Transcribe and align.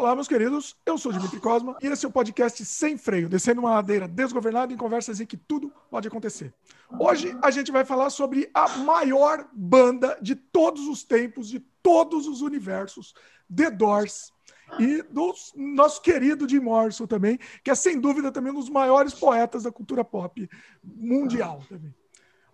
Olá, 0.00 0.14
meus 0.14 0.26
queridos. 0.26 0.74
Eu 0.86 0.96
sou 0.96 1.12
Dimitri 1.12 1.38
Cosma 1.38 1.76
e 1.82 1.86
esse 1.86 2.06
é 2.06 2.08
o 2.08 2.10
podcast 2.10 2.64
Sem 2.64 2.96
Freio, 2.96 3.28
descendo 3.28 3.60
uma 3.60 3.74
ladeira 3.74 4.08
desgovernada 4.08 4.72
em 4.72 4.76
conversas 4.78 5.20
em 5.20 5.26
que 5.26 5.36
tudo 5.36 5.70
pode 5.90 6.08
acontecer. 6.08 6.54
Hoje 6.98 7.36
a 7.42 7.50
gente 7.50 7.70
vai 7.70 7.84
falar 7.84 8.08
sobre 8.08 8.50
a 8.54 8.78
maior 8.78 9.46
banda 9.52 10.16
de 10.22 10.34
todos 10.34 10.88
os 10.88 11.04
tempos, 11.04 11.50
de 11.50 11.60
todos 11.82 12.26
os 12.26 12.40
universos, 12.40 13.12
The 13.54 13.70
Doors. 13.72 14.32
E 14.78 15.02
do 15.02 15.34
nosso 15.54 16.00
querido 16.00 16.48
Jim 16.48 16.60
Morrison 16.60 17.06
também, 17.06 17.38
que 17.62 17.70
é 17.70 17.74
sem 17.74 18.00
dúvida 18.00 18.32
também 18.32 18.52
um 18.52 18.58
dos 18.58 18.70
maiores 18.70 19.12
poetas 19.12 19.64
da 19.64 19.70
cultura 19.70 20.02
pop 20.02 20.48
mundial 20.82 21.62
também. 21.68 21.94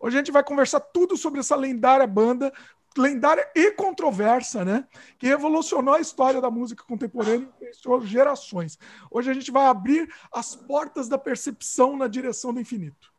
Hoje 0.01 0.17
a 0.17 0.21
gente 0.21 0.33
vai 0.33 0.43
conversar 0.43 0.81
tudo 0.81 1.17
sobre 1.17 1.41
essa 1.41 1.57
lendária 1.57 2.07
banda, 2.07 2.53
lendária 3.01 3.49
e 3.55 3.71
controversa, 3.73 4.65
né? 4.65 4.87
Que 5.19 5.27
revolucionou 5.27 5.95
a 5.95 6.01
história 6.01 6.41
da 6.41 6.51
música 6.51 6.85
contemporânea 6.85 7.49
e 7.61 7.65
influenciou 7.69 8.01
gerações. 8.03 8.79
Hoje 9.11 9.31
a 9.31 9.35
gente 9.35 9.51
vai 9.51 9.67
abrir 9.67 10.13
as 10.33 10.55
portas 10.55 11.09
da 11.09 11.19
percepção 11.19 11.97
na 11.97 12.09
direção 12.09 12.53
do 12.53 12.61
infinito. 12.61 13.15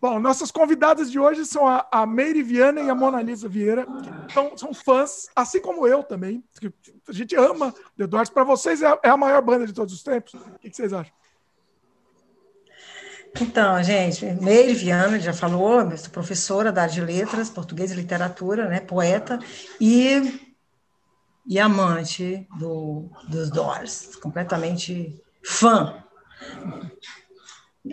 Bom, 0.00 0.20
nossas 0.20 0.52
convidadas 0.52 1.10
de 1.10 1.18
hoje 1.18 1.44
são 1.44 1.66
a, 1.66 1.84
a 1.90 2.06
Meire 2.06 2.40
Viana 2.40 2.80
e 2.80 2.88
a 2.88 2.94
Mona 2.94 3.20
Lisa 3.20 3.48
Vieira, 3.48 3.84
que 4.28 4.32
são, 4.32 4.56
são 4.56 4.72
fãs, 4.72 5.28
assim 5.34 5.60
como 5.60 5.88
eu 5.88 6.04
também. 6.04 6.44
A 7.08 7.12
gente 7.12 7.34
ama 7.34 7.74
The 7.96 8.06
Doors. 8.06 8.30
Para 8.30 8.44
vocês 8.44 8.80
é 8.80 8.86
a, 8.86 8.98
é 9.02 9.08
a, 9.08 9.16
maior 9.16 9.42
banda 9.42 9.66
de 9.66 9.72
todos 9.72 9.92
os 9.92 10.02
tempos. 10.04 10.34
O 10.34 10.58
que, 10.60 10.70
que 10.70 10.76
vocês 10.76 10.92
acham? 10.92 11.12
Então, 13.40 13.80
gente, 13.82 14.24
Meire 14.42 14.74
Viana 14.74 15.18
já 15.20 15.32
falou, 15.32 15.80
eu 15.80 15.96
sou 15.96 16.10
professora 16.10 16.72
da 16.72 16.82
área 16.82 16.94
de 16.94 17.00
letras, 17.00 17.48
português 17.48 17.92
e 17.92 17.94
literatura, 17.94 18.68
né, 18.68 18.80
poeta, 18.80 19.38
e, 19.80 20.50
e 21.46 21.58
amante 21.58 22.48
do, 22.58 23.08
dos 23.28 23.50
Doors, 23.50 24.16
completamente 24.16 25.22
fã. 25.44 26.02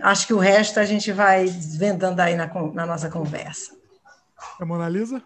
Acho 0.02 0.28
que 0.28 0.34
o 0.34 0.40
resto 0.40 0.80
a 0.80 0.86
gente 0.86 1.12
vai 1.12 1.46
desvendando 1.46 2.22
aí 2.22 2.36
na, 2.36 2.48
na 2.74 2.86
nossa 2.86 3.10
conversa. 3.10 3.76
A 4.60 4.66
Mona 4.66 4.90
Lisa? 4.90 5.22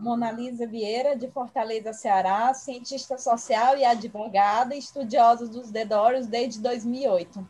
Mona 0.00 0.32
Lisa 0.32 0.66
Vieira, 0.66 1.16
de 1.16 1.28
Fortaleza, 1.28 1.92
Ceará, 1.92 2.52
cientista 2.54 3.18
social 3.18 3.76
e 3.76 3.84
advogada, 3.84 4.74
estudiosa 4.74 5.46
dos 5.46 5.70
The 5.70 5.84
Doors 5.84 6.26
desde 6.26 6.60
2008. 6.60 7.48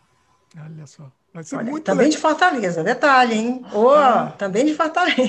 Olha 0.59 0.87
só. 0.87 1.11
Vai 1.33 1.45
ser 1.45 1.57
Olha, 1.57 1.71
muito 1.71 1.85
também 1.85 2.07
legal. 2.07 2.17
de 2.17 2.19
Fortaleza, 2.19 2.83
detalhe, 2.83 3.35
hein? 3.35 3.65
Oh, 3.73 3.91
ah. 3.91 4.35
Também 4.37 4.65
de 4.67 4.75
Fortaleza. 4.75 5.21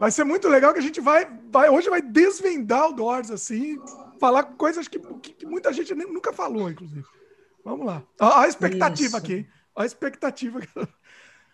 Vai 0.00 0.10
ser 0.10 0.24
muito 0.24 0.48
legal 0.48 0.72
que 0.72 0.78
a 0.78 0.82
gente 0.82 1.00
vai, 1.00 1.28
vai 1.50 1.68
hoje 1.68 1.90
vai 1.90 2.00
desvendar 2.00 2.88
o 2.88 2.92
Doors, 2.92 3.30
assim, 3.30 3.78
falar 4.18 4.44
coisas 4.44 4.88
que, 4.88 4.98
que, 4.98 5.32
que 5.32 5.46
muita 5.46 5.72
gente 5.72 5.94
nem, 5.94 6.10
nunca 6.10 6.32
falou, 6.32 6.70
inclusive. 6.70 7.04
Vamos 7.64 7.86
lá. 7.86 8.02
A, 8.18 8.42
a 8.42 8.48
expectativa 8.48 9.08
Isso. 9.08 9.16
aqui. 9.16 9.46
A 9.76 9.84
expectativa. 9.84 10.60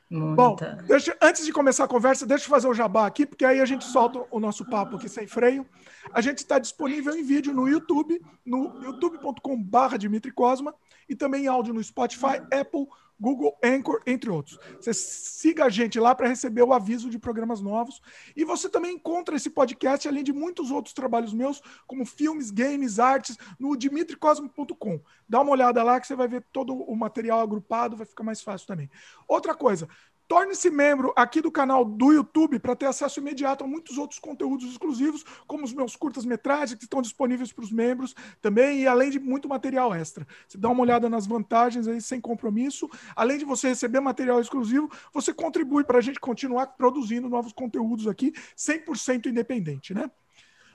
Muita. 0.09 0.37
Bom, 0.37 0.57
deixa, 0.87 1.17
antes 1.21 1.45
de 1.45 1.53
começar 1.53 1.85
a 1.85 1.89
conversa, 1.89 2.25
deixa 2.25 2.45
eu 2.45 2.49
fazer 2.49 2.69
o 2.69 2.75
jabá 2.75 3.07
aqui, 3.07 3.27
porque 3.27 3.45
aí 3.45 3.61
a 3.61 3.65
gente 3.65 3.85
solta 3.85 4.25
o 4.31 4.39
nosso 4.39 4.65
papo 4.65 4.97
aqui 4.97 5.09
sem 5.09 5.27
freio. 5.27 5.67
A 6.13 6.21
gente 6.21 6.39
está 6.39 6.59
disponível 6.59 7.15
em 7.17 7.25
vídeo 7.25 7.53
no 7.53 7.69
YouTube, 7.69 8.21
no 8.45 8.83
youtube.com.br 8.85 9.99
Dimitri 9.99 10.31
Cosma, 10.31 10.75
e 11.09 11.17
também 11.17 11.45
em 11.45 11.49
áudio 11.49 11.75
no 11.75 11.83
Spotify, 11.83 12.41
Apple, 12.53 12.87
Google 13.19 13.57
Anchor, 13.63 14.03
entre 14.07 14.31
outros. 14.31 14.59
Você 14.81 14.93
siga 14.93 15.65
a 15.65 15.69
gente 15.69 15.99
lá 15.99 16.15
para 16.15 16.29
receber 16.29 16.63
o 16.63 16.73
aviso 16.73 17.09
de 17.09 17.19
programas 17.19 17.61
novos. 17.61 18.01
E 18.37 18.45
você 18.45 18.69
também 18.69 18.95
encontra 18.95 19.37
esse 19.37 19.51
podcast, 19.51 20.07
além 20.07 20.23
de 20.23 20.33
muitos 20.33 20.71
outros 20.71 20.95
trabalhos 20.95 21.33
meus, 21.33 21.63
como 21.87 22.05
filmes, 22.05 22.51
games, 22.51 22.99
artes, 22.99 23.37
no 23.59 23.77
dimitricosmo.com. 23.77 25.01
Dá 25.29 25.41
uma 25.41 25.53
olhada 25.53 25.83
lá 25.83 26.01
que 26.01 26.07
você 26.07 26.15
vai 26.15 26.29
ver 26.29 26.45
todo 26.53 26.75
o 26.75 26.95
material 26.95 27.41
agrupado, 27.41 27.97
vai 27.97 28.07
ficar 28.07 28.25
mais 28.25 28.43
fácil 28.43 28.67
também. 28.67 28.91
Outra 29.27 29.55
coisa, 29.55 29.89
Torne-se 30.29 30.71
membro 30.71 31.13
aqui 31.15 31.41
do 31.41 31.53
canal 31.53 31.85
do 31.85 32.13
YouTube 32.13 32.59
para 32.59 32.75
ter 32.75 32.87
acesso 32.87 33.21
imediato 33.21 33.63
a 33.63 33.67
muitos 33.67 33.97
outros 33.97 34.19
conteúdos 34.19 34.69
exclusivos, 34.69 35.25
como 35.47 35.65
os 35.65 35.73
meus 35.73 35.95
curtas-metragens 35.95 36.77
que 36.77 36.85
estão 36.85 37.01
disponíveis 37.01 37.53
para 37.53 37.65
os 37.65 37.71
membros 37.71 38.15
também, 38.43 38.81
e 38.81 38.87
além 38.89 39.11
de 39.11 39.21
muito 39.21 39.49
material 39.49 39.95
extra. 39.95 40.27
Você 40.49 40.59
dá 40.59 40.69
uma 40.69 40.83
olhada 40.83 41.09
nas 41.09 41.27
vantagens 41.27 41.87
aí 41.87 42.01
sem 42.01 42.21
compromisso. 42.21 42.91
Além 43.15 43.39
de 43.39 43.45
você 43.45 43.69
receber 43.69 44.01
material 44.01 44.41
exclusivo, 44.41 44.91
você 45.13 45.33
contribui 45.33 45.85
para 45.85 45.99
a 45.99 46.03
gente 46.03 46.19
continuar 46.19 46.67
produzindo 46.69 47.29
novos 47.29 47.53
conteúdos 47.53 48.09
aqui, 48.09 48.33
100% 48.57 49.27
independente, 49.27 49.95
né? 49.95 50.11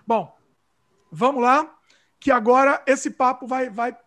Bom, 0.07 0.33
vamos 1.11 1.41
lá, 1.41 1.77
que 2.19 2.31
agora 2.31 2.81
esse 2.87 3.09
papo 3.09 3.45
vai, 3.45 3.69
vai 3.69 3.97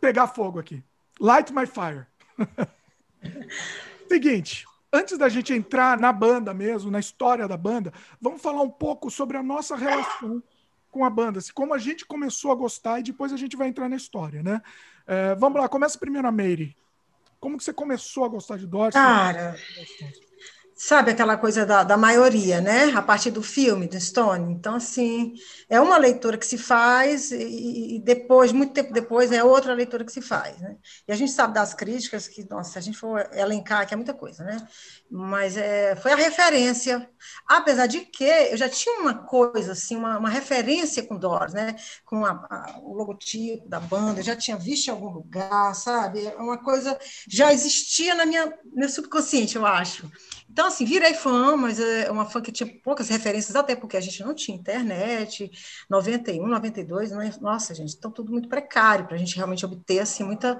pegar 0.00 0.26
fogo 0.26 0.58
aqui. 0.58 0.82
Light 1.20 1.52
my 1.52 1.66
fire. 1.66 2.06
Seguinte, 4.08 4.66
antes 4.92 5.16
da 5.16 5.28
gente 5.28 5.52
entrar 5.52 5.98
na 5.98 6.12
banda 6.12 6.52
mesmo, 6.52 6.90
na 6.90 7.00
história 7.00 7.48
da 7.48 7.56
banda, 7.56 7.92
vamos 8.20 8.42
falar 8.42 8.62
um 8.62 8.70
pouco 8.70 9.10
sobre 9.10 9.36
a 9.36 9.42
nossa 9.42 9.74
relação 9.74 10.42
com 10.90 11.04
a 11.04 11.10
banda, 11.10 11.38
assim, 11.38 11.52
como 11.54 11.72
a 11.72 11.78
gente 11.78 12.04
começou 12.04 12.52
a 12.52 12.54
gostar 12.54 13.00
e 13.00 13.02
depois 13.02 13.32
a 13.32 13.36
gente 13.36 13.56
vai 13.56 13.68
entrar 13.68 13.88
na 13.88 13.96
história, 13.96 14.42
né? 14.42 14.60
É, 15.06 15.34
vamos 15.34 15.58
lá, 15.58 15.68
começa 15.68 15.98
primeiro 15.98 16.28
a 16.28 16.32
Meire. 16.32 16.76
Como 17.40 17.56
que 17.56 17.64
você 17.64 17.72
começou 17.72 18.24
a 18.24 18.28
gostar 18.28 18.58
de 18.58 18.66
Dorsey? 18.66 19.00
Cara, 19.00 19.56
sabe 20.84 21.12
aquela 21.12 21.36
coisa 21.36 21.64
da, 21.64 21.84
da 21.84 21.96
maioria, 21.96 22.60
né? 22.60 22.90
A 22.96 23.00
partir 23.00 23.30
do 23.30 23.40
filme, 23.40 23.86
do 23.86 24.00
Stone. 24.00 24.52
Então, 24.52 24.74
assim, 24.74 25.34
é 25.70 25.80
uma 25.80 25.96
leitura 25.96 26.36
que 26.36 26.44
se 26.44 26.58
faz 26.58 27.30
e, 27.30 27.96
e, 27.96 27.98
depois, 28.00 28.50
muito 28.50 28.72
tempo 28.72 28.92
depois, 28.92 29.30
é 29.30 29.44
outra 29.44 29.74
leitura 29.74 30.04
que 30.04 30.10
se 30.10 30.20
faz, 30.20 30.58
né? 30.60 30.76
E 31.06 31.12
a 31.12 31.14
gente 31.14 31.30
sabe 31.30 31.54
das 31.54 31.72
críticas 31.72 32.26
que, 32.26 32.44
nossa, 32.50 32.72
se 32.72 32.78
a 32.78 32.80
gente 32.80 32.98
for 32.98 33.30
elencar 33.32 33.82
aqui 33.82 33.94
é 33.94 33.96
muita 33.96 34.12
coisa, 34.12 34.42
né? 34.42 34.56
Mas 35.14 35.58
é, 35.58 35.94
foi 35.94 36.12
a 36.12 36.16
referência, 36.16 37.06
apesar 37.46 37.86
de 37.86 38.00
que 38.00 38.24
eu 38.24 38.56
já 38.56 38.66
tinha 38.66 38.98
uma 38.98 39.12
coisa, 39.12 39.72
assim, 39.72 39.94
uma, 39.94 40.18
uma 40.18 40.30
referência 40.30 41.02
com 41.02 41.18
Doors, 41.18 41.52
né? 41.52 41.76
Com 42.06 42.24
a, 42.24 42.30
a, 42.30 42.80
o 42.82 42.94
logotipo 42.94 43.68
da 43.68 43.78
banda, 43.78 44.20
eu 44.20 44.24
já 44.24 44.34
tinha 44.34 44.56
visto 44.56 44.88
em 44.88 44.90
algum 44.90 45.10
lugar, 45.10 45.74
sabe? 45.74 46.24
É 46.24 46.34
uma 46.36 46.56
coisa 46.56 46.98
já 47.28 47.52
existia 47.52 48.14
na 48.14 48.24
minha 48.24 48.54
meu 48.72 48.88
subconsciente, 48.88 49.54
eu 49.54 49.66
acho. 49.66 50.10
Então, 50.50 50.68
assim, 50.68 50.86
virei 50.86 51.12
fã, 51.12 51.58
mas 51.58 51.78
é 51.78 52.10
uma 52.10 52.24
fã 52.24 52.40
que 52.40 52.50
tinha 52.50 52.80
poucas 52.82 53.10
referências, 53.10 53.54
até 53.54 53.76
porque 53.76 53.98
a 53.98 54.00
gente 54.00 54.22
não 54.24 54.34
tinha 54.34 54.56
internet, 54.56 55.50
91, 55.90 56.46
92, 56.46 57.10
não, 57.10 57.20
nossa, 57.42 57.74
gente, 57.74 57.94
então 57.94 58.10
tudo 58.10 58.32
muito 58.32 58.48
precário 58.48 59.06
para 59.06 59.16
a 59.16 59.18
gente 59.18 59.36
realmente 59.36 59.66
obter, 59.66 59.98
assim, 59.98 60.24
muita 60.24 60.58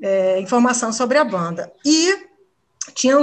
é, 0.00 0.40
informação 0.40 0.92
sobre 0.92 1.18
a 1.18 1.24
banda. 1.24 1.72
E 1.84 2.28
tinha, 2.92 3.16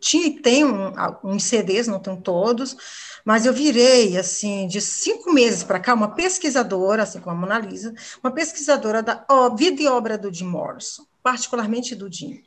tinha 0.00 0.26
e 0.26 0.40
tem 0.40 0.64
um, 0.64 0.92
uns 1.24 1.44
CDs, 1.44 1.86
não 1.86 1.98
estão 1.98 2.20
todos, 2.20 2.76
mas 3.24 3.46
eu 3.46 3.52
virei, 3.52 4.16
assim, 4.16 4.66
de 4.66 4.80
cinco 4.80 5.32
meses 5.32 5.62
para 5.62 5.80
cá, 5.80 5.94
uma 5.94 6.14
pesquisadora, 6.14 7.04
assim 7.04 7.20
como 7.20 7.36
a 7.36 7.38
Mona 7.38 7.58
Lisa, 7.58 7.94
uma 8.22 8.32
pesquisadora 8.32 9.02
da 9.02 9.24
ó, 9.28 9.54
vida 9.54 9.82
e 9.82 9.86
obra 9.86 10.18
do 10.18 10.32
Jim 10.32 10.46
Morrison, 10.46 11.04
particularmente 11.22 11.94
do 11.94 12.12
Jim. 12.12 12.42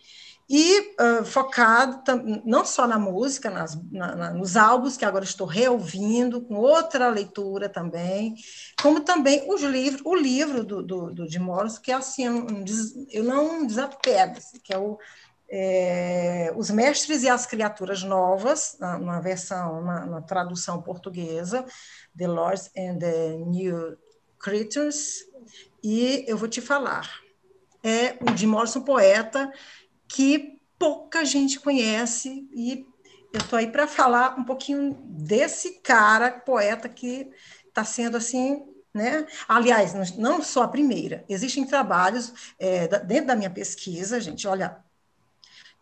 E 0.48 0.94
uh, 1.02 1.26
focado 1.26 2.04
não 2.46 2.64
só 2.64 2.86
na 2.86 3.00
música, 3.00 3.50
nas, 3.50 3.76
na, 3.92 4.16
na, 4.16 4.32
nos 4.32 4.56
álbuns 4.56 4.96
que 4.96 5.04
agora 5.04 5.24
estou 5.24 5.48
reouvindo, 5.48 6.40
com 6.40 6.56
outra 6.56 7.10
leitura 7.10 7.68
também, 7.68 8.36
como 8.80 9.00
também 9.02 9.44
os 9.52 9.64
livros, 9.64 10.04
o 10.06 10.14
livro 10.14 10.64
do, 10.64 10.84
do, 10.84 11.12
do 11.12 11.28
de 11.28 11.40
Morris, 11.40 11.80
que 11.80 11.92
é 11.92 11.96
assim, 11.96 12.30
um, 12.30 12.64
eu 13.10 13.24
não 13.24 13.66
desapego, 13.66 14.38
assim, 14.38 14.60
que 14.64 14.72
é 14.72 14.78
o 14.78 15.00
é, 15.50 16.52
Os 16.56 16.70
Mestres 16.70 17.24
e 17.24 17.30
as 17.30 17.46
Criaturas 17.46 18.04
Novas, 18.04 18.78
na, 18.80 18.98
na 18.98 19.20
versão, 19.20 19.82
na, 19.82 20.06
na, 20.06 20.22
tradução 20.22 20.82
portuguesa, 20.82 21.66
The 22.18 22.28
Lords 22.28 22.72
and 22.78 23.00
the 23.00 23.38
New 23.38 23.98
Creatures, 24.40 25.20
e 25.84 26.26
eu 26.28 26.38
vou 26.38 26.48
te 26.48 26.62
falar, 26.62 27.10
é 27.84 28.18
o 28.22 28.34
de 28.34 28.48
Morrison 28.48 28.82
poeta 28.82 29.52
que 30.08 30.60
pouca 30.80 31.24
gente 31.24 31.60
conhece 31.60 32.48
e 32.52 32.86
eu 33.32 33.40
estou 33.40 33.60
aí 33.60 33.68
para 33.68 33.88
falar 33.88 34.40
um 34.40 34.44
pouquinho 34.44 34.98
desse 35.04 35.80
cara, 35.82 36.32
poeta 36.32 36.88
que 36.88 37.30
está 37.68 37.84
sendo 37.84 38.18
assim, 38.18 38.66
né? 38.94 39.28
Aliás, 39.48 40.16
não 40.18 40.42
só 40.42 40.64
a 40.64 40.68
primeira, 40.70 41.26
existem 41.28 41.66
trabalhos 41.66 42.56
é, 42.58 42.88
dentro 43.00 43.28
da 43.28 43.36
minha 43.36 43.50
pesquisa, 43.50 44.22
gente, 44.22 44.48
olha, 44.48 44.78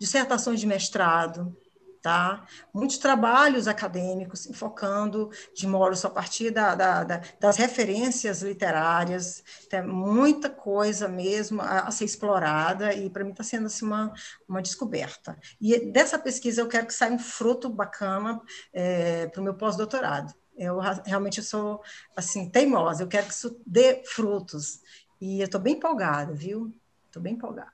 dissertações 0.04 0.60
de 0.60 0.68
mestrado, 0.68 1.56
tá? 2.02 2.46
Muitos 2.74 2.98
trabalhos 2.98 3.70
acadêmicos 3.70 4.46
enfocando 4.46 5.30
de 5.56 5.66
Morris 5.66 6.04
a 6.04 6.10
partir 6.10 6.52
da, 6.52 6.76
da, 6.76 7.06
da, 7.06 7.22
das 7.40 7.56
referências 7.56 8.42
literárias, 8.42 9.42
tem 9.70 9.82
muita 9.82 10.50
coisa 10.50 11.08
mesmo 11.08 11.62
a, 11.62 11.88
a 11.88 11.92
ser 11.92 12.04
explorada 12.04 12.94
e 12.94 13.10
para 13.10 13.24
mim 13.24 13.32
está 13.32 13.46
sendo 13.46 13.68
assim, 13.68 13.86
uma, 13.86 14.14
uma 14.46 14.62
descoberta. 14.62 15.40
E 15.62 15.90
dessa 15.90 16.20
pesquisa 16.20 16.60
eu 16.60 16.68
quero 16.68 16.86
que 16.86 16.94
saia 16.94 17.14
um 17.14 17.20
fruto 17.20 17.70
bacana 17.70 18.42
é, 18.74 19.28
para 19.28 19.40
o 19.40 19.44
meu 19.44 19.54
pós-doutorado. 19.54 20.34
Eu 20.58 20.80
realmente 21.06 21.38
eu 21.38 21.44
sou 21.46 21.82
assim 22.14 22.50
teimosa, 22.50 23.04
eu 23.04 23.08
quero 23.08 23.28
que 23.28 23.34
isso 23.34 23.58
dê 23.66 24.04
frutos. 24.06 24.82
E 25.22 25.40
eu 25.40 25.46
estou 25.46 25.62
bem 25.62 25.76
empolgada, 25.76 26.34
viu? 26.34 26.70
Estou 27.08 27.24
bem 27.24 27.36
empolgada. 27.36 27.72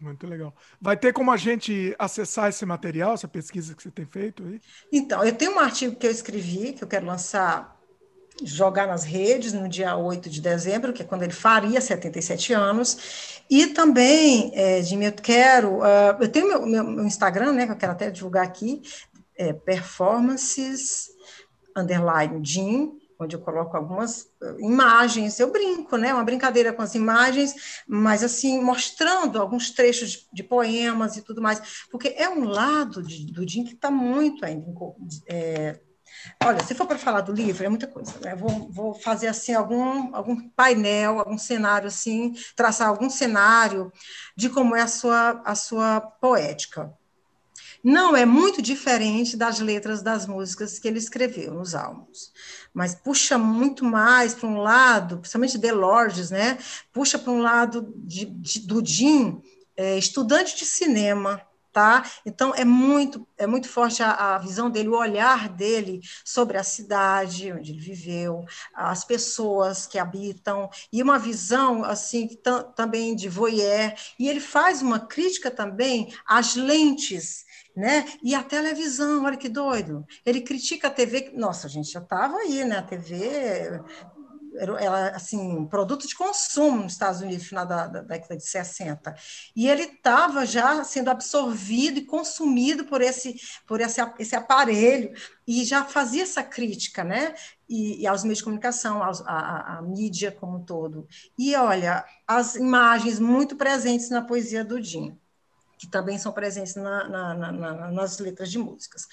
Muito 0.00 0.26
legal. 0.26 0.54
Vai 0.80 0.96
ter 0.96 1.12
como 1.12 1.30
a 1.30 1.36
gente 1.36 1.94
acessar 1.98 2.48
esse 2.48 2.64
material, 2.64 3.12
essa 3.12 3.28
pesquisa 3.28 3.74
que 3.74 3.82
você 3.82 3.90
tem 3.90 4.06
feito 4.06 4.42
aí? 4.42 4.60
Então, 4.90 5.22
eu 5.22 5.34
tenho 5.34 5.54
um 5.54 5.58
artigo 5.58 5.94
que 5.94 6.06
eu 6.06 6.10
escrevi, 6.10 6.72
que 6.72 6.82
eu 6.82 6.88
quero 6.88 7.04
lançar, 7.04 7.78
jogar 8.42 8.86
nas 8.86 9.04
redes 9.04 9.52
no 9.52 9.68
dia 9.68 9.94
8 9.96 10.30
de 10.30 10.40
dezembro, 10.40 10.94
que 10.94 11.02
é 11.02 11.04
quando 11.04 11.22
ele 11.22 11.32
faria 11.32 11.80
77 11.82 12.54
anos. 12.54 13.42
E 13.50 13.66
também, 13.66 14.50
é, 14.54 14.82
Jimmy, 14.82 15.06
eu 15.06 15.12
quero. 15.12 15.80
Uh, 15.80 16.16
eu 16.20 16.28
tenho 16.28 16.48
meu, 16.48 16.66
meu, 16.66 16.84
meu, 16.84 17.04
Instagram, 17.04 17.52
né, 17.52 17.66
que 17.66 17.72
eu 17.72 17.76
quero 17.76 17.92
até 17.92 18.10
divulgar 18.10 18.44
aqui, 18.44 18.80
é 19.36 19.52
performances 19.52 21.10
underline 21.76 22.40
Jim, 22.42 22.99
onde 23.24 23.36
eu 23.36 23.40
coloco 23.40 23.76
algumas 23.76 24.30
eh, 24.42 24.56
imagens, 24.60 25.38
eu 25.38 25.50
brinco, 25.50 25.96
né? 25.96 26.12
Uma 26.12 26.24
brincadeira 26.24 26.72
com 26.72 26.82
as 26.82 26.94
imagens, 26.94 27.82
mas 27.86 28.22
assim, 28.22 28.62
mostrando 28.62 29.40
alguns 29.40 29.70
trechos 29.70 30.28
de 30.32 30.42
poemas 30.42 31.16
e 31.16 31.22
tudo 31.22 31.42
mais, 31.42 31.86
porque 31.90 32.14
é 32.16 32.28
um 32.28 32.44
lado 32.44 33.02
de, 33.02 33.32
do 33.32 33.46
Jim 33.48 33.64
que 33.64 33.74
está 33.74 33.90
muito 33.90 34.44
ainda. 34.44 34.66
É, 35.28 35.80
olha, 36.44 36.64
se 36.64 36.74
for 36.74 36.86
para 36.86 36.98
falar 36.98 37.20
do 37.20 37.32
livro, 37.32 37.64
é 37.64 37.68
muita 37.68 37.86
coisa, 37.86 38.14
né? 38.20 38.34
Vou, 38.34 38.70
vou 38.70 38.94
fazer 38.94 39.28
assim 39.28 39.54
algum, 39.54 40.14
algum 40.14 40.48
painel, 40.50 41.18
algum 41.18 41.38
cenário 41.38 41.88
assim, 41.88 42.34
traçar 42.56 42.88
algum 42.88 43.10
cenário 43.10 43.92
de 44.36 44.48
como 44.48 44.74
é 44.74 44.82
a 44.82 44.88
sua, 44.88 45.42
a 45.44 45.54
sua 45.54 46.00
poética. 46.00 46.92
Não 47.82 48.14
é 48.14 48.26
muito 48.26 48.60
diferente 48.60 49.36
das 49.36 49.58
letras 49.58 50.02
das 50.02 50.26
músicas 50.26 50.78
que 50.78 50.86
ele 50.86 50.98
escreveu 50.98 51.54
nos 51.54 51.74
álbuns, 51.74 52.30
mas 52.74 52.94
puxa 52.94 53.38
muito 53.38 53.84
mais 53.84 54.34
para 54.34 54.48
um 54.48 54.58
lado, 54.58 55.18
principalmente 55.18 55.56
Delorges, 55.56 56.30
né? 56.30 56.58
Puxa 56.92 57.18
para 57.18 57.32
um 57.32 57.40
lado 57.40 57.92
de, 57.96 58.26
de, 58.26 58.60
do 58.60 58.84
Jim, 58.84 59.40
é, 59.76 59.96
estudante 59.96 60.56
de 60.56 60.66
cinema, 60.66 61.40
tá? 61.72 62.04
Então 62.26 62.52
é 62.54 62.64
muito 62.64 63.26
é 63.38 63.46
muito 63.46 63.68
forte 63.68 64.02
a, 64.02 64.34
a, 64.34 64.38
visão 64.38 64.68
dele, 64.68 64.88
o 64.88 64.98
olhar 64.98 65.48
dele 65.48 66.00
sobre 66.24 66.58
a 66.58 66.62
cidade 66.62 67.52
onde 67.52 67.72
ele 67.72 67.80
viveu, 67.80 68.44
as 68.74 69.04
pessoas 69.04 69.86
que 69.86 69.98
habitam 69.98 70.68
e 70.92 71.02
uma 71.02 71.18
visão 71.18 71.82
assim 71.82 72.28
também 72.76 73.14
de 73.16 73.28
voyeur. 73.28 73.94
E 74.18 74.28
ele 74.28 74.40
faz 74.40 74.82
uma 74.82 75.00
crítica 75.00 75.50
também 75.50 76.12
às 76.26 76.56
lentes 76.56 77.46
né? 77.76 78.04
E 78.22 78.34
a 78.34 78.42
televisão, 78.42 79.24
olha 79.24 79.36
que 79.36 79.48
doido. 79.48 80.04
Ele 80.24 80.40
critica 80.40 80.88
a 80.88 80.90
TV, 80.90 81.32
nossa, 81.34 81.68
gente 81.68 81.90
já 81.90 82.00
estava 82.00 82.36
aí, 82.36 82.64
né? 82.64 82.78
A 82.78 82.82
TV 82.82 83.80
era 84.56 85.16
assim, 85.16 85.66
produto 85.66 86.06
de 86.06 86.14
consumo 86.14 86.82
nos 86.82 86.92
Estados 86.92 87.20
Unidos 87.20 87.44
no 87.44 87.48
final 87.48 87.66
da, 87.66 87.86
da, 87.86 88.00
década 88.02 88.36
de 88.36 88.44
60. 88.44 89.14
E 89.54 89.68
ele 89.68 89.82
estava 89.82 90.44
já 90.44 90.82
sendo 90.84 91.08
absorvido 91.08 91.98
e 91.98 92.04
consumido 92.04 92.84
por 92.84 93.00
esse 93.00 93.40
por 93.66 93.80
esse, 93.80 94.00
esse 94.18 94.36
aparelho 94.36 95.12
e 95.46 95.64
já 95.64 95.84
fazia 95.84 96.24
essa 96.24 96.42
crítica, 96.42 97.04
né? 97.04 97.34
E, 97.68 98.02
e 98.02 98.06
aos 98.06 98.24
meios 98.24 98.38
de 98.38 98.44
comunicação, 98.44 99.02
aos, 99.02 99.20
a, 99.22 99.78
a, 99.78 99.82
mídia 99.82 100.32
como 100.32 100.58
um 100.58 100.64
todo. 100.64 101.06
E 101.38 101.54
olha, 101.54 102.04
as 102.26 102.56
imagens 102.56 103.18
muito 103.18 103.56
presentes 103.56 104.10
na 104.10 104.22
poesia 104.22 104.64
do 104.64 104.82
Jim 104.82 105.19
que 105.80 105.86
também 105.86 106.18
são 106.18 106.30
presentes 106.30 106.74
na, 106.74 107.08
na, 107.08 107.34
na, 107.34 107.90
nas 107.90 108.18
letras 108.18 108.50
de 108.50 108.58
músicas. 108.58 109.06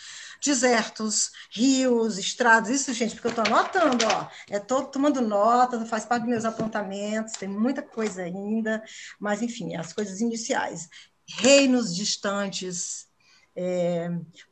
Desertos, 0.43 1.31
rios, 1.49 2.17
estradas, 2.17 2.69
isso, 2.69 2.93
gente, 2.93 3.15
porque 3.15 3.27
eu 3.27 3.41
estou 3.41 3.45
anotando, 3.45 4.05
ó, 4.05 4.27
estou 4.53 4.83
tomando 4.83 5.21
nota, 5.21 5.85
faz 5.85 6.03
parte 6.03 6.23
dos 6.23 6.29
meus 6.29 6.43
apontamentos, 6.43 7.33
tem 7.33 7.47
muita 7.47 7.81
coisa 7.81 8.23
ainda, 8.23 8.83
mas, 9.17 9.41
enfim, 9.41 9.77
as 9.77 9.93
coisas 9.93 10.19
iniciais. 10.19 10.89
Reinos 11.25 11.95
distantes, 11.95 13.07
é, 13.55 14.09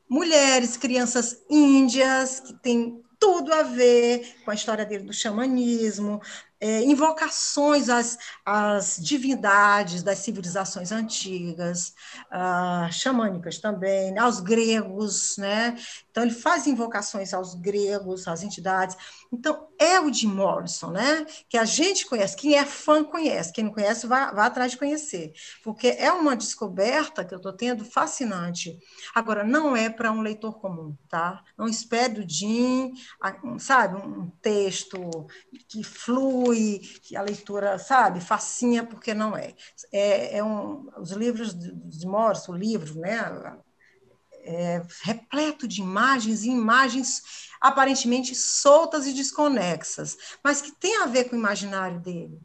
mulheres, 0.10 0.78
crianças 0.78 1.44
índias, 1.50 2.40
que 2.40 2.54
tem 2.62 3.04
tudo 3.20 3.54
a 3.54 3.64
ver 3.64 4.38
com 4.46 4.52
a 4.52 4.56
história 4.56 4.86
dele 4.86 5.04
do 5.04 5.14
xamanismo, 5.14 6.22
é, 6.66 6.84
invocações 6.84 7.90
às, 7.90 8.18
às 8.44 8.98
divindades 9.00 10.02
das 10.02 10.18
civilizações 10.18 10.92
antigas, 10.92 11.94
uh, 12.32 12.92
xamânicas 12.92 13.60
também, 13.60 14.18
aos 14.18 14.40
gregos, 14.40 15.38
né? 15.38 15.78
Então, 16.10 16.24
ele 16.24 16.34
faz 16.34 16.66
invocações 16.66 17.36
aos 17.36 17.54
gregos, 17.54 18.28
às 18.28 18.42
entidades. 18.42 18.98
Então, 19.32 19.68
é 19.78 20.00
o 20.00 20.12
Jim 20.12 20.30
Morrison, 20.30 20.90
né? 20.90 21.28
Que 21.48 21.58
a 21.58 21.66
gente 21.66 22.08
conhece, 22.08 22.36
quem 22.36 22.56
é 22.56 22.66
fã 22.66 23.04
conhece, 23.04 23.54
quem 23.54 23.66
não 23.66 23.72
conhece, 23.72 24.08
vá, 24.08 24.32
vá 24.32 24.46
atrás 24.48 24.72
de 24.72 24.78
conhecer, 24.78 25.34
porque 25.64 25.90
é 26.00 26.12
uma 26.12 26.36
descoberta 26.36 27.24
que 27.24 27.34
eu 27.34 27.38
estou 27.38 27.54
tendo 27.54 27.86
fascinante. 27.86 28.80
Agora, 29.14 29.44
não 29.44 29.78
é 29.78 29.88
para 29.88 30.12
um 30.12 30.22
leitor 30.22 30.60
comum, 30.60 30.98
tá? 31.08 31.44
Não 31.56 31.68
espere 31.68 32.22
do 32.22 32.28
Jim, 32.28 32.94
sabe, 33.60 33.98
um 33.98 34.32
texto 34.42 35.28
que 35.68 35.84
flui, 35.84 36.55
que 37.02 37.16
a 37.16 37.22
leitura, 37.22 37.78
sabe, 37.78 38.20
facinha, 38.20 38.86
porque 38.86 39.14
não 39.14 39.36
é. 39.36 39.54
É, 39.92 40.38
é 40.38 40.44
um, 40.44 40.90
os 40.98 41.12
livros 41.12 41.54
de, 41.54 41.72
de 41.72 42.06
Morrison, 42.06 42.54
o 42.54 42.58
livro, 42.58 43.00
né? 43.00 43.58
é, 44.46 44.82
repleto 45.02 45.68
de 45.68 45.82
imagens 45.82 46.44
e 46.44 46.50
imagens 46.50 47.50
aparentemente 47.60 48.36
soltas 48.36 49.08
e 49.08 49.14
desconexas, 49.14 50.18
mas 50.44 50.62
que 50.62 50.72
tem 50.72 51.02
a 51.02 51.08
ver 51.08 51.26
com 51.26 51.36
o 51.36 51.40
imaginário 51.40 52.00
dele. 52.00 52.40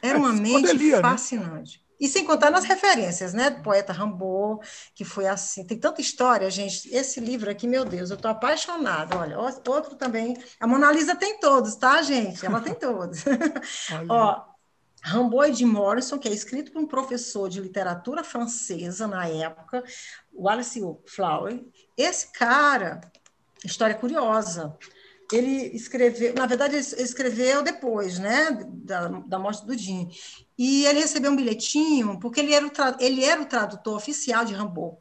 Era 0.00 0.18
é, 0.18 0.20
uma 0.20 0.32
mente 0.32 0.74
né? 0.74 1.00
fascinante. 1.00 1.81
E 2.02 2.08
sem 2.08 2.24
contar 2.24 2.50
nas 2.50 2.64
referências, 2.64 3.32
né? 3.32 3.48
Do 3.48 3.62
poeta 3.62 3.92
Rambaud, 3.92 4.60
que 4.92 5.04
foi 5.04 5.28
assim. 5.28 5.64
Tem 5.64 5.78
tanta 5.78 6.00
história, 6.00 6.50
gente. 6.50 6.92
Esse 6.92 7.20
livro 7.20 7.48
aqui, 7.48 7.68
meu 7.68 7.84
Deus, 7.84 8.10
eu 8.10 8.16
estou 8.16 8.28
apaixonada. 8.28 9.16
Olha, 9.16 9.38
outro 9.38 9.94
também. 9.94 10.36
A 10.58 10.66
Mona 10.66 10.90
Lisa 10.90 11.14
tem 11.14 11.38
todos, 11.38 11.76
tá, 11.76 12.02
gente? 12.02 12.44
Ela 12.44 12.60
tem 12.60 12.74
todos. 12.74 13.22
Ó, 14.10 14.44
Rambaud 15.00 15.56
de 15.56 15.64
Morrison, 15.64 16.18
que 16.18 16.28
é 16.28 16.32
escrito 16.32 16.72
por 16.72 16.82
um 16.82 16.88
professor 16.88 17.48
de 17.48 17.60
literatura 17.60 18.24
francesa 18.24 19.06
na 19.06 19.28
época, 19.28 19.84
Wallace 20.34 20.80
Flower. 21.06 21.64
Esse 21.96 22.32
cara, 22.32 23.00
história 23.64 23.94
curiosa, 23.94 24.76
ele 25.32 25.74
escreveu, 25.74 26.34
na 26.34 26.46
verdade, 26.46 26.76
ele 26.76 26.82
escreveu 27.02 27.62
depois, 27.62 28.18
né, 28.18 28.50
da, 28.84 29.08
da 29.08 29.38
morte 29.38 29.64
do 29.64 29.76
Jim. 29.76 30.10
E 30.58 30.84
ele 30.84 31.00
recebeu 31.00 31.30
um 31.30 31.36
bilhetinho, 31.36 32.20
porque 32.20 32.40
ele 32.40 32.52
era 32.52 32.66
o, 32.66 32.70
ele 33.00 33.24
era 33.24 33.40
o 33.40 33.46
tradutor 33.46 33.96
oficial 33.96 34.44
de 34.44 34.52
Rambaud, 34.52 34.96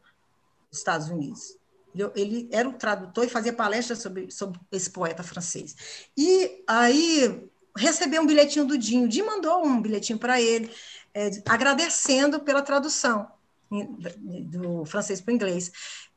dos 0.69 0.79
Estados 0.79 1.09
Unidos. 1.09 1.57
Ele, 1.93 2.11
ele 2.15 2.49
era 2.51 2.67
o 2.67 2.73
tradutor 2.73 3.25
e 3.25 3.29
fazia 3.29 3.51
palestras 3.51 3.99
sobre, 3.99 4.31
sobre 4.31 4.59
esse 4.71 4.89
poeta 4.89 5.21
francês. 5.21 5.75
E 6.17 6.63
aí 6.65 7.49
recebeu 7.75 8.21
um 8.21 8.25
bilhetinho 8.25 8.65
do 8.65 8.77
Dinho. 8.77 9.05
O 9.05 9.09
Dinho 9.09 9.25
mandou 9.25 9.65
um 9.65 9.81
bilhetinho 9.81 10.17
para 10.17 10.41
ele, 10.41 10.71
é, 11.13 11.29
agradecendo 11.45 12.39
pela 12.39 12.61
tradução 12.61 13.27
do 13.69 14.85
francês 14.85 15.21
para 15.21 15.31
o 15.31 15.35
inglês. 15.35 15.71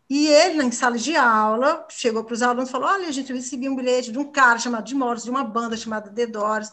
E 0.08 0.26
ele, 0.26 0.62
em 0.62 0.70
sala 0.70 0.99
de 0.99 1.16
aula, 1.16 1.87
chegou 1.90 2.25
para 2.25 2.34
os 2.34 2.42
alunos 2.42 2.68
e 2.68 2.73
falou: 2.73 2.88
Olha, 2.88 3.08
a 3.08 3.12
gente 3.12 3.32
recebeu 3.32 3.73
um 3.73 3.76
bilhete 3.76 4.12
de 4.12 4.18
um 4.18 4.30
cara 4.30 4.58
chamado 4.58 4.84
de 4.84 4.94
Morris, 4.94 5.25
de 5.25 5.30
uma 5.30 5.44
banda 5.44 5.76
chamada 5.76 6.11
The 6.11 6.26
Doors 6.26 6.70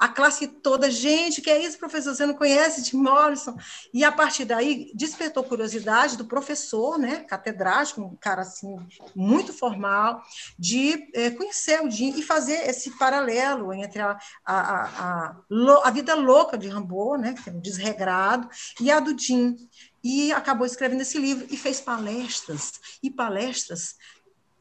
a 0.00 0.08
classe 0.08 0.46
toda, 0.46 0.90
gente, 0.90 1.42
que 1.42 1.50
é 1.50 1.62
isso, 1.62 1.78
professor? 1.78 2.14
Você 2.14 2.24
não 2.24 2.32
conhece 2.32 2.82
Tim 2.82 2.96
Morrison? 2.96 3.54
E 3.92 4.02
a 4.02 4.10
partir 4.10 4.46
daí 4.46 4.90
despertou 4.94 5.44
curiosidade 5.44 6.16
do 6.16 6.24
professor, 6.24 6.98
né, 6.98 7.16
catedrático, 7.24 8.00
um 8.00 8.16
cara 8.16 8.40
assim 8.40 8.74
muito 9.14 9.52
formal, 9.52 10.22
de 10.58 11.06
é, 11.14 11.28
conhecer 11.28 11.82
o 11.82 11.90
Jim 11.90 12.18
e 12.18 12.22
fazer 12.22 12.66
esse 12.66 12.96
paralelo 12.96 13.74
entre 13.74 14.00
a, 14.00 14.18
a, 14.42 14.58
a, 14.58 14.84
a, 14.86 15.36
a 15.84 15.90
vida 15.90 16.14
louca 16.14 16.56
de 16.56 16.66
Rambaud, 16.66 17.20
né, 17.20 17.34
que 17.34 17.50
é 17.50 17.52
um 17.52 17.60
desregrado, 17.60 18.48
e 18.80 18.90
a 18.90 19.00
do 19.00 19.16
Jim. 19.16 19.54
E 20.02 20.32
acabou 20.32 20.66
escrevendo 20.66 21.02
esse 21.02 21.18
livro 21.18 21.46
e 21.50 21.56
fez 21.56 21.80
palestras, 21.80 22.80
e 23.02 23.10
palestras 23.10 23.96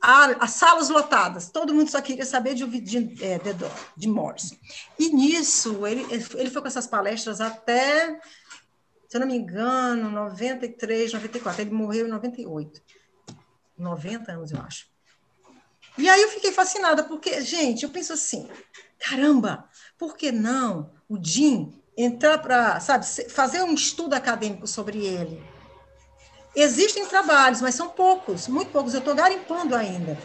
as 0.02 0.52
salas 0.52 0.90
lotadas, 0.90 1.50
todo 1.50 1.74
mundo 1.74 1.90
só 1.90 2.02
queria 2.02 2.26
saber 2.26 2.54
de, 2.56 2.66
de, 2.80 3.24
é, 3.24 3.38
de, 3.38 3.54
de 3.98 4.08
Morrison. 4.08 4.56
E 4.98 5.10
nisso, 5.10 5.86
ele, 5.86 6.06
ele 6.36 6.50
foi 6.50 6.62
com 6.62 6.68
essas 6.68 6.88
palestras 6.88 7.42
até, 7.42 8.20
se 9.10 9.18
eu 9.18 9.20
não 9.20 9.28
me 9.28 9.36
engano, 9.36 10.10
93, 10.10 11.12
94. 11.12 11.62
Ele 11.62 11.72
morreu 11.72 12.08
em 12.08 12.10
98. 12.10 12.82
90 13.78 14.32
anos, 14.32 14.52
eu 14.52 14.62
acho. 14.62 14.88
E 15.98 16.08
aí 16.08 16.22
eu 16.22 16.30
fiquei 16.30 16.54
fascinada, 16.54 17.04
porque, 17.04 17.42
gente, 17.42 17.84
eu 17.84 17.90
penso 17.90 18.14
assim, 18.14 18.50
caramba, 18.98 19.68
por 19.98 20.16
que 20.16 20.32
não 20.32 20.94
o 21.10 21.22
Jim 21.22 21.79
entrar 22.02 22.38
para, 22.38 22.80
sabe, 22.80 23.06
fazer 23.30 23.62
um 23.62 23.74
estudo 23.74 24.14
acadêmico 24.14 24.66
sobre 24.66 25.06
ele? 25.06 25.44
Existem 26.56 27.06
trabalhos, 27.06 27.62
mas 27.62 27.76
são 27.76 27.90
poucos, 27.90 28.48
muito 28.48 28.72
poucos. 28.72 28.94
Eu 28.94 29.00
estou 29.00 29.14
garimpando 29.14 29.76
ainda. 29.76 30.18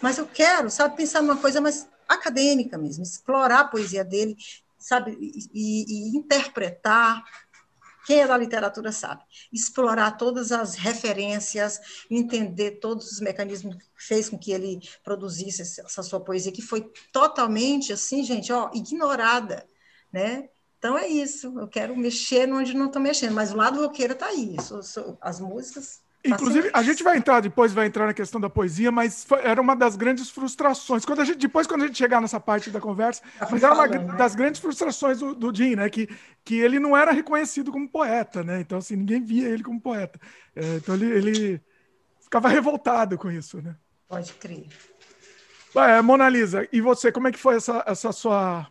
Mas 0.00 0.18
eu 0.18 0.26
quero, 0.26 0.70
sabe, 0.70 0.96
pensar 0.96 1.22
numa 1.22 1.36
coisa 1.36 1.60
mais 1.60 1.88
acadêmica 2.08 2.78
mesmo, 2.78 3.02
explorar 3.02 3.60
a 3.60 3.64
poesia 3.64 4.04
dele, 4.04 4.36
sabe, 4.78 5.16
e, 5.20 5.84
e, 5.86 6.16
interpretar. 6.16 7.22
Quem 8.06 8.20
é 8.20 8.26
da 8.26 8.38
literatura 8.38 8.90
sabe. 8.90 9.22
Explorar 9.52 10.12
todas 10.12 10.50
as 10.50 10.74
referências, 10.74 11.78
entender 12.10 12.78
todos 12.80 13.12
os 13.12 13.20
mecanismos 13.20 13.76
que 13.76 13.84
fez 13.96 14.30
com 14.30 14.38
que 14.38 14.50
ele 14.50 14.80
produzisse 15.04 15.60
essa 15.60 16.02
sua 16.02 16.18
poesia, 16.18 16.50
que 16.50 16.62
foi 16.62 16.90
totalmente, 17.12 17.92
assim, 17.92 18.24
gente, 18.24 18.50
ó, 18.50 18.70
ignorada, 18.72 19.68
né? 20.10 20.48
Então 20.78 20.96
é 20.96 21.08
isso, 21.08 21.58
eu 21.58 21.66
quero 21.66 21.96
mexer 21.96 22.50
onde 22.52 22.74
não 22.74 22.86
estou 22.86 23.02
mexendo, 23.02 23.34
mas 23.34 23.52
o 23.52 23.56
lado 23.56 23.80
roqueiro 23.80 24.12
está 24.12 24.26
aí, 24.26 24.56
sou, 24.62 24.82
sou, 24.82 25.18
as 25.20 25.40
músicas. 25.40 26.00
Inclusive, 26.24 26.70
a 26.72 26.82
gente 26.82 27.02
vai 27.02 27.16
entrar 27.16 27.40
depois, 27.40 27.72
vai 27.72 27.86
entrar 27.86 28.06
na 28.06 28.14
questão 28.14 28.40
da 28.40 28.50
poesia, 28.50 28.90
mas 28.90 29.24
foi, 29.24 29.40
era 29.44 29.60
uma 29.60 29.74
das 29.74 29.96
grandes 29.96 30.30
frustrações. 30.30 31.04
Quando 31.04 31.20
a 31.20 31.24
gente, 31.24 31.38
depois, 31.38 31.66
quando 31.66 31.84
a 31.84 31.86
gente 31.86 31.96
chegar 31.96 32.20
nessa 32.20 32.40
parte 32.40 32.70
da 32.70 32.80
conversa, 32.80 33.22
tá 33.38 33.48
mas 33.50 33.62
era 33.62 33.72
uma 33.72 33.86
né? 33.86 33.98
das 34.16 34.34
grandes 34.34 34.60
frustrações 34.60 35.20
do, 35.20 35.34
do 35.34 35.54
Jim, 35.54 35.76
né? 35.76 35.88
Que, 35.88 36.08
que 36.44 36.56
ele 36.58 36.80
não 36.80 36.96
era 36.96 37.12
reconhecido 37.12 37.70
como 37.70 37.88
poeta, 37.88 38.42
né? 38.42 38.60
Então, 38.60 38.78
assim, 38.78 38.96
ninguém 38.96 39.22
via 39.22 39.48
ele 39.48 39.62
como 39.62 39.80
poeta. 39.80 40.20
É, 40.56 40.76
então, 40.76 40.96
ele, 40.96 41.06
ele 41.06 41.62
ficava 42.20 42.48
revoltado 42.48 43.16
com 43.16 43.30
isso, 43.30 43.62
né? 43.62 43.76
Pode 44.08 44.32
crer. 44.34 44.66
É, 45.76 46.02
Mona 46.02 46.28
Lisa, 46.28 46.68
e 46.72 46.80
você, 46.80 47.12
como 47.12 47.28
é 47.28 47.32
que 47.32 47.38
foi 47.38 47.56
essa, 47.56 47.84
essa 47.86 48.10
sua 48.10 48.66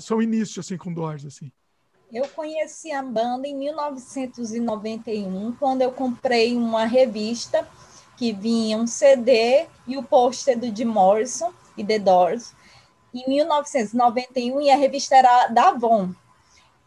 seu, 0.00 0.22
início 0.22 0.60
assim 0.60 0.76
com 0.76 0.92
Doors 0.92 1.24
assim? 1.24 1.52
Eu 2.12 2.28
conheci 2.28 2.92
a 2.92 3.02
banda 3.02 3.48
em 3.48 3.56
1991, 3.56 5.52
quando 5.56 5.82
eu 5.82 5.90
comprei 5.92 6.56
uma 6.56 6.84
revista 6.84 7.68
que 8.16 8.32
vinha 8.32 8.78
um 8.78 8.86
CD 8.86 9.66
e 9.86 9.96
o 9.96 10.02
pôster 10.02 10.58
do 10.58 10.74
Jim 10.74 10.84
Morrison 10.84 11.52
e 11.76 11.84
The 11.84 11.98
Doors. 11.98 12.54
Em 13.12 13.28
1991, 13.28 14.60
e 14.60 14.70
a 14.70 14.76
revista 14.76 15.16
era 15.16 15.48
da 15.48 15.68
Avon. 15.68 16.14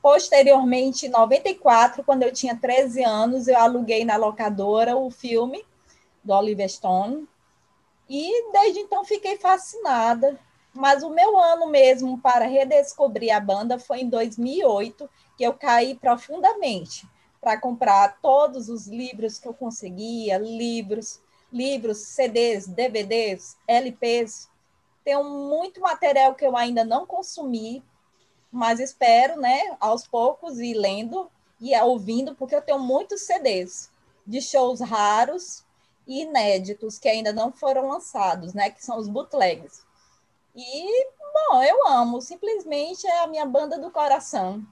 Posteriormente, 0.02 1.08
em 1.08 1.10
94, 1.10 2.04
quando 2.04 2.24
eu 2.24 2.32
tinha 2.32 2.56
13 2.56 3.04
anos, 3.04 3.48
eu 3.48 3.58
aluguei 3.58 4.06
na 4.06 4.16
locadora 4.16 4.96
o 4.96 5.12
filme 5.12 5.66
do 6.24 6.34
Oliver 6.34 6.70
Stone. 6.70 7.28
E 8.10 8.52
desde 8.52 8.80
então 8.80 9.04
fiquei 9.04 9.38
fascinada 9.38 10.40
mas 10.74 11.04
o 11.04 11.10
meu 11.10 11.38
ano 11.38 11.68
mesmo 11.68 12.20
para 12.20 12.46
redescobrir 12.46 13.36
a 13.36 13.40
banda 13.40 13.80
foi 13.80 14.02
em 14.02 14.10
2008, 14.10 15.10
que 15.38 15.44
eu 15.44 15.54
caí 15.54 15.96
profundamente 15.96 17.08
para 17.42 17.60
comprar 17.60 18.20
todos 18.22 18.70
os 18.70 18.88
livros 18.88 19.40
que 19.40 19.48
eu 19.48 19.54
conseguia, 19.54 20.38
livros, 20.38 21.22
livros, 21.52 22.00
CDs, 22.00 22.68
DVDs, 22.68 23.58
LPs. 23.68 24.50
Tenho 25.04 25.24
muito 25.24 25.82
material 25.82 26.36
que 26.36 26.46
eu 26.46 26.56
ainda 26.56 26.84
não 26.84 27.06
consumi, 27.06 27.84
mas 28.52 28.80
espero, 28.80 29.40
né, 29.40 29.76
aos 29.80 30.06
poucos 30.06 30.60
ir 30.60 30.74
lendo 30.74 31.30
e 31.60 31.76
ouvindo, 31.82 32.36
porque 32.36 32.56
eu 32.56 32.62
tenho 32.62 32.80
muitos 32.80 33.22
CDs 33.22 33.90
de 34.26 34.42
shows 34.42 34.80
raros 34.80 35.64
e 36.08 36.22
inéditos 36.24 36.98
que 37.00 37.08
ainda 37.08 37.32
não 37.32 37.52
foram 37.52 37.88
lançados, 37.88 38.54
né, 38.54 38.70
que 38.70 38.84
são 38.84 38.98
os 38.98 39.08
bootlegs. 39.08 39.84
E, 40.60 41.08
bom, 41.34 41.64
eu 41.64 41.88
amo. 41.88 42.22
Simplesmente 42.22 43.08
é 43.08 43.24
a 43.24 43.28
minha 43.28 43.46
banda 43.46 43.80
do 43.80 43.90
coração. 43.90 44.66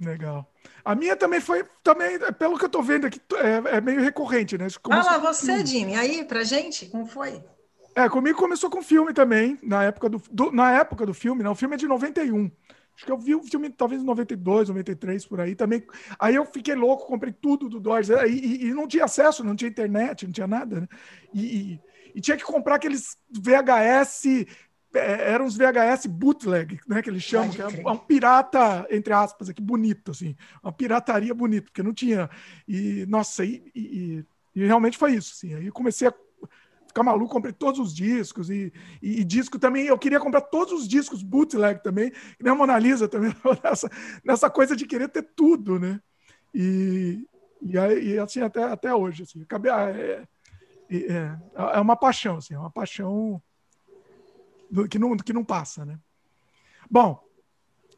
Legal. 0.00 0.46
A 0.84 0.94
minha 0.94 1.16
também 1.16 1.40
foi, 1.40 1.64
também, 1.82 2.18
pelo 2.38 2.58
que 2.58 2.64
eu 2.64 2.68
tô 2.68 2.82
vendo 2.82 3.06
aqui, 3.06 3.20
é, 3.34 3.76
é 3.76 3.80
meio 3.80 4.00
recorrente, 4.00 4.56
né? 4.56 4.66
Começou 4.82 5.10
ah 5.10 5.16
lá, 5.16 5.18
você, 5.18 5.64
Jimmy, 5.64 5.96
aí 5.96 6.24
pra 6.24 6.44
gente, 6.44 6.86
como 6.86 7.04
foi? 7.06 7.42
É, 7.96 8.08
comigo 8.08 8.38
começou 8.38 8.70
com 8.70 8.80
filme 8.80 9.12
também, 9.12 9.58
na 9.62 9.82
época 9.82 10.08
do, 10.08 10.22
do, 10.30 10.52
na 10.52 10.70
época 10.72 11.04
do 11.04 11.12
filme, 11.12 11.42
não, 11.42 11.52
o 11.52 11.56
filme 11.56 11.74
é 11.74 11.78
de 11.78 11.88
91. 11.88 12.50
Acho 12.94 13.06
que 13.06 13.12
eu 13.12 13.18
vi 13.18 13.34
o 13.34 13.42
filme 13.42 13.70
talvez 13.70 14.02
em 14.02 14.04
92, 14.04 14.68
93, 14.68 15.26
por 15.26 15.40
aí 15.40 15.54
também. 15.54 15.84
Aí 16.18 16.34
eu 16.34 16.44
fiquei 16.44 16.74
louco, 16.74 17.06
comprei 17.06 17.32
tudo 17.32 17.68
do 17.68 17.78
Doors. 17.78 18.08
E, 18.08 18.14
e, 18.26 18.66
e 18.66 18.74
não 18.74 18.88
tinha 18.88 19.04
acesso, 19.04 19.44
não 19.44 19.54
tinha 19.54 19.70
internet, 19.70 20.26
não 20.26 20.32
tinha 20.32 20.48
nada, 20.48 20.80
né? 20.80 20.88
E, 21.32 21.80
e 22.18 22.20
tinha 22.20 22.36
que 22.36 22.42
comprar 22.42 22.74
aqueles 22.74 23.16
VHS 23.30 24.24
é, 24.92 25.34
eram 25.34 25.46
os 25.46 25.56
VHS 25.56 26.06
bootleg, 26.06 26.80
né, 26.88 27.00
que 27.00 27.08
eles 27.08 27.22
chamam, 27.22 27.50
que 27.50 27.62
é 27.62 27.66
um, 27.88 27.96
pirata, 27.96 28.88
entre 28.90 29.12
aspas, 29.12 29.48
aqui, 29.48 29.62
bonito, 29.62 30.10
assim, 30.10 30.34
uma 30.60 30.72
pirataria 30.72 31.32
bonita, 31.32 31.66
porque 31.66 31.80
não 31.80 31.94
tinha. 31.94 32.28
E, 32.66 33.06
nossa, 33.06 33.44
e, 33.44 33.70
e, 33.72 34.24
e 34.52 34.66
realmente 34.66 34.98
foi 34.98 35.12
isso, 35.12 35.32
assim. 35.36 35.54
Aí 35.54 35.66
eu 35.66 35.72
comecei 35.72 36.08
a 36.08 36.14
ficar 36.88 37.04
maluco, 37.04 37.32
comprei 37.32 37.52
todos 37.52 37.78
os 37.78 37.94
discos, 37.94 38.50
e, 38.50 38.72
e, 39.00 39.20
e, 39.20 39.24
disco 39.24 39.56
também, 39.56 39.86
eu 39.86 39.96
queria 39.96 40.18
comprar 40.18 40.40
todos 40.40 40.72
os 40.72 40.88
discos 40.88 41.22
bootleg 41.22 41.84
também, 41.84 42.10
e 42.40 42.42
nem 42.42 42.52
a 42.52 42.56
Mona 42.56 42.80
Lisa 42.80 43.06
também, 43.06 43.32
nessa, 43.62 43.88
nessa 44.24 44.50
coisa 44.50 44.74
de 44.74 44.88
querer 44.88 45.08
ter 45.08 45.22
tudo, 45.22 45.78
né? 45.78 46.00
E, 46.52 47.24
e, 47.62 47.76
e 47.76 48.18
assim, 48.18 48.40
até, 48.40 48.64
até 48.64 48.92
hoje, 48.92 49.22
assim, 49.22 49.42
acabei, 49.42 49.70
ah, 49.70 49.88
é, 49.90 50.26
é, 50.90 51.38
é 51.74 51.80
uma 51.80 51.96
paixão, 51.96 52.36
assim, 52.36 52.54
é 52.54 52.58
uma 52.58 52.70
paixão 52.70 53.42
que 54.90 54.98
não, 54.98 55.16
que 55.16 55.32
não 55.32 55.44
passa, 55.44 55.84
né? 55.84 55.98
Bom, 56.90 57.22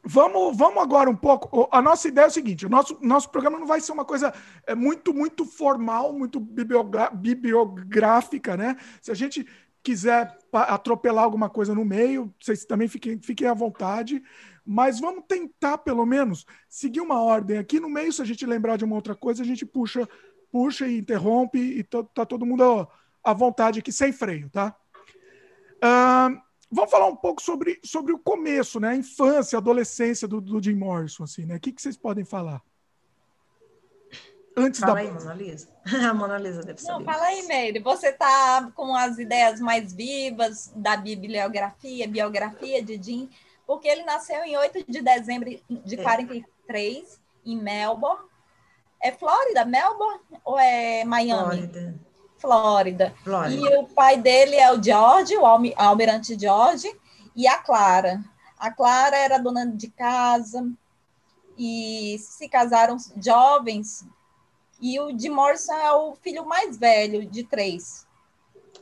vamos, 0.03 0.57
vamos 0.57 0.81
agora 0.81 1.09
um 1.09 1.15
pouco. 1.15 1.67
A 1.71 1.81
nossa 1.81 2.07
ideia 2.07 2.25
é 2.25 2.27
o 2.27 2.31
seguinte: 2.31 2.65
o 2.65 2.69
nosso, 2.69 2.97
nosso 3.01 3.29
programa 3.29 3.59
não 3.59 3.67
vai 3.67 3.81
ser 3.81 3.91
uma 3.91 4.05
coisa 4.05 4.33
é, 4.65 4.75
muito, 4.75 5.13
muito 5.13 5.45
formal, 5.45 6.13
muito 6.13 6.39
bibliográfica, 6.39 8.57
né? 8.57 8.77
Se 9.01 9.11
a 9.11 9.15
gente 9.15 9.45
quiser 9.83 10.37
atropelar 10.53 11.23
alguma 11.23 11.49
coisa 11.49 11.73
no 11.73 11.83
meio, 11.83 12.31
vocês 12.39 12.65
também 12.65 12.87
fiquem, 12.87 13.19
fiquem 13.19 13.47
à 13.47 13.53
vontade. 13.53 14.21
Mas 14.63 14.99
vamos 14.99 15.23
tentar, 15.27 15.79
pelo 15.79 16.05
menos, 16.05 16.45
seguir 16.69 17.01
uma 17.01 17.19
ordem 17.19 17.57
aqui. 17.57 17.79
No 17.79 17.89
meio, 17.89 18.13
se 18.13 18.21
a 18.21 18.25
gente 18.25 18.45
lembrar 18.45 18.77
de 18.77 18.85
uma 18.85 18.95
outra 18.95 19.15
coisa, 19.15 19.41
a 19.41 19.45
gente 19.45 19.65
puxa 19.65 20.07
puxa 20.51 20.87
e 20.87 20.99
interrompe 20.99 21.57
e 21.57 21.83
tá, 21.83 22.03
tá 22.03 22.25
todo 22.25 22.45
mundo 22.45 22.87
à 23.23 23.33
vontade 23.33 23.79
aqui, 23.79 23.91
sem 23.91 24.11
freio, 24.11 24.49
tá? 24.49 24.75
Uh, 25.77 26.39
vamos 26.69 26.91
falar 26.91 27.07
um 27.07 27.15
pouco 27.15 27.41
sobre, 27.41 27.79
sobre 27.83 28.13
o 28.13 28.19
começo, 28.19 28.79
né? 28.79 28.89
A 28.89 28.95
infância, 28.95 29.57
a 29.57 29.61
adolescência 29.61 30.27
do, 30.27 30.41
do 30.41 30.61
Jim 30.61 30.75
Morrison, 30.75 31.23
assim, 31.23 31.45
né? 31.45 31.55
O 31.55 31.59
que, 31.59 31.71
que 31.71 31.81
vocês 31.81 31.97
podem 31.97 32.25
falar? 32.25 32.61
Antes 34.55 34.79
fala 34.79 34.95
da... 34.95 34.99
aí, 34.99 35.11
Mona 35.11 35.33
Lisa. 35.33 35.67
A 36.09 36.13
Mona 36.13 36.37
Lisa 36.37 36.61
deve 36.61 36.81
saber. 36.81 36.93
Não, 36.93 37.05
fala 37.05 37.23
aí, 37.25 37.47
Meire. 37.47 37.79
Você 37.79 38.11
tá 38.11 38.69
com 38.75 38.93
as 38.95 39.17
ideias 39.17 39.59
mais 39.59 39.93
vivas 39.93 40.71
da 40.75 40.97
bibliografia, 40.97 42.07
biografia 42.07 42.83
de 42.83 43.01
Jim, 43.01 43.29
porque 43.65 43.87
ele 43.87 44.03
nasceu 44.03 44.43
em 44.43 44.57
8 44.57 44.91
de 44.91 45.01
dezembro 45.01 45.49
de 45.69 45.97
43, 45.97 47.13
é. 47.13 47.49
em 47.49 47.61
Melbourne, 47.61 48.25
é 49.01 49.11
Flórida, 49.11 49.65
Melbourne 49.65 50.21
ou 50.45 50.59
é 50.59 51.03
Miami? 51.03 51.67
Flórida. 51.67 51.95
Flórida. 52.37 53.15
Flórida. 53.23 53.61
E 53.61 53.77
o 53.77 53.85
pai 53.85 54.17
dele 54.17 54.55
é 54.55 54.71
o 54.71 54.81
George, 54.81 55.35
o 55.35 55.45
almirante 55.45 56.37
George, 56.39 56.87
e 57.35 57.47
a 57.47 57.57
Clara. 57.57 58.23
A 58.57 58.71
Clara 58.71 59.17
era 59.17 59.37
dona 59.37 59.65
de 59.65 59.89
casa 59.89 60.67
e 61.57 62.17
se 62.19 62.47
casaram 62.47 62.97
jovens. 63.17 64.05
E 64.79 64.99
o 64.99 65.11
de 65.11 65.29
Morrison 65.29 65.73
é 65.73 65.93
o 65.93 66.15
filho 66.15 66.45
mais 66.45 66.77
velho 66.77 67.25
de 67.25 67.43
três. 67.43 68.07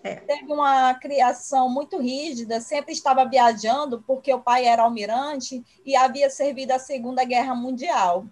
É. 0.02 0.16
Teve 0.16 0.54
uma 0.54 0.94
criação 0.94 1.70
muito 1.70 1.98
rígida, 1.98 2.62
sempre 2.62 2.94
estava 2.94 3.26
viajando, 3.26 4.02
porque 4.08 4.34
o 4.34 4.40
pai 4.40 4.66
era 4.66 4.84
almirante 4.84 5.62
e 5.86 5.96
havia 5.96 6.30
servido 6.30 6.72
a 6.72 6.80
Segunda 6.80 7.26
Guerra 7.26 7.54
Mundial 7.54 8.26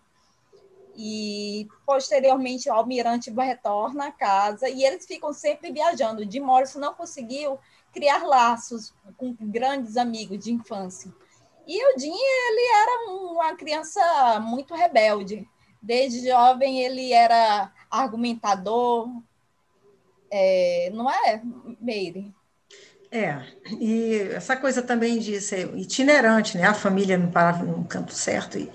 e 0.98 1.68
posteriormente 1.86 2.68
o 2.70 2.74
almirante 2.74 3.30
retorna 3.30 4.08
à 4.08 4.12
casa 4.12 4.68
e 4.68 4.84
eles 4.84 5.06
ficam 5.06 5.32
sempre 5.32 5.72
viajando. 5.72 6.26
De 6.26 6.40
Morrison 6.40 6.80
não 6.80 6.96
conseguiu 6.96 7.60
criar 7.94 8.24
laços 8.26 8.94
com 9.16 9.36
grandes 9.40 9.96
amigos 9.96 10.44
de 10.44 10.52
infância. 10.52 11.14
E 11.68 11.86
o 11.86 12.00
Jim, 12.00 12.14
ele 12.14 12.62
era 12.74 13.12
uma 13.12 13.56
criança 13.56 14.40
muito 14.40 14.74
rebelde. 14.74 15.48
Desde 15.80 16.28
jovem 16.28 16.82
ele 16.82 17.14
era 17.14 17.72
argumentador, 17.92 19.08
é, 20.32 20.90
não 20.94 21.10
é, 21.10 21.42
Meire? 21.80 22.34
É, 23.12 23.42
e 23.80 24.16
essa 24.34 24.58
coisa 24.58 24.82
também 24.82 25.20
de 25.20 25.40
ser 25.40 25.74
itinerante, 25.78 26.58
né? 26.58 26.66
A 26.66 26.74
família 26.74 27.18
não 27.18 27.32
parava 27.32 27.64
num 27.64 27.84
canto 27.84 28.14
certo 28.14 28.58
e 28.58 28.70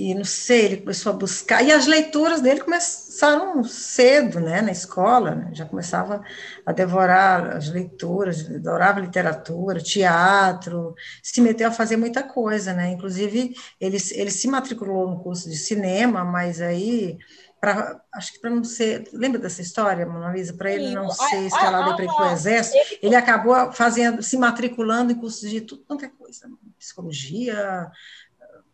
e 0.00 0.14
não 0.14 0.24
sei, 0.24 0.64
ele 0.64 0.76
começou 0.76 1.10
a 1.10 1.16
buscar, 1.16 1.60
e 1.60 1.72
as 1.72 1.88
leituras 1.88 2.40
dele 2.40 2.60
começaram 2.60 3.64
cedo, 3.64 4.38
né, 4.38 4.62
na 4.62 4.70
escola, 4.70 5.34
né, 5.34 5.50
já 5.52 5.64
começava 5.66 6.22
a 6.64 6.70
devorar 6.70 7.56
as 7.56 7.68
leituras, 7.68 8.48
adorava 8.48 9.00
literatura, 9.00 9.80
teatro, 9.80 10.94
se 11.20 11.40
meteu 11.40 11.66
a 11.66 11.72
fazer 11.72 11.96
muita 11.96 12.22
coisa, 12.22 12.72
né, 12.72 12.92
inclusive 12.92 13.56
ele, 13.80 13.98
ele 14.12 14.30
se 14.30 14.46
matriculou 14.46 15.10
no 15.10 15.18
curso 15.20 15.50
de 15.50 15.56
cinema, 15.56 16.24
mas 16.24 16.60
aí 16.60 17.18
Pra, 17.60 18.00
acho 18.14 18.34
que 18.34 18.38
para 18.38 18.50
não 18.50 18.62
ser. 18.62 19.08
Lembra 19.12 19.40
dessa 19.40 19.60
história, 19.60 20.06
Mona 20.06 20.32
Lisa? 20.32 20.54
Para 20.54 20.72
ele 20.72 20.94
não 20.94 21.10
ser 21.10 21.44
escalado 21.44 21.96
para 21.96 22.28
o 22.28 22.32
exército, 22.32 22.76
ele... 22.76 22.98
ele 23.02 23.16
acabou 23.16 23.72
fazendo, 23.72 24.22
se 24.22 24.36
matriculando 24.36 25.10
em 25.10 25.16
cursos 25.16 25.50
de 25.50 25.60
tudo 25.62 25.82
quanto 25.84 26.04
é 26.04 26.08
coisa, 26.08 26.48
psicologia, 26.78 27.90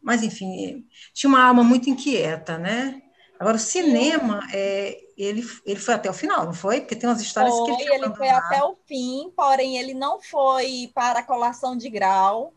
mas 0.05 0.23
enfim, 0.23 0.87
tinha 1.15 1.29
uma 1.29 1.43
alma 1.43 1.65
muito 1.65 1.89
inquieta, 1.89 2.59
né? 2.59 3.01
Agora, 3.41 3.57
o 3.57 3.61
cinema, 3.61 4.47
é, 4.53 5.01
ele, 5.17 5.45
ele 5.65 5.81
foi 5.81 5.95
até 5.95 6.09
o 6.09 6.15
final, 6.15 6.45
não 6.45 6.53
foi? 6.53 6.81
Porque 6.81 6.95
tem 6.95 7.09
umas 7.09 7.21
histórias 7.21 7.55
foi, 7.55 7.75
que 7.75 7.83
ele 7.83 8.05
Ele 8.05 8.15
foi 8.15 8.29
até 8.29 8.63
o 8.63 8.77
fim, 8.87 9.33
porém, 9.35 9.79
ele 9.79 9.95
não 9.95 10.21
foi 10.21 10.91
para 10.95 11.21
a 11.21 11.23
colação 11.23 11.77
de 11.77 11.89
grau. 11.89 12.53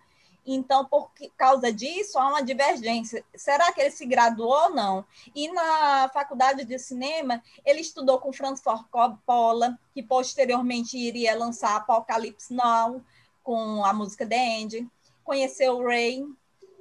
Então, 0.46 0.86
por 0.86 1.10
causa 1.36 1.74
disso, 1.74 2.18
há 2.18 2.28
uma 2.30 2.42
divergência. 2.42 3.24
Será 3.36 3.72
que 3.72 3.82
ele 3.82 3.92
se 3.92 4.06
graduou 4.06 4.54
ou 4.54 4.70
não? 4.70 5.06
E 5.36 5.52
na 5.52 6.10
faculdade 6.14 6.64
de 6.64 6.80
cinema, 6.80 7.42
ele 7.66 7.82
estudou 7.82 8.20
com 8.20 8.32
Ford 8.32 8.86
Coppola, 8.90 9.78
que 9.94 10.04
posteriormente 10.04 10.98
iria 10.98 11.38
lançar 11.38 11.76
Apocalipse 11.76 12.54
Now, 12.54 13.02
com 13.44 13.84
a 13.84 13.92
música 13.92 14.26
The 14.26 14.60
End. 14.60 14.88
Conheceu 15.24 15.78
o 15.78 15.86
Ray. 15.86 16.24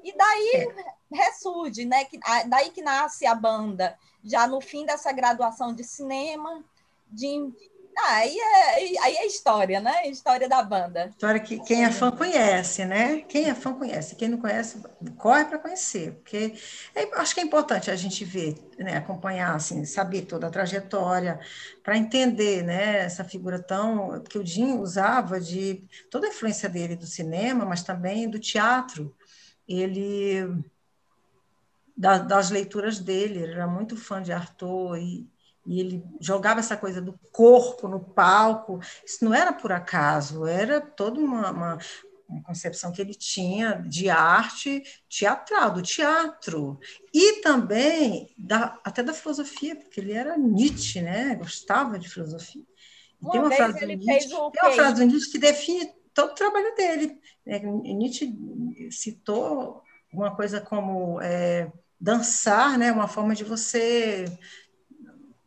E 0.07 0.17
daí 0.17 0.51
é. 0.55 1.17
ressurge, 1.17 1.85
né? 1.85 2.07
daí 2.47 2.71
que 2.71 2.81
nasce 2.81 3.27
a 3.27 3.35
banda. 3.35 3.99
Já 4.23 4.47
no 4.47 4.61
fim 4.61 4.87
dessa 4.87 5.11
graduação 5.11 5.75
de 5.75 5.83
cinema, 5.83 6.65
de 7.11 7.53
ah, 7.99 8.17
aí 8.17 8.39
é, 8.39 8.75
aí 9.03 9.17
é 9.17 9.27
história, 9.27 9.81
né? 9.81 10.07
História 10.07 10.47
da 10.47 10.63
banda. 10.63 11.07
História 11.07 11.41
que 11.41 11.59
quem 11.61 11.83
é 11.83 11.91
fã 11.91 12.11
conhece, 12.11 12.85
né? 12.85 13.23
Quem 13.23 13.49
é 13.49 13.55
fã 13.55 13.73
conhece. 13.73 14.15
Quem 14.15 14.29
não 14.29 14.39
conhece, 14.39 14.83
corre 15.17 15.47
para 15.47 15.59
conhecer. 15.59 16.13
Porque 16.13 16.55
é, 16.95 17.09
acho 17.19 17.35
que 17.35 17.41
é 17.41 17.43
importante 17.43 17.91
a 17.91 17.97
gente 17.97 18.23
ver, 18.23 18.55
né? 18.79 18.99
acompanhar, 18.99 19.55
assim, 19.55 19.85
saber 19.87 20.23
toda 20.23 20.47
a 20.47 20.51
trajetória, 20.51 21.41
para 21.83 21.97
entender 21.97 22.63
né? 22.63 22.99
essa 22.99 23.25
figura 23.25 23.59
tão. 23.59 24.23
que 24.29 24.39
o 24.39 24.45
Jim 24.45 24.75
usava 24.75 25.41
de 25.41 25.83
toda 26.11 26.27
a 26.27 26.31
influência 26.31 26.69
dele 26.69 26.97
do 26.97 27.07
cinema, 27.07 27.65
mas 27.65 27.83
também 27.83 28.29
do 28.29 28.39
teatro. 28.39 29.17
Ele. 29.69 30.63
das 31.97 32.51
leituras 32.51 32.99
dele, 32.99 33.41
ele 33.43 33.53
era 33.53 33.67
muito 33.67 33.97
fã 33.97 34.23
de 34.23 34.33
Arthur 34.33 34.99
e 34.99 35.29
e 35.67 35.81
ele 35.81 36.05
jogava 36.21 36.61
essa 36.61 36.77
coisa 36.77 37.03
do 37.03 37.19
corpo 37.33 37.89
no 37.89 37.99
palco. 37.99 38.79
Isso 39.05 39.25
não 39.25 39.35
era 39.35 39.53
por 39.53 39.73
acaso, 39.73 40.47
era 40.47 40.81
toda 40.81 41.19
uma, 41.19 41.51
uma, 41.51 41.79
uma 42.29 42.43
concepção 42.45 42.93
que 42.93 43.03
ele 43.03 43.15
tinha 43.15 43.83
de 43.87 44.09
arte 44.09 44.83
teatral, 45.09 45.73
do 45.73 45.83
teatro. 45.83 46.79
E 47.13 47.41
também 47.41 48.33
da, 48.39 48.79
até 48.85 49.03
da 49.03 49.13
filosofia, 49.13 49.75
porque 49.75 50.01
ele 50.01 50.13
era 50.13 50.39
Nietzsche, 50.39 51.03
né? 51.03 51.35
gostava 51.35 51.99
de 51.99 52.09
filosofia. 52.09 52.63
Uma 53.21 53.33
tem 53.33 53.41
uma 53.41 53.51
frase 53.51 53.81
do 53.81 53.87
Nietzsche, 53.87 54.29
tem 54.29 54.39
uma 54.39 54.73
frase 54.73 54.95
do 54.95 55.05
Nietzsche 55.05 55.33
que 55.33 55.39
define 55.39 55.93
todo 56.17 56.31
o 56.31 56.35
trabalho 56.35 56.75
dele. 56.75 57.21
Né? 57.45 57.59
Nietzsche 57.59 58.35
citou 58.91 59.83
uma 60.11 60.35
coisa 60.35 60.61
como 60.63 61.21
é, 61.21 61.71
dançar, 62.01 62.79
né? 62.79 62.91
uma 62.91 63.07
forma 63.07 63.35
de 63.35 63.45
você 63.45 64.25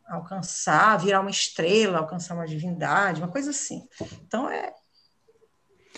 alcançar, 0.06 0.96
virar 0.98 1.20
uma 1.20 1.30
estrela, 1.30 1.98
alcançar 1.98 2.34
uma 2.34 2.46
divindade, 2.46 3.20
uma 3.20 3.30
coisa 3.30 3.50
assim. 3.50 3.86
Então, 4.24 4.48
é, 4.48 4.72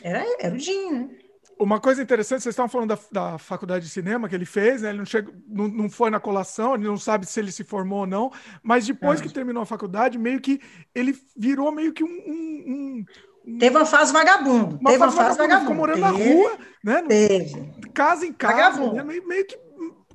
era, 0.03 0.25
era 0.41 0.55
o 0.55 0.59
Jim, 0.59 0.91
né? 0.91 1.19
Uma 1.59 1.79
coisa 1.79 2.03
interessante, 2.03 2.43
vocês 2.43 2.55
estavam 2.55 2.69
falando 2.69 2.89
da, 2.89 2.99
da 3.13 3.39
faculdade 3.39 3.85
de 3.85 3.91
cinema 3.91 4.29
que 4.29 4.35
ele 4.35 4.45
fez, 4.45 4.83
né? 4.83 4.89
Ele 4.89 4.99
não, 4.99 5.05
chegou, 5.05 5.33
não, 5.47 5.69
não 5.69 5.89
foi 5.89 6.11
na 6.11 6.19
colação, 6.19 6.75
ele 6.75 6.85
não 6.85 6.97
sabe 6.97 7.25
se 7.25 7.39
ele 7.39 7.53
se 7.53 7.63
formou 7.63 8.01
ou 8.01 8.07
não, 8.07 8.33
mas 8.63 8.87
depois 8.87 9.21
é. 9.21 9.23
que 9.23 9.33
terminou 9.33 9.63
a 9.63 9.67
faculdade, 9.67 10.19
meio 10.19 10.41
que 10.41 10.61
ele 10.95 11.17
virou 11.37 11.71
meio 11.71 11.93
que 11.93 12.03
um. 12.03 12.09
um, 12.09 12.65
um 12.67 13.05
Teve 13.59 13.77
uma 13.77 13.87
fase 13.87 14.13
vagabundo. 14.13 14.79
Uma 14.81 14.91
Teve 14.91 14.99
fase 14.99 15.17
uma 15.17 15.25
fase 15.25 15.39
vagabundo. 15.39 15.71
Ficou 15.71 15.77
morando 15.77 16.03
Teve. 16.03 16.35
na 16.35 16.35
rua, 16.35 16.59
né? 16.85 17.03
Teve. 17.03 17.73
Casa 17.93 18.27
em 18.27 18.33
casa, 18.33 18.93
né? 18.93 19.03
meio, 19.03 19.27
meio 19.27 19.47
que 19.47 19.59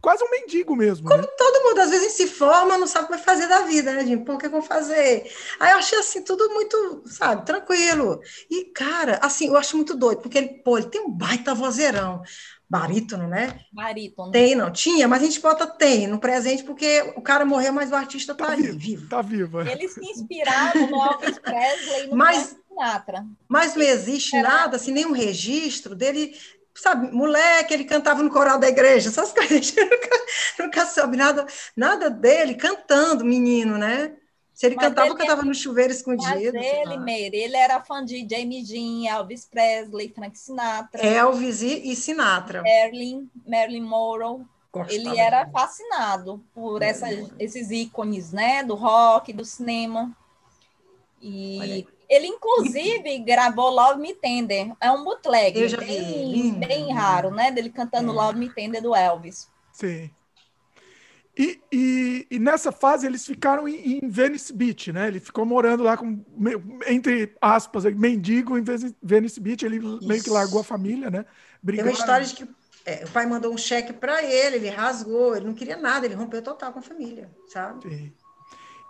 quase 0.02 0.24
um 0.24 0.30
mendigo 0.30 0.76
mesmo. 0.76 1.08
Como 1.08 1.22
né? 1.22 1.28
todo 1.38 1.64
mundo, 1.66 1.80
às 1.80 1.90
vezes 1.90 2.14
se 2.14 2.28
forma, 2.28 2.78
não 2.78 2.88
sabe 2.88 3.06
o 3.06 3.08
que 3.08 3.16
vai 3.16 3.24
fazer 3.24 3.48
da 3.48 3.64
vida, 3.64 3.92
né, 3.92 4.06
Jim? 4.06 4.24
Pô, 4.24 4.36
o 4.36 4.38
que 4.38 4.46
eu 4.46 4.52
vou 4.52 4.62
fazer? 4.62 5.30
Aí 5.60 5.72
eu 5.72 5.78
achei 5.78 6.00
assim, 6.00 6.22
tudo 6.22 6.50
muito, 6.54 7.04
sabe, 7.06 7.46
tranquilo. 7.46 8.22
E, 8.50 8.66
cara, 8.72 9.20
assim, 9.22 9.48
eu 9.48 9.58
acho 9.58 9.76
muito 9.76 9.96
doido, 9.96 10.22
porque 10.22 10.38
ele, 10.38 10.62
pô, 10.64 10.78
ele 10.78 10.88
tem 10.88 11.02
um 11.02 11.12
baita 11.12 11.54
vozeirão. 11.54 12.22
Barítono, 12.70 13.28
né? 13.28 13.62
Barítono. 13.72 14.32
Tem, 14.32 14.54
não. 14.54 14.72
Tinha, 14.72 15.08
mas 15.08 15.22
a 15.22 15.26
gente 15.26 15.40
bota 15.40 15.66
tem 15.66 16.06
no 16.06 16.20
presente, 16.20 16.64
porque 16.64 17.14
o 17.16 17.22
cara 17.22 17.46
morreu, 17.46 17.72
mas 17.72 17.92
o 17.92 17.96
artista 17.96 18.36
tá, 18.36 18.48
tá 18.48 18.52
ali, 18.52 18.64
vivo, 18.64 18.78
vivo. 18.78 19.10
Tá 19.10 19.22
vivo. 19.22 19.62
É. 19.62 19.72
Ele 19.72 19.88
se 19.88 20.06
inspirava 20.06 20.78
no 20.78 21.06
Elvis 21.06 21.40
Presley 21.40 22.08
no 22.08 22.18
mas, 22.18 22.58
Sinatra. 22.68 23.26
Mas 23.48 23.76
não 23.76 23.84
existe 23.84 24.42
nada, 24.42 24.76
assim, 24.76 24.92
nenhum 24.92 25.14
registro 25.14 25.96
dele 25.96 26.36
sabe, 26.76 27.12
moleque, 27.12 27.74
ele 27.74 27.86
cantava 27.86 28.22
no 28.22 28.30
coral 28.30 28.60
da 28.60 28.68
igreja, 28.68 29.10
essas 29.10 29.32
coisas, 29.34 29.74
nunca, 29.76 30.26
nunca 30.60 30.86
soube 30.86 31.18
nada, 31.18 31.46
nada 31.76 32.10
dele 32.10 32.54
cantando, 32.54 33.26
menino, 33.26 33.78
né? 33.78 34.16
Se 34.58 34.66
ele 34.66 34.76
mas 34.76 34.88
cantava, 34.88 35.08
ele 35.08 35.18
cantava 35.18 35.44
no 35.44 35.54
chuveiro 35.54 35.94
escondido. 35.94 36.32
Mas 36.32 36.66
ele, 36.66 36.98
Meire, 36.98 37.38
ele 37.38 37.56
era 37.56 37.80
fã 37.80 38.04
de 38.04 38.28
James 38.28 38.68
Dean, 38.68 39.08
Elvis 39.08 39.46
Presley, 39.46 40.10
Frank 40.10 40.36
Sinatra. 40.36 41.06
Elvis 41.06 41.62
e, 41.62 41.92
e 41.92 41.96
Sinatra. 41.96 42.64
Merlin, 42.64 43.30
Marilyn 43.46 43.84
Monroe. 43.84 44.44
Gostava 44.74 44.92
ele 44.92 45.20
era 45.20 45.48
fascinado 45.50 46.44
por 46.56 46.82
essas, 46.82 47.32
esses 47.38 47.70
ícones, 47.70 48.34
né? 48.34 48.64
Do 48.64 48.74
rock, 48.74 49.32
do 49.32 49.46
cinema. 49.46 50.12
E 51.22 51.86
ele, 52.10 52.26
inclusive, 52.26 53.20
gravou 53.20 53.70
Love 53.70 54.02
Me 54.02 54.16
Tender. 54.16 54.74
É 54.82 54.92
um 54.92 55.04
bootleg. 55.04 55.62
Eu 55.62 55.70
já 55.70 55.78
bem, 55.78 56.54
bem 56.54 56.92
raro, 56.92 57.30
né? 57.30 57.52
Dele 57.52 57.70
cantando 57.70 58.12
é. 58.12 58.16
Love 58.16 58.40
Me 58.40 58.50
Tender 58.50 58.82
do 58.82 58.96
Elvis. 58.96 59.48
Sim. 59.72 60.10
E, 61.38 61.62
e, 61.72 62.28
e, 62.32 62.40
nessa 62.40 62.72
fase 62.72 63.06
eles 63.06 63.24
ficaram 63.26 63.68
em, 63.68 64.00
em, 64.04 64.10
Venice 64.10 64.52
Beach, 64.52 64.92
né? 64.92 65.08
Ele 65.08 65.20
ficou 65.20 65.46
morando 65.46 65.84
lá 65.84 65.96
com, 65.96 66.20
entre 66.88 67.36
aspas, 67.40 67.84
mendigo 67.86 68.58
em 68.58 68.64
Venice 69.04 69.40
Beach. 69.40 69.64
Ele 69.64 69.78
Isso. 69.78 70.08
meio 70.08 70.24
que 70.24 70.32
largou 70.32 70.62
a 70.62 70.64
família, 70.64 71.12
né? 71.12 71.26
Brigaram. 71.62 71.92
Tem 71.92 71.96
uma 71.96 72.00
história 72.00 72.26
de 72.26 72.34
que 72.34 72.50
é, 72.84 73.04
o 73.06 73.10
pai 73.12 73.28
mandou 73.28 73.54
um 73.54 73.58
cheque 73.58 73.94
para 73.94 74.24
ele, 74.24 74.56
ele 74.56 74.70
rasgou, 74.70 75.36
ele 75.36 75.46
não 75.46 75.54
queria 75.54 75.78
nada, 75.78 76.06
ele 76.06 76.16
rompeu 76.16 76.42
total 76.42 76.74
com 76.74 76.80
a 76.80 76.82
família, 76.82 77.30
sabe? 77.48 77.88
Sim. 77.88 78.14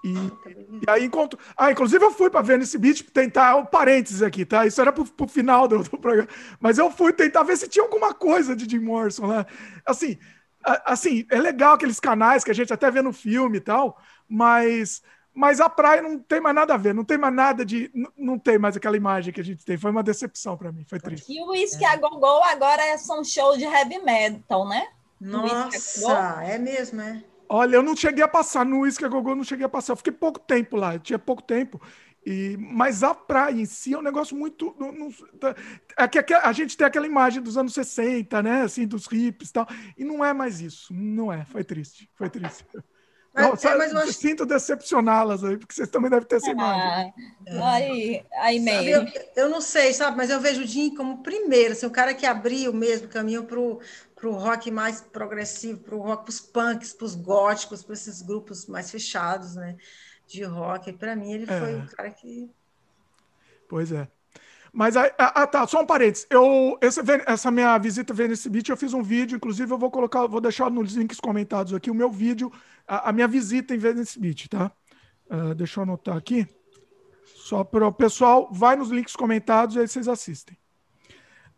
E, 0.04 0.14
e 0.14 0.90
aí 0.90 1.04
encontro. 1.04 1.38
Ah, 1.58 1.72
inclusive 1.72 2.06
eu 2.06 2.12
fui 2.12 2.30
para 2.30 2.42
Venice 2.42 2.78
Beach 2.78 3.04
tentar. 3.04 3.56
Um 3.58 3.66
parênteses 3.66 4.22
aqui, 4.22 4.46
tá? 4.46 4.66
Isso 4.66 4.80
era 4.80 4.92
pro, 4.94 5.04
pro 5.04 5.28
final 5.28 5.68
do, 5.68 5.84
do, 5.84 5.98
programa. 5.98 6.30
Mas 6.60 6.78
eu 6.78 6.90
fui 6.92 7.12
tentar 7.12 7.44
ver 7.44 7.58
se 7.58 7.68
tinha 7.68 7.84
alguma 7.84 8.14
coisa 8.14 8.56
de 8.56 8.70
Jim 8.70 8.80
Morrison 8.80 9.26
lá. 9.26 9.46
Assim, 9.86 10.18
assim, 10.63 11.26
é 11.30 11.39
legal 11.39 11.74
aqueles 11.74 12.00
canais 12.00 12.43
que 12.43 12.52
a 12.52 12.54
gente 12.54 12.74
até 12.74 12.89
vê 12.91 13.02
no 13.02 13.13
filme 13.13 13.58
e 13.58 13.62
tal, 13.62 13.98
mas. 14.28 15.02
Mas 15.39 15.62
a 15.62 15.70
praia 15.70 16.02
não 16.02 16.17
tem 16.17 16.41
mais 16.41 16.56
nada 16.56 16.74
a 16.74 16.78
ver, 16.78 16.96
não 16.96 17.04
tem 17.04 17.15
mais 17.15 17.34
nada 17.34 17.63
de. 17.63 17.91
Não, 18.17 18.39
tem 18.39 18.58
mais 18.58 18.76
aquela 18.76 18.98
imagem 18.98 19.32
que 19.32 19.39
a 19.39 19.43
gente 19.43 19.63
tem. 19.63 19.78
Foi 19.78 19.91
uma 19.91 20.02
decepção 20.02 20.58
para 20.58 20.72
mim, 20.72 20.84
foi 20.84 21.00
triste. 21.00 21.32
E 21.32 21.39
o 21.43 21.52
Whisky 21.52 21.86
é. 21.86 21.89
a 21.89 21.96
Gogol 21.96 22.43
agora 22.43 22.82
é 22.82 22.98
só 22.98 23.20
um 23.20 23.24
show 23.24 23.56
de 23.56 23.63
heavy 23.63 24.00
metal, 24.00 24.67
né? 24.67 24.88
Nossa, 25.22 26.43
é 26.43 26.58
mesmo, 26.58 27.02
é? 27.02 27.24
Olha, 27.50 27.78
eu 27.78 27.84
não 27.84 27.96
cheguei 27.96 28.24
a 28.24 28.28
passar 28.28 28.65
no 28.65 28.86
Isca 28.86 29.08
Gogô, 29.08 29.34
não 29.34 29.43
cheguei 29.43 29.65
a 29.65 29.70
passar. 29.70 29.93
Eu 29.93 29.98
fiquei 29.98 30.12
pouco 30.12 30.39
tempo 30.39 30.76
lá, 30.76 30.96
eu 30.96 31.00
tinha 31.00 31.17
pouco 31.17 31.41
tempo. 31.41 31.82
E, 32.30 32.58
mas 32.58 33.04
a 33.04 33.16
praia 33.16 33.56
em 33.56 33.66
si 33.66 33.94
é 33.94 33.98
um 33.98 34.02
negócio 34.02 34.36
muito. 34.36 34.76
Não, 34.78 34.92
não, 34.92 35.10
tá, 35.40 35.56
é 35.98 36.08
que 36.10 36.34
a 36.34 36.52
gente 36.52 36.76
tem 36.76 36.86
aquela 36.86 37.08
imagem 37.08 37.42
dos 37.42 37.58
anos 37.58 37.74
60, 37.74 38.44
né? 38.44 38.63
Assim, 38.63 38.86
dos 38.86 39.08
hips 39.10 39.50
e 39.50 39.54
tal. 39.54 39.66
E 39.98 40.04
não 40.04 40.26
é 40.26 40.34
mais 40.34 40.60
isso. 40.60 40.94
Não 40.94 41.32
é. 41.32 41.46
Foi 41.46 41.63
triste. 41.63 42.10
Foi 42.16 42.30
triste. 42.30 42.66
Não, 43.34 43.54
é, 43.54 43.78
mas 43.78 43.94
eu 43.94 44.00
acho... 44.00 44.12
Sinto 44.12 44.46
decepcioná-las 44.46 45.42
aí, 45.42 45.58
porque 45.58 45.74
vocês 45.74 45.88
também 45.88 46.10
devem 46.10 46.28
ter 46.28 46.36
essa 46.36 46.50
imagem. 46.50 47.13
Ah, 47.48 47.74
aí, 47.76 48.26
aí 48.34 48.60
meio. 48.60 48.90
Eu, 48.90 49.06
eu, 49.36 49.50
não 49.50 49.62
sei, 49.62 49.94
sabe? 49.94 50.18
Mas 50.18 50.30
eu 50.30 50.42
vejo 50.42 50.63
o 50.63 50.68
Jim 50.68 50.94
como 50.96 51.24
primeiro, 51.24 51.74
assim, 51.74 51.86
o 51.86 51.92
cara 51.92 52.13
que 52.13 52.26
abriu 52.26 52.74
mesmo 52.74 53.06
o 53.06 53.10
caminho 53.10 53.44
para 53.46 53.58
para 54.16 54.30
o 54.30 54.34
rock 54.34 54.72
mais 54.72 55.00
progressivo, 55.00 55.80
para 55.80 55.96
o 55.96 56.02
rock, 56.02 56.24
para 56.24 56.32
os 56.32 56.40
punks, 56.40 56.92
para 56.92 57.06
os 57.06 57.16
góticos, 57.16 57.84
para 57.84 57.94
esses 57.94 58.24
grupos 58.24 58.66
mais 58.66 58.90
fechados, 58.90 59.56
né, 59.56 59.78
de 60.28 60.44
rock. 60.44 60.94
Para 60.94 61.16
mim 61.16 61.32
ele 61.32 61.46
é. 61.52 61.60
foi 61.60 61.76
o 61.76 61.88
cara 61.88 62.12
que. 62.12 62.50
Pois 63.68 63.92
é. 63.92 64.08
Mas 64.72 64.96
ah, 64.96 65.12
ah, 65.18 65.48
tá, 65.48 65.66
só 65.66 65.82
um 65.82 65.86
parênteses. 65.86 66.28
Eu, 66.30 66.78
essa, 66.82 67.02
essa 67.26 67.50
minha 67.50 67.78
visita 67.78 68.13
a 68.13 68.16
Venice 68.16 68.50
Beach, 68.50 68.70
eu 68.70 68.78
fiz 68.78 68.94
um 68.94 69.02
vídeo, 69.02 69.36
inclusive 69.36 69.72
eu 69.72 69.78
vou 69.78 69.90
colocar, 69.90 70.28
vou 70.28 70.42
deixar 70.42 70.70
nos 70.70 70.94
links 70.94 71.20
comentados 71.20 71.74
aqui 71.74 71.90
o 71.90 71.96
meu 71.96 72.12
vídeo, 72.12 72.52
a, 72.88 73.10
a 73.10 73.12
minha 73.12 73.28
visita 73.28 73.74
em 73.74 73.78
Venice 73.78 74.20
Beach, 74.20 74.48
tá? 74.50 74.72
Uh, 75.30 75.56
deixa 75.56 75.80
eu 75.80 75.84
anotar 75.84 76.16
aqui. 76.16 76.48
Só 77.26 77.63
para 77.63 77.88
o 77.88 77.92
pessoal, 77.92 78.50
vai 78.52 78.76
nos 78.76 78.90
links 78.90 79.16
comentados 79.16 79.76
e 79.76 79.80
aí 79.80 79.88
vocês 79.88 80.08
assistem. 80.08 80.58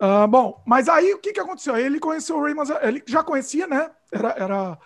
Uh, 0.01 0.27
bom, 0.27 0.63
mas 0.65 0.87
aí 0.87 1.13
o 1.13 1.19
que, 1.19 1.33
que 1.33 1.39
aconteceu? 1.39 1.75
Ele 1.75 1.99
conheceu 1.99 2.37
o 2.37 2.41
Ray 2.41 2.53
ele 2.83 3.03
já 3.05 3.21
conhecia, 3.21 3.67
né? 3.67 3.91
Era, 4.11 4.29
era 4.29 4.79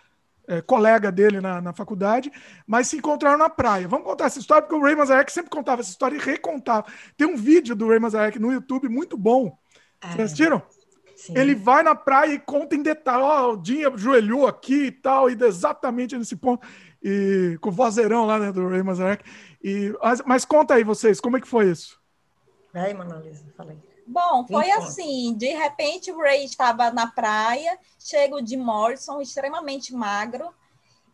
é, 0.47 0.62
colega 0.62 1.12
dele 1.12 1.39
na, 1.41 1.62
na 1.62 1.73
faculdade, 1.73 2.32
mas 2.67 2.88
se 2.88 2.97
encontraram 2.97 3.38
na 3.38 3.49
praia. 3.49 3.88
Vamos 3.88 4.06
contar 4.06 4.25
essa 4.25 4.39
história, 4.39 4.63
porque 4.63 4.75
o 4.75 4.84
Ray 4.84 4.95
Manzarek 4.95 5.32
sempre 5.32 5.49
contava 5.49 5.82
essa 5.82 5.89
história 5.91 6.15
e 6.15 6.19
recontava. 6.19 6.86
Tem 7.17 7.27
um 7.27 7.36
vídeo 7.38 7.75
do 7.75 7.88
Ray 7.88 7.99
Manzarek 7.99 8.39
no 8.39 8.51
YouTube 8.51 8.89
muito 8.89 9.17
bom. 9.17 9.58
Vocês 10.01 10.19
É, 10.19 10.23
assistiram? 10.23 10.62
sim. 11.15 11.34
Ele 11.38 11.56
vai 11.56 11.84
na 11.84 11.95
praia 11.95 12.34
e 12.34 12.39
conta 12.39 12.75
em 12.75 12.84
detalhe. 12.84 13.23
Ó, 13.23 13.53
o 13.53 13.58
Dinho 13.58 13.93
ajoelhou 13.93 14.47
aqui 14.47 14.86
e 14.88 14.91
tal, 14.91 15.29
e 15.29 15.38
exatamente 15.41 16.17
nesse 16.17 16.36
ponto. 16.36 16.65
E 17.01 17.58
com 17.62 17.69
o 17.69 17.71
vozeirão 17.71 18.25
lá 18.25 18.39
né, 18.39 18.51
do 18.51 18.67
Ray 18.67 18.84
Manzarek. 18.84 19.23
E, 19.63 19.93
mas, 20.01 20.21
mas 20.25 20.45
conta 20.45 20.73
aí 20.75 20.84
vocês, 20.84 21.19
como 21.19 21.38
é 21.38 21.41
que 21.41 21.47
foi 21.47 21.69
isso? 21.69 21.99
Aí, 22.73 22.93
Mona 22.93 23.17
Lisa, 23.17 23.45
falei. 23.56 23.77
Bom, 24.06 24.46
foi 24.48 24.70
assim, 24.72 25.34
de 25.34 25.48
repente 25.48 26.12
o 26.12 26.20
Ray 26.20 26.46
estava 26.46 26.92
na 26.92 27.08
praia, 27.08 27.78
chega 27.98 28.36
o 28.36 28.46
Jim 28.46 28.58
Morrison, 28.58 29.22
extremamente 29.22 29.94
magro, 29.94 30.54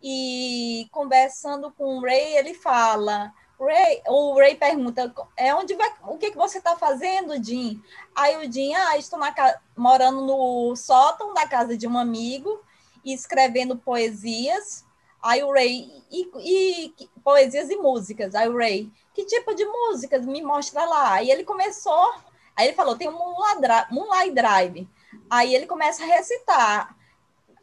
e 0.01 0.87
conversando 0.91 1.71
com 1.71 1.97
o 1.97 2.01
Ray, 2.01 2.37
ele 2.37 2.53
fala, 2.53 3.31
Ray, 3.59 4.01
o 4.07 4.33
Ray 4.35 4.55
pergunta, 4.55 5.13
é 5.37 5.53
onde 5.53 5.75
vai, 5.75 5.93
o 6.07 6.17
que, 6.17 6.31
que 6.31 6.37
você 6.37 6.57
está 6.57 6.75
fazendo, 6.75 7.41
Jim? 7.43 7.81
Aí 8.15 8.37
o 8.37 8.51
Jim, 8.51 8.73
ah, 8.73 8.97
estou 8.97 9.19
na, 9.19 9.33
morando 9.77 10.21
no 10.21 10.75
sótão 10.75 11.33
da 11.33 11.47
casa 11.47 11.77
de 11.77 11.87
um 11.87 11.97
amigo, 11.97 12.59
e 13.03 13.13
escrevendo 13.13 13.77
poesias. 13.77 14.85
Aí 15.21 15.43
o 15.43 15.51
Ray, 15.51 15.91
e, 16.11 16.29
e- 16.39 17.09
poesias 17.23 17.69
e 17.69 17.75
músicas. 17.75 18.35
Aí 18.35 18.47
o 18.47 18.57
Ray, 18.57 18.89
que 19.13 19.25
tipo 19.25 19.53
de 19.53 19.65
músicas? 19.65 20.25
Me 20.25 20.41
mostra 20.41 20.85
lá. 20.85 21.13
Aí 21.13 21.29
ele 21.29 21.43
começou 21.43 22.13
Aí 22.59 22.67
ele 22.67 22.75
falou, 22.75 22.97
tem 22.97 23.07
um 23.07 23.13
Moonlight 23.13 23.61
Dri- 23.61 23.87
Moonlight 23.89 24.31
Drive. 24.33 24.89
Aí 25.29 25.55
ele 25.55 25.65
começa 25.65 26.03
a 26.03 26.05
recitar 26.05 26.93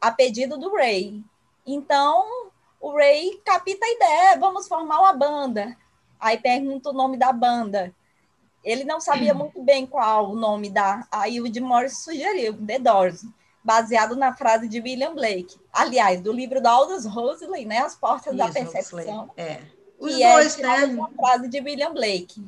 a 0.00 0.11
pedido 0.11 0.56
do 0.56 0.74
Ray. 0.74 1.22
Então, 1.66 2.50
o 2.80 2.96
Ray 2.96 3.38
capta 3.44 3.76
a 3.85 3.90
ideia, 3.90 4.38
vamos 4.38 4.66
formar 4.66 5.00
uma 5.00 5.12
banda. 5.12 5.76
Aí 6.18 6.38
pergunta 6.38 6.88
o 6.88 6.94
nome 6.94 7.18
da 7.18 7.30
banda. 7.30 7.94
Ele 8.64 8.85
não 8.85 8.98
sabia 8.98 9.35
muito 9.37 9.62
bem 9.62 9.85
qual 9.85 10.30
o 10.30 10.35
nome 10.35 10.70
da. 10.70 11.06
Aí 11.12 11.42
o 11.42 11.52
Jim 11.52 11.61
Morrison 11.61 12.12
sugeriu, 12.12 12.56
The 12.66 12.78
Doors, 12.78 13.22
baseado 13.62 14.16
na 14.16 14.35
frase 14.35 14.66
de 14.66 14.80
William 14.80 15.14
Blake. 15.14 15.61
Aliás, 15.74 16.22
do 16.22 16.32
livro 16.32 16.59
da 16.59 16.70
Aldous 16.70 17.04
Huxley, 17.04 17.66
né? 17.66 17.80
As 17.80 17.94
Portas 17.94 18.35
da 18.35 18.46
Isso, 18.46 18.54
Percepção 18.54 19.24
Huxley. 19.24 19.46
É. 19.46 19.61
Os 19.98 20.18
é 20.18 20.32
dois, 20.32 20.56
tirada 20.56 20.87
né? 20.87 20.87
de 20.87 20.94
uma 20.94 21.11
frase 21.11 21.48
de 21.48 21.61
William 21.61 21.92
Blake. 21.92 22.42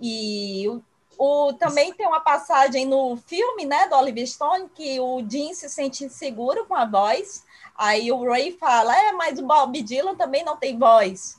E 0.00 0.68
o, 0.68 0.82
o- 1.18 1.52
também 1.52 1.92
tem 1.92 2.06
uma 2.06 2.20
passagem 2.20 2.86
no 2.86 3.16
filme, 3.26 3.64
né, 3.64 3.88
do 3.88 3.96
Oliver 3.96 4.26
Stone, 4.26 4.68
que 4.74 5.00
o 5.00 5.24
Jim 5.28 5.54
se 5.54 5.68
sente 5.68 6.04
inseguro 6.04 6.66
com 6.66 6.74
a 6.74 6.84
voz. 6.84 7.44
Aí 7.76 8.10
o 8.10 8.22
Ray 8.24 8.56
fala, 8.58 8.96
é, 8.96 9.12
mas 9.12 9.38
o 9.38 9.46
Bob 9.46 9.82
Dylan 9.82 10.14
também 10.14 10.44
não 10.44 10.56
tem 10.56 10.78
voz. 10.78 11.36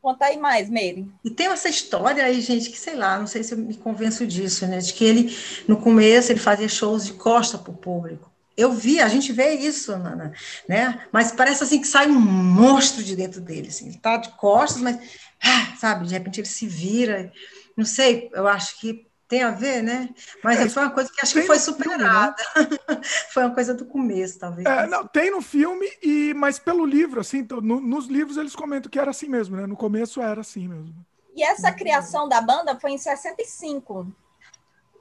Conta 0.00 0.24
aí 0.26 0.36
mais, 0.36 0.68
Mary. 0.68 1.06
E 1.24 1.30
tem 1.30 1.46
essa 1.46 1.68
história 1.68 2.24
aí, 2.24 2.40
gente, 2.40 2.70
que 2.70 2.78
sei 2.78 2.96
lá, 2.96 3.16
não 3.16 3.26
sei 3.26 3.44
se 3.44 3.54
eu 3.54 3.58
me 3.58 3.74
convenço 3.76 4.26
disso, 4.26 4.66
né? 4.66 4.78
De 4.78 4.92
que 4.92 5.04
ele, 5.04 5.36
no 5.68 5.76
começo, 5.76 6.32
ele 6.32 6.40
fazia 6.40 6.68
shows 6.68 7.06
de 7.06 7.12
costa 7.12 7.56
para 7.56 7.70
o 7.70 7.76
público. 7.76 8.28
Eu 8.56 8.72
vi, 8.72 9.00
a 9.00 9.08
gente 9.08 9.32
vê 9.32 9.54
isso, 9.54 9.96
Nana, 9.96 10.32
né? 10.68 11.06
Mas 11.12 11.30
parece 11.30 11.62
assim 11.62 11.80
que 11.80 11.86
sai 11.86 12.08
um 12.08 12.18
monstro 12.20 13.02
de 13.04 13.14
dentro 13.14 13.40
dele, 13.40 13.68
assim. 13.68 13.86
Ele 13.86 13.98
tá 13.98 14.16
de 14.16 14.30
costas, 14.32 14.82
mas, 14.82 14.98
ah, 15.40 15.76
sabe, 15.78 16.06
de 16.06 16.14
repente 16.14 16.40
ele 16.40 16.48
se 16.48 16.66
vira. 16.66 17.32
Não 17.76 17.84
sei, 17.84 18.30
eu 18.32 18.46
acho 18.46 18.78
que 18.80 19.06
tem 19.28 19.42
a 19.42 19.50
ver, 19.50 19.82
né? 19.82 20.10
Mas 20.44 20.60
É, 20.60 20.68
foi 20.68 20.82
uma 20.82 20.90
coisa 20.90 21.10
que 21.10 21.22
acho 21.22 21.32
que 21.32 21.42
foi 21.42 21.56
no 21.56 21.62
filme, 21.62 21.78
né? 21.86 21.94
superada. 21.94 22.36
foi 23.32 23.44
uma 23.44 23.54
coisa 23.54 23.72
do 23.72 23.86
começo, 23.86 24.38
talvez. 24.38 24.66
É, 24.66 24.86
não, 24.86 25.06
tem 25.06 25.30
no 25.30 25.40
filme, 25.40 25.86
e, 26.02 26.34
mas 26.34 26.58
pelo 26.58 26.84
livro, 26.84 27.18
assim, 27.20 27.38
então, 27.38 27.60
no- 27.60 27.80
nos 27.80 28.06
livros 28.08 28.36
eles 28.36 28.54
comentam 28.54 28.90
que 28.90 28.98
era 28.98 29.10
assim 29.10 29.28
mesmo, 29.28 29.56
né? 29.56 29.66
No 29.66 29.76
começo 29.76 30.20
era 30.20 30.42
assim 30.42 30.68
mesmo. 30.68 30.94
E 31.34 31.42
essa 31.42 31.72
criação 31.72 32.28
da 32.28 32.42
banda 32.42 32.78
foi 32.78 32.90
em 32.90 32.98
65. 32.98 34.06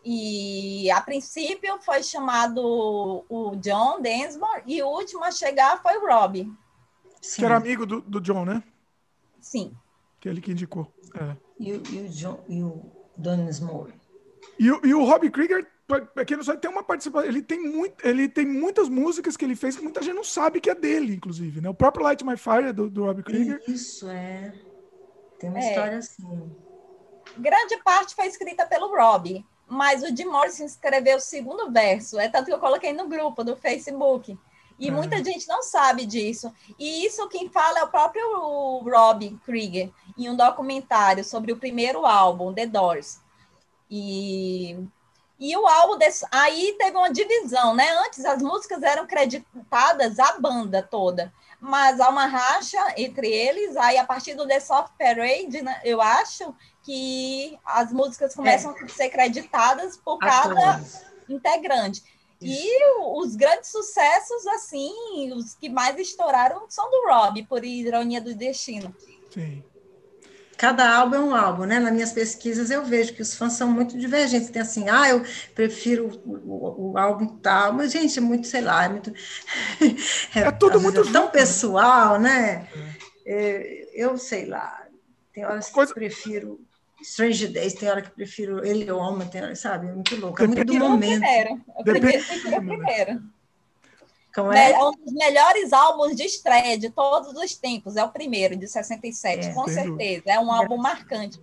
E 0.03 0.89
a 0.89 1.01
princípio 1.01 1.77
foi 1.81 2.01
chamado 2.01 3.25
o 3.29 3.55
John 3.57 4.01
Densmore 4.01 4.63
e 4.65 4.81
o 4.81 4.87
último 4.87 5.23
a 5.23 5.31
chegar 5.31 5.81
foi 5.81 5.97
o 5.97 6.07
Rob. 6.07 6.49
Sim. 7.21 7.35
Que 7.35 7.45
era 7.45 7.57
amigo 7.57 7.85
do, 7.85 8.01
do 8.01 8.19
John, 8.21 8.45
né? 8.45 8.63
Sim. 9.39 9.75
Que 10.19 10.29
ele 10.29 10.41
que 10.41 10.51
indicou. 10.51 10.91
É. 11.13 11.35
E, 11.61 11.73
o- 11.73 11.83
e 11.91 11.99
o 12.05 12.09
John, 12.09 12.39
e 12.49 12.63
o 12.63 12.81
Dennis 13.17 13.59
Moore. 13.59 13.93
E, 14.59 14.71
o- 14.71 14.81
e 14.85 14.93
o 14.93 15.03
Robbie 15.03 15.29
Krieger, 15.29 15.67
pra 15.87 16.25
quem 16.25 16.37
não 16.37 16.43
sabe, 16.43 16.59
tem 16.61 16.71
uma 16.71 16.83
participação. 16.83 17.27
Ele 17.29 17.41
tem, 17.41 17.59
muito, 17.61 18.05
ele 18.05 18.27
tem 18.27 18.45
muitas 18.45 18.89
músicas 18.89 19.37
que 19.37 19.45
ele 19.45 19.55
fez 19.55 19.75
que 19.75 19.83
muita 19.83 20.01
gente 20.01 20.15
não 20.15 20.23
sabe 20.23 20.59
que 20.59 20.69
é 20.69 20.75
dele, 20.75 21.13
inclusive. 21.15 21.61
Né? 21.61 21.69
O 21.69 21.73
próprio 21.73 22.03
Light 22.03 22.23
My 22.25 22.37
Fire 22.37 22.67
é 22.69 22.73
do, 22.73 22.89
do 22.89 23.03
Robbie 23.05 23.23
Krieger. 23.23 23.61
Isso, 23.67 24.07
é. 24.09 24.53
Tem 25.39 25.49
uma 25.49 25.59
É. 25.59 25.69
história 25.69 25.97
assim. 25.97 26.51
Grande 27.37 27.77
parte 27.83 28.15
foi 28.15 28.25
escrita 28.27 28.65
pelo 28.65 28.87
Rob, 28.95 29.45
mas 29.67 30.03
o 30.03 30.15
Jim 30.15 30.25
Morrison 30.25 30.65
escreveu 30.65 31.17
o 31.17 31.21
segundo 31.21 31.71
verso. 31.71 32.19
É 32.19 32.27
tanto 32.27 32.45
que 32.47 32.53
eu 32.53 32.59
coloquei 32.59 32.91
no 32.93 33.07
grupo 33.07 33.43
do 33.43 33.55
Facebook. 33.55 34.37
E 34.81 34.87
É. 34.87 34.91
muita 34.91 35.23
gente 35.23 35.47
não 35.47 35.61
sabe 35.61 36.05
disso. 36.07 36.51
E 36.79 37.05
isso 37.05 37.29
quem 37.29 37.47
fala 37.49 37.79
é 37.79 37.83
o 37.83 37.87
próprio 37.87 38.79
Rob 38.79 39.39
Krieger, 39.45 39.91
em 40.17 40.27
um 40.27 40.35
documentário 40.35 41.23
sobre 41.23 41.51
o 41.51 41.57
primeiro 41.57 42.03
álbum, 42.03 42.51
The 42.51 42.65
Doors. 42.65 43.19
E, 43.89 44.75
e 45.39 45.55
o 45.55 45.67
álbum 45.67 45.99
desse, 45.99 46.25
aí 46.31 46.75
teve 46.79 46.97
uma 46.97 47.11
divisão, 47.13 47.75
né? 47.75 47.87
Antes 48.05 48.25
as 48.25 48.41
músicas 48.41 48.81
eram 48.81 49.05
creditadas 49.05 50.17
à 50.17 50.39
banda 50.39 50.81
toda, 50.81 51.31
mas 51.59 51.99
há 51.99 52.09
uma 52.09 52.25
racha 52.25 52.79
entre 52.97 53.27
eles. 53.27 53.77
Aí 53.77 53.99
a 53.99 54.05
partir 54.05 54.33
do 54.33 54.47
The 54.47 54.59
Soft 54.59 54.93
Parade, 54.97 55.61
né, 55.61 55.79
eu 55.83 56.01
acho 56.01 56.55
que 56.81 57.59
as 57.63 57.91
músicas 57.93 58.33
começam 58.33 58.71
a 58.71 58.87
ser 58.87 59.09
creditadas 59.09 59.95
por 59.95 60.17
cada 60.17 60.71
Atores. 60.71 61.01
integrante. 61.29 62.03
E 62.41 62.69
os 63.21 63.35
grandes 63.35 63.69
sucessos, 63.69 64.47
assim, 64.47 65.31
os 65.33 65.53
que 65.55 65.69
mais 65.69 65.97
estouraram 65.99 66.65
são 66.69 66.89
do 66.89 67.07
Rob, 67.07 67.43
por 67.47 67.63
ironia 67.63 68.19
do 68.21 68.33
destino. 68.35 68.95
Sim. 69.33 69.63
Cada 70.57 70.95
álbum 70.95 71.15
é 71.15 71.19
um 71.19 71.35
álbum, 71.35 71.63
né? 71.65 71.79
Nas 71.79 71.91
minhas 71.91 72.11
pesquisas 72.11 72.69
eu 72.69 72.85
vejo 72.85 73.15
que 73.15 73.21
os 73.23 73.33
fãs 73.35 73.53
são 73.53 73.67
muito 73.71 73.97
divergentes. 73.97 74.49
Tem 74.49 74.61
assim, 74.61 74.89
ah, 74.89 75.09
eu 75.09 75.23
prefiro 75.55 76.07
o, 76.23 76.33
o- 76.35 76.91
o 76.91 76.97
álbum 76.97 77.25
tal, 77.39 77.73
mas, 77.73 77.91
gente, 77.91 78.19
é 78.19 78.21
muito, 78.21 78.45
sei 78.45 78.61
lá, 78.61 78.85
é 78.85 78.89
muito. 78.89 79.11
É 80.35 80.51
tudo 80.51 80.77
às 80.77 80.81
vezes 80.83 80.83
muito 80.83 80.99
é 81.09 81.11
tão 81.11 81.23
junto, 81.23 81.25
né? 81.25 81.31
pessoal, 81.31 82.19
né? 82.19 82.67
É, 83.25 83.89
eu 83.93 84.17
sei 84.17 84.45
lá. 84.45 84.85
Tem 85.33 85.45
horas 85.45 85.67
que 85.67 85.73
Coisa- 85.73 85.91
eu 85.91 85.95
prefiro 85.95 86.59
Strange 87.01 87.47
Days, 87.47 87.73
tem 87.73 87.89
hora 87.89 88.01
que 88.01 88.11
prefiro 88.11 88.63
Ele 88.65 88.87
é 88.87 88.93
Homem, 88.93 89.27
tem 89.27 89.41
hora, 89.41 89.55
sabe? 89.55 89.87
É 89.87 89.93
muito 89.93 90.15
louco. 90.15 90.41
É 90.41 90.47
muito 90.47 90.65
do 90.65 90.73
momento. 90.75 91.19
primeiro. 91.19 91.61
Eu 91.77 91.83
Depende 91.83 92.23
prefiro-. 92.23 93.21
Como 94.33 94.53
É 94.53 94.71
é? 94.71 94.83
um 94.83 94.91
dos 94.91 95.13
melhores 95.13 95.73
álbuns 95.73 96.15
de 96.15 96.23
estreia 96.23 96.77
de 96.77 96.89
todos 96.89 97.33
os 97.35 97.55
tempos. 97.55 97.97
É 97.97 98.03
o 98.03 98.09
primeiro, 98.09 98.55
de 98.55 98.67
67, 98.67 99.47
É, 99.47 99.53
com 99.53 99.67
certeza. 99.67 100.23
É 100.27 100.39
um 100.39 100.51
álbum 100.51 100.77
marcante. 100.77 101.39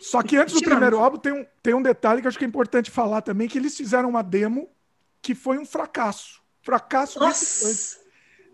Só 0.00 0.22
que 0.22 0.36
antes 0.36 0.54
do 0.54 0.60
primeiro 0.62 1.00
álbum 1.00 1.18
tem 1.18 1.32
um, 1.32 1.44
tem 1.60 1.74
um 1.74 1.82
detalhe 1.82 2.22
que 2.22 2.28
acho 2.28 2.38
que 2.38 2.44
é 2.44 2.48
importante 2.48 2.90
falar 2.90 3.20
também, 3.22 3.48
que 3.48 3.58
eles 3.58 3.76
fizeram 3.76 4.08
uma 4.08 4.22
demo 4.22 4.68
que 5.20 5.34
foi 5.34 5.58
um 5.58 5.66
fracasso. 5.66 6.40
Fracasso! 6.62 7.18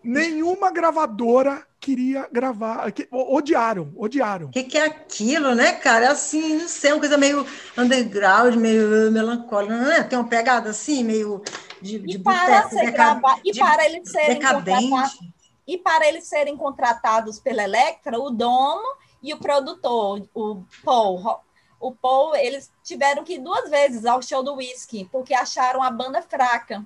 Nenhuma 0.03 0.71
gravadora 0.71 1.65
queria 1.85 2.27
gravar. 2.31 2.91
que- 2.91 3.07
odiaram, 3.11 3.93
odiaram. 3.95 4.47
O 4.47 4.51
que, 4.51 4.63
que 4.63 4.77
é 4.77 4.85
aquilo, 4.85 5.53
né, 5.53 5.73
cara? 5.73 6.05
É 6.05 6.07
assim, 6.09 6.57
não 6.57 6.67
sei, 6.67 6.91
uma 6.91 6.99
coisa 6.99 7.15
meio 7.17 7.45
underground, 7.77 8.55
meio 8.55 9.11
melancólica, 9.11 9.77
não 9.77 9.91
é? 9.91 10.03
Tem 10.03 10.17
uma 10.17 10.27
pegada 10.27 10.71
assim, 10.71 11.03
meio 11.03 11.43
de, 11.81 11.99
de 11.99 12.15
E 12.17 12.19
para, 12.19 12.45
boteco, 12.61 12.69
ser 12.69 12.85
deca- 12.85 12.91
grava- 12.91 13.39
e 13.45 13.51
de- 13.51 13.59
para 13.59 13.85
eles 13.85 14.09
serem 14.11 14.35
contratados, 14.41 14.81
decadente. 14.81 15.33
e 15.67 15.77
para 15.77 16.07
eles 16.07 16.27
serem 16.27 16.57
contratados 16.57 17.39
pela 17.39 17.63
Electra, 17.63 18.19
o 18.19 18.31
dono 18.31 18.95
e 19.21 19.31
o 19.33 19.37
produtor, 19.37 20.27
o 20.33 20.63
Paul, 20.83 21.39
o 21.79 21.91
Paul, 21.91 22.35
eles 22.35 22.71
tiveram 22.83 23.23
que 23.23 23.33
ir 23.35 23.39
duas 23.39 23.69
vezes 23.69 24.05
ao 24.05 24.21
show 24.23 24.41
do 24.43 24.55
Whisky, 24.55 25.07
porque 25.11 25.35
acharam 25.35 25.83
a 25.83 25.91
banda 25.91 26.21
fraca. 26.23 26.83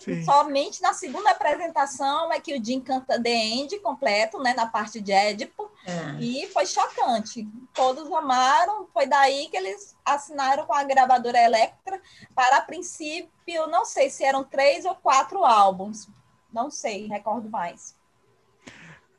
Sim. 0.00 0.24
Somente 0.24 0.80
na 0.82 0.92
segunda 0.92 1.30
apresentação 1.30 2.32
é 2.32 2.40
que 2.40 2.56
o 2.56 2.64
Jim 2.64 2.80
canta 2.80 3.22
The 3.22 3.30
End 3.30 3.78
completo, 3.80 4.38
né, 4.38 4.54
na 4.54 4.66
parte 4.66 5.00
de 5.00 5.12
Édipo, 5.12 5.70
É. 5.86 6.20
e 6.20 6.46
foi 6.52 6.66
chocante. 6.66 7.46
Todos 7.74 8.10
amaram, 8.12 8.86
foi 8.92 9.06
daí 9.06 9.48
que 9.48 9.56
eles 9.56 9.96
assinaram 10.04 10.64
com 10.66 10.74
a 10.74 10.82
gravadora 10.84 11.38
Electra 11.38 12.00
para, 12.34 12.58
a 12.58 12.62
princípio, 12.62 13.66
não 13.68 13.84
sei 13.84 14.08
se 14.10 14.24
eram 14.24 14.42
três 14.44 14.84
ou 14.84 14.94
quatro 14.94 15.44
álbuns, 15.44 16.08
não 16.52 16.70
sei, 16.70 17.06
recordo 17.06 17.48
mais. 17.50 17.94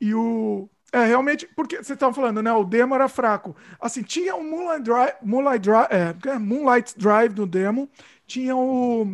E 0.00 0.14
o. 0.14 0.68
É, 0.92 1.06
realmente, 1.06 1.46
porque 1.56 1.76
vocês 1.76 1.90
estavam 1.90 2.12
falando, 2.12 2.42
né? 2.42 2.52
O 2.52 2.64
demo 2.64 2.94
era 2.94 3.08
fraco. 3.08 3.56
Assim, 3.80 4.02
tinha 4.02 4.36
o 4.36 4.44
Moonlight 4.44 4.82
Drive, 4.82 5.14
Moonlight 5.22 5.58
Drive, 5.60 5.88
é, 5.90 6.28
é, 6.28 6.38
Moonlight 6.38 6.98
Drive 6.98 7.34
no 7.34 7.46
demo, 7.46 7.88
tinha 8.26 8.54
o. 8.54 9.06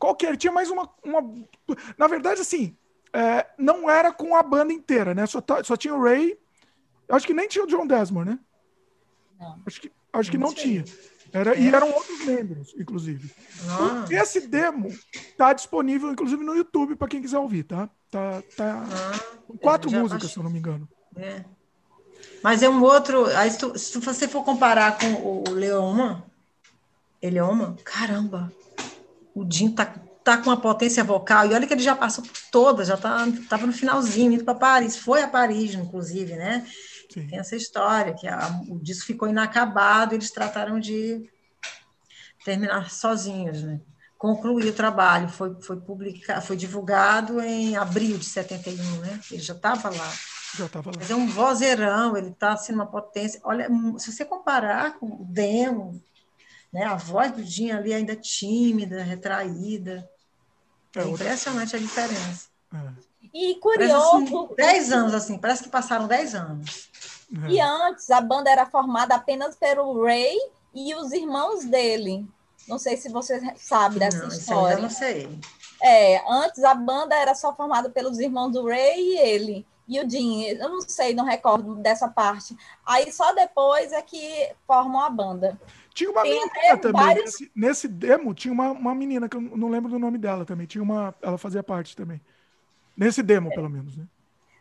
Qual 0.00 0.16
que 0.16 0.24
era? 0.24 0.36
Tinha 0.36 0.50
mais 0.50 0.70
uma, 0.70 0.88
uma. 1.04 1.22
Na 1.98 2.08
verdade, 2.08 2.40
assim, 2.40 2.74
é, 3.12 3.46
não 3.58 3.88
era 3.88 4.10
com 4.10 4.34
a 4.34 4.42
banda 4.42 4.72
inteira, 4.72 5.14
né? 5.14 5.26
Só, 5.26 5.42
só 5.62 5.76
tinha 5.76 5.94
o 5.94 6.02
Ray. 6.02 6.38
Acho 7.06 7.26
que 7.26 7.34
nem 7.34 7.46
tinha 7.46 7.62
o 7.62 7.66
John 7.66 7.86
Desmond, 7.86 8.30
né? 8.30 8.38
Não. 9.38 9.62
Acho 9.66 9.80
que, 9.80 9.92
acho 10.10 10.30
que 10.30 10.38
não, 10.38 10.48
não 10.48 10.54
tinha. 10.54 10.84
Era, 11.32 11.54
E 11.54 11.68
eram 11.68 11.92
outros 11.92 12.24
membros, 12.24 12.74
inclusive. 12.78 13.30
Ah. 13.68 14.06
Esse 14.10 14.48
demo 14.48 14.88
tá 15.36 15.52
disponível, 15.52 16.10
inclusive, 16.10 16.42
no 16.42 16.56
YouTube, 16.56 16.96
para 16.96 17.06
quem 17.06 17.20
quiser 17.20 17.38
ouvir, 17.38 17.64
tá? 17.64 17.88
Tá, 18.10 18.42
tá 18.56 18.84
ah, 18.90 19.56
quatro 19.60 19.90
músicas, 19.90 20.32
se 20.32 20.38
eu 20.38 20.42
não 20.42 20.50
me 20.50 20.58
engano. 20.58 20.88
É. 21.14 21.44
Mas 22.42 22.62
é 22.62 22.70
um 22.70 22.82
outro. 22.82 23.26
Aí, 23.36 23.50
se, 23.50 23.78
se 23.78 23.98
você 23.98 24.26
for 24.26 24.44
comparar 24.44 24.98
com 24.98 25.12
o, 25.12 25.44
o 25.46 25.52
Leoma, 25.52 26.24
Eleoma, 27.20 27.76
caramba, 27.84 28.50
o 29.34 29.46
Jim 29.50 29.70
tá, 29.70 29.86
tá 30.24 30.38
com 30.38 30.50
uma 30.50 30.60
potência 30.60 31.02
vocal, 31.02 31.46
e 31.46 31.54
olha 31.54 31.66
que 31.66 31.72
ele 31.72 31.82
já 31.82 31.94
passou 31.94 32.24
por 32.24 32.36
todas, 32.50 32.88
já 32.88 32.96
tá, 32.96 33.26
tava 33.48 33.66
no 33.66 33.72
finalzinho, 33.72 34.32
indo 34.32 34.44
para 34.44 34.54
Paris, 34.54 34.96
foi 34.96 35.22
a 35.22 35.28
Paris, 35.28 35.74
inclusive, 35.74 36.34
né? 36.34 36.66
Sim. 37.12 37.26
Tem 37.26 37.38
essa 37.38 37.56
história, 37.56 38.14
que 38.14 38.28
a, 38.28 38.60
o 38.68 38.78
disco 38.78 39.06
ficou 39.06 39.28
inacabado, 39.28 40.14
eles 40.14 40.30
trataram 40.30 40.78
de 40.78 41.28
terminar 42.44 42.90
sozinhos, 42.90 43.62
né? 43.62 43.80
Concluir 44.16 44.68
o 44.68 44.74
trabalho, 44.74 45.28
foi, 45.28 45.58
foi, 45.62 45.80
publicado, 45.80 46.42
foi 46.42 46.56
divulgado 46.56 47.40
em 47.40 47.76
abril 47.76 48.18
de 48.18 48.26
71, 48.26 49.00
né? 49.00 49.18
Ele 49.30 49.40
já 49.40 49.54
estava 49.54 49.88
lá. 49.88 50.12
Já 50.56 50.66
estava 50.66 50.90
lá. 50.90 50.96
Mas 50.98 51.10
é 51.10 51.14
um 51.14 51.26
vozeirão, 51.26 52.16
ele 52.16 52.28
está 52.28 52.52
assim, 52.52 52.74
uma 52.74 52.86
potência. 52.86 53.40
Olha, 53.44 53.66
se 53.98 54.12
você 54.12 54.24
comparar 54.24 54.98
com 54.98 55.06
o 55.06 55.24
demo, 55.24 56.02
né? 56.72 56.84
a 56.84 56.96
voz 56.96 57.32
do 57.32 57.42
Dinho 57.42 57.76
ali 57.76 57.92
ainda 57.92 58.16
tímida, 58.16 59.02
retraída. 59.02 60.08
É, 60.94 61.00
é 61.00 61.08
impressionante 61.08 61.76
a 61.76 61.78
diferença. 61.78 62.48
É. 62.74 63.10
E 63.32 63.54
curioso. 63.56 64.16
Assim, 64.16 64.54
dez 64.56 64.92
anos, 64.92 65.14
assim, 65.14 65.38
parece 65.38 65.62
que 65.62 65.68
passaram 65.68 66.08
dez 66.08 66.34
anos. 66.34 66.90
É. 67.44 67.50
E 67.50 67.60
antes 67.60 68.10
a 68.10 68.20
banda 68.20 68.50
era 68.50 68.66
formada 68.66 69.14
apenas 69.14 69.54
pelo 69.54 70.04
Ray 70.04 70.36
e 70.74 70.94
os 70.94 71.12
irmãos 71.12 71.64
dele. 71.64 72.26
Não 72.66 72.78
sei 72.78 72.96
se 72.96 73.08
você 73.08 73.40
sabe 73.56 73.98
dessa 73.98 74.18
não, 74.18 74.28
história. 74.28 74.74
Eu 74.74 74.82
não 74.82 74.90
sei. 74.90 75.38
É, 75.82 76.22
antes 76.30 76.62
a 76.62 76.74
banda 76.74 77.14
era 77.14 77.34
só 77.34 77.54
formada 77.54 77.88
pelos 77.88 78.18
irmãos 78.18 78.50
do 78.50 78.66
Ray 78.66 79.00
e 79.00 79.18
ele. 79.18 79.66
E 79.88 79.98
o 79.98 80.08
Jim, 80.08 80.44
eu 80.44 80.68
não 80.68 80.80
sei, 80.82 81.14
não 81.14 81.24
recordo 81.24 81.74
dessa 81.76 82.06
parte. 82.06 82.56
Aí 82.86 83.10
só 83.10 83.32
depois 83.34 83.90
é 83.92 84.00
que 84.02 84.52
formam 84.66 85.00
a 85.00 85.10
banda. 85.10 85.58
Tinha 86.00 86.10
uma 86.10 86.22
Tem 86.22 86.32
menina 86.32 86.78
também. 86.78 87.02
Vários... 87.02 87.24
Nesse, 87.24 87.52
nesse, 87.54 87.88
demo 87.88 88.32
tinha 88.32 88.54
uma, 88.54 88.70
uma 88.70 88.94
menina, 88.94 89.28
que 89.28 89.36
eu 89.36 89.40
não 89.42 89.68
lembro 89.68 89.90
do 89.90 89.98
nome 89.98 90.16
dela 90.16 90.46
também. 90.46 90.66
Tinha 90.66 90.82
uma. 90.82 91.14
Ela 91.20 91.36
fazia 91.36 91.62
parte 91.62 91.94
também. 91.94 92.22
Nesse 92.96 93.22
demo, 93.22 93.50
pelo 93.50 93.68
menos, 93.68 93.98
né? 93.98 94.06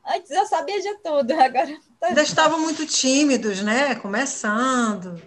Antes 0.05 0.29
eu 0.31 0.45
sabia 0.47 0.81
de 0.81 0.97
tudo, 0.97 1.31
agora. 1.31 1.77
Ainda 2.01 2.21
estavam 2.21 2.59
muito 2.59 2.85
tímidos, 2.85 3.63
né? 3.63 3.95
Começando. 3.95 5.21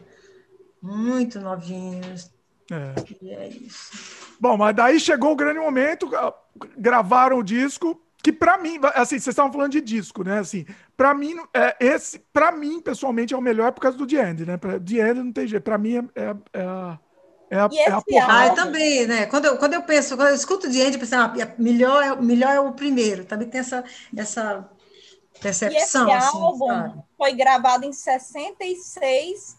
Muito 0.83 1.41
novinhos. 1.41 2.31
É. 2.71 2.95
E 3.23 3.31
é 3.31 3.49
isso. 3.49 4.37
Bom, 4.39 4.59
mas 4.59 4.77
daí 4.77 5.01
chegou 5.01 5.33
o 5.33 5.37
grande 5.37 5.61
momento, 5.61 6.11
gravaram 6.77 7.39
o 7.39 7.43
disco, 7.43 7.99
que 8.23 8.33
para 8.33 8.57
mim, 8.57 8.79
assim, 8.95 9.19
vocês 9.19 9.29
estavam 9.29 9.53
falando 9.53 9.73
de 9.73 9.81
disco, 9.81 10.23
né? 10.23 10.39
Assim, 10.39 10.65
para 10.97 11.13
mim, 11.13 11.37
é, 11.53 11.77
esse, 11.81 12.19
para 12.33 12.53
mim, 12.53 12.81
pessoalmente, 12.81 13.35
é 13.35 13.37
o 13.37 13.41
melhor 13.41 13.73
por 13.73 13.81
causa 13.81 13.99
do 13.99 14.07
The 14.07 14.31
End, 14.31 14.47
né? 14.47 14.57
Pra, 14.57 14.79
The 14.79 15.11
End 15.11 15.23
não 15.23 15.33
tem 15.33 15.47
jeito. 15.47 15.63
Para 15.63 15.79
mim, 15.79 15.97
é, 15.97 16.23
é, 16.23 16.37
é 16.53 16.63
a 16.63 16.99
é 17.53 17.59
a, 17.59 17.69
é 17.71 17.91
a 17.91 18.01
porrada. 18.01 18.53
Ah, 18.53 18.55
também, 18.55 19.07
né? 19.07 19.27
Quando 19.27 19.45
eu, 19.45 19.59
quando 19.59 19.75
eu 19.75 19.83
penso, 19.83 20.17
quando 20.17 20.29
eu 20.29 20.35
escuto 20.35 20.71
de 20.71 20.81
Andy, 20.81 20.95
eu 20.95 21.01
penso, 21.01 21.15
ah, 21.17 21.35
melhor, 21.59 22.03
é, 22.03 22.17
melhor 22.17 22.55
é 22.55 22.61
o 22.61 22.73
primeiro. 22.73 23.27
Também 23.27 23.47
tem 23.47 23.61
essa, 23.61 23.85
essa 24.17 24.71
percepção. 25.39 25.79
E 25.79 25.83
esse 25.83 25.99
assim, 25.99 26.37
álbum 26.39 26.67
sabe? 26.67 27.03
foi 27.19 27.35
gravado 27.35 27.85
em 27.85 27.93
66 27.93 29.59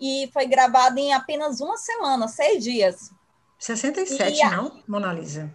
e 0.00 0.30
foi 0.32 0.46
gravado 0.46 0.98
em 0.98 1.12
apenas 1.12 1.60
uma 1.60 1.76
semana, 1.76 2.28
seis 2.28 2.64
dias. 2.64 3.10
67, 3.58 4.40
e 4.40 4.50
não, 4.50 4.82
Mona 4.88 5.12
Lisa? 5.12 5.54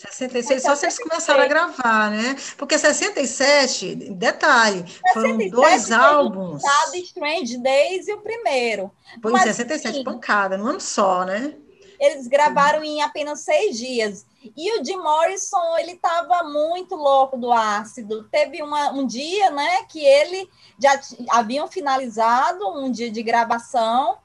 66, 0.00 0.62
só 0.62 0.74
se 0.74 0.86
eles 0.86 0.98
começaram 0.98 1.42
a 1.42 1.46
gravar, 1.46 2.10
né? 2.10 2.34
Porque 2.56 2.78
67, 2.78 3.94
detalhe, 3.94 4.78
67 5.12 5.12
foram 5.12 5.50
dois 5.50 5.92
álbuns. 5.92 6.62
O 6.62 6.96
Strange 6.96 7.58
Days 7.58 8.08
e 8.08 8.14
o 8.14 8.20
primeiro. 8.22 8.90
Foi 9.20 9.32
em 9.32 9.38
67, 9.38 9.98
sim, 9.98 10.04
pancada, 10.04 10.56
num 10.56 10.66
ano 10.66 10.80
só, 10.80 11.24
né? 11.24 11.54
Eles 12.00 12.26
gravaram 12.26 12.82
em 12.82 13.02
apenas 13.02 13.40
seis 13.40 13.76
dias. 13.76 14.24
E 14.56 14.80
o 14.80 14.82
Jim 14.82 14.96
Morrison, 14.96 15.76
ele 15.78 15.92
estava 15.92 16.44
muito 16.44 16.94
louco 16.94 17.36
do 17.36 17.52
ácido. 17.52 18.24
Teve 18.30 18.62
uma, 18.62 18.90
um 18.92 19.06
dia, 19.06 19.50
né, 19.50 19.84
que 19.84 20.02
ele 20.02 20.48
já 20.78 20.98
haviam 21.28 21.68
finalizado 21.68 22.66
um 22.70 22.90
dia 22.90 23.10
de 23.10 23.22
gravação. 23.22 24.16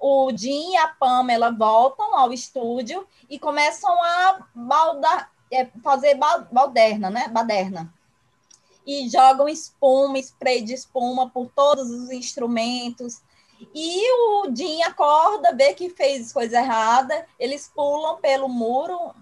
O 0.00 0.30
Jim 0.34 0.72
e 0.72 0.76
a 0.76 0.88
Pamela 0.88 1.50
voltam 1.50 2.16
ao 2.16 2.32
estúdio 2.32 3.06
e 3.28 3.38
começam 3.38 3.90
a 4.02 4.46
baldar, 4.54 5.30
é, 5.50 5.66
fazer 5.82 6.18
balderna, 6.50 7.10
né? 7.10 7.28
Baderna. 7.28 7.92
E 8.86 9.08
jogam 9.08 9.48
espuma, 9.48 10.18
spray 10.18 10.62
de 10.62 10.74
espuma 10.74 11.28
por 11.28 11.50
todos 11.54 11.90
os 11.90 12.10
instrumentos. 12.10 13.20
E 13.74 14.12
o 14.12 14.54
Jim 14.54 14.82
acorda, 14.82 15.54
vê 15.54 15.74
que 15.74 15.90
fez 15.90 16.32
coisa 16.32 16.58
errada, 16.58 17.26
eles 17.38 17.70
pulam 17.74 18.16
pelo 18.18 18.48
muro 18.48 19.14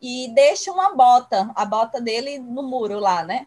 e 0.00 0.28
deixam 0.34 0.80
a 0.80 0.94
bota, 0.94 1.50
a 1.54 1.64
bota 1.64 2.00
dele 2.00 2.38
no 2.38 2.62
muro 2.62 2.98
lá, 2.98 3.22
né? 3.22 3.46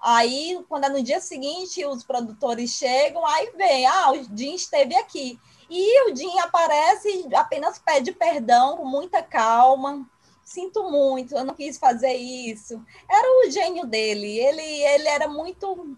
Aí, 0.00 0.62
quando 0.68 0.84
é 0.84 0.88
no 0.90 1.02
dia 1.02 1.18
seguinte, 1.18 1.82
os 1.86 2.04
produtores 2.04 2.72
chegam, 2.72 3.24
aí 3.24 3.50
vem, 3.56 3.86
ah, 3.86 4.12
o 4.12 4.36
Jim 4.36 4.54
esteve 4.54 4.94
aqui. 4.96 5.40
E 5.68 6.10
o 6.10 6.16
Jim 6.16 6.38
aparece 6.40 7.08
e 7.28 7.34
apenas 7.34 7.78
pede 7.78 8.12
perdão 8.12 8.76
com 8.76 8.84
muita 8.84 9.22
calma. 9.22 10.08
Sinto 10.44 10.90
muito, 10.90 11.34
eu 11.34 11.44
não 11.44 11.54
quis 11.54 11.78
fazer 11.78 12.12
isso. 12.12 12.82
Era 13.08 13.26
o 13.26 13.50
gênio 13.50 13.86
dele. 13.86 14.38
Ele, 14.38 14.62
ele 14.62 15.08
era 15.08 15.26
muito. 15.26 15.96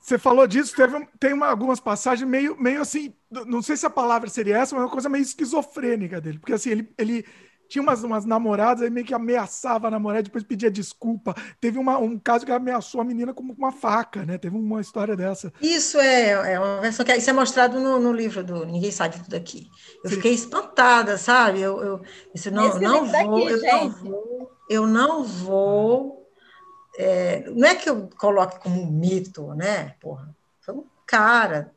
Você 0.00 0.16
falou 0.16 0.46
disso, 0.46 0.74
teve, 0.74 1.06
tem 1.20 1.34
uma, 1.34 1.48
algumas 1.48 1.80
passagens 1.80 2.26
meio, 2.26 2.58
meio 2.58 2.80
assim, 2.80 3.12
não 3.30 3.60
sei 3.60 3.76
se 3.76 3.84
a 3.84 3.90
palavra 3.90 4.30
seria 4.30 4.56
essa, 4.56 4.74
mas 4.74 4.84
uma 4.84 4.90
coisa 4.90 5.08
meio 5.08 5.20
esquizofrênica 5.20 6.18
dele, 6.18 6.38
porque 6.38 6.54
assim, 6.54 6.70
ele, 6.70 6.94
ele 6.96 7.26
tinha 7.68 7.82
umas, 7.82 8.02
umas 8.02 8.24
namoradas, 8.24 8.82
aí 8.82 8.90
meio 8.90 9.06
que 9.06 9.12
ameaçava 9.12 9.88
a 9.88 9.90
namorada, 9.90 10.22
depois 10.22 10.42
pedia 10.42 10.70
desculpa. 10.70 11.34
Teve 11.60 11.78
uma, 11.78 11.98
um 11.98 12.18
caso 12.18 12.46
que 12.46 12.50
ameaçou 12.50 13.00
a 13.00 13.04
menina 13.04 13.34
com 13.34 13.42
uma 13.42 13.70
faca, 13.70 14.24
né? 14.24 14.38
Teve 14.38 14.56
uma 14.56 14.80
história 14.80 15.14
dessa. 15.14 15.52
Isso 15.60 15.98
é, 15.98 16.52
é 16.54 16.58
uma 16.58 16.80
versão 16.80 17.04
que 17.04 17.14
isso 17.14 17.28
é 17.28 17.32
mostrado 17.32 17.78
no, 17.78 18.00
no 18.00 18.12
livro 18.12 18.42
do 18.42 18.64
Ninguém 18.64 18.90
Sabe 18.90 19.22
Tudo 19.22 19.36
Aqui. 19.36 19.68
Eu 20.02 20.08
Sim. 20.08 20.16
fiquei 20.16 20.32
espantada, 20.32 21.18
sabe? 21.18 21.60
Eu, 21.60 21.82
eu 21.82 22.02
disse, 22.34 22.50
não, 22.50 22.78
não 22.78 23.04
vou, 23.04 23.12
daqui, 23.12 23.52
eu 23.52 23.62
não 23.62 23.90
vou, 23.90 24.50
eu 24.70 24.86
não 24.86 25.24
vou. 25.24 26.28
É, 26.98 27.48
não 27.50 27.68
é 27.68 27.74
que 27.74 27.88
eu 27.88 28.08
coloque 28.18 28.58
como 28.60 28.82
um 28.82 28.90
mito, 28.90 29.54
né? 29.54 29.94
Porra, 30.00 30.34
foi 30.60 30.74
um 30.74 30.84
cara, 31.06 31.72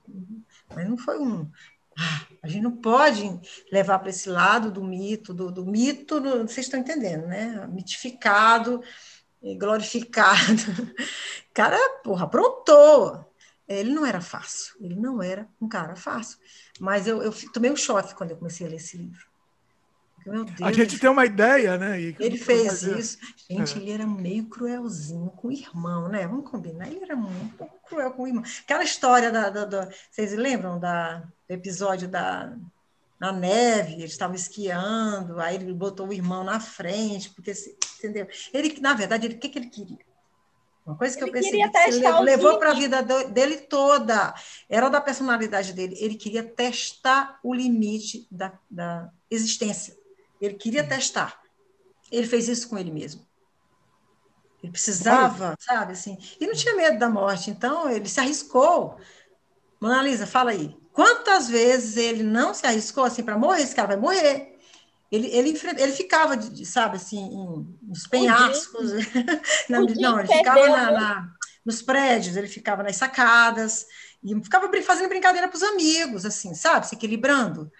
mas 0.73 0.89
não 0.89 0.97
foi 0.97 1.19
um 1.19 1.47
a 2.41 2.47
gente 2.47 2.63
não 2.63 2.71
pode 2.71 3.39
levar 3.71 3.99
para 3.99 4.09
esse 4.09 4.29
lado 4.29 4.71
do 4.71 4.83
mito, 4.83 5.33
do, 5.33 5.51
do 5.51 5.65
mito, 5.65 6.21
vocês 6.21 6.65
estão 6.65 6.79
entendendo, 6.79 7.27
né? 7.27 7.67
Mitificado, 7.67 8.81
glorificado. 9.57 10.63
Cara, 11.53 11.77
porra, 12.03 12.25
aprontou. 12.25 13.25
Ele 13.67 13.91
não 13.91 14.05
era 14.05 14.19
fácil, 14.19 14.75
ele 14.81 14.95
não 14.95 15.23
era 15.23 15.47
um 15.59 15.67
cara 15.67 15.95
fácil. 15.95 16.37
Mas 16.79 17.07
eu, 17.07 17.21
eu 17.21 17.33
tomei 17.53 17.71
um 17.71 17.75
choque 17.75 18.13
quando 18.13 18.31
eu 18.31 18.37
comecei 18.37 18.67
a 18.67 18.69
ler 18.69 18.75
esse 18.75 18.97
livro. 18.97 19.30
Deus, 20.25 20.61
a 20.61 20.71
gente 20.71 20.99
tem 20.99 21.09
uma 21.09 21.25
ideia, 21.25 21.77
né? 21.77 21.99
ele 21.99 22.37
fez 22.37 22.83
isso. 22.83 23.17
Gente, 23.49 23.77
é. 23.77 23.81
ele 23.81 23.91
era 23.91 24.05
meio 24.05 24.45
cruelzinho 24.45 25.29
com 25.31 25.47
o 25.47 25.51
irmão, 25.51 26.07
né? 26.07 26.27
Vamos 26.27 26.49
combinar. 26.49 26.87
Ele 26.87 27.03
era 27.03 27.15
muito 27.15 27.65
cruel 27.87 28.11
com 28.11 28.23
o 28.23 28.27
irmão. 28.27 28.43
Aquela 28.63 28.83
história 28.83 29.31
da. 29.31 29.49
da, 29.49 29.65
da 29.65 29.89
vocês 30.09 30.33
lembram 30.33 30.79
da, 30.79 31.19
do 31.19 31.53
episódio 31.53 32.07
da 32.07 32.55
na 33.21 33.31
neve, 33.31 33.93
eles 33.93 34.13
estavam 34.13 34.35
esquiando, 34.35 35.39
aí 35.39 35.55
ele 35.55 35.71
botou 35.71 36.07
o 36.07 36.13
irmão 36.13 36.43
na 36.43 36.59
frente, 36.59 37.29
porque, 37.29 37.53
entendeu? 37.99 38.27
Ele, 38.51 38.79
na 38.81 38.95
verdade, 38.95 39.27
ele, 39.27 39.35
o 39.35 39.37
que, 39.37 39.47
que 39.47 39.59
ele 39.59 39.69
queria? 39.69 39.99
Uma 40.83 40.95
coisa 40.95 41.15
que 41.15 41.23
ele 41.23 41.29
eu 41.29 41.33
percebi 41.33 41.71
que 41.71 41.77
ele 41.77 42.19
levou 42.21 42.57
para 42.57 42.71
a 42.71 42.73
vida 42.73 43.03
dele 43.03 43.57
toda, 43.57 44.33
era 44.67 44.89
da 44.89 44.99
personalidade 44.99 45.71
dele, 45.73 45.95
ele 45.99 46.15
queria 46.15 46.41
testar 46.41 47.39
o 47.43 47.53
limite 47.53 48.27
da, 48.31 48.53
da 48.67 49.11
existência. 49.29 49.95
Ele 50.41 50.55
queria 50.55 50.83
testar. 50.83 51.39
Ele 52.11 52.27
fez 52.27 52.47
isso 52.49 52.67
com 52.67 52.77
ele 52.77 52.91
mesmo. 52.91 53.25
Ele 54.61 54.71
precisava, 54.71 55.55
sabe, 55.59 55.93
assim. 55.93 56.17
E 56.39 56.45
não 56.45 56.53
tinha 56.53 56.75
medo 56.75 56.99
da 56.99 57.09
morte, 57.09 57.49
então 57.49 57.89
ele 57.89 58.09
se 58.09 58.19
arriscou. 58.19 58.97
Mona 59.79 60.03
Lisa, 60.03 60.27
fala 60.27 60.51
aí. 60.51 60.75
Quantas 60.91 61.47
vezes 61.47 61.95
ele 61.97 62.23
não 62.23 62.53
se 62.53 62.65
arriscou 62.67 63.03
assim 63.03 63.23
para 63.23 63.37
morrer? 63.37 63.61
Esse 63.61 63.75
cara 63.75 63.87
vai 63.87 63.97
morrer. 63.97 64.57
Ele, 65.11 65.27
ele, 65.27 65.59
ele 65.77 65.91
ficava, 65.91 66.39
sabe, 66.63 66.95
assim, 66.95 67.19
em, 67.19 67.77
nos 67.81 68.07
penhascos. 68.07 68.91
não, 69.69 69.85
não, 69.85 70.19
ele 70.19 70.27
ficava 70.27 70.67
na, 70.69 70.91
na, 70.91 71.33
nos 71.65 71.81
prédios, 71.81 72.35
ele 72.35 72.47
ficava 72.47 72.81
nas 72.81 72.95
sacadas, 72.95 73.85
e 74.23 74.33
ficava 74.41 74.69
fazendo 74.81 75.09
brincadeira 75.09 75.47
para 75.47 75.57
os 75.57 75.63
amigos, 75.63 76.25
assim, 76.25 76.53
sabe, 76.53 76.87
se 76.87 76.95
equilibrando. 76.95 77.71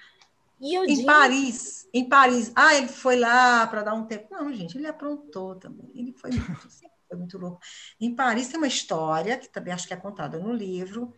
E 0.62 0.78
em 0.78 0.96
Jim... 0.96 1.06
Paris, 1.06 1.90
em 1.92 2.08
Paris. 2.08 2.52
Ah, 2.56 2.76
ele 2.76 2.88
foi 2.88 3.18
lá 3.18 3.66
para 3.66 3.82
dar 3.82 3.96
um 3.96 4.06
tempo. 4.06 4.28
Não, 4.30 4.54
gente, 4.54 4.78
ele 4.78 4.86
aprontou 4.86 5.56
também. 5.56 5.92
Ele 5.96 6.14
foi 6.14 6.30
muito, 6.30 6.70
foi 7.10 7.18
muito 7.18 7.38
louco. 7.40 7.60
Em 8.00 8.14
Paris 8.14 8.48
tem 8.48 8.58
uma 8.58 8.68
história, 8.68 9.40
que 9.40 9.50
também 9.50 9.74
acho 9.74 9.88
que 9.88 9.94
é 9.94 9.98
contada 9.98 10.38
no 10.38 10.54
livro, 10.54 11.14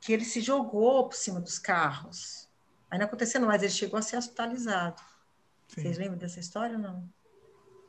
que 0.00 0.12
ele 0.12 0.24
se 0.24 0.40
jogou 0.40 1.08
por 1.08 1.16
cima 1.16 1.40
dos 1.40 1.58
carros. 1.58 2.48
Aí 2.88 2.96
não 2.96 3.06
aconteceu, 3.06 3.40
não, 3.40 3.48
mas 3.48 3.62
ele 3.62 3.72
chegou 3.72 3.98
a 3.98 4.02
ser 4.02 4.16
hospitalizado. 4.18 5.02
Sim. 5.66 5.82
Vocês 5.82 5.98
lembram 5.98 6.18
dessa 6.18 6.38
história 6.38 6.76
ou 6.76 6.82
não? 6.82 7.15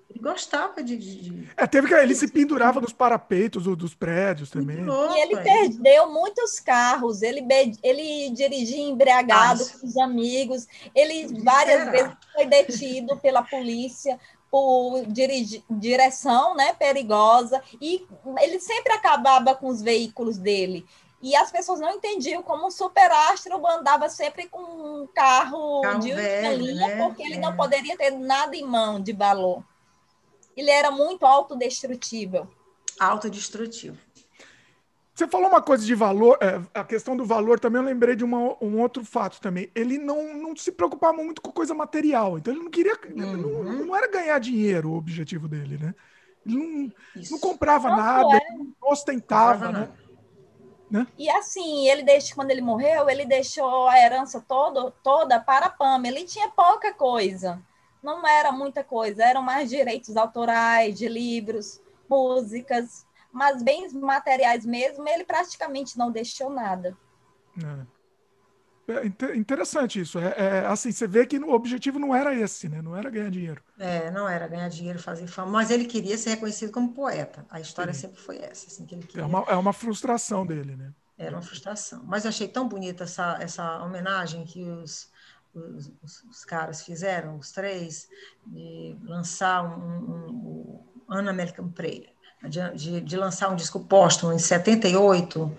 Ele 0.09 0.19
gostava 0.19 0.81
de. 0.81 0.97
de... 0.97 1.49
É, 1.57 1.67
teve 1.67 1.87
que 1.87 1.93
ele 1.93 2.15
se 2.15 2.29
pendurava 2.29 2.79
nos 2.79 2.93
parapeitos 2.93 3.63
dos 3.63 3.93
prédios 3.93 4.49
também. 4.49 4.83
Louco, 4.83 5.13
e 5.13 5.19
ele 5.19 5.37
perdeu 5.37 6.09
muitos 6.11 6.59
carros. 6.59 7.21
Ele, 7.21 7.45
ele 7.83 8.29
dirigia 8.31 8.81
embriagado 8.81 9.59
Nossa. 9.59 9.79
com 9.79 9.87
os 9.87 9.97
amigos. 9.97 10.65
Ele 10.95 11.41
várias 11.43 11.79
Será? 11.79 11.91
vezes 11.91 12.11
foi 12.33 12.45
detido 12.45 13.17
pela 13.17 13.43
polícia 13.43 14.17
por 14.49 15.05
dirigi, 15.07 15.61
direção 15.69 16.55
né, 16.55 16.73
perigosa. 16.73 17.61
E 17.81 18.07
ele 18.39 18.59
sempre 18.61 18.93
acabava 18.93 19.53
com 19.55 19.67
os 19.67 19.81
veículos 19.81 20.37
dele. 20.37 20.85
E 21.21 21.35
as 21.35 21.51
pessoas 21.51 21.79
não 21.79 21.91
entendiam 21.91 22.43
como 22.43 22.67
o 22.67 22.71
superastro 22.71 23.65
andava 23.67 24.07
sempre 24.07 24.47
com 24.47 24.61
um 24.61 25.07
carro, 25.07 25.81
carro 25.81 25.99
de 25.99 26.11
última 26.11 26.49
linha, 26.53 26.87
né? 26.87 27.05
porque 27.05 27.23
ele 27.23 27.35
é. 27.35 27.39
não 27.39 27.55
poderia 27.55 27.97
ter 27.97 28.11
nada 28.11 28.55
em 28.55 28.63
mão 28.63 29.01
de 29.01 29.13
valor. 29.13 29.63
Ele 30.57 30.71
era 30.71 30.89
muito 30.89 31.25
autodestrutível. 31.25 32.47
Autodestrutivo. 32.99 33.97
Você 35.13 35.27
falou 35.27 35.49
uma 35.49 35.61
coisa 35.61 35.85
de 35.85 35.95
valor, 35.95 36.37
é, 36.41 36.61
a 36.73 36.83
questão 36.83 37.17
do 37.17 37.25
valor 37.25 37.59
também, 37.59 37.81
eu 37.81 37.87
lembrei 37.87 38.15
de 38.15 38.23
uma, 38.23 38.55
um 38.61 38.79
outro 38.79 39.03
fato 39.03 39.39
também. 39.39 39.71
Ele 39.73 39.97
não, 39.97 40.35
não 40.35 40.55
se 40.55 40.71
preocupava 40.71 41.13
muito 41.23 41.41
com 41.41 41.51
coisa 41.51 41.73
material, 41.73 42.37
então 42.37 42.53
ele 42.53 42.63
não 42.63 42.69
queria, 42.69 42.93
uhum. 42.93 43.37
não, 43.37 43.63
não, 43.63 43.95
era 43.95 44.11
ganhar 44.11 44.37
dinheiro 44.39 44.91
o 44.91 44.95
objetivo 44.97 45.47
dele, 45.47 45.77
né? 45.79 45.95
Ele 46.45 46.55
não, 46.55 46.91
não 47.31 47.39
comprava 47.39 47.89
não 47.89 47.97
nada, 47.97 48.37
é. 48.37 48.57
não 48.57 48.91
ostentava, 48.91 49.71
né? 49.71 49.91
Né? 50.89 51.05
E 51.17 51.29
assim, 51.29 51.89
ele 51.89 52.03
deixou, 52.03 52.35
quando 52.35 52.51
ele 52.51 52.61
morreu, 52.61 53.09
ele 53.09 53.25
deixou 53.25 53.87
a 53.87 53.99
herança 53.99 54.43
todo, 54.47 54.91
toda 55.03 55.39
para 55.39 55.65
a 55.65 55.69
Pama. 55.69 56.07
Ele 56.07 56.23
tinha 56.23 56.49
pouca 56.49 56.93
coisa. 56.93 57.61
Não 58.07 58.25
era 58.25 58.53
muita 58.53 58.85
coisa, 58.85 59.21
eram 59.21 59.41
mais 59.41 59.69
direitos 59.69 60.15
autorais, 60.15 60.97
de 60.97 61.09
livros, 61.09 61.81
músicas, 62.09 63.05
mas 63.33 63.61
bens 63.61 63.91
materiais 63.91 64.65
mesmo, 64.65 65.05
ele 65.09 65.25
praticamente 65.25 65.97
não 65.97 66.09
deixou 66.09 66.49
nada. 66.49 66.97
É. 67.61 67.97
É 68.89 69.35
interessante 69.35 69.99
isso. 69.99 70.17
É, 70.17 70.33
é, 70.37 70.65
assim, 70.65 70.93
você 70.93 71.05
vê 71.05 71.25
que 71.25 71.37
o 71.37 71.51
objetivo 71.51 71.99
não 71.99 72.15
era 72.15 72.33
esse, 72.33 72.69
né? 72.69 72.81
Não 72.81 72.95
era 72.95 73.09
ganhar 73.09 73.29
dinheiro. 73.29 73.61
É, 73.77 74.09
não 74.11 74.29
era 74.29 74.47
ganhar 74.47 74.69
dinheiro, 74.69 74.97
fazer 74.97 75.27
fama. 75.27 75.51
Mas 75.51 75.69
ele 75.69 75.83
queria 75.83 76.17
ser 76.17 76.29
reconhecido 76.29 76.71
como 76.71 76.93
poeta. 76.93 77.45
A 77.49 77.59
história 77.59 77.93
Sim. 77.93 78.07
sempre 78.07 78.21
foi 78.21 78.37
essa. 78.37 78.67
Assim, 78.67 78.85
que 78.85 78.95
ele 78.95 79.05
queria... 79.05 79.23
é, 79.23 79.25
uma, 79.25 79.43
é 79.49 79.55
uma 79.57 79.73
frustração 79.73 80.45
dele, 80.45 80.77
né? 80.77 80.93
Era 81.17 81.35
uma 81.35 81.41
frustração. 81.41 82.01
Mas 82.05 82.23
eu 82.23 82.29
achei 82.29 82.47
tão 82.47 82.69
bonita 82.69 83.03
essa, 83.03 83.37
essa 83.41 83.83
homenagem 83.83 84.45
que 84.45 84.63
os, 84.63 85.11
os, 86.03 86.23
os 86.29 86.45
caras 86.45 86.81
fizeram, 86.81 87.37
os 87.37 87.51
três, 87.51 88.07
de 88.45 88.97
lançar 89.03 89.63
um, 89.63 89.77
um, 89.77 90.83
um 91.09 91.13
An 91.13 91.29
American 91.29 91.69
Prayer, 91.69 92.09
de, 92.43 92.59
de, 92.75 93.01
de 93.01 93.17
lançar 93.17 93.49
um 93.49 93.55
disco 93.55 93.79
póstumo 93.79 94.33
em 94.33 94.39
78, 94.39 95.57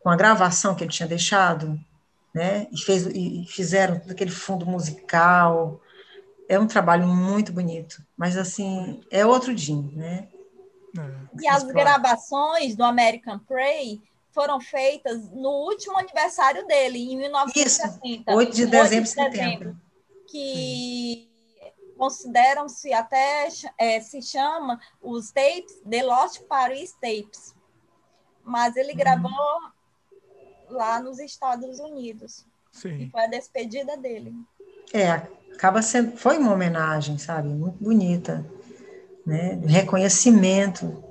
com 0.00 0.08
a 0.08 0.16
gravação 0.16 0.74
que 0.74 0.84
ele 0.84 0.92
tinha 0.92 1.08
deixado 1.08 1.78
né? 2.34 2.68
E, 2.72 2.78
fez, 2.80 3.06
e 3.06 3.44
fizeram 3.48 3.98
todo 3.98 4.12
aquele 4.12 4.30
fundo 4.30 4.64
musical. 4.64 5.80
É 6.48 6.58
um 6.58 6.66
trabalho 6.66 7.06
muito 7.06 7.52
bonito, 7.52 8.02
mas 8.16 8.36
assim, 8.36 9.00
é 9.10 9.24
outro 9.24 9.56
Jim, 9.56 9.92
né? 9.94 10.28
É. 10.98 11.42
E 11.42 11.48
as 11.48 11.62
gravações 11.62 12.74
do 12.74 12.82
American 12.82 13.38
Pray 13.38 14.00
foram 14.32 14.60
feitas 14.60 15.30
no 15.30 15.50
último 15.50 15.98
aniversário 15.98 16.66
dele, 16.66 17.12
em 17.12 17.16
1970. 17.16 18.30
Isso, 18.30 18.36
8 18.36 18.54
de 18.54 18.66
dezembro, 18.66 18.94
8 18.94 19.02
de 19.02 19.08
setembro. 19.08 19.76
Que 20.28 21.30
consideram-se 21.98 22.92
até, 22.92 23.48
é, 23.76 24.00
se 24.00 24.22
chama 24.22 24.80
os 25.02 25.30
tapes, 25.30 25.82
The 25.88 26.02
Lost 26.02 26.40
Paris 26.42 26.92
Tapes. 26.92 27.54
Mas 28.42 28.76
ele 28.76 28.92
uhum. 28.92 28.98
gravou 28.98 29.60
lá 30.70 31.00
nos 31.00 31.18
Estados 31.18 31.78
Unidos. 31.78 32.46
Sim. 32.72 33.02
E 33.02 33.10
foi 33.10 33.24
a 33.24 33.26
despedida 33.26 33.96
dele. 33.96 34.34
É, 34.92 35.10
acaba 35.52 35.82
sendo, 35.82 36.16
foi 36.16 36.38
uma 36.38 36.54
homenagem, 36.54 37.18
sabe, 37.18 37.48
muito 37.48 37.82
bonita, 37.82 38.46
né? 39.26 39.60
Reconhecimento, 39.66 41.04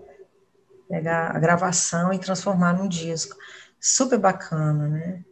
pegar 0.90 1.36
a 1.36 1.40
gravação 1.40 2.12
e 2.12 2.20
transformar 2.20 2.74
num 2.74 2.88
disco, 2.88 3.38
super 3.80 4.18
bacana, 4.18 4.88
né? 4.88 5.24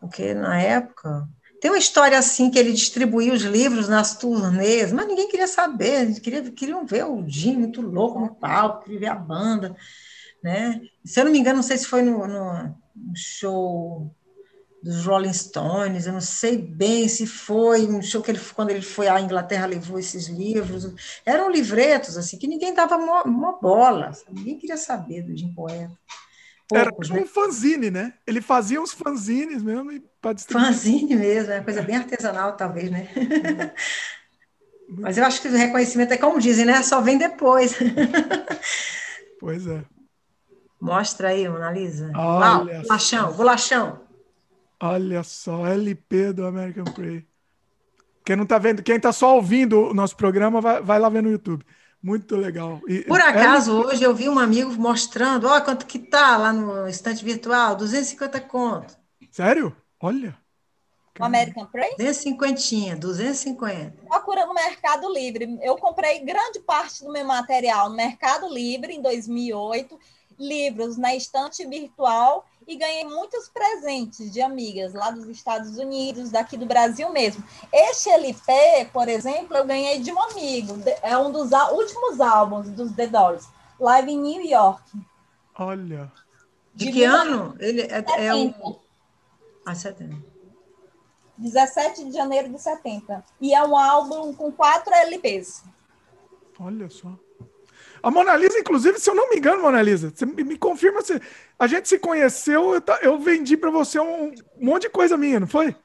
Porque 0.00 0.34
na 0.34 0.58
época 0.60 1.28
tem 1.60 1.70
uma 1.70 1.78
história 1.78 2.18
assim 2.18 2.50
que 2.50 2.58
ele 2.58 2.72
distribuiu 2.72 3.34
os 3.34 3.42
livros 3.42 3.86
nas 3.88 4.16
turnês, 4.16 4.90
mas 4.92 5.06
ninguém 5.06 5.28
queria 5.28 5.46
saber, 5.46 6.18
queria, 6.20 6.50
queriam 6.50 6.84
ver 6.84 7.04
o 7.04 7.24
Jim 7.28 7.56
muito 7.56 7.80
louco 7.80 8.18
no 8.18 8.34
palco, 8.34 8.82
queria 8.82 8.98
ver 8.98 9.06
a 9.06 9.14
banda, 9.14 9.76
né? 10.42 10.80
Se 11.04 11.20
eu 11.20 11.26
não 11.26 11.30
me 11.30 11.38
engano, 11.38 11.56
não 11.56 11.62
sei 11.62 11.78
se 11.78 11.86
foi 11.86 12.02
no, 12.02 12.26
no 12.26 12.74
show 13.14 14.12
dos 14.82 15.06
Rolling 15.06 15.32
Stones, 15.32 16.06
eu 16.06 16.12
não 16.12 16.20
sei 16.20 16.58
bem 16.58 17.06
se 17.06 17.26
foi 17.26 17.86
um 17.86 18.02
show 18.02 18.20
que 18.20 18.30
ele, 18.32 18.40
quando 18.54 18.70
ele 18.70 18.82
foi 18.82 19.06
à 19.06 19.20
Inglaterra, 19.20 19.66
levou 19.66 19.98
esses 19.98 20.26
livros. 20.26 20.92
Eram 21.24 21.50
livretos, 21.50 22.16
assim, 22.16 22.36
que 22.36 22.48
ninguém 22.48 22.74
dava 22.74 22.96
uma, 22.96 23.52
bola, 23.52 24.12
sabe? 24.12 24.38
ninguém 24.38 24.58
queria 24.58 24.76
saber 24.76 25.22
do 25.22 25.36
Jim 25.36 25.54
Poeta. 25.54 25.92
Era 26.72 26.90
tipo 26.90 27.14
né? 27.14 27.20
um 27.20 27.26
fanzine, 27.26 27.90
né? 27.90 28.14
Ele 28.26 28.40
fazia 28.40 28.80
uns 28.80 28.92
fanzines 28.92 29.62
mesmo 29.62 30.02
para 30.20 30.32
distribuir. 30.32 30.66
Fanzine 30.66 31.14
mesmo, 31.14 31.52
é 31.52 31.58
uma 31.58 31.64
coisa 31.64 31.82
bem 31.82 31.96
artesanal, 31.96 32.56
talvez, 32.56 32.90
né? 32.90 33.08
Mas 34.88 35.16
eu 35.16 35.24
acho 35.24 35.40
que 35.40 35.48
o 35.48 35.56
reconhecimento 35.56 36.12
é 36.12 36.16
como 36.16 36.40
dizem, 36.40 36.64
né? 36.64 36.82
Só 36.82 37.00
vem 37.00 37.18
depois. 37.18 37.76
pois 39.38 39.66
é. 39.66 39.82
Mostra 40.80 41.28
aí, 41.28 41.48
Mona 41.48 41.70
Lisa. 41.70 42.10
Olha 42.14 42.38
Lá, 42.38 42.58
bolachão, 42.82 43.32
bolachão. 43.32 44.00
Olha 44.84 45.22
só, 45.22 45.64
LP 45.64 46.32
do 46.32 46.44
American 46.44 46.82
Prey. 46.82 47.24
Quem 48.24 48.34
não 48.34 48.44
tá 48.44 48.58
vendo, 48.58 48.82
quem 48.82 48.98
tá 48.98 49.12
só 49.12 49.36
ouvindo 49.36 49.90
o 49.90 49.94
nosso 49.94 50.16
programa, 50.16 50.60
vai, 50.60 50.82
vai 50.82 50.98
lá 50.98 51.08
ver 51.08 51.22
no 51.22 51.30
YouTube. 51.30 51.64
Muito 52.02 52.34
legal. 52.34 52.80
E, 52.88 53.02
Por 53.02 53.20
acaso, 53.20 53.76
LP... 53.76 53.94
hoje 53.94 54.02
eu 54.02 54.12
vi 54.12 54.28
um 54.28 54.40
amigo 54.40 54.72
mostrando, 54.72 55.46
ó, 55.46 55.60
quanto 55.60 55.86
que 55.86 56.00
tá 56.00 56.36
lá 56.36 56.52
no 56.52 56.88
estante 56.88 57.24
virtual, 57.24 57.76
250 57.76 58.40
conto. 58.40 58.98
Sério? 59.30 59.74
Olha. 60.00 60.36
O 61.16 61.24
American 61.24 61.66
Prey? 61.66 61.90
250, 61.96 62.96
250. 62.96 64.02
Procura 64.08 64.46
no 64.46 64.54
Mercado 64.54 65.12
Livre. 65.12 65.58
Eu 65.62 65.76
comprei 65.76 66.24
grande 66.24 66.58
parte 66.58 67.04
do 67.04 67.12
meu 67.12 67.24
material 67.24 67.88
no 67.88 67.94
Mercado 67.94 68.52
Livre 68.52 68.94
em 68.94 69.00
2008 69.00 69.96
livros 70.36 70.96
na 70.96 71.14
estante 71.14 71.64
virtual 71.64 72.44
e 72.66 72.76
ganhei 72.76 73.04
muitos 73.04 73.48
presentes 73.48 74.32
de 74.32 74.40
amigas 74.40 74.92
lá 74.92 75.10
dos 75.10 75.26
Estados 75.28 75.76
Unidos, 75.78 76.30
daqui 76.30 76.56
do 76.56 76.66
Brasil 76.66 77.10
mesmo. 77.10 77.42
Este 77.72 78.10
LP, 78.10 78.90
por 78.92 79.08
exemplo, 79.08 79.56
eu 79.56 79.64
ganhei 79.64 80.00
de 80.00 80.12
um 80.12 80.20
amigo. 80.22 80.74
É 81.02 81.16
um 81.16 81.30
dos 81.30 81.50
últimos 81.72 82.20
álbuns 82.20 82.68
dos 82.70 82.92
The 82.92 83.06
Doors, 83.06 83.48
Live 83.78 84.10
em 84.10 84.20
New 84.20 84.44
York. 84.44 84.82
Olha. 85.58 86.12
De, 86.74 86.86
de 86.86 86.92
que 86.92 87.04
ano? 87.04 87.54
Ele 87.58 87.82
é, 87.82 88.26
é 88.26 88.34
um... 88.34 88.54
Ah, 89.64 89.74
70. 89.74 90.32
17 91.38 92.04
de 92.04 92.12
janeiro 92.12 92.48
de 92.48 92.58
70. 92.58 93.24
E 93.40 93.54
é 93.54 93.62
um 93.64 93.76
álbum 93.76 94.32
com 94.32 94.50
quatro 94.52 94.92
LPs. 94.94 95.64
Olha 96.58 96.88
só. 96.88 97.12
A 98.02 98.10
Mona 98.10 98.36
Lisa, 98.36 98.58
inclusive, 98.58 98.98
se 98.98 99.08
eu 99.08 99.14
não 99.14 99.30
me 99.30 99.36
engano, 99.36 99.62
Mona 99.62 99.80
Lisa, 99.80 100.12
você 100.14 100.26
me 100.26 100.58
confirma 100.58 101.02
se 101.02 101.20
a 101.58 101.66
gente 101.66 101.88
se 101.88 101.98
conheceu, 101.98 102.74
eu, 102.74 102.82
eu 103.00 103.18
vendi 103.18 103.56
para 103.56 103.70
você 103.70 104.00
um, 104.00 104.34
monte 104.60 104.82
de 104.82 104.90
coisa 104.90 105.16
minha, 105.16 105.38
não 105.38 105.46
foi? 105.46 105.76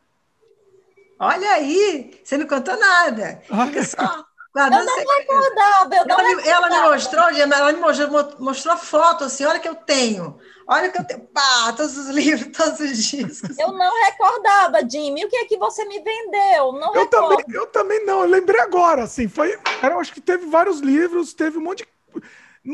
Olha 1.19 1.51
aí, 1.51 2.19
você 2.23 2.37
não 2.37 2.47
contou 2.47 2.77
nada. 2.77 3.41
Fica 3.43 3.83
só 3.83 4.25
eu 4.57 4.85
não 4.85 5.17
recordava, 5.17 5.95
eu 5.95 6.05
não 6.05 6.19
ela, 6.19 6.35
me, 6.35 6.47
ela 6.47 6.69
me 6.69 6.89
mostrou, 6.89 7.29
ela 7.29 7.73
me 7.73 7.79
mostrou, 7.79 8.35
mostrou 8.39 8.77
foto 8.77 9.23
assim, 9.25 9.45
olha 9.45 9.59
que 9.59 9.67
eu 9.67 9.75
tenho. 9.75 10.39
Olha 10.67 10.89
que 10.91 10.99
eu 10.99 11.05
tenho, 11.05 11.21
pá, 11.27 11.71
todos 11.77 11.95
os 11.95 12.09
livros, 12.09 12.51
todos 12.57 12.79
os 12.79 12.97
discos. 12.97 13.57
Eu 13.57 13.71
não 13.71 14.05
recordava, 14.05 14.79
Jimmy. 14.89 15.23
O 15.23 15.29
que 15.29 15.37
é 15.37 15.45
que 15.45 15.57
você 15.57 15.85
me 15.85 15.99
vendeu? 15.99 16.73
Não 16.73 16.93
eu 16.93 17.07
também, 17.07 17.45
eu 17.53 17.67
também 17.67 18.05
não. 18.05 18.21
Eu 18.21 18.29
lembrei 18.29 18.59
agora, 18.59 19.03
assim. 19.03 19.27
Foi, 19.27 19.57
eu 19.83 19.99
acho 19.99 20.13
que 20.13 20.19
teve 20.19 20.45
vários 20.47 20.79
livros, 20.79 21.33
teve 21.33 21.57
um 21.57 21.61
monte 21.61 21.79
de 21.79 21.96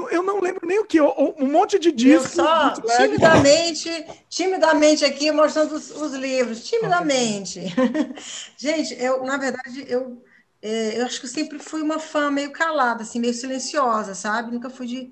eu 0.10 0.24
não 0.24 0.40
lembro 0.40 0.66
nem 0.66 0.80
o 0.80 0.86
que, 0.86 1.00
um 1.00 1.48
monte 1.52 1.78
de 1.78 1.92
discos. 1.92 2.36
Eu 2.36 2.44
só, 2.44 2.72
timidamente, 2.72 3.90
timidamente 4.28 5.06
aqui, 5.06 5.32
mostrando 5.32 5.76
os, 5.76 5.92
os 5.92 6.14
livros, 6.14 6.68
timidamente. 6.68 7.62
Gente, 8.58 8.96
eu, 9.00 9.24
na 9.24 9.38
verdade, 9.38 9.86
eu, 9.88 10.20
é, 10.64 11.00
eu 11.00 11.06
acho 11.06 11.20
que 11.20 11.28
eu 11.28 11.30
sempre 11.30 11.60
fui 11.60 11.84
uma 11.84 12.00
fã 12.00 12.32
meio 12.32 12.52
calada, 12.52 13.04
assim, 13.04 13.20
meio 13.20 13.36
silenciosa, 13.36 14.16
sabe? 14.16 14.52
Nunca 14.52 14.68
fui 14.68 14.88
de. 14.88 15.12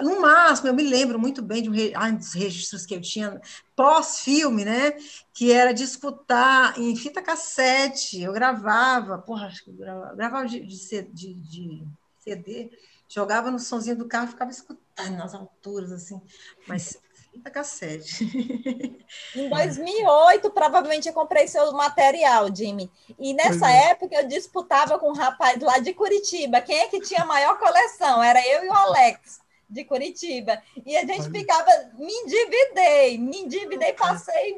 No 0.00 0.20
máximo, 0.20 0.68
eu 0.68 0.74
me 0.74 0.84
lembro 0.84 1.18
muito 1.18 1.42
bem 1.42 1.62
de 1.62 1.68
um, 1.68 1.74
ai, 1.96 2.12
dos 2.12 2.32
registros 2.32 2.86
que 2.86 2.94
eu 2.94 3.00
tinha 3.00 3.40
pós-filme, 3.74 4.64
né? 4.64 4.92
Que 5.34 5.50
era 5.50 5.72
de 5.72 5.82
escutar 5.82 6.78
em 6.78 6.94
fita 6.94 7.20
cassete. 7.20 8.22
Eu 8.22 8.32
gravava, 8.32 9.18
porra, 9.18 9.46
acho 9.46 9.64
que 9.64 9.70
eu 9.70 9.74
gravava, 9.74 10.14
gravava 10.14 10.46
de, 10.46 10.60
de, 10.60 11.02
de, 11.02 11.34
de 11.34 11.84
CD 12.20 12.70
jogava 13.10 13.50
no 13.50 13.58
sonzinho 13.58 13.96
do 13.96 14.06
carro, 14.06 14.28
ficava 14.28 14.50
escutando 14.50 15.16
nas 15.16 15.34
alturas, 15.34 15.90
assim, 15.90 16.22
mas 16.66 16.96
fita 17.32 17.50
cassete. 17.50 18.24
Em 19.34 19.48
2008, 19.48 20.50
provavelmente 20.50 21.08
eu 21.08 21.12
comprei 21.12 21.48
seu 21.48 21.72
material, 21.72 22.54
Jimmy. 22.54 22.90
E 23.18 23.34
nessa 23.34 23.70
é. 23.70 23.90
época 23.90 24.14
eu 24.14 24.28
disputava 24.28 24.98
com 24.98 25.10
um 25.10 25.14
rapaz 25.14 25.60
lá 25.60 25.78
de 25.78 25.92
Curitiba. 25.92 26.60
Quem 26.60 26.78
é 26.78 26.88
que 26.88 27.00
tinha 27.00 27.22
a 27.22 27.26
maior 27.26 27.58
coleção? 27.58 28.22
Era 28.22 28.40
eu 28.46 28.64
e 28.64 28.68
o 28.68 28.72
Alex 28.72 29.40
de 29.68 29.84
Curitiba. 29.84 30.60
E 30.84 30.96
a 30.96 31.04
gente 31.04 31.30
ficava, 31.30 31.70
me 31.98 32.12
endividei, 32.12 33.18
me 33.18 33.38
endividei, 33.42 33.92
passei 33.92 34.56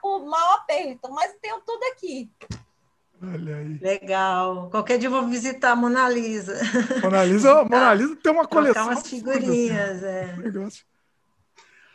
por 0.00 0.24
mal 0.24 0.54
aperto, 0.54 1.10
mas 1.10 1.34
tenho 1.40 1.60
tudo 1.60 1.82
aqui. 1.92 2.30
Olha 3.32 3.56
aí. 3.56 3.78
Legal. 3.78 4.70
Qualquer 4.70 4.98
dia 4.98 5.08
eu 5.08 5.12
vou 5.12 5.26
visitar 5.26 5.72
a 5.72 5.76
Mona 5.76 6.08
Lisa. 6.08 6.60
Mona 7.02 7.24
Lisa, 7.24 7.64
Mona 7.64 7.94
Lisa 7.94 8.16
tem 8.16 8.32
uma 8.32 8.46
coleção. 8.46 8.84
umas 8.84 9.06
figurinhas, 9.06 10.02
é. 10.02 10.36
Negócio. 10.36 10.84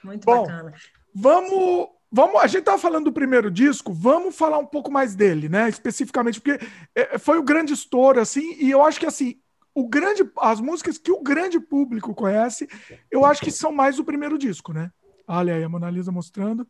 Muito 0.03 0.25
Bom, 0.25 0.43
bacana. 0.43 0.73
Vamos, 1.13 1.89
vamos. 2.11 2.41
A 2.41 2.47
gente 2.47 2.61
estava 2.61 2.77
falando 2.77 3.05
do 3.05 3.13
primeiro 3.13 3.51
disco, 3.51 3.93
vamos 3.93 4.35
falar 4.35 4.57
um 4.57 4.65
pouco 4.65 4.91
mais 4.91 5.15
dele, 5.15 5.49
né? 5.49 5.67
Especificamente, 5.69 6.39
porque 6.39 6.65
é, 6.95 7.17
foi 7.17 7.37
o 7.37 7.43
grande 7.43 7.73
estouro, 7.73 8.19
assim, 8.19 8.55
e 8.59 8.71
eu 8.71 8.83
acho 8.83 8.99
que 8.99 9.05
assim. 9.05 9.39
O 9.75 9.87
grande, 9.87 10.29
as 10.39 10.59
músicas 10.59 10.97
que 10.97 11.11
o 11.11 11.21
grande 11.21 11.57
público 11.57 12.13
conhece, 12.13 12.67
eu 13.09 13.23
acho 13.23 13.39
que 13.39 13.51
são 13.51 13.71
mais 13.71 13.97
o 13.97 14.03
primeiro 14.03 14.37
disco, 14.37 14.73
né? 14.73 14.91
Olha 15.25 15.53
aí 15.53 15.63
a 15.63 15.69
Mona 15.69 15.89
Lisa 15.89 16.11
mostrando. 16.11 16.67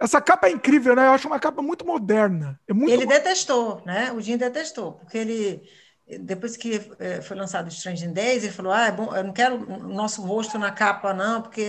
Essa 0.00 0.20
capa 0.20 0.46
é 0.46 0.52
incrível, 0.52 0.94
né? 0.94 1.06
Eu 1.06 1.12
acho 1.12 1.26
uma 1.26 1.40
capa 1.40 1.60
muito 1.60 1.84
moderna. 1.84 2.58
É 2.68 2.72
muito 2.72 2.92
ele 2.92 3.06
detestou, 3.06 3.82
né? 3.84 4.12
O 4.12 4.20
Jim 4.20 4.36
detestou, 4.36 4.92
porque 4.92 5.18
ele, 5.18 5.62
depois 6.20 6.56
que 6.56 6.80
eh, 7.00 7.20
foi 7.20 7.36
lançado 7.36 7.66
o 7.66 7.68
Strange 7.68 8.06
Days, 8.08 8.44
ele 8.44 8.52
falou: 8.52 8.72
Ah, 8.72 8.86
é 8.86 8.92
bom, 8.92 9.14
eu 9.14 9.24
não 9.24 9.32
quero 9.32 9.56
o 9.56 9.88
nosso 9.88 10.22
rosto 10.22 10.58
na 10.58 10.70
capa, 10.70 11.12
não, 11.12 11.42
porque 11.42 11.68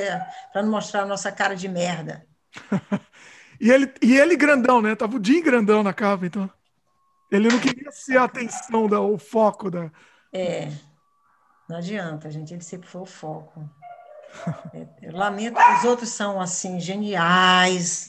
para 0.54 0.62
não 0.62 0.70
mostrar 0.70 1.02
a 1.02 1.08
nossa 1.08 1.32
cara 1.32 1.56
de 1.56 1.68
merda. 1.68 2.26
e, 3.60 3.72
ele, 3.72 3.92
e 4.02 4.16
ele 4.18 4.36
grandão, 4.36 4.82
né? 4.82 4.96
Tava 4.96 5.18
o 5.18 5.24
Jim 5.24 5.42
grandão 5.42 5.82
na 5.82 5.94
capa, 5.94 6.26
então. 6.26 6.50
Ele 7.32 7.48
não 7.48 7.60
queria 7.60 7.92
ser 7.92 8.18
a 8.18 8.24
atenção, 8.24 8.88
da, 8.88 9.00
o 9.00 9.18
foco 9.18 9.70
da. 9.70 9.92
É. 10.32 10.70
Não 11.68 11.78
adianta, 11.78 12.32
gente. 12.32 12.54
Ele 12.54 12.64
sempre 12.64 12.88
foi 12.88 13.02
o 13.02 13.06
foco. 13.06 13.68
É, 14.76 14.88
eu 15.02 15.12
lamento, 15.18 15.58
os 15.58 15.84
outros 15.84 16.10
são 16.10 16.40
assim 16.40 16.80
geniais, 16.80 18.09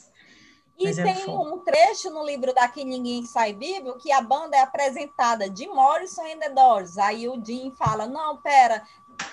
e 0.81 0.85
Mas 0.85 0.97
é 0.97 1.03
tem 1.03 1.23
é 1.23 1.29
um 1.29 1.59
trecho 1.59 2.09
no 2.09 2.25
livro 2.25 2.53
Daqui 2.53 2.83
Ninguém 2.83 3.23
Sai 3.23 3.53
Vivo 3.53 3.97
que 3.97 4.11
a 4.11 4.19
banda 4.19 4.57
é 4.57 4.61
apresentada 4.61 5.47
de 5.47 5.67
Morrison 5.67 6.25
e 6.25 6.35
The 6.35 6.49
Doors. 6.49 6.97
Aí 6.97 7.29
o 7.29 7.39
Jim 7.43 7.71
fala, 7.77 8.07
não, 8.07 8.37
pera, 8.37 8.83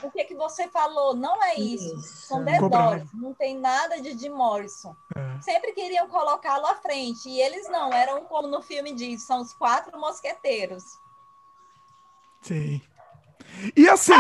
o 0.03 0.11
que 0.11 0.24
que 0.24 0.34
você 0.34 0.68
falou? 0.68 1.14
Não 1.14 1.42
é 1.42 1.55
isso. 1.55 1.99
isso. 1.99 2.26
São 2.26 2.44
The 2.44 2.59
Doors, 2.59 3.09
não 3.14 3.32
tem 3.32 3.59
nada 3.59 4.01
de 4.01 4.16
Jim 4.16 4.28
Morrison. 4.28 4.94
É. 5.16 5.40
Sempre 5.40 5.72
queriam 5.72 6.07
colocá-lo 6.09 6.66
à 6.66 6.74
frente. 6.74 7.30
E 7.30 7.40
eles 7.40 7.68
não, 7.70 7.90
eram 7.92 8.24
como 8.24 8.46
no 8.46 8.61
filme 8.61 8.92
diz, 8.92 9.22
são 9.22 9.40
os 9.40 9.55
quatro 9.55 9.99
mosqueteiros. 9.99 10.84
Sim. 12.42 12.80
E 13.74 13.88
assim, 13.88 14.12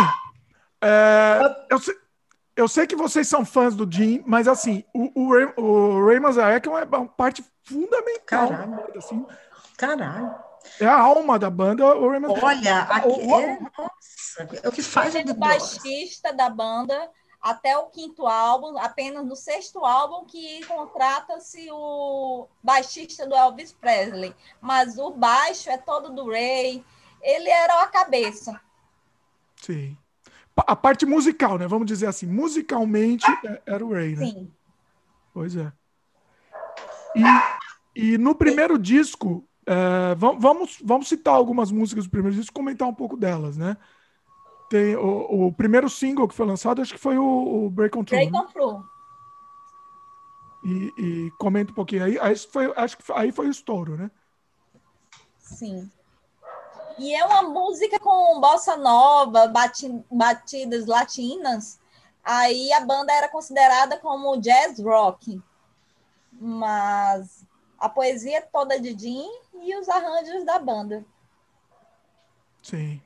é, 0.80 1.66
eu 1.68 1.78
sei 1.78 1.94
eu 2.58 2.66
sei 2.66 2.88
que 2.88 2.96
vocês 2.96 3.28
são 3.28 3.44
fãs 3.44 3.76
do 3.76 3.88
Jim, 3.88 4.20
mas 4.26 4.48
assim, 4.48 4.82
o, 4.92 5.12
o, 5.14 5.32
Ray, 5.32 5.54
o 5.56 6.04
Ray 6.04 6.18
Manzarek 6.18 6.68
é 6.68 6.70
uma 6.72 7.06
parte 7.06 7.44
fundamental 7.62 8.48
Caralho. 8.48 8.70
da 8.70 8.82
banda, 8.82 8.98
assim. 8.98 9.26
Caralho. 9.76 10.34
É 10.80 10.86
a 10.86 10.98
alma 10.98 11.38
da 11.38 11.48
banda, 11.48 11.86
o 11.96 12.10
Ray 12.10 12.20
Olha, 12.42 12.80
aqui, 12.80 13.08
o, 13.08 13.40
é, 13.40 13.60
nossa, 13.60 14.58
é 14.60 14.68
o 14.68 14.72
que 14.72 14.82
faz 14.82 15.14
Ele 15.14 15.30
é 15.30 15.32
o 15.32 15.36
baixista 15.36 16.32
da 16.32 16.50
banda 16.50 17.08
até 17.40 17.78
o 17.78 17.86
quinto 17.90 18.26
álbum, 18.26 18.76
apenas 18.76 19.24
no 19.24 19.36
sexto 19.36 19.84
álbum 19.84 20.26
que 20.26 20.66
contrata-se 20.66 21.68
o 21.70 22.48
baixista 22.60 23.24
do 23.24 23.36
Elvis 23.36 23.72
Presley, 23.72 24.34
mas 24.60 24.98
o 24.98 25.12
baixo 25.12 25.70
é 25.70 25.78
todo 25.78 26.10
do 26.10 26.28
Ray, 26.28 26.84
ele 27.22 27.48
era 27.48 27.82
a 27.82 27.86
cabeça. 27.86 28.60
Sim 29.62 29.96
a 30.66 30.76
parte 30.76 31.06
musical, 31.06 31.58
né? 31.58 31.66
Vamos 31.66 31.86
dizer 31.86 32.06
assim, 32.06 32.26
musicalmente 32.26 33.26
é, 33.44 33.62
era 33.66 33.84
o 33.84 33.92
Ray, 33.92 34.16
né? 34.16 34.26
Sim. 34.26 34.52
Pois 35.32 35.56
é. 35.56 35.72
E, 37.14 38.12
e 38.14 38.18
no 38.18 38.34
primeiro 38.34 38.78
disco, 38.78 39.48
é, 39.66 40.14
vamos, 40.14 40.78
vamos 40.82 41.08
citar 41.08 41.34
algumas 41.34 41.70
músicas 41.70 42.04
do 42.04 42.10
primeiro 42.10 42.36
disco, 42.36 42.54
comentar 42.54 42.88
um 42.88 42.94
pouco 42.94 43.16
delas, 43.16 43.56
né? 43.56 43.76
Tem 44.68 44.96
o, 44.96 45.46
o 45.46 45.52
primeiro 45.52 45.88
single 45.88 46.28
que 46.28 46.34
foi 46.34 46.46
lançado, 46.46 46.82
acho 46.82 46.92
que 46.92 47.00
foi 47.00 47.16
o, 47.16 47.66
o 47.66 47.70
Break 47.70 47.96
On 47.96 48.04
Through. 48.04 48.30
Break 48.30 48.32
né? 48.32 48.38
On 48.38 48.46
Through. 48.46 48.84
E, 50.64 50.92
e, 50.98 51.30
comenta 51.38 51.70
um 51.70 51.74
pouquinho 51.74 52.04
aí. 52.04 52.18
aí 52.18 52.36
foi, 52.36 52.72
acho 52.76 52.98
que 52.98 53.04
aí 53.12 53.32
foi 53.32 53.46
o 53.46 53.50
estouro, 53.50 53.96
né? 53.96 54.10
Sim. 55.38 55.90
E 56.98 57.14
é 57.14 57.24
uma 57.24 57.42
música 57.42 57.98
com 58.00 58.40
bossa 58.40 58.76
nova, 58.76 59.52
batidas 60.10 60.86
latinas. 60.86 61.78
Aí 62.24 62.72
a 62.72 62.80
banda 62.80 63.12
era 63.12 63.28
considerada 63.28 63.98
como 63.98 64.36
jazz 64.40 64.80
rock. 64.80 65.40
Mas 66.32 67.46
a 67.78 67.88
poesia 67.88 68.42
toda 68.42 68.80
de 68.80 68.98
Jim 68.98 69.28
e 69.62 69.76
os 69.76 69.88
arranjos 69.88 70.44
da 70.44 70.58
banda. 70.58 71.04
Sim. 72.62 73.00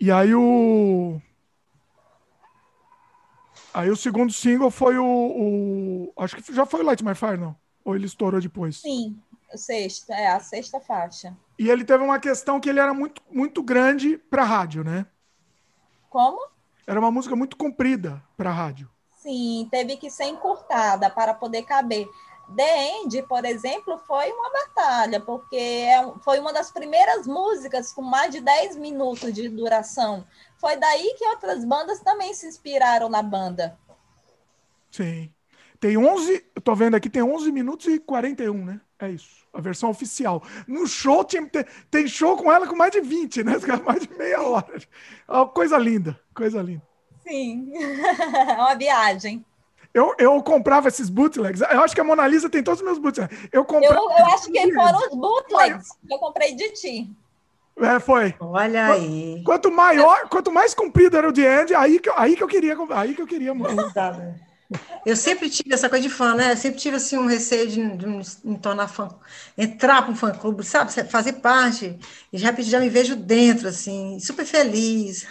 E 0.00 0.10
aí 0.10 0.34
o. 0.34 1.20
Aí 3.72 3.90
o 3.90 3.96
segundo 3.96 4.32
single 4.32 4.70
foi 4.70 4.98
o, 4.98 5.04
o, 5.04 6.12
Acho 6.16 6.36
que 6.36 6.54
já 6.54 6.66
foi 6.66 6.80
o 6.80 6.84
Light 6.84 7.04
My 7.04 7.14
Fire, 7.14 7.36
não? 7.36 7.56
Ou 7.84 7.94
ele 7.94 8.06
estourou 8.06 8.40
depois? 8.40 8.78
Sim, 8.78 9.20
sexta, 9.54 10.14
é 10.14 10.28
a 10.28 10.40
sexta 10.40 10.80
faixa. 10.80 11.36
E 11.58 11.68
ele 11.68 11.84
teve 11.84 12.04
uma 12.04 12.20
questão 12.20 12.60
que 12.60 12.68
ele 12.68 12.78
era 12.78 12.94
muito, 12.94 13.20
muito 13.30 13.62
grande 13.62 14.16
para 14.16 14.44
rádio, 14.44 14.84
né? 14.84 15.06
Como? 16.08 16.38
Era 16.86 17.00
uma 17.00 17.10
música 17.10 17.34
muito 17.34 17.56
comprida 17.56 18.22
para 18.36 18.50
rádio. 18.50 18.88
Sim, 19.16 19.68
teve 19.70 19.96
que 19.96 20.08
ser 20.10 20.24
encurtada 20.24 21.10
para 21.10 21.34
poder 21.34 21.62
caber. 21.64 22.08
The 22.56 23.02
End, 23.02 23.22
por 23.24 23.44
exemplo, 23.44 23.98
foi 24.06 24.30
uma 24.32 24.50
batalha, 24.50 25.20
porque 25.20 25.56
é 25.56 26.00
foi 26.24 26.38
uma 26.38 26.52
das 26.52 26.70
primeiras 26.70 27.26
músicas 27.26 27.92
com 27.92 28.00
mais 28.00 28.30
de 28.32 28.40
10 28.40 28.76
minutos 28.76 29.34
de 29.34 29.48
duração. 29.50 30.26
Foi 30.56 30.76
daí 30.76 31.14
que 31.18 31.26
outras 31.26 31.64
bandas 31.64 32.00
também 32.00 32.32
se 32.32 32.46
inspiraram 32.46 33.08
na 33.08 33.22
banda. 33.22 33.78
Sim. 34.90 35.32
Tem 35.80 35.96
11, 35.96 36.44
eu 36.54 36.62
tô 36.62 36.74
vendo 36.74 36.94
aqui, 36.96 37.08
tem 37.10 37.22
11 37.22 37.52
minutos 37.52 37.86
e 37.86 37.98
41, 38.00 38.64
né? 38.64 38.80
É 39.00 39.10
isso, 39.10 39.46
a 39.52 39.60
versão 39.60 39.90
oficial. 39.90 40.42
No 40.66 40.86
show 40.86 41.24
tem, 41.24 41.48
tem 41.90 42.08
show 42.08 42.36
com 42.36 42.50
ela 42.50 42.66
com 42.66 42.74
mais 42.74 42.90
de 42.90 43.00
20, 43.00 43.44
né? 43.44 43.52
Mais 43.86 44.02
de 44.02 44.12
meia 44.14 44.42
hora. 44.42 44.74
É 44.76 45.46
coisa 45.54 45.78
linda, 45.78 46.18
coisa 46.34 46.60
linda. 46.60 46.82
Sim, 47.22 47.72
é 47.74 48.54
uma 48.58 48.74
viagem. 48.74 49.44
Eu, 49.94 50.14
eu 50.18 50.42
comprava 50.42 50.88
esses 50.88 51.08
bootlegs. 51.08 51.60
Eu 51.60 51.80
acho 51.80 51.94
que 51.94 52.00
a 52.00 52.04
Mona 52.04 52.26
Lisa 52.26 52.50
tem 52.50 52.62
todos 52.62 52.80
os 52.80 52.84
meus 52.84 52.98
bootlegs. 52.98 53.48
Eu, 53.52 53.64
comprava 53.64 53.94
eu, 53.94 54.10
eu 54.18 54.26
acho 54.26 54.50
que 54.50 54.74
foram 54.74 54.98
os 54.98 55.14
bootlegs 55.14 55.88
que 56.06 56.14
eu 56.14 56.18
comprei 56.18 56.54
de 56.54 56.70
ti. 56.72 57.10
É, 57.80 58.00
foi. 58.00 58.34
Olha 58.40 58.86
aí. 58.86 59.42
Quanto 59.44 59.70
maior, 59.70 60.28
quanto 60.28 60.50
mais 60.50 60.74
comprido 60.74 61.16
era 61.16 61.28
o 61.28 61.32
The 61.32 61.62
End, 61.62 61.74
aí 61.74 62.00
que, 62.00 62.10
aí 62.16 62.36
que 62.36 62.42
eu 62.42 62.48
queria, 62.48 62.76
aí 62.90 63.14
que 63.14 63.22
eu 63.22 63.26
queria. 63.26 63.52
Eu 65.06 65.16
sempre 65.16 65.48
tive 65.48 65.72
essa 65.72 65.88
coisa 65.88 66.06
de 66.06 66.12
fã, 66.12 66.34
né? 66.34 66.52
Eu 66.52 66.56
sempre 66.56 66.78
tive 66.78 66.96
assim 66.96 67.16
um 67.16 67.26
receio 67.26 67.66
de, 67.68 67.96
de 67.96 68.06
me 68.44 68.58
tornar 68.58 68.86
fã, 68.86 69.08
entrar 69.56 70.02
para 70.02 70.12
um 70.12 70.14
fã 70.14 70.30
clube, 70.30 70.62
sabe? 70.62 70.92
Fazer 71.08 71.34
parte. 71.34 71.98
E 72.30 72.36
de 72.36 72.44
repente 72.44 72.68
já 72.68 72.78
me 72.78 72.90
vejo 72.90 73.16
dentro, 73.16 73.68
assim, 73.68 74.18
super 74.20 74.44
feliz. 74.44 75.26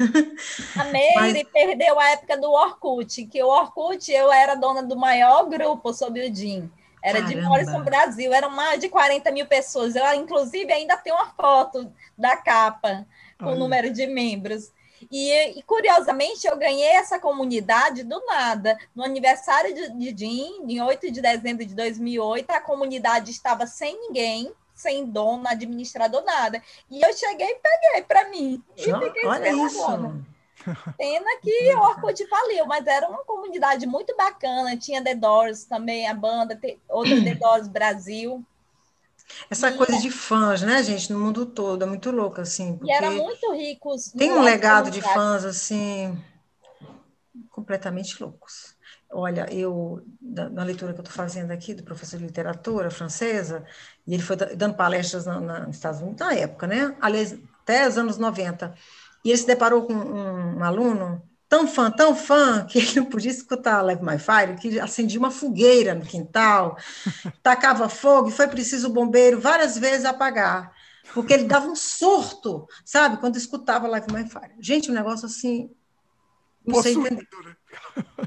A 0.75 0.85
Meire 0.89 1.13
Mas... 1.15 1.43
perdeu 1.53 1.99
a 1.99 2.09
época 2.09 2.37
do 2.37 2.51
Orkut, 2.51 3.25
que 3.25 3.43
o 3.43 3.47
Orkut 3.47 4.11
eu 4.11 4.31
era 4.31 4.55
dona 4.55 4.81
do 4.81 4.95
maior 4.95 5.47
grupo 5.47 5.93
sobre 5.93 6.27
o 6.27 6.35
Jim. 6.35 6.69
Era 7.03 7.21
Caramba. 7.21 7.39
de 7.39 7.47
Morrison 7.47 7.83
Brasil, 7.83 8.33
eram 8.33 8.49
mais 8.49 8.79
de 8.79 8.89
40 8.89 9.31
mil 9.31 9.45
pessoas. 9.45 9.95
Eu, 9.95 10.03
inclusive, 10.15 10.73
ainda 10.73 10.97
tenho 10.97 11.15
uma 11.15 11.27
foto 11.27 11.93
da 12.17 12.35
capa 12.37 13.05
com 13.37 13.53
o 13.53 13.55
número 13.55 13.93
de 13.93 14.07
membros. 14.07 14.71
E, 15.11 15.59
e, 15.59 15.63
curiosamente, 15.63 16.47
eu 16.47 16.57
ganhei 16.57 16.89
essa 16.89 17.19
comunidade 17.19 18.03
do 18.03 18.19
nada. 18.25 18.77
No 18.95 19.03
aniversário 19.03 19.73
de, 19.73 19.89
de 19.89 20.17
Jim, 20.17 20.63
em 20.67 20.81
8 20.81 21.11
de 21.11 21.21
dezembro 21.21 21.65
de 21.65 21.75
2008, 21.75 22.49
a 22.51 22.61
comunidade 22.61 23.31
estava 23.31 23.67
sem 23.67 23.99
ninguém, 23.99 24.51
sem 24.73 25.05
dono, 25.05 25.47
administrador, 25.47 26.23
nada. 26.23 26.61
E 26.89 27.01
eu 27.01 27.13
cheguei 27.13 27.47
e 27.47 27.59
peguei 27.59 28.01
para 28.03 28.29
mim. 28.29 28.63
E 28.75 28.87
Não, 28.91 29.01
fiquei 29.01 29.25
olha 29.25 29.49
isso. 29.49 29.85
Pena 30.97 31.39
que 31.41 31.75
o 31.75 31.79
Orkut 31.79 32.27
faliu, 32.27 32.65
mas 32.65 32.85
era 32.85 33.07
uma 33.07 33.23
comunidade 33.23 33.87
muito 33.87 34.15
bacana. 34.15 34.75
Tinha 34.75 35.03
The 35.03 35.15
Doors 35.15 35.63
também, 35.63 36.07
a 36.07 36.13
banda, 36.13 36.59
outra 36.89 37.15
The 37.23 37.35
Doors 37.35 37.67
Brasil. 37.67 38.45
Essa 39.49 39.69
e 39.69 39.77
coisa 39.77 39.97
de 39.99 40.09
fãs, 40.09 40.61
né, 40.61 40.81
gente, 40.83 41.11
no 41.11 41.19
mundo 41.19 41.45
todo, 41.45 41.83
é 41.83 41.85
muito 41.85 42.11
louco, 42.11 42.41
assim. 42.41 42.79
E 42.83 42.91
era 42.91 43.11
muito 43.11 43.51
ricos. 43.53 44.11
Tem 44.11 44.31
um 44.31 44.41
legado 44.41 44.89
de 44.89 45.01
fãs, 45.01 45.43
assim, 45.43 46.17
completamente 47.49 48.21
loucos. 48.21 48.75
Olha, 49.09 49.47
eu, 49.53 50.01
na 50.21 50.63
leitura 50.63 50.93
que 50.93 50.99
eu 50.99 51.03
estou 51.03 51.15
fazendo 51.15 51.51
aqui, 51.51 51.73
do 51.73 51.83
professor 51.83 52.17
de 52.17 52.25
literatura 52.25 52.89
francesa, 52.89 53.65
e 54.05 54.13
ele 54.13 54.23
foi 54.23 54.35
dando 54.35 54.75
palestras 54.75 55.25
na, 55.25 55.39
na, 55.39 55.59
nos 55.61 55.77
Estados 55.77 56.01
Unidos, 56.01 56.19
na 56.19 56.33
época, 56.33 56.67
né? 56.67 56.95
Aliás, 56.99 57.37
até 57.63 57.87
os 57.87 57.97
anos 57.97 58.17
90. 58.17 58.73
E 59.23 59.29
ele 59.29 59.37
se 59.37 59.47
deparou 59.47 59.85
com 59.85 59.93
um, 59.93 60.57
um 60.57 60.63
aluno 60.63 61.21
tão 61.49 61.67
fã, 61.67 61.89
tão 61.89 62.15
fã, 62.15 62.65
que 62.65 62.77
ele 62.77 62.95
não 62.95 63.05
podia 63.05 63.31
escutar 63.31 63.81
Live 63.81 64.03
My 64.03 64.19
Fire, 64.19 64.57
que 64.59 64.79
acendia 64.79 65.19
uma 65.19 65.31
fogueira 65.31 65.95
no 65.95 66.05
quintal, 66.05 66.77
tacava 67.41 67.89
fogo, 67.89 68.29
e 68.29 68.33
foi 68.33 68.47
preciso 68.47 68.89
o 68.89 68.93
bombeiro 68.93 69.39
várias 69.39 69.77
vezes 69.77 70.05
apagar, 70.05 70.73
porque 71.13 71.33
ele 71.33 71.45
dava 71.45 71.67
um 71.67 71.75
surto, 71.75 72.67
sabe, 72.83 73.17
quando 73.17 73.37
escutava 73.37 73.87
Live 73.87 74.11
My 74.11 74.27
Fire. 74.29 74.53
Gente, 74.59 74.91
um 74.91 74.93
negócio 74.93 75.25
assim, 75.25 75.71
não 76.65 76.81
sei 76.81 76.93
entender. 76.93 77.27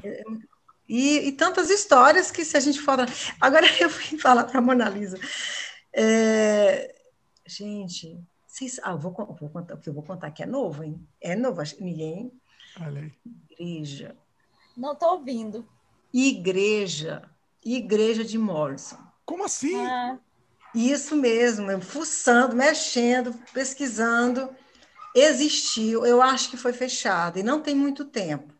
Né? 0.03 0.23
E, 0.93 1.29
e, 1.29 1.31
tantas 1.31 1.69
histórias 1.69 2.31
que 2.31 2.43
se 2.43 2.57
a 2.57 2.59
gente 2.59 2.81
for... 2.81 2.97
Agora 3.39 3.65
eu 3.79 3.89
fui 3.89 4.19
falar 4.19 4.43
para 4.43 4.59
a 4.59 4.61
Mona 4.61 4.89
Lisa. 4.89 5.17
É... 5.93 6.93
Gente, 7.47 8.19
vocês... 8.45 8.77
ah, 8.83 8.93
vou, 8.93 9.13
vou 9.13 9.49
contar, 9.49 9.75
o 9.75 9.77
que 9.77 9.87
eu 9.87 9.93
vou 9.93 10.03
contar 10.03 10.31
que 10.31 10.43
é 10.43 10.45
novo, 10.45 10.83
hein? 10.83 11.01
É 11.21 11.33
novo, 11.33 11.61
ninguém 11.79 12.29
Igreja. 13.59 14.15
Não 14.75 14.93
estou 14.93 15.13
ouvindo. 15.13 15.67
Igreja. 16.13 17.29
Igreja 17.63 18.23
de 18.23 18.37
Morrison. 18.37 18.97
Como 19.25 19.45
assim? 19.45 19.75
Ah. 19.75 20.17
Isso 20.73 21.15
mesmo, 21.15 21.81
fuçando, 21.81 22.55
mexendo, 22.55 23.33
pesquisando. 23.53 24.49
Existiu, 25.13 26.05
eu 26.05 26.21
acho 26.21 26.49
que 26.49 26.57
foi 26.57 26.71
fechada, 26.71 27.37
e 27.39 27.43
não 27.43 27.61
tem 27.61 27.75
muito 27.75 28.05
tempo. 28.05 28.53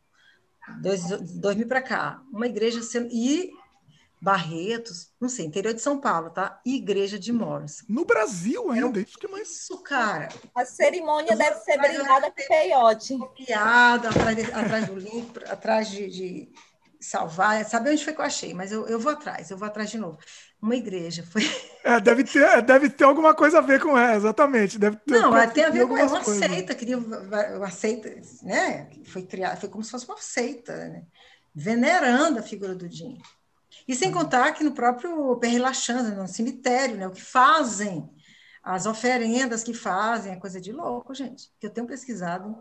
Dois, 0.82 1.03
dois 1.39 1.55
mil 1.55 1.68
para 1.68 1.82
cá. 1.82 2.22
Uma 2.32 2.45
igreja 2.45 2.82
sendo. 2.82 3.07
E 3.12 3.51
Barretos, 4.22 5.09
não 5.19 5.28
sei, 5.28 5.47
interior 5.47 5.74
de 5.74 5.82
São 5.82 5.99
Paulo, 5.99 6.30
tá? 6.30 6.61
Igreja 6.63 7.17
de 7.17 7.34
Morris. 7.34 7.84
No 7.89 8.05
Brasil 8.05 8.69
ainda, 8.69 8.99
isso 8.99 9.17
que 9.17 9.26
é 9.26 9.30
mais. 9.30 9.49
Isso, 9.49 9.78
cara. 9.80 10.30
A 10.53 10.63
cerimônia 10.63 11.36
deve 11.36 11.59
ser 11.61 11.80
brindada 11.80 12.30
com 12.30 12.47
peiote. 12.47 13.17
Copiado, 13.17 14.07
atrás, 14.09 14.53
atrás 14.53 14.86
do 14.86 14.95
link, 14.95 15.32
atrás 15.49 15.89
de, 15.89 16.07
de, 16.07 16.51
salvar. 16.99 17.65
Sabe 17.65 17.89
onde 17.89 18.05
foi 18.05 18.13
que 18.13 18.22
eu 18.22 18.26
achei? 18.26 18.53
Mas 18.53 18.72
eu, 18.72 18.88
eu 18.88 18.99
vou 18.99 19.11
atrás, 19.11 19.49
eu 19.49 19.57
vou 19.57 19.67
atrás 19.67 19.89
de 19.89 19.97
novo. 19.97 20.19
Uma 20.61 20.76
igreja. 20.76 21.24
Foi... 21.24 21.41
É, 21.84 21.99
deve 21.99 22.24
ter, 22.24 22.61
deve 22.61 22.91
ter 22.91 23.05
alguma 23.05 23.34
coisa 23.34 23.57
a 23.57 23.61
ver 23.61 23.82
com 23.82 23.97
ela, 23.97 24.15
exatamente. 24.15 24.78
Deve 24.78 24.97
ter, 24.97 25.19
não, 25.19 25.32
tem 25.49 25.63
a 25.63 25.72
ver 25.72 25.88
com 25.88 25.95
uma 25.95 26.22
coisas. 26.22 26.47
seita, 26.47 26.76
queria 26.76 26.95
uma 26.99 27.72
seita, 27.72 28.22
né? 28.43 28.88
Foi 29.03 29.24
criada, 29.24 29.57
foi 29.57 29.67
como 29.67 29.84
se 29.84 29.89
fosse 29.89 30.05
uma 30.05 30.17
seita, 30.17 30.78
né? 30.78 31.05
Venerando 31.55 32.38
a 32.38 32.43
figura 32.43 32.76
do 32.76 32.88
Jim. 32.88 33.17
E 33.88 33.95
sem 33.95 34.11
contar 34.11 34.51
que 34.53 34.63
no 34.63 34.72
próprio 34.72 35.39
Lachaise, 35.59 36.15
no 36.15 36.28
cemitério, 36.28 36.97
né, 36.97 37.07
o 37.07 37.11
que 37.11 37.22
fazem, 37.22 38.09
as 38.63 38.86
oferendas 38.86 39.63
que 39.63 39.74
fazem, 39.74 40.34
é 40.34 40.36
coisa 40.36 40.61
de 40.61 40.72
louco, 40.72 41.13
gente. 41.13 41.51
Que 41.59 41.67
eu 41.67 41.72
tenho 41.72 41.88
pesquisado, 41.88 42.55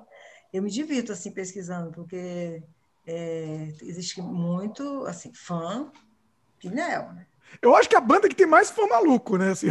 eu 0.52 0.62
me 0.62 0.70
divirto 0.70 1.12
assim 1.12 1.30
pesquisando, 1.30 1.90
porque 1.92 2.62
é, 3.06 3.68
existe 3.82 4.20
muito 4.20 5.04
assim, 5.06 5.32
fã 5.34 5.90
de 6.58 6.70
Neo, 6.70 7.12
né? 7.12 7.26
Eu 7.60 7.74
acho 7.74 7.88
que 7.88 7.94
é 7.94 7.98
a 7.98 8.02
banda 8.02 8.28
que 8.28 8.34
tem 8.34 8.46
mais 8.46 8.70
fã 8.70 8.86
maluco, 8.86 9.36
né? 9.36 9.50
Assim. 9.50 9.68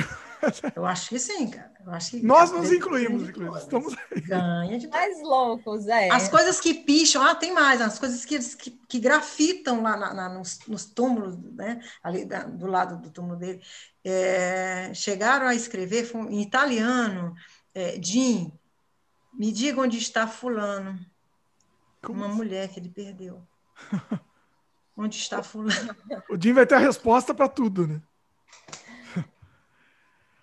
Eu 0.75 0.85
acho 0.85 1.09
que 1.09 1.19
sim, 1.19 1.49
cara. 1.49 1.71
Eu 1.85 1.91
acho 1.93 2.11
que 2.11 2.25
Nós 2.25 2.51
nos 2.51 2.71
incluímos, 2.71 3.29
inclusive. 3.29 3.57
Estamos 3.57 3.95
aí. 4.11 4.21
Ganha 4.21 4.79
de 4.79 4.87
mais 4.87 5.21
loucos, 5.21 5.87
é. 5.87 6.09
As 6.09 6.27
coisas 6.29 6.59
que 6.59 6.73
picham, 6.73 7.21
ah, 7.21 7.35
tem 7.35 7.53
mais, 7.53 7.81
as 7.81 7.97
coisas 7.97 8.25
que, 8.25 8.39
que, 8.55 8.71
que 8.71 8.99
grafitam 8.99 9.81
lá 9.81 9.97
na, 9.97 10.13
na, 10.13 10.29
nos, 10.29 10.59
nos, 10.67 10.85
túmulos, 10.85 11.37
né? 11.53 11.81
Ali 12.03 12.25
da, 12.25 12.43
do 12.43 12.67
lado 12.67 12.97
do 13.01 13.09
túmulo 13.09 13.37
dele, 13.37 13.61
é, 14.03 14.93
chegaram 14.93 15.47
a 15.47 15.55
escrever 15.55 16.09
em 16.29 16.41
italiano, 16.41 17.35
é, 17.73 17.99
Jim, 18.01 18.51
me 19.33 19.51
diga 19.51 19.81
onde 19.81 19.97
está 19.97 20.27
fulano. 20.27 20.99
Como 22.01 22.19
Uma 22.19 22.27
assim? 22.27 22.35
mulher 22.35 22.67
que 22.69 22.79
ele 22.79 22.89
perdeu. 22.89 23.41
onde 24.95 25.17
está 25.17 25.41
fulano? 25.41 25.95
O 26.29 26.41
Jim 26.41 26.53
vai 26.53 26.65
ter 26.65 26.75
a 26.75 26.79
resposta 26.79 27.33
para 27.33 27.47
tudo, 27.47 27.87
né? 27.87 28.01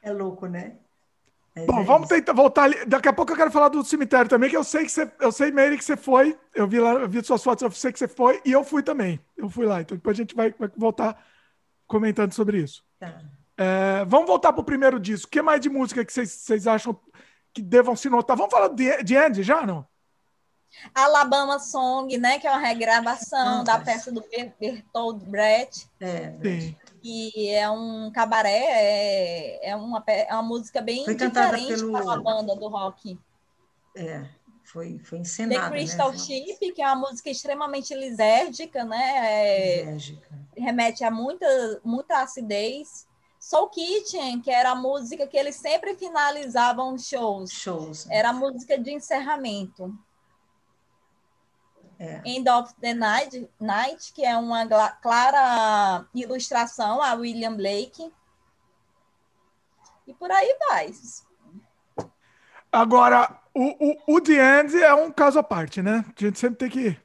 É 0.07 0.13
louco, 0.13 0.47
né? 0.47 0.77
É 1.57 1.67
Bom, 1.67 1.83
vamos 1.85 2.09
tentar 2.09 2.33
voltar 2.33 2.63
ali. 2.63 2.85
Daqui 2.85 3.09
a 3.09 3.13
pouco 3.13 3.33
eu 3.33 3.37
quero 3.37 3.51
falar 3.51 3.69
do 3.69 3.85
cemitério 3.85 4.29
também, 4.29 4.49
que 4.49 4.57
eu 4.57 4.63
sei 4.63 4.85
que 4.85 4.93
você, 4.93 5.11
eu 5.19 5.33
sei, 5.33 5.51
Meire, 5.51 5.77
que 5.77 5.85
você 5.85 5.97
foi. 5.97 6.39
Eu 6.55 6.69
vi 6.69 6.79
lá, 6.79 6.93
eu 6.93 7.09
vi 7.09 7.25
suas 7.25 7.43
fotos, 7.43 7.63
eu 7.63 7.71
sei 7.73 7.91
que 7.91 7.99
você 7.99 8.07
foi, 8.07 8.41
e 8.45 8.53
eu 8.53 8.63
fui 8.63 8.85
também. 8.85 9.19
Eu 9.37 9.51
fui 9.51 9.67
lá. 9.67 9.81
Então 9.81 9.97
depois 9.97 10.17
a 10.17 10.23
gente 10.23 10.33
vai, 10.37 10.55
vai 10.57 10.71
voltar 10.77 11.21
comentando 11.89 12.33
sobre 12.35 12.59
isso. 12.59 12.85
Tá. 13.01 13.21
É, 13.59 14.05
vamos 14.05 14.29
voltar 14.29 14.53
para 14.53 14.61
o 14.61 14.65
primeiro 14.65 15.01
disco. 15.01 15.27
O 15.27 15.31
que 15.31 15.43
mais 15.43 15.61
de 15.61 15.69
música 15.69 16.05
que 16.05 16.13
vocês 16.13 16.69
acham 16.69 16.97
que 17.53 17.61
devam 17.61 17.97
se 17.97 18.09
notar? 18.09 18.37
Vamos 18.37 18.53
falar 18.53 18.69
de, 18.69 19.03
de 19.03 19.17
Andy 19.17 19.43
já, 19.43 19.67
não? 19.67 19.85
Alabama 20.95 21.59
Song, 21.59 22.17
né? 22.17 22.39
Que 22.39 22.47
é 22.47 22.51
uma 22.51 22.61
regravação 22.61 23.65
da 23.65 23.81
peça 23.81 24.13
do 24.13 24.23
Bertold 24.61 25.25
Brecht. 25.25 25.89
É, 25.99 26.33
Sim 26.41 26.77
que 27.07 27.51
é 27.51 27.71
um 27.71 28.11
cabaré, 28.11 28.65
é, 28.65 29.71
é, 29.71 29.77
uma, 29.77 30.03
é 30.09 30.33
uma 30.33 30.43
música 30.43 30.81
bem 30.81 31.05
foi 31.05 31.15
diferente 31.15 31.77
pelo... 31.77 31.93
para 31.93 32.03
uma 32.03 32.21
banda 32.21 32.57
do 32.57 32.67
rock. 32.69 33.17
É, 33.95 34.27
foi, 34.65 34.99
foi 34.99 35.19
encenada. 35.19 35.71
The 35.71 35.71
Crystal 35.71 36.11
né? 36.11 36.19
Ship, 36.19 36.73
que 36.73 36.83
é 36.83 36.87
uma 36.87 37.09
música 37.09 37.31
extremamente 37.31 37.95
lisérgica, 37.95 38.85
né? 38.85 39.13
É, 39.19 39.85
lisérgica. 39.85 40.29
Remete 40.57 41.05
a 41.05 41.11
muita, 41.11 41.47
muita 41.85 42.23
acidez. 42.23 43.07
Soul 43.39 43.69
Kitchen, 43.69 44.41
que 44.41 44.51
era 44.51 44.73
a 44.73 44.75
música 44.75 45.29
que 45.29 45.37
eles 45.37 45.55
sempre 45.55 45.95
finalizavam 45.95 46.99
shows. 46.99 47.53
Shows. 47.53 48.11
Era 48.11 48.31
a 48.31 48.33
música 48.33 48.77
de 48.77 48.93
encerramento. 48.93 49.97
É. 51.99 52.21
End 52.25 52.49
of 52.49 52.75
the 52.81 52.93
Night, 52.93 53.49
Night, 53.59 54.13
que 54.13 54.25
é 54.25 54.37
uma 54.37 54.67
clara 55.03 56.05
ilustração 56.15 57.03
a 57.03 57.15
William 57.15 57.57
Blake. 57.57 58.13
E 60.07 60.15
por 60.15 60.31
aí 60.31 60.57
vai. 60.69 60.93
Agora, 62.71 63.39
o, 63.55 63.91
o, 64.13 64.17
o 64.17 64.21
The 64.21 64.61
End 64.61 64.83
é 64.83 64.95
um 64.95 65.11
caso 65.11 65.39
à 65.39 65.43
parte, 65.43 65.81
né? 65.81 66.05
A 66.07 66.25
gente 66.25 66.39
sempre 66.39 66.59
tem 66.59 66.69
que. 66.69 66.99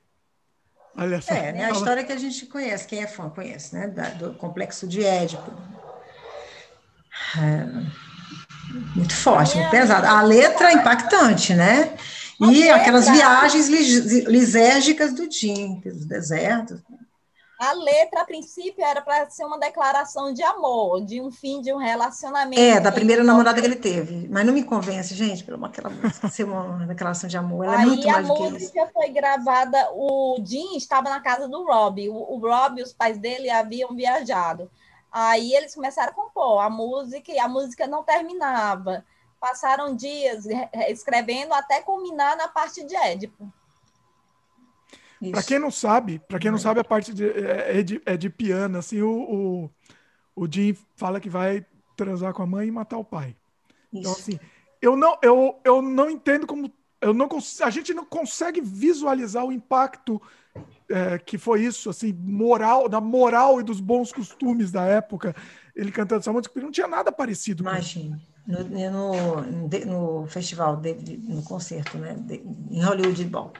Olha 0.97 1.21
só. 1.21 1.33
É, 1.33 1.53
né? 1.53 1.65
a 1.65 1.71
história 1.71 2.03
que 2.03 2.11
a 2.11 2.17
gente 2.17 2.45
conhece, 2.47 2.85
quem 2.85 3.01
é 3.01 3.07
fã 3.07 3.29
conhece, 3.29 3.73
né? 3.73 3.87
Da, 3.87 4.09
do 4.09 4.33
complexo 4.33 4.85
de 4.85 5.03
Édipo. 5.03 5.51
É, 7.39 7.65
muito 8.95 9.15
forte, 9.15 9.55
muito 9.57 9.71
pesado. 9.71 10.05
A 10.05 10.21
letra 10.21 10.71
é 10.71 10.73
impactante, 10.73 11.53
né? 11.53 11.95
E 12.49 12.69
aquelas 12.69 13.07
viagens 13.07 13.67
lisérgicas 13.67 15.13
do 15.13 15.29
Jim, 15.29 15.79
dos 15.85 16.05
desertos. 16.05 16.81
A 17.59 17.73
letra, 17.73 18.21
a 18.21 18.25
princípio, 18.25 18.83
era 18.83 19.03
para 19.03 19.29
ser 19.29 19.45
uma 19.45 19.59
declaração 19.59 20.33
de 20.33 20.41
amor, 20.41 21.05
de 21.05 21.21
um 21.21 21.29
fim 21.29 21.61
de 21.61 21.71
um 21.71 21.77
relacionamento. 21.77 22.59
É, 22.59 22.79
da 22.79 22.91
primeira 22.91 23.23
namorada 23.23 23.61
que 23.61 23.67
ele 23.67 23.75
teve. 23.75 24.27
Mas 24.29 24.43
não 24.43 24.51
me 24.51 24.63
convence, 24.63 25.13
gente, 25.13 25.43
pela 25.43 25.67
aquela 25.67 25.91
música 25.91 26.25
ser 26.29 26.45
uma 26.45 26.87
declaração 26.87 27.29
de 27.29 27.37
amor. 27.37 27.65
Ela 27.65 27.75
é 27.75 27.77
Aí 27.77 27.85
muito 27.85 28.09
a 28.09 28.13
mais 28.13 28.27
do 28.27 28.33
que 28.33 28.43
isso. 28.43 28.53
música 28.53 28.89
foi 28.91 29.09
gravada, 29.09 29.89
o 29.93 30.41
Jim 30.43 30.75
estava 30.75 31.07
na 31.07 31.19
casa 31.19 31.47
do 31.47 31.63
Rob. 31.63 32.09
O, 32.09 32.15
o 32.15 32.39
Rob 32.39 32.79
e 32.79 32.83
os 32.83 32.93
pais 32.93 33.19
dele 33.19 33.51
haviam 33.51 33.95
viajado. 33.95 34.67
Aí 35.11 35.53
eles 35.53 35.75
começaram 35.75 36.13
a 36.13 36.15
compor 36.15 36.63
a 36.63 36.69
música 36.69 37.31
e 37.31 37.37
a 37.37 37.47
música 37.47 37.85
não 37.85 38.01
terminava. 38.01 39.05
Passaram 39.41 39.95
dias 39.95 40.45
re- 40.45 40.69
re- 40.71 40.91
escrevendo 40.91 41.51
até 41.51 41.81
culminar 41.81 42.37
na 42.37 42.47
parte 42.47 42.85
de 42.85 42.95
Édipo. 42.95 43.51
Para 45.31 45.41
quem 45.43 45.57
não 45.57 45.71
sabe, 45.71 46.19
para 46.19 46.37
quem 46.39 46.51
não 46.51 46.59
Vai. 46.59 46.63
sabe, 46.63 46.79
a 46.79 46.83
parte 46.83 47.11
de, 47.11 47.27
é, 47.27 47.79
é 47.79 47.83
de, 47.83 48.01
é 48.05 48.15
de 48.15 48.29
piano, 48.29 48.77
assim, 48.77 49.01
o, 49.01 49.69
o, 50.35 50.43
o 50.43 50.47
Jim 50.51 50.75
fala 50.95 51.19
que 51.19 51.29
vai 51.29 51.65
transar 51.95 52.33
com 52.33 52.43
a 52.43 52.47
mãe 52.47 52.67
e 52.67 52.71
matar 52.71 52.97
o 52.97 53.03
pai. 53.03 53.35
Então, 53.91 54.11
Isso. 54.11 54.21
assim, 54.21 54.39
eu 54.79 54.95
não, 54.95 55.17
eu, 55.23 55.59
eu 55.63 55.81
não 55.81 56.09
entendo 56.09 56.45
como. 56.45 56.71
Eu 56.99 57.13
não 57.13 57.27
a 57.63 57.69
gente 57.71 57.95
não 57.95 58.05
consegue 58.05 58.61
visualizar 58.61 59.43
o 59.43 59.51
impacto 59.51 60.21
é, 60.87 61.17
que 61.17 61.35
foi 61.37 61.63
isso, 61.63 61.89
assim, 61.89 62.13
moral, 62.13 62.87
da 62.87 63.01
moral 63.01 63.59
e 63.59 63.63
dos 63.63 63.79
bons 63.79 64.11
costumes 64.11 64.71
da 64.71 64.83
época, 64.85 65.35
ele 65.75 65.91
cantando 65.91 66.21
essa 66.21 66.31
música, 66.31 66.53
porque 66.53 66.63
não 66.63 66.71
tinha 66.71 66.87
nada 66.87 67.11
parecido. 67.11 67.63
Imagine. 67.63 68.21
No, 68.45 68.63
no, 68.65 69.41
no 69.85 70.27
festival, 70.27 70.77
de- 70.81 71.17
no 71.17 71.43
concerto, 71.43 71.97
né? 71.97 72.15
de- 72.15 72.43
em 72.71 72.83
Hollywood 72.83 73.23
Bowl. 73.25 73.59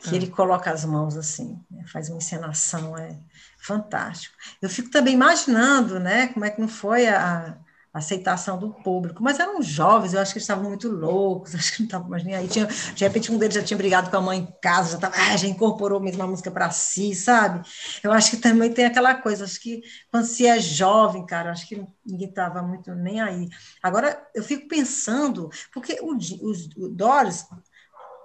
Que 0.00 0.14
ele 0.16 0.28
coloca 0.30 0.70
as 0.70 0.84
mãos 0.84 1.16
assim, 1.16 1.60
né, 1.70 1.84
faz 1.88 2.08
uma 2.08 2.18
encenação, 2.18 2.96
é 2.96 3.20
fantástico. 3.60 4.36
Eu 4.62 4.68
fico 4.70 4.90
também 4.90 5.14
imaginando, 5.14 5.98
né, 6.00 6.28
como 6.28 6.44
é 6.44 6.50
que 6.50 6.60
não 6.60 6.68
foi 6.68 7.06
a 7.08 7.58
aceitação 7.98 8.58
do 8.58 8.70
público, 8.70 9.22
mas 9.22 9.38
eram 9.38 9.62
jovens, 9.62 10.14
eu 10.14 10.20
acho 10.20 10.32
que 10.32 10.38
eles 10.38 10.44
estavam 10.44 10.68
muito 10.68 10.88
loucos, 10.88 11.54
acho 11.56 11.72
que 11.72 11.80
não 11.80 11.86
estavam 11.86 12.08
mais 12.08 12.24
nem 12.24 12.34
aí. 12.34 12.48
Tinha, 12.48 12.66
de 12.66 13.04
repente, 13.04 13.30
um 13.30 13.38
deles 13.38 13.54
já 13.54 13.62
tinha 13.62 13.76
brigado 13.76 14.10
com 14.10 14.16
a 14.16 14.20
mãe 14.20 14.40
em 14.40 14.54
casa, 14.60 14.92
já, 14.92 14.98
tava, 14.98 15.14
ah, 15.16 15.36
já 15.36 15.46
incorporou 15.46 16.00
mesmo 16.00 16.22
a 16.22 16.26
música 16.26 16.50
para 16.50 16.70
si, 16.70 17.14
sabe? 17.14 17.66
Eu 18.02 18.12
acho 18.12 18.30
que 18.30 18.36
também 18.38 18.72
tem 18.72 18.86
aquela 18.86 19.14
coisa, 19.14 19.44
acho 19.44 19.60
que 19.60 19.82
quando 20.10 20.24
se 20.24 20.46
é 20.46 20.58
jovem, 20.58 21.26
cara, 21.26 21.50
acho 21.50 21.68
que 21.68 21.84
ninguém 22.04 22.28
estava 22.28 22.62
muito 22.62 22.94
nem 22.94 23.20
aí. 23.20 23.48
Agora, 23.82 24.20
eu 24.34 24.42
fico 24.42 24.68
pensando, 24.68 25.50
porque 25.72 25.98
o, 26.00 26.16
os, 26.16 26.68
o 26.76 26.88
Doris 26.88 27.46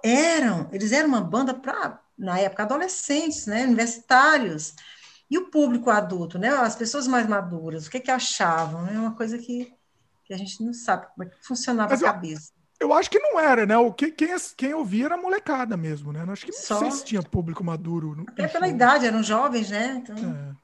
eram, 0.04 0.68
eles 0.70 0.92
eram 0.92 1.08
uma 1.08 1.20
banda 1.20 1.54
para, 1.54 1.98
na 2.16 2.38
época, 2.38 2.62
adolescentes, 2.62 3.46
né, 3.46 3.64
universitários. 3.64 4.74
E 5.34 5.38
o 5.38 5.50
público 5.50 5.90
adulto, 5.90 6.38
né, 6.38 6.48
as 6.48 6.76
pessoas 6.76 7.08
mais 7.08 7.26
maduras, 7.26 7.86
o 7.86 7.90
que 7.90 7.98
que 7.98 8.10
achavam? 8.10 8.86
É 8.86 8.96
uma 8.96 9.16
coisa 9.16 9.36
que, 9.36 9.72
que 10.24 10.32
a 10.32 10.36
gente 10.36 10.62
não 10.64 10.72
sabe 10.72 11.06
como 11.12 11.24
é 11.26 11.30
que 11.30 11.44
funcionava 11.44 11.90
Mas 11.90 12.02
a 12.02 12.06
eu- 12.06 12.12
cabeça. 12.12 12.52
Eu 12.78 12.92
acho 12.92 13.10
que 13.10 13.18
não 13.18 13.40
era, 13.40 13.64
né? 13.66 13.76
O 13.78 13.92
que, 13.92 14.10
quem, 14.12 14.28
quem 14.56 14.74
ouvia 14.74 15.06
era 15.06 15.14
a 15.14 15.18
molecada 15.18 15.76
mesmo, 15.76 16.12
né? 16.12 16.24
Acho 16.28 16.44
que 16.46 16.52
não 16.52 16.60
Só- 16.60 16.78
sei 16.78 16.90
se 16.92 17.04
tinha 17.04 17.22
público 17.22 17.64
maduro. 17.64 18.24
Até 18.28 18.46
pela 18.46 18.66
show. 18.66 18.74
idade, 18.76 19.06
eram 19.06 19.22
jovens, 19.22 19.70
né? 19.70 20.02
Então, 20.02 20.16
É. 20.16 20.54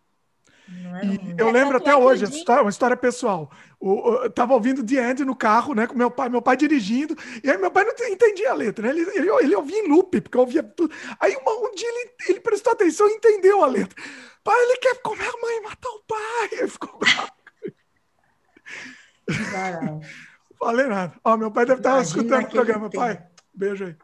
E 1.02 1.08
um- 1.08 1.34
eu 1.38 1.48
É, 1.48 1.52
lembro 1.52 1.76
até 1.78 1.90
é 1.90 1.96
hoje, 1.96 2.24
uma 2.60 2.70
história 2.70 2.96
pessoal. 2.96 3.50
O, 3.78 3.92
o- 4.10 4.24
eu 4.24 4.30
tava 4.30 4.54
ouvindo 4.54 4.84
The 4.84 5.10
End 5.10 5.24
no 5.24 5.34
carro, 5.34 5.74
né, 5.74 5.86
com 5.86 5.94
meu 5.94 6.10
pai, 6.10 6.28
meu 6.28 6.40
pai 6.42 6.56
dirigindo, 6.56 7.16
e 7.42 7.50
aí 7.50 7.56
meu 7.58 7.70
pai 7.70 7.84
não 7.84 7.94
te- 7.94 8.10
entendia 8.10 8.50
a 8.50 8.54
letra, 8.54 8.84
né? 8.86 8.90
Ele, 8.90 9.08
ele, 9.16 9.30
ele 9.30 9.56
ouvia 9.56 9.78
em 9.84 9.88
loop, 9.88 10.20
porque 10.20 10.36
eu 10.36 10.42
ouvia 10.42 10.62
tudo. 10.62 10.94
Aí 11.18 11.34
uma- 11.36 11.52
um 11.68 11.74
dia 11.74 11.88
ele, 11.88 12.10
ele 12.28 12.40
prestou 12.40 12.72
atenção 12.72 13.08
e 13.08 13.14
entendeu 13.14 13.62
a 13.62 13.66
letra. 13.66 14.00
Pai, 14.44 14.54
ele 14.62 14.76
quer 14.78 15.00
comer 15.02 15.26
a 15.28 15.40
mãe 15.40 15.56
e 15.56 15.60
matar 15.62 15.88
o 15.90 16.02
pai. 16.06 16.48
Ele 16.52 16.68
ficou 16.68 16.98
bravo. 16.98 17.32
Caralho. 19.52 20.00
Falei 20.58 20.86
nada. 20.86 21.14
Ó, 21.24 21.36
meu 21.36 21.50
pai 21.50 21.64
deve 21.66 21.80
estar 21.80 21.90
Imagina 21.94 22.20
escutando 22.22 22.44
o 22.46 22.50
programa. 22.50 22.90
tempo. 22.90 23.02
Pai, 23.02 23.22
beijo 23.54 23.84
aí. 23.86 23.96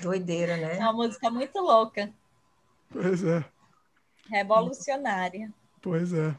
Doideira, 0.00 0.52
É 0.54 0.56
né? 0.56 0.78
uma 0.80 0.92
música 0.92 1.30
muito 1.30 1.58
louca, 1.60 2.10
Pois 2.90 3.22
é, 3.24 3.44
revolucionária. 4.28 5.52
pois 5.80 6.12
é. 6.12 6.34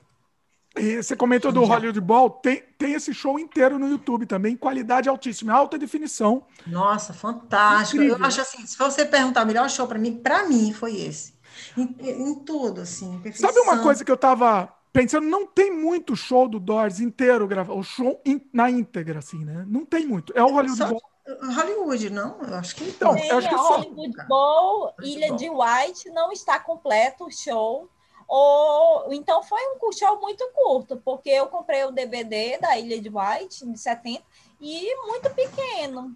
E 0.75 1.03
você 1.03 1.15
comentou 1.15 1.51
do. 1.51 1.63
Hollywood 1.65 2.01
Ball, 2.01 2.29
tem, 2.31 2.63
tem 2.79 2.93
esse 2.93 3.13
show 3.13 3.37
inteiro 3.37 3.77
no 3.77 3.87
YouTube 3.87 4.25
também, 4.25 4.57
qualidade 4.57 5.07
altíssima, 5.07 5.53
alta 5.53 5.77
definição. 5.77 6.47
Nossa, 6.65 7.13
fantástico. 7.13 7.97
Incrível. 8.01 8.17
Eu 8.17 8.25
acho 8.25 8.41
assim, 8.41 8.65
se 8.65 8.75
você 8.75 9.05
perguntar 9.05 9.43
o 9.43 9.45
melhor 9.45 9.69
show 9.69 9.85
para 9.87 9.99
mim, 9.99 10.15
para 10.15 10.47
mim 10.47 10.73
foi 10.73 10.95
esse. 10.95 11.35
Em, 11.77 11.95
em 11.99 12.35
tudo, 12.43 12.81
assim, 12.81 13.19
perfeição. 13.19 13.51
Sabe 13.53 13.59
uma 13.59 13.83
coisa 13.83 14.03
que 14.03 14.11
eu 14.11 14.17
tava 14.17 14.67
pensando? 14.91 15.27
Não 15.27 15.45
tem 15.45 15.69
muito 15.71 16.15
show 16.15 16.47
do 16.49 16.59
Doors 16.59 16.99
inteiro 16.99 17.47
gravado, 17.47 17.77
o 17.77 17.83
show 17.83 18.19
in- 18.25 18.41
na 18.51 18.71
íntegra, 18.71 19.19
assim, 19.19 19.45
né? 19.45 19.63
Não 19.67 19.85
tem 19.85 20.07
muito. 20.07 20.33
É 20.35 20.41
o 20.41 20.47
Hollywood 20.47 20.75
Só- 20.79 20.87
Bowl. 20.89 21.03
Hollywood, 21.25 22.09
não? 22.09 22.41
Eu 22.41 22.55
acho 22.55 22.75
que 22.75 22.83
Então, 22.83 23.15
Tem 23.15 23.27
eu 23.29 23.37
acho 23.37 23.47
que 23.49 23.55
a 23.55 23.57
só- 23.57 23.77
Hollywood 23.77 24.27
Bowl, 24.27 24.93
Ilha 25.01 25.29
bom. 25.29 25.35
de 25.37 25.49
White, 25.49 26.09
não 26.09 26.31
está 26.31 26.59
completo 26.59 27.25
o 27.25 27.31
show. 27.31 27.89
Ou, 28.27 29.13
então 29.13 29.43
foi 29.43 29.59
um 29.81 29.91
show 29.91 30.19
muito 30.19 30.49
curto, 30.53 30.97
porque 31.03 31.29
eu 31.29 31.47
comprei 31.47 31.83
o 31.83 31.91
DVD 31.91 32.57
da 32.57 32.77
Ilha 32.77 32.99
de 32.99 33.09
White, 33.09 33.65
de 33.65 33.77
70, 33.77 34.23
e 34.59 34.95
muito 35.07 35.29
pequeno. 35.29 36.15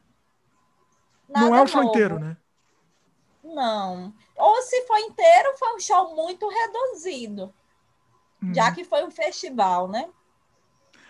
Não 1.30 1.48
é 1.48 1.50
Nada 1.50 1.64
o 1.64 1.68
show 1.68 1.82
novo. 1.82 1.90
inteiro, 1.94 2.20
né? 2.20 2.38
Não. 3.44 4.14
Ou 4.36 4.62
se 4.62 4.86
foi 4.88 5.02
inteiro, 5.02 5.58
foi 5.58 5.76
um 5.76 5.80
show 5.80 6.16
muito 6.16 6.48
reduzido, 6.50 7.54
Hum. 8.44 8.54
já 8.54 8.72
que 8.72 8.84
foi 8.84 9.04
um 9.06 9.12
festival, 9.12 9.88
né? 9.88 10.10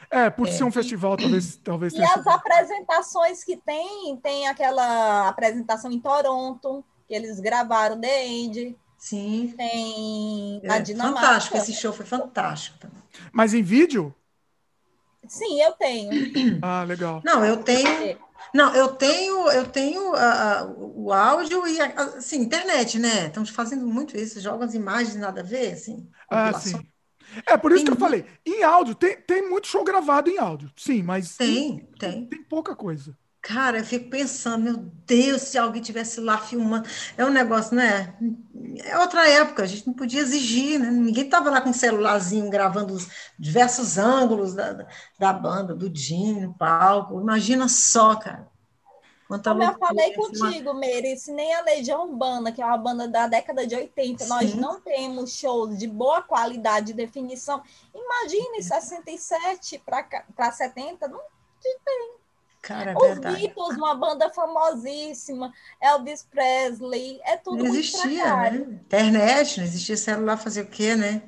É, 0.09 0.29
por 0.29 0.47
É. 0.47 0.51
ser 0.51 0.63
um 0.63 0.71
festival, 0.71 1.17
talvez, 1.17 1.57
talvez 1.57 1.93
E 1.93 1.97
tenha 1.97 2.07
as 2.15 2.25
sido. 2.25 2.27
apresentações 2.27 3.43
que 3.43 3.57
tem, 3.57 4.17
tem 4.17 4.47
aquela 4.47 5.27
apresentação 5.29 5.91
em 5.91 5.99
Toronto, 5.99 6.83
que 7.07 7.13
eles 7.13 7.39
gravaram 7.39 7.99
The 7.99 8.25
End, 8.27 8.77
Sim. 8.97 9.53
tem 9.57 10.61
na 10.63 10.79
É, 10.79 10.83
Dinamarca. 10.83 11.15
fantástico, 11.15 11.57
esse 11.57 11.73
show 11.73 11.93
foi 11.93 12.05
fantástico 12.05 12.77
também. 12.79 13.01
Mas 13.33 13.53
em 13.53 13.63
vídeo? 13.63 14.13
Sim, 15.27 15.61
eu 15.61 15.73
tenho. 15.73 16.13
Ah, 16.61 16.83
legal. 16.85 17.23
Não, 17.23 17.45
eu 17.45 17.63
tenho. 17.63 18.17
Não, 18.53 18.73
eu 18.75 18.95
tenho, 18.95 19.49
eu 19.51 19.69
tenho 19.69 20.13
ah, 20.15 20.61
ah, 20.61 20.65
o 20.77 21.11
áudio 21.11 21.67
e 21.67 21.79
a- 21.81 21.93
assim, 22.17 22.37
internet, 22.41 22.97
né? 22.99 23.27
Estamos 23.27 23.49
fazendo 23.49 23.85
muito 23.85 24.15
isso, 24.17 24.39
jogam 24.39 24.65
as 24.67 24.73
imagens 24.73 25.15
nada 25.15 25.41
a 25.41 25.43
ver, 25.43 25.73
assim. 25.73 26.09
Ah, 26.29 26.53
sim. 26.53 26.91
É, 27.45 27.57
por 27.57 27.71
isso 27.71 27.83
Tem 27.83 27.85
que 27.85 27.91
eu 27.91 27.97
falei. 27.97 28.25
Em 28.45 28.63
áudio, 28.63 28.95
tem, 28.95 29.19
tem 29.21 29.47
muito 29.49 29.67
show 29.67 29.83
gravado 29.83 30.29
em 30.29 30.37
áudio. 30.37 30.71
Sim, 30.75 31.03
mas 31.03 31.37
Tem, 31.37 31.79
tem. 31.99 32.27
tem 32.29 32.43
pouca 32.43 32.75
coisa. 32.75 33.17
Cara, 33.41 33.79
eu 33.79 33.85
fico 33.85 34.09
pensando, 34.09 34.63
meu 34.63 34.77
Deus, 35.05 35.43
se 35.43 35.57
alguém 35.57 35.81
tivesse 35.81 36.19
lá 36.19 36.37
filmando. 36.37 36.87
É 37.17 37.23
um 37.25 37.29
negócio, 37.29 37.73
né? 37.75 38.13
É 38.83 38.97
outra 38.99 39.27
época, 39.29 39.63
a 39.63 39.65
gente 39.65 39.87
não 39.87 39.93
podia 39.93 40.19
exigir, 40.19 40.77
né? 40.79 40.91
Ninguém 40.91 41.25
estava 41.25 41.49
lá 41.49 41.61
com 41.61 41.69
um 41.69 41.73
celularzinho 41.73 42.49
gravando 42.49 42.93
os 42.93 43.07
diversos 43.39 43.97
ângulos 43.97 44.53
da, 44.53 44.73
da, 44.73 44.87
da 45.17 45.33
banda, 45.33 45.73
do 45.73 45.89
Jim 45.95 46.41
no 46.41 46.53
palco. 46.55 47.21
Imagina 47.21 47.69
só, 47.69 48.15
cara. 48.17 48.49
Quanta 49.27 49.51
Como 49.51 49.63
eu 49.63 49.77
falei 49.77 50.11
assim, 50.11 50.37
uma- 50.37 50.51
contigo, 50.51 50.73
Meire, 50.73 51.17
se 51.17 51.31
nem 51.31 51.53
a 51.53 51.61
Legião 51.61 52.03
Urbana, 52.09 52.51
que 52.51 52.61
é 52.61 52.65
uma 52.65 52.77
banda 52.77 53.07
da 53.07 53.27
década 53.27 53.65
de 53.65 53.75
80, 53.75 54.25
nós 54.25 54.51
Sim. 54.51 54.59
não 54.59 54.81
temos 54.81 55.31
shows 55.37 55.77
de 55.77 55.87
boa 55.87 56.21
qualidade 56.21 56.87
de 56.87 56.93
definição. 56.93 57.61
Imagine 57.93 58.61
67 58.63 59.79
para 60.35 60.51
70, 60.51 61.07
não 61.07 61.19
Cara, 62.61 62.91
é 62.91 62.95
Os 62.95 63.01
verdade. 63.01 63.41
Beatles, 63.41 63.77
uma 63.77 63.95
banda 63.95 64.29
famosíssima, 64.33 65.53
Elvis 65.81 66.23
Presley, 66.23 67.19
é 67.23 67.37
tudo 67.37 67.63
Não 67.63 67.65
existia, 67.67 68.35
né? 68.35 68.55
Internet, 68.57 69.57
não 69.57 69.65
existia 69.65 69.95
celular, 69.97 70.37
fazer 70.37 70.61
o 70.63 70.67
quê, 70.69 70.95
né? 70.95 71.21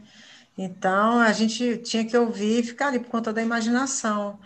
Então, 0.57 1.19
a 1.19 1.31
gente 1.31 1.77
tinha 1.79 2.05
que 2.05 2.17
ouvir 2.17 2.59
e 2.59 2.63
ficar 2.63 2.87
ali 2.89 2.99
por 2.99 3.09
conta 3.09 3.31
da 3.33 3.41
imaginação. 3.41 4.39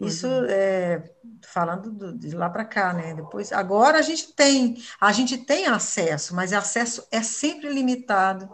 Isso 0.00 0.26
é, 0.48 1.12
falando 1.46 1.90
do- 1.92 2.18
de 2.18 2.30
lá 2.34 2.48
para 2.50 2.64
cá, 2.64 2.92
né? 2.92 3.14
Depois, 3.14 3.52
agora 3.52 3.98
a 3.98 4.02
gente 4.02 4.32
tem, 4.34 4.76
a 5.00 5.12
gente 5.12 5.38
tem 5.38 5.66
acesso, 5.66 6.34
mas 6.34 6.52
acesso 6.52 7.06
é 7.10 7.22
sempre 7.22 7.68
limitado. 7.72 8.48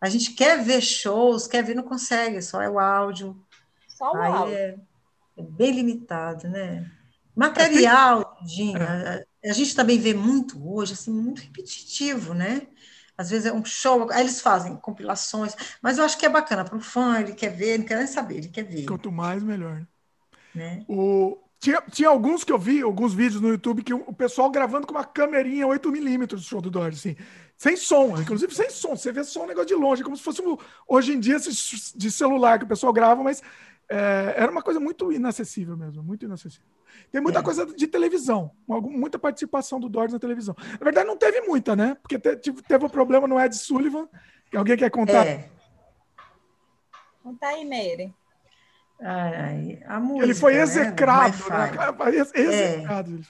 A 0.00 0.08
gente 0.08 0.32
quer 0.34 0.62
ver 0.64 0.80
shows, 0.82 1.46
quer 1.48 1.64
ver, 1.64 1.74
não 1.74 1.82
consegue, 1.84 2.42
só 2.42 2.62
é 2.62 2.70
o 2.70 2.78
áudio. 2.78 3.36
Só 3.86 4.12
o 4.18 4.22
Aí 4.22 4.42
áudio. 4.42 4.62
é, 4.64 4.78
é 5.38 5.42
bem 5.42 5.72
limitado, 5.72 6.48
né? 6.48 6.90
Material, 7.36 8.38
Dinho, 8.46 8.82
É. 8.82 8.86
a, 8.86 9.22
a 9.50 9.52
gente 9.52 9.74
também 9.76 9.98
vê 9.98 10.14
muito 10.14 10.58
hoje, 10.68 10.94
assim, 10.94 11.12
muito 11.12 11.42
repetitivo, 11.42 12.34
né? 12.34 12.66
Às 13.18 13.30
vezes 13.30 13.46
é 13.46 13.52
um 13.52 13.64
show, 13.64 14.10
aí 14.12 14.22
eles 14.22 14.40
fazem 14.40 14.76
compilações, 14.78 15.54
mas 15.82 15.98
eu 15.98 16.04
acho 16.04 16.18
que 16.18 16.26
é 16.26 16.28
bacana 16.28 16.64
para 16.64 16.76
o 16.76 16.80
fã, 16.80 17.20
ele 17.20 17.34
quer 17.34 17.50
ver, 17.50 17.78
não 17.78 17.86
quer 17.86 17.98
nem 17.98 18.06
saber, 18.06 18.38
ele 18.38 18.48
quer 18.48 18.64
ver, 18.64 18.86
Quanto 18.86 19.12
mais, 19.12 19.42
melhor. 19.42 19.86
Né? 20.54 20.84
O... 20.88 21.38
Tinha, 21.58 21.82
tinha 21.90 22.10
alguns 22.10 22.44
que 22.44 22.52
eu 22.52 22.58
vi, 22.58 22.82
alguns 22.82 23.14
vídeos 23.14 23.40
no 23.40 23.48
YouTube, 23.48 23.82
que 23.82 23.94
o 23.94 24.04
o 24.06 24.12
pessoal 24.12 24.50
gravando 24.50 24.86
com 24.86 24.92
uma 24.92 25.04
câmerinha 25.04 25.66
8mm 25.66 26.26
do 26.26 26.38
show 26.38 26.60
do 26.60 26.70
Doors, 26.70 26.98
assim. 26.98 27.16
sem 27.56 27.74
som, 27.74 28.20
inclusive 28.20 28.54
sem 28.54 28.68
som. 28.68 28.94
Você 28.94 29.10
vê 29.10 29.24
só 29.24 29.44
um 29.44 29.46
negócio 29.46 29.68
de 29.68 29.74
longe, 29.74 30.04
como 30.04 30.16
se 30.16 30.22
fosse 30.22 30.42
um, 30.42 30.58
hoje 30.86 31.14
em 31.14 31.20
dia 31.20 31.38
de 31.38 32.10
celular 32.10 32.58
que 32.58 32.66
o 32.66 32.68
pessoal 32.68 32.92
grava, 32.92 33.22
mas 33.22 33.42
é, 33.88 34.34
era 34.36 34.52
uma 34.52 34.62
coisa 34.62 34.78
muito 34.78 35.10
inacessível 35.10 35.76
mesmo, 35.76 36.02
muito 36.02 36.24
inacessível. 36.24 36.66
Tem 37.10 37.20
muita 37.20 37.40
é. 37.40 37.42
coisa 37.42 37.66
de 37.66 37.86
televisão, 37.86 38.50
muita 38.68 39.18
participação 39.18 39.80
do 39.80 39.88
Doors 39.88 40.12
na 40.12 40.18
televisão. 40.18 40.54
Na 40.72 40.84
verdade, 40.84 41.06
não 41.06 41.16
teve 41.16 41.40
muita, 41.42 41.74
né? 41.74 41.96
Porque 42.02 42.18
teve, 42.18 42.62
teve 42.62 42.84
um 42.84 42.88
problema 42.88 43.26
no 43.26 43.40
Ed 43.40 43.54
Sullivan, 43.56 44.08
alguém 44.54 44.76
quer 44.76 44.90
contar. 44.90 45.26
É. 45.26 45.48
Conta 47.22 47.46
aí, 47.46 47.64
Meire. 47.64 48.14
Ai, 49.06 49.82
a 49.84 50.00
música, 50.00 50.24
ele 50.24 50.34
foi 50.34 50.54
né? 50.54 50.62
execrado, 50.62 51.36
né? 51.50 51.70
Execrado. 52.34 53.20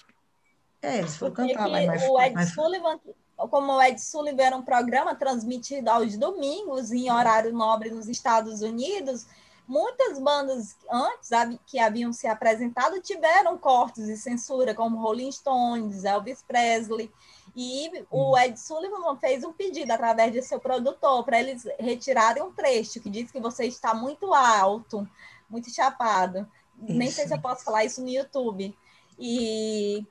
É, 0.81 0.99
eles 0.99 1.17
foram 1.17 1.35
cantar 1.35 1.67
lá 1.67 1.79
O 2.09 2.23
Ed 2.23 2.47
Sullivan, 2.47 3.01
como 3.37 3.73
o 3.73 3.83
Ed 3.83 4.01
Sullivan 4.01 4.43
era 4.45 4.57
um 4.57 4.63
programa 4.63 5.17
transmitido 5.17 5.91
aos 5.91 6.17
domingos 6.17 6.93
em 6.93 7.11
horário 7.11 7.53
nobre 7.53 7.91
nos 7.91 8.07
Estados 8.07 8.63
Unidos, 8.63 9.27
muitas 9.67 10.17
bandas 10.21 10.77
antes 10.89 11.31
que 11.67 11.81
haviam 11.81 12.13
se 12.13 12.29
apresentado 12.29 13.01
tiveram 13.01 13.59
cortes 13.59 14.07
de 14.07 14.17
censura, 14.17 14.77
como 14.77 15.01
Rolling 15.01 15.33
Stones, 15.33 16.05
Elvis 16.05 16.45
Presley. 16.47 17.11
E 17.57 17.91
o 18.11 18.39
Ed 18.39 18.59
Sullivan 18.61 19.17
fez 19.17 19.43
um 19.43 19.53
pedido 19.53 19.91
através 19.91 20.33
de 20.33 20.43
seu 20.43 20.61
produtor 20.61 21.25
para 21.25 21.41
eles 21.41 21.67
retirarem 21.81 22.45
um 22.45 22.53
trecho 22.53 23.01
que 23.01 23.11
diz 23.11 23.31
que 23.31 23.41
você 23.41 23.65
está 23.65 23.93
muito 23.93 24.33
alto, 24.33 25.09
muito 25.49 25.73
chapado. 25.73 26.49
Isso. 26.83 26.99
Nem 26.99 27.11
sei 27.11 27.27
se 27.27 27.35
eu 27.35 27.41
posso 27.41 27.65
falar 27.65 27.85
isso 27.85 28.03
no 28.03 28.09
YouTube. 28.09 28.77
E 29.19 30.07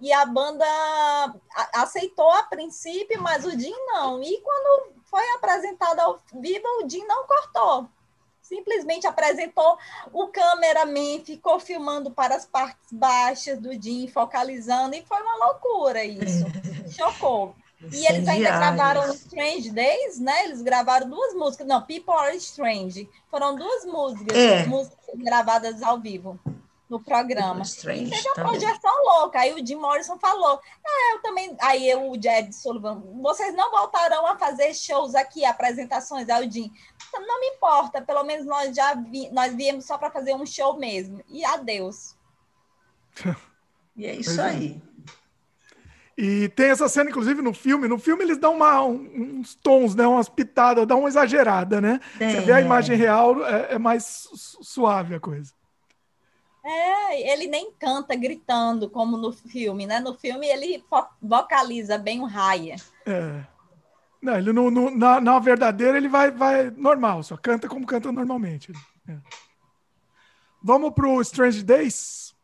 e 0.00 0.12
a 0.12 0.26
banda 0.26 0.66
aceitou 1.72 2.30
a 2.30 2.42
princípio, 2.42 3.22
mas 3.22 3.44
o 3.44 3.58
Jim 3.58 3.74
não. 3.86 4.22
E 4.22 4.40
quando 4.42 4.92
foi 5.04 5.22
apresentado 5.30 5.98
ao 6.00 6.20
vivo, 6.34 6.66
o 6.82 6.88
Jim 6.88 7.04
não 7.06 7.26
cortou. 7.26 7.88
Simplesmente 8.42 9.06
apresentou 9.06 9.78
o 10.12 10.26
cameraman, 10.28 11.24
ficou 11.24 11.58
filmando 11.58 12.10
para 12.10 12.34
as 12.36 12.44
partes 12.44 12.92
baixas 12.92 13.58
do 13.58 13.72
Jim, 13.80 14.06
focalizando, 14.06 14.94
e 14.94 15.02
foi 15.06 15.22
uma 15.22 15.46
loucura 15.46 16.04
isso. 16.04 16.44
Chocou. 16.94 17.56
E 17.92 18.06
eles 18.06 18.28
ainda 18.28 18.50
gravaram 18.50 19.12
Strange 19.12 19.70
Days, 19.70 20.18
né? 20.18 20.44
Eles 20.44 20.62
gravaram 20.62 21.08
duas 21.08 21.34
músicas. 21.34 21.66
Não, 21.66 21.82
People 21.82 22.14
Are 22.14 22.36
Strange. 22.36 23.08
Foram 23.30 23.56
duas 23.56 23.84
músicas, 23.84 24.36
é. 24.36 24.66
músicas 24.66 25.14
gravadas 25.16 25.82
ao 25.82 26.00
vivo 26.00 26.38
no 26.88 27.02
programa. 27.02 27.62
Strange, 27.62 28.04
e 28.04 28.10
teve 28.10 28.28
uma 28.28 28.34
também. 28.34 28.52
projeção 28.52 29.04
louca. 29.04 29.40
Aí 29.40 29.52
o 29.54 29.66
Jim 29.66 29.76
Morrison 29.76 30.18
falou: 30.18 30.60
É, 30.86 31.14
eu 31.14 31.22
também. 31.22 31.56
Aí 31.60 31.88
eu, 31.88 32.10
o 32.10 32.20
Jed 32.20 32.54
Sullivan, 32.54 33.02
vocês 33.20 33.54
não 33.54 33.70
voltarão 33.70 34.26
a 34.26 34.38
fazer 34.38 34.74
shows 34.74 35.14
aqui, 35.14 35.44
apresentações. 35.44 36.28
Aí 36.28 36.46
o 36.46 36.50
Jim, 36.50 36.72
não 37.12 37.40
me 37.40 37.48
importa, 37.48 38.02
pelo 38.02 38.24
menos 38.24 38.46
nós 38.46 38.74
já 38.74 38.94
vi, 38.94 39.30
nós 39.30 39.54
viemos 39.54 39.84
só 39.84 39.98
para 39.98 40.10
fazer 40.10 40.34
um 40.34 40.46
show 40.46 40.78
mesmo. 40.78 41.22
E 41.28 41.44
adeus. 41.44 42.14
e 43.96 44.06
é 44.06 44.14
isso 44.14 44.40
é. 44.40 44.44
aí. 44.44 44.82
E 46.16 46.48
tem 46.50 46.70
essa 46.70 46.88
cena, 46.88 47.10
inclusive, 47.10 47.42
no 47.42 47.52
filme. 47.52 47.88
No 47.88 47.98
filme 47.98 48.22
eles 48.22 48.38
dão 48.38 48.54
uma, 48.54 48.82
uns 48.82 49.54
tons, 49.56 49.94
né? 49.94 50.06
umas 50.06 50.28
pitadas, 50.28 50.86
dão 50.86 51.00
uma 51.00 51.08
exagerada, 51.08 51.80
né? 51.80 52.00
Você 52.16 52.40
vê 52.40 52.52
a 52.52 52.60
imagem 52.60 52.96
real, 52.96 53.44
é, 53.44 53.74
é 53.74 53.78
mais 53.78 54.28
suave 54.32 55.14
a 55.14 55.20
coisa. 55.20 55.52
É, 56.64 57.32
ele 57.32 57.46
nem 57.46 57.72
canta 57.72 58.14
gritando 58.14 58.88
como 58.88 59.16
no 59.16 59.32
filme, 59.32 59.86
né? 59.86 60.00
No 60.00 60.14
filme 60.14 60.46
ele 60.46 60.82
vocaliza 61.20 61.98
bem 61.98 62.20
o 62.20 62.24
Raya. 62.24 62.76
É. 63.04 63.44
Não, 64.22 64.38
ele 64.38 64.52
no, 64.52 64.70
no, 64.70 64.90
na, 64.90 65.20
na 65.20 65.38
verdadeira 65.38 65.98
ele 65.98 66.08
vai, 66.08 66.30
vai 66.30 66.70
normal, 66.70 67.22
só 67.22 67.36
canta 67.36 67.68
como 67.68 67.84
canta 67.84 68.10
normalmente. 68.10 68.72
É. 69.06 69.16
Vamos 70.62 70.94
pro 70.94 71.20
Strange 71.20 71.62
Days? 71.62 72.34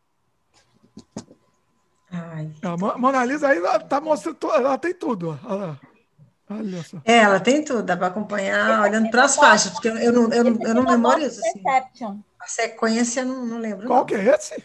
Ai. 2.11 2.51
A 2.61 2.77
Mona 2.97 3.23
Lisa 3.23 3.47
aí 3.47 3.61
tá 3.87 4.01
mostrando, 4.01 4.51
ela 4.51 4.77
tem 4.77 4.93
tudo, 4.93 5.39
ó. 5.45 5.75
Olha 6.49 6.83
só. 6.83 6.97
É, 7.05 7.19
ela 7.19 7.39
tem 7.39 7.63
tudo, 7.63 7.81
dá 7.81 7.95
para 7.95 8.07
acompanhar 8.07 8.81
olhando 8.81 9.09
para 9.09 9.23
as 9.23 9.37
faixas, 9.37 9.71
porque 9.71 9.87
eu 9.87 10.11
não, 10.11 10.33
eu, 10.33 10.43
eu 10.43 10.73
não 10.75 10.83
memorizo. 10.83 11.39
Assim. 11.39 11.63
Perception. 11.63 12.19
A 12.39 12.47
sequência 12.47 13.23
não, 13.23 13.45
não 13.45 13.59
lembro. 13.59 13.87
Qual 13.87 13.99
não. 13.99 14.05
que 14.05 14.15
é 14.15 14.35
esse? 14.35 14.61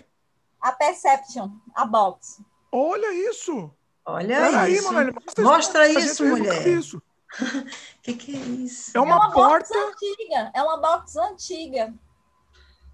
A 0.60 0.72
Perception, 0.72 1.50
a 1.74 1.86
box. 1.86 2.42
Olha 2.72 3.30
isso! 3.30 3.70
Olha 4.04 4.36
Pera 4.36 4.68
isso. 4.68 4.88
Aí, 4.88 5.12
mostra, 5.12 5.42
mostra 5.42 5.88
isso, 5.88 5.98
isso 5.98 6.24
mulher. 6.24 6.66
Isso. 6.66 7.02
que 8.02 8.14
que 8.14 8.36
é 8.36 8.38
isso? 8.38 8.96
É 8.96 9.00
uma, 9.00 9.14
é 9.14 9.18
uma 9.18 9.32
porta. 9.32 9.74
Box 9.74 9.96
antiga. 10.02 10.50
É 10.54 10.62
uma 10.62 10.76
box 10.78 11.16
antiga. 11.16 11.94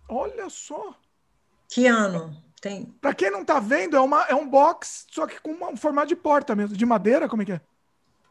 Olha 0.09 0.51
só. 0.51 0.95
Que 1.69 1.87
ano? 1.87 2.37
Tem. 2.63 2.85
Para 3.01 3.13
quem 3.13 3.29
não 3.29 3.45
tá 3.45 3.59
vendo, 3.59 3.97
é, 3.97 4.01
uma, 4.01 4.23
é 4.29 4.37
um 4.37 4.49
box, 4.49 5.05
só 5.11 5.27
que 5.27 5.41
com 5.41 5.51
um 5.51 5.77
formato 5.77 6.07
de 6.07 6.15
porta 6.15 6.55
mesmo, 6.55 6.77
de 6.77 6.87
madeira, 6.87 7.29
como 7.29 7.43
é 7.43 7.45
que 7.45 7.53
é? 7.53 7.61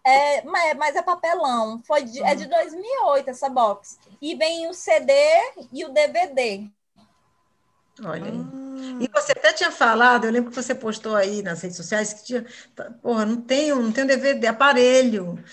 É, 0.06 0.44
mas 0.46 0.96
é 0.96 1.02
papelão. 1.02 1.82
Foi 1.86 2.02
de, 2.04 2.22
uhum. 2.22 2.28
É 2.28 2.34
de 2.34 2.48
2008 2.48 3.30
essa 3.30 3.50
box. 3.50 4.00
E 4.22 4.34
vem 4.36 4.70
o 4.70 4.74
CD 4.74 5.14
e 5.74 5.84
o 5.84 5.90
DVD. 5.90 6.66
Olha 8.04 8.26
aí. 8.26 8.40
Ah. 8.40 8.98
E 9.02 9.10
você 9.10 9.34
até 9.34 9.52
tinha 9.52 9.70
falado, 9.70 10.24
eu 10.24 10.32
lembro 10.32 10.50
que 10.50 10.56
você 10.56 10.74
postou 10.74 11.14
aí 11.14 11.44
nas 11.44 11.62
redes 11.62 11.76
sociais 11.76 12.14
que 12.14 12.24
tinha. 12.24 12.46
Porra, 13.02 13.26
não 13.26 13.36
tenho, 13.36 13.82
não 13.82 13.92
tenho 13.92 14.08
DVD, 14.08 14.48
aparelho. 14.48 15.44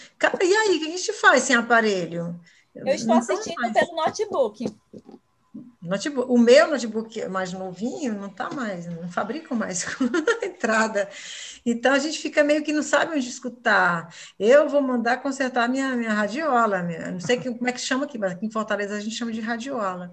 E 0.41 0.57
aí, 0.57 0.77
o 0.77 0.79
que 0.79 0.87
a 0.87 0.97
gente 0.97 1.13
faz 1.15 1.43
sem 1.43 1.57
aparelho? 1.57 2.41
Eu 2.73 2.87
estou 2.87 3.09
não 3.09 3.19
assistindo 3.19 3.73
pelo 3.73 3.97
notebook. 3.97 4.73
Notebook, 5.81 6.29
o 6.29 6.37
meu 6.37 6.69
notebook 6.69 7.29
mais 7.29 7.53
novinho 7.53 8.13
não 8.13 8.27
está 8.27 8.51
mais, 8.51 8.87
não 8.87 9.09
fabricam 9.09 9.57
mais 9.57 9.87
entrada. 10.43 11.09
Então 11.65 11.93
a 11.93 11.99
gente 12.01 12.19
fica 12.19 12.43
meio 12.43 12.65
que 12.65 12.73
não 12.73 12.83
sabe 12.83 13.15
onde 13.15 13.29
escutar. 13.29 14.13
Eu 14.39 14.69
vou 14.69 14.83
mandar 14.83 15.19
consertar 15.19 15.69
minha, 15.69 15.95
minha 15.97 16.13
radiola, 16.13 16.83
minha, 16.83 17.13
não 17.13 17.21
sei 17.21 17.39
que, 17.39 17.49
como 17.55 17.69
é 17.69 17.73
que 17.73 17.81
chama 17.81 18.07
aqui, 18.07 18.19
mas 18.19 18.33
aqui 18.33 18.47
em 18.47 18.51
Fortaleza 18.51 18.97
a 18.97 19.01
gente 19.01 19.15
chama 19.15 19.31
de 19.31 19.41
radiola. 19.41 20.11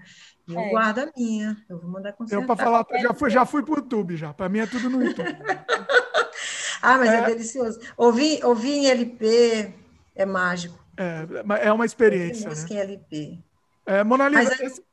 E 0.47 0.53
eu 0.53 0.59
é. 0.59 0.69
guardo 0.69 0.99
a 0.99 1.11
minha, 1.17 1.57
eu 1.67 1.79
vou 1.79 1.89
mandar 1.89 2.13
consertar. 2.13 2.43
Eu, 2.43 2.45
para 2.45 2.63
falar, 2.63 2.85
já 3.01 3.13
fui, 3.15 3.29
já 3.31 3.45
fui 3.45 3.63
para 3.63 3.73
o 3.73 3.77
YouTube, 3.77 4.15
já. 4.15 4.31
Para 4.33 4.47
mim 4.47 4.59
é 4.59 4.67
tudo 4.67 4.87
no 4.87 5.03
YouTube. 5.03 5.35
ah, 6.79 6.97
mas 6.99 7.09
é. 7.09 7.17
é, 7.17 7.25
delicioso. 7.25 7.79
Ouvir, 7.97 8.45
ouvir 8.45 8.73
em 8.73 8.87
LP 8.87 9.73
é 10.15 10.25
mágico. 10.27 10.77
É, 10.95 11.67
é 11.67 11.73
uma 11.73 11.85
experiência. 11.85 12.47
Música 12.47 12.75
né? 12.75 12.79
em 12.79 12.83
LP. 12.83 13.39
É, 13.87 14.03
Mona 14.03 14.29
Lisa, 14.29 14.43
mas, 14.43 14.59
esse, 14.59 14.83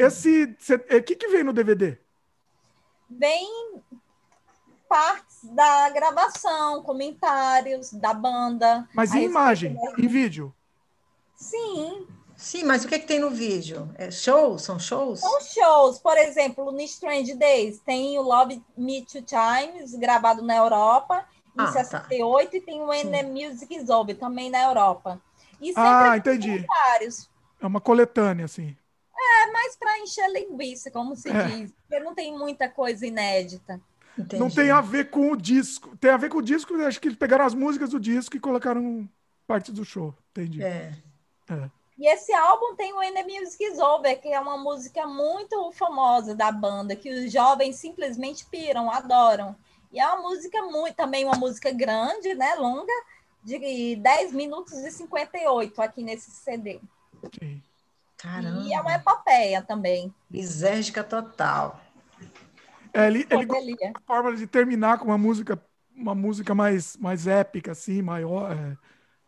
esse, 0.00 0.44
o 0.44 0.94
é, 0.94 1.00
que, 1.00 1.14
que 1.14 1.28
vem 1.28 1.44
no 1.44 1.52
DVD? 1.52 1.98
Vem 3.08 3.82
partes 4.88 5.44
da 5.44 5.90
gravação, 5.90 6.82
comentários 6.82 7.92
da 7.92 8.12
banda. 8.12 8.88
Mas 8.94 9.14
em 9.14 9.24
imagem, 9.24 9.76
em 9.98 10.08
vídeo? 10.08 10.54
Sim. 11.34 12.06
Sim, 12.36 12.64
mas 12.64 12.84
o 12.84 12.88
que, 12.88 12.94
é 12.94 12.98
que 12.98 13.06
tem 13.06 13.18
no 13.18 13.30
vídeo? 13.30 13.88
É 13.96 14.10
shows? 14.10 14.62
São 14.62 14.78
shows? 14.78 15.20
São 15.20 15.40
shows. 15.42 15.98
Por 15.98 16.16
exemplo, 16.16 16.72
no 16.72 16.80
Strange 16.80 17.34
Days 17.34 17.80
tem 17.80 18.18
o 18.18 18.22
Love 18.22 18.62
Me 18.76 19.04
Two 19.04 19.22
Times, 19.22 19.94
gravado 19.94 20.42
na 20.42 20.56
Europa, 20.56 21.26
em 21.58 21.62
ah, 21.62 21.72
68, 21.72 22.50
tá. 22.50 22.56
e 22.56 22.60
tem 22.60 22.80
o 22.80 22.86
When 22.86 23.10
the 23.10 23.22
Music 23.24 23.74
is 23.74 23.90
Over, 23.90 24.16
também 24.16 24.48
na 24.48 24.62
Europa. 24.62 25.20
E 25.60 25.74
ah, 25.76 26.16
entendi. 26.16 26.64
É 27.60 27.66
uma 27.66 27.80
coletânea, 27.80 28.46
assim. 28.46 28.74
É 29.22 29.50
mais 29.52 29.76
para 29.76 29.98
encher 29.98 30.30
linguiça, 30.30 30.90
como 30.90 31.14
se 31.14 31.28
é. 31.28 31.44
diz, 31.44 31.72
porque 31.72 32.02
não 32.02 32.14
tem 32.14 32.36
muita 32.36 32.68
coisa 32.68 33.06
inédita. 33.06 33.80
Entendi. 34.18 34.40
Não 34.40 34.50
tem 34.50 34.70
a 34.70 34.80
ver 34.80 35.10
com 35.10 35.32
o 35.32 35.36
disco. 35.36 35.96
Tem 35.96 36.10
a 36.10 36.16
ver 36.16 36.28
com 36.28 36.38
o 36.38 36.42
disco, 36.42 36.74
acho 36.82 37.00
que 37.00 37.08
eles 37.08 37.18
pegaram 37.18 37.44
as 37.44 37.54
músicas 37.54 37.90
do 37.90 38.00
disco 38.00 38.36
e 38.36 38.40
colocaram 38.40 39.08
parte 39.46 39.72
do 39.72 39.84
show. 39.84 40.14
Entendi. 40.30 40.62
É. 40.62 40.92
é. 41.48 41.70
E 41.98 42.06
esse 42.06 42.32
álbum 42.32 42.74
tem 42.76 42.92
o 42.94 43.02
End 43.02 43.22
Music 43.24 43.62
is 43.62 43.78
Over, 43.78 44.18
que 44.20 44.28
é 44.28 44.40
uma 44.40 44.56
música 44.56 45.06
muito 45.06 45.70
famosa 45.72 46.34
da 46.34 46.50
banda, 46.50 46.96
que 46.96 47.12
os 47.12 47.30
jovens 47.30 47.76
simplesmente 47.76 48.46
piram, 48.46 48.90
adoram. 48.90 49.54
E 49.92 50.00
é 50.00 50.06
uma 50.06 50.22
música 50.22 50.62
muito, 50.62 50.94
também 50.94 51.26
uma 51.26 51.36
música 51.36 51.70
grande, 51.70 52.34
né, 52.34 52.54
longa, 52.54 52.92
de 53.42 53.96
10 53.96 54.32
minutos 54.32 54.72
e 54.72 54.90
58 54.90 55.82
aqui 55.82 56.02
nesse 56.02 56.30
CD. 56.30 56.80
Sim. 57.38 57.62
Caramba. 58.20 58.60
E 58.62 58.72
é 58.72 58.80
uma 58.80 58.94
epopeia 58.94 59.62
também. 59.62 60.14
Lisérgica 60.30 61.02
total. 61.02 61.80
É, 62.92 63.06
ele, 63.06 63.26
ele 63.30 63.76
a 63.94 64.00
forma 64.06 64.34
de 64.34 64.46
terminar 64.46 64.98
com 64.98 65.06
uma 65.06 65.18
música, 65.18 65.60
uma 65.94 66.14
música 66.14 66.54
mais, 66.54 66.96
mais 66.96 67.26
épica, 67.26 67.72
assim, 67.72 68.02
maior. 68.02 68.52
É, 68.52 68.76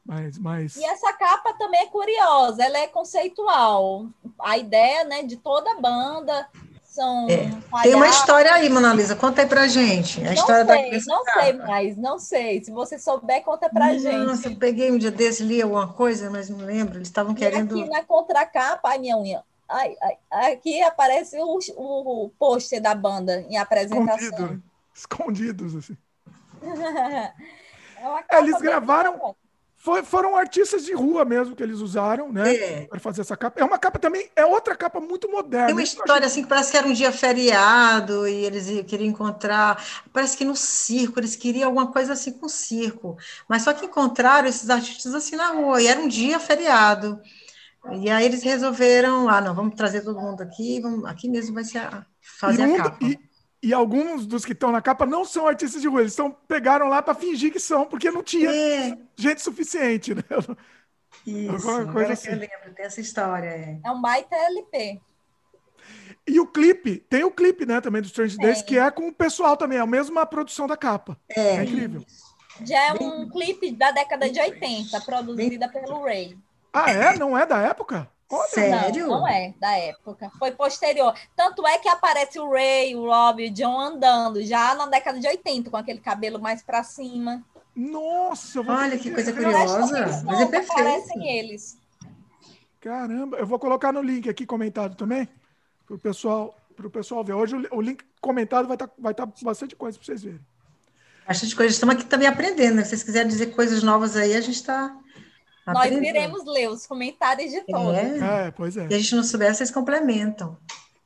mais, 0.04 0.36
mais... 0.36 0.76
E 0.76 0.84
essa 0.84 1.12
capa 1.12 1.54
também 1.54 1.80
é 1.80 1.86
curiosa, 1.86 2.64
ela 2.64 2.78
é 2.78 2.88
conceitual. 2.88 4.08
A 4.40 4.58
ideia 4.58 5.04
né, 5.04 5.22
de 5.22 5.36
toda 5.36 5.70
a 5.72 5.80
banda 5.80 6.48
são 6.92 7.26
é. 7.28 7.50
Tem 7.82 7.94
uma 7.94 8.06
história 8.06 8.52
aí, 8.52 8.68
Mona 8.68 8.92
Lisa, 8.92 9.16
conta 9.16 9.40
aí 9.40 9.48
pra 9.48 9.66
gente. 9.66 10.20
A 10.20 10.24
não 10.24 10.32
história 10.34 10.66
sei, 10.66 10.90
da 10.90 11.06
não 11.06 11.24
sei 11.24 11.52
mais, 11.54 11.96
não 11.96 12.18
sei. 12.18 12.62
Se 12.62 12.70
você 12.70 12.98
souber, 12.98 13.42
conta 13.42 13.70
pra 13.70 13.86
Nossa, 13.86 13.98
gente. 13.98 14.26
Nossa, 14.26 14.48
eu 14.48 14.56
peguei 14.56 14.92
um 14.92 14.98
dia 14.98 15.10
desse, 15.10 15.42
li 15.42 15.62
alguma 15.62 15.88
coisa, 15.88 16.30
mas 16.30 16.50
não 16.50 16.58
lembro. 16.58 16.98
Eles 16.98 17.08
estavam 17.08 17.34
querendo. 17.34 17.78
E 17.78 17.82
aqui 17.82 17.90
na 17.90 18.04
contracapa, 18.04 18.90
ai, 18.90 18.98
minha 18.98 19.16
unha. 19.16 19.42
Ai, 19.66 19.96
ai, 20.30 20.52
aqui 20.52 20.82
aparece 20.82 21.38
o, 21.38 21.58
o, 21.76 22.24
o 22.24 22.28
pôster 22.38 22.80
da 22.80 22.94
banda 22.94 23.40
em 23.48 23.56
apresentação. 23.56 24.28
Escondido, 24.28 24.62
escondidos, 24.94 25.76
assim. 25.76 25.96
é 28.30 28.38
eles 28.38 28.60
gravaram. 28.60 29.34
Foi, 29.82 30.00
foram 30.04 30.36
artistas 30.36 30.84
de 30.84 30.94
rua 30.94 31.24
mesmo 31.24 31.56
que 31.56 31.62
eles 31.62 31.80
usaram, 31.80 32.30
né? 32.30 32.54
É. 32.54 32.86
Para 32.86 33.00
fazer 33.00 33.22
essa 33.22 33.36
capa. 33.36 33.60
É 33.60 33.64
uma 33.64 33.76
capa 33.76 33.98
também, 33.98 34.30
é 34.36 34.46
outra 34.46 34.76
capa 34.76 35.00
muito 35.00 35.28
moderna. 35.28 35.66
Tem 35.66 35.74
uma 35.74 35.82
história 35.82 36.24
assim 36.24 36.44
que 36.44 36.48
parece 36.48 36.70
que 36.70 36.76
era 36.76 36.86
um 36.86 36.92
dia 36.92 37.10
feriado 37.10 38.28
e 38.28 38.44
eles 38.44 38.68
queriam 38.86 39.10
encontrar. 39.10 39.84
Parece 40.12 40.36
que 40.36 40.44
no 40.44 40.54
circo, 40.54 41.18
eles 41.18 41.34
queriam 41.34 41.66
alguma 41.66 41.90
coisa 41.90 42.12
assim 42.12 42.30
com 42.30 42.48
circo. 42.48 43.18
Mas 43.48 43.62
só 43.62 43.72
que 43.72 43.86
encontraram 43.86 44.46
esses 44.46 44.70
artistas 44.70 45.16
assim 45.16 45.34
na 45.34 45.48
rua, 45.48 45.82
e 45.82 45.88
era 45.88 45.98
um 45.98 46.06
dia 46.06 46.38
feriado. 46.38 47.20
E 47.90 48.08
aí 48.08 48.24
eles 48.24 48.44
resolveram, 48.44 49.28
ah, 49.28 49.40
não, 49.40 49.52
vamos 49.52 49.74
trazer 49.74 50.02
todo 50.02 50.20
mundo 50.20 50.42
aqui, 50.42 50.80
vamos, 50.80 51.04
aqui 51.06 51.28
mesmo 51.28 51.54
vai 51.56 51.64
ser 51.64 51.78
a, 51.78 52.06
fazer 52.20 52.68
um, 52.68 52.74
a 52.76 52.78
capa. 52.84 53.04
E, 53.04 53.18
e, 53.62 53.72
alguns 53.72 54.26
dos 54.26 54.44
que 54.44 54.52
estão 54.52 54.72
na 54.72 54.82
capa 54.82 55.06
não 55.06 55.24
são 55.24 55.46
artistas 55.46 55.80
de 55.80 55.88
rua, 55.88 56.00
eles 56.00 56.12
estão, 56.12 56.30
pegaram 56.48 56.88
lá 56.88 57.02
para 57.02 57.14
fingir 57.14 57.52
que 57.52 57.60
são, 57.60 57.86
porque 57.86 58.10
não 58.10 58.22
tinha 58.22 58.50
é. 58.50 58.98
gente 59.16 59.40
suficiente, 59.40 60.14
né? 60.14 60.22
Isso, 61.26 61.92
coisa 61.92 62.14
assim. 62.14 62.30
eu 62.30 62.38
lembro 62.38 62.74
dessa 62.74 63.00
história. 63.00 63.48
É, 63.48 63.78
é 63.84 63.90
um 63.90 64.00
baita 64.00 64.34
LP. 64.34 65.00
E 66.26 66.40
o 66.40 66.46
clipe, 66.46 66.98
tem 67.08 67.24
o 67.24 67.30
clipe, 67.30 67.66
né, 67.66 67.80
também 67.80 68.00
do 68.00 68.06
Strange 68.06 68.36
Days, 68.36 68.62
que 68.62 68.78
é 68.78 68.90
com 68.90 69.08
o 69.08 69.12
pessoal 69.12 69.56
também, 69.56 69.78
é 69.78 69.80
a 69.80 69.86
mesma 69.86 70.24
produção 70.24 70.66
da 70.66 70.76
capa. 70.76 71.18
É, 71.28 71.56
é 71.56 71.64
incrível. 71.64 72.04
Já 72.64 72.78
é 72.88 72.92
um 72.92 73.28
clipe 73.28 73.72
da 73.72 73.90
década 73.90 74.30
de 74.30 74.40
80, 74.40 75.00
produzida 75.00 75.68
pelo 75.68 76.04
Ray. 76.04 76.36
Ah, 76.72 76.90
é? 76.90 77.18
Não 77.18 77.36
é 77.36 77.44
da 77.44 77.58
época? 77.58 78.08
Olha. 78.32 78.48
Sério? 78.48 79.06
Não, 79.06 79.20
não 79.20 79.28
é 79.28 79.52
da 79.60 79.76
época. 79.76 80.32
Foi 80.38 80.50
posterior. 80.52 81.14
Tanto 81.36 81.66
é 81.66 81.76
que 81.76 81.88
aparece 81.88 82.40
o 82.40 82.50
Ray, 82.50 82.96
o 82.96 83.04
Rob 83.04 83.44
e 83.44 83.50
o 83.50 83.52
John 83.52 83.78
andando 83.78 84.42
já 84.42 84.74
na 84.74 84.86
década 84.86 85.20
de 85.20 85.28
80, 85.28 85.70
com 85.70 85.76
aquele 85.76 86.00
cabelo 86.00 86.40
mais 86.40 86.62
para 86.62 86.82
cima. 86.82 87.44
Nossa, 87.76 88.60
olha 88.60 88.98
que 88.98 89.10
coisa 89.10 89.34
curiosa. 89.34 90.22
Mas 90.24 90.40
é 90.40 90.46
perfeito. 90.46 90.72
Aparecem 90.72 91.38
eles. 91.38 91.76
Caramba, 92.80 93.36
eu 93.36 93.46
vou 93.46 93.58
colocar 93.58 93.92
no 93.92 94.02
link 94.02 94.28
aqui 94.28 94.46
comentado 94.46 94.96
também 94.96 95.28
para 95.86 95.94
o 95.94 95.98
pessoal, 95.98 96.56
pro 96.74 96.90
pessoal 96.90 97.22
ver. 97.22 97.34
Hoje 97.34 97.54
o, 97.70 97.80
link 97.82 98.02
comentado 98.18 98.66
vai 98.66 98.76
estar 98.76 98.88
tá, 98.88 98.94
vai 98.98 99.12
tá 99.12 99.28
bastante 99.42 99.76
coisa 99.76 99.98
para 99.98 100.06
vocês 100.06 100.22
verem. 100.22 100.40
Bastante 101.28 101.54
coisa. 101.54 101.70
Estamos 101.70 101.96
aqui 101.96 102.06
também 102.06 102.26
aprendendo. 102.26 102.76
Né? 102.76 102.82
Se 102.82 102.90
vocês 102.90 103.02
quiserem 103.02 103.28
dizer 103.28 103.54
coisas 103.54 103.82
novas 103.82 104.16
aí, 104.16 104.34
a 104.34 104.40
gente 104.40 104.56
está 104.56 104.96
nós 105.66 105.90
iremos 105.90 106.44
ler 106.44 106.68
os 106.68 106.86
comentários 106.86 107.50
de 107.50 107.60
todos. 107.62 107.96
É, 107.96 108.46
é 108.46 108.50
pois 108.50 108.76
é. 108.76 108.88
Se 108.88 108.94
a 108.94 108.98
gente 108.98 109.14
não 109.14 109.22
souber, 109.22 109.54
vocês 109.54 109.70
complementam. 109.70 110.56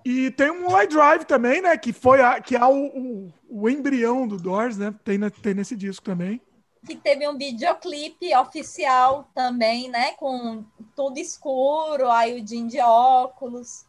E 0.04 0.30
tem 0.30 0.50
um 0.50 0.80
iDrive 0.80 1.24
também, 1.26 1.61
né? 1.61 1.76
Que 1.76 1.92
foi 1.92 2.22
a, 2.22 2.40
que 2.40 2.57
é 2.57 2.64
o, 2.64 2.86
o, 2.86 3.32
o 3.48 3.68
embrião 3.68 4.26
do 4.26 4.36
Doors, 4.36 4.78
né? 4.78 4.94
Tem, 5.04 5.18
tem 5.42 5.54
nesse 5.54 5.76
disco 5.76 6.04
também. 6.04 6.40
Que 6.86 6.94
teve 6.94 7.28
um 7.28 7.36
videoclipe 7.36 8.34
oficial 8.36 9.28
também, 9.34 9.90
né? 9.90 10.12
Com 10.12 10.64
tudo 10.94 11.18
escuro, 11.18 12.09
aí 12.09 12.40
o 12.40 12.46
Jim 12.46 12.66
de 12.66 12.80
óculos. 12.80 13.84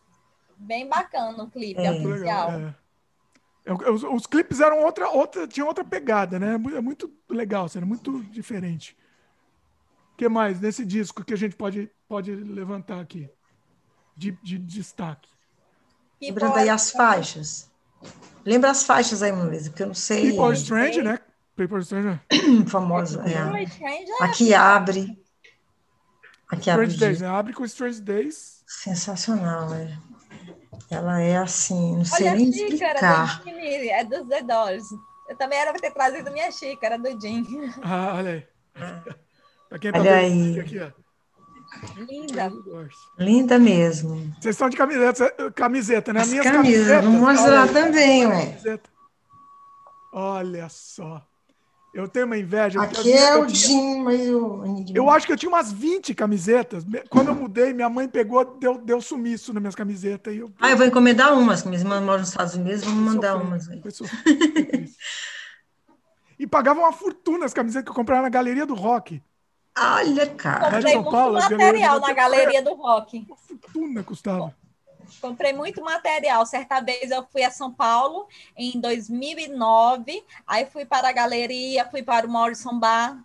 Bem 0.57 0.87
bacana 0.89 1.43
o 1.43 1.51
clipe 1.51 1.79
é. 1.79 1.91
oficial. 1.91 2.49
Legal, 2.49 2.73
é. 3.65 3.91
Os, 3.91 4.03
os, 4.03 4.25
clipes 4.25 4.59
eram 4.59 4.83
outra, 4.83 5.09
outra, 5.09 5.45
tinha 5.45 5.65
outra 5.65 5.83
pegada, 5.83 6.39
né? 6.39 6.55
É 6.55 6.81
muito 6.81 7.11
legal, 7.29 7.67
era 7.75 7.85
muito 7.85 8.23
diferente 8.23 8.97
que 10.17 10.27
mais 10.27 10.59
nesse 10.59 10.83
disco 10.83 11.23
que 11.23 11.33
a 11.33 11.37
gente 11.37 11.55
pode, 11.55 11.89
pode 12.07 12.33
levantar 12.33 12.99
aqui 12.99 13.29
de, 14.15 14.31
de 14.43 14.57
destaque? 14.57 15.29
Lembrando 16.19 16.55
aí 16.55 16.69
as 16.69 16.89
faixas. 16.89 17.69
Lembra 18.43 18.71
as 18.71 18.83
faixas 18.83 19.21
aí, 19.21 19.31
Melissa, 19.31 19.69
porque 19.69 19.83
eu 19.83 19.87
não 19.87 19.93
sei. 19.93 20.31
People 20.31 20.53
Strange, 20.53 21.03
né? 21.03 21.19
People 21.55 21.79
Strange. 21.79 22.19
Famosa, 22.67 23.23
é. 23.27 24.23
Aqui 24.23 24.53
abre. 24.53 25.21
Aqui 26.49 26.69
abre. 26.69 26.87
Strange 26.87 26.97
Days, 26.97 27.21
né? 27.21 27.27
Abre 27.27 27.53
com 27.53 27.63
Strange 27.65 28.01
Days. 28.01 28.63
Sensacional, 28.65 29.71
é. 29.73 29.97
Ela 30.89 31.21
é 31.21 31.37
assim, 31.37 31.97
não 31.97 32.05
sei 32.05 32.27
Olha 32.27 32.35
nem 32.37 32.49
explicar. 32.49 33.43
é 33.45 34.03
dos 34.03 34.27
The 34.27 34.41
Doors. 34.41 34.85
Eu 35.27 35.35
também 35.35 35.59
era 35.59 35.71
para 35.71 35.81
ter 35.81 35.91
trazido 35.91 36.31
minha 36.31 36.49
xícara 36.49 36.97
do 36.97 37.19
Jim. 37.19 37.45
Ah, 37.83 38.13
olha 38.15 38.31
aí. 38.31 38.47
Ah. 38.75 39.03
Pra 39.69 39.79
quem 39.79 39.91
tá 39.91 39.99
Olha 39.99 40.15
aí. 40.15 40.59
Aqui, 40.59 40.79
ó. 40.79 40.91
Linda. 41.97 42.51
Linda 43.19 43.59
mesmo. 43.59 44.33
Vocês 44.39 44.55
estão 44.55 44.69
de 44.69 44.77
camiseta, 44.77 45.51
camiseta 45.51 46.13
né? 46.13 46.21
As 46.21 46.29
Minhas 46.29 46.45
camisetas. 46.45 47.03
Vamos 47.03 47.21
mostrar 47.21 47.67
também, 47.67 48.25
ué. 48.25 48.45
Camiseta. 48.45 48.89
Olha 50.13 50.69
só. 50.69 51.21
Eu 51.93 52.07
tenho 52.07 52.25
uma 52.25 52.37
inveja. 52.37 52.81
Aqui 52.81 53.11
é 53.11 53.37
o 53.37 53.49
Jim, 53.49 54.03
mas 54.03 54.25
eu... 54.25 54.63
eu 54.93 55.09
acho 55.09 55.25
que 55.25 55.33
eu 55.33 55.37
tinha 55.37 55.49
umas 55.49 55.71
20 55.71 56.13
camisetas. 56.13 56.85
Quando 57.09 57.29
eu 57.29 57.35
mudei, 57.35 57.73
minha 57.73 57.89
mãe 57.89 58.07
pegou, 58.07 58.45
deu, 58.59 58.77
deu 58.77 59.01
sumiço 59.01 59.51
nas 59.51 59.61
minhas 59.61 59.75
camisetas. 59.75 60.33
E 60.33 60.37
eu... 60.37 60.51
Ah, 60.59 60.69
eu 60.69 60.77
vou 60.77 60.85
encomendar 60.85 61.37
umas. 61.37 61.63
Minha 61.63 61.79
irmã 61.79 61.99
mora 61.99 62.19
nos 62.19 62.29
Estados 62.29 62.53
Unidos, 62.53 62.83
vamos 62.83 63.15
mandar 63.15 63.37
umas. 63.37 63.67
e 66.37 66.45
pagava 66.45 66.81
uma 66.81 66.93
fortuna 66.93 67.45
as 67.45 67.53
camisetas 67.53 67.85
que 67.85 67.91
eu 67.91 67.95
comprava 67.95 68.21
na 68.21 68.29
Galeria 68.29 68.65
do 68.65 68.75
Rock. 68.75 69.21
Olha, 69.79 70.27
cara. 70.27 70.71
Comprei 70.71 70.93
São 70.93 71.01
muito 71.01 71.11
Paulo, 71.11 71.33
material 71.33 71.99
na 71.99 72.13
Galeria 72.13 72.61
do 72.61 72.73
Rock. 72.73 73.25
Uma 73.27 73.37
fortuna 73.37 74.03
custava. 74.03 74.55
Comprei 75.21 75.53
muito 75.53 75.81
material. 75.83 76.45
Certa 76.45 76.81
vez 76.81 77.11
eu 77.11 77.25
fui 77.31 77.43
a 77.43 77.51
São 77.51 77.71
Paulo 77.71 78.27
em 78.57 78.79
2009, 78.79 80.23
aí 80.45 80.65
fui 80.65 80.85
para 80.85 81.09
a 81.09 81.13
galeria, 81.13 81.87
fui 81.89 82.03
para 82.03 82.27
o 82.27 82.29
Morrison 82.29 82.77
Bar, 82.77 83.17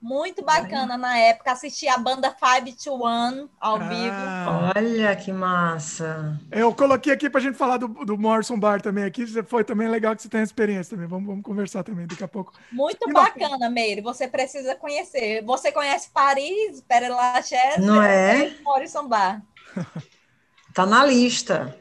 muito 0.00 0.42
bacana 0.42 0.96
na 0.96 1.18
época, 1.18 1.52
assisti 1.52 1.86
a 1.86 1.98
banda 1.98 2.34
Five 2.34 2.72
to 2.72 2.94
One 2.94 3.48
ao 3.60 3.76
ah, 3.76 3.78
vivo. 3.78 4.76
Olha 4.76 5.14
que 5.14 5.30
massa! 5.30 6.40
Eu 6.50 6.74
coloquei 6.74 7.12
aqui 7.12 7.28
para 7.28 7.38
a 7.38 7.42
gente 7.42 7.58
falar 7.58 7.76
do, 7.76 7.88
do 7.88 8.16
Morrison 8.16 8.58
Bar 8.58 8.80
também 8.80 9.04
aqui. 9.04 9.26
Foi 9.44 9.62
também 9.62 9.88
legal 9.88 10.16
que 10.16 10.22
você 10.22 10.28
tenha 10.28 10.42
experiência 10.42 10.96
também. 10.96 11.06
Vamos, 11.06 11.26
vamos 11.26 11.42
conversar 11.42 11.82
também 11.82 12.06
daqui 12.06 12.24
a 12.24 12.28
pouco. 12.28 12.52
Muito 12.72 13.08
e 13.08 13.12
bacana, 13.12 13.68
Meire. 13.68 14.00
Você 14.00 14.26
precisa 14.26 14.74
conhecer. 14.74 15.44
Você 15.44 15.70
conhece 15.70 16.08
Paris, 16.10 16.80
Père 16.88 17.08
Lachaise? 17.08 17.80
Não 17.80 18.02
é? 18.02 18.54
Morrison 18.62 19.06
Bar. 19.06 19.42
tá 20.74 20.86
na 20.86 21.04
lista. 21.04 21.76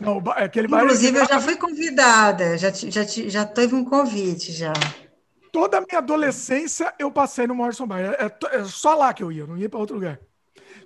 Não, 0.00 0.22
aquele 0.36 0.68
Inclusive, 0.68 1.18
bar... 1.18 1.24
eu 1.24 1.28
já 1.28 1.40
fui 1.40 1.56
convidada, 1.56 2.56
já, 2.56 2.70
já, 2.70 3.02
já 3.02 3.44
teve 3.44 3.74
um 3.74 3.84
convite 3.84 4.52
já 4.52 4.72
toda 5.52 5.78
a 5.78 5.80
minha 5.80 5.98
adolescência 5.98 6.92
eu 6.98 7.10
passei 7.10 7.46
no 7.46 7.54
Morrison 7.54 7.86
Bar. 7.86 8.00
É, 8.00 8.26
é, 8.26 8.56
é 8.56 8.64
só 8.64 8.94
lá 8.94 9.12
que 9.12 9.22
eu 9.22 9.30
ia, 9.30 9.46
não 9.46 9.56
ia 9.56 9.68
para 9.68 9.78
outro 9.78 9.96
lugar. 9.96 10.18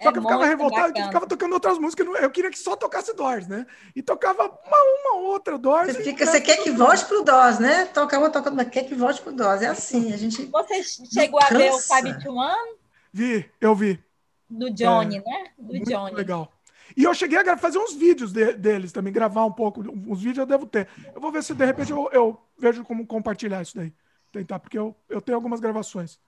Só 0.03 0.09
é 0.09 0.13
que 0.13 0.19
eu 0.19 0.23
ficava 0.23 0.47
revoltado 0.47 0.93
que 0.93 1.03
ficava 1.03 1.27
tocando 1.27 1.53
outras 1.53 1.79
músicas. 1.79 2.07
Eu 2.21 2.31
queria 2.31 2.51
que 2.51 2.59
só 2.59 2.77
tocasse 2.77 3.15
Doors, 3.15 3.47
né? 3.47 3.67
E 3.95 4.03
tocava 4.03 4.43
uma, 4.45 4.79
uma 5.01 5.23
outra 5.29 5.57
Doors. 5.57 5.93
Você, 5.93 6.03
fica, 6.03 6.27
você 6.27 6.41
quer 6.41 6.57
que 6.59 6.71
volte 6.71 7.05
pro 7.05 7.23
Doors, 7.23 7.59
né? 7.59 7.87
Toca 7.87 8.19
uma, 8.19 8.31
toca 8.31 8.51
mas 8.51 8.69
quer 8.69 8.85
que 8.85 8.95
volte 8.95 9.21
pro 9.23 9.33
Doors. 9.33 9.63
É 9.63 9.67
assim, 9.67 10.13
a 10.13 10.17
gente. 10.17 10.47
Você 10.47 10.83
chegou 10.83 11.41
a 11.41 11.47
ver 11.47 11.71
o 11.71 11.79
Five 11.79 12.23
to 12.23 12.33
One? 12.33 12.77
Vi, 13.13 13.51
eu 13.61 13.75
vi. 13.75 14.03
Do 14.51 14.71
Johnny, 14.71 15.17
é, 15.17 15.21
né? 15.21 15.51
Do 15.59 15.79
Johnny. 15.81 16.15
Legal. 16.15 16.53
E 16.97 17.05
eu 17.05 17.15
cheguei 17.15 17.39
a 17.39 17.57
fazer 17.57 17.79
uns 17.79 17.95
vídeos 17.95 18.33
de, 18.33 18.53
deles 18.53 18.93
também, 18.93 19.13
gravar 19.13 19.45
um 19.45 19.53
pouco. 19.53 19.81
Uns 19.81 20.21
vídeos 20.21 20.39
eu 20.39 20.47
devo 20.47 20.67
ter. 20.67 20.89
Eu 21.15 21.21
vou 21.21 21.33
ver 21.33 21.43
se 21.43 21.55
de 21.55 21.65
repente 21.65 21.91
eu, 21.91 22.09
eu 22.13 22.41
vejo 22.59 22.85
como 22.85 23.07
compartilhar 23.07 23.63
isso 23.63 23.77
daí 23.77 23.93
tentar, 24.35 24.59
porque 24.59 24.79
eu, 24.79 24.95
eu 25.09 25.21
tenho 25.21 25.37
algumas 25.37 25.61
gravações. 25.61 26.19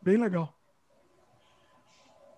Bem 0.00 0.16
legal. 0.16 0.54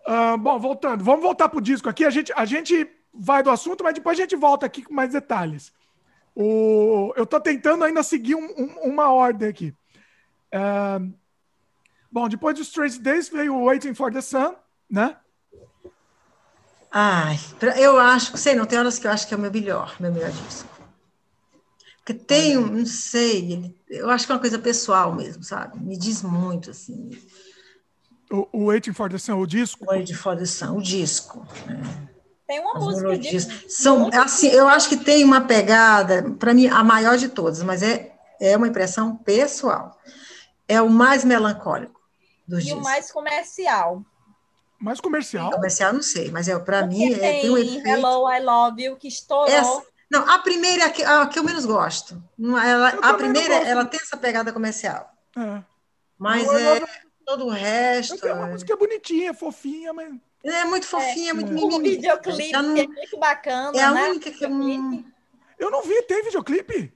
Uh, 0.06 0.38
bom, 0.38 0.58
voltando. 0.58 1.04
Vamos 1.04 1.22
voltar 1.22 1.48
para 1.48 1.58
o 1.58 1.62
disco 1.62 1.88
aqui. 1.88 2.04
A 2.04 2.10
gente, 2.10 2.32
a 2.34 2.44
gente 2.44 2.90
vai 3.12 3.42
do 3.42 3.50
assunto, 3.50 3.84
mas 3.84 3.94
depois 3.94 4.18
a 4.18 4.22
gente 4.22 4.36
volta 4.36 4.64
aqui 4.64 4.82
com 4.82 4.94
mais 4.94 5.12
detalhes. 5.12 5.72
O, 6.34 7.12
eu 7.16 7.24
estou 7.24 7.40
tentando 7.40 7.84
ainda 7.84 8.02
seguir 8.02 8.34
um, 8.34 8.46
um, 8.56 8.92
uma 8.92 9.12
ordem 9.12 9.48
aqui. 9.48 9.74
Uh, 10.54 11.12
bom, 12.10 12.28
depois 12.28 12.54
do 12.54 12.62
Strange 12.62 12.98
Days 12.98 13.28
veio 13.28 13.54
o 13.54 13.64
Waiting 13.66 13.94
for 13.94 14.10
the 14.10 14.20
Sun, 14.20 14.54
né? 14.88 15.16
Ai, 16.90 17.38
eu 17.76 17.98
acho, 18.00 18.34
sei, 18.38 18.54
não 18.54 18.64
tem 18.64 18.78
horas 18.78 18.98
que 18.98 19.06
eu 19.06 19.10
acho 19.10 19.28
que 19.28 19.34
é 19.34 19.36
o 19.36 19.40
meu 19.40 19.52
melhor, 19.52 19.94
meu 20.00 20.10
melhor 20.10 20.30
disco. 20.30 20.77
Porque 22.08 22.24
tem, 22.24 22.56
não 22.56 22.86
sei, 22.86 23.52
ele, 23.52 23.76
eu 23.90 24.08
acho 24.08 24.24
que 24.24 24.32
é 24.32 24.34
uma 24.34 24.40
coisa 24.40 24.58
pessoal 24.58 25.14
mesmo, 25.14 25.42
sabe? 25.44 25.78
Me 25.78 25.94
diz 25.94 26.22
muito, 26.22 26.70
assim. 26.70 27.10
O, 28.30 28.48
o 28.50 28.64
Waiting 28.68 28.94
for 28.94 29.10
the 29.10 29.18
Sun, 29.18 29.38
o 29.38 29.46
disco? 29.46 29.84
Waiting 29.84 30.14
for 30.14 30.34
the 30.34 30.46
Sun, 30.46 30.78
o 30.78 30.82
disco. 30.82 31.46
Né? 31.66 32.08
Tem 32.46 32.60
uma 32.60 32.78
As 32.78 32.82
música 32.82 33.08
melodias. 33.08 33.46
de. 33.46 33.70
São, 33.70 34.08
assim, 34.14 34.48
eu 34.48 34.66
acho 34.66 34.88
que 34.88 34.96
tem 34.96 35.22
uma 35.22 35.42
pegada, 35.42 36.30
para 36.38 36.54
mim, 36.54 36.66
a 36.68 36.82
maior 36.82 37.18
de 37.18 37.28
todas, 37.28 37.62
mas 37.62 37.82
é, 37.82 38.14
é 38.40 38.56
uma 38.56 38.68
impressão 38.68 39.14
pessoal. 39.14 39.98
É 40.66 40.80
o 40.80 40.88
mais 40.88 41.24
melancólico 41.26 42.00
dos 42.46 42.60
E 42.62 42.66
dias. 42.68 42.78
o 42.78 42.82
mais 42.82 43.12
comercial. 43.12 44.02
Mais 44.80 44.98
comercial. 44.98 45.50
Comercial, 45.50 45.92
não 45.92 46.02
sei, 46.02 46.30
mas 46.30 46.48
é, 46.48 46.58
para 46.58 46.86
mim 46.86 47.12
é, 47.12 47.18
tem 47.18 47.40
tem 47.42 47.50
um 47.50 47.58
efeito. 47.58 47.86
Hello, 47.86 48.32
I 48.32 48.40
Love 48.40 48.82
You, 48.82 48.96
que 48.96 49.08
estourou. 49.08 49.46
Essa- 49.52 49.82
não, 50.10 50.28
a 50.30 50.38
primeira 50.40 50.82
é 50.82 50.86
a 50.86 50.90
que, 50.90 51.02
a 51.04 51.26
que 51.26 51.38
eu 51.38 51.44
menos 51.44 51.64
gosto. 51.66 52.22
Não, 52.38 52.58
Ela, 52.58 52.92
Eu 52.94 53.04
a 53.04 53.14
primeira, 53.14 53.54
ela 53.54 53.84
tem 53.84 54.00
essa 54.00 54.16
pegada 54.16 54.52
comercial. 54.52 55.10
É. 55.36 55.62
Mas 56.18 56.46
Eu- 56.46 56.52
eu- 56.58 56.76
é 56.76 56.86
todo 57.24 57.46
o 57.46 57.50
resto. 57.50 58.26
É 58.26 58.32
uma 58.32 58.46
música 58.48 58.76
bonitinha, 58.76 59.32
fofinha, 59.34 59.92
mas. 59.92 60.12
É 60.44 60.64
muito 60.64 60.86
fofinha, 60.86 61.34
muito 61.34 61.50
É. 61.50 61.52
O 61.52 61.54
mimimi. 61.54 61.90
videoclipe, 61.96 62.50
Já 62.50 62.62
não- 62.62 62.74
que 62.74 62.80
é 62.80 62.86
muito 62.86 63.18
bacana, 63.18 63.78
É 63.78 63.82
a 63.82 63.90
né? 63.90 64.08
única 64.10 64.30
que 64.30 64.44
eu 64.44 64.48
não- 64.50 64.64
Videoclipe. 64.66 65.12
Eu 65.58 65.70
não 65.70 65.82
vi, 65.82 66.02
tem 66.02 66.22
videoclipe? 66.24 66.92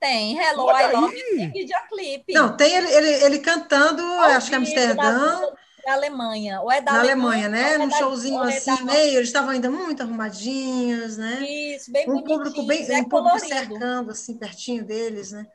Tem, 0.00 0.38
Hello, 0.38 0.64
Olha 0.66 0.90
I 0.90 0.92
Love 0.94 1.14
tem 1.22 1.50
videoclipe. 1.52 2.32
Não, 2.32 2.56
tem 2.56 2.72
ele, 2.74 2.88
ele, 2.88 3.24
ele 3.24 3.38
cantando, 3.40 4.02
Ao 4.02 4.20
acho 4.30 4.48
que 4.48 4.54
é 4.54 4.58
Amsterdã, 4.58 5.40
Da 5.88 5.94
Alemanha. 5.94 6.60
Ou 6.60 6.70
é 6.70 6.80
da 6.82 6.92
na 6.92 7.00
Alemanha, 7.00 7.46
Alemanha, 7.46 7.48
né? 7.48 7.72
é 7.74 7.78
Num 7.78 7.88
da- 7.88 7.96
showzinho 7.96 8.44
é 8.44 8.56
assim, 8.56 8.76
da- 8.76 8.92
meio, 8.92 9.16
eles 9.16 9.28
estavam 9.28 9.50
ainda 9.50 9.70
muito 9.70 10.02
arrumadinhos, 10.02 11.16
né? 11.16 11.40
Isso, 11.48 11.90
bem 11.90 12.10
Um 12.10 12.22
público 12.22 12.62
bem, 12.66 12.86
é 12.92 12.98
um 12.98 13.04
público 13.04 13.38
cercando, 13.40 14.10
assim, 14.10 14.36
pertinho 14.36 14.84
deles, 14.84 15.32
né? 15.32 15.46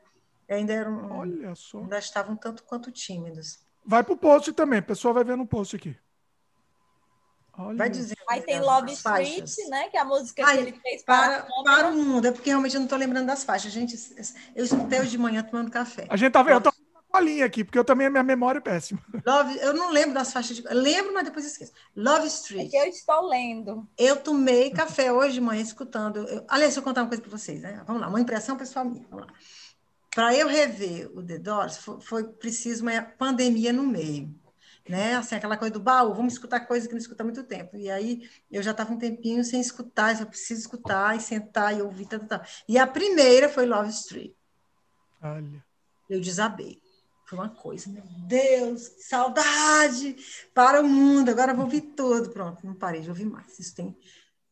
Ainda 0.50 0.72
eram, 0.72 1.10
Olha 1.18 1.54
só. 1.54 1.78
ainda 1.78 1.98
estavam 1.98 2.34
tanto 2.36 2.64
quanto 2.64 2.90
tímidos. 2.90 3.60
Vai 3.86 4.02
pro 4.02 4.16
post 4.16 4.52
também, 4.52 4.80
o 4.80 4.84
pessoal 4.84 5.14
vai 5.14 5.22
ver 5.22 5.36
no 5.36 5.46
post 5.46 5.76
aqui. 5.76 5.96
Olha. 7.56 7.78
Vai 7.78 7.88
dizer. 7.88 8.16
Aí 8.28 8.42
tem 8.42 8.58
Love 8.60 8.90
Street, 8.92 9.38
faixas. 9.38 9.68
né? 9.68 9.88
Que 9.88 9.96
é 9.96 10.00
a 10.00 10.04
música 10.04 10.42
Ai, 10.44 10.56
que 10.56 10.62
ele 10.64 10.80
fez 10.80 11.04
para, 11.04 11.44
Para, 11.44 11.62
para 11.62 11.88
o 11.90 11.94
mundo, 11.94 12.26
é 12.26 12.32
porque 12.32 12.50
realmente 12.50 12.74
eu 12.74 12.80
não 12.80 12.86
estou 12.86 12.98
lembrando 12.98 13.26
das 13.26 13.44
faixas. 13.44 13.70
Gente, 13.72 13.96
eu 14.56 14.64
escutei 14.64 14.98
hoje 15.00 15.10
de 15.10 15.18
manhã 15.18 15.42
tomando 15.44 15.70
café. 15.70 16.06
A 16.10 16.16
gente 16.16 16.32
tá 16.32 16.42
vendo, 16.42 16.54
eu 16.56 16.60
tô 16.62 16.72
colinha 17.14 17.46
aqui, 17.46 17.62
porque 17.64 17.78
eu 17.78 17.84
também, 17.84 18.06
a 18.06 18.10
minha 18.10 18.22
memória 18.22 18.58
é 18.58 18.62
péssima. 18.62 19.00
Love, 19.24 19.56
eu 19.58 19.72
não 19.72 19.90
lembro 19.90 20.14
das 20.14 20.32
faixas 20.32 20.56
de. 20.56 20.64
eu 20.64 20.74
Lembro, 20.74 21.14
mas 21.14 21.24
depois 21.24 21.46
esqueço. 21.46 21.72
Love 21.96 22.24
É 22.24 22.26
Street. 22.26 22.70
que 22.70 22.76
eu 22.76 22.84
estou 22.86 23.28
lendo. 23.28 23.88
Eu 23.96 24.16
tomei 24.16 24.70
café 24.70 25.12
hoje 25.12 25.34
de 25.34 25.40
manhã 25.40 25.62
escutando. 25.62 26.18
Eu, 26.28 26.44
aliás, 26.48 26.72
deixa 26.74 26.80
eu 26.80 26.82
contar 26.82 27.02
uma 27.02 27.08
coisa 27.08 27.22
para 27.22 27.30
vocês, 27.30 27.60
né? 27.62 27.82
Vamos 27.86 28.02
lá, 28.02 28.08
uma 28.08 28.20
impressão 28.20 28.56
pessoal 28.56 28.84
minha. 28.84 29.06
Vamos 29.10 29.26
lá. 29.26 29.32
Para 30.14 30.34
eu 30.34 30.46
rever 30.46 31.10
o 31.16 31.22
The 31.24 31.38
Doors, 31.38 31.76
foi, 31.78 32.00
foi 32.00 32.24
preciso 32.24 32.82
uma 32.84 33.02
pandemia 33.02 33.72
no 33.72 33.82
meio. 33.82 34.32
Né? 34.88 35.14
Assim, 35.16 35.34
aquela 35.34 35.56
coisa 35.56 35.72
do 35.72 35.80
baú, 35.80 36.12
vamos 36.12 36.34
escutar 36.34 36.60
coisa 36.60 36.86
que 36.86 36.92
não 36.92 37.00
escuta 37.00 37.22
há 37.22 37.24
muito 37.24 37.42
tempo. 37.42 37.76
E 37.76 37.90
aí 37.90 38.28
eu 38.50 38.62
já 38.62 38.72
estava 38.72 38.92
um 38.92 38.98
tempinho 38.98 39.42
sem 39.42 39.60
escutar, 39.60 40.20
eu 40.20 40.26
preciso 40.26 40.60
escutar 40.60 41.16
e 41.16 41.20
sentar 41.20 41.76
e 41.76 41.80
ouvir. 41.82 42.06
Tal, 42.06 42.20
tal, 42.20 42.28
tal. 42.28 42.42
E 42.68 42.76
a 42.78 42.86
primeira 42.86 43.48
foi 43.48 43.66
Love 43.66 43.90
Street. 43.90 44.32
Olha. 45.22 45.64
Eu 46.08 46.20
desabei. 46.20 46.83
Foi 47.26 47.38
uma 47.38 47.48
coisa, 47.48 47.88
meu 47.90 48.02
Deus, 48.26 48.88
que 48.88 49.02
saudade 49.02 50.16
para 50.52 50.80
o 50.80 50.88
mundo. 50.88 51.30
Agora 51.30 51.52
eu 51.52 51.56
vou 51.56 51.64
ouvir 51.64 51.80
tudo. 51.80 52.30
Pronto, 52.30 52.66
não 52.66 52.74
parei 52.74 53.00
de 53.00 53.08
ouvir 53.08 53.24
mais. 53.24 53.58
Isso 53.58 53.74
tem, 53.74 53.96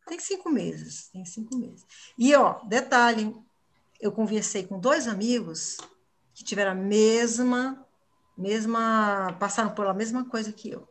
tem 0.06 0.18
cinco 0.18 0.48
meses. 0.48 1.08
Tem 1.12 1.24
cinco 1.24 1.56
meses. 1.56 1.84
E, 2.16 2.34
ó, 2.34 2.60
detalhe, 2.64 3.34
eu 4.00 4.10
conversei 4.10 4.66
com 4.66 4.78
dois 4.78 5.06
amigos 5.06 5.76
que 6.34 6.42
tiveram 6.42 6.72
a 6.72 6.74
mesma, 6.74 7.86
mesma, 8.36 9.36
passaram 9.38 9.74
pela 9.74 9.92
mesma 9.92 10.24
coisa 10.24 10.50
que 10.50 10.70
eu. 10.70 10.88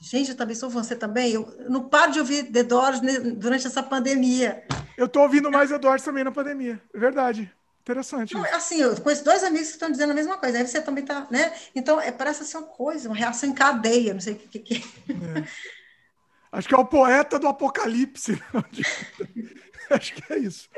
Gente, 0.00 0.30
eu 0.30 0.36
também 0.36 0.56
sou 0.56 0.70
você 0.70 0.96
também. 0.96 1.32
Eu 1.32 1.46
não 1.68 1.88
paro 1.88 2.12
de 2.12 2.18
ouvir 2.18 2.50
The 2.50 2.62
Doors 2.64 3.00
durante 3.36 3.66
essa 3.66 3.82
pandemia. 3.82 4.64
Eu 4.96 5.06
tô 5.06 5.20
ouvindo 5.20 5.50
mais 5.50 5.70
Eduardo 5.70 6.02
também 6.02 6.24
na 6.24 6.32
pandemia. 6.32 6.82
É 6.92 6.98
verdade. 6.98 7.52
Interessante. 7.90 8.34
Não, 8.34 8.44
assim, 8.54 8.80
eu 8.80 9.00
conheço 9.00 9.24
dois 9.24 9.42
amigos 9.42 9.68
que 9.68 9.72
estão 9.74 9.90
dizendo 9.90 10.10
a 10.10 10.14
mesma 10.14 10.38
coisa. 10.38 10.58
Aí 10.58 10.66
você 10.66 10.80
também 10.80 11.02
está, 11.02 11.26
né? 11.30 11.52
Então, 11.74 12.00
é, 12.00 12.12
parece 12.12 12.44
ser 12.44 12.56
uma 12.58 12.66
coisa, 12.66 13.08
uma 13.08 13.16
reação 13.16 13.48
em 13.48 13.52
cadeia, 13.54 14.12
não 14.14 14.20
sei 14.20 14.34
o 14.34 14.36
que, 14.36 14.58
que, 14.58 14.80
que. 14.80 14.88
Acho 16.52 16.68
que 16.68 16.74
é 16.74 16.78
o 16.78 16.84
poeta 16.84 17.38
do 17.38 17.48
apocalipse. 17.48 18.40
Acho 19.90 20.14
que 20.14 20.32
é 20.32 20.38
isso. 20.38 20.68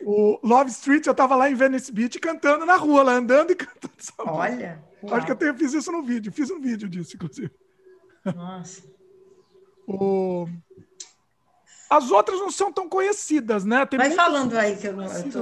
O 0.00 0.38
Love 0.42 0.70
Street, 0.70 1.06
eu 1.06 1.14
tava 1.14 1.34
lá 1.36 1.48
em 1.50 1.54
Venice 1.54 1.90
Beach 1.92 2.18
cantando 2.18 2.64
na 2.66 2.76
rua, 2.76 3.02
lá 3.02 3.12
andando 3.12 3.50
e 3.52 3.56
cantando 3.56 3.92
essa. 3.98 4.12
Olha. 4.18 4.82
Acho 5.10 5.26
que 5.26 5.32
eu 5.32 5.36
tenho- 5.36 5.56
fiz 5.56 5.72
isso 5.74 5.90
no 5.90 6.02
vídeo. 6.02 6.32
Fiz 6.32 6.50
um 6.50 6.60
vídeo 6.60 6.88
disso, 6.88 7.16
inclusive. 7.16 7.50
Nossa. 8.24 8.82
O- 9.86 10.46
As 11.90 12.10
outras 12.10 12.38
não 12.38 12.50
são 12.50 12.72
tão 12.72 12.88
conhecidas, 12.88 13.64
né? 13.64 13.84
Tem 13.86 13.98
Vai 13.98 14.12
falando 14.12 14.56
aí 14.56 14.76
que 14.76 14.86
eu 14.88 14.92
não. 14.96 15.04
Eu 15.04 15.30
tô... 15.30 15.40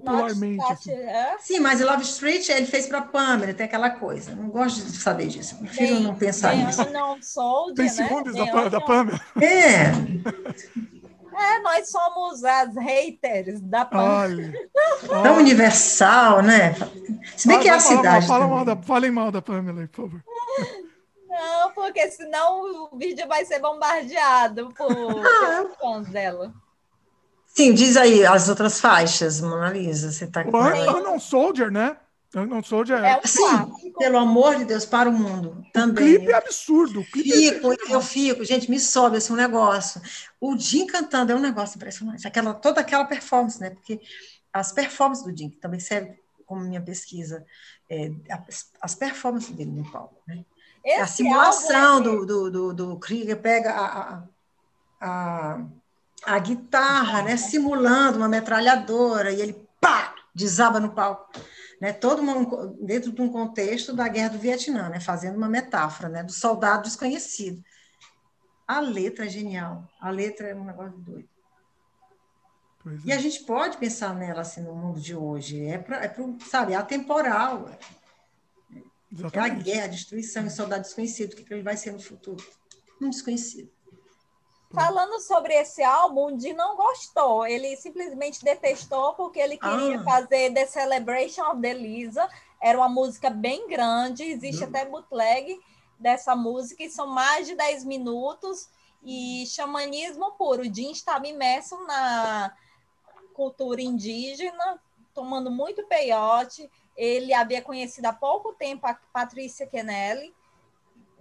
popularmente. 0.00 0.62
Assim. 0.72 0.92
É? 0.92 1.36
Sim, 1.38 1.60
mas 1.60 1.80
Love 1.80 2.02
Street 2.02 2.48
ele 2.48 2.66
fez 2.66 2.86
para 2.86 3.02
Pamela, 3.02 3.52
tem 3.54 3.66
aquela 3.66 3.90
coisa. 3.90 4.34
Não 4.34 4.48
gosto 4.48 4.82
de 4.84 4.96
saber 4.96 5.26
disso. 5.28 5.56
Prefiro 5.58 6.00
não 6.00 6.14
pensar 6.14 6.50
tem 6.50 6.64
nisso. 6.66 6.82
Soldier, 7.22 7.74
Tem 7.76 7.84
né? 7.86 7.90
segundos 7.90 8.34
da, 8.34 8.44
Tem 8.44 8.52
Pa- 8.52 8.68
da 8.68 8.78
Unknown- 8.78 8.86
Pamela? 8.86 9.20
É, 9.40 9.92
É, 11.34 11.58
nós 11.60 11.88
somos 11.90 12.44
as 12.44 12.74
haters 12.76 13.60
da 13.62 13.84
Pamela. 13.86 14.20
Olha. 14.20 14.52
tão 15.22 15.36
universal, 15.38 16.42
né? 16.42 16.74
Se 17.36 17.48
bem 17.48 17.58
que 17.58 17.68
é 17.68 17.72
a 17.72 17.80
Fala- 17.80 17.96
cidade. 17.96 18.26
Fala 18.26 18.46
mal 18.46 18.64
da, 18.64 18.76
falem 18.76 19.10
mal 19.10 19.30
da 19.32 19.40
Pamela 19.40 19.80
aí, 19.80 19.88
por 19.88 20.08
favor. 20.10 20.22
Não, 21.28 21.72
porque 21.72 22.10
senão 22.10 22.88
o 22.92 22.98
vídeo 22.98 23.26
vai 23.26 23.44
ser 23.46 23.58
bombardeado 23.60 24.68
por 24.76 24.92
Ah. 24.92 24.94
pelos 25.56 25.76
fãs 25.78 26.06
dela. 26.08 26.52
Sim, 27.54 27.74
diz 27.74 27.96
aí 27.96 28.24
as 28.24 28.48
outras 28.48 28.80
faixas, 28.80 29.40
Mona 29.40 29.70
Lisa. 29.70 30.10
Você 30.10 30.26
tá 30.26 30.40
O 30.42 30.50
com. 30.50 30.58
Unknown 30.58 31.20
Soldier, 31.20 31.70
né? 31.70 31.96
Unknown 32.34 32.62
Soldier 32.62 33.04
É 33.04 33.10
é. 33.10 33.20
Sim, 33.26 33.42
clássico. 33.42 33.98
pelo 33.98 34.16
amor 34.18 34.56
de 34.56 34.64
Deus, 34.64 34.86
para 34.86 35.08
o 35.08 35.12
mundo. 35.12 35.62
O 35.68 35.72
Também. 35.72 36.16
clipe 36.16 36.32
é 36.32 36.36
absurdo. 36.36 37.00
O 37.00 37.04
clipe 37.04 37.30
é 37.30 37.52
Fico, 37.52 37.74
eu 37.90 38.00
fico, 38.00 38.42
gente, 38.44 38.70
me 38.70 38.80
sobe 38.80 39.18
assim 39.18 39.34
um 39.34 39.36
negócio. 39.36 40.00
O 40.40 40.56
Jim 40.56 40.86
cantando 40.86 41.30
é 41.32 41.34
um 41.34 41.40
negócio 41.40 41.76
impressionante. 41.76 42.26
Aquela, 42.26 42.54
toda 42.54 42.80
aquela 42.80 43.04
performance, 43.04 43.60
né? 43.60 43.68
Porque 43.70 44.00
as 44.50 44.72
performances 44.72 45.24
do 45.24 45.36
Jim, 45.36 45.50
que 45.50 45.56
também 45.58 45.78
serve 45.78 46.18
como 46.46 46.62
minha 46.62 46.80
pesquisa, 46.80 47.44
é, 47.90 48.10
as, 48.30 48.70
as 48.80 48.94
performances 48.94 49.50
dele 49.54 49.70
no 49.70 49.90
palco, 49.92 50.16
né? 50.26 50.42
Esse 50.84 51.00
a 51.00 51.06
simulação 51.06 51.94
álbum 51.96 52.08
é- 52.08 52.16
do, 52.16 52.26
do, 52.26 52.50
do, 52.50 52.72
do 52.74 52.98
Krieger 52.98 53.40
pega 53.40 53.70
a, 53.72 53.84
a, 54.14 54.22
a, 55.00 55.64
a 56.24 56.38
guitarra, 56.38 57.22
né? 57.22 57.36
Simulando 57.36 58.18
uma 58.18 58.28
metralhadora 58.28 59.32
e 59.32 59.40
ele 59.40 59.68
pá, 59.80 60.14
desaba 60.34 60.80
no 60.80 60.94
palco. 60.94 61.32
Né, 61.80 61.92
todo 61.92 62.22
uma, 62.22 62.68
dentro 62.80 63.10
de 63.10 63.20
um 63.20 63.28
contexto 63.28 63.92
da 63.92 64.06
guerra 64.06 64.28
do 64.28 64.38
Vietnã, 64.38 64.88
né, 64.88 65.00
fazendo 65.00 65.36
uma 65.36 65.48
metáfora 65.48 66.08
né, 66.08 66.22
do 66.22 66.30
soldado 66.30 66.84
desconhecido. 66.84 67.60
A 68.68 68.78
letra 68.78 69.26
é 69.26 69.28
genial, 69.28 69.88
a 70.00 70.08
letra 70.08 70.46
é 70.46 70.54
um 70.54 70.64
negócio 70.64 70.96
doido. 70.98 71.28
Pois 72.84 73.04
E 73.04 73.10
é. 73.10 73.16
a 73.16 73.18
gente 73.18 73.42
pode 73.42 73.78
pensar 73.78 74.14
nela 74.14 74.42
assim 74.42 74.60
no 74.60 74.76
mundo 74.76 75.00
de 75.00 75.16
hoje, 75.16 75.64
é 75.64 75.76
para, 75.76 76.04
é 76.04 76.08
pro, 76.08 76.38
sabe, 76.48 76.72
é 76.72 76.76
atemporal, 76.76 77.68
é 77.68 77.78
a 78.72 78.78
Exatamente. 79.12 79.64
guerra, 79.64 79.84
a 79.84 79.88
destruição, 79.88 80.46
e 80.46 80.50
soldado 80.50 80.82
desconhecido, 80.82 81.32
o 81.32 81.36
que 81.36 81.52
ele 81.52 81.62
vai 81.62 81.76
ser 81.76 81.90
no 81.90 82.00
futuro? 82.00 82.44
Um 83.00 83.10
desconhecido. 83.10 83.70
Falando 84.74 85.20
sobre 85.20 85.54
esse 85.54 85.82
álbum, 85.82 86.26
o 86.26 86.36
Di 86.36 86.52
não 86.54 86.76
gostou. 86.76 87.46
Ele 87.46 87.76
simplesmente 87.76 88.42
detestou 88.42 89.14
porque 89.14 89.38
ele 89.38 89.56
queria 89.58 90.00
Ah. 90.00 90.04
fazer 90.04 90.52
The 90.52 90.66
Celebration 90.66 91.42
of 91.50 91.60
the 91.60 91.74
Lisa. 91.74 92.28
Era 92.60 92.78
uma 92.78 92.88
música 92.88 93.28
bem 93.28 93.68
grande, 93.68 94.22
existe 94.24 94.64
Hum. 94.64 94.68
até 94.68 94.84
bootleg 94.86 95.60
dessa 95.98 96.34
música, 96.34 96.82
e 96.82 96.90
são 96.90 97.06
mais 97.06 97.46
de 97.46 97.54
10 97.54 97.84
minutos. 97.84 98.68
E 99.04 99.44
xamanismo 99.46 100.32
puro. 100.32 100.62
O 100.62 100.74
Jim 100.74 100.92
estava 100.92 101.26
imerso 101.26 101.76
na 101.86 102.52
cultura 103.34 103.82
indígena, 103.82 104.80
tomando 105.12 105.50
muito 105.50 105.84
peiote. 105.86 106.70
Ele 106.96 107.34
havia 107.34 107.60
conhecido 107.60 108.06
há 108.06 108.12
pouco 108.12 108.52
tempo 108.52 108.86
a 108.86 108.94
Patrícia 109.12 109.66
Kennelly, 109.66 110.32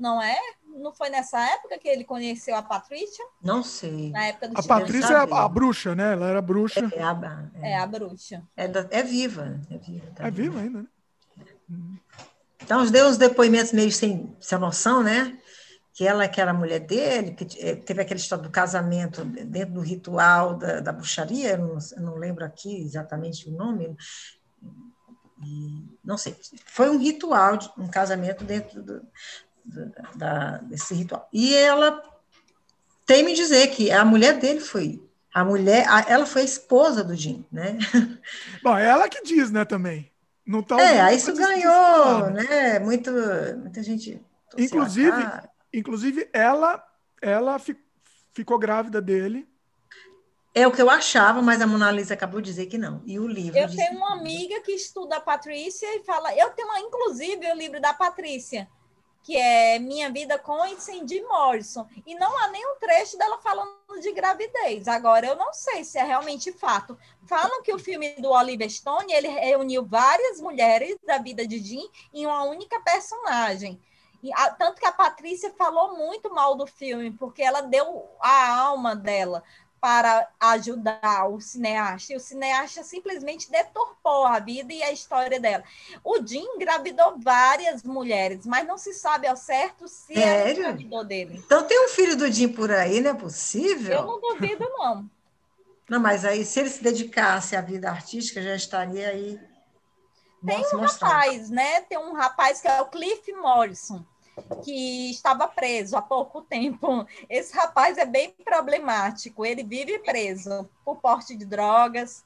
não 0.01 0.21
é? 0.21 0.35
Não 0.65 0.91
foi 0.91 1.09
nessa 1.09 1.39
época 1.39 1.77
que 1.77 1.87
ele 1.87 2.03
conheceu 2.03 2.55
a 2.55 2.61
Patrícia? 2.63 3.23
Não 3.41 3.61
sei. 3.63 4.09
Na 4.09 4.25
época 4.25 4.47
do 4.49 4.59
A? 4.59 4.63
Patrícia 4.63 5.13
é 5.13 5.15
a, 5.17 5.43
a 5.43 5.47
bruxa, 5.47 5.93
né? 5.93 6.13
Ela 6.13 6.27
era 6.27 6.41
bruxa. 6.41 6.89
É, 6.93 7.03
a, 7.03 7.49
É, 7.61 7.77
a 7.77 7.85
bruxa. 7.85 8.41
é, 8.57 8.67
da- 8.67 8.87
é 8.89 9.03
viva. 9.03 9.61
É 9.69 9.77
viva, 9.77 10.07
tá 10.15 10.27
É 10.27 10.31
viva 10.31 10.59
ainda, 10.59 10.81
né? 10.81 10.87
Então, 12.63 12.85
deu 12.89 13.07
uns 13.07 13.17
depoimentos 13.17 13.71
meio 13.73 13.91
sem, 13.91 14.35
sem 14.39 14.57
noção, 14.57 15.03
né? 15.03 15.37
Que 15.93 16.07
ela 16.07 16.27
que 16.27 16.39
era 16.41 16.51
a 16.51 16.53
mulher 16.53 16.79
dele, 16.79 17.33
que 17.33 17.45
eh, 17.59 17.75
teve 17.75 18.01
aquela 18.01 18.19
história 18.19 18.43
do 18.43 18.49
casamento 18.49 19.23
dentro 19.25 19.73
do 19.75 19.81
ritual 19.81 20.55
da, 20.55 20.79
da 20.79 20.91
bruxaria, 20.91 21.51
eu 21.51 21.57
não, 21.57 21.77
eu 21.97 22.01
não 22.01 22.15
lembro 22.15 22.45
aqui 22.45 22.81
exatamente 22.81 23.49
o 23.49 23.51
nome, 23.51 23.95
não 26.03 26.17
sei. 26.17 26.35
Foi 26.65 26.89
um 26.89 26.97
ritual, 26.97 27.57
um 27.77 27.87
casamento 27.87 28.43
dentro 28.43 28.81
do- 28.83 29.01
da, 30.15 30.57
desse 30.57 30.93
ritual. 30.93 31.27
E 31.31 31.55
ela 31.55 32.01
tem 33.05 33.23
me 33.23 33.33
dizer 33.33 33.67
que 33.67 33.91
a 33.91 34.03
mulher 34.05 34.39
dele 34.39 34.59
foi. 34.59 35.01
A 35.33 35.43
mulher, 35.45 35.87
a, 35.87 36.01
ela 36.09 36.25
foi 36.25 36.41
a 36.41 36.45
esposa 36.45 37.03
do 37.03 37.15
Jim, 37.15 37.45
né? 37.51 37.77
Bom, 38.61 38.77
é 38.77 38.85
ela 38.85 39.07
que 39.07 39.23
diz, 39.23 39.49
né, 39.49 39.63
também. 39.63 40.11
Não 40.45 40.61
tá 40.61 40.81
é, 40.81 40.99
aí 40.99 41.15
isso 41.15 41.33
ganhou, 41.33 42.29
né? 42.31 42.79
Muito, 42.79 43.11
muita 43.57 43.81
gente. 43.81 44.21
Inclusive, 44.57 45.23
inclusive 45.73 46.29
ela, 46.33 46.83
ela 47.21 47.57
fi, 47.59 47.77
ficou 48.33 48.59
grávida 48.59 49.01
dele. 49.01 49.47
É 50.53 50.67
o 50.67 50.71
que 50.71 50.81
eu 50.81 50.89
achava, 50.89 51.41
mas 51.41 51.61
a 51.61 51.67
Mona 51.67 51.89
Lisa 51.91 52.13
acabou 52.13 52.41
de 52.41 52.49
dizer 52.49 52.65
que 52.65 52.77
não. 52.77 53.01
E 53.05 53.17
o 53.17 53.25
livro. 53.25 53.57
Eu 53.57 53.69
tenho 53.69 53.97
uma 53.97 54.15
amiga 54.15 54.59
que 54.61 54.73
estuda 54.73 55.15
a 55.15 55.21
Patrícia 55.21 55.87
e 55.95 56.03
fala. 56.03 56.35
Eu 56.35 56.49
tenho, 56.49 56.67
uma, 56.67 56.79
inclusive, 56.81 57.49
o 57.49 57.55
livro 57.55 57.79
da 57.79 57.93
Patrícia 57.93 58.67
que 59.23 59.37
é 59.37 59.79
Minha 59.79 60.11
Vida 60.11 60.37
com 60.39 60.67
Cindy 60.79 61.21
Morrison. 61.21 61.87
E 62.05 62.15
não 62.15 62.37
há 62.37 62.47
nenhum 62.49 62.75
trecho 62.79 63.17
dela 63.17 63.37
falando 63.39 63.71
de 64.01 64.11
gravidez. 64.11 64.87
Agora, 64.87 65.27
eu 65.27 65.35
não 65.35 65.53
sei 65.53 65.83
se 65.83 65.97
é 65.97 66.03
realmente 66.03 66.51
fato. 66.51 66.97
Falam 67.25 67.61
que 67.61 67.73
o 67.73 67.79
filme 67.79 68.15
do 68.15 68.31
Oliver 68.31 68.69
Stone, 68.69 69.13
ele 69.13 69.27
reuniu 69.27 69.85
várias 69.85 70.39
mulheres 70.39 70.97
da 71.05 71.17
vida 71.17 71.45
de 71.45 71.59
Jean 71.59 71.87
em 72.13 72.25
uma 72.25 72.43
única 72.43 72.79
personagem. 72.81 73.79
E, 74.23 74.31
a, 74.33 74.51
tanto 74.51 74.79
que 74.79 74.85
a 74.85 74.91
Patrícia 74.91 75.51
falou 75.57 75.97
muito 75.97 76.33
mal 76.33 76.55
do 76.55 76.67
filme, 76.67 77.11
porque 77.11 77.41
ela 77.41 77.61
deu 77.61 78.07
a 78.19 78.55
alma 78.55 78.95
dela 78.95 79.43
para 79.81 80.29
ajudar 80.39 81.27
o 81.27 81.41
cineasta, 81.41 82.13
e 82.13 82.15
o 82.15 82.19
cineasta 82.19 82.83
simplesmente 82.83 83.51
deturpou 83.51 84.27
a 84.27 84.37
vida 84.37 84.71
e 84.71 84.83
a 84.83 84.91
história 84.91 85.39
dela. 85.39 85.63
O 86.03 86.23
Jim 86.23 86.45
engravidou 86.55 87.15
várias 87.17 87.81
mulheres, 87.81 88.45
mas 88.45 88.67
não 88.67 88.77
se 88.77 88.93
sabe 88.93 89.25
ao 89.25 89.35
certo 89.35 89.87
se 89.87 90.13
Sério? 90.13 90.21
ela 90.21 90.51
engravidou 90.51 91.03
dele. 91.03 91.41
Então 91.43 91.63
tem 91.63 91.83
um 91.83 91.89
filho 91.89 92.15
do 92.15 92.31
Jim 92.31 92.49
por 92.49 92.69
aí, 92.69 93.01
não 93.01 93.11
é 93.11 93.15
possível? 93.15 94.01
Eu 94.01 94.05
não 94.05 94.21
duvido, 94.21 94.63
não. 94.69 95.09
Não, 95.89 95.99
mas 95.99 96.23
aí, 96.23 96.45
se 96.45 96.59
ele 96.59 96.69
se 96.69 96.83
dedicasse 96.83 97.55
à 97.55 97.61
vida 97.61 97.89
artística, 97.89 98.41
já 98.41 98.55
estaria 98.55 99.09
aí. 99.09 99.37
Tem 100.45 100.63
um 100.73 100.79
rapaz, 100.79 101.49
né? 101.49 101.81
Tem 101.81 101.97
um 101.97 102.13
rapaz 102.13 102.61
que 102.61 102.67
é 102.67 102.81
o 102.81 102.85
Cliff 102.85 103.31
Morrison 103.33 104.05
que 104.63 105.11
estava 105.11 105.47
preso 105.47 105.95
há 105.95 106.01
pouco 106.01 106.41
tempo. 106.41 107.05
Esse 107.29 107.55
rapaz 107.55 107.97
é 107.97 108.05
bem 108.05 108.33
problemático, 108.43 109.45
ele 109.45 109.63
vive 109.63 109.99
preso 109.99 110.69
por 110.83 110.97
porte 110.97 111.35
de 111.35 111.45
drogas 111.45 112.23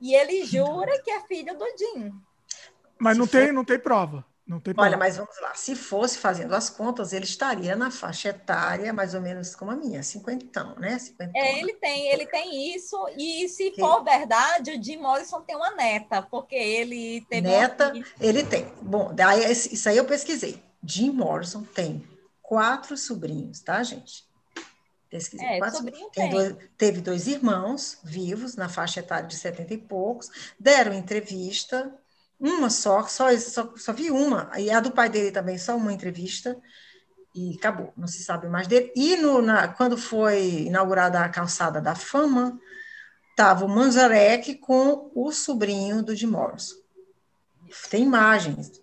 e 0.00 0.14
ele 0.14 0.44
jura 0.44 1.00
que 1.02 1.10
é 1.10 1.20
filho 1.22 1.56
do 1.56 1.66
Jim. 1.76 2.12
Mas 2.98 3.16
não 3.16 3.26
tem, 3.26 3.52
não 3.52 3.64
tem 3.64 3.78
prova. 3.78 4.24
Não 4.50 4.58
tem 4.58 4.74
Olha, 4.76 4.96
mas 4.96 5.16
vamos 5.16 5.40
lá. 5.40 5.54
Se 5.54 5.76
fosse 5.76 6.18
fazendo 6.18 6.56
as 6.56 6.68
contas, 6.68 7.12
ele 7.12 7.24
estaria 7.24 7.76
na 7.76 7.88
faixa 7.88 8.30
etária 8.30 8.92
mais 8.92 9.14
ou 9.14 9.20
menos 9.20 9.54
como 9.54 9.70
a 9.70 9.76
minha, 9.76 10.02
cinquentão, 10.02 10.74
né? 10.74 10.98
Cinquentão. 10.98 11.40
É, 11.40 11.60
ele 11.60 11.74
tem, 11.74 12.08
ele 12.08 12.26
tem 12.26 12.74
isso. 12.74 12.96
E 13.16 13.48
se 13.48 13.70
que... 13.70 13.80
for 13.80 14.02
verdade, 14.02 14.72
o 14.72 14.82
Jim 14.82 14.96
Morrison 14.96 15.40
tem 15.42 15.54
uma 15.54 15.70
neta, 15.70 16.20
porque 16.20 16.56
ele 16.56 17.24
teve 17.30 17.46
neta. 17.46 17.92
Uma... 17.94 18.04
Ele 18.20 18.42
tem. 18.42 18.66
Bom, 18.82 19.14
daí 19.14 19.52
isso 19.52 19.88
aí 19.88 19.96
eu 19.96 20.04
pesquisei. 20.04 20.60
Jim 20.82 21.10
Morrison 21.10 21.62
tem 21.62 22.04
quatro 22.42 22.96
sobrinhos, 22.96 23.60
tá, 23.60 23.82
gente? 23.82 24.24
Pesquisei. 25.08 25.46
É, 25.46 25.58
quatro 25.58 25.84
tem. 26.12 26.30
Dois, 26.30 26.56
teve 26.78 27.00
dois 27.00 27.26
irmãos 27.26 27.98
vivos, 28.02 28.56
na 28.56 28.68
faixa 28.68 29.00
etária 29.00 29.26
de 29.26 29.36
70 29.36 29.74
e 29.74 29.78
poucos, 29.78 30.30
deram 30.58 30.92
entrevista, 30.92 31.92
uma 32.38 32.70
só, 32.70 33.02
só, 33.06 33.36
só, 33.38 33.72
só 33.76 33.92
vi 33.92 34.10
uma, 34.10 34.50
e 34.58 34.70
a 34.70 34.80
do 34.80 34.92
pai 34.92 35.08
dele 35.08 35.30
também, 35.30 35.58
só 35.58 35.76
uma 35.76 35.92
entrevista, 35.92 36.56
e 37.34 37.56
acabou, 37.56 37.92
não 37.96 38.08
se 38.08 38.22
sabe 38.24 38.48
mais 38.48 38.66
dele. 38.66 38.92
E 38.96 39.16
no, 39.16 39.42
na, 39.42 39.68
quando 39.68 39.96
foi 39.98 40.62
inaugurada 40.62 41.20
a 41.20 41.28
calçada 41.28 41.80
da 41.80 41.94
fama, 41.94 42.58
estava 43.30 43.64
o 43.64 43.68
Manzarek 43.68 44.56
com 44.56 45.10
o 45.14 45.32
sobrinho 45.32 46.02
do 46.02 46.14
Jim 46.14 46.26
Morrison. 46.26 46.76
Tem 47.88 48.02
imagens, 48.02 48.79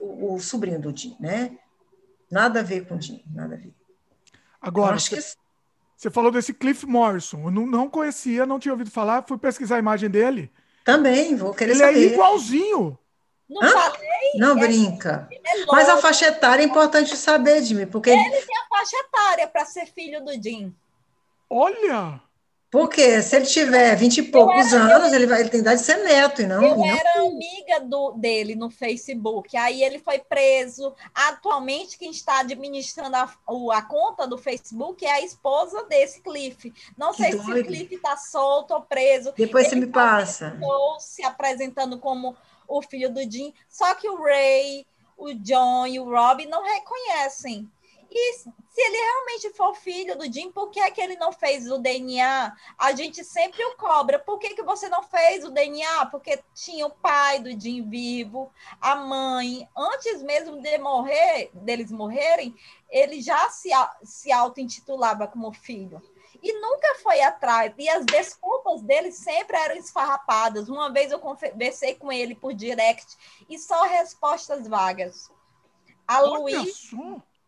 o, 0.00 0.34
o, 0.34 0.40
sobrinho 0.40 0.80
do 0.80 0.96
Jim, 0.96 1.16
né? 1.20 1.58
Nada 2.30 2.60
a 2.60 2.62
ver 2.62 2.86
com 2.86 2.96
o 2.96 3.00
Jim, 3.00 3.22
nada 3.32 3.54
a 3.54 3.58
ver. 3.58 3.72
Agora, 4.60 4.98
você, 4.98 5.16
que... 5.16 5.22
você 5.96 6.10
falou 6.10 6.32
desse 6.32 6.52
Cliff 6.52 6.84
Morrison. 6.84 7.44
Eu 7.44 7.50
não, 7.50 7.66
não 7.66 7.88
conhecia, 7.88 8.44
não 8.44 8.58
tinha 8.58 8.72
ouvido 8.72 8.90
falar, 8.90 9.24
fui 9.26 9.38
pesquisar 9.38 9.76
a 9.76 9.80
imagem 9.80 10.10
dele. 10.10 10.50
Também, 10.84 11.36
vou 11.36 11.54
querer 11.54 11.72
Ele 11.72 11.80
saber. 11.80 11.98
Ele 11.98 12.10
é 12.10 12.12
igualzinho. 12.14 12.98
Não 13.48 13.62
Hã? 13.62 13.70
falei? 13.70 14.32
Não 14.34 14.58
é, 14.58 14.60
brinca. 14.60 15.28
É 15.30 15.64
Mas 15.66 15.88
a 15.88 15.96
faixa 15.98 16.26
etária 16.26 16.62
é 16.62 16.66
importante 16.66 17.16
saber, 17.16 17.62
Jimmy, 17.62 17.86
porque... 17.86 18.10
Ele 18.10 18.42
tem 18.42 18.56
a 18.56 18.68
faixa 18.68 18.96
etária 18.96 19.46
para 19.46 19.64
ser 19.64 19.86
filho 19.86 20.24
do 20.24 20.32
Jim. 20.32 20.74
Olha! 21.48 22.20
Porque 22.70 23.22
se 23.22 23.36
ele 23.36 23.46
tiver 23.46 23.94
vinte 23.96 24.18
e 24.18 24.22
poucos 24.22 24.72
era, 24.72 24.96
anos, 24.96 25.12
eu, 25.12 25.14
ele, 25.14 25.26
vai, 25.26 25.40
ele 25.40 25.48
tem 25.48 25.60
idade 25.60 25.80
de 25.80 25.86
ser 25.86 25.98
neto, 25.98 26.42
e 26.42 26.46
não. 26.46 26.62
Eu 26.62 26.76
não... 26.76 26.84
era 26.84 27.20
amiga 27.20 27.80
do, 27.80 28.12
dele 28.12 28.54
no 28.56 28.68
Facebook, 28.68 29.56
aí 29.56 29.82
ele 29.82 29.98
foi 29.98 30.18
preso. 30.18 30.92
Atualmente, 31.14 31.96
quem 31.96 32.10
está 32.10 32.40
administrando 32.40 33.16
a, 33.16 33.32
a 33.72 33.82
conta 33.82 34.26
do 34.26 34.36
Facebook 34.36 35.06
é 35.06 35.12
a 35.12 35.20
esposa 35.20 35.84
desse 35.84 36.20
Cliff. 36.20 36.72
Não 36.98 37.12
que 37.12 37.22
sei 37.22 37.30
doido. 37.32 37.44
se 37.44 37.60
o 37.60 37.64
Cliff 37.64 37.94
está 37.94 38.16
solto 38.16 38.74
ou 38.74 38.82
preso. 38.82 39.32
Depois 39.36 39.66
ele 39.66 39.80
você 39.80 39.86
me 39.86 39.92
passa. 39.92 40.48
Estou 40.48 41.00
se 41.00 41.22
apresentando 41.22 41.98
como 41.98 42.36
o 42.68 42.82
filho 42.82 43.12
do 43.12 43.22
Jim, 43.22 43.54
só 43.68 43.94
que 43.94 44.08
o 44.08 44.20
Ray, 44.20 44.84
o 45.16 45.32
John 45.34 45.86
e 45.86 46.00
o 46.00 46.04
Rob 46.04 46.44
não 46.46 46.64
reconhecem. 46.64 47.70
E 48.10 48.32
se 48.32 48.80
ele 48.80 48.96
realmente 48.96 49.50
for 49.54 49.74
filho 49.74 50.16
do 50.16 50.30
Jim, 50.32 50.52
por 50.52 50.70
que 50.70 50.80
é 50.80 50.90
que 50.90 51.00
ele 51.00 51.16
não 51.16 51.32
fez 51.32 51.70
o 51.70 51.78
DNA? 51.78 52.54
A 52.78 52.92
gente 52.92 53.24
sempre 53.24 53.64
o 53.64 53.76
cobra. 53.76 54.18
Por 54.18 54.38
que, 54.38 54.54
que 54.54 54.62
você 54.62 54.88
não 54.88 55.02
fez 55.02 55.44
o 55.44 55.50
DNA? 55.50 56.06
Porque 56.06 56.42
tinha 56.54 56.86
o 56.86 56.90
pai 56.90 57.40
do 57.40 57.50
Jim 57.58 57.88
vivo, 57.88 58.52
a 58.80 58.94
mãe. 58.94 59.68
Antes 59.76 60.22
mesmo 60.22 60.60
de 60.60 60.78
morrer, 60.78 61.50
deles 61.54 61.90
morrerem, 61.90 62.54
ele 62.88 63.20
já 63.20 63.48
se, 63.50 63.70
se 64.02 64.30
auto-intitulava 64.30 65.26
como 65.26 65.52
filho. 65.52 66.00
E 66.42 66.52
nunca 66.60 66.96
foi 67.02 67.20
atrás. 67.22 67.74
E 67.78 67.88
as 67.88 68.04
desculpas 68.04 68.82
dele 68.82 69.10
sempre 69.10 69.56
eram 69.56 69.76
esfarrapadas. 69.76 70.68
Uma 70.68 70.92
vez 70.92 71.10
eu 71.10 71.18
conversei 71.18 71.94
com 71.94 72.12
ele 72.12 72.34
por 72.34 72.54
direct 72.54 73.16
e 73.48 73.58
só 73.58 73.82
respostas 73.84 74.68
vagas. 74.68 75.30
A 76.06 76.20
Luiz. 76.20 76.90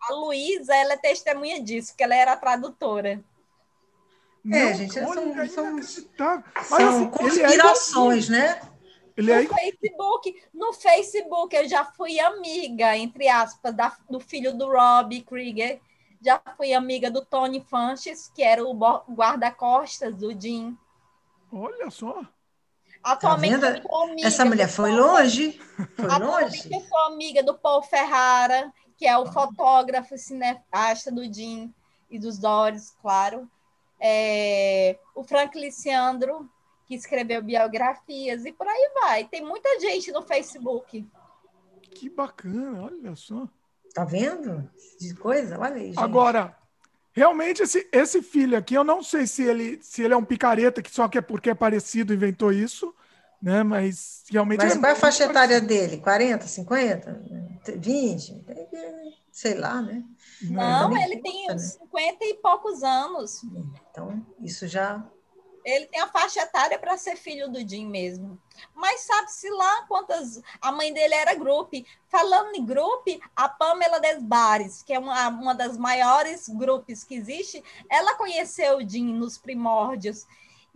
A 0.01 0.15
Luísa, 0.15 0.75
ela 0.75 0.95
é 0.95 0.97
testemunha 0.97 1.63
disso, 1.63 1.95
que 1.97 2.03
ela 2.03 2.15
era 2.15 2.37
tradutora. 2.37 3.23
É, 4.51 4.65
Não, 4.65 4.75
gente, 4.75 4.99
olha, 5.01 5.49
são, 5.49 5.83
são, 5.83 6.45
são 6.63 6.89
assim, 6.89 7.11
conspirações, 7.11 8.29
né? 8.29 8.61
Ele 9.17 9.33
é 9.33 9.43
no 9.43 9.43
é... 9.43 9.49
Facebook, 9.49 10.43
no 10.55 10.73
Facebook 10.73 11.57
eu 11.57 11.69
já 11.69 11.85
fui 11.85 12.21
amiga, 12.21 12.97
entre 12.97 13.29
aspas, 13.29 13.75
da, 13.75 13.97
do 14.09 14.21
filho 14.21 14.57
do 14.57 14.69
Rob 14.69 15.21
Krieger, 15.23 15.81
já 16.25 16.41
fui 16.57 16.73
amiga 16.73 17.11
do 17.11 17.25
Tony 17.25 17.61
Fanches, 17.61 18.31
que 18.33 18.43
era 18.43 18.65
o 18.65 18.73
guarda-costas 19.11 20.15
do 20.15 20.41
Jim. 20.41 20.79
Olha 21.53 21.91
só. 21.91 22.23
Atualmente 23.03 23.61
tá 23.61 23.81
Essa 24.23 24.45
mulher 24.45 24.69
foi 24.69 24.93
longe? 24.93 25.61
Foi 25.97 26.07
Atualmente 26.07 26.69
longe? 26.69 26.75
eu 26.75 26.81
sou 26.81 26.99
amiga 27.07 27.43
do 27.43 27.55
Paul 27.55 27.83
Ferrara, 27.83 28.73
que 28.99 29.07
é 29.07 29.17
o 29.17 29.27
fotógrafo 29.27 30.19
cineasta 30.19 31.11
do 31.13 31.23
Jim 31.33 31.73
e 32.11 32.19
dos 32.19 32.37
Doris, 32.37 32.91
claro. 33.01 33.49
É, 34.01 34.99
o 35.15 35.23
Frank 35.23 35.59
Liciandro, 35.59 36.51
que 36.85 36.97
escreveu 36.97 37.41
biografias, 37.41 38.45
e 38.45 38.53
por 38.53 38.67
aí 38.67 38.91
vai. 39.01 39.25
Tem 39.25 39.45
muita 39.45 39.79
gente 39.79 40.11
no 40.11 40.23
Facebook. 40.23 41.09
Que 41.93 42.11
bacana, 42.11 42.83
olha 42.83 43.15
só. 43.15 43.49
Tá 43.95 44.05
vendo? 44.05 44.69
De 45.01 45.15
coisa? 45.15 45.59
Olha 45.59 45.77
aí, 45.77 45.87
gente. 45.89 46.01
Agora, 46.01 46.57
realmente, 47.13 47.63
esse, 47.63 47.89
esse 47.93 48.21
filho 48.21 48.59
aqui, 48.59 48.75
eu 48.75 48.85
não 48.85 49.03
sei 49.03 49.29
se 49.29 49.45
ele, 49.45 49.79
se 49.81 50.03
ele 50.03 50.15
é 50.15 50.17
um 50.17 50.25
picareta 50.25 50.83
que 50.83 50.91
só 50.91 51.07
que 51.09 51.19
é 51.19 51.23
porque 51.23 51.51
é 51.51 51.55
parecido 51.55 52.13
inventou 52.13 52.53
isso, 52.53 52.93
né? 53.41 53.63
Mas 53.63 54.25
realmente. 54.31 54.59
Mas 54.59 54.77
é 54.77 54.79
qual 54.79 54.91
é 54.91 54.93
a 54.93 54.97
faixa 54.97 55.25
etária 55.25 55.61
dele? 55.61 55.99
40, 55.99 56.47
50, 56.47 57.23
20? 57.77 58.45
Sei 59.31 59.55
lá, 59.55 59.81
né? 59.81 60.03
Não, 60.43 60.91
Não 60.91 61.03
ele 61.03 61.21
tem 61.21 61.47
uns 61.51 61.75
né? 61.75 61.85
50 61.85 62.25
e 62.25 62.35
poucos 62.35 62.83
anos. 62.83 63.41
Então, 63.91 64.25
isso 64.41 64.67
já. 64.67 65.05
Ele 65.65 65.87
tem 65.87 66.01
a 66.01 66.09
faixa 66.09 66.41
etária 66.41 66.79
para 66.79 66.97
ser 66.97 67.17
filho 67.17 67.49
do 67.51 67.61
Jim 67.61 67.87
mesmo. 67.87 68.41
Mas 68.75 69.03
sabe-se 69.03 69.51
lá 69.51 69.83
quantas. 69.87 70.41
A 70.61 70.73
mãe 70.73 70.93
dele 70.93 71.15
era 71.15 71.35
grupo. 71.35 71.77
Falando 72.09 72.55
em 72.55 72.65
grupo, 72.65 73.05
a 73.37 73.49
Pamela 73.49 74.01
Desbares, 74.01 74.83
que 74.83 74.93
é 74.93 74.99
uma, 74.99 75.29
uma 75.29 75.55
das 75.55 75.77
maiores 75.77 76.49
grupos 76.49 77.05
que 77.05 77.15
existe, 77.15 77.63
ela 77.91 78.15
conheceu 78.15 78.79
o 78.79 78.89
Jim 78.89 79.13
nos 79.13 79.37
primórdios. 79.37 80.27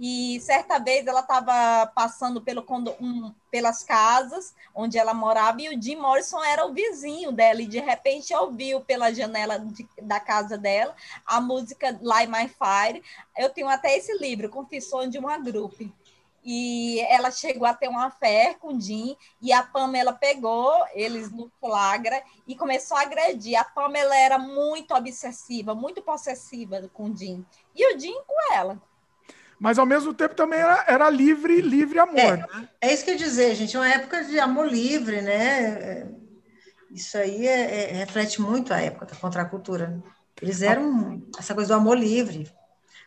E 0.04 0.40
certa 0.40 0.80
vez 0.80 1.06
ela 1.06 1.20
estava 1.20 1.86
passando 1.94 2.42
pelo 2.42 2.66
um, 3.00 3.32
pelas 3.52 3.84
casas 3.84 4.52
onde 4.74 4.98
ela 4.98 5.14
morava 5.14 5.62
e 5.62 5.68
o 5.68 5.80
Jim 5.80 5.94
Morrison 5.94 6.42
era 6.42 6.66
o 6.66 6.72
vizinho 6.72 7.30
dela 7.30 7.62
e 7.62 7.68
de 7.68 7.78
repente 7.78 8.34
ouviu 8.34 8.80
pela 8.80 9.14
janela 9.14 9.60
de, 9.60 9.88
da 10.02 10.18
casa 10.18 10.58
dela 10.58 10.92
a 11.24 11.40
música 11.40 11.96
Light 12.02 12.28
My 12.28 12.48
Fire. 12.48 13.00
Eu 13.38 13.50
tenho 13.50 13.68
até 13.68 13.96
esse 13.96 14.12
livro, 14.18 14.48
Confissões 14.48 15.08
de 15.08 15.18
uma 15.18 15.38
Grupo 15.38 15.88
e 16.44 16.98
ela 17.02 17.30
chegou 17.30 17.68
a 17.68 17.72
ter 17.72 17.86
uma 17.86 18.10
fé 18.10 18.56
com 18.58 18.74
o 18.74 18.80
Jim, 18.80 19.16
e 19.40 19.52
a 19.52 19.62
Pamela 19.62 20.12
pegou 20.12 20.72
eles 20.92 21.30
no 21.30 21.48
flagra 21.60 22.20
e 22.48 22.56
começou 22.56 22.96
a 22.96 23.02
agredir. 23.02 23.56
A 23.56 23.62
Pamela 23.62 24.16
era 24.16 24.36
muito 24.36 24.92
obsessiva, 24.92 25.72
muito 25.72 26.02
possessiva 26.02 26.90
com 26.92 27.04
o 27.04 27.16
Jim, 27.16 27.46
e 27.72 27.94
o 27.94 27.96
Jim 27.96 28.20
com 28.26 28.54
ela. 28.54 28.82
Mas 29.62 29.78
ao 29.78 29.86
mesmo 29.86 30.12
tempo 30.12 30.34
também 30.34 30.58
era, 30.58 30.84
era 30.88 31.08
livre, 31.08 31.60
livre 31.60 31.96
amor. 31.96 32.18
É, 32.18 32.36
né? 32.36 32.68
é 32.80 32.92
isso 32.92 33.04
que 33.04 33.10
eu 33.10 33.14
ia 33.14 33.18
dizer, 33.20 33.54
gente, 33.54 33.76
é 33.76 33.78
uma 33.78 33.88
época 33.88 34.24
de 34.24 34.36
amor 34.40 34.66
livre, 34.66 35.22
né? 35.22 36.10
Isso 36.90 37.16
aí 37.16 37.46
é, 37.46 37.90
é, 37.90 37.92
reflete 37.92 38.42
muito 38.42 38.74
a 38.74 38.80
época 38.80 39.06
da 39.06 39.14
contracultura. 39.14 40.02
Eles 40.40 40.62
eram 40.62 41.22
essa 41.38 41.54
coisa 41.54 41.74
do 41.74 41.78
amor 41.78 41.96
livre. 41.96 42.50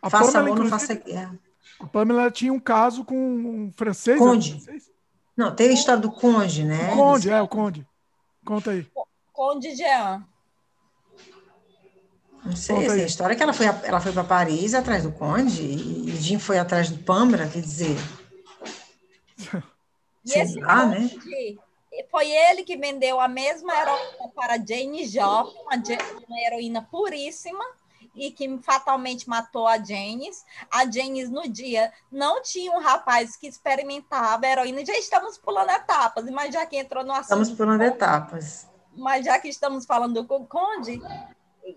A 0.02 0.10
faça 0.10 0.32
Pamela, 0.32 0.46
amor, 0.46 0.64
não 0.64 0.70
faça 0.70 0.94
guerra. 0.94 1.38
A 1.78 1.88
Pamela 1.88 2.32
tinha 2.32 2.54
um 2.54 2.60
caso 2.60 3.04
com 3.04 3.18
um 3.18 3.74
francês. 3.76 4.18
Conde. 4.18 4.52
francês? 4.52 4.90
Não, 5.36 5.54
tem 5.54 5.72
a 5.72 5.74
história 5.74 6.02
do 6.02 6.10
Conde, 6.10 6.64
né? 6.64 6.94
O 6.94 6.96
Conde, 6.96 7.30
é, 7.32 7.42
o 7.42 7.50
Conde. 7.50 7.86
Conta 8.46 8.72
aí. 8.72 8.88
Conde 9.34 9.76
Jean. 9.76 10.24
Não 12.46 12.56
sei, 12.56 12.86
essa 12.86 13.00
é 13.00 13.06
história 13.06 13.36
que 13.36 13.42
ela 13.42 13.54
foi, 13.54 13.66
ela 13.66 14.00
foi 14.00 14.12
para 14.12 14.24
Paris 14.24 14.74
atrás 14.74 15.04
do 15.04 15.12
Conde 15.12 15.64
e 15.64 16.16
Jim 16.18 16.38
foi 16.38 16.60
atrás 16.60 16.90
do 16.90 16.98
Pambra, 17.00 17.48
quer 17.48 17.62
dizer. 17.62 17.98
E 20.28 20.40
esse 20.40 20.60
lá, 20.60 20.88
né? 20.88 21.08
Foi 22.10 22.32
ele 22.32 22.64
que 22.64 22.76
vendeu 22.76 23.20
a 23.20 23.28
mesma 23.28 23.72
heroína 23.72 24.32
para 24.34 24.58
Jane 24.58 25.06
Joplin, 25.06 25.68
uma 26.28 26.40
heroína 26.40 26.82
puríssima, 26.82 27.64
e 28.16 28.32
que 28.32 28.58
fatalmente 28.60 29.30
matou 29.30 29.68
a 29.68 29.78
Janis. 29.78 30.44
A 30.72 30.90
Janis, 30.90 31.30
no 31.30 31.48
dia, 31.48 31.92
não 32.12 32.42
tinha 32.42 32.72
um 32.72 32.80
rapaz 32.80 33.36
que 33.36 33.48
experimentava 33.48 34.48
heroína. 34.48 34.86
Já 34.86 34.98
estamos 34.98 35.38
pulando 35.38 35.70
etapas, 35.70 36.26
mas 36.32 36.54
já 36.54 36.66
que 36.66 36.78
entrou 36.78 37.04
no 37.04 37.12
assunto. 37.12 37.24
Estamos 37.24 37.52
pulando 37.52 37.82
etapas. 37.84 38.68
Mas 38.96 39.26
já 39.26 39.38
que 39.38 39.50
estamos 39.50 39.86
falando 39.86 40.24
do 40.24 40.46
Conde, 40.46 41.02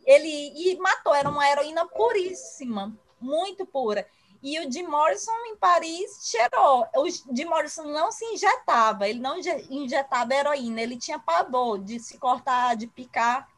ele 0.04 0.28
e 0.28 0.76
matou, 0.78 1.14
era 1.14 1.28
uma 1.28 1.48
heroína 1.48 1.86
puríssima, 1.86 2.96
muito 3.20 3.66
pura. 3.66 4.06
E 4.42 4.60
o 4.60 4.70
Jim 4.70 4.84
Morrison 4.84 5.32
em 5.46 5.56
Paris 5.56 6.30
cheirou. 6.30 6.86
O 6.96 7.08
Jim 7.08 7.44
Morrison 7.46 7.84
não 7.84 8.12
se 8.12 8.24
injetava, 8.26 9.08
ele 9.08 9.18
não 9.18 9.36
injetava 9.68 10.34
heroína, 10.34 10.80
ele 10.80 10.96
tinha 10.96 11.18
pavor 11.18 11.78
de 11.78 11.98
se 11.98 12.18
cortar, 12.18 12.76
de 12.76 12.86
picar 12.86 13.48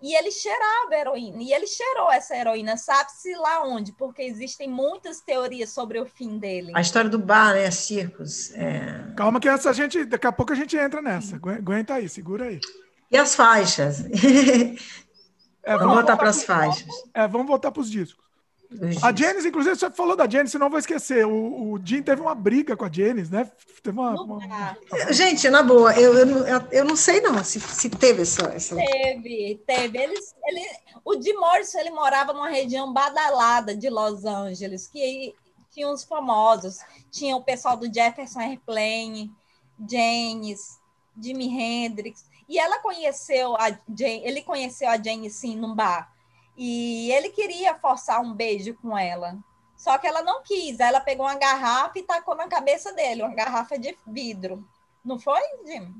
e 0.00 0.14
ele 0.14 0.30
cheirava 0.30 0.94
heroína, 0.94 1.42
e 1.42 1.52
ele 1.52 1.66
cheirou 1.66 2.10
essa 2.10 2.36
heroína, 2.36 2.76
sabe-se 2.76 3.34
lá 3.34 3.64
onde, 3.64 3.92
porque 3.92 4.22
existem 4.22 4.68
muitas 4.68 5.20
teorias 5.20 5.70
sobre 5.70 5.98
o 5.98 6.06
fim 6.06 6.38
dele. 6.38 6.72
A 6.74 6.80
história 6.80 7.10
do 7.10 7.18
bar, 7.18 7.54
né? 7.54 7.68
Circos. 7.70 8.52
É... 8.54 9.12
Calma 9.16 9.40
que 9.40 9.48
essa 9.48 9.72
gente, 9.72 10.04
daqui 10.04 10.26
a 10.26 10.32
pouco 10.32 10.52
a 10.52 10.56
gente 10.56 10.76
entra 10.76 11.02
nessa. 11.02 11.36
Aguenta 11.36 11.94
aí, 11.94 12.08
segura 12.08 12.44
aí. 12.44 12.60
E 13.10 13.16
as 13.16 13.34
faixas? 13.34 14.04
É, 15.62 15.72
vamos, 15.72 15.80
vamos 15.80 15.94
voltar 15.96 16.16
para 16.16 16.30
as 16.30 16.44
faixas. 16.44 16.86
É, 17.14 17.28
vamos 17.28 17.46
voltar 17.46 17.70
para 17.70 17.80
os 17.80 17.90
discos. 17.90 18.28
A 19.02 19.14
Janice, 19.16 19.48
inclusive, 19.48 19.76
você 19.76 19.90
falou 19.90 20.14
da 20.14 20.28
Janice, 20.28 20.58
não 20.58 20.68
vou 20.68 20.78
esquecer. 20.78 21.26
O, 21.26 21.72
o 21.72 21.80
Jim 21.82 22.02
teve 22.02 22.20
uma 22.20 22.34
briga 22.34 22.76
com 22.76 22.84
a 22.84 22.92
Janice, 22.92 23.32
né? 23.32 23.50
Teve 23.82 23.98
uma, 23.98 24.10
uma... 24.22 24.76
Gente, 25.10 25.48
na 25.48 25.62
boa, 25.62 25.98
eu, 25.98 26.12
eu, 26.14 26.68
eu 26.70 26.84
não 26.84 26.94
sei 26.94 27.18
não 27.22 27.42
se, 27.42 27.58
se 27.60 27.88
teve 27.88 28.22
essa, 28.22 28.42
essa. 28.48 28.76
Teve, 28.76 29.62
teve. 29.66 29.98
Ele, 29.98 30.14
ele, 30.44 30.66
o 31.02 31.20
Jim 31.20 31.32
Morrison 31.32 31.78
ele 31.78 31.90
morava 31.90 32.34
numa 32.34 32.50
região 32.50 32.92
badalada 32.92 33.74
de 33.74 33.88
Los 33.88 34.26
Angeles, 34.26 34.86
que 34.86 35.34
tinha 35.70 35.88
uns 35.88 36.04
famosos. 36.04 36.80
Tinha 37.10 37.36
o 37.36 37.42
pessoal 37.42 37.74
do 37.74 37.92
Jefferson 37.92 38.40
Airplane, 38.40 39.30
Janis, 39.90 40.78
Jimi 41.18 41.48
Hendrix. 41.48 42.26
E 42.48 42.58
ela 42.58 42.78
conheceu 42.78 43.54
a 43.56 43.70
Jane, 43.70 44.22
ele 44.24 44.42
conheceu 44.42 44.88
a 44.88 44.96
Jane 44.96 45.30
sim 45.30 45.56
num 45.56 45.74
bar. 45.74 46.10
E 46.56 47.12
ele 47.12 47.28
queria 47.28 47.74
forçar 47.74 48.20
um 48.20 48.32
beijo 48.32 48.74
com 48.80 48.96
ela. 48.96 49.36
Só 49.76 49.96
que 49.96 50.06
ela 50.06 50.22
não 50.22 50.42
quis. 50.42 50.80
Ela 50.80 50.98
pegou 50.98 51.24
uma 51.24 51.36
garrafa 51.36 51.98
e 51.98 52.02
tacou 52.02 52.34
na 52.34 52.48
cabeça 52.48 52.92
dele, 52.92 53.22
uma 53.22 53.34
garrafa 53.34 53.78
de 53.78 53.96
vidro. 54.06 54.66
Não 55.04 55.18
foi, 55.18 55.40
Jim? 55.64 55.94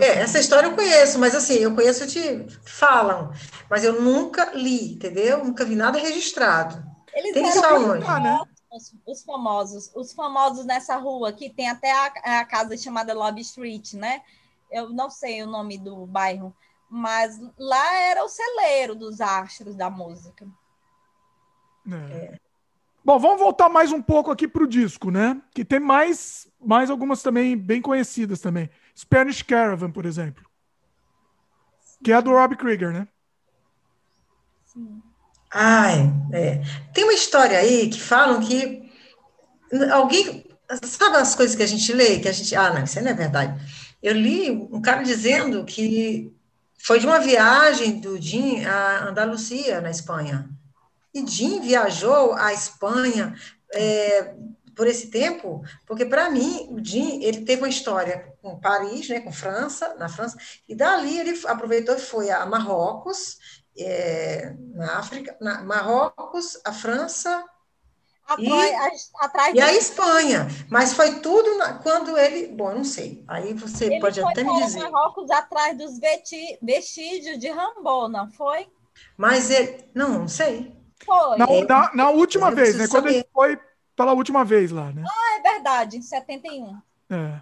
É, 0.00 0.10
assim. 0.10 0.20
essa 0.20 0.38
história 0.38 0.66
eu 0.66 0.74
conheço, 0.74 1.18
mas 1.18 1.34
assim, 1.34 1.54
eu 1.54 1.74
conheço 1.74 2.06
de 2.06 2.46
falam, 2.64 3.30
mas 3.68 3.84
eu 3.84 4.00
nunca 4.00 4.50
li, 4.54 4.94
entendeu? 4.94 5.44
Nunca 5.44 5.64
vi 5.64 5.76
nada 5.76 5.98
registrado. 5.98 6.82
Eles 7.12 7.32
tem 7.32 7.46
isso 7.46 7.64
aonde? 7.64 8.04
Né? 8.04 8.40
Os, 8.72 8.94
os, 9.06 9.22
famosos, 9.22 9.90
os 9.94 10.12
famosos 10.12 10.64
nessa 10.64 10.96
rua, 10.96 11.32
que 11.32 11.50
tem 11.50 11.68
até 11.68 11.92
a, 11.92 12.40
a 12.40 12.44
casa 12.44 12.76
chamada 12.76 13.12
Lobby 13.12 13.42
Street, 13.42 13.94
né? 13.94 14.22
Eu 14.70 14.90
não 14.90 15.10
sei 15.10 15.42
o 15.42 15.46
nome 15.46 15.78
do 15.78 16.06
bairro, 16.06 16.54
mas 16.88 17.40
lá 17.58 17.94
era 17.94 18.24
o 18.24 18.28
celeiro 18.28 18.94
dos 18.94 19.20
astros 19.20 19.74
da 19.74 19.90
música. 19.90 20.46
É. 21.90 22.38
Bom, 23.04 23.18
vamos 23.18 23.40
voltar 23.40 23.68
mais 23.68 23.92
um 23.92 24.02
pouco 24.02 24.30
aqui 24.30 24.46
para 24.46 24.62
o 24.62 24.68
disco, 24.68 25.10
né? 25.10 25.40
Que 25.54 25.64
tem 25.64 25.80
mais, 25.80 26.46
mais 26.60 26.90
algumas 26.90 27.22
também 27.22 27.56
bem 27.56 27.80
conhecidas 27.80 28.40
também. 28.40 28.68
Spanish 28.96 29.42
Caravan, 29.42 29.90
por 29.90 30.04
exemplo. 30.04 30.44
Sim. 31.80 31.98
Que 32.04 32.12
é 32.12 32.20
do 32.20 32.30
Rob 32.30 32.56
Krieger, 32.56 32.92
né? 32.92 33.08
Sim. 34.66 35.02
Ai, 35.52 36.12
é. 36.32 36.60
Tem 36.92 37.04
uma 37.04 37.14
história 37.14 37.58
aí 37.58 37.88
que 37.88 38.00
falam 38.00 38.40
que 38.40 38.88
alguém. 39.92 40.46
Sabe 40.84 41.16
as 41.16 41.34
coisas 41.34 41.56
que 41.56 41.62
a 41.62 41.66
gente 41.66 41.92
lê? 41.92 42.20
Que 42.20 42.28
a 42.28 42.32
gente. 42.32 42.54
Ah, 42.54 42.72
não, 42.72 42.84
isso 42.84 43.00
não 43.00 43.10
é 43.10 43.14
verdade. 43.14 43.60
Eu 44.02 44.14
li 44.14 44.50
um 44.50 44.80
cara 44.80 45.02
dizendo 45.02 45.64
que 45.64 46.32
foi 46.78 46.98
de 46.98 47.06
uma 47.06 47.18
viagem 47.18 48.00
do 48.00 48.20
Jim 48.20 48.64
a 48.64 49.08
Andalucia, 49.08 49.80
na 49.80 49.90
Espanha. 49.90 50.48
E 51.12 51.26
Jim 51.26 51.60
viajou 51.60 52.34
à 52.34 52.52
Espanha 52.52 53.34
é, 53.74 54.34
por 54.74 54.86
esse 54.86 55.08
tempo, 55.08 55.62
porque 55.86 56.06
para 56.06 56.30
mim 56.30 56.68
o 56.70 56.82
Jim 56.82 57.22
ele 57.22 57.42
teve 57.42 57.62
uma 57.62 57.68
história 57.68 58.32
com 58.40 58.58
Paris, 58.58 59.08
né, 59.08 59.20
com 59.20 59.30
França, 59.32 59.94
na 59.96 60.08
França, 60.08 60.38
e 60.66 60.74
dali 60.74 61.18
ele 61.18 61.38
aproveitou 61.46 61.94
e 61.94 62.00
foi 62.00 62.30
a 62.30 62.46
Marrocos, 62.46 63.38
é, 63.76 64.54
na 64.74 64.98
África, 64.98 65.36
na 65.40 65.62
Marrocos, 65.62 66.58
a 66.64 66.72
França, 66.72 67.44
Atrás, 68.30 69.10
e, 69.10 69.24
atrás 69.24 69.54
e 69.56 69.60
a 69.60 69.74
Espanha, 69.74 70.46
mas 70.70 70.92
foi 70.92 71.18
tudo 71.18 71.58
na, 71.58 71.74
quando 71.74 72.16
ele. 72.16 72.46
Bom, 72.54 72.72
não 72.72 72.84
sei. 72.84 73.24
Aí 73.26 73.52
você 73.54 73.86
ele 73.86 74.00
pode 74.00 74.22
até 74.22 74.44
me 74.44 74.62
dizer. 74.62 74.88
Marrocos 74.88 75.28
atrás 75.32 75.76
dos 75.76 75.98
vestígios 76.62 77.38
de 77.40 77.50
Rambo, 77.50 78.08
não 78.08 78.30
foi? 78.30 78.68
Mas 79.16 79.50
ele. 79.50 79.84
Não, 79.92 80.20
não 80.20 80.28
sei. 80.28 80.72
Foi. 81.04 81.38
Na, 81.38 81.46
na, 81.46 81.94
na 81.94 82.10
última 82.10 82.52
vez, 82.52 82.76
né? 82.76 82.86
Quando 82.86 83.08
ele 83.08 83.26
foi 83.32 83.58
pela 83.96 84.12
última 84.12 84.44
vez 84.44 84.70
lá, 84.70 84.92
né? 84.92 85.02
Ah, 85.04 85.38
é 85.38 85.52
verdade, 85.52 85.96
em 85.96 86.02
71. 86.02 86.80
É. 87.10 87.40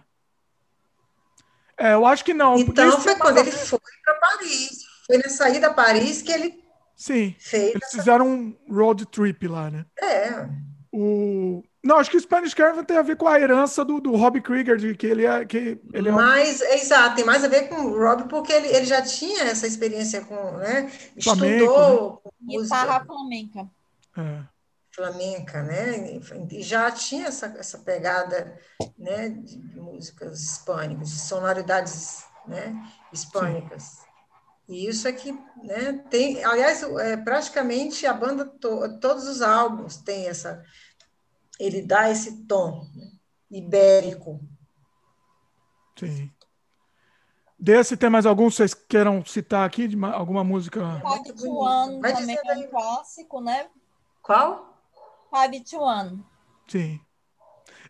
É, 1.76 1.92
eu 1.92 2.06
acho 2.06 2.24
que 2.24 2.32
não. 2.32 2.58
Então 2.58 2.98
foi 3.00 3.14
quando 3.16 3.38
ele 3.38 3.52
foi 3.52 3.78
para 4.02 4.14
Paris. 4.14 4.84
Foi 5.06 5.18
na 5.18 5.28
saída 5.28 5.66
a 5.66 5.74
Paris 5.74 6.22
que 6.22 6.32
ele 6.32 6.64
Sim. 6.98 7.36
Fez 7.38 7.70
eles 7.70 7.82
essa... 7.84 7.96
fizeram 7.96 8.26
um 8.28 8.56
road 8.68 9.06
trip 9.06 9.46
lá, 9.46 9.70
né? 9.70 9.86
É. 9.96 10.48
O... 10.92 11.62
Não, 11.84 11.98
acho 11.98 12.10
que 12.10 12.16
o 12.16 12.20
Spanish 12.20 12.54
Caravan 12.54 12.84
tem 12.84 12.96
a 12.96 13.02
ver 13.02 13.16
com 13.16 13.28
a 13.28 13.38
herança 13.38 13.84
do, 13.84 14.00
do 14.00 14.16
Rob 14.16 14.40
Krieger, 14.40 14.76
de 14.76 14.94
que 14.94 15.06
ele 15.06 15.24
é. 15.26 15.44
Que 15.44 15.78
ele 15.92 16.08
é 16.08 16.12
mais, 16.12 16.60
um... 16.60 16.64
exato, 16.64 17.16
tem 17.16 17.24
mais 17.24 17.44
a 17.44 17.48
ver 17.48 17.68
com 17.68 17.76
o 17.76 17.98
Rob, 17.98 18.28
porque 18.28 18.52
ele, 18.52 18.68
ele 18.68 18.86
já 18.86 19.02
tinha 19.02 19.44
essa 19.44 19.66
experiência 19.66 20.22
com. 20.22 20.52
Né, 20.52 20.90
Flamenco, 21.22 21.64
estudou 21.64 22.22
né? 22.42 22.58
guitarra 22.58 23.04
flamenca. 23.04 23.70
É. 24.16 24.40
Flamenca, 24.90 25.62
né? 25.62 26.18
E 26.50 26.62
já 26.62 26.90
tinha 26.90 27.28
essa, 27.28 27.46
essa 27.58 27.78
pegada 27.78 28.58
né, 28.98 29.28
de 29.28 29.58
músicas 29.80 30.40
hispânicas, 30.40 31.10
de 31.10 31.20
sonoridades 31.20 32.24
né, 32.46 32.74
hispânicas. 33.12 33.82
Sim. 33.82 34.07
E 34.68 34.86
isso 34.86 35.08
é 35.08 35.12
que 35.12 35.32
né, 35.32 36.04
tem, 36.10 36.44
aliás, 36.44 36.82
é, 36.82 37.16
praticamente 37.16 38.06
a 38.06 38.12
banda, 38.12 38.44
to, 38.44 38.98
todos 39.00 39.26
os 39.26 39.40
álbuns 39.40 39.96
têm 39.96 40.28
essa, 40.28 40.62
ele 41.58 41.80
dá 41.80 42.10
esse 42.10 42.44
tom 42.44 42.86
né, 42.94 43.10
ibérico. 43.50 44.38
Sim. 45.98 46.30
Desse, 47.58 47.96
tem 47.96 48.10
mais 48.10 48.26
algum 48.26 48.48
que 48.48 48.54
vocês 48.54 48.74
queiram 48.74 49.24
citar 49.24 49.66
aqui? 49.66 49.88
De 49.88 49.96
uma, 49.96 50.12
alguma 50.12 50.44
música? 50.44 50.80
Five 51.00 51.32
to 51.32 51.50
One 51.50 52.00
também 52.00 52.38
é 52.44 52.56
um 52.56 52.70
clássico, 52.70 53.40
né? 53.40 53.68
Qual? 54.22 54.78
Five 55.34 55.64
to 55.64 55.78
One. 55.78 56.24
Sim. 56.68 57.00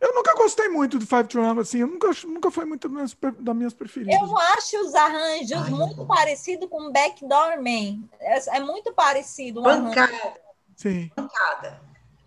Eu 0.01 0.15
nunca 0.15 0.35
gostei 0.35 0.69
muito 0.69 0.99
do 0.99 1.07
Five 1.07 1.25
to 1.25 1.41
One, 1.41 1.61
assim, 1.61 1.79
eu 1.79 1.87
nunca, 1.87 2.11
nunca 2.25 2.51
foi 2.51 2.65
muito 2.65 2.89
das 2.89 2.93
minhas, 2.93 3.37
das 3.41 3.57
minhas 3.57 3.75
preferidas. 3.75 4.15
Eu 4.20 4.39
acho 4.39 4.79
os 4.81 4.95
arranjos 4.95 5.53
Ai, 5.53 5.70
muito 5.70 6.07
parecidos 6.07 6.69
com 6.69 6.93
Backdoor 6.93 7.57
Man. 7.57 8.05
É, 8.20 8.57
é 8.57 8.61
muito 8.61 8.93
parecido. 8.93 9.62
Pancada. 9.62 10.35
Sim. 10.77 11.11
Pancada. 11.15 11.81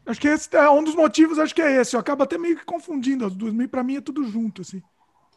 Acho 0.06 0.20
que 0.20 0.28
esse 0.28 0.54
é 0.56 0.70
um 0.70 0.84
dos 0.84 0.96
motivos, 0.96 1.40
acho 1.40 1.56
que 1.56 1.62
é 1.62 1.80
esse. 1.80 1.96
Eu 1.96 2.00
acabo 2.00 2.24
até 2.24 2.38
meio 2.38 2.58
que 2.58 2.66
confundindo 2.66 3.26
as 3.26 3.34
duas. 3.34 3.54
Para 3.68 3.84
mim 3.84 3.96
é 3.96 4.02
tudo 4.02 4.24
junto, 4.26 4.62
assim. 4.62 4.82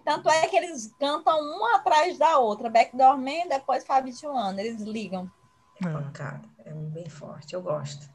Tanto 0.04 0.28
é 0.28 0.46
que 0.48 0.56
eles 0.56 0.92
cantam 0.98 1.38
uma 1.38 1.76
atrás 1.76 2.18
da 2.18 2.38
outra. 2.38 2.68
Backdoor 2.68 3.16
Man, 3.16 3.48
depois 3.48 3.84
Five 3.86 4.12
to 4.20 4.28
One. 4.28 4.60
Eles 4.60 4.82
ligam. 4.82 5.30
É. 5.84 5.88
Pancada. 5.88 6.48
É 6.64 6.72
bem 6.72 7.08
forte, 7.08 7.54
eu 7.54 7.62
gosto. 7.62 8.08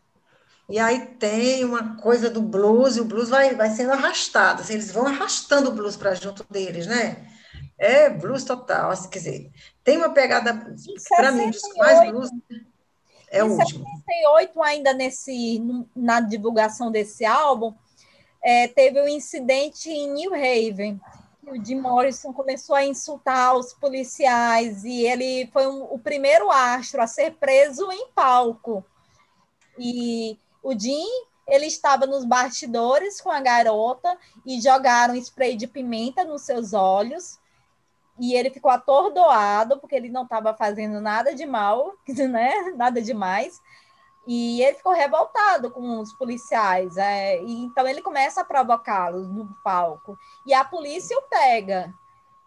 E 0.70 0.78
aí 0.78 1.00
tem 1.16 1.66
uma 1.66 1.98
coisa 1.98 2.30
do 2.30 2.42
blues, 2.42 2.96
e 2.96 3.02
o 3.02 3.06
blues 3.06 3.30
vai, 3.30 3.56
vai 3.56 3.72
sendo 3.72 3.92
arrastado, 3.92 4.62
assim, 4.62 4.74
eles 4.74 4.92
vão 4.92 5.08
arrastando 5.08 5.70
o 5.70 5.74
blues 5.74 5.98
para 5.98 6.14
junto 6.14 6.46
deles, 6.50 6.86
né? 6.86 7.28
É 7.78 8.10
blues 8.10 8.44
total, 8.44 8.92
assim, 8.92 9.10
quer 9.10 9.20
dizer, 9.20 9.52
tem 9.84 9.98
uma 9.98 10.10
pegada, 10.10 10.54
para 11.16 11.32
mim, 11.32 11.50
mais 11.78 12.12
blues 12.12 12.30
é 13.32 13.44
o 13.44 13.48
último. 13.48 13.84
Em 13.84 13.98
68, 13.98 14.62
ainda 14.62 14.94
nesse, 14.94 15.62
na 15.96 16.20
divulgação 16.20 16.92
desse 16.92 17.26
álbum, 17.26 17.74
é, 18.44 18.68
teve 18.68 19.02
um 19.02 19.08
incidente 19.08 19.90
em 19.90 20.12
New 20.12 20.34
Haven, 20.34 21.00
o 21.48 21.66
Jim 21.66 21.80
Morrison 21.80 22.32
começou 22.32 22.76
a 22.76 22.86
insultar 22.86 23.56
os 23.56 23.74
policiais 23.74 24.84
e 24.84 25.06
ele 25.06 25.50
foi 25.52 25.66
um, 25.68 25.84
o 25.84 25.98
primeiro 25.98 26.52
astro 26.52 27.02
a 27.02 27.08
ser 27.08 27.32
preso 27.34 27.92
em 27.92 28.08
palco. 28.12 28.86
E 29.78 30.38
o 30.62 30.78
Jim, 30.78 31.06
ele 31.48 31.66
estava 31.66 32.06
nos 32.06 32.24
bastidores 32.26 33.20
com 33.20 33.32
a 33.32 33.40
garota 33.40 34.18
e 34.46 34.62
jogaram 34.62 35.16
spray 35.16 35.56
de 35.56 35.68
pimenta 35.68 36.24
nos 36.24 36.44
seus 36.44 36.74
olhos. 36.74 37.40
E 38.20 38.34
ele 38.36 38.50
ficou 38.50 38.70
atordoado, 38.70 39.80
porque 39.80 39.96
ele 39.96 40.10
não 40.10 40.24
estava 40.24 40.54
fazendo 40.54 41.00
nada 41.00 41.34
de 41.34 41.46
mal, 41.46 41.94
né? 42.30 42.74
nada 42.76 43.02
demais. 43.02 43.60
E 44.28 44.62
ele 44.62 44.76
ficou 44.76 44.94
revoltado 44.94 45.72
com 45.72 46.00
os 46.00 46.14
policiais. 46.14 46.98
É, 46.98 47.42
e 47.42 47.64
então 47.64 47.88
ele 47.88 48.02
começa 48.02 48.42
a 48.42 48.46
provocá-los 48.46 49.28
no 49.28 49.50
palco. 49.64 50.18
E 50.46 50.54
a 50.54 50.64
polícia 50.64 51.18
o 51.18 51.24
pega, 51.24 51.92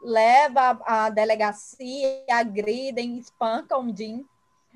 leva 0.00 0.78
a, 0.84 1.06
a 1.06 1.10
delegacia, 1.10 2.24
agridem, 2.30 3.18
espancam 3.18 3.86
o 3.88 3.96
Jim. 3.96 4.24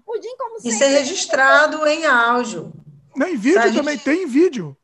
O 0.06 0.16
Jim, 0.20 0.36
como 0.38 0.56
Isso 0.64 0.82
é 0.82 0.88
registrado 0.88 1.86
em 1.86 2.06
áudio. 2.06 2.72
Não, 3.16 3.26
em 3.26 3.36
vídeo 3.36 3.62
gente... 3.62 3.76
também, 3.76 3.98
tem 3.98 4.22
em 4.24 4.26
vídeo. 4.26 4.76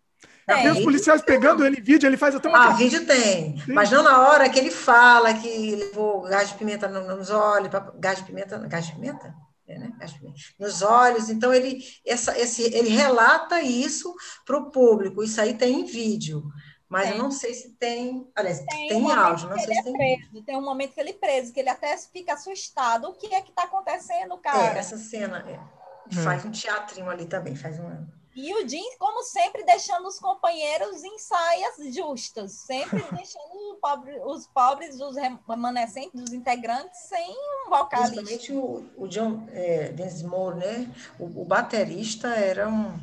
Tem. 0.46 0.62
tem 0.62 0.72
os 0.72 0.80
policiais 0.80 1.22
pegando 1.22 1.64
ele 1.64 1.78
em 1.78 1.82
vídeo, 1.82 2.06
ele 2.06 2.16
faz 2.16 2.34
até 2.34 2.48
uma. 2.48 2.70
Ah, 2.70 2.72
vídeo 2.72 3.06
tem. 3.06 3.58
Sim. 3.58 3.72
Mas 3.72 3.90
não 3.90 4.02
na 4.02 4.28
hora 4.28 4.48
que 4.48 4.58
ele 4.58 4.70
fala 4.70 5.34
que 5.34 5.76
levou 5.76 6.22
gás 6.22 6.48
de 6.48 6.54
pimenta 6.56 6.88
nos 6.88 7.30
olhos, 7.30 7.70
gás 7.98 8.18
de 8.18 8.24
pimenta, 8.24 8.58
gás 8.58 8.86
de 8.86 8.92
pimenta? 8.92 9.34
É, 9.68 9.78
né? 9.78 9.92
Gás 9.98 10.12
de 10.12 10.18
pimenta. 10.18 10.38
Nos 10.58 10.82
olhos. 10.82 11.30
Então, 11.30 11.54
ele, 11.54 11.80
essa, 12.04 12.36
esse, 12.38 12.62
ele 12.62 12.88
relata 12.90 13.60
isso 13.62 14.12
para 14.44 14.58
o 14.58 14.70
público. 14.70 15.22
Isso 15.22 15.40
aí 15.40 15.54
tem 15.54 15.80
em 15.80 15.84
vídeo. 15.84 16.42
Mas 16.88 17.08
tem. 17.08 17.12
eu 17.12 17.22
não 17.22 17.30
sei 17.30 17.54
se 17.54 17.70
tem. 17.76 18.28
Aliás, 18.34 18.58
tem, 18.66 18.88
tem 18.88 18.96
um 19.00 19.08
áudio, 19.08 19.48
não 19.48 19.58
sei 19.58 19.74
se 19.74 19.82
tem. 19.84 19.94
É 19.94 19.96
preso. 19.96 20.44
Tem 20.44 20.56
um 20.56 20.64
momento 20.64 20.92
que 20.92 21.00
ele 21.00 21.10
é 21.10 21.14
preso, 21.14 21.52
que 21.52 21.60
ele 21.60 21.70
até 21.70 21.96
fica 21.96 22.34
assustado. 22.34 23.08
O 23.08 23.14
que 23.14 23.32
é 23.32 23.40
que 23.40 23.50
está 23.50 23.62
acontecendo, 23.62 24.36
cara? 24.38 24.74
É, 24.74 24.78
essa 24.78 24.98
cena. 24.98 25.38
É. 25.48 26.14
Faz 26.22 26.44
um 26.44 26.50
teatrinho 26.50 27.08
ali 27.08 27.26
também, 27.26 27.54
faz 27.54 27.78
um. 27.78 28.06
E 28.34 28.54
o 28.54 28.66
Jim, 28.66 28.96
como 28.98 29.22
sempre, 29.22 29.62
deixando 29.64 30.08
os 30.08 30.18
companheiros 30.18 31.04
em 31.04 31.18
saias 31.18 31.94
justas, 31.94 32.52
sempre 32.52 33.02
deixando 33.12 33.52
pobre, 33.82 34.18
os 34.24 34.46
pobres, 34.46 35.00
os 35.00 35.16
remanescentes, 35.16 36.22
os 36.22 36.32
integrantes, 36.32 36.98
sem 37.00 37.30
um 37.30 37.68
vocalista. 37.68 38.22
Principalmente 38.22 38.52
o, 38.52 38.86
o 38.96 39.08
John 39.08 39.46
é, 39.50 39.88
Densmore, 39.88 40.56
né? 40.56 40.94
O, 41.18 41.42
o, 41.42 41.44
baterista 41.44 42.28
era 42.28 42.68
um. 42.68 42.96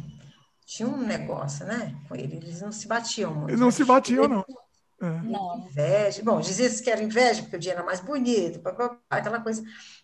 Tinha 0.66 0.88
um 0.88 0.98
negócio, 0.98 1.66
né? 1.66 1.96
Com 2.08 2.16
ele, 2.16 2.38
eles 2.38 2.62
não 2.62 2.72
se 2.72 2.88
batiam 2.88 3.34
muito. 3.34 3.50
Eles 3.50 3.60
não 3.60 3.72
se 3.72 3.84
batiam, 3.84 4.28
não. 4.28 4.46
É. 5.02 5.22
Não. 5.24 5.60
Inveja. 5.60 6.24
Bom, 6.24 6.40
dizia 6.40 6.70
que 6.70 6.90
era 6.90 7.04
inveja, 7.04 7.42
porque 7.42 7.58
o 7.58 7.62
Jim 7.62 7.70
era 7.70 7.84
mais 7.84 8.00
bonito, 8.00 8.62
aquela 9.10 9.42
coisa. 9.42 9.64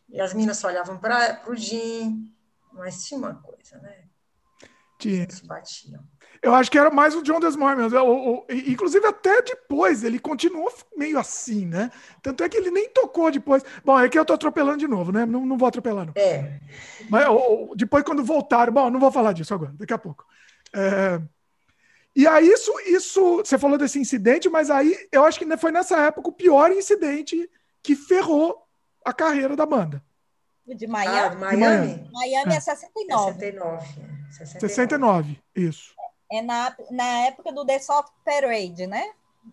E 0.09 0.19
as 0.19 0.33
meninas 0.33 0.57
só 0.57 0.67
olhavam 0.67 0.97
para 0.97 1.41
o 1.47 1.55
Jim, 1.55 2.31
mas 2.73 3.05
tinha 3.05 3.17
uma 3.17 3.35
coisa, 3.35 3.77
né? 3.79 4.05
Tinha. 4.97 5.27
Eu 6.41 6.53
acho 6.53 6.69
que 6.69 6.77
era 6.77 6.91
mais 6.91 7.15
o 7.15 7.23
John 7.23 7.39
mesmo. 7.39 7.99
O, 7.99 8.35
o, 8.35 8.45
inclusive, 8.49 9.05
até 9.07 9.41
depois, 9.41 10.03
ele 10.03 10.19
continuou 10.19 10.71
meio 10.95 11.17
assim, 11.17 11.65
né? 11.65 11.89
Tanto 12.21 12.43
é 12.43 12.49
que 12.49 12.57
ele 12.57 12.69
nem 12.69 12.89
tocou 12.89 13.31
depois. 13.31 13.63
Bom, 13.83 13.99
é 13.99 14.07
que 14.07 14.17
eu 14.17 14.25
tô 14.25 14.33
atropelando 14.33 14.77
de 14.77 14.87
novo, 14.87 15.11
né? 15.11 15.25
Não, 15.25 15.45
não 15.45 15.57
vou 15.57 15.67
atropelar, 15.67 16.05
não. 16.05 16.13
É. 16.15 16.59
Mas 17.09 17.27
o, 17.27 17.73
depois, 17.75 18.03
quando 18.03 18.23
voltaram. 18.23 18.71
Bom, 18.71 18.89
não 18.89 18.99
vou 18.99 19.11
falar 19.11 19.33
disso 19.33 19.53
agora, 19.53 19.73
daqui 19.73 19.93
a 19.93 19.97
pouco. 19.97 20.25
É, 20.73 21.19
e 22.15 22.27
aí, 22.27 22.47
isso, 22.47 22.71
isso. 22.85 23.37
Você 23.37 23.57
falou 23.57 23.77
desse 23.77 23.99
incidente, 23.99 24.47
mas 24.47 24.69
aí 24.69 24.95
eu 25.11 25.25
acho 25.25 25.37
que 25.37 25.57
foi 25.57 25.71
nessa 25.71 25.97
época 25.99 26.29
o 26.29 26.33
pior 26.33 26.71
incidente 26.71 27.49
que 27.83 27.95
ferrou 27.95 28.65
a 29.03 29.11
carreira 29.11 29.55
da 29.55 29.65
banda. 29.65 30.01
De 30.65 30.87
Miami? 30.87 31.17
Ah, 31.19 31.27
de 31.27 31.37
Miami? 31.37 32.09
Miami 32.11 32.53
é, 32.53 32.57
é 32.57 32.59
69. 32.59 33.39
69. 33.39 34.14
69. 34.31 34.59
69, 34.59 35.39
isso. 35.55 35.95
É 36.31 36.41
na, 36.41 36.75
na 36.91 37.27
época 37.27 37.51
do 37.51 37.65
The 37.65 37.79
Soft 37.79 38.11
Parade, 38.23 38.87
né? 38.87 39.03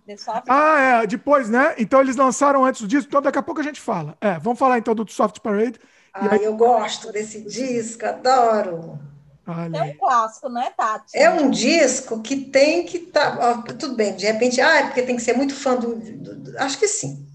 The 0.06 0.16
Soft... 0.16 0.44
Ah, 0.48 1.02
é, 1.02 1.06
depois, 1.06 1.48
né? 1.50 1.74
Então 1.78 2.00
eles 2.00 2.16
lançaram 2.16 2.64
antes 2.64 2.86
disso, 2.88 3.06
então 3.06 3.20
daqui 3.20 3.38
a 3.38 3.42
pouco 3.42 3.60
a 3.60 3.64
gente 3.64 3.80
fala. 3.80 4.16
É, 4.20 4.38
vamos 4.38 4.58
falar 4.58 4.78
então 4.78 4.94
do 4.94 5.10
Soft 5.10 5.40
Parade. 5.40 5.78
Ah, 6.12 6.32
aí... 6.32 6.44
eu 6.44 6.56
gosto 6.56 7.12
desse 7.12 7.42
disco, 7.42 8.04
adoro. 8.06 8.98
Olha. 9.46 9.76
É 9.76 9.82
um 9.82 9.94
clássico, 9.98 10.48
não 10.48 10.62
é, 10.62 10.70
Tati? 10.70 11.16
É 11.16 11.28
um 11.28 11.50
disco 11.50 12.22
que 12.22 12.36
tem 12.36 12.84
que 12.84 12.98
estar. 12.98 13.36
Tá, 13.36 13.74
tudo 13.74 13.96
bem, 13.96 14.14
de 14.14 14.24
repente, 14.24 14.60
ah, 14.60 14.78
é 14.78 14.82
porque 14.84 15.02
tem 15.02 15.16
que 15.16 15.22
ser 15.22 15.36
muito 15.36 15.54
fã 15.54 15.74
do, 15.74 15.96
do, 15.96 16.34
do, 16.36 16.58
Acho 16.58 16.78
que 16.78 16.86
sim. 16.86 17.26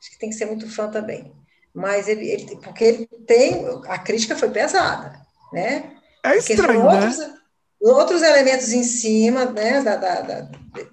Acho 0.00 0.10
que 0.10 0.18
tem 0.18 0.28
que 0.28 0.34
ser 0.34 0.46
muito 0.46 0.68
fã 0.68 0.90
também. 0.90 1.32
Mas 1.72 2.08
ele, 2.08 2.26
ele 2.28 2.56
porque 2.56 2.84
ele 2.84 3.06
tem. 3.26 3.64
A 3.86 3.98
crítica 3.98 4.34
foi 4.34 4.50
pesada, 4.50 5.20
né? 5.52 5.95
É 6.26 6.38
estranho, 6.38 6.84
né? 6.84 6.94
Outros, 6.94 7.36
outros 7.80 8.22
elementos 8.22 8.72
em 8.72 8.82
cima, 8.82 9.44
né, 9.46 9.82
da, 9.82 9.96
da, 9.96 10.20
da, 10.20 10.40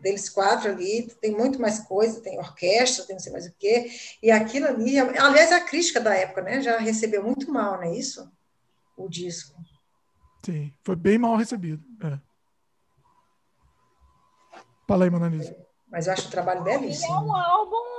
deles 0.02 0.30
quatro 0.30 0.72
ali, 0.72 1.08
tem 1.22 1.32
muito 1.32 1.60
mais 1.60 1.80
coisa, 1.80 2.22
tem 2.22 2.38
orquestra, 2.40 3.06
tem 3.06 3.16
não 3.16 3.22
sei 3.22 3.32
mais 3.32 3.46
o 3.46 3.54
quê, 3.58 3.90
e 4.22 4.30
aquilo 4.30 4.68
ali, 4.68 5.00
aliás, 5.00 5.52
a 5.52 5.62
crítica 5.62 6.00
da 6.00 6.14
época, 6.14 6.42
né, 6.42 6.62
já 6.62 6.78
recebeu 6.78 7.24
muito 7.24 7.52
mal, 7.52 7.78
não 7.78 7.84
é 7.84 7.96
isso? 7.96 8.32
O 8.98 9.10
disco. 9.10 9.60
Sim, 10.46 10.72
foi 10.84 10.96
bem 10.96 11.18
mal 11.18 11.36
recebido. 11.36 11.84
É. 12.04 12.20
Fala 14.88 15.06
aí, 15.06 15.10
Mananise. 15.10 15.56
Mas 15.90 16.08
eu 16.08 16.14
acho 16.14 16.28
o 16.28 16.32
trabalho 16.32 16.64
belíssimo. 16.64 17.14
É 17.14 17.20
um 17.20 17.36
álbum 17.36 17.93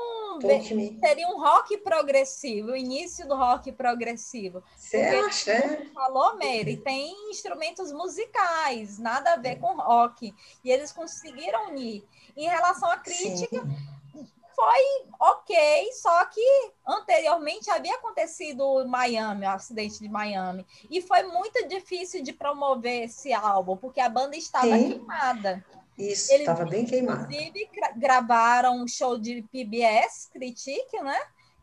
seria 1.01 1.29
um 1.29 1.39
rock 1.39 1.77
progressivo, 1.79 2.73
o 2.73 2.77
início 2.77 3.27
do 3.27 3.35
rock 3.35 3.71
progressivo. 3.73 4.63
Você 4.77 4.99
acha? 4.99 5.53
É? 5.53 5.87
Falou, 5.93 6.37
Mary, 6.37 6.77
tem 6.77 7.31
instrumentos 7.31 7.93
musicais, 7.93 8.99
nada 8.99 9.35
a 9.35 9.37
ver 9.37 9.57
com 9.57 9.77
rock. 9.77 10.35
E 10.65 10.71
eles 10.71 10.93
conseguiram 10.93 11.69
unir. 11.69 12.05
Em 12.37 12.49
relação 12.49 12.91
à 12.91 12.97
crítica, 12.97 13.63
Sim. 13.63 14.29
foi 14.55 15.05
ok, 15.21 15.93
só 15.93 16.25
que 16.27 16.73
anteriormente 16.87 17.71
havia 17.71 17.95
acontecido 17.95 18.85
Miami, 18.87 19.47
o 19.47 19.51
acidente 19.51 20.01
de 20.01 20.09
Miami. 20.09 20.67
E 20.91 21.01
foi 21.01 21.23
muito 21.25 21.67
difícil 21.69 22.23
de 22.23 22.33
promover 22.33 23.05
esse 23.05 23.33
álbum, 23.33 23.77
porque 23.77 24.01
a 24.01 24.09
banda 24.09 24.37
estava 24.37 24.77
Sim. 24.77 24.91
queimada. 24.91 25.65
Isso, 25.97 26.33
estava 26.33 26.65
bem 26.65 26.85
queimado. 26.85 27.33
Inclusive, 27.33 27.71
gravaram 27.97 28.83
um 28.83 28.89
show 28.89 29.19
de 29.19 29.43
PBS, 29.53 30.29
Critique, 30.33 31.01
né? 31.01 31.19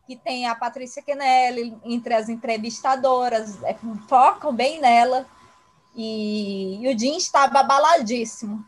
Que 0.06 0.16
tem 0.16 0.46
a 0.46 0.54
Patrícia 0.54 1.02
Kennelly 1.02 1.76
entre 1.84 2.14
as 2.14 2.28
entrevistadoras, 2.28 3.62
é, 3.62 3.76
focam 4.08 4.54
bem 4.54 4.80
nela. 4.80 5.26
E, 5.94 6.80
e 6.82 6.94
o 6.94 6.98
Jim 6.98 7.16
estava 7.16 7.60
abaladíssimo. 7.60 8.64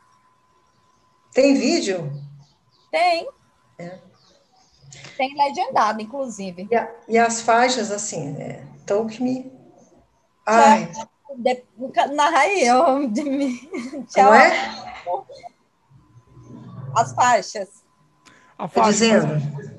Tem 1.33 1.55
vídeo? 1.55 2.13
Tem. 2.91 3.29
É. 3.79 3.99
Tem 5.17 5.35
legendado, 5.35 6.03
inclusive. 6.03 6.69
E, 6.71 6.77
a, 6.77 6.95
e, 7.09 7.19
as 7.19 7.41
faixas, 7.41 7.91
assim, 7.91 8.37
é, 8.41 8.65
Talk 8.87 9.23
Me. 9.23 9.51
Ai. 10.47 10.93
De, 11.37 11.65
narra 12.15 12.47
eu 12.49 13.09
de 13.09 13.25
mim. 13.25 13.59
Como 14.15 14.35
é? 14.35 14.95
As 16.97 17.13
faixas. 17.13 17.69
A 18.59 18.69
faixa. 18.69 18.93
dizendo. 18.93 19.75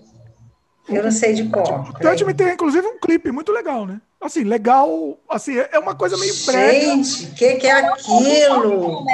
Eu 0.87 1.03
não 1.03 1.11
sei 1.11 1.33
de 1.33 1.49
qual. 1.49 1.81
O 1.81 1.93
Touch 1.99 2.23
Me 2.23 2.33
tem, 2.33 2.53
inclusive, 2.53 2.85
um 2.85 2.99
clipe 2.99 3.31
muito 3.31 3.51
legal, 3.51 3.85
né? 3.85 3.99
Assim, 4.21 4.43
legal. 4.43 5.17
Assim, 5.29 5.57
é 5.57 5.79
uma 5.79 5.95
coisa 5.95 6.15
meio 6.17 6.33
brega. 6.45 6.79
Gente, 6.79 7.25
o 7.25 7.33
que, 7.33 7.55
que 7.55 7.67
é 7.67 7.71
aquilo? 7.71 9.05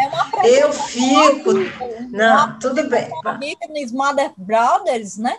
É 0.44 0.64
Eu 0.64 0.74
fico. 0.74 1.54
Não, 2.10 2.60
tudo 2.60 2.88
bem. 2.90 3.10
Nos 3.70 3.92
Mother 3.92 4.32
Brothers, 4.36 5.18
né? 5.18 5.38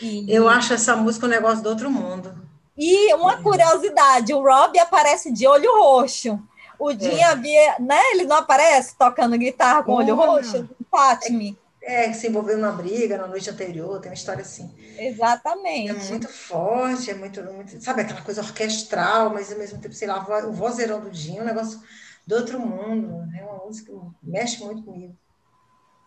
E... 0.00 0.26
Eu 0.28 0.48
acho 0.48 0.74
essa 0.74 0.96
música 0.96 1.26
um 1.26 1.30
negócio 1.30 1.62
do 1.62 1.68
outro 1.68 1.90
mundo. 1.90 2.34
E 2.76 3.14
uma 3.14 3.38
curiosidade, 3.38 4.34
o 4.34 4.42
Rob 4.42 4.78
aparece 4.78 5.32
de 5.32 5.46
olho 5.46 5.72
roxo. 5.80 6.38
O 6.78 6.92
Jim 6.92 7.20
é. 7.20 7.24
havia, 7.24 7.76
né? 7.80 7.98
Ele 8.12 8.24
não 8.24 8.36
aparece 8.36 8.94
tocando 8.98 9.38
guitarra 9.38 9.82
com 9.82 9.94
olho 9.94 10.14
roxo? 10.14 10.68
Fatme. 10.96 11.58
É, 11.82 12.12
se 12.12 12.26
envolveu 12.26 12.56
numa 12.56 12.72
briga 12.72 13.16
na 13.16 13.28
noite 13.28 13.48
anterior, 13.48 14.00
tem 14.00 14.10
uma 14.10 14.14
história 14.14 14.42
assim. 14.42 14.74
Exatamente. 14.98 15.90
É 15.90 16.10
muito 16.10 16.28
forte, 16.28 17.10
é 17.10 17.14
muito, 17.14 17.42
muito 17.44 17.80
sabe, 17.80 18.00
aquela 18.00 18.22
coisa 18.22 18.40
orquestral, 18.40 19.30
mas 19.30 19.52
ao 19.52 19.58
mesmo 19.58 19.78
tempo, 19.78 19.94
sei 19.94 20.08
lá, 20.08 20.18
o 20.46 20.52
vozeirão 20.52 21.00
do 21.00 21.14
Jim, 21.14 21.40
um 21.40 21.44
negócio 21.44 21.80
do 22.26 22.34
outro 22.34 22.58
mundo. 22.58 23.28
É 23.38 23.44
uma 23.44 23.64
música 23.64 23.92
que 23.92 24.30
mexe 24.30 24.64
muito 24.64 24.82
comigo. 24.82 25.14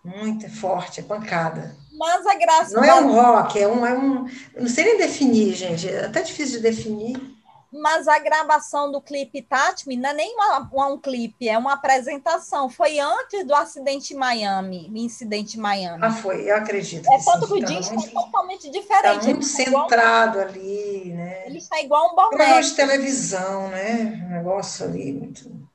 Muito 0.04 0.46
é 0.46 0.50
forte, 0.50 1.00
é 1.00 1.04
pancada. 1.04 1.76
Mas 1.94 2.26
a 2.26 2.36
graça. 2.36 2.76
Não 2.76 2.84
é 2.84 2.96
um 2.96 3.14
rock, 3.14 3.60
é 3.60 3.68
um, 3.68 3.86
é 3.86 3.94
um. 3.94 4.28
Não 4.58 4.68
sei 4.68 4.86
nem 4.86 4.98
definir, 4.98 5.54
gente. 5.54 5.88
É 5.88 6.06
até 6.06 6.22
difícil 6.22 6.58
de 6.58 6.64
definir. 6.64 7.39
Mas 7.72 8.08
a 8.08 8.18
gravação 8.18 8.92
do 8.92 9.00
clipe 9.00 9.44
Tatme 9.44 9.96
não 9.96 10.10
é 10.10 10.14
nem 10.14 10.36
uma, 10.36 10.88
um 10.88 10.98
clipe, 10.98 11.48
é 11.48 11.58
uma 11.58 11.74
apresentação. 11.74 12.68
Foi 12.68 13.00
antes 13.00 13.46
do 13.46 13.54
acidente 13.54 14.14
em 14.14 14.18
Miami, 14.18 14.92
incidente 14.96 15.58
em 15.58 15.62
Miami. 15.62 16.00
Ah, 16.02 16.12
foi, 16.12 16.50
eu 16.50 16.56
acredito. 16.56 17.08
É 17.12 17.20
tanto 17.24 17.46
que 17.46 17.54
o 17.54 17.64
disco 17.64 17.94
é 17.94 18.08
totalmente 18.10 18.72
diferente. 18.72 19.18
Está 19.18 19.30
muito 19.30 19.46
centrado 19.46 20.40
igual, 20.40 20.50
ali, 20.50 21.14
né? 21.14 21.46
Ele 21.46 21.60
está 21.60 21.80
igual 21.80 22.12
um 22.12 22.16
boneco. 22.16 22.30
Programa 22.30 22.62
de 22.62 22.76
televisão, 22.76 23.68
né? 23.70 24.24
Um 24.26 24.30
negócio 24.30 24.86
ali 24.86 25.14
muito. 25.14 25.70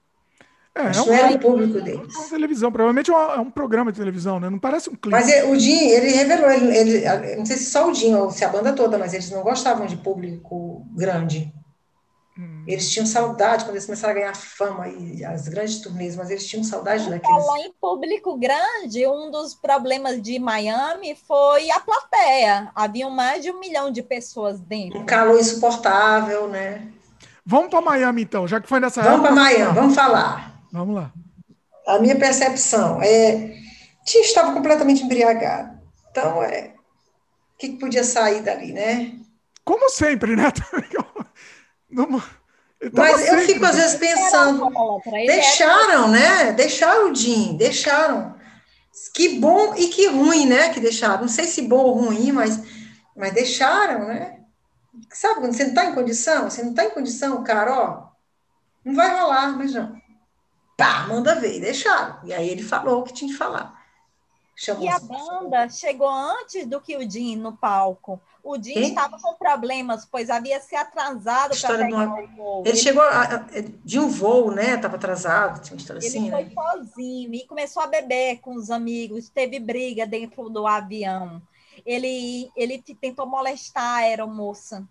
É, 0.74 0.82
é 0.82 1.00
um, 1.00 1.12
era 1.12 1.36
o 1.36 1.38
público 1.38 1.80
deles. 1.80 2.12
É 2.12 2.18
uma 2.18 2.28
televisão, 2.28 2.72
provavelmente 2.72 3.12
é, 3.12 3.14
é 3.14 3.38
um 3.38 3.50
programa 3.50 3.92
de 3.92 3.98
televisão, 3.98 4.40
né? 4.40 4.50
Não 4.50 4.58
parece 4.58 4.90
um 4.90 4.96
clipe. 4.96 5.10
Mas 5.10 5.28
o 5.44 5.56
Jim, 5.56 5.86
ele 5.90 6.10
revelou, 6.10 6.50
ele, 6.50 6.76
ele, 6.76 7.36
não 7.36 7.46
sei 7.46 7.56
se 7.56 7.70
só 7.70 7.88
o 7.88 7.94
Jim 7.94 8.12
ou 8.14 8.32
se 8.32 8.44
a 8.44 8.48
banda 8.48 8.72
toda, 8.72 8.98
mas 8.98 9.14
eles 9.14 9.30
não 9.30 9.42
gostavam 9.42 9.86
de 9.86 9.96
público 9.96 10.84
grande. 10.92 11.54
Hum. 12.36 12.64
Eles 12.66 12.90
tinham 12.90 13.06
saudade 13.06 13.64
quando 13.64 13.76
eles 13.76 13.86
começaram 13.86 14.12
a 14.12 14.16
ganhar 14.16 14.34
fama 14.34 14.88
e 14.88 15.24
as 15.24 15.46
grandes 15.46 15.80
turnês, 15.80 16.16
mas 16.16 16.30
eles 16.30 16.44
tinham 16.46 16.64
saudade 16.64 17.08
daqueles. 17.08 17.44
Falar 17.44 17.60
em 17.60 17.72
público 17.80 18.36
grande, 18.36 19.06
um 19.06 19.30
dos 19.30 19.54
problemas 19.54 20.20
de 20.20 20.38
Miami 20.38 21.16
foi 21.28 21.70
a 21.70 21.78
plateia. 21.78 22.72
Havia 22.74 23.08
mais 23.08 23.42
de 23.42 23.52
um 23.52 23.60
milhão 23.60 23.90
de 23.90 24.02
pessoas 24.02 24.58
dentro. 24.58 24.98
Um 24.98 25.06
calor 25.06 25.38
insuportável, 25.38 26.48
né? 26.48 26.88
Vamos 27.46 27.68
para 27.68 27.80
Miami 27.80 28.22
então, 28.22 28.48
já 28.48 28.60
que 28.60 28.68
foi 28.68 28.80
nessa 28.80 29.02
Vamos 29.02 29.20
para 29.20 29.30
Miami, 29.30 29.74
vamos 29.74 29.94
falar. 29.94 30.60
Vamos 30.72 30.94
lá. 30.96 31.12
A 31.86 31.98
minha 31.98 32.16
percepção 32.16 33.00
é. 33.02 33.54
Tia 34.04 34.20
estava 34.22 34.52
completamente 34.52 35.02
embriagado. 35.02 35.78
Então, 36.10 36.42
é. 36.42 36.74
O 37.54 37.58
que, 37.58 37.68
que 37.68 37.78
podia 37.78 38.02
sair 38.02 38.42
dali, 38.42 38.72
né? 38.72 39.12
Como 39.64 39.88
sempre, 39.88 40.34
né? 40.34 40.50
Mas 42.92 43.20
sempre. 43.20 43.42
eu 43.42 43.46
fico 43.46 43.64
às 43.64 43.76
vezes 43.76 43.96
pensando, 43.96 44.70
deixaram, 45.26 46.08
né? 46.08 46.52
Deixaram 46.52 47.10
o 47.10 47.14
Jim, 47.14 47.56
deixaram. 47.56 48.34
Que 49.14 49.38
bom 49.38 49.74
e 49.74 49.88
que 49.88 50.06
ruim, 50.08 50.46
né? 50.46 50.68
Que 50.68 50.80
deixaram. 50.80 51.22
Não 51.22 51.28
sei 51.28 51.46
se 51.46 51.62
bom 51.62 51.78
ou 51.78 51.94
ruim, 51.94 52.32
mas, 52.32 52.60
mas 53.16 53.32
deixaram, 53.32 54.06
né? 54.06 54.40
Sabe 55.10 55.40
quando 55.40 55.54
você 55.54 55.64
não 55.64 55.70
está 55.70 55.84
em 55.86 55.94
condição? 55.94 56.50
Você 56.50 56.62
não 56.62 56.70
está 56.70 56.84
em 56.84 56.90
condição, 56.90 57.42
cara, 57.42 57.72
ó, 57.72 58.08
não 58.84 58.94
vai 58.94 59.18
rolar, 59.18 59.56
mas 59.56 59.72
não 59.72 60.04
pá, 60.76 61.06
manda 61.08 61.34
ver, 61.34 61.56
e 61.56 61.60
deixaram. 61.60 62.18
E 62.24 62.32
aí 62.32 62.48
ele 62.48 62.62
falou 62.62 63.00
o 63.00 63.04
que 63.04 63.12
tinha 63.12 63.30
que 63.30 63.36
falar. 63.36 63.82
Chamou 64.56 64.84
e 64.84 64.88
a 64.88 64.98
banda 65.00 65.68
chegou 65.68 66.08
antes 66.08 66.66
do 66.66 66.80
que 66.80 66.96
o 66.96 67.10
Jim 67.10 67.36
no 67.36 67.56
palco. 67.56 68.20
O 68.44 68.62
Jim 68.62 68.78
estava 68.78 69.18
com 69.18 69.32
problemas, 69.34 70.04
pois 70.04 70.28
havia 70.28 70.60
se 70.60 70.76
atrasado 70.76 71.58
para 71.58 71.78
pegar 71.78 71.86
uma... 71.86 72.20
o 72.20 72.26
voo. 72.36 72.60
Ele, 72.60 72.68
ele 72.68 72.76
chegou 72.76 73.02
a, 73.02 73.42
de 73.82 73.98
um 73.98 74.06
voo, 74.06 74.50
né? 74.50 74.74
Estava 74.74 74.96
atrasado, 74.96 75.62
tinha 75.62 75.78
história 75.78 75.98
ele 75.98 76.06
assim. 76.06 76.26
Ele 76.30 76.30
foi 76.30 76.44
né? 76.44 76.52
sozinho 76.54 77.34
e 77.34 77.46
começou 77.46 77.82
a 77.82 77.86
beber 77.86 78.40
com 78.40 78.54
os 78.54 78.70
amigos, 78.70 79.30
teve 79.30 79.58
briga 79.58 80.06
dentro 80.06 80.50
do 80.50 80.66
avião. 80.66 81.40
Ele, 81.86 82.52
ele 82.54 82.82
tentou 83.00 83.26
molestar 83.26 83.82
a 83.82 83.96
aeromoça. 83.96 84.86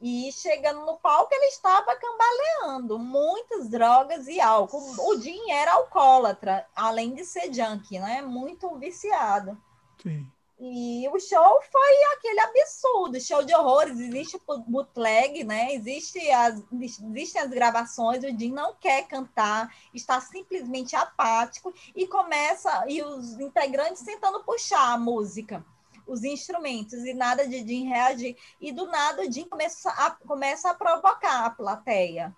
E 0.00 0.30
chegando 0.32 0.86
no 0.86 0.96
palco, 0.98 1.34
ele 1.34 1.46
estava 1.46 1.96
cambaleando, 1.96 2.96
muitas 2.96 3.68
drogas 3.68 4.28
e 4.28 4.40
álcool. 4.40 4.94
O 5.00 5.20
Jim 5.20 5.50
era 5.50 5.72
alcoólatra, 5.72 6.64
além 6.76 7.12
de 7.12 7.24
ser 7.24 7.52
junkie, 7.52 7.98
né? 7.98 8.22
Muito 8.22 8.72
viciado. 8.78 9.60
Sim. 10.00 10.24
E 10.58 11.08
o 11.08 11.18
show 11.18 11.60
foi 11.70 12.04
aquele 12.16 12.40
absurdo, 12.40 13.20
show 13.20 13.44
de 13.44 13.52
horrores, 13.54 13.98
existe 13.98 14.40
bootleg, 14.68 15.42
né? 15.42 15.74
Existe 15.74 16.18
as, 16.30 16.62
existem 16.72 17.42
as 17.42 17.50
gravações, 17.50 18.22
o 18.22 18.28
Jim 18.28 18.52
não 18.52 18.74
quer 18.74 19.06
cantar, 19.08 19.74
está 19.92 20.20
simplesmente 20.20 20.94
apático 20.94 21.74
e 21.94 22.06
começa, 22.06 22.84
e 22.88 23.02
os 23.02 23.38
integrantes 23.40 24.02
tentando 24.02 24.44
puxar 24.44 24.92
a 24.92 24.98
música 24.98 25.64
os 26.06 26.22
instrumentos 26.22 27.02
e 27.04 27.14
nada 27.14 27.48
de 27.48 27.66
Jim 27.66 27.88
reagir. 27.88 28.36
E 28.60 28.70
do 28.70 28.86
nada 28.86 29.22
o 29.22 29.32
Jim 29.32 29.44
começa 29.44 29.88
a, 29.90 30.10
começa 30.10 30.70
a 30.70 30.74
provocar 30.74 31.46
a 31.46 31.50
plateia. 31.50 32.36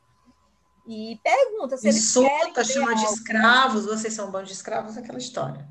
E 0.86 1.20
pergunta 1.22 1.76
se 1.76 1.88
eles 1.88 1.98
Insulta, 1.98 2.62
chama 2.62 2.94
de 2.94 3.04
escravos, 3.06 3.86
vocês 3.86 4.14
são 4.14 4.28
um 4.28 4.30
bando 4.30 4.46
de 4.46 4.52
escravos, 4.52 4.96
aquela 4.96 5.18
história. 5.18 5.68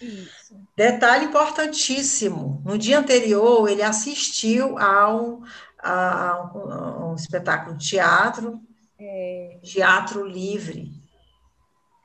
Isso. 0.00 0.56
Detalhe 0.76 1.26
importantíssimo: 1.26 2.62
no 2.64 2.76
dia 2.78 2.98
anterior, 2.98 3.68
ele 3.68 3.82
assistiu 3.82 4.78
a 4.78 5.14
um, 5.14 5.42
a 5.82 6.50
um, 6.54 6.72
a 6.72 7.10
um 7.10 7.14
espetáculo 7.14 7.76
de 7.76 7.88
teatro, 7.88 8.60
é... 8.98 9.58
teatro 9.62 10.26
livre. 10.26 10.92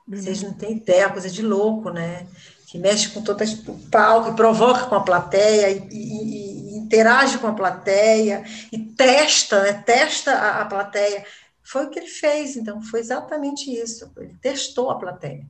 Vocês 0.08 0.42
não 0.42 0.52
têm 0.52 0.72
ideia, 0.72 1.08
coisa 1.08 1.30
de 1.30 1.40
louco, 1.40 1.90
né? 1.90 2.26
que 2.70 2.78
mexe 2.78 3.08
com 3.08 3.20
todo 3.20 3.42
o 3.42 3.90
palco, 3.90 4.30
e 4.30 4.36
provoca 4.36 4.86
com 4.86 4.94
a 4.94 5.02
plateia, 5.02 5.70
e, 5.70 5.88
e, 5.90 6.74
e, 6.74 6.78
interage 6.78 7.36
com 7.38 7.48
a 7.48 7.52
plateia, 7.52 8.44
e 8.70 8.78
testa, 8.78 9.60
né, 9.60 9.72
testa 9.84 10.30
a, 10.30 10.60
a, 10.62 10.64
plateia. 10.66 11.26
Foi 11.64 11.86
o 11.86 11.90
que 11.90 11.98
ele 11.98 12.06
fez, 12.06 12.56
então, 12.56 12.80
foi 12.80 13.00
exatamente 13.00 13.68
isso. 13.72 14.12
Ele 14.16 14.36
testou 14.40 14.88
a 14.88 14.96
plateia. 14.96 15.44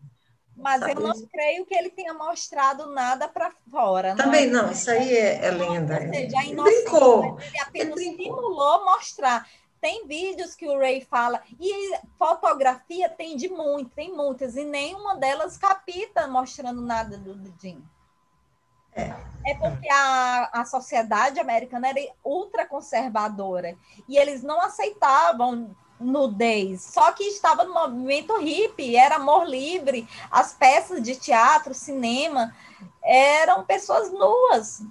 Mas 0.61 0.81
sabe? 0.81 0.93
eu 0.93 1.01
não 1.01 1.27
creio 1.27 1.65
que 1.65 1.75
ele 1.75 1.91
tenha 1.91 2.13
mostrado 2.13 2.93
nada 2.93 3.27
para 3.27 3.51
fora. 3.71 4.15
Também 4.15 4.47
não, 4.47 4.61
é? 4.61 4.63
não, 4.65 4.73
isso 4.73 4.91
aí 4.91 5.17
é, 5.17 5.47
é 5.47 5.51
lenda. 5.51 5.95
Ou 5.95 6.13
seja, 6.13 6.39
a 6.39 6.45
ele 6.45 7.61
apenas 7.61 7.99
ele 7.99 8.17
simulou 8.17 8.85
mostrar. 8.85 9.49
Tem 9.81 10.07
vídeos 10.07 10.55
que 10.55 10.69
o 10.69 10.79
Ray 10.79 11.01
fala, 11.01 11.43
e 11.59 11.97
fotografia 12.19 13.09
tem 13.09 13.35
de 13.35 13.49
muito, 13.49 13.91
tem 13.95 14.15
muitas, 14.15 14.55
e 14.55 14.63
nenhuma 14.63 15.17
delas 15.17 15.57
capita 15.57 16.27
mostrando 16.27 16.83
nada 16.83 17.17
do, 17.17 17.35
do 17.35 17.55
Jim. 17.59 17.83
É. 18.93 19.15
é 19.47 19.55
porque 19.55 19.89
a, 19.89 20.51
a 20.53 20.65
sociedade 20.67 21.41
americana 21.41 21.89
era 21.89 22.01
ultra 22.25 22.67
conservadora 22.67 23.77
e 24.09 24.19
eles 24.19 24.43
não 24.43 24.61
aceitavam 24.61 25.75
nudez, 26.01 26.83
só 26.83 27.13
que 27.13 27.25
estava 27.25 27.65
no 27.65 27.75
movimento 27.75 28.39
hippie, 28.39 28.97
era 28.97 29.17
amor 29.17 29.47
livre, 29.47 30.09
as 30.31 30.53
peças 30.53 31.03
de 31.03 31.15
teatro, 31.17 31.75
cinema, 31.75 32.55
eram 33.05 33.65
pessoas 33.65 34.11
nuas. 34.11 34.83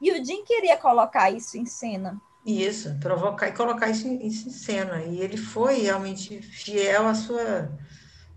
E 0.00 0.12
o 0.12 0.24
Jim 0.24 0.44
queria 0.44 0.76
colocar 0.76 1.30
isso 1.30 1.56
em 1.56 1.64
cena. 1.64 2.20
Isso, 2.44 2.98
provocar 2.98 3.48
e 3.48 3.52
colocar 3.52 3.88
isso 3.88 4.06
em, 4.06 4.26
isso 4.26 4.48
em 4.48 4.52
cena. 4.52 5.02
E 5.02 5.20
ele 5.20 5.36
foi 5.36 5.82
realmente 5.82 6.42
fiel 6.42 7.06
à 7.06 7.14
sua, 7.14 7.72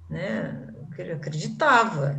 né, 0.09 0.67
ele 0.97 1.13
acreditava, 1.13 2.17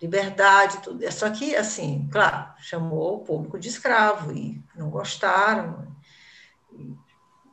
liberdade, 0.00 0.78
tudo. 0.78 1.10
Só 1.12 1.28
que, 1.30 1.54
assim, 1.54 2.08
claro, 2.10 2.52
chamou 2.58 3.16
o 3.16 3.24
público 3.24 3.58
de 3.58 3.68
escravo 3.68 4.32
e 4.32 4.62
não 4.74 4.88
gostaram. 4.88 5.94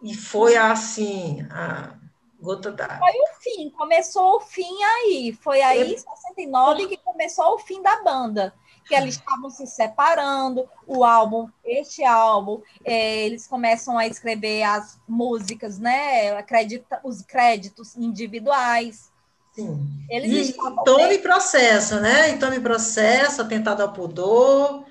E 0.02 0.16
foi 0.16 0.56
assim, 0.56 1.46
a 1.52 1.96
gota 2.40 2.72
d'água. 2.72 3.00
Foi 3.00 3.20
o 3.20 3.42
fim, 3.42 3.70
começou 3.72 4.38
o 4.38 4.40
fim 4.42 4.84
aí. 4.84 5.38
Foi 5.42 5.62
aí, 5.62 5.94
em 5.94 5.98
69, 5.98 6.88
que 6.88 6.98
começou 6.98 7.56
o 7.56 7.60
fim 7.60 7.82
da 7.82 8.02
banda 8.04 8.54
que 8.88 8.96
eles 8.96 9.16
estavam 9.16 9.50
se 9.50 9.68
separando, 9.68 10.68
o 10.86 11.04
álbum, 11.04 11.50
este 11.64 12.04
álbum, 12.06 12.62
é, 12.86 13.26
eles 13.26 13.46
começam 13.46 13.98
a 13.98 14.08
escrever 14.08 14.64
as 14.64 14.98
músicas, 15.08 15.78
né? 15.78 16.32
Acredita, 16.38 17.00
os 17.04 17.22
créditos 17.22 17.98
individuais. 17.98 19.12
Sim. 19.54 19.86
Eles 20.10 20.50
e 20.50 20.56
tome 20.86 21.18
processo, 21.18 22.00
né? 22.00 22.30
E 22.30 22.40
tome 22.40 22.60
processo, 22.60 23.42
atentado 23.42 23.82
ao 23.82 23.92
pudor. 23.92 24.86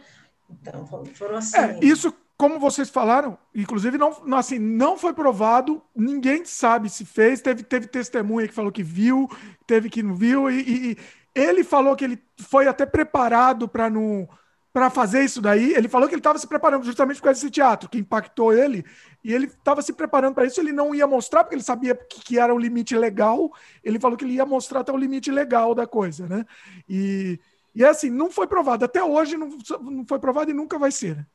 Então, 0.50 0.86
foram 1.14 1.36
assim. 1.36 1.56
É, 1.56 1.78
isso 1.80 2.14
como 2.36 2.58
vocês 2.58 2.90
falaram, 2.90 3.38
inclusive 3.54 3.96
não, 3.96 4.14
assim, 4.36 4.58
não 4.58 4.98
foi 4.98 5.14
provado, 5.14 5.82
ninguém 5.94 6.44
sabe 6.44 6.90
se 6.90 7.04
fez, 7.04 7.40
teve, 7.40 7.62
teve 7.62 7.86
testemunha 7.86 8.46
que 8.46 8.54
falou 8.54 8.70
que 8.70 8.82
viu, 8.82 9.28
teve 9.66 9.88
que 9.88 10.02
não 10.02 10.14
viu, 10.14 10.50
e, 10.50 10.90
e 10.90 10.96
ele 11.34 11.64
falou 11.64 11.96
que 11.96 12.04
ele 12.04 12.22
foi 12.38 12.66
até 12.66 12.84
preparado 12.84 13.66
para 13.66 13.88
não 13.88 14.28
para 14.76 14.90
fazer 14.90 15.24
isso 15.24 15.40
daí. 15.40 15.72
Ele 15.72 15.88
falou 15.88 16.06
que 16.06 16.14
ele 16.14 16.20
estava 16.20 16.38
se 16.38 16.46
preparando 16.46 16.84
justamente 16.84 17.16
por 17.16 17.24
causa 17.24 17.40
desse 17.40 17.50
teatro, 17.50 17.88
que 17.88 17.96
impactou 17.96 18.52
ele, 18.52 18.84
e 19.24 19.32
ele 19.32 19.46
estava 19.46 19.80
se 19.80 19.90
preparando 19.94 20.34
para 20.34 20.44
isso. 20.44 20.60
Ele 20.60 20.70
não 20.70 20.94
ia 20.94 21.06
mostrar, 21.06 21.44
porque 21.44 21.54
ele 21.54 21.62
sabia 21.62 21.94
que, 21.94 22.20
que, 22.20 22.38
era 22.38 22.54
o 22.54 22.58
limite 22.58 22.94
legal. 22.94 23.50
Ele 23.82 23.98
falou 23.98 24.18
que 24.18 24.24
ele 24.26 24.34
ia 24.34 24.44
mostrar 24.44 24.80
até 24.80 24.92
o 24.92 24.96
limite 24.98 25.30
legal 25.30 25.74
da 25.74 25.86
coisa, 25.86 26.26
né? 26.28 26.44
E, 26.86 27.40
e 27.74 27.84
é 27.84 27.88
assim, 27.88 28.10
não 28.10 28.30
foi 28.30 28.46
provado. 28.46 28.84
Até 28.84 29.02
hoje 29.02 29.38
não, 29.38 29.48
não 29.80 30.04
foi 30.06 30.18
provado 30.18 30.50
e 30.50 30.54
nunca 30.54 30.78
vai 30.78 30.92
ser. 30.92 31.26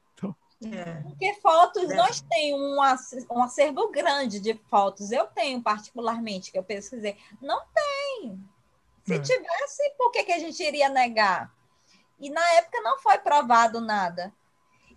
É. 0.63 1.01
Porque 1.01 1.33
fotos, 1.41 1.89
é. 1.89 1.95
nós 1.95 2.21
temos 2.21 2.61
um, 2.61 3.35
um 3.35 3.43
acervo 3.43 3.89
grande 3.89 4.39
de 4.39 4.53
fotos. 4.69 5.11
Eu 5.11 5.25
tenho, 5.27 5.61
particularmente, 5.61 6.51
que 6.51 6.57
eu 6.57 6.63
pesquisei. 6.63 7.17
Não 7.41 7.61
tem. 7.73 8.39
Se 9.05 9.15
é. 9.15 9.19
tivesse, 9.19 9.89
por 9.97 10.11
que, 10.11 10.23
que 10.23 10.31
a 10.31 10.39
gente 10.39 10.61
iria 10.61 10.87
negar? 10.87 11.51
E 12.19 12.29
na 12.29 12.47
época 12.53 12.79
não 12.81 12.99
foi 12.99 13.17
provado 13.17 13.81
nada. 13.81 14.31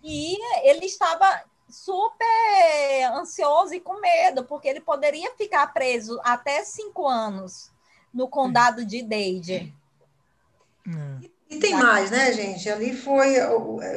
E 0.03 0.37
ele 0.67 0.85
estava 0.85 1.43
super 1.67 3.11
ansioso 3.13 3.73
e 3.73 3.79
com 3.79 3.99
medo, 3.99 4.45
porque 4.45 4.67
ele 4.67 4.79
poderia 4.79 5.33
ficar 5.35 5.73
preso 5.73 6.19
até 6.23 6.63
cinco 6.63 7.07
anos 7.07 7.71
no 8.13 8.29
condado 8.29 8.85
de 8.85 9.01
Dade. 9.01 9.73
É. 10.87 11.34
E 11.49 11.57
tem 11.57 11.75
mais, 11.75 12.09
né, 12.09 12.33
gente? 12.33 12.69
Ali 12.69 12.95
foi, 12.95 13.35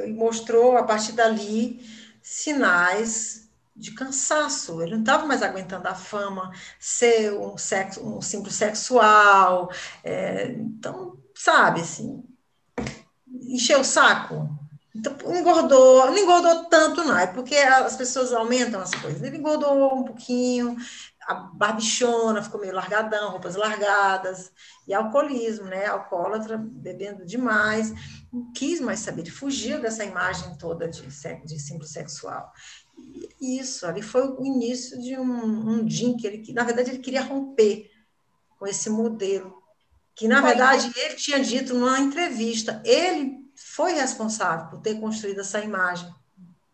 mostrou 0.09 0.77
a 0.77 0.83
partir 0.83 1.13
dali 1.13 1.81
sinais 2.23 3.49
de 3.75 3.93
cansaço. 3.93 4.83
Ele 4.83 4.93
não 4.93 5.01
estava 5.01 5.27
mais 5.27 5.43
aguentando 5.43 5.89
a 5.89 5.95
fama, 5.95 6.53
ser 6.79 7.33
um, 7.33 7.57
sexo, 7.57 8.05
um 8.07 8.21
símbolo 8.21 8.51
sexual. 8.51 9.71
É, 10.05 10.51
então, 10.51 11.17
sabe, 11.35 11.81
assim, 11.81 12.23
encheu 13.47 13.81
o 13.81 13.85
saco. 13.85 14.49
Então, 14.95 15.15
engordou, 15.35 16.07
não 16.07 16.19
engordou 16.19 16.65
tanto, 16.65 17.05
não, 17.05 17.17
é 17.17 17.27
porque 17.27 17.55
as 17.55 17.95
pessoas 17.95 18.33
aumentam 18.33 18.81
as 18.81 18.93
coisas. 18.95 19.23
Ele 19.23 19.39
engordou 19.39 20.01
um 20.01 20.05
pouquinho, 20.05 20.77
a 21.29 21.35
barbichona 21.35 22.43
ficou 22.43 22.61
meio 22.61 22.75
largadão, 22.75 23.31
roupas 23.31 23.55
largadas, 23.55 24.51
e 24.87 24.95
alcoolismo, 24.95 25.67
né? 25.67 25.87
Alcoólatra, 25.87 26.57
bebendo 26.57 27.27
demais, 27.27 27.93
não 28.33 28.51
quis 28.53 28.81
mais 28.81 29.01
saber, 29.01 29.21
ele 29.21 29.31
fugiu 29.31 29.81
dessa 29.81 30.05
imagem 30.05 30.57
toda 30.57 30.89
de, 30.89 31.03
de 31.45 31.61
símbolo 31.61 31.87
sexual. 31.87 32.51
E 32.97 33.59
isso, 33.59 33.87
ali 33.87 34.01
foi 34.01 34.27
o 34.27 34.45
início 34.45 35.01
de 35.01 35.19
um, 35.19 35.71
um 35.83 35.89
Jim 35.89 36.17
que 36.17 36.27
ele, 36.27 36.53
na 36.53 36.65
verdade, 36.65 36.91
ele 36.91 36.99
queria 36.99 37.23
romper 37.23 37.91
com 38.59 38.67
esse 38.67 38.89
modelo 38.89 39.59
que 40.19 40.27
na 40.27 40.41
verdade 40.41 40.91
ele 40.97 41.15
tinha 41.15 41.39
dito 41.39 41.73
numa 41.75 42.01
entrevista, 42.01 42.83
ele 42.85 43.39
foi 43.55 43.93
responsável 43.93 44.67
por 44.67 44.81
ter 44.81 44.99
construído 44.99 45.43
essa 45.43 45.61
imagem, 45.61 46.13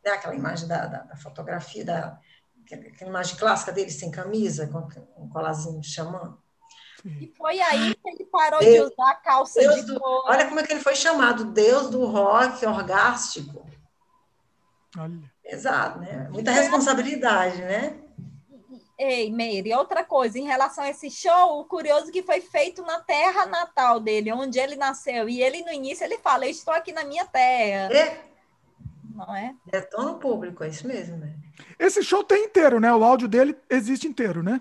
né? 0.03 0.13
aquela 0.13 0.35
imagem 0.35 0.67
da, 0.67 0.87
da, 0.87 1.03
da 1.03 1.17
fotografia, 1.17 1.85
da, 1.85 2.19
aquela 2.65 3.11
imagem 3.11 3.37
clássica 3.37 3.73
dele 3.73 3.91
sem 3.91 4.11
camisa, 4.11 4.67
com 4.67 5.23
um 5.23 5.29
colazinho 5.29 5.81
de 5.81 5.89
xamã. 5.89 6.39
E 7.05 7.33
foi 7.37 7.61
aí 7.61 7.95
que 7.95 8.09
ele 8.09 8.25
parou 8.25 8.61
Deus, 8.61 8.89
de 8.89 8.95
usar 8.95 9.11
a 9.11 9.15
calça 9.17 9.61
Deus 9.61 9.77
de 9.77 9.83
do, 9.83 10.01
Olha 10.25 10.47
como 10.47 10.61
é 10.61 10.63
que 10.63 10.73
ele 10.73 10.81
foi 10.81 10.97
chamado, 10.97 11.45
Deus 11.45 11.91
do 11.91 12.07
rock 12.07 12.65
orgástico. 12.65 13.67
Olha. 14.97 15.35
Exato, 15.45 15.99
né? 15.99 16.29
Muita 16.33 16.51
responsabilidade, 16.51 17.59
né? 17.59 18.01
Ei, 18.99 19.31
Meire, 19.31 19.75
outra 19.75 20.05
coisa, 20.05 20.39
em 20.39 20.45
relação 20.45 20.85
a 20.85 20.89
esse 20.89 21.11
show, 21.11 21.61
o 21.61 21.65
curioso 21.65 22.13
que 22.13 22.23
foi 22.23 22.41
feito 22.41 22.81
na 22.83 23.01
terra 23.01 23.45
natal 23.45 23.99
dele, 23.99 24.33
onde 24.33 24.59
ele 24.59 24.77
nasceu. 24.77 25.29
E 25.29 25.43
ele, 25.43 25.63
no 25.63 25.73
início, 25.73 26.05
ele 26.05 26.17
fala, 26.19 26.47
eu 26.47 26.51
estou 26.51 26.73
aqui 26.73 26.93
na 26.93 27.05
minha 27.05 27.27
terra. 27.27 27.93
É. 27.93 28.34
Não 29.15 29.35
é? 29.35 29.55
É 29.73 29.81
tão 29.81 30.05
no 30.05 30.19
público, 30.19 30.65
é 30.65 30.69
isso 30.69 30.87
mesmo, 30.87 31.17
né? 31.17 31.35
Esse 31.79 32.03
show 32.03 32.25
tem 32.25 32.47
inteiro, 32.47 32.81
né? 32.81 32.93
O 32.93 33.05
áudio 33.05 33.29
dele 33.29 33.57
existe 33.71 34.09
inteiro, 34.09 34.43
né? 34.43 34.61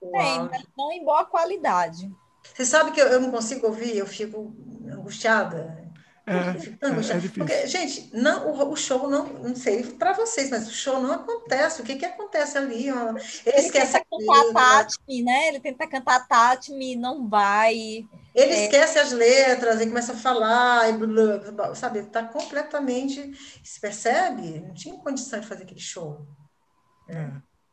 Tem, 0.00 0.42
mas 0.48 0.64
não 0.76 0.90
em 0.90 1.04
boa 1.04 1.26
qualidade. 1.26 2.10
Você 2.42 2.64
sabe 2.64 2.92
que 2.92 3.00
eu, 3.00 3.06
eu 3.08 3.20
não 3.20 3.30
consigo 3.30 3.66
ouvir, 3.66 3.96
eu 3.96 4.06
fico 4.06 4.54
angustiada. 4.90 5.78
É, 6.26 6.34
é, 6.34 6.88
é, 6.88 7.18
difícil. 7.18 7.30
Porque, 7.34 7.66
gente, 7.66 8.08
não, 8.14 8.48
o, 8.48 8.72
o, 8.72 8.76
show 8.76 9.08
não, 9.08 9.26
não 9.26 9.54
sei 9.54 9.82
para 9.82 10.14
vocês, 10.14 10.48
mas 10.48 10.66
o 10.66 10.72
show 10.72 11.00
não 11.00 11.12
acontece. 11.12 11.82
O 11.82 11.84
que 11.84 11.96
que 11.96 12.04
acontece 12.04 12.56
ali? 12.56 12.88
Ele, 12.88 13.20
ele 13.44 13.56
esquece 13.58 13.92
tenta 13.92 14.06
cantar 14.08 14.52
Tatme, 14.52 15.22
né? 15.22 15.48
Ele 15.48 15.60
tenta 15.60 15.86
cantar 15.86 16.28
Tatme, 16.28 16.96
não 16.96 17.28
vai. 17.28 18.06
Ele 18.34 18.52
é... 18.52 18.64
esquece 18.64 18.98
as 18.98 19.12
letras, 19.12 19.80
ele 19.80 19.90
começa 19.90 20.12
a 20.12 20.16
falar, 20.16 20.88
e 20.88 20.92
blá, 20.92 21.38
blá, 21.50 21.74
sabe? 21.74 22.00
Está 22.00 22.22
completamente. 22.22 23.32
Se 23.64 23.80
percebe? 23.80 24.60
Não 24.60 24.74
tinha 24.74 24.96
condição 24.98 25.40
de 25.40 25.46
fazer 25.46 25.64
aquele 25.64 25.80
show. 25.80 26.26
É. 27.08 27.30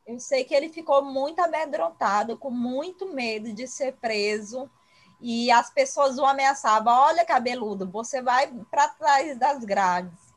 Eu 0.08 0.20
sei 0.20 0.44
que 0.46 0.56
ele 0.56 0.70
ficou 0.70 1.04
muito 1.04 1.40
amedrontado, 1.40 2.38
com 2.38 2.50
muito 2.50 3.14
medo 3.14 3.54
de 3.54 3.68
ser 3.68 3.94
preso 3.94 4.70
e 5.20 5.50
as 5.52 5.70
pessoas 5.70 6.18
o 6.18 6.26
ameaçavam: 6.26 6.94
olha, 6.94 7.26
cabeludo, 7.26 7.90
você 7.90 8.22
vai 8.22 8.52
para 8.70 8.88
trás 8.90 9.38
das 9.38 9.64
grades. 9.64 10.28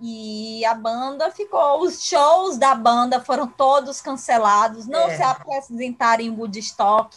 E 0.00 0.64
a 0.64 0.74
banda 0.74 1.30
ficou, 1.30 1.80
os 1.80 2.04
shows 2.04 2.58
da 2.58 2.74
banda 2.74 3.20
foram 3.20 3.46
todos 3.46 4.00
cancelados, 4.00 4.86
não 4.86 5.08
é. 5.08 5.16
se 5.16 5.22
apresentaram 5.22 6.22
em 6.22 6.30
Woodstock. 6.30 7.16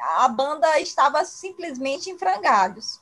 A 0.00 0.28
banda 0.28 0.78
estava 0.80 1.24
simplesmente 1.24 2.10
em 2.10 2.18
frangalhos. 2.18 3.00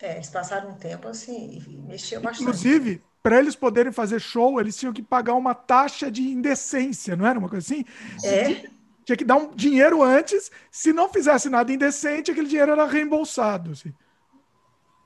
É, 0.00 0.16
eles 0.16 0.28
passaram 0.28 0.70
um 0.70 0.74
tempo 0.74 1.08
assim, 1.08 1.62
e 1.66 1.76
mexeu 1.76 2.20
bastante. 2.20 2.42
Inclusive, 2.42 3.02
para 3.22 3.38
eles 3.38 3.54
poderem 3.56 3.92
fazer 3.92 4.20
show, 4.20 4.60
eles 4.60 4.76
tinham 4.76 4.92
que 4.92 5.02
pagar 5.02 5.34
uma 5.34 5.54
taxa 5.54 6.10
de 6.10 6.22
indecência, 6.22 7.16
não 7.16 7.26
era 7.26 7.38
uma 7.38 7.48
coisa 7.48 7.64
assim? 7.64 7.84
É 8.24 8.74
tinha 9.04 9.16
que 9.16 9.24
dar 9.24 9.36
um 9.36 9.54
dinheiro 9.54 10.02
antes. 10.02 10.50
Se 10.70 10.92
não 10.92 11.08
fizesse 11.08 11.48
nada 11.48 11.72
indecente, 11.72 12.30
aquele 12.30 12.48
dinheiro 12.48 12.72
era 12.72 12.86
reembolsado. 12.86 13.72
Assim. 13.72 13.92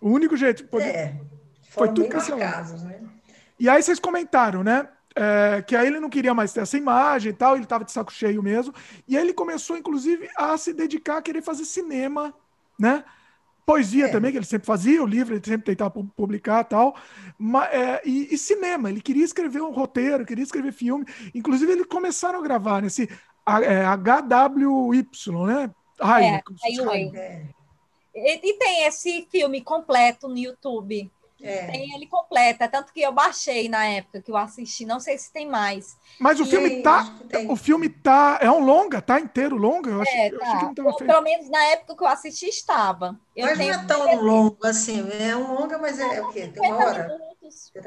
O 0.01 0.09
único 0.11 0.36
jeito. 0.36 0.65
Poder... 0.65 0.86
É, 0.86 1.20
foi 1.70 1.89
tudo 1.89 2.09
cancelado. 2.09 2.78
Né? 2.85 3.01
E 3.59 3.69
aí 3.69 3.82
vocês 3.82 3.99
comentaram, 3.99 4.62
né? 4.62 4.89
É, 5.16 5.62
que 5.62 5.74
aí 5.74 5.86
ele 5.86 5.98
não 5.98 6.10
queria 6.10 6.32
mais 6.32 6.52
ter 6.52 6.60
essa 6.60 6.76
imagem 6.76 7.30
e 7.30 7.35
tal, 7.35 7.55
ele 7.55 7.64
estava 7.64 7.85
de 7.85 7.90
saco 7.90 8.12
cheio 8.12 8.43
mesmo. 8.43 8.74
E 9.06 9.16
aí 9.16 9.22
ele 9.24 9.32
começou, 9.32 9.76
inclusive, 9.76 10.28
a 10.36 10.56
se 10.56 10.72
dedicar 10.72 11.18
a 11.18 11.22
querer 11.22 11.43
fazer 11.43 11.64
cinema, 11.64 12.32
né? 12.78 13.05
Poesia 13.68 14.06
é. 14.06 14.09
também, 14.09 14.30
que 14.30 14.39
ele 14.39 14.47
sempre 14.47 14.66
fazia, 14.66 15.02
o 15.02 15.06
livro 15.06 15.35
ele 15.35 15.44
sempre 15.44 15.66
tentava 15.66 15.90
publicar 16.16 16.64
tal, 16.64 16.97
mas, 17.36 17.70
é, 17.70 18.01
e, 18.02 18.32
e, 18.32 18.39
cinema, 18.39 18.89
ele 18.89 19.02
queria 19.02 19.24
escrever 19.24 19.60
um 19.60 19.70
roteiro, 19.70 20.24
queria 20.24 20.43
escrever 20.43 20.72
filme. 20.72 21.05
Inclusive, 21.35 21.72
eles 21.72 21.86
começaram 21.86 22.39
a 22.39 22.43
gravar 22.43 22.80
nesse 22.80 23.02
é, 23.47 23.85
HWY, 23.85 25.06
né? 25.47 25.70
Highway, 26.01 26.30
é, 26.30 26.43
Highway. 26.62 27.55
E, 28.14 28.51
e 28.51 28.59
tem 28.59 28.85
esse 28.85 29.28
filme 29.30 29.60
completo 29.60 30.28
no 30.28 30.39
YouTube. 30.39 31.10
É. 31.40 31.66
Tem 31.66 31.94
ele 31.94 32.06
completo, 32.06 32.65
é 32.65 32.69
tanto 32.69 32.93
que 32.93 33.01
eu 33.01 33.12
baixei 33.12 33.69
na 33.69 33.86
época 33.86 34.20
que 34.20 34.31
eu 34.31 34.36
assisti, 34.36 34.85
não 34.85 34.98
sei 34.98 35.16
se 35.16 35.32
tem 35.32 35.47
mais. 35.47 35.97
Mas 36.19 36.40
o 36.40 36.43
e 36.43 36.47
filme 36.47 36.82
tá, 36.82 37.15
o 37.48 37.55
filme 37.55 37.89
tá, 37.89 38.39
é 38.40 38.51
um 38.51 38.65
longa, 38.65 39.01
tá 39.01 39.20
inteiro 39.20 39.56
longa? 39.56 39.89
Eu, 39.89 40.02
é, 40.02 40.31
tá. 40.31 40.35
eu 40.35 40.39
que 40.40 40.65
não 40.65 40.74
tava 40.74 40.93
feito. 40.94 41.10
Pelo 41.10 41.23
menos 41.23 41.48
na 41.48 41.62
época 41.66 41.97
que 41.97 42.02
eu 42.02 42.09
assisti 42.09 42.47
estava. 42.47 43.19
Eu 43.36 43.47
mas 43.47 43.59
não 43.59 43.70
é 43.70 43.85
tão 43.86 44.24
longo 44.24 44.66
assim, 44.66 45.09
é 45.12 45.36
um 45.36 45.55
longa, 45.55 45.78
mas 45.78 46.01
é, 46.01 46.16
é 46.16 46.23
o 46.23 46.28
quê? 46.32 46.48
Tem 46.48 46.73
uma 46.73 46.85
hora? 46.85 47.06
Minutos 47.06 47.38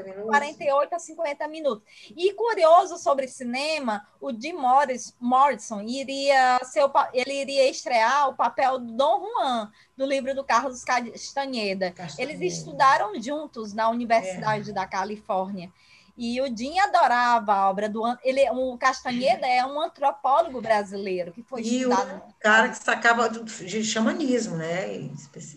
minutos, 0.04 0.26
48 0.26 0.94
a 0.94 0.98
50 0.98 1.48
minutos. 1.48 1.84
E 2.16 2.32
curioso 2.34 2.98
sobre 2.98 3.28
cinema, 3.28 4.06
o 4.20 4.32
Jim 4.32 4.54
Morris, 4.54 5.16
Morrison 5.20 5.80
iria 5.82 6.60
ser 6.64 6.84
o, 6.84 6.92
ele 7.12 7.32
iria 7.32 7.68
estrear 7.68 8.28
o 8.28 8.34
papel 8.34 8.78
do 8.78 8.92
Dom 8.92 9.20
Juan 9.20 9.70
do 9.96 10.04
livro 10.06 10.34
do 10.34 10.44
Carlos 10.44 10.84
Castaneda. 10.84 11.90
Castaneda. 11.90 12.32
Eles 12.32 12.58
estudaram 12.58 13.20
juntos 13.20 13.72
na 13.72 13.88
Universidade 13.88 14.70
é. 14.70 14.72
da 14.72 14.86
Califórnia. 14.86 15.70
E 16.16 16.40
o 16.42 16.56
Jim 16.56 16.78
adorava 16.78 17.54
a 17.54 17.70
obra 17.70 17.88
do 17.88 18.02
ele 18.22 18.48
o 18.50 18.76
Castaneda 18.76 19.46
é 19.46 19.64
um 19.64 19.80
antropólogo 19.80 20.60
brasileiro 20.60 21.32
que 21.32 21.42
foi 21.42 21.62
e 21.62 21.78
estudado. 21.78 22.22
o 22.28 22.34
cara 22.38 22.68
que 22.68 22.76
sacava 22.76 23.28
de 23.30 23.82
xamanismo, 23.82 24.56
né? 24.56 25.10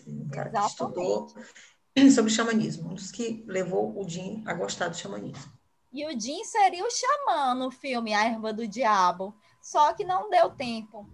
Um 0.06 0.28
cara 0.30 0.48
Exatamente. 0.48 0.52
que 0.52 0.66
estudou 0.66 1.28
sobre 2.14 2.30
xamanismo, 2.30 2.90
um 2.90 2.94
dos 2.94 3.10
que 3.10 3.44
levou 3.46 3.98
o 3.98 4.08
Jim 4.08 4.42
a 4.46 4.54
gostar 4.54 4.88
do 4.88 4.96
xamanismo. 4.96 5.52
E 5.92 6.04
o 6.04 6.20
Jim 6.20 6.44
seria 6.44 6.84
o 6.84 6.90
xamã 6.90 7.54
no 7.54 7.70
filme 7.70 8.12
A 8.12 8.26
Erva 8.26 8.52
do 8.52 8.68
Diabo, 8.68 9.34
só 9.62 9.94
que 9.94 10.04
não 10.04 10.28
deu 10.28 10.50
tempo. 10.50 11.08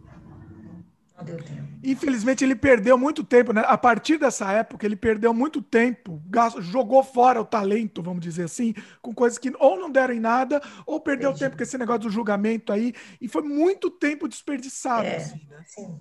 Infelizmente, 1.85 2.43
ele 2.43 2.57
perdeu 2.57 2.99
muito 2.99 3.23
tempo, 3.23 3.53
né? 3.53 3.63
A 3.67 3.79
partir 3.79 4.19
dessa 4.19 4.51
época, 4.51 4.85
ele 4.85 4.97
perdeu 4.97 5.33
muito 5.33 5.63
tempo, 5.63 6.21
jogou 6.59 7.03
fora 7.05 7.41
o 7.41 7.45
talento, 7.45 8.03
vamos 8.03 8.23
dizer 8.23 8.45
assim, 8.45 8.75
com 9.01 9.15
coisas 9.15 9.39
que 9.39 9.53
ou 9.61 9.79
não 9.79 9.89
deram 9.89 10.15
em 10.15 10.19
nada, 10.19 10.61
ou 10.85 11.01
perdeu 11.01 11.31
Entendi. 11.31 11.45
tempo 11.45 11.57
com 11.57 11.63
esse 11.63 11.79
negócio 11.79 12.03
do 12.03 12.11
julgamento 12.11 12.73
aí, 12.73 12.93
e 13.21 13.29
foi 13.29 13.43
muito 13.43 13.89
tempo 13.89 14.27
desperdiçado. 14.27 15.07
É, 15.07 15.17
assim, 15.17 15.47
né? 15.49 15.63
Sim. 15.65 16.01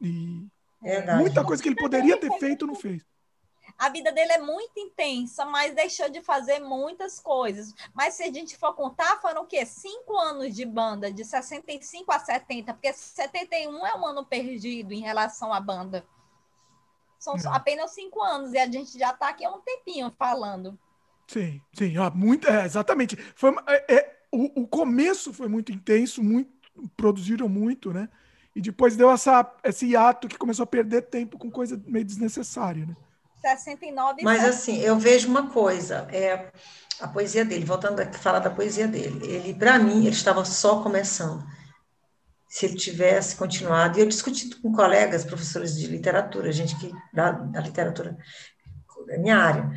E 0.00 0.46
Verdade. 0.80 1.20
muita 1.20 1.44
coisa 1.44 1.62
que 1.62 1.68
ele 1.68 1.76
poderia 1.76 2.16
ter 2.16 2.30
feito, 2.38 2.66
não 2.66 2.74
fez 2.74 3.04
a 3.82 3.88
vida 3.88 4.12
dele 4.12 4.30
é 4.30 4.38
muito 4.38 4.78
intensa, 4.78 5.44
mas 5.44 5.74
deixou 5.74 6.08
de 6.08 6.20
fazer 6.20 6.60
muitas 6.60 7.18
coisas. 7.18 7.74
Mas 7.92 8.14
se 8.14 8.22
a 8.22 8.32
gente 8.32 8.56
for 8.56 8.74
contar, 8.74 9.20
foram 9.20 9.42
o 9.42 9.46
quê? 9.46 9.66
Cinco 9.66 10.16
anos 10.16 10.54
de 10.54 10.64
banda, 10.64 11.12
de 11.12 11.24
65 11.24 12.12
a 12.12 12.20
70, 12.20 12.74
porque 12.74 12.92
71 12.92 13.84
é 13.84 13.96
um 13.96 14.06
ano 14.06 14.24
perdido 14.24 14.94
em 14.94 15.00
relação 15.00 15.52
à 15.52 15.58
banda. 15.58 16.06
São 17.18 17.34
é. 17.34 17.40
apenas 17.46 17.90
cinco 17.90 18.22
anos, 18.22 18.52
e 18.52 18.58
a 18.58 18.70
gente 18.70 18.96
já 18.96 19.10
está 19.10 19.30
aqui 19.30 19.44
há 19.44 19.50
um 19.50 19.60
tempinho 19.60 20.12
falando. 20.16 20.78
Sim, 21.26 21.60
sim, 21.72 21.98
ó, 21.98 22.08
muito, 22.08 22.48
é, 22.48 22.64
exatamente. 22.64 23.16
Foi, 23.34 23.52
é, 23.66 23.94
é, 23.96 24.16
o, 24.30 24.62
o 24.62 24.66
começo 24.68 25.32
foi 25.32 25.48
muito 25.48 25.72
intenso, 25.72 26.22
muito, 26.22 26.52
produziram 26.96 27.48
muito, 27.48 27.92
né? 27.92 28.08
E 28.54 28.60
depois 28.60 28.94
deu 28.94 29.10
essa, 29.10 29.52
esse 29.64 29.86
hiato 29.86 30.28
que 30.28 30.38
começou 30.38 30.62
a 30.62 30.68
perder 30.68 31.02
tempo 31.02 31.36
com 31.36 31.50
coisa 31.50 31.82
meio 31.84 32.04
desnecessária, 32.04 32.86
né? 32.86 32.96
69. 33.42 34.22
Mas 34.22 34.44
assim, 34.44 34.78
eu 34.78 34.98
vejo 34.98 35.28
uma 35.28 35.50
coisa, 35.50 36.06
é 36.12 36.50
a 37.00 37.08
poesia 37.08 37.44
dele, 37.44 37.64
voltando 37.64 38.00
a 38.00 38.12
falar 38.12 38.38
da 38.38 38.50
poesia 38.50 38.86
dele. 38.86 39.26
Ele, 39.26 39.54
para 39.54 39.78
mim, 39.78 40.06
ele 40.06 40.14
estava 40.14 40.44
só 40.44 40.82
começando. 40.82 41.44
Se 42.48 42.66
ele 42.66 42.76
tivesse 42.76 43.34
continuado, 43.34 43.98
e 43.98 44.02
eu 44.02 44.06
discuti 44.06 44.48
com 44.56 44.72
colegas, 44.72 45.24
professores 45.24 45.76
de 45.76 45.86
literatura, 45.86 46.52
gente 46.52 46.76
que 46.78 46.92
da, 47.12 47.32
da 47.32 47.60
literatura 47.60 48.16
da 49.06 49.18
minha 49.18 49.36
área. 49.36 49.70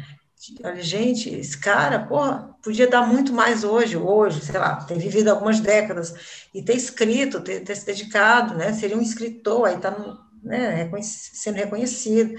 Olha, 0.64 0.84
gente, 0.84 1.34
esse 1.34 1.58
cara, 1.58 2.06
porra, 2.06 2.56
podia 2.62 2.88
dar 2.88 3.08
muito 3.08 3.34
mais 3.34 3.64
hoje, 3.64 3.98
hoje, 3.98 4.46
sei 4.46 4.60
lá, 4.60 4.76
ter 4.84 5.00
vivido 5.00 5.30
algumas 5.30 5.60
décadas 5.60 6.14
e 6.54 6.62
ter 6.62 6.76
escrito, 6.76 7.42
ter, 7.42 7.62
ter 7.62 7.76
se 7.76 7.86
dedicado, 7.86 8.54
né? 8.54 8.72
Seria 8.74 8.98
um 8.98 9.02
escritor, 9.02 9.68
aí 9.68 9.78
está 9.78 9.96
né, 10.44 10.88
sendo 11.02 11.56
reconhecido 11.56 12.36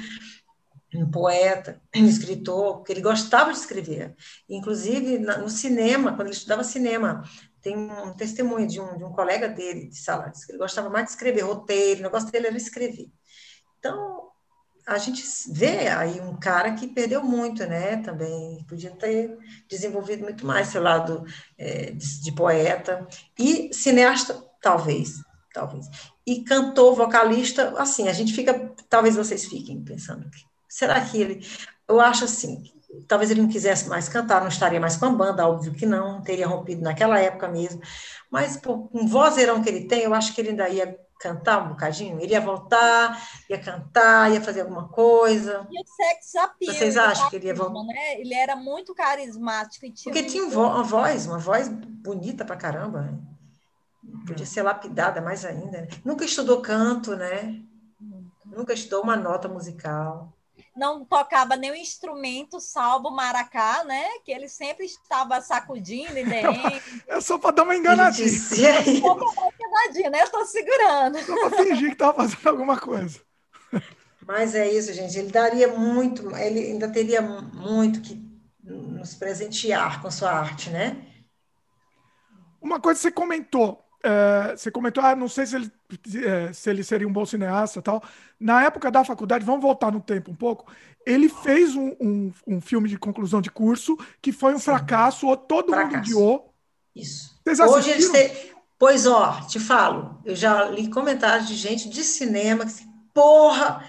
um 1.03 1.11
poeta, 1.11 1.81
um 1.95 2.07
escritor, 2.07 2.77
porque 2.77 2.93
ele 2.93 3.01
gostava 3.01 3.53
de 3.53 3.59
escrever. 3.59 4.15
Inclusive, 4.49 5.19
no 5.19 5.49
cinema, 5.49 6.15
quando 6.15 6.29
ele 6.29 6.37
estudava 6.37 6.65
cinema, 6.65 7.23
tem 7.61 7.77
um 7.77 8.13
testemunho 8.15 8.67
de 8.67 8.81
um, 8.81 8.97
de 8.97 9.05
um 9.05 9.13
colega 9.13 9.49
dele 9.49 9.89
de 9.89 9.97
sala, 9.97 10.31
que 10.31 10.53
ele 10.53 10.59
gostava 10.59 10.89
mais 10.89 11.07
de 11.07 11.11
escrever 11.11 11.43
roteiro, 11.43 12.01
o 12.01 12.03
negócio 12.05 12.31
dele 12.31 12.47
era 12.47 12.57
escrever. 12.57 13.11
Então, 13.79 14.27
a 14.87 14.99
gente 14.99 15.25
vê 15.51 15.89
aí 15.89 16.21
um 16.21 16.39
cara 16.39 16.75
que 16.75 16.87
perdeu 16.87 17.21
muito, 17.23 17.67
né? 17.67 17.97
Também 17.97 18.65
podia 18.69 18.93
ter 18.93 19.37
desenvolvido 19.69 20.23
muito 20.23 20.47
mais 20.47 20.69
seu 20.69 20.81
lado 20.81 21.25
é, 21.59 21.91
de, 21.91 22.23
de, 22.23 22.33
poeta 22.33 23.05
e 23.37 23.75
cineasta, 23.75 24.41
talvez, 24.63 25.15
talvez. 25.53 25.87
E 26.25 26.45
cantor, 26.45 26.95
vocalista, 26.95 27.75
assim, 27.81 28.09
a 28.09 28.13
gente 28.13 28.33
fica, 28.33 28.73
talvez 28.89 29.17
vocês 29.17 29.45
fiquem 29.47 29.83
pensando 29.83 30.31
Será 30.69 31.01
que 31.01 31.21
ele. 31.21 31.47
Eu 31.89 32.01
acho 32.01 32.25
assim, 32.25 32.65
talvez 33.07 33.31
ele 33.31 33.43
não 33.43 33.49
quisesse 33.49 33.89
mais 33.89 34.09
cantar, 34.09 34.41
não 34.41 34.49
estaria 34.49 34.81
mais 34.81 34.97
com 34.97 35.07
a 35.07 35.11
banda, 35.11 35.47
óbvio 35.47 35.73
que 35.73 35.87
não, 35.87 36.23
teria 36.23 36.47
rompido 36.47 36.83
naquela 36.83 37.19
época 37.19 37.49
mesmo. 37.49 37.81
Mas, 38.31 38.57
por 38.57 38.89
um 38.93 39.07
vozeirão 39.07 39.63
que 39.63 39.69
ele 39.69 39.87
tem, 39.87 40.03
eu 40.03 40.15
acho 40.15 40.35
que 40.35 40.41
ele 40.41 40.51
ainda 40.51 40.69
ia 40.69 40.99
cantar 41.19 41.65
um 41.65 41.71
bocadinho, 41.71 42.21
ele 42.21 42.33
ia 42.33 42.41
voltar, 42.41 43.21
ia 43.49 43.59
cantar, 43.59 44.31
ia 44.33 44.41
fazer 44.41 44.63
alguma 44.63 44.89
coisa. 44.89 45.67
E 45.71 45.81
o 45.81 45.87
sexo 45.87 46.39
appeal. 46.39 46.75
Vocês 46.75 46.97
acham 46.97 47.31
que 47.31 47.37
ele 47.37 47.47
ia 47.47 47.55
voltar? 47.55 47.85
Né? 47.85 48.21
Ele 48.21 48.35
era 48.35 48.55
muito 48.55 48.95
carismático. 48.95 49.87
E 49.87 49.93
tinha 49.93 50.13
Porque 50.13 50.29
tinha 50.29 50.45
uma 50.45 50.83
voz, 50.83 51.27
uma 51.27 51.39
voz 51.39 51.69
bonita 51.69 52.45
pra 52.45 52.57
caramba. 52.57 53.03
Né? 53.03 53.19
Podia 54.27 54.47
ser 54.47 54.63
lapidada 54.63 55.21
mais 55.21 55.45
ainda. 55.45 55.83
Né? 55.83 55.89
Nunca 56.05 56.25
estudou 56.25 56.61
canto, 56.61 57.17
né? 57.17 57.63
Nunca 58.45 58.73
estudou 58.75 59.03
uma 59.03 59.17
nota 59.17 59.49
musical 59.49 60.36
não 60.77 61.05
tocava 61.05 61.57
nenhum 61.57 61.75
instrumento, 61.75 62.61
salvo 62.61 63.09
o 63.09 63.17
maracá, 63.17 63.83
né? 63.85 64.05
Que 64.25 64.31
ele 64.31 64.49
sempre 64.49 64.85
estava 64.85 65.41
sacudindo 65.41 66.19
e 66.19 66.25
derrendo. 66.25 66.77
É 67.09 67.21
só 67.21 67.39
para 67.39 67.53
dar 67.53 67.63
uma 67.63 67.77
enganadinha. 67.77 68.27
É 68.27 68.83
só 69.01 69.15
para 69.15 69.25
dar 69.25 69.43
uma 69.43 69.53
enganadinha, 69.55 70.11
né? 70.11 70.21
Eu 70.21 70.25
estou 70.25 70.45
segurando. 70.45 71.19
Só 71.21 71.49
para 71.49 71.65
fingir 71.65 71.89
que 71.89 71.93
estava 71.95 72.15
fazendo 72.15 72.47
alguma 72.49 72.79
coisa. 72.79 73.21
Mas 74.27 74.55
é 74.55 74.71
isso, 74.71 74.93
gente. 74.93 75.19
Ele 75.19 75.31
daria 75.31 75.69
muito, 75.69 76.35
ele 76.37 76.61
ainda 76.61 76.89
teria 76.89 77.23
muito 77.23 78.01
que 78.01 78.21
nos 78.63 79.15
presentear 79.15 80.03
com 80.03 80.11
sua 80.11 80.33
arte, 80.33 80.69
né? 80.71 81.07
Uma 82.61 82.81
coisa 82.81 82.99
que 82.99 83.03
você 83.05 83.13
comentou, 83.13 83.86
é, 84.07 84.57
você 84.57 84.71
comentou, 84.71 85.03
ah, 85.03 85.17
não 85.17 85.29
sei 85.29 85.47
se 85.47 85.57
ele, 85.57 85.73
é, 86.25 86.53
se 86.53 86.71
ele 86.71 86.85
seria 86.85 87.09
um 87.09 87.13
bom 87.13 87.27
cineasta 87.27 87.83
tal. 87.83 88.03
Na 88.39 88.63
época 88.63 88.89
da 88.89 89.05
faculdade, 89.05 89.45
vamos 89.45 89.63
voltar 89.63 89.91
no 89.91 90.01
tempo 90.01 90.31
um 90.31 90.35
pouco, 90.35 90.71
ele 91.05 91.29
fez 91.29 91.75
um, 91.75 91.95
um, 92.01 92.33
um 92.47 92.61
filme 92.61 92.89
de 92.89 92.97
conclusão 92.97 93.41
de 93.41 93.51
curso 93.51 93.99
que 94.23 94.31
foi 94.31 94.55
um 94.55 94.59
Sim. 94.59 94.67
fracasso, 94.67 95.37
todo 95.37 95.73
fracasso. 95.73 95.97
mundo 95.97 95.99
odiou. 95.99 96.55
Isso. 96.95 97.37
Vocês 97.45 97.59
Hoje 97.59 97.91
eles 97.91 98.09
têm... 98.11 98.55
Pois, 98.79 99.07
ó, 99.07 99.41
te 99.49 99.59
falo, 99.59 100.21
eu 100.25 100.37
já 100.37 100.65
li 100.67 100.89
comentários 100.89 101.49
de 101.49 101.55
gente 101.55 101.89
de 101.89 102.05
cinema 102.05 102.65
que 102.65 102.71
assim, 102.71 102.87
porra, 103.13 103.83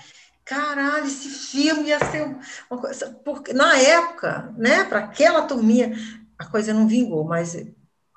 caralho, 0.43 1.05
esse 1.05 1.29
filme 1.29 1.89
ia 1.89 1.99
ser 1.99 2.35
uma 2.71 2.79
coisa... 2.79 3.11
Porque, 3.23 3.53
na 3.53 3.77
época, 3.77 4.53
né, 4.57 4.83
para 4.85 4.99
aquela 4.99 5.43
turminha, 5.43 5.95
a 6.39 6.45
coisa 6.45 6.73
não 6.73 6.87
vingou, 6.87 7.23
mas... 7.23 7.55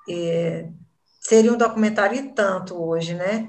É, 0.09 0.68
seria 1.20 1.52
um 1.52 1.59
documentário 1.59 2.18
e 2.18 2.32
tanto 2.32 2.74
hoje, 2.82 3.14
né? 3.14 3.48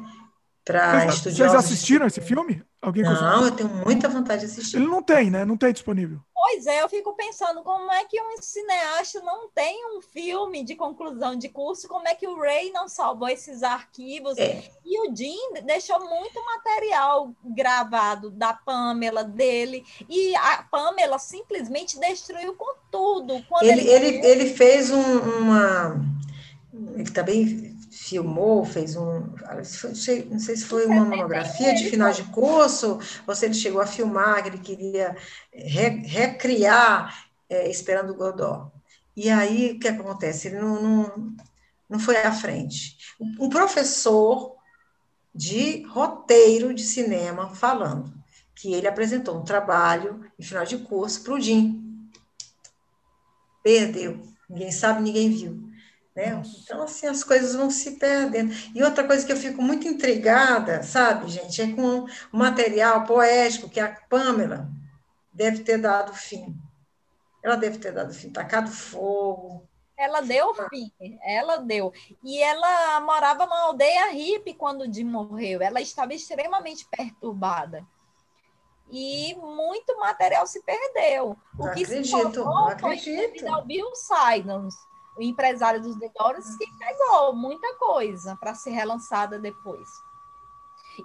Para 0.64 1.08
estudiosos. 1.08 1.38
Vocês 1.38 1.56
assistiram 1.56 2.06
esse 2.06 2.22
filme? 2.22 2.64
Alguém 2.82 3.04
não, 3.04 3.46
eu 3.46 3.52
tenho 3.52 3.70
muita 3.70 4.10
vontade 4.10 4.42
de 4.42 4.48
assistir. 4.48 4.78
Ele 4.78 4.88
não 4.88 5.02
tem, 5.02 5.30
né? 5.30 5.46
Não 5.46 5.56
tem 5.56 5.72
disponível. 5.72 6.20
Pois 6.34 6.66
é, 6.66 6.82
eu 6.82 6.90
fico 6.90 7.16
pensando 7.16 7.62
como 7.62 7.92
é 7.92 8.04
que 8.06 8.20
um 8.20 8.42
cineasta 8.42 9.22
não 9.22 9.50
tem 9.50 9.86
um 9.96 10.02
filme 10.02 10.64
de 10.64 10.76
conclusão 10.76 11.36
de 11.36 11.48
curso, 11.48 11.88
como 11.88 12.08
é 12.08 12.16
que 12.16 12.28
o 12.28 12.40
Ray 12.40 12.72
não 12.72 12.88
salvou 12.88 13.30
esses 13.30 13.62
arquivos. 13.62 14.38
É. 14.38 14.64
E 14.84 15.00
o 15.08 15.16
Jim 15.16 15.38
deixou 15.64 16.00
muito 16.00 16.44
material 16.44 17.32
gravado 17.46 18.32
da 18.32 18.54
Pamela 18.54 19.24
dele, 19.24 19.86
e 20.10 20.36
a 20.36 20.64
Pamela 20.64 21.20
simplesmente 21.20 22.00
destruiu 22.00 22.56
com 22.56 22.76
tudo. 22.90 23.44
Quando 23.48 23.64
ele, 23.64 23.88
ele, 23.88 24.08
ele, 24.08 24.28
ele 24.28 24.54
fez 24.54 24.90
um, 24.90 25.20
uma 25.40 25.96
ele 26.96 27.12
também 27.12 27.78
filmou, 27.92 28.66
fez 28.66 28.96
um. 28.96 29.34
Não 30.30 30.40
sei 30.40 30.56
se 30.56 30.66
foi 30.66 30.86
uma 30.86 31.06
monografia 31.06 31.74
de 31.74 31.90
final 31.90 32.12
de 32.12 32.24
curso, 32.26 33.00
ou 33.28 33.36
se 33.36 33.46
ele 33.46 33.54
chegou 33.54 33.82
a 33.82 33.86
filmar, 33.86 34.42
que 34.42 34.50
ele 34.50 34.60
queria 34.60 35.16
re, 35.54 35.90
recriar 36.06 37.28
é, 37.50 37.70
Esperando 37.70 38.16
Godó. 38.16 38.72
E 39.16 39.30
aí, 39.30 39.74
o 39.74 39.80
que 39.80 39.88
acontece? 39.88 40.48
Ele 40.48 40.60
não, 40.60 40.82
não, 40.82 41.36
não 41.90 42.00
foi 42.00 42.18
à 42.18 42.32
frente. 42.32 42.98
Um 43.40 43.50
professor 43.50 44.56
de 45.34 45.84
roteiro 45.84 46.74
de 46.74 46.84
cinema 46.84 47.54
falando 47.54 48.14
que 48.56 48.74
ele 48.74 48.88
apresentou 48.88 49.38
um 49.38 49.44
trabalho 49.44 50.24
em 50.38 50.44
final 50.44 50.66
de 50.66 50.78
curso 50.78 51.24
para 51.24 51.34
o 51.34 51.40
Jim. 51.40 52.10
Perdeu. 53.64 54.22
Ninguém 54.50 54.72
sabe, 54.72 55.02
ninguém 55.02 55.30
viu. 55.30 55.71
Né? 56.16 56.42
Então, 56.64 56.84
assim, 56.84 57.08
as 57.08 57.24
coisas 57.24 57.56
vão 57.56 57.72
se 57.72 57.92
perdendo. 57.92 58.54
E 58.76 58.84
outra 58.84 59.06
coisa 59.06 59.26
que 59.26 59.32
eu 59.32 59.38
fico 59.38 59.62
muito 59.62 59.88
intrigada, 59.88 60.84
sabe, 60.84 61.30
gente, 61.30 61.62
é 61.62 61.74
com 61.74 62.06
o 62.32 62.38
material 62.38 63.06
poético 63.06 63.70
que 63.70 63.80
a 63.80 63.96
Pamela 64.10 64.70
deve 65.34 65.64
ter 65.64 65.78
dado 65.78 66.14
fim. 66.14 66.56
Ela 67.44 67.56
deve 67.56 67.78
ter 67.80 67.94
dado 67.94 68.14
fim, 68.14 68.30
tacado 68.30 68.70
fogo. 68.70 69.68
Ela 69.98 70.22
deu 70.22 70.54
fim, 70.70 70.92
ela 71.24 71.58
deu. 71.58 71.94
E 72.24 72.42
ela 72.42 73.00
morava 73.02 73.46
numa 73.46 73.68
aldeia 73.68 74.12
hippie 74.12 74.54
quando 74.54 74.82
o 74.82 74.94
Jim 74.94 75.04
morreu. 75.04 75.62
Ela 75.62 75.80
estava 75.80 76.14
extremamente 76.14 76.88
perturbada. 76.90 77.86
E 78.92 79.36
muito 79.36 79.98
material 80.00 80.46
se 80.46 80.62
perdeu. 80.64 81.38
O 81.58 81.66
não 81.66 81.74
que 81.74 81.84
acredito, 81.84 82.08
se 82.08 82.16
acredito. 82.16 83.40
foi 83.40 83.48
ao 83.48 83.64
Bill 83.64 83.88
Sidons 83.96 84.76
o 85.18 85.22
empresário 85.22 85.82
dos 85.82 85.96
Doors, 85.98 86.56
que 86.58 86.66
pegou 86.78 87.34
muita 87.34 87.76
coisa 87.76 88.36
para 88.40 88.56
ser 88.56 88.72
relançada 88.72 89.38
depois. 89.40 89.90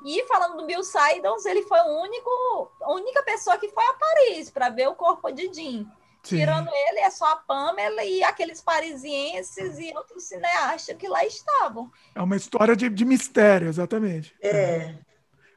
E 0.05 0.24
falando 0.27 0.57
do 0.57 0.66
Bill 0.66 0.83
Sidons, 0.83 1.45
ele 1.47 1.62
foi 1.62 1.78
o 1.81 2.03
único, 2.03 2.73
a 2.83 2.93
única 2.93 3.23
pessoa 3.23 3.59
que 3.59 3.69
foi 3.69 3.85
a 3.85 3.95
Paris 3.95 4.51
para 4.51 4.69
ver 4.69 4.89
o 4.89 4.95
corpo 4.95 5.31
de 5.31 5.53
Jim. 5.53 5.89
Sim. 6.23 6.39
Tirando 6.39 6.69
ele, 6.69 6.99
é 6.99 7.11
só 7.11 7.24
a 7.33 7.37
Pamela 7.37 8.03
e 8.05 8.23
aqueles 8.24 8.61
parisienses 8.61 9.78
e 9.78 9.97
outros 9.97 10.24
cineastas 10.24 10.97
que 10.97 11.07
lá 11.07 11.24
estavam. 11.24 11.91
É 12.15 12.20
uma 12.20 12.35
história 12.35 12.74
de, 12.74 12.89
de 12.89 13.05
mistério, 13.05 13.69
exatamente. 13.69 14.35
É. 14.43 14.97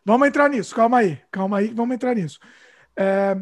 Vamos 0.06 0.28
entrar 0.28 0.48
nisso, 0.48 0.76
calma 0.76 1.00
aí, 1.00 1.22
calma 1.32 1.58
aí, 1.58 1.74
vamos 1.74 1.96
entrar 1.96 2.14
nisso. 2.14 2.40
É, 2.96 3.36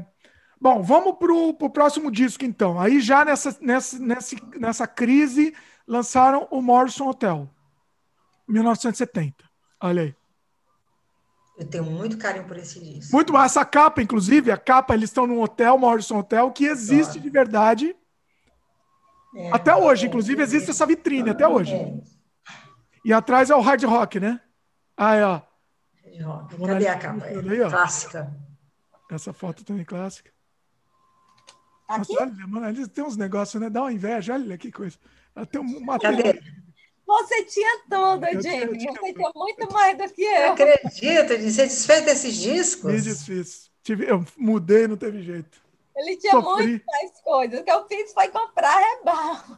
bom, 0.60 0.82
vamos 0.82 1.18
para 1.18 1.32
o 1.34 1.70
próximo 1.70 2.12
disco, 2.12 2.46
então. 2.46 2.80
Aí 2.80 3.00
já 3.00 3.24
nessa, 3.24 3.58
nessa, 3.62 4.00
nessa, 4.00 4.36
nessa 4.58 4.88
crise 4.88 5.54
lançaram 5.88 6.48
o 6.52 6.62
Morrison 6.62 7.08
Hotel, 7.08 7.50
1970. 8.48 9.44
Olha 9.82 10.04
aí. 10.04 10.16
Eu 11.58 11.66
tenho 11.66 11.84
muito 11.86 12.18
carinho 12.20 12.46
por 12.46 12.56
esse 12.58 12.80
disco. 12.80 13.16
Muito 13.16 13.34
bom. 13.34 13.42
Essa 13.42 13.66
capa, 13.66 14.02
inclusive, 14.02 14.52
a 14.52 14.58
capa, 14.58 14.94
eles 14.94 15.10
estão 15.10 15.26
num 15.26 15.42
hotel, 15.42 15.78
Morrison 15.78 16.20
Hotel, 16.20 16.52
que 16.52 16.66
existe 16.66 17.14
claro. 17.14 17.22
de 17.22 17.30
verdade. 17.30 17.96
É, 19.36 19.52
até 19.52 19.76
hoje, 19.76 20.06
é, 20.06 20.08
inclusive, 20.08 20.42
existe 20.42 20.70
essa 20.70 20.86
vitrine, 20.86 21.32
até 21.32 21.48
hoje. 21.48 21.74
É. 21.74 22.00
E 23.04 23.12
atrás 23.12 23.50
é 23.50 23.56
o 23.56 23.62
hard 23.62 23.84
rock, 23.86 24.20
né? 24.20 24.40
Aí, 24.96 25.24
ó. 25.24 25.42
Cadê 26.66 26.88
a 26.88 26.98
capa? 26.98 27.26
Aí, 27.26 27.62
ó. 27.62 27.70
Clássica. 27.70 28.36
Essa 29.10 29.34
foto 29.34 29.64
também 29.64 29.86
clássica. 29.86 30.32
Aqui? 31.88 32.14
Nossa, 32.14 32.24
olha, 32.24 32.48
mano, 32.48 32.70
eles 32.70 32.88
têm 32.90 33.04
uns 33.04 33.16
negócios, 33.16 33.62
né? 33.62 33.70
Dá 33.70 33.82
uma 33.82 33.94
inveja, 33.94 34.34
olha 34.34 34.58
que 34.58 34.72
coisa. 34.72 34.98
Ela 35.36 35.46
tem 35.46 35.62
uma 35.62 36.00
Cadê? 36.00 36.42
Você 37.06 37.44
tinha 37.46 37.80
tudo, 37.90 38.26
Jamie. 38.42 38.68
Você 38.68 39.14
tinha 39.14 39.32
muito 39.34 39.74
mais 39.74 39.98
do 39.98 40.14
que 40.14 40.24
eu. 40.24 40.32
Eu 40.32 40.52
acredito, 40.54 41.28
você 41.50 41.64
desfez 41.64 42.04
desses 42.04 42.36
discos? 42.36 42.92
Me 42.92 43.02
desfiz. 43.02 43.72
Eu 44.06 44.26
mudei, 44.36 44.88
não 44.88 44.98
teve 44.98 45.22
jeito. 45.24 45.62
Ele 45.96 46.18
tinha 46.18 46.34
Sofri. 46.34 46.68
muito 46.68 46.86
mais 46.86 47.22
coisas. 47.22 47.60
O 47.62 47.64
que 47.64 47.72
eu 47.72 47.88
fiz 47.88 48.14
foi 48.14 48.28
comprar 48.28 48.78
rebalo. 48.78 49.58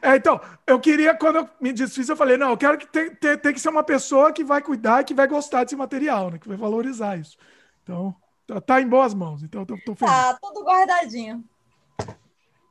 É, 0.00 0.16
então, 0.16 0.40
eu 0.66 0.80
queria, 0.80 1.14
quando 1.14 1.36
eu 1.36 1.50
me 1.60 1.72
desfiz, 1.72 2.08
eu 2.08 2.16
falei, 2.16 2.38
não, 2.38 2.50
eu 2.50 2.56
quero 2.56 2.78
que 2.78 2.86
tem, 2.86 3.14
tem, 3.16 3.36
tem 3.36 3.52
que 3.52 3.60
ser 3.60 3.68
uma 3.68 3.82
pessoa 3.82 4.32
que 4.32 4.42
vai 4.42 4.62
cuidar 4.62 5.02
e 5.02 5.04
que 5.04 5.12
vai 5.12 5.26
gostar 5.26 5.64
desse 5.64 5.76
material, 5.76 6.30
né? 6.30 6.38
Que 6.38 6.48
vai 6.48 6.56
valorizar 6.56 7.18
isso. 7.18 7.36
Então, 7.82 8.14
tá, 8.46 8.60
tá 8.60 8.80
em 8.80 8.88
boas 8.88 9.14
mãos. 9.14 9.42
Então, 9.42 9.62
eu 9.62 9.66
tô, 9.66 9.76
tô 9.84 9.94
feliz. 9.94 10.14
Tá, 10.14 10.38
tudo 10.40 10.64
guardadinho. 10.64 11.44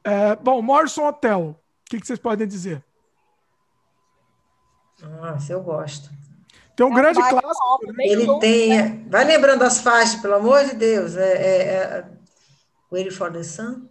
É, 0.03 0.35
bom, 0.35 0.61
Morrison 0.61 1.07
Hotel. 1.07 1.41
O 1.41 1.89
que, 1.89 1.99
que 1.99 2.07
vocês 2.07 2.19
podem 2.19 2.47
dizer? 2.47 2.83
Nossa, 5.01 5.53
eu 5.53 5.61
gosto. 5.61 6.09
Tem 6.75 6.85
um 6.85 6.91
é 6.91 6.95
grande 6.95 7.19
clássico. 7.19 7.93
Né? 7.93 8.05
Ele 8.05 8.39
tem. 8.39 8.69
Né? 8.69 9.05
Vai 9.07 9.25
lembrando 9.25 9.63
as 9.63 9.79
faixas, 9.79 10.19
pelo 10.21 10.35
amor 10.35 10.65
de 10.65 10.75
Deus. 10.75 11.15
É, 11.15 11.33
é, 11.33 11.73
é 11.73 12.05
Waiting 12.91 13.11
for 13.11 13.31
the 13.31 13.43
Sun. 13.43 13.87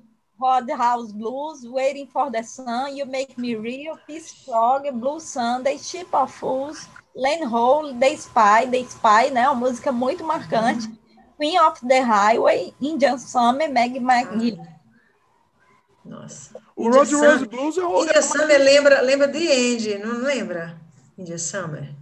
House 0.76 1.12
Blues, 1.12 1.64
Waiting 1.64 2.08
for 2.08 2.30
the 2.30 2.42
Sun, 2.42 2.88
You 2.96 3.06
Make 3.06 3.38
Me 3.38 3.54
Real, 3.54 3.96
Peace 4.06 4.44
Frog, 4.44 4.90
Blue 4.90 5.20
Sunday, 5.20 5.78
Ship 5.78 6.08
of 6.12 6.32
Fools, 6.32 6.88
Lane 7.14 7.44
Hole, 7.44 7.94
The 7.94 8.16
Spy, 8.16 8.66
The 8.68 8.80
Spy, 8.80 9.30
né? 9.30 9.48
Uma 9.48 9.54
música 9.54 9.92
muito 9.92 10.24
marcante. 10.24 10.88
Uhum. 10.88 11.01
Queen 11.42 11.58
of 11.58 11.80
the 11.88 12.00
Highway, 12.00 12.72
Indian 12.80 13.18
Summer, 13.18 13.68
Meg 13.68 13.98
McGee. 13.98 14.56
Nossa. 16.04 16.54
O 16.76 16.88
Road 16.88 17.12
Rose 17.12 17.46
Blues 17.46 17.78
é 17.78 17.84
o. 17.84 18.02
Indian 18.04 18.22
Summer 18.22 18.60
lembra, 18.60 19.00
lembra 19.00 19.26
de 19.26 19.50
Andy, 19.50 19.98
não 19.98 20.18
lembra? 20.22 20.80
Indian 21.18 21.38
Summer. 21.38 21.92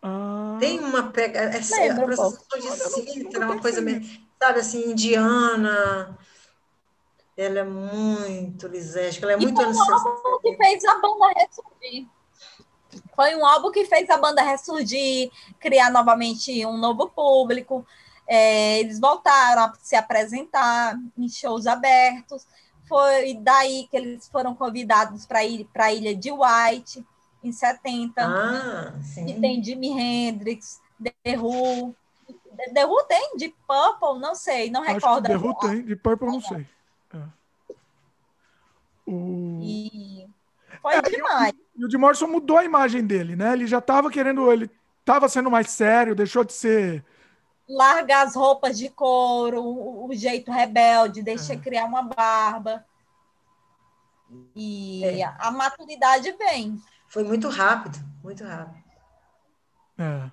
Ah. 0.00 0.58
Tem 0.60 0.78
uma 0.78 1.10
pegada. 1.10 1.56
Essa 1.56 1.74
Lembra, 1.80 2.04
processão 2.04 2.60
de 2.60 3.12
cítara, 3.12 3.46
uma 3.46 3.60
coisa 3.60 3.80
meio, 3.80 4.00
sabe 4.40 4.60
assim, 4.60 4.92
indiana. 4.92 6.16
Ela 7.36 7.58
é 7.58 7.64
muito 7.64 8.68
lisérgica, 8.68 9.26
ela 9.26 9.32
é 9.32 9.36
e 9.38 9.44
muito 9.44 9.60
anos 9.60 9.76
um 9.76 9.92
álbum 9.92 10.38
que 10.40 10.56
fez 10.56 10.84
a 10.84 10.94
banda 11.00 11.32
ressurgir. 11.36 12.06
Foi 13.16 13.34
um 13.34 13.44
álbum 13.44 13.72
que 13.72 13.86
fez 13.86 14.08
a 14.08 14.16
banda 14.18 14.40
ressurgir, 14.42 15.32
criar 15.58 15.90
novamente 15.90 16.64
um 16.64 16.76
novo 16.76 17.08
público. 17.08 17.84
É, 18.32 18.78
eles 18.78 19.00
voltaram 19.00 19.64
a 19.64 19.72
se 19.82 19.96
apresentar 19.96 20.96
em 21.18 21.28
shows 21.28 21.66
abertos. 21.66 22.46
Foi 22.86 23.34
daí 23.34 23.88
que 23.90 23.96
eles 23.96 24.28
foram 24.28 24.54
convidados 24.54 25.26
para 25.26 25.44
ir 25.44 25.64
para 25.72 25.86
a 25.86 25.92
ilha 25.92 26.14
de 26.14 26.30
White, 26.30 27.04
em 27.42 27.50
70. 27.50 28.22
Ah, 28.22 28.94
sim. 29.02 29.40
tem 29.40 29.62
Jimi 29.64 29.90
Hendrix, 29.90 30.80
The 31.02 31.36
Who. 31.36 31.92
The 32.72 32.86
Who 32.86 33.02
tem? 33.08 33.36
De 33.36 33.48
Purple? 33.66 34.20
Não 34.20 34.36
sei, 34.36 34.70
não 34.70 34.82
recordo. 34.82 35.26
The 35.26 35.36
Who 35.36 35.54
tem, 35.58 35.82
de 35.82 35.96
Purple 35.96 36.28
não 36.28 36.40
sei. 36.40 36.64
É. 37.12 37.72
O... 39.06 39.58
E 39.60 40.28
foi 40.80 40.94
é, 40.94 41.02
demais. 41.02 41.52
E 41.76 41.84
o, 41.84 41.88
de 41.88 41.98
Morrison 41.98 42.28
mudou 42.28 42.58
a 42.58 42.64
imagem 42.64 43.04
dele, 43.04 43.34
né? 43.34 43.54
Ele 43.54 43.66
já 43.66 43.78
estava 43.78 44.08
querendo, 44.08 44.52
ele 44.52 44.70
estava 45.00 45.28
sendo 45.28 45.50
mais 45.50 45.68
sério, 45.70 46.14
deixou 46.14 46.44
de 46.44 46.52
ser. 46.52 47.04
Larga 47.72 48.22
as 48.22 48.34
roupas 48.34 48.76
de 48.76 48.88
couro, 48.88 49.62
o, 49.62 50.08
o 50.08 50.14
jeito 50.14 50.50
rebelde, 50.50 51.22
deixa 51.22 51.52
é. 51.52 51.56
criar 51.56 51.84
uma 51.84 52.02
barba. 52.02 52.84
E 54.56 55.04
é. 55.04 55.24
a, 55.38 55.50
maturidade 55.52 56.32
vem. 56.32 56.80
Foi 57.08 57.22
muito 57.22 57.48
rápido, 57.48 57.98
muito 58.24 58.42
rápido. 58.44 58.82
É. 59.98 60.30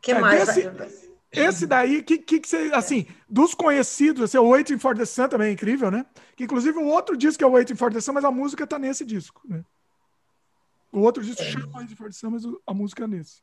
que 0.00 0.12
é, 0.12 0.20
mais? 0.20 0.46
Desse, 0.46 1.10
esse 1.32 1.66
daí, 1.66 2.02
que, 2.02 2.18
que, 2.18 2.40
que 2.40 2.48
você, 2.48 2.70
assim, 2.72 3.06
dos 3.28 3.54
conhecidos, 3.54 4.24
esse 4.24 4.36
é 4.36 4.40
o 4.40 4.50
Waiting 4.50 4.78
for 4.78 4.96
the 4.96 5.04
Sun 5.04 5.28
também 5.28 5.48
é 5.48 5.52
incrível, 5.52 5.90
né? 5.90 6.06
Que 6.36 6.44
inclusive 6.44 6.78
o 6.78 6.86
outro 6.86 7.16
disco 7.16 7.42
é 7.42 7.46
o 7.46 7.52
Waiting 7.52 7.74
for 7.74 7.92
the 7.92 8.00
Sun, 8.00 8.12
mas 8.12 8.24
a 8.24 8.30
música 8.30 8.66
tá 8.66 8.78
nesse 8.78 9.04
disco, 9.04 9.42
né? 9.44 9.64
O 10.92 11.00
outro 11.00 11.22
disco 11.22 11.42
é. 11.42 11.50
chama 11.50 11.78
Waiting 11.78 11.96
for 11.96 12.06
the 12.06 12.12
Sun, 12.12 12.30
mas 12.30 12.42
a 12.66 12.72
música 12.72 13.04
é 13.04 13.06
nesse. 13.06 13.42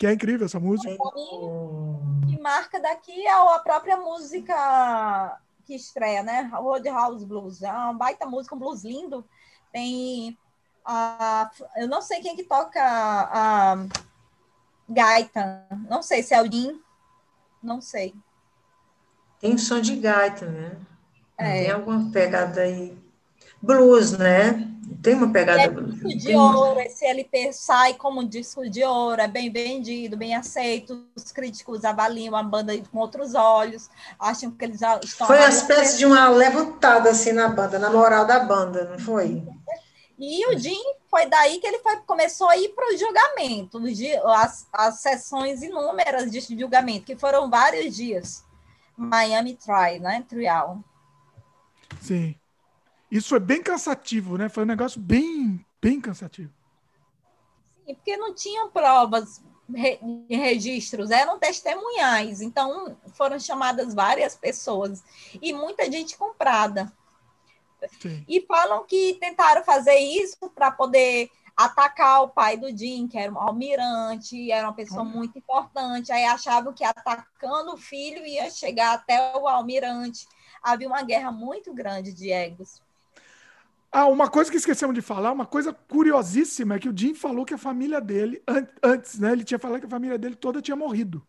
Que 0.00 0.06
é 0.06 0.14
incrível 0.14 0.46
essa 0.46 0.58
música. 0.58 0.96
O 0.98 2.00
que 2.26 2.40
marca 2.40 2.80
daqui 2.80 3.26
é 3.26 3.32
a 3.32 3.58
própria 3.58 3.98
música 3.98 5.38
que 5.66 5.74
estreia, 5.74 6.22
né? 6.22 6.50
Roadhouse 6.54 7.26
Blues. 7.26 7.62
É 7.62 7.70
uma 7.70 7.92
baita 7.92 8.24
música, 8.24 8.54
um 8.54 8.58
blues 8.58 8.82
lindo. 8.82 9.22
Tem 9.70 10.38
a, 10.86 11.50
eu 11.76 11.86
não 11.86 12.00
sei 12.00 12.22
quem 12.22 12.34
que 12.34 12.44
toca 12.44 12.82
a, 12.82 13.74
a 13.74 13.86
gaita. 14.88 15.66
Não 15.86 16.02
sei 16.02 16.22
se 16.22 16.32
é 16.32 16.40
o 16.40 16.50
Jim. 16.50 16.80
Não 17.62 17.82
sei. 17.82 18.14
Tem 19.38 19.58
som 19.58 19.82
de 19.82 19.96
gaita, 19.96 20.46
né? 20.46 20.80
É. 21.36 21.64
Tem 21.64 21.70
alguma 21.72 22.10
pegada 22.10 22.62
aí. 22.62 22.98
Blues, 23.62 24.12
né? 24.12 24.66
Tem 25.02 25.14
uma 25.14 25.32
pegada 25.32 25.62
é 25.62 25.68
blues. 25.68 25.94
Disco 25.94 26.18
de 26.18 26.34
ouro, 26.34 26.80
esse 26.80 27.04
LP 27.06 27.52
sai 27.52 27.94
como 27.94 28.20
um 28.20 28.28
disco 28.28 28.68
de 28.68 28.84
ouro, 28.84 29.20
é 29.20 29.28
bem 29.28 29.50
vendido, 29.50 30.16
bem 30.16 30.34
aceito. 30.34 31.06
Os 31.16 31.32
críticos 31.32 31.84
avaliam 31.84 32.36
a 32.36 32.42
banda 32.42 32.76
com 32.90 32.98
outros 32.98 33.34
olhos, 33.34 33.88
acham 34.18 34.50
que 34.50 34.64
eles 34.64 34.80
estão. 35.04 35.26
Foi 35.26 35.38
uma 35.38 35.48
espécie 35.48 35.98
de 35.98 36.04
uma 36.04 36.28
levantada 36.28 37.10
assim 37.10 37.32
na 37.32 37.48
banda, 37.48 37.78
na 37.78 37.90
moral 37.90 38.26
da 38.26 38.40
banda, 38.40 38.84
não 38.84 38.98
foi? 38.98 39.42
E 40.18 40.46
o 40.48 40.58
Jim 40.58 40.82
foi 41.08 41.26
daí 41.26 41.58
que 41.58 41.66
ele 41.66 41.78
foi, 41.78 41.96
começou 42.06 42.48
a 42.48 42.56
ir 42.56 42.68
para 42.70 42.92
o 42.92 42.96
julgamento, 42.98 43.80
as, 44.26 44.68
as 44.70 45.00
sessões 45.00 45.62
inúmeras 45.62 46.30
de 46.30 46.40
julgamento, 46.40 47.06
que 47.06 47.16
foram 47.16 47.48
vários 47.48 47.96
dias. 47.96 48.44
Miami 48.98 49.56
Trial, 49.56 49.98
né? 50.00 50.22
Trial. 50.28 50.84
Sim. 52.02 52.34
Isso 53.10 53.30
foi 53.30 53.40
bem 53.40 53.62
cansativo, 53.62 54.38
né? 54.38 54.48
Foi 54.48 54.62
um 54.62 54.66
negócio 54.66 55.00
bem, 55.00 55.64
bem 55.80 56.00
cansativo. 56.00 56.52
Sim, 57.86 57.94
porque 57.94 58.16
não 58.16 58.34
tinham 58.34 58.70
provas 58.70 59.42
e 60.28 60.36
registros, 60.36 61.10
eram 61.10 61.38
testemunhais. 61.38 62.40
Então, 62.40 62.96
foram 63.14 63.38
chamadas 63.38 63.94
várias 63.94 64.36
pessoas 64.36 65.02
e 65.40 65.52
muita 65.52 65.90
gente 65.90 66.16
comprada. 66.16 66.92
Sim. 68.00 68.24
E 68.28 68.42
falam 68.42 68.84
que 68.84 69.16
tentaram 69.20 69.64
fazer 69.64 69.96
isso 69.96 70.50
para 70.54 70.70
poder 70.70 71.30
atacar 71.56 72.22
o 72.22 72.28
pai 72.28 72.56
do 72.56 72.76
Jim, 72.76 73.06
que 73.06 73.18
era 73.18 73.32
um 73.32 73.38
almirante, 73.38 74.50
era 74.50 74.66
uma 74.66 74.74
pessoa 74.74 75.04
muito 75.04 75.38
importante. 75.38 76.12
Aí 76.12 76.24
achavam 76.24 76.72
que 76.72 76.84
atacando 76.84 77.74
o 77.74 77.78
filho 77.78 78.24
ia 78.26 78.50
chegar 78.50 78.94
até 78.94 79.36
o 79.36 79.46
almirante. 79.48 80.26
Havia 80.62 80.88
uma 80.88 81.02
guerra 81.02 81.30
muito 81.30 81.72
grande 81.72 82.12
de 82.12 82.30
egos. 82.30 82.82
Ah, 83.92 84.06
uma 84.06 84.30
coisa 84.30 84.50
que 84.50 84.56
esquecemos 84.56 84.94
de 84.94 85.02
falar, 85.02 85.32
uma 85.32 85.46
coisa 85.46 85.72
curiosíssima 85.72 86.76
é 86.76 86.78
que 86.78 86.88
o 86.88 86.96
Jim 86.96 87.12
falou 87.12 87.44
que 87.44 87.54
a 87.54 87.58
família 87.58 88.00
dele, 88.00 88.40
antes, 88.82 89.18
né? 89.18 89.32
Ele 89.32 89.42
tinha 89.42 89.58
falado 89.58 89.80
que 89.80 89.86
a 89.86 89.90
família 89.90 90.16
dele 90.16 90.36
toda 90.36 90.62
tinha 90.62 90.76
morrido. 90.76 91.26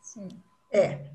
Sim. 0.00 0.28
É. 0.70 1.10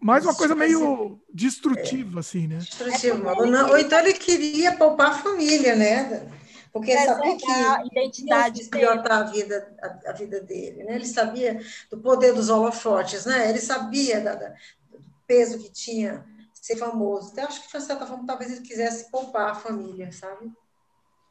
Mais 0.00 0.24
uma 0.24 0.34
coisa 0.34 0.54
meio 0.54 1.20
destrutiva, 1.32 2.18
é. 2.18 2.20
assim, 2.20 2.46
né? 2.46 2.58
Destrutiva. 2.58 3.32
Ou, 3.34 3.70
ou 3.70 3.78
então 3.78 3.98
ele 3.98 4.14
queria 4.14 4.76
poupar 4.76 5.10
a 5.10 5.18
família, 5.18 5.76
né? 5.76 6.26
Porque 6.72 6.90
ele 6.90 7.04
sabia 7.04 7.36
que 7.36 7.50
a 7.50 7.84
identidade 7.86 8.68
a 8.72 9.22
vida, 9.22 9.76
a, 9.80 10.10
a, 10.10 10.12
vida 10.12 10.40
dele, 10.40 10.82
né? 10.82 10.96
Ele 10.96 11.06
sabia 11.06 11.60
do 11.90 11.98
poder 11.98 12.32
dos 12.32 12.48
holofotes, 12.48 13.26
né? 13.26 13.48
Ele 13.48 13.60
sabia 13.60 14.20
da, 14.20 14.34
da, 14.34 14.48
do 14.90 15.04
peso 15.26 15.58
que 15.58 15.70
tinha 15.70 16.24
ser 16.64 16.76
famoso. 16.78 17.30
Então, 17.32 17.44
acho 17.44 17.60
que, 17.60 17.78
de 17.78 17.84
certa 17.84 18.06
forma, 18.06 18.26
talvez 18.26 18.50
ele 18.50 18.66
quisesse 18.66 19.10
poupar 19.10 19.50
a 19.50 19.54
família, 19.54 20.10
sabe? 20.10 20.50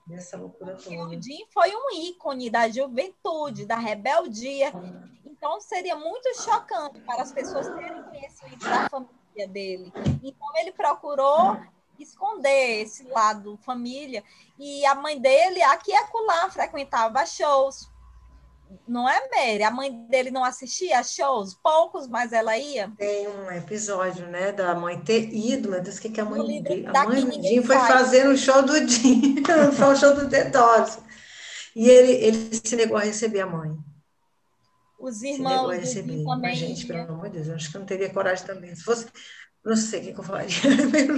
Dessa 0.05 0.37
loucura 0.37 0.75
toda. 0.75 0.95
o 0.95 1.19
Jim 1.19 1.47
foi 1.51 1.75
um 1.75 1.89
ícone 1.91 2.51
da 2.51 2.69
juventude, 2.69 3.65
da 3.65 3.75
rebeldia. 3.75 4.71
Então, 5.25 5.59
seria 5.59 5.95
muito 5.95 6.39
chocante 6.39 6.99
para 6.99 7.23
as 7.23 7.31
pessoas 7.31 7.67
terem 7.67 8.03
conhecimento 8.03 8.63
da 8.63 8.87
família 8.87 9.47
dele. 9.47 9.91
Então, 10.21 10.47
ele 10.57 10.71
procurou 10.71 11.57
esconder 11.97 12.83
esse 12.83 13.03
lado 13.05 13.57
família. 13.63 14.23
E 14.59 14.85
a 14.85 14.93
mãe 14.93 15.19
dele, 15.19 15.63
aqui 15.63 15.89
e 15.89 15.95
acolá, 15.95 16.47
frequentava 16.51 17.25
shows. 17.25 17.89
Não 18.87 19.07
é, 19.07 19.21
Mary? 19.29 19.63
A 19.63 19.71
mãe 19.71 20.05
dele 20.07 20.31
não 20.31 20.43
assistia 20.43 21.03
shows? 21.03 21.53
Poucos, 21.53 22.07
mas 22.07 22.33
ela 22.33 22.57
ia? 22.57 22.91
Tem 22.97 23.27
um 23.27 23.51
episódio, 23.51 24.27
né, 24.27 24.51
da 24.51 24.73
mãe 24.75 24.99
ter 24.99 25.33
ido, 25.33 25.69
meu 25.69 25.81
Deus, 25.81 25.97
o 25.97 26.01
que, 26.01 26.09
que 26.09 26.21
a 26.21 26.25
mãe 26.25 26.61
dele... 26.61 26.87
A 26.87 27.05
mãe 27.05 27.23
do 27.23 27.31
Jim 27.31 27.61
foi 27.61 27.77
fazer 27.77 28.27
o 28.27 28.37
show 28.37 28.63
do 28.63 28.87
Jim, 28.87 29.43
foi 29.73 29.87
o 29.87 29.95
show 29.95 30.15
do 30.15 30.27
Doors. 30.27 30.99
E 31.75 31.89
ele, 31.89 32.11
ele 32.11 32.61
se 32.63 32.75
negou 32.75 32.97
a 32.97 33.01
receber 33.01 33.41
a 33.41 33.47
mãe. 33.47 33.75
Os 34.99 35.21
irmãos. 35.21 35.49
Se 35.49 35.55
negou 35.55 35.71
a 35.71 35.75
receber. 35.75 36.23
Também, 36.23 36.55
gente, 36.55 36.85
pelo 36.85 37.13
amor 37.13 37.29
de 37.29 37.37
Deus, 37.37 37.47
eu 37.47 37.55
acho 37.55 37.69
que 37.69 37.77
eu 37.77 37.79
não 37.79 37.85
teria 37.85 38.13
coragem 38.13 38.45
também. 38.45 38.75
Se 38.75 38.83
fosse 38.83 39.07
não 39.63 39.75
sei 39.77 40.01
o 40.01 40.03
que, 40.13 40.19
eu 40.19 40.23
falaria. 40.23 40.49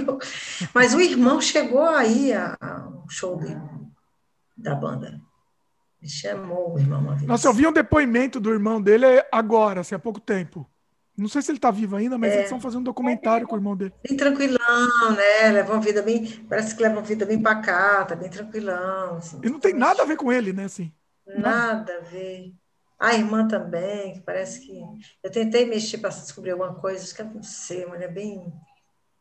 Mas 0.72 0.94
o 0.94 1.00
irmão 1.00 1.40
chegou 1.40 1.82
aí 1.82 2.32
ao 2.32 3.04
show 3.10 3.40
da 4.56 4.74
banda. 4.74 5.20
Me 6.06 6.10
chamou 6.10 6.74
o 6.74 6.78
irmão 6.78 7.00
uma 7.00 7.16
vez. 7.16 7.26
Nossa, 7.26 7.48
eu 7.48 7.52
vi 7.52 7.66
um 7.66 7.72
depoimento 7.72 8.38
do 8.38 8.52
irmão 8.52 8.80
dele 8.80 9.04
agora, 9.32 9.80
assim, 9.80 9.96
há 9.96 9.98
pouco 9.98 10.20
tempo. 10.20 10.64
Não 11.16 11.26
sei 11.26 11.42
se 11.42 11.50
ele 11.50 11.58
está 11.58 11.68
vivo 11.68 11.96
ainda, 11.96 12.16
mas 12.16 12.30
é. 12.30 12.34
eles 12.34 12.44
estão 12.44 12.60
fazendo 12.60 12.82
um 12.82 12.84
documentário 12.84 13.44
com 13.44 13.56
o 13.56 13.58
irmão 13.58 13.76
dele. 13.76 13.92
Bem 14.06 14.16
tranquilão, 14.16 15.16
né? 15.16 15.50
Leva 15.50 15.72
uma 15.72 15.82
vida 15.82 16.02
bem. 16.02 16.24
Parece 16.48 16.76
que 16.76 16.82
leva 16.82 16.94
uma 16.94 17.02
vida 17.02 17.26
bem 17.26 17.42
pacata, 17.42 18.14
bem 18.14 18.30
tranquilão. 18.30 19.16
Assim. 19.16 19.40
E 19.42 19.50
não 19.50 19.58
tem 19.58 19.74
nada 19.74 20.04
a 20.04 20.06
ver 20.06 20.16
com 20.16 20.30
ele, 20.30 20.52
né? 20.52 20.66
Assim. 20.66 20.92
Nada 21.26 21.96
a 21.96 22.00
ver. 22.02 22.54
A 23.00 23.14
irmã 23.14 23.48
também, 23.48 24.12
que 24.12 24.20
parece 24.20 24.60
que. 24.60 24.80
Eu 25.24 25.30
tentei 25.32 25.66
mexer 25.66 25.98
para 25.98 26.10
descobrir 26.10 26.52
alguma 26.52 26.74
coisa, 26.74 27.02
acho 27.02 27.16
que 27.16 27.22
eu 27.22 27.26
não 27.26 27.42
sei, 27.42 27.84
mas 27.86 28.00
é 28.00 28.08
bem 28.08 28.52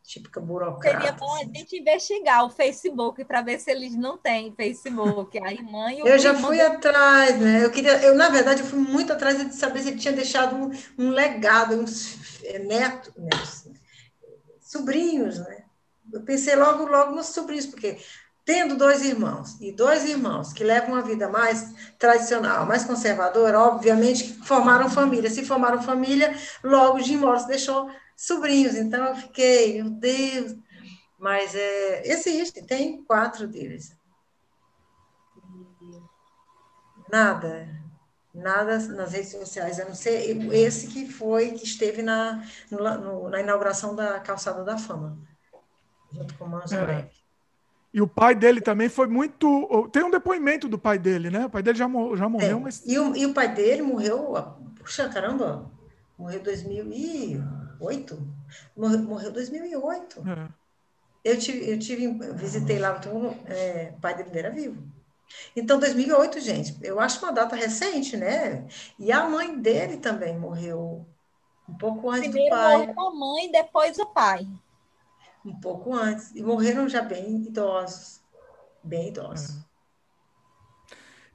típica 0.06 0.40
burocrata. 0.40 0.98
Seria 0.98 1.11
bom 1.14 1.34
a 1.34 1.38
assim. 1.38 1.52
gente 1.56 1.77
investigar 1.77 2.45
o 2.45 2.49
Facebook 2.49 3.26
para 3.26 3.41
ver 3.41 3.60
se 3.60 3.72
eles 3.72 3.95
não 3.95 4.18
têm 4.18 4.53
Facebook, 4.56 5.38
a 5.44 5.52
irmã 5.52 5.91
e 5.91 6.03
o 6.03 6.07
Eu 6.07 6.19
já 6.19 6.34
fui 6.36 6.61
atrás, 6.61 7.40
né? 7.40 7.65
Eu 7.65 7.72
queria, 7.72 7.98
eu 8.03 8.15
na 8.15 8.30
verdade 8.30 8.61
eu 8.61 8.68
fui 8.68 8.80
muito 8.80 9.11
atrás 9.11 9.38
de 9.38 9.56
saber 9.56 9.82
se 9.82 9.90
ele 9.90 9.98
tinha 9.98 10.14
deixado 10.14 10.56
um, 10.56 10.72
um 10.98 11.10
legado, 11.10 11.76
uns 11.76 12.41
netos, 12.65 13.14
netos, 13.18 13.68
sobrinhos, 14.61 15.40
né? 15.40 15.64
Eu 16.14 16.22
pensei 16.22 16.56
logo, 16.56 16.86
logo 16.86 17.15
nos 17.15 17.27
sobrinhos, 17.27 17.65
porque 17.65 17.98
tendo 18.45 18.77
dois 18.77 19.03
irmãos 19.03 19.60
e 19.60 19.72
dois 19.72 20.06
irmãos 20.06 20.53
que 20.53 20.64
levam 20.64 20.91
uma 20.91 21.02
vida 21.02 21.27
mais 21.27 21.73
tradicional, 21.98 22.65
mais 22.68 22.84
conservadora, 22.84 23.60
obviamente 23.60 24.34
formaram 24.44 24.88
família. 24.88 25.32
Se 25.32 25.44
formaram 25.44 25.82
família, 25.82 26.34
logo 26.64 26.99
Jim 26.99 27.18
Morris 27.18 27.45
deixou 27.45 27.90
sobrinhos. 28.15 28.75
Então 28.75 29.05
eu 29.05 29.15
fiquei, 29.15 29.81
meu 29.81 29.91
Deus. 29.91 30.55
Mas 31.17 31.55
é, 31.55 32.07
existe, 32.07 32.61
tem 32.61 33.03
quatro 33.03 33.47
deles. 33.47 33.95
Nada, 37.11 37.69
nada 38.33 38.79
nas 38.79 39.13
redes 39.13 39.31
sociais, 39.31 39.79
a 39.79 39.85
não 39.85 39.95
ser 39.95 40.37
esse 40.53 40.87
que 40.87 41.09
foi, 41.09 41.51
que 41.51 41.63
esteve 41.63 42.01
na, 42.01 42.43
no, 42.69 43.29
na 43.29 43.39
inauguração 43.39 43.95
da 43.95 44.19
Calçada 44.19 44.63
da 44.63 44.77
Fama, 44.77 45.17
junto 46.11 46.33
com 46.33 46.45
o 46.45 46.49
Manso 46.49 46.75
é. 46.75 47.09
E 47.93 48.01
o 48.01 48.07
pai 48.07 48.35
dele 48.35 48.59
também 48.59 48.89
foi 48.89 49.07
muito. 49.07 49.87
Tem 49.89 50.03
um 50.03 50.11
depoimento 50.11 50.67
do 50.67 50.77
pai 50.77 50.99
dele, 50.99 51.29
né? 51.29 51.45
O 51.45 51.49
pai 51.49 51.63
dele 51.63 51.77
já, 51.77 51.85
já 51.85 52.27
morreu, 52.27 52.57
é. 52.57 52.59
mas. 52.59 52.83
E 52.85 52.99
o, 52.99 53.15
e 53.15 53.25
o 53.25 53.33
pai 53.33 53.53
dele 53.53 53.83
morreu. 53.83 54.33
Puxa, 54.77 55.07
caramba! 55.07 55.71
Morreu 56.17 56.41
em 56.41 57.64
2008. 57.80 58.27
Morreu, 58.76 58.99
morreu 58.99 59.30
em 59.30 59.34
2008. 59.34 60.23
É. 60.27 60.49
Eu 61.23 61.39
tive, 61.39 61.69
eu 61.69 61.80
tive, 61.80 62.07
visitei 62.34 62.77
lá, 62.77 62.97
então, 62.97 63.35
é, 63.47 63.93
o 63.97 63.99
pai 63.99 64.15
dele 64.15 64.38
era 64.38 64.52
vivo. 64.52 64.84
Então, 65.56 65.80
2008, 65.80 66.39
gente, 66.39 66.77
eu 66.84 66.99
acho 66.99 67.23
uma 67.23 67.31
data 67.31 67.56
recente, 67.56 68.15
né? 68.15 68.68
E 68.99 69.11
a 69.11 69.27
mãe 69.27 69.60
dele 69.60 69.97
também 69.97 70.38
morreu 70.38 71.06
um 71.68 71.77
pouco 71.77 72.10
antes 72.11 72.30
Primeiro 72.30 72.56
do 72.56 72.61
pai. 72.61 72.77
Primeiro 72.77 73.02
a 73.02 73.15
mãe, 73.15 73.52
depois 73.52 73.97
o 73.97 74.06
pai 74.06 74.47
um 75.45 75.60
pouco 75.60 75.93
antes, 75.93 76.31
e 76.35 76.41
morreram 76.41 76.89
já 76.89 77.02
bem 77.02 77.43
idosos, 77.43 78.19
bem 78.84 79.10
idosos. 79.10 79.57
É. 79.57 79.65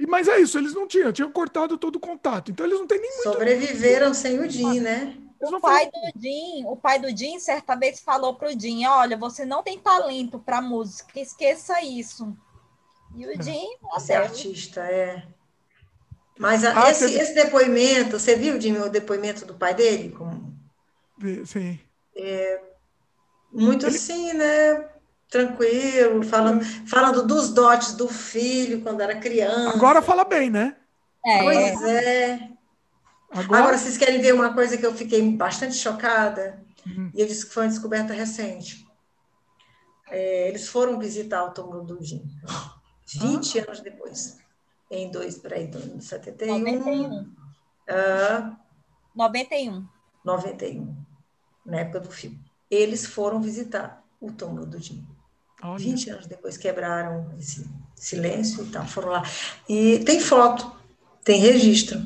E, 0.00 0.06
mas 0.06 0.26
é 0.28 0.40
isso, 0.40 0.58
eles 0.58 0.74
não 0.74 0.86
tinham, 0.86 1.12
tinham 1.12 1.30
cortado 1.30 1.78
todo 1.78 1.96
o 1.96 2.00
contato, 2.00 2.50
então 2.50 2.66
eles 2.66 2.78
não 2.78 2.86
têm 2.86 3.00
nem 3.00 3.10
muito... 3.10 3.32
Sobreviveram 3.32 4.12
sem 4.14 4.40
o 4.40 4.48
Jim, 4.48 4.80
né? 4.80 5.16
O 5.40 5.58
pai 5.58 5.90
do 5.90 6.20
Jim, 6.20 6.64
o 6.66 6.76
pai 6.76 6.98
do 6.98 7.16
Jim 7.16 7.38
certa 7.38 7.74
vez 7.74 8.00
falou 8.00 8.34
pro 8.34 8.58
Jim, 8.58 8.84
olha, 8.84 9.16
você 9.16 9.44
não 9.44 9.62
tem 9.62 9.78
talento 9.78 10.38
para 10.38 10.60
música, 10.60 11.18
esqueça 11.18 11.82
isso. 11.82 12.36
E 13.16 13.26
o 13.26 13.32
é. 13.32 13.42
Jim, 13.42 13.76
você 13.90 14.12
é 14.12 14.16
artista, 14.16 14.80
é. 14.82 15.26
Mas 16.38 16.64
a, 16.64 16.84
ah, 16.84 16.90
esse, 16.90 17.06
teve... 17.06 17.18
esse 17.20 17.34
depoimento, 17.34 18.18
você 18.18 18.36
viu, 18.36 18.60
Jim, 18.60 18.76
o 18.78 18.88
depoimento 18.90 19.44
do 19.44 19.54
pai 19.54 19.74
dele? 19.74 20.10
Como... 20.10 20.54
Sim. 21.46 21.78
É, 22.16 22.60
muito 23.52 23.86
Ele... 23.86 23.96
assim, 23.96 24.32
né? 24.34 24.88
Tranquilo, 25.28 26.24
falando, 26.24 26.64
falando 26.86 27.26
dos 27.26 27.50
dotes 27.50 27.94
do 27.94 28.08
filho 28.08 28.82
quando 28.82 29.00
era 29.00 29.20
criança. 29.20 29.70
Agora 29.76 30.02
fala 30.02 30.24
bem, 30.24 30.50
né? 30.50 30.76
É. 31.24 31.42
Pois 31.42 31.82
é. 31.82 32.50
Agora... 33.30 33.62
Agora, 33.62 33.78
vocês 33.78 33.96
querem 33.96 34.20
ver 34.20 34.34
uma 34.34 34.52
coisa 34.52 34.76
que 34.76 34.84
eu 34.84 34.94
fiquei 34.94 35.22
bastante 35.36 35.74
chocada? 35.74 36.62
Uhum. 36.86 37.10
E 37.14 37.20
eu 37.20 37.26
disse 37.26 37.46
que 37.46 37.52
foi 37.52 37.64
uma 37.64 37.70
descoberta 37.70 38.12
recente. 38.12 38.86
É, 40.10 40.48
eles 40.48 40.68
foram 40.68 40.98
visitar 40.98 41.44
o 41.44 41.50
túmulo 41.50 41.84
do 41.84 42.02
Jim, 42.02 42.24
20 43.20 43.58
ah. 43.58 43.62
anos 43.62 43.80
depois, 43.80 44.38
em 44.90 45.08
dois, 45.10 45.38
peraí, 45.38 45.70
71. 46.00 46.58
91. 46.58 47.22
Uh, 47.22 48.56
91. 49.14 49.86
91, 50.24 50.96
na 51.64 51.80
época 51.80 52.00
do 52.00 52.10
filme 52.10 52.50
eles 52.70 53.04
foram 53.04 53.42
visitar 53.42 54.02
o 54.20 54.30
túmulo 54.30 54.64
do 54.64 54.78
Jim. 54.78 55.04
Olha. 55.62 55.78
20 55.78 56.10
anos 56.10 56.26
depois 56.26 56.56
quebraram 56.56 57.34
esse 57.38 57.68
silêncio 57.96 58.64
e 58.64 58.70
tal, 58.70 58.86
foram 58.86 59.10
lá. 59.10 59.22
E 59.68 59.98
tem 60.04 60.20
foto, 60.20 60.72
tem 61.24 61.40
registro. 61.40 61.98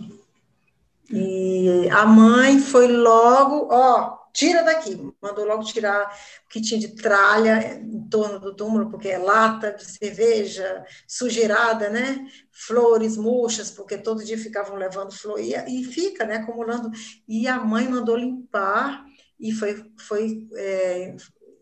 E 1.10 1.88
a 1.90 2.06
mãe 2.06 2.58
foi 2.58 2.88
logo, 2.88 3.68
ó, 3.70 4.18
tira 4.32 4.64
daqui, 4.64 4.98
mandou 5.22 5.44
logo 5.44 5.62
tirar 5.62 6.12
o 6.44 6.48
que 6.48 6.60
tinha 6.60 6.80
de 6.80 6.88
tralha 6.88 7.78
em 7.80 8.08
torno 8.08 8.40
do 8.40 8.54
túmulo, 8.54 8.90
porque 8.90 9.08
é 9.08 9.18
lata 9.18 9.72
de 9.72 9.84
cerveja, 9.84 10.84
sujeirada, 11.06 11.88
né? 11.88 12.26
Flores 12.50 13.16
murchas, 13.16 13.70
porque 13.70 13.96
todo 13.96 14.24
dia 14.24 14.36
ficavam 14.36 14.76
levando 14.76 15.12
flor, 15.12 15.38
e, 15.38 15.54
e 15.54 15.84
fica, 15.84 16.24
né, 16.24 16.36
acumulando. 16.36 16.90
E 17.28 17.46
a 17.46 17.58
mãe 17.58 17.88
mandou 17.88 18.16
limpar 18.16 19.04
e 19.38 19.52
foi, 19.52 19.84
foi, 19.98 20.48
é, 20.54 21.14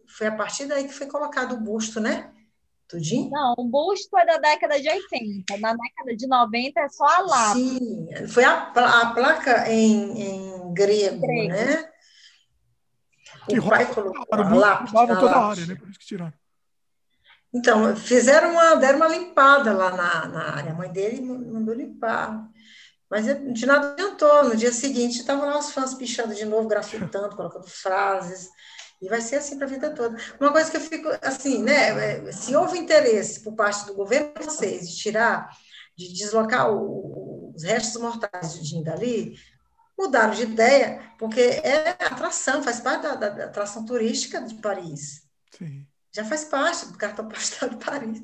foi 0.06 0.26
a 0.28 0.34
partir 0.34 0.66
daí 0.66 0.84
que 0.88 0.94
foi 0.94 1.06
colocado 1.06 1.54
o 1.54 1.60
busto, 1.60 2.00
né? 2.00 2.31
Tudinho? 2.92 3.30
Não, 3.30 3.54
o 3.56 3.64
busto 3.64 4.18
é 4.18 4.26
da 4.26 4.36
década 4.36 4.78
de 4.78 4.86
80. 4.86 5.56
Na 5.58 5.72
década 5.72 6.14
de 6.14 6.26
90 6.26 6.78
é 6.78 6.88
só 6.90 7.06
a 7.06 7.20
lápis. 7.22 7.62
Sim, 7.62 8.08
foi 8.28 8.44
a, 8.44 8.64
a 8.64 9.14
placa 9.14 9.72
em, 9.72 10.20
em 10.20 10.74
grego, 10.74 11.18
grego, 11.22 11.48
né? 11.48 11.90
Que 13.48 13.58
o 13.58 13.66
pai 13.66 13.86
colocou 13.86 14.26
a 14.30 14.54
lápis. 14.54 14.92
toda 14.92 15.14
a 15.14 15.46
área, 15.48 15.64
né? 15.64 15.74
Por 15.74 15.88
isso 15.88 15.98
que 15.98 16.04
tiraram. 16.04 16.34
Então, 17.54 17.96
fizeram 17.96 18.52
uma, 18.52 18.74
deram 18.74 18.98
uma 18.98 19.08
limpada 19.08 19.72
lá 19.72 19.90
na, 19.90 20.28
na 20.28 20.56
área. 20.56 20.72
A 20.72 20.74
mãe 20.74 20.92
dele 20.92 21.22
mandou 21.22 21.74
limpar. 21.74 22.46
Mas 23.08 23.24
de 23.24 23.64
nada 23.64 23.92
adiantou. 23.92 24.44
No 24.44 24.54
dia 24.54 24.70
seguinte, 24.70 25.20
estavam 25.20 25.48
lá 25.48 25.58
os 25.58 25.72
fãs 25.72 25.94
pichando 25.94 26.34
de 26.34 26.44
novo, 26.44 26.68
grafitando, 26.68 27.34
colocando 27.34 27.66
frases. 27.66 28.50
E 29.02 29.08
vai 29.08 29.20
ser 29.20 29.36
assim 29.36 29.58
para 29.58 29.66
a 29.66 29.70
vida 29.70 29.90
toda. 29.90 30.16
Uma 30.38 30.52
coisa 30.52 30.70
que 30.70 30.76
eu 30.76 30.80
fico 30.80 31.08
assim, 31.20 31.60
né? 31.60 32.28
É, 32.28 32.32
se 32.32 32.54
houve 32.54 32.78
interesse 32.78 33.40
por 33.40 33.54
parte 33.54 33.84
do 33.84 33.94
governo 33.94 34.32
de 34.38 34.44
vocês 34.44 34.88
de 34.88 34.96
tirar, 34.96 35.50
de 35.96 36.12
deslocar 36.12 36.72
o, 36.72 37.52
os 37.52 37.64
restos 37.64 38.00
mortais 38.00 38.54
de 38.54 38.64
Jim 38.64 38.84
dali, 38.84 39.36
mudaram 39.98 40.32
de 40.32 40.44
ideia, 40.44 41.12
porque 41.18 41.40
é 41.40 41.90
atração, 41.90 42.62
faz 42.62 42.78
parte 42.78 43.02
da, 43.02 43.16
da, 43.16 43.28
da 43.28 43.44
atração 43.46 43.84
turística 43.84 44.40
de 44.40 44.54
Paris. 44.54 45.28
Sim. 45.58 45.84
Já 46.12 46.24
faz 46.24 46.44
parte 46.44 46.86
do 46.86 46.96
cartão 46.96 47.26
postal 47.26 47.70
de 47.70 47.84
Paris. 47.84 48.22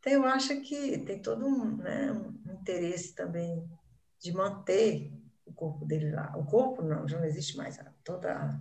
Então, 0.00 0.12
eu 0.14 0.24
acho 0.24 0.60
que 0.62 0.98
tem 0.98 1.20
todo 1.20 1.46
um, 1.46 1.76
né, 1.76 2.10
um 2.10 2.54
interesse 2.54 3.14
também 3.14 3.68
de 4.18 4.32
manter 4.32 5.12
o 5.44 5.52
corpo 5.52 5.84
dele 5.84 6.10
lá. 6.10 6.32
O 6.38 6.46
corpo 6.46 6.80
não, 6.80 7.06
já 7.06 7.18
não 7.18 7.26
existe 7.26 7.56
mais, 7.56 7.78
toda 8.02 8.58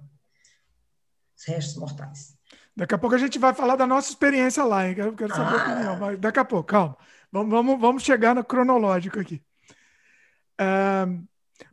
os 1.35 1.45
restos 1.45 1.75
mortais. 1.77 2.35
Daqui 2.75 2.93
a 2.93 2.97
pouco 2.97 3.15
a 3.15 3.19
gente 3.19 3.39
vai 3.39 3.53
falar 3.53 3.75
da 3.75 3.87
nossa 3.87 4.09
experiência 4.09 4.63
lá, 4.63 4.87
hein? 4.87 4.95
Quero, 4.95 5.13
quero 5.13 5.33
saber 5.35 5.55
ah. 5.55 5.59
a 5.59 5.63
opinião. 5.63 5.97
Mas 5.97 6.19
daqui 6.19 6.39
a 6.39 6.45
pouco, 6.45 6.65
calma. 6.65 6.97
Vamos, 7.31 7.51
vamos, 7.51 7.79
vamos 7.79 8.03
chegar 8.03 8.35
no 8.35 8.43
cronológico 8.43 9.19
aqui. 9.19 9.41
É, 10.57 11.05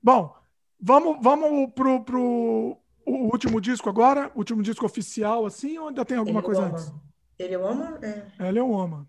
bom, 0.03 0.35
vamos, 0.81 1.19
vamos 1.21 1.73
pro, 1.73 2.05
pro 2.05 2.79
o 3.05 3.13
último 3.33 3.61
disco 3.61 3.89
agora? 3.89 4.31
O 4.35 4.39
último 4.39 4.63
disco 4.63 4.87
oficial, 4.87 5.45
assim, 5.47 5.79
ou 5.79 5.89
ainda 5.89 6.05
tem 6.05 6.17
alguma 6.17 6.41
Ele 6.41 6.47
coisa 6.47 6.63
antes? 6.63 6.93
Ele 7.39 7.55
ama? 7.55 7.99
É. 8.03 8.49
Ele 8.49 8.59
é 8.59 8.63
um 8.63 8.79
ama. 8.79 9.07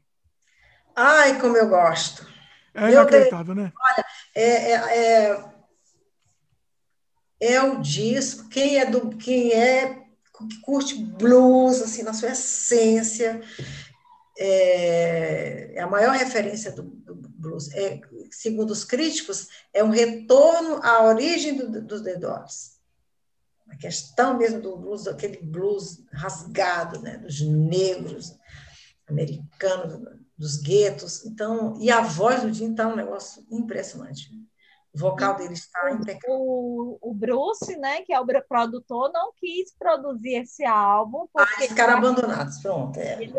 Ai, 0.95 1.39
como 1.39 1.57
eu 1.57 1.69
gosto. 1.69 2.27
É 2.73 2.91
inacreditável, 2.91 3.53
né? 3.53 3.71
Olha, 3.79 4.05
é, 4.35 4.71
é, 4.71 5.29
é, 5.29 5.53
é, 7.39 7.61
o 7.61 7.79
disco, 7.81 8.49
quem 8.49 8.77
é 8.77 8.85
do 8.85 9.15
quem 9.15 9.51
é 9.51 10.02
que 10.33 10.59
curte 10.61 10.95
blues 10.95 11.81
assim 11.81 12.03
na 12.03 12.13
sua 12.13 12.29
essência, 12.29 13.41
é, 14.37 15.73
é 15.75 15.81
a 15.81 15.87
maior 15.87 16.15
referência 16.15 16.71
do, 16.71 16.83
do 16.83 17.15
blues. 17.15 17.71
É, 17.73 18.01
segundo 18.31 18.71
os 18.71 18.83
críticos, 18.83 19.47
é 19.71 19.83
um 19.83 19.89
retorno 19.89 20.79
à 20.83 21.03
origem 21.03 21.55
dos 21.55 21.83
do 21.83 22.03
The 22.03 22.15
Doors. 22.15 22.73
A 23.69 23.75
questão 23.77 24.37
mesmo 24.37 24.61
do 24.61 24.77
blues, 24.77 25.07
aquele 25.07 25.37
blues 25.37 26.03
rasgado, 26.11 26.99
né, 27.01 27.17
dos 27.17 27.41
negros 27.41 28.33
americanos, 29.07 29.99
dos 30.37 30.57
guetos. 30.57 31.25
Então, 31.25 31.77
e 31.79 31.89
a 31.89 32.01
voz 32.01 32.41
do 32.41 32.53
Jim 32.53 32.71
está 32.71 32.87
um 32.87 32.95
negócio 32.95 33.45
impressionante. 33.49 34.29
O 34.95 34.99
vocal 34.99 35.35
dele 35.35 35.53
está 35.53 35.91
impecável. 35.91 36.37
O, 36.39 36.99
o 37.01 37.13
Bruce, 37.13 37.75
né, 37.77 38.01
que 38.01 38.13
é 38.13 38.19
o 38.19 38.25
produtor, 38.47 39.11
não 39.11 39.33
quis 39.33 39.73
produzir 39.75 40.35
esse 40.35 40.63
álbum. 40.63 41.27
Ah, 41.35 41.47
eles 41.57 41.69
ficaram 41.69 41.97
abandonados, 41.97 42.61
pronto. 42.61 42.99
É. 42.99 43.21
Ele 43.21 43.33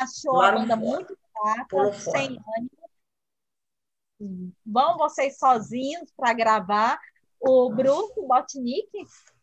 achou 0.00 0.40
a 0.40 0.52
banda 0.52 0.74
muito 0.74 1.16
fraca, 1.32 1.92
sem 1.92 2.38
ânimo. 2.58 4.50
Vão 4.64 4.96
vocês 4.96 5.38
sozinhos 5.38 6.12
para 6.16 6.32
gravar. 6.32 6.98
O 7.38 7.70
Bruce 7.70 8.20
Botnick, 8.26 8.88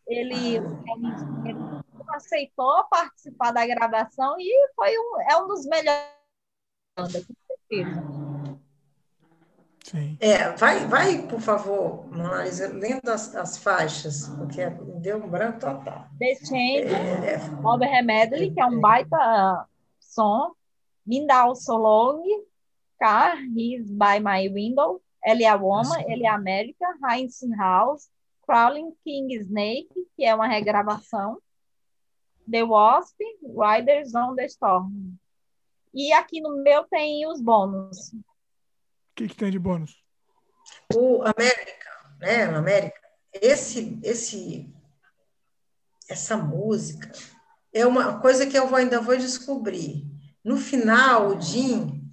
ele, 0.06 0.56
ele, 0.56 1.82
aceitou 2.08 2.84
participar 2.90 3.52
da 3.52 3.64
gravação 3.64 4.36
e 4.38 4.70
foi 4.74 4.98
um, 4.98 5.20
é 5.30 5.36
um 5.42 5.46
dos 5.46 5.64
melhores 5.64 6.14
com 6.96 7.06
certeza. 7.06 8.33
Sim. 9.84 10.16
É, 10.18 10.50
vai, 10.52 10.86
vai, 10.86 11.22
por 11.28 11.40
favor, 11.40 12.08
mas 12.10 12.58
lendo 12.58 13.10
as, 13.10 13.34
as 13.36 13.58
faixas, 13.58 14.28
porque 14.28 14.64
deu 15.00 15.18
um 15.18 15.28
branco 15.28 15.60
total. 15.60 16.06
The 16.18 16.34
Chamber, 16.36 17.24
é, 17.24 17.34
é. 17.34 17.38
Bob 17.60 17.84
Remedley, 17.84 18.50
que 18.52 18.60
é 18.60 18.66
um 18.66 18.80
baita 18.80 19.66
som. 20.00 20.52
Mindal 21.06 21.54
Solong, 21.54 22.22
Car, 22.98 23.36
He's 23.54 23.90
by 23.90 24.18
My 24.20 24.48
Window, 24.48 25.02
Ele 25.22 25.44
é 25.44 25.48
a 25.50 25.56
Woman, 25.56 26.02
Ele 26.08 26.24
é 26.24 26.30
a 26.30 26.34
América, 26.34 26.86
Heinz 27.06 27.40
House, 27.58 28.08
Crawling 28.46 28.90
King 29.04 29.34
Snake, 29.34 29.92
que 30.16 30.24
é 30.24 30.34
uma 30.34 30.46
regravação. 30.46 31.38
The 32.50 32.64
Wasp, 32.64 33.16
Riders 33.42 34.14
on 34.14 34.34
the 34.34 34.46
Storm. 34.46 35.14
E 35.92 36.10
aqui 36.14 36.40
no 36.40 36.62
meu 36.62 36.84
tem 36.84 37.26
os 37.26 37.40
bônus. 37.40 38.14
O 39.14 39.16
que, 39.16 39.28
que 39.28 39.36
tem 39.36 39.50
de 39.50 39.58
bônus? 39.58 40.02
O 40.92 41.22
América, 41.22 41.90
né? 42.18 42.50
O 42.50 42.56
América, 42.56 43.00
esse, 43.32 43.98
esse, 44.02 44.74
essa 46.08 46.36
música 46.36 47.12
é 47.72 47.86
uma 47.86 48.20
coisa 48.20 48.44
que 48.44 48.58
eu 48.58 48.66
vou, 48.66 48.76
ainda 48.76 49.00
vou 49.00 49.16
descobrir. 49.16 50.04
No 50.42 50.56
final, 50.56 51.28
o 51.28 51.40
Jim 51.40 52.10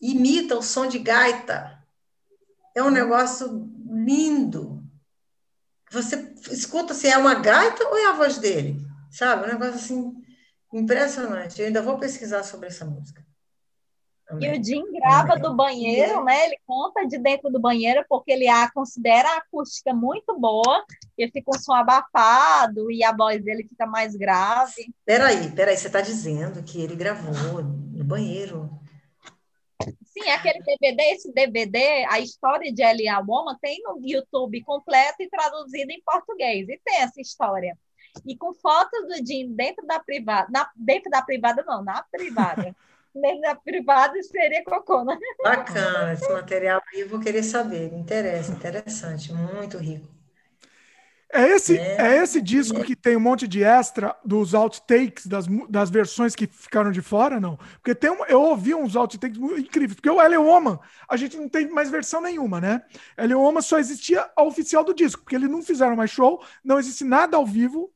imita 0.00 0.56
o 0.56 0.62
som 0.62 0.86
de 0.86 0.98
gaita. 0.98 1.84
É 2.74 2.82
um 2.82 2.90
negócio 2.90 3.70
lindo. 3.86 4.82
Você 5.90 6.34
escuta 6.50 6.94
se 6.94 7.06
é 7.06 7.18
uma 7.18 7.34
gaita 7.34 7.84
ou 7.86 7.98
é 7.98 8.06
a 8.06 8.12
voz 8.12 8.38
dele, 8.38 8.78
sabe? 9.10 9.44
Um 9.44 9.52
negócio 9.52 9.74
assim 9.74 10.24
Impressionante. 10.74 11.60
Eu 11.60 11.68
ainda 11.68 11.80
vou 11.80 11.98
pesquisar 11.98 12.42
sobre 12.42 12.66
essa 12.66 12.84
música. 12.84 13.24
E 14.40 14.48
o 14.48 14.64
Jim 14.64 14.90
grava 14.92 15.36
do 15.36 15.54
banheiro, 15.54 16.24
né? 16.24 16.46
Ele 16.46 16.58
conta 16.66 17.06
de 17.06 17.18
dentro 17.18 17.50
do 17.50 17.60
banheiro 17.60 18.04
porque 18.08 18.32
ele 18.32 18.48
a 18.48 18.70
considera 18.70 19.28
a 19.28 19.36
acústica 19.36 19.92
muito 19.92 20.38
boa. 20.38 20.84
Ele 21.16 21.30
fica 21.30 21.50
um 21.54 21.58
som 21.58 21.74
abafado 21.74 22.90
e 22.90 23.04
a 23.04 23.14
voz 23.14 23.42
dele 23.44 23.66
fica 23.68 23.86
mais 23.86 24.16
grave. 24.16 24.92
Peraí, 25.04 25.50
peraí, 25.50 25.76
você 25.76 25.88
está 25.88 26.00
dizendo 26.00 26.62
que 26.62 26.80
ele 26.80 26.96
gravou 26.96 27.62
no 27.62 28.04
banheiro? 28.04 28.70
Sim, 30.04 30.30
aquele 30.30 30.60
DVD, 30.60 31.02
esse 31.10 31.32
DVD, 31.32 32.06
a 32.08 32.18
história 32.18 32.72
de 32.72 32.82
Elia 32.82 33.18
Woman 33.18 33.58
tem 33.60 33.82
no 33.82 34.00
YouTube 34.02 34.62
completo 34.62 35.16
e 35.20 35.28
traduzido 35.28 35.90
em 35.90 36.02
português. 36.02 36.68
E 36.68 36.80
tem 36.82 37.02
essa 37.02 37.20
história 37.20 37.76
e 38.24 38.36
com 38.36 38.54
fotos 38.54 39.08
do 39.08 39.26
Jim 39.26 39.52
dentro 39.54 39.84
da 39.86 39.98
privada, 39.98 40.48
na, 40.50 40.70
dentro 40.76 41.10
da 41.10 41.22
privada 41.22 41.64
não, 41.66 41.82
na 41.82 42.02
privada. 42.04 42.74
dentro 43.14 43.40
da 43.40 43.54
privada 43.54 44.20
seria 44.22 44.64
cocô, 44.64 45.04
né? 45.04 45.16
Bacana, 45.42 46.12
esse 46.12 46.30
material 46.32 46.82
aí 46.92 47.00
eu 47.00 47.08
vou 47.08 47.20
querer 47.20 47.42
saber, 47.42 47.92
me 47.92 48.00
interessa, 48.00 48.52
interessante, 48.52 49.32
muito 49.32 49.78
rico. 49.78 50.08
É 51.32 51.48
esse, 51.48 51.76
é, 51.76 51.96
é 51.96 52.22
esse 52.22 52.40
disco 52.40 52.78
é. 52.78 52.84
que 52.84 52.94
tem 52.94 53.16
um 53.16 53.20
monte 53.20 53.48
de 53.48 53.64
extra 53.64 54.16
dos 54.24 54.54
outtakes, 54.54 55.26
das, 55.26 55.46
das 55.68 55.90
versões 55.90 56.36
que 56.36 56.46
ficaram 56.46 56.92
de 56.92 57.02
fora, 57.02 57.40
não? 57.40 57.56
Porque 57.56 57.92
tem 57.92 58.08
um, 58.08 58.24
eu 58.26 58.40
ouvi 58.40 58.72
uns 58.72 58.94
outtakes 58.94 59.36
incríveis, 59.36 59.94
porque 59.94 60.08
o 60.08 60.22
Eleoma, 60.22 60.80
a 61.08 61.16
gente 61.16 61.36
não 61.36 61.48
tem 61.48 61.68
mais 61.68 61.90
versão 61.90 62.20
nenhuma, 62.20 62.60
né? 62.60 62.82
Eleoma 63.18 63.62
só 63.62 63.80
existia 63.80 64.30
a 64.36 64.44
oficial 64.44 64.84
do 64.84 64.94
disco, 64.94 65.22
porque 65.22 65.34
eles 65.34 65.50
não 65.50 65.60
fizeram 65.60 65.96
mais 65.96 66.10
show, 66.10 66.40
não 66.62 66.78
existe 66.78 67.02
nada 67.02 67.36
ao 67.36 67.44
vivo, 67.44 67.92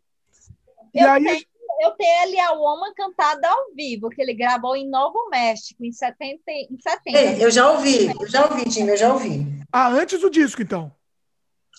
e 0.92 1.00
eu 1.00 1.08
aí. 1.08 1.24
Tenho, 1.24 1.46
eu 1.80 1.92
tenho 1.92 2.22
ali 2.22 2.38
a 2.40 2.52
Woman 2.52 2.92
cantada 2.94 3.48
ao 3.48 3.74
vivo, 3.74 4.10
que 4.10 4.20
ele 4.20 4.34
gravou 4.34 4.76
em 4.76 4.88
Novo 4.88 5.28
México, 5.30 5.84
em 5.84 5.92
70. 5.92 6.42
Em 6.48 6.78
70 6.78 7.18
Ei, 7.18 7.44
eu 7.44 7.50
já 7.50 7.70
ouvi, 7.70 8.06
eu 8.06 8.28
já 8.28 8.46
ouvi, 8.46 8.64
Tim, 8.68 8.86
eu 8.86 8.96
já 8.96 9.12
ouvi. 9.12 9.46
Ah, 9.72 9.88
antes 9.88 10.20
do 10.20 10.30
disco, 10.30 10.62
então. 10.62 10.92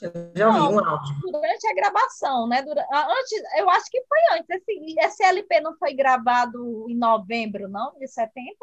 Eu 0.01 0.11
já 0.33 0.47
ouvi 0.47 0.59
não, 0.59 0.73
um 0.73 0.85
áudio. 0.85 1.15
Durante 1.21 1.67
a 1.67 1.75
gravação, 1.75 2.47
né? 2.47 2.61
Durante, 2.61 2.87
ah, 2.91 3.07
antes, 3.09 3.41
eu 3.57 3.69
acho 3.69 3.89
que 3.91 4.01
foi 4.07 4.37
antes. 4.37 4.49
Esse, 4.49 4.95
esse 4.99 5.23
LP 5.23 5.59
não 5.61 5.77
foi 5.77 5.93
gravado 5.93 6.85
em 6.89 6.95
novembro, 6.95 7.67
não? 7.67 7.97
De 7.99 8.07
70? 8.07 8.55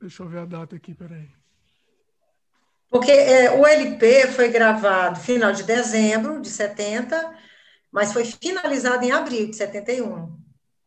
Deixa 0.00 0.22
eu 0.22 0.28
ver 0.28 0.38
a 0.38 0.44
data 0.44 0.76
aqui, 0.76 0.94
peraí. 0.94 1.28
Porque 2.90 3.10
é, 3.10 3.52
o 3.52 3.66
LP 3.66 4.28
foi 4.28 4.48
gravado 4.48 5.20
final 5.20 5.52
de 5.52 5.62
dezembro 5.62 6.40
de 6.40 6.48
70 6.48 7.36
mas 7.92 8.12
foi 8.12 8.24
finalizado 8.24 9.04
em 9.04 9.10
abril 9.10 9.50
de 9.50 9.56
71. 9.56 10.38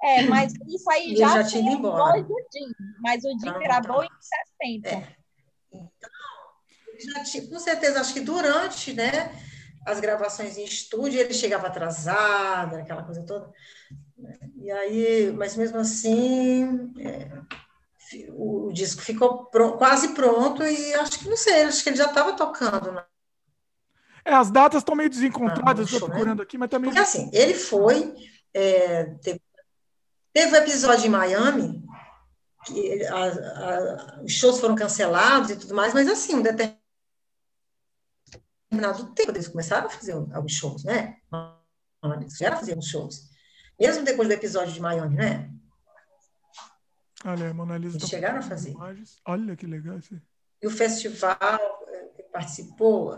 É, 0.03 0.23
mas 0.23 0.53
isso 0.67 0.89
aí 0.89 1.15
já, 1.15 1.41
já 1.41 1.43
tinha 1.43 1.61
ido 1.61 1.79
embora. 1.79 2.21
Do 2.23 2.35
mas 2.99 3.23
o 3.23 3.29
Jim 3.29 3.37
então, 3.39 3.59
gravou 3.59 4.03
em 4.03 4.09
60. 4.63 4.89
É. 4.89 5.15
Então, 5.71 6.09
já 6.99 7.23
tinha, 7.23 7.47
com 7.47 7.59
certeza, 7.59 8.01
acho 8.01 8.13
que 8.13 8.19
durante 8.19 8.93
né, 8.93 9.31
as 9.85 9.99
gravações 9.99 10.57
em 10.57 10.63
estúdio, 10.63 11.19
ele 11.19 11.33
chegava 11.33 11.67
atrasado, 11.67 12.75
aquela 12.75 13.03
coisa 13.03 13.23
toda. 13.25 13.51
E 14.55 14.71
aí, 14.71 15.31
mas 15.35 15.55
mesmo 15.55 15.79
assim, 15.79 16.91
é, 16.99 17.31
o, 18.29 18.67
o, 18.67 18.73
disco 18.73 19.01
ficou 19.01 19.45
quase 19.77 20.09
pronto 20.09 20.63
e 20.63 20.93
acho 20.95 21.19
que, 21.19 21.29
não 21.29 21.37
sei, 21.37 21.63
acho 21.63 21.83
que 21.83 21.89
ele 21.89 21.97
já 21.97 22.05
estava 22.05 22.33
tocando 22.33 22.91
na 22.91 23.05
é, 24.23 24.33
as 24.33 24.51
datas 24.51 24.81
estão 24.81 24.95
meio 24.95 25.09
desencontradas, 25.09 25.91
estou 25.91 26.07
ah, 26.07 26.11
procurando 26.11 26.39
né? 26.39 26.43
aqui, 26.43 26.57
mas 26.57 26.69
também. 26.69 26.89
Porque 26.89 27.01
assim, 27.01 27.29
ele 27.33 27.53
foi. 27.53 28.13
É, 28.53 29.05
teve, 29.21 29.41
teve 30.33 30.51
um 30.51 30.55
episódio 30.55 31.05
em 31.07 31.09
Miami, 31.09 31.83
que 32.65 33.05
a, 33.05 33.23
a, 33.23 34.21
os 34.23 34.31
shows 34.31 34.59
foram 34.59 34.75
cancelados 34.75 35.49
e 35.49 35.55
tudo 35.55 35.73
mais, 35.73 35.93
mas 35.93 36.07
assim, 36.07 36.35
um 36.35 36.41
determinado 36.41 36.81
tempo 39.15 39.31
eles 39.31 39.47
começaram 39.47 39.87
a 39.87 39.89
fazer 39.89 40.13
alguns 40.13 40.53
shows, 40.53 40.83
né? 40.83 41.17
Eles 42.03 42.37
já 42.37 42.59
uns 42.77 42.87
shows. 42.87 43.29
Mesmo 43.79 44.03
depois 44.03 44.27
do 44.27 44.33
episódio 44.33 44.73
de 44.73 44.79
Miami, 44.79 45.15
né? 45.15 45.51
Olha, 47.25 47.49
a 47.49 47.53
Mona 47.53 47.77
Lisa. 47.77 47.97
Eles 47.97 48.03
tá 48.03 48.07
chegaram 48.07 48.39
a 48.39 48.41
fazer. 48.41 48.71
Imagens. 48.71 49.21
Olha 49.25 49.55
que 49.55 49.65
legal 49.65 49.97
isso. 49.97 50.19
E 50.61 50.67
o 50.67 50.71
festival 50.71 51.59
que 52.15 52.23
participou, 52.23 53.17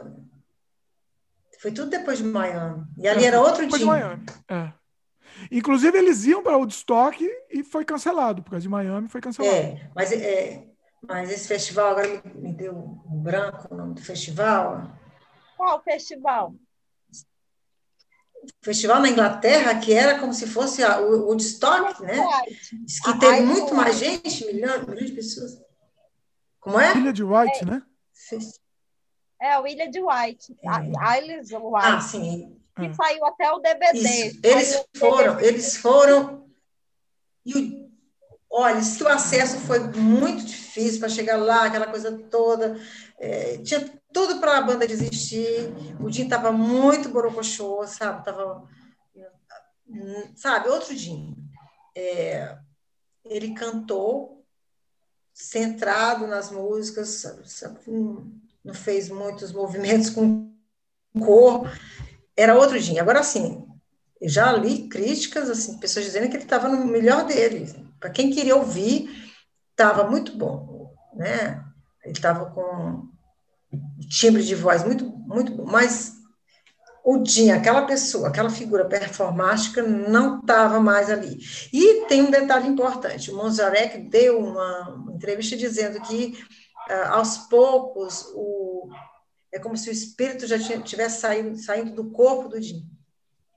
foi 1.63 1.71
tudo 1.71 1.89
depois 1.89 2.17
de 2.17 2.25
Miami. 2.25 2.85
E 2.97 3.07
ali 3.07 3.23
é, 3.23 3.27
era 3.27 3.39
outro 3.39 3.61
depois 3.61 3.81
dia. 3.81 3.89
De 3.89 3.99
Miami. 3.99 4.25
É. 4.49 4.73
Inclusive, 5.49 5.97
eles 5.97 6.25
iam 6.25 6.43
para 6.43 6.57
o 6.57 6.59
Woodstock 6.59 7.25
e 7.49 7.63
foi 7.63 7.85
cancelado, 7.85 8.43
por 8.43 8.51
causa 8.51 8.63
de 8.63 8.67
Miami 8.67 9.07
foi 9.07 9.21
cancelado. 9.21 9.55
É, 9.55 9.89
mas, 9.95 10.11
é, 10.11 10.67
mas 11.07 11.31
esse 11.31 11.47
festival 11.47 11.91
agora 11.91 12.09
me, 12.09 12.41
me 12.41 12.53
deu 12.53 12.75
um 12.75 13.17
branco 13.17 13.73
o 13.73 13.77
nome 13.77 13.93
do 13.93 14.01
festival. 14.01 14.91
Qual 15.55 15.81
festival? 15.81 16.53
festival 18.61 19.01
na 19.01 19.07
Inglaterra 19.07 19.79
que 19.79 19.93
era 19.93 20.19
como 20.19 20.33
se 20.33 20.45
fosse 20.45 20.83
a, 20.83 20.99
o 20.99 21.27
Woodstock, 21.27 22.03
né? 22.03 22.17
Diz 22.73 22.99
que 22.99 23.19
teve 23.19 23.39
muito 23.39 23.73
mais 23.73 23.97
gente, 23.97 24.45
milhões, 24.45 24.85
milhões 24.85 25.05
de 25.05 25.13
pessoas. 25.13 25.61
Como 26.59 26.77
é? 26.77 26.93
Ilha 26.97 27.13
de 27.13 27.23
White, 27.23 27.63
é. 27.63 27.65
né? 27.65 27.83
É, 29.43 29.59
o 29.59 29.67
Ilha 29.67 29.89
de 29.89 29.99
White. 29.99 30.55
É. 30.63 31.19
Isles 31.19 31.51
White. 31.51 31.85
Ah, 31.85 31.99
sim. 31.99 32.57
Que 32.77 32.85
é. 32.85 32.93
saiu 32.93 33.25
até 33.25 33.51
o 33.51 33.59
DVD. 33.59 34.39
Eles 34.41 34.85
foram, 34.95 35.35
DVD. 35.35 35.47
eles 35.49 35.75
foram. 35.75 36.47
E 37.45 37.53
o, 37.53 37.91
olha, 38.49 38.81
se 38.81 39.03
o 39.03 39.07
acesso 39.09 39.59
foi 39.59 39.79
muito 39.79 40.45
difícil 40.45 41.01
para 41.01 41.09
chegar 41.09 41.35
lá, 41.35 41.65
aquela 41.65 41.87
coisa 41.87 42.17
toda. 42.31 42.79
É, 43.19 43.57
tinha 43.57 43.83
tudo 44.13 44.39
para 44.39 44.59
a 44.59 44.61
banda 44.61 44.87
desistir. 44.87 45.73
O 45.99 46.09
Dinho 46.09 46.23
estava 46.23 46.49
muito 46.53 47.09
borocochô, 47.09 47.85
sabe? 47.85 48.23
Tava, 48.23 48.65
sabe, 50.37 50.69
outro 50.69 50.95
Dinho. 50.95 51.35
É, 51.93 52.57
ele 53.25 53.53
cantou 53.53 54.41
centrado 55.33 56.27
nas 56.27 56.49
músicas, 56.49 57.09
sabe, 57.09 57.51
sabe, 57.51 57.79
não 58.63 58.73
fez 58.73 59.09
muitos 59.09 59.51
movimentos 59.51 60.09
com 60.09 60.51
cor. 61.19 61.69
Era 62.35 62.57
outro 62.57 62.79
Dinho. 62.79 63.01
Agora, 63.01 63.23
sim, 63.23 63.65
já 64.21 64.51
li 64.53 64.87
críticas, 64.87 65.49
assim, 65.49 65.77
pessoas 65.77 66.05
dizendo 66.05 66.29
que 66.29 66.37
ele 66.37 66.43
estava 66.43 66.67
no 66.67 66.85
melhor 66.85 67.25
dele. 67.25 67.71
Para 67.99 68.09
quem 68.09 68.31
queria 68.31 68.55
ouvir, 68.55 69.09
estava 69.71 70.09
muito 70.09 70.35
bom, 70.37 70.93
né? 71.13 71.63
Ele 72.03 72.13
estava 72.13 72.45
com 72.51 73.07
timbre 74.09 74.43
de 74.43 74.55
voz 74.55 74.83
muito, 74.83 75.05
muito 75.05 75.53
bom, 75.53 75.65
mas 75.65 76.13
o 77.03 77.17
Dinho, 77.17 77.53
aquela 77.53 77.85
pessoa, 77.85 78.29
aquela 78.29 78.49
figura 78.49 78.85
performática, 78.85 79.83
não 79.83 80.39
estava 80.39 80.79
mais 80.79 81.09
ali. 81.09 81.37
E 81.71 82.05
tem 82.07 82.21
um 82.21 82.31
detalhe 82.31 82.67
importante: 82.67 83.29
o 83.29 83.35
Monzarek 83.35 83.97
deu 84.09 84.39
uma 84.39 85.05
entrevista 85.13 85.57
dizendo 85.57 85.99
que, 86.01 86.37
aos 87.09 87.37
poucos, 87.49 88.31
o, 88.33 88.89
é 89.51 89.59
como 89.59 89.77
se 89.77 89.89
o 89.89 89.93
espírito 89.93 90.47
já 90.47 90.57
tivesse 90.81 91.21
saindo, 91.21 91.57
saindo 91.57 91.93
do 91.93 92.11
corpo 92.11 92.49
do 92.49 92.59
Dinho. 92.59 92.89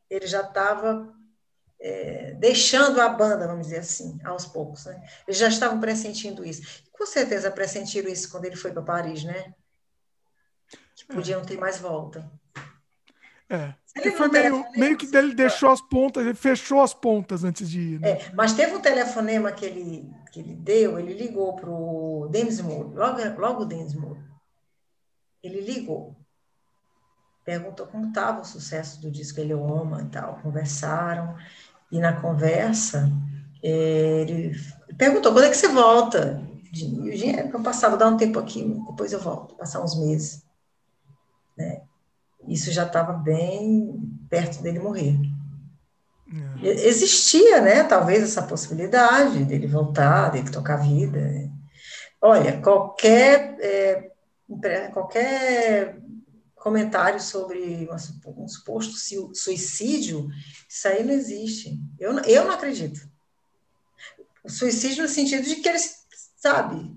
Ele 0.08 0.26
já 0.26 0.42
estava 0.42 1.12
é, 1.80 2.32
deixando 2.34 3.00
a 3.00 3.08
banda, 3.08 3.46
vamos 3.46 3.66
dizer 3.66 3.80
assim, 3.80 4.18
aos 4.24 4.46
poucos. 4.46 4.84
Né? 4.84 5.02
Eles 5.26 5.38
já 5.38 5.48
estavam 5.48 5.80
pressentindo 5.80 6.44
isso. 6.44 6.84
Com 6.92 7.06
certeza 7.06 7.50
pressentiram 7.50 8.08
isso 8.08 8.30
quando 8.30 8.44
ele 8.44 8.56
foi 8.56 8.72
para 8.72 8.82
Paris, 8.82 9.24
né? 9.24 9.54
que 10.94 11.04
podiam 11.06 11.44
ter 11.44 11.58
mais 11.58 11.78
volta. 11.78 12.30
É. 13.48 13.74
Ele 13.94 14.10
foi 14.10 14.28
meio, 14.28 14.64
meio 14.76 14.96
que 14.96 15.14
ele 15.16 15.34
deixou 15.34 15.70
as 15.70 15.80
pontas, 15.80 16.24
ele 16.24 16.34
fechou 16.34 16.82
as 16.82 16.92
pontas 16.92 17.44
antes 17.44 17.70
de 17.70 17.80
ir. 17.80 18.00
Né? 18.00 18.10
É, 18.10 18.30
mas 18.34 18.52
teve 18.52 18.74
um 18.74 18.80
telefonema 18.80 19.52
que 19.52 19.64
ele, 19.64 20.10
que 20.30 20.40
ele 20.40 20.54
deu, 20.54 20.98
ele 20.98 21.14
ligou 21.14 21.54
para 21.54 21.70
o 21.70 22.28
Densmore, 22.30 22.94
logo, 22.94 23.40
logo 23.40 23.62
o 23.62 23.66
Densmore. 23.66 24.20
Ele 25.42 25.60
ligou, 25.60 26.14
perguntou 27.44 27.86
como 27.86 28.08
estava 28.08 28.42
o 28.42 28.44
sucesso 28.44 29.00
do 29.00 29.10
disco 29.10 29.40
Ele 29.40 29.54
Oma 29.54 30.02
e 30.02 30.06
tal, 30.06 30.40
conversaram, 30.42 31.36
e 31.90 31.98
na 31.98 32.20
conversa 32.20 33.10
ele 33.62 34.52
perguntou, 34.96 35.32
quando 35.32 35.44
é 35.44 35.50
que 35.50 35.56
você 35.56 35.68
volta? 35.68 36.42
E 36.72 36.84
o 36.84 37.16
dinheiro, 37.16 37.50
eu 37.52 37.62
passava, 37.62 37.96
dar 37.96 38.08
um 38.08 38.16
tempo 38.16 38.38
aqui, 38.38 38.62
depois 38.86 39.12
eu 39.12 39.20
volto, 39.20 39.56
passar 39.56 39.82
uns 39.82 39.98
meses. 39.98 40.45
Isso 42.48 42.70
já 42.70 42.84
estava 42.84 43.12
bem 43.12 43.94
perto 44.28 44.62
dele 44.62 44.78
morrer. 44.78 45.18
É. 46.62 46.66
Existia, 46.88 47.60
né, 47.60 47.84
talvez 47.84 48.22
essa 48.22 48.42
possibilidade 48.42 49.44
dele 49.44 49.66
voltar, 49.66 50.30
dele 50.30 50.50
tocar 50.50 50.76
vida. 50.76 51.50
Olha, 52.20 52.60
qualquer, 52.60 53.56
é, 53.60 54.10
qualquer 54.92 56.00
comentário 56.56 57.20
sobre 57.20 57.88
um 58.26 58.48
suposto 58.48 58.94
suicídio, 59.34 60.28
isso 60.68 60.88
aí 60.88 61.04
não 61.04 61.12
existe. 61.12 61.78
Eu, 61.98 62.18
eu 62.20 62.44
não 62.44 62.52
acredito. 62.52 63.00
O 64.42 64.50
suicídio 64.50 65.04
no 65.04 65.08
sentido 65.08 65.44
de 65.44 65.56
que 65.56 65.68
ele, 65.68 65.78
sabe, 66.36 66.92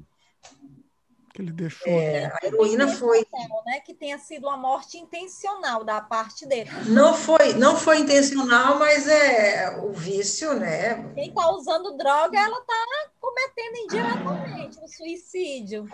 que 1.39 1.41
ele 1.41 1.51
deixou. 1.53 1.91
É, 1.91 2.25
a 2.25 2.45
heroína 2.45 2.87
foi. 2.87 3.25
Né, 3.65 3.79
que 3.79 3.93
tenha 3.93 4.17
sido 4.17 4.47
uma 4.47 4.57
morte 4.57 4.97
intencional 4.97 5.83
da 5.83 6.01
parte 6.01 6.45
dele. 6.45 6.69
Não 6.87 7.13
foi, 7.13 7.53
não 7.53 7.77
foi 7.77 7.99
intencional, 7.99 8.77
mas 8.77 9.07
é 9.07 9.79
o 9.79 9.93
vício, 9.93 10.53
né? 10.53 11.11
Quem 11.13 11.29
está 11.29 11.49
usando 11.51 11.97
droga, 11.97 12.37
ela 12.37 12.59
está 12.59 12.73
cometendo 13.19 13.75
indiretamente 13.77 14.79
o 14.83 14.87
suicídio. 14.87 15.87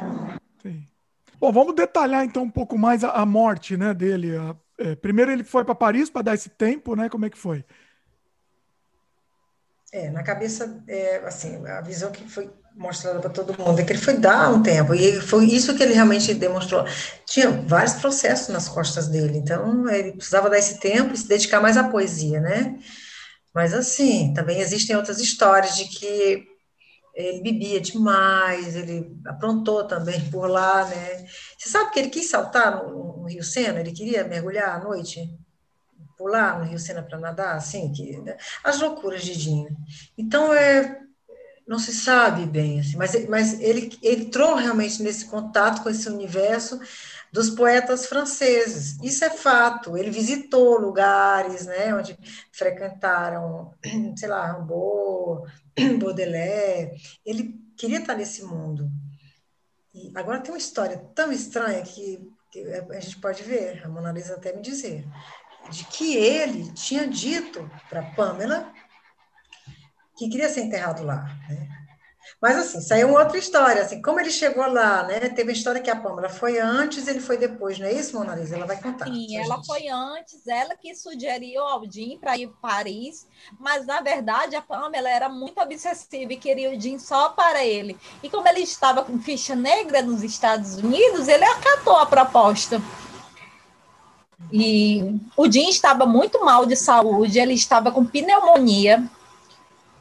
Sim. 0.62 0.84
Bom, 1.40 1.52
vamos 1.52 1.76
detalhar 1.76 2.26
então 2.26 2.44
um 2.44 2.52
pouco 2.52 2.78
mais 2.78 3.04
a, 3.04 3.12
a 3.12 3.26
morte 3.26 3.78
né, 3.78 3.94
dele. 3.94 4.36
A, 4.36 4.56
é, 4.80 4.96
primeiro 4.96 5.32
ele 5.32 5.44
foi 5.44 5.64
para 5.64 5.76
Paris 5.76 6.10
para 6.10 6.24
dar 6.24 6.34
esse 6.34 6.50
tempo, 6.50 6.96
né? 6.96 7.08
Como 7.10 7.26
é 7.26 7.30
que 7.30 7.38
foi? 7.38 7.64
É, 9.92 10.10
na 10.10 10.24
cabeça, 10.24 10.84
é, 10.88 11.18
assim, 11.18 11.66
a 11.68 11.82
visão 11.82 12.12
que 12.12 12.28
foi 12.30 12.52
mostrada 12.76 13.20
para 13.20 13.30
todo 13.30 13.58
mundo, 13.58 13.80
é 13.80 13.84
que 13.84 13.94
ele 13.94 14.00
foi 14.00 14.18
dar 14.18 14.54
um 14.54 14.62
tempo, 14.62 14.94
e 14.94 15.22
foi 15.22 15.46
isso 15.46 15.76
que 15.76 15.82
ele 15.82 15.94
realmente 15.94 16.34
demonstrou. 16.34 16.86
Tinha 17.26 17.50
vários 17.50 17.94
processos 17.94 18.50
nas 18.50 18.68
costas 18.68 19.08
dele, 19.08 19.38
então 19.38 19.90
ele 19.90 20.14
precisava 20.14 20.50
dar 20.50 20.58
esse 20.58 20.80
tempo 20.80 21.14
e 21.14 21.18
se 21.18 21.28
dedicar 21.28 21.62
mais 21.62 21.78
à 21.78 21.86
poesia, 21.86 22.42
né? 22.42 22.78
Mas, 23.54 23.74
assim, 23.74 24.34
também 24.34 24.60
existem 24.60 24.96
outras 24.96 25.20
histórias 25.20 25.78
de 25.78 25.86
que 25.86 26.46
ele 27.16 27.42
bebia 27.42 27.80
demais, 27.80 28.76
ele 28.76 29.10
aprontou 29.26 29.88
também 29.88 30.20
por 30.30 30.50
lá, 30.50 30.86
né? 30.86 31.26
Você 31.58 31.70
sabe 31.70 31.92
que 31.92 32.00
ele 32.00 32.10
quis 32.10 32.30
saltar 32.30 32.84
no, 32.84 33.22
no 33.22 33.28
Rio 33.30 33.44
Sena, 33.44 33.80
ele 33.80 33.94
queria 33.94 34.26
mergulhar 34.26 34.76
à 34.76 34.84
noite? 34.84 35.34
pular 36.18 36.60
no 36.60 36.66
Rio 36.66 36.80
Sena 36.80 37.04
para 37.04 37.20
nadar, 37.20 37.56
assim, 37.56 37.92
que, 37.92 38.18
né? 38.22 38.38
as 38.64 38.80
loucuras 38.80 39.22
de 39.24 39.36
Dinho. 39.36 39.76
Então, 40.18 40.54
é, 40.54 41.05
não 41.68 41.80
se 41.80 41.94
sabe 41.94 42.46
bem, 42.46 42.80
assim, 42.80 42.96
mas, 42.96 43.28
mas 43.28 43.60
ele 43.60 43.98
entrou 44.04 44.56
realmente 44.56 45.02
nesse 45.02 45.26
contato 45.26 45.82
com 45.82 45.90
esse 45.90 46.08
universo 46.08 46.80
dos 47.32 47.50
poetas 47.50 48.06
franceses. 48.06 48.98
Isso 49.02 49.26
é 49.26 49.30
fato. 49.30 49.98
Ele 49.98 50.12
visitou 50.12 50.80
lugares, 50.80 51.66
né, 51.66 51.94
onde 51.94 52.18
frequentaram, 52.52 53.74
sei 54.16 54.30
lá, 54.30 54.54
Rimbaud, 54.54 55.52
Baudelaire. 56.00 56.92
Ele 57.26 57.60
queria 57.76 58.00
estar 58.00 58.16
nesse 58.16 58.44
mundo. 58.44 58.90
E 59.94 60.12
agora 60.16 60.40
tem 60.40 60.52
uma 60.52 60.58
história 60.58 60.98
tão 61.16 61.32
estranha 61.32 61.82
que, 61.82 62.20
que 62.52 62.60
a 62.92 63.00
gente 63.00 63.20
pode 63.20 63.42
ver, 63.44 63.84
a 63.84 63.90
Mona 63.90 64.12
Lisa 64.12 64.36
até 64.36 64.54
me 64.54 64.62
dizer, 64.62 65.06
de 65.70 65.84
que 65.86 66.16
ele 66.16 66.72
tinha 66.74 67.08
dito 67.08 67.70
para 67.90 68.04
Pamela 68.12 68.72
que 70.18 70.30
queria 70.30 70.50
ser 70.50 70.62
enterrado 70.62 71.04
lá, 71.04 71.24
né? 71.50 71.76
Mas 72.42 72.58
assim, 72.58 72.82
saiu 72.82 73.10
uma 73.10 73.22
outra 73.22 73.38
história, 73.38 73.82
assim, 73.82 74.02
como 74.02 74.20
ele 74.20 74.30
chegou 74.30 74.68
lá, 74.68 75.04
né? 75.04 75.20
Teve 75.30 75.52
a 75.52 75.54
história 75.54 75.82
que 75.82 75.90
a 75.90 75.96
Pâmela 75.96 76.28
foi 76.28 76.60
antes, 76.60 77.08
ele 77.08 77.20
foi 77.20 77.38
depois, 77.38 77.80
não 77.80 77.88
é 77.88 77.94
isso, 77.94 78.18
Mona 78.18 78.36
Lisa? 78.36 78.56
Ela 78.56 78.66
vai 78.66 78.82
contar. 78.82 79.06
Sim, 79.06 79.38
ela 79.38 79.56
gente. 79.56 79.66
foi 79.66 79.88
antes, 79.88 80.46
ela 80.48 80.76
que 80.76 80.94
sugeriu 80.96 81.64
ao 81.64 81.90
Jim 81.90 82.18
para 82.20 82.38
ir 82.38 82.48
para 82.48 82.76
Paris, 82.76 83.28
mas 83.60 83.86
na 83.86 84.02
verdade 84.02 84.56
a 84.56 84.62
Pâmela 84.62 85.10
era 85.10 85.30
muito 85.30 85.60
obsessiva 85.62 86.34
e 86.34 86.38
queria 86.38 86.76
o 86.76 86.80
Jim 86.80 87.00
só 87.00 87.30
para 87.30 87.64
ele. 87.64 87.98
E 88.22 88.30
como 88.30 88.48
ele 88.48 88.62
estava 88.62 89.04
com 89.04 89.20
ficha 89.20 89.56
negra 89.56 90.02
nos 90.02 90.22
Estados 90.24 90.78
Unidos, 90.78 91.28
ele 91.28 91.46
acatou 91.46 91.96
a 91.96 92.06
proposta. 92.06 92.82
E 94.52 95.20
o 95.38 95.50
Jim 95.50 95.70
estava 95.70 96.06
muito 96.06 96.44
mal 96.44 96.66
de 96.66 96.76
saúde, 96.76 97.40
ele 97.40 97.54
estava 97.54 97.92
com 97.92 98.06
pneumonia, 98.06 99.10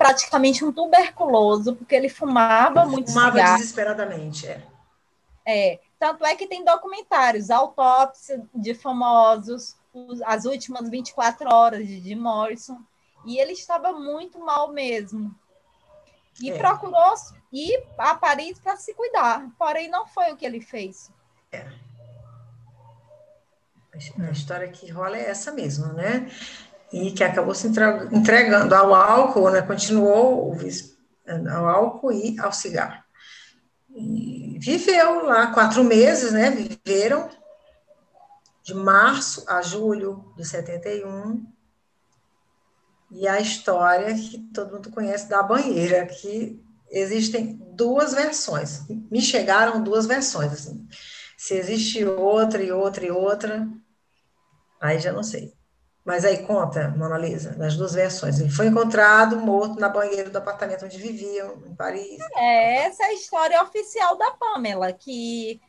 praticamente 0.04 0.62
um 0.62 0.70
tuberculoso, 0.70 1.74
porque 1.74 1.94
ele 1.94 2.10
fumava 2.10 2.84
muito 2.84 3.10
Fumava 3.10 3.38
cigarro. 3.38 3.56
desesperadamente, 3.56 4.46
é. 4.46 4.62
É, 5.46 5.80
tanto 5.98 6.26
é 6.26 6.36
que 6.36 6.46
tem 6.46 6.62
documentários, 6.62 7.50
autópsia 7.50 8.46
de 8.54 8.74
famosos, 8.74 9.76
as 10.26 10.44
últimas 10.44 10.90
24 10.90 11.48
horas 11.50 11.86
de 11.86 12.02
Jim 12.02 12.16
Morrison, 12.16 12.78
e 13.24 13.38
ele 13.38 13.52
estava 13.52 13.92
muito 13.92 14.38
mal 14.38 14.72
mesmo. 14.72 15.34
E 16.38 16.50
é. 16.50 16.58
procurou 16.58 17.14
ir 17.50 17.82
a 17.96 18.14
Paris 18.14 18.58
para 18.58 18.76
se 18.76 18.92
cuidar, 18.92 19.48
porém 19.58 19.88
não 19.88 20.06
foi 20.06 20.32
o 20.32 20.36
que 20.36 20.44
ele 20.44 20.60
fez. 20.60 21.10
É. 21.50 21.66
A 24.20 24.30
história 24.30 24.68
que 24.68 24.90
rola 24.90 25.16
é 25.16 25.30
essa 25.30 25.50
mesmo, 25.52 25.92
né? 25.94 26.28
E 26.94 27.10
que 27.10 27.24
acabou 27.24 27.54
se 27.56 27.66
entregando 27.66 28.72
ao 28.72 28.94
álcool, 28.94 29.50
né, 29.50 29.62
continuou 29.62 30.56
ao 31.50 31.66
álcool 31.66 32.12
e 32.12 32.38
ao 32.38 32.52
cigarro. 32.52 33.02
E 33.90 34.56
viveu 34.60 35.24
lá 35.24 35.48
quatro 35.48 35.82
meses, 35.82 36.30
né, 36.30 36.50
viveram 36.50 37.28
de 38.62 38.74
março 38.74 39.44
a 39.48 39.60
julho 39.60 40.32
de 40.36 40.44
71, 40.44 41.44
e 43.10 43.26
a 43.26 43.40
história 43.40 44.14
que 44.14 44.38
todo 44.54 44.74
mundo 44.74 44.90
conhece 44.90 45.28
da 45.28 45.42
banheira, 45.42 46.06
que 46.06 46.62
existem 46.90 47.60
duas 47.72 48.14
versões. 48.14 48.86
Me 49.10 49.20
chegaram 49.20 49.82
duas 49.82 50.06
versões, 50.06 50.52
assim. 50.52 50.86
Se 51.36 51.54
existe 51.54 52.04
outra 52.04 52.62
e 52.62 52.70
outra 52.70 53.04
e 53.04 53.10
outra, 53.10 53.68
aí 54.80 55.00
já 55.00 55.12
não 55.12 55.24
sei. 55.24 55.52
Mas 56.04 56.22
aí 56.24 56.46
conta, 56.46 56.88
Mona 56.90 57.16
Lisa, 57.16 57.52
das 57.52 57.76
duas 57.76 57.94
versões. 57.94 58.38
Ele 58.38 58.50
foi 58.50 58.66
encontrado 58.66 59.38
morto 59.38 59.80
na 59.80 59.88
banheira 59.88 60.28
do 60.28 60.36
apartamento 60.36 60.84
onde 60.84 60.98
viviam, 60.98 61.62
em 61.66 61.74
Paris. 61.74 62.18
É, 62.36 62.84
essa 62.84 63.04
é 63.04 63.06
a 63.06 63.14
história 63.14 63.62
oficial 63.62 64.16
da 64.18 64.32
Pamela, 64.32 64.92
que 64.92 65.60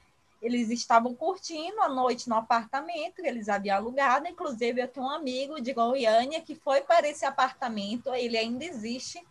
eles 0.42 0.70
estavam 0.70 1.16
curtindo 1.16 1.82
a 1.82 1.88
noite 1.88 2.28
no 2.28 2.36
apartamento 2.36 3.22
que 3.22 3.28
eles 3.28 3.48
haviam 3.48 3.78
alugado. 3.78 4.28
Inclusive, 4.28 4.82
eu 4.82 4.88
tenho 4.90 5.06
um 5.06 5.10
amigo 5.10 5.62
de 5.62 5.72
Goiânia 5.72 6.42
que 6.42 6.54
foi 6.54 6.82
para 6.82 7.08
esse 7.08 7.26
apartamento, 7.26 8.14
ele 8.14 8.38
ainda 8.38 8.66
existe. 8.66 9.26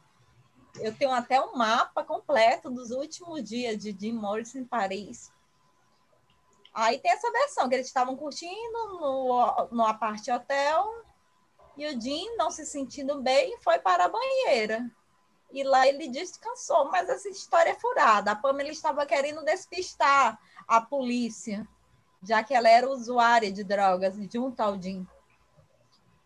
Eu 0.80 0.92
tenho 0.94 1.12
até 1.12 1.38
um 1.38 1.54
mapa 1.54 2.02
completo 2.02 2.70
dos 2.70 2.90
últimos 2.90 3.44
dias 3.44 3.76
de 3.78 3.94
Jim 3.96 4.12
Morrison 4.12 4.60
em 4.60 4.64
Paris. 4.64 5.30
Aí 6.74 6.98
tem 6.98 7.12
essa 7.12 7.30
versão, 7.30 7.68
que 7.68 7.76
eles 7.76 7.86
estavam 7.86 8.16
curtindo 8.16 8.98
no, 9.00 9.68
no 9.70 9.86
aparte 9.86 10.30
hotel 10.30 11.04
e 11.76 11.86
o 11.86 12.00
Jim, 12.00 12.36
não 12.36 12.50
se 12.50 12.64
sentindo 12.66 13.20
bem, 13.20 13.56
foi 13.62 13.78
para 13.78 14.04
a 14.04 14.08
banheira. 14.08 14.84
E 15.52 15.62
lá 15.62 15.86
ele 15.86 16.08
descansou, 16.08 16.90
mas 16.90 17.08
essa 17.08 17.28
história 17.28 17.70
é 17.70 17.74
furada. 17.74 18.32
A 18.32 18.36
Pamela 18.36 18.70
estava 18.70 19.06
querendo 19.06 19.44
despistar 19.44 20.38
a 20.66 20.80
polícia, 20.80 21.66
já 22.22 22.42
que 22.42 22.54
ela 22.54 22.68
era 22.68 22.88
usuária 22.88 23.52
de 23.52 23.62
drogas 23.62 24.14
junto 24.32 24.60
ao 24.60 24.80
Jim. 24.80 25.06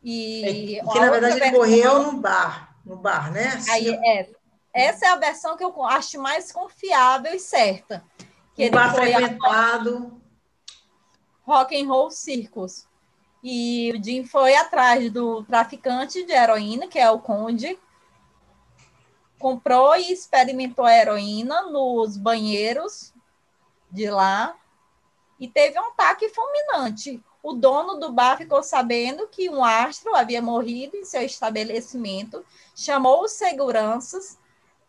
E, 0.02 0.80
que, 0.92 1.00
na 1.00 1.10
verdade, 1.10 1.40
ele 1.40 1.50
morreu 1.50 2.02
no 2.04 2.20
bar, 2.20 2.74
no 2.84 2.96
bar, 2.96 3.30
né? 3.32 3.60
Aí, 3.70 3.88
é, 3.88 4.30
essa 4.72 5.06
é 5.06 5.08
a 5.08 5.16
versão 5.16 5.56
que 5.56 5.64
eu 5.64 5.84
acho 5.84 6.20
mais 6.20 6.52
confiável 6.52 7.34
e 7.34 7.40
certa. 7.40 8.02
Que 8.54 8.68
um 8.68 8.70
bar 8.70 8.94
frequentado. 8.94 10.17
Rock 11.48 11.80
and 11.80 11.88
Roll 11.88 12.10
Circus. 12.10 12.86
E 13.42 13.90
o 13.96 14.04
Jim 14.04 14.22
foi 14.22 14.54
atrás 14.54 15.10
do 15.10 15.42
traficante 15.44 16.22
de 16.22 16.32
heroína, 16.32 16.86
que 16.86 16.98
é 16.98 17.10
o 17.10 17.20
Conde, 17.20 17.78
comprou 19.38 19.96
e 19.96 20.12
experimentou 20.12 20.84
a 20.84 20.94
heroína 20.94 21.62
nos 21.70 22.18
banheiros 22.18 23.14
de 23.90 24.10
lá 24.10 24.54
e 25.40 25.48
teve 25.48 25.80
um 25.80 25.86
ataque 25.86 26.28
fulminante. 26.28 27.24
O 27.42 27.54
dono 27.54 27.94
do 27.98 28.12
bar 28.12 28.36
ficou 28.36 28.62
sabendo 28.62 29.26
que 29.28 29.48
um 29.48 29.64
astro 29.64 30.14
havia 30.14 30.42
morrido 30.42 30.96
em 30.96 31.04
seu 31.04 31.22
estabelecimento, 31.22 32.44
chamou 32.74 33.22
os 33.22 33.32
seguranças 33.32 34.36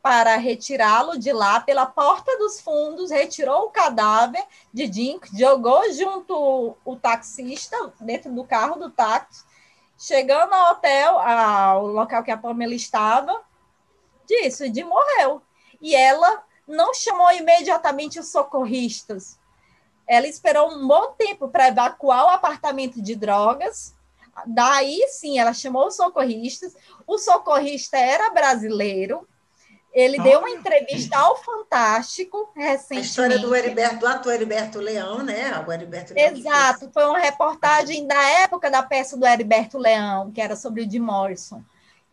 para 0.01 0.37
retirá-lo 0.37 1.17
de 1.17 1.33
lá 1.33 1.59
pela 1.59 1.85
porta 1.85 2.37
dos 2.37 2.61
fundos, 2.61 3.11
retirou 3.11 3.65
o 3.65 3.69
cadáver 3.69 4.43
de 4.73 4.91
Jim, 4.91 5.19
jogou 5.37 5.91
junto 5.91 6.77
o 6.85 6.95
taxista 6.95 7.75
dentro 7.99 8.31
do 8.33 8.45
carro 8.45 8.79
do 8.79 8.89
táxi, 8.89 9.43
chegando 9.97 10.53
ao 10.53 10.71
hotel, 10.71 11.19
ao 11.19 11.87
local 11.87 12.23
que 12.23 12.31
a 12.31 12.37
Pamela 12.37 12.73
estava, 12.73 13.41
disse, 14.25 14.73
Jim 14.73 14.83
morreu. 14.83 15.41
E 15.81 15.95
ela 15.95 16.43
não 16.67 16.93
chamou 16.93 17.31
imediatamente 17.31 18.19
os 18.19 18.31
socorristas. 18.31 19.37
Ela 20.07 20.27
esperou 20.27 20.71
um 20.71 20.87
bom 20.87 21.13
tempo 21.13 21.49
para 21.49 21.67
evacuar 21.67 22.25
o 22.25 22.29
apartamento 22.29 23.01
de 23.01 23.15
drogas. 23.15 23.95
Daí 24.45 25.07
sim, 25.09 25.37
ela 25.37 25.53
chamou 25.53 25.87
os 25.87 25.95
socorristas. 25.95 26.75
O 27.05 27.17
socorrista 27.17 27.97
era 27.97 28.29
brasileiro. 28.29 29.27
Ele 29.91 30.19
deu 30.21 30.39
uma 30.39 30.49
entrevista 30.49 31.17
ao 31.17 31.35
Fantástico 31.37 32.51
recentemente. 32.55 32.99
A 32.99 33.01
história 33.01 33.39
do 33.39 33.55
Heriberto, 33.55 33.97
do 33.97 34.07
ator 34.07 34.33
Heriberto 34.33 34.79
Leão, 34.79 35.23
né? 35.23 35.63
O 35.67 35.71
Heriberto 35.71 36.13
Leão 36.13 36.35
Exato, 36.35 36.89
foi 36.93 37.05
uma 37.05 37.19
reportagem 37.19 38.05
da 38.05 38.21
época 38.41 38.69
da 38.69 38.83
peça 38.83 39.17
do 39.17 39.25
Heriberto 39.25 39.77
Leão, 39.77 40.31
que 40.31 40.39
era 40.39 40.55
sobre 40.55 40.83
o 40.83 40.89
Jim 40.89 40.99
Morrison 40.99 41.63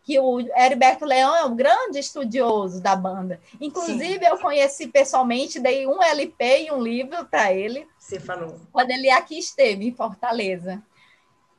que 0.07 0.17
o 0.21 0.39
Heriberto 0.39 1.03
Leão 1.03 1.35
é 1.35 1.43
um 1.43 1.53
grande 1.53 1.99
estudioso 1.99 2.81
da 2.81 2.95
banda. 2.95 3.41
Inclusive, 3.59 4.19
Sim. 4.19 4.25
eu 4.25 4.37
conheci 4.37 4.87
pessoalmente, 4.87 5.59
dei 5.59 5.85
um 5.85 6.01
LP 6.01 6.63
e 6.63 6.71
um 6.71 6.81
livro 6.81 7.25
para 7.25 7.51
ele. 7.51 7.85
Você 7.99 8.17
falou. 8.17 8.57
Quando 8.71 8.89
ele 8.89 9.09
aqui 9.09 9.37
esteve, 9.37 9.85
em 9.85 9.93
Fortaleza. 9.93 10.81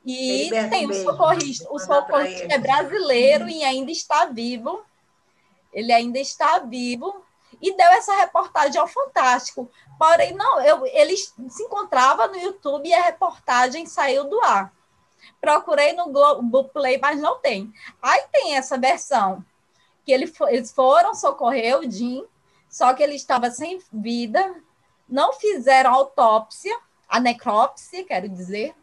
E 0.03 0.41
Heriberto 0.41 0.69
tem 0.71 0.89
o 0.89 0.93
socorrista. 0.95 1.67
O 1.71 1.77
socorrista 1.77 2.47
é 2.51 2.57
brasileiro 2.57 3.47
e 3.47 3.63
ainda 3.63 3.91
está 3.91 4.25
vivo. 4.25 4.81
Ele 5.73 5.91
ainda 5.91 6.19
está 6.19 6.59
vivo. 6.59 7.23
E 7.61 7.75
deu 7.75 7.87
essa 7.87 8.15
reportagem 8.15 8.79
ao 8.79 8.87
Fantástico. 8.87 9.69
Porém, 9.97 10.33
não, 10.33 10.61
eu, 10.61 10.85
ele 10.85 11.17
se 11.17 11.63
encontrava 11.63 12.27
no 12.27 12.37
YouTube 12.37 12.87
e 12.87 12.93
a 12.93 13.03
reportagem 13.03 13.85
saiu 13.85 14.23
do 14.25 14.39
ar. 14.41 14.73
Procurei 15.41 15.93
no 15.93 16.09
Globoplay, 16.09 16.97
mas 16.97 17.19
não 17.19 17.39
tem. 17.39 17.73
Aí 18.01 18.23
tem 18.31 18.55
essa 18.55 18.77
versão, 18.77 19.43
que 20.05 20.11
ele, 20.11 20.31
eles 20.47 20.71
foram 20.71 21.13
socorrer 21.13 21.79
o 21.79 21.89
Jim, 21.89 22.25
só 22.69 22.93
que 22.93 23.03
ele 23.03 23.15
estava 23.15 23.49
sem 23.49 23.81
vida, 23.91 24.55
não 25.07 25.33
fizeram 25.33 25.93
autópsia, 25.93 26.77
a 27.07 27.19
necrópsia, 27.19 28.05
quero 28.05 28.29
dizer, 28.29 28.75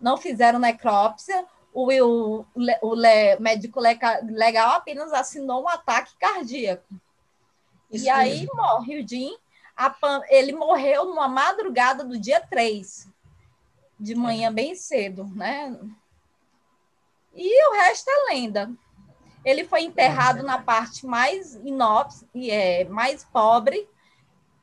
não 0.00 0.16
fizeram 0.16 0.58
necrópsia, 0.58 1.44
o, 1.74 1.90
o, 2.02 2.46
o, 2.82 2.96
médico 3.40 3.80
legal 3.80 4.70
apenas 4.76 5.12
assinou 5.12 5.64
um 5.64 5.68
ataque 5.68 6.14
cardíaco. 6.18 6.86
Isso 7.90 8.04
e 8.04 8.12
mesmo. 8.12 8.14
aí 8.14 8.48
morre 8.54 9.00
o 9.00 9.08
Jim. 9.08 9.36
ele 10.28 10.52
morreu 10.52 11.06
numa 11.06 11.26
madrugada 11.26 12.04
do 12.04 12.18
dia 12.18 12.40
3 12.40 13.08
de 13.98 14.14
manhã 14.14 14.52
bem 14.52 14.74
cedo, 14.74 15.24
né? 15.34 15.76
E 17.34 17.68
o 17.68 17.72
resto 17.72 18.08
é 18.08 18.32
lenda. 18.32 18.70
Ele 19.44 19.64
foi 19.64 19.82
enterrado 19.82 20.42
na 20.42 20.58
parte 20.58 21.04
mais 21.04 21.54
inópsia, 21.56 22.26
é, 22.34 22.84
mais 22.84 23.24
pobre 23.24 23.88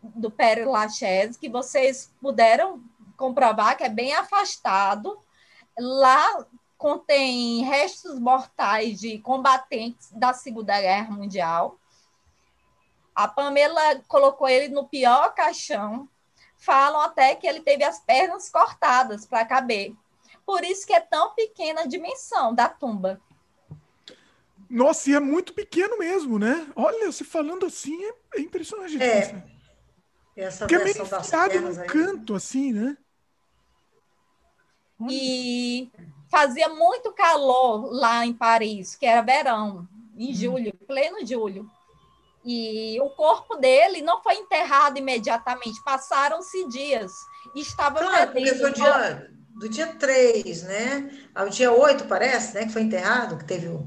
do 0.02 0.32
Père 0.32 0.66
Lachaise, 0.66 1.38
que 1.38 1.50
vocês 1.50 2.12
puderam 2.22 2.82
comprovar 3.18 3.78
que 3.78 3.84
é 3.84 3.90
bem 3.90 4.14
afastado. 4.14 5.20
Lá 5.78 6.46
contém 6.82 7.64
restos 7.64 8.20
mortais 8.20 9.00
de 9.00 9.20
combatentes 9.20 10.10
da 10.14 10.34
Segunda 10.34 10.82
Guerra 10.82 11.12
Mundial. 11.12 11.78
A 13.14 13.28
Pamela 13.28 14.02
colocou 14.08 14.50
ele 14.50 14.70
no 14.70 14.88
pior 14.88 15.32
caixão 15.36 16.10
falam 16.58 17.00
até 17.02 17.36
que 17.36 17.46
ele 17.46 17.62
teve 17.62 17.84
as 17.84 18.00
pernas 18.00 18.50
cortadas 18.50 19.28
para 19.28 19.46
caber. 19.46 19.96
Por 20.44 20.64
isso 20.64 20.88
que 20.88 20.94
é 20.94 21.00
tão 21.00 21.36
pequena 21.36 21.82
a 21.82 21.88
dimensão 21.88 22.54
da 22.54 22.68
tumba. 22.68 23.22
Nossa, 24.68 25.12
e 25.12 25.14
é 25.14 25.20
muito 25.20 25.54
pequeno 25.54 26.00
mesmo, 26.00 26.40
né? 26.40 26.68
Olha, 26.76 27.12
você 27.12 27.24
falando 27.24 27.68
assim 27.68 28.04
é, 28.06 28.14
é 28.38 28.42
impressionante. 28.42 29.02
É. 29.02 29.44
Essa 30.36 30.66
Porque 30.66 30.76
é 30.76 30.84
meio 30.84 31.04
enfiado 31.04 31.62
num 31.62 31.86
canto, 31.86 32.34
assim, 32.34 32.74
né? 32.74 32.98
E 35.10 35.92
fazia 36.32 36.70
muito 36.70 37.12
calor 37.12 37.92
lá 37.92 38.26
em 38.26 38.34
Paris, 38.34 38.96
que 38.96 39.06
era 39.06 39.22
verão, 39.22 39.88
em 40.18 40.32
hum. 40.32 40.34
julho, 40.34 40.74
pleno 40.88 41.26
julho. 41.26 41.70
E 42.44 43.00
o 43.02 43.10
corpo 43.12 43.58
dele 43.58 44.02
não 44.02 44.24
foi 44.24 44.36
enterrado 44.36 44.98
imediatamente, 44.98 45.84
passaram-se 45.84 46.68
dias. 46.70 47.12
E 47.54 47.62
estava 47.62 48.00
claro, 48.00 48.32
porque 48.32 48.56
foi 48.56 48.72
dia, 48.72 49.30
do 49.60 49.70
dia 49.70 49.88
3, 49.88 50.64
né? 50.64 51.12
Ao 51.36 51.50
dia 51.50 51.72
8, 51.72 52.06
parece, 52.06 52.56
né? 52.56 52.66
Que 52.66 52.74
foi 52.74 52.82
enterrado, 52.82 53.38
que 53.38 53.46
teve 53.46 53.68
o. 53.68 53.86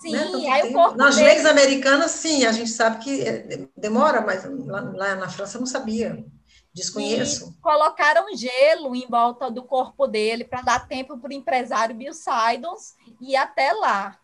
Sim, 0.00 0.12
né? 0.12 0.50
aí 0.50 0.70
o 0.70 0.72
corpo 0.72 0.96
Nas 0.96 1.16
dele... 1.16 1.28
leis 1.28 1.46
americanas, 1.46 2.10
sim, 2.10 2.44
a 2.44 2.52
gente 2.52 2.70
sabe 2.70 3.02
que 3.02 3.22
é, 3.22 3.66
demora, 3.76 4.20
mas 4.20 4.44
lá, 4.66 4.80
lá 4.80 5.14
na 5.14 5.28
França 5.28 5.58
não 5.58 5.66
sabia. 5.66 6.24
Desconheço. 6.74 7.54
E 7.56 7.62
colocaram 7.62 8.36
gelo 8.36 8.96
em 8.96 9.06
volta 9.06 9.48
do 9.48 9.62
corpo 9.62 10.08
dele 10.08 10.44
para 10.44 10.62
dar 10.62 10.88
tempo 10.88 11.16
para 11.16 11.30
o 11.30 11.32
empresário 11.32 11.94
Bill 11.94 12.12
Sidons 12.12 12.96
ir 13.20 13.36
até 13.36 13.72
lá. 13.72 14.18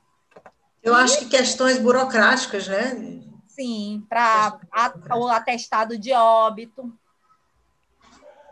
Eu 0.82 0.94
e... 0.94 0.96
acho 0.96 1.20
que 1.20 1.26
questões 1.26 1.78
burocráticas, 1.78 2.66
né? 2.66 3.22
Sim, 3.46 4.04
para 4.08 4.58
o 5.14 5.28
atestado 5.28 5.96
de 5.96 6.12
óbito. 6.12 6.92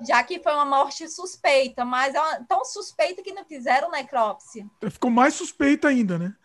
Já 0.07 0.23
que 0.23 0.39
foi 0.39 0.53
uma 0.53 0.65
morte 0.65 1.09
suspeita, 1.09 1.85
mas 1.85 2.15
é 2.15 2.21
uma, 2.21 2.45
tão 2.45 2.65
suspeita 2.65 3.21
que 3.21 3.33
não 3.33 3.45
fizeram 3.45 3.91
necrópsia. 3.91 4.65
Ficou 4.89 5.11
mais 5.11 5.35
suspeita 5.35 5.89
ainda, 5.89 6.17
né? 6.17 6.37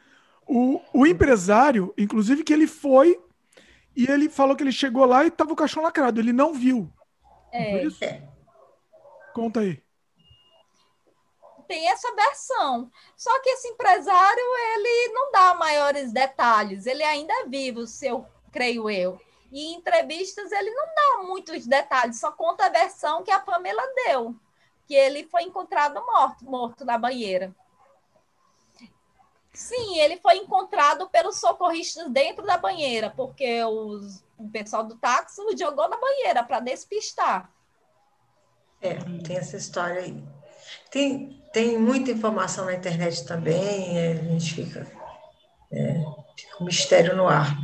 O, 0.47 0.81
o 0.91 1.05
empresário, 1.05 1.93
inclusive, 1.95 2.43
que 2.43 2.51
ele 2.51 2.65
foi 2.65 3.21
e 3.95 4.09
ele 4.09 4.27
falou 4.27 4.55
que 4.55 4.63
ele 4.63 4.71
chegou 4.71 5.05
lá 5.05 5.23
e 5.23 5.27
estava 5.27 5.53
o 5.53 5.55
caixão 5.55 5.83
lacrado. 5.83 6.19
Ele 6.19 6.33
não 6.33 6.51
viu. 6.51 6.91
É. 7.53 7.83
Isso? 7.83 7.99
Conta 9.33 9.61
aí. 9.61 9.81
tem 11.67 11.89
essa 11.89 12.13
versão. 12.15 12.91
Só 13.15 13.39
que 13.41 13.49
esse 13.49 13.67
empresário, 13.67 14.43
ele 14.73 15.13
não 15.13 15.31
dá 15.31 15.55
maiores 15.55 16.11
detalhes, 16.11 16.85
ele 16.85 17.03
ainda 17.03 17.33
é 17.33 17.45
vivo, 17.45 17.87
se 17.87 18.07
eu 18.07 18.27
creio 18.51 18.89
eu. 18.89 19.19
E 19.51 19.67
em 19.67 19.75
entrevistas 19.75 20.51
ele 20.51 20.71
não 20.71 20.85
dá 20.95 21.23
muitos 21.27 21.65
detalhes, 21.67 22.19
só 22.19 22.31
conta 22.31 22.65
a 22.65 22.69
versão 22.69 23.23
que 23.23 23.31
a 23.31 23.39
Pamela 23.39 23.83
deu, 24.07 24.35
que 24.87 24.95
ele 24.95 25.27
foi 25.27 25.43
encontrado 25.43 26.03
morto, 26.05 26.45
morto 26.45 26.85
na 26.85 26.97
banheira. 26.97 27.55
Sim, 29.53 29.99
ele 29.99 30.17
foi 30.17 30.37
encontrado 30.37 31.07
pelos 31.09 31.39
socorristas 31.39 32.09
dentro 32.09 32.43
da 32.43 32.57
banheira, 32.57 33.11
porque 33.15 33.63
os, 33.63 34.23
o 34.37 34.49
pessoal 34.49 34.83
do 34.83 34.95
táxi 34.95 35.39
o 35.41 35.55
jogou 35.55 35.87
na 35.87 35.97
banheira 35.97 36.43
para 36.43 36.59
despistar. 36.59 37.51
É, 38.81 38.95
tem 39.25 39.37
essa 39.37 39.55
história 39.55 40.01
aí. 40.01 40.23
Tem, 40.89 41.41
tem 41.53 41.77
muita 41.77 42.11
informação 42.11 42.65
na 42.65 42.73
internet 42.73 43.25
também, 43.25 43.97
é, 43.97 44.11
a 44.13 44.23
gente 44.23 44.55
fica, 44.55 44.91
é, 45.71 45.93
fica 46.35 46.57
um 46.59 46.65
mistério 46.65 47.15
no 47.15 47.27
ar. 47.27 47.55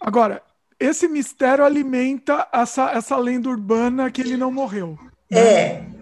Agora, 0.00 0.42
esse 0.78 1.08
mistério 1.08 1.64
alimenta 1.64 2.48
essa, 2.52 2.90
essa 2.92 3.16
lenda 3.16 3.48
urbana 3.48 4.10
que 4.10 4.20
ele 4.20 4.36
não 4.36 4.52
morreu. 4.52 4.98
Né? 5.30 5.40
É. 5.40 5.93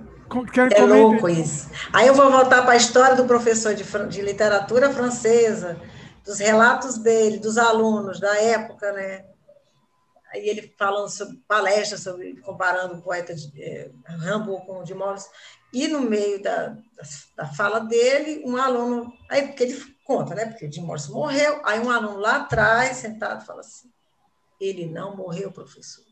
Quer 0.50 0.72
é 0.72 0.84
louco 0.84 1.28
isso. 1.28 1.70
Aí 1.92 2.06
eu 2.06 2.14
vou 2.14 2.30
voltar 2.30 2.62
para 2.62 2.72
a 2.72 2.76
história 2.76 3.14
do 3.14 3.26
professor 3.26 3.74
de, 3.74 3.84
de 4.08 4.22
literatura 4.22 4.90
francesa, 4.90 5.78
dos 6.24 6.38
relatos 6.38 6.96
dele, 6.96 7.38
dos 7.38 7.58
alunos 7.58 8.18
da 8.18 8.34
época, 8.40 8.92
né? 8.92 9.26
Aí 10.32 10.48
ele 10.48 10.74
falando 10.78 11.10
sobre 11.10 11.36
palestras, 11.46 12.00
sobre, 12.00 12.40
comparando 12.40 12.94
o 12.94 13.02
poeta 13.02 13.34
de, 13.34 13.52
é, 13.62 13.90
Rambo 14.06 14.64
com 14.64 14.80
o 14.80 14.84
de 14.84 14.94
Morris, 14.94 15.28
e 15.70 15.86
no 15.86 16.00
meio 16.00 16.42
da, 16.42 16.78
da, 17.36 17.46
fala 17.48 17.80
dele, 17.80 18.42
um 18.46 18.56
aluno, 18.56 19.12
aí 19.28 19.48
porque 19.48 19.64
ele 19.64 19.96
conta, 20.04 20.34
né? 20.34 20.46
Porque 20.46 20.64
o 20.64 20.70
de 20.70 20.80
Morris 20.80 21.08
morreu, 21.08 21.60
aí 21.64 21.78
um 21.80 21.90
aluno 21.90 22.16
lá 22.16 22.36
atrás, 22.36 22.96
sentado, 22.96 23.44
fala 23.44 23.60
assim: 23.60 23.90
ele 24.58 24.86
não 24.86 25.14
morreu, 25.14 25.52
professor, 25.52 26.04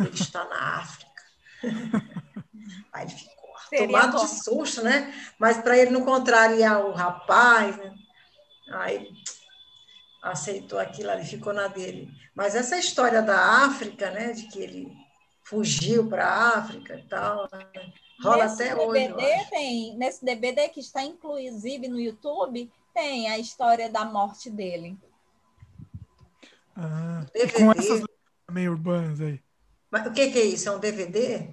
ele 0.00 0.14
está 0.14 0.46
na 0.46 0.78
África. 0.78 1.08
aí 2.92 3.06
ele 3.06 3.14
Seria 3.14 3.37
tomado 3.76 4.18
bom. 4.18 4.24
de 4.24 4.30
susto, 4.30 4.82
né? 4.82 5.12
Mas 5.38 5.58
para 5.58 5.76
ele 5.76 5.90
não 5.90 6.04
contrariar 6.04 6.84
o 6.86 6.92
rapaz, 6.92 7.76
né? 7.76 7.94
Aí 8.70 9.08
aceitou 10.22 10.78
aquilo 10.78 11.10
ali, 11.10 11.24
ficou 11.24 11.52
na 11.52 11.68
dele. 11.68 12.08
Mas 12.34 12.54
essa 12.54 12.76
história 12.78 13.22
da 13.22 13.64
África, 13.64 14.10
né, 14.10 14.32
de 14.32 14.48
que 14.48 14.60
ele 14.60 14.92
fugiu 15.42 16.08
para 16.08 16.26
a 16.26 16.58
África 16.58 16.98
e 16.98 17.02
tal, 17.08 17.48
né, 17.52 17.66
rola 18.22 18.44
nesse 18.44 18.62
até 18.62 18.74
DVD 18.74 19.14
hoje. 19.14 19.50
Tem, 19.50 19.96
nesse 19.96 20.24
DVD 20.24 20.68
que 20.68 20.80
está 20.80 21.02
inclusive 21.02 21.88
no 21.88 21.98
YouTube, 21.98 22.70
tem 22.92 23.30
a 23.30 23.38
história 23.38 23.88
da 23.88 24.04
morte 24.04 24.50
dele. 24.50 24.98
Ah, 26.76 27.24
com 27.56 27.72
essas 27.72 28.02
meio 28.50 28.72
urbanas 28.72 29.20
aí. 29.20 29.40
Mas 29.90 30.06
o 30.06 30.12
que, 30.12 30.30
que 30.30 30.38
é 30.38 30.44
isso? 30.44 30.68
É 30.68 30.72
um 30.72 30.78
DVD? 30.78 31.50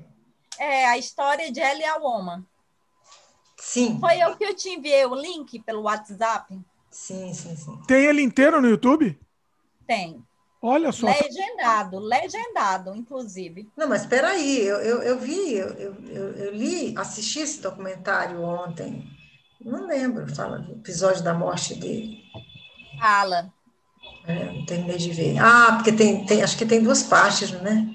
É 0.60 0.86
a 0.86 0.98
história 0.98 1.52
de 1.52 1.60
Elia 1.60 1.98
Woman. 1.98 2.44
Sim. 3.58 4.00
Foi 4.00 4.18
eu 4.20 4.36
que 4.38 4.44
eu 4.44 4.56
te 4.56 4.70
enviei 4.70 5.06
o 5.06 5.16
link 5.16 5.60
pelo 5.60 5.84
WhatsApp. 5.84 6.58
Sim, 6.90 7.34
sim, 7.34 7.56
sim. 7.56 7.82
Tem 7.88 8.06
ele 8.06 8.22
inteiro 8.22 8.62
no 8.62 8.70
YouTube? 8.70 9.20
Tem. 9.88 10.24
Olha 10.62 10.92
só. 10.92 11.08
Legendado, 11.08 12.00
legendado, 12.00 12.96
inclusive. 12.96 13.70
Não, 13.78 13.88
mas 13.88 14.02
espera 14.02 14.30
aí, 14.30 14.62
eu, 14.66 14.78
eu, 14.78 15.04
eu 15.04 15.20
vi, 15.20 15.54
eu, 15.54 15.68
eu, 15.68 16.34
eu, 16.34 16.52
li, 16.56 16.96
assisti 16.98 17.40
esse 17.40 17.62
documentário 17.62 18.42
ontem. 18.42 19.08
Não 19.62 19.86
lembro, 19.86 20.28
fala 20.34 20.60
do 20.60 20.74
episódio 20.74 21.24
da 21.24 21.34
morte 21.34 21.76
dele. 21.76 22.24
Fala. 23.00 23.54
É, 24.28 24.46
não 24.46 24.66
terminei 24.66 24.98
de 24.98 25.12
ver. 25.12 25.38
Ah, 25.38 25.74
porque 25.76 25.92
tem, 25.92 26.26
tem, 26.26 26.42
acho 26.42 26.58
que 26.58 26.66
tem 26.66 26.82
duas 26.82 27.04
partes, 27.04 27.52
né? 27.52 27.95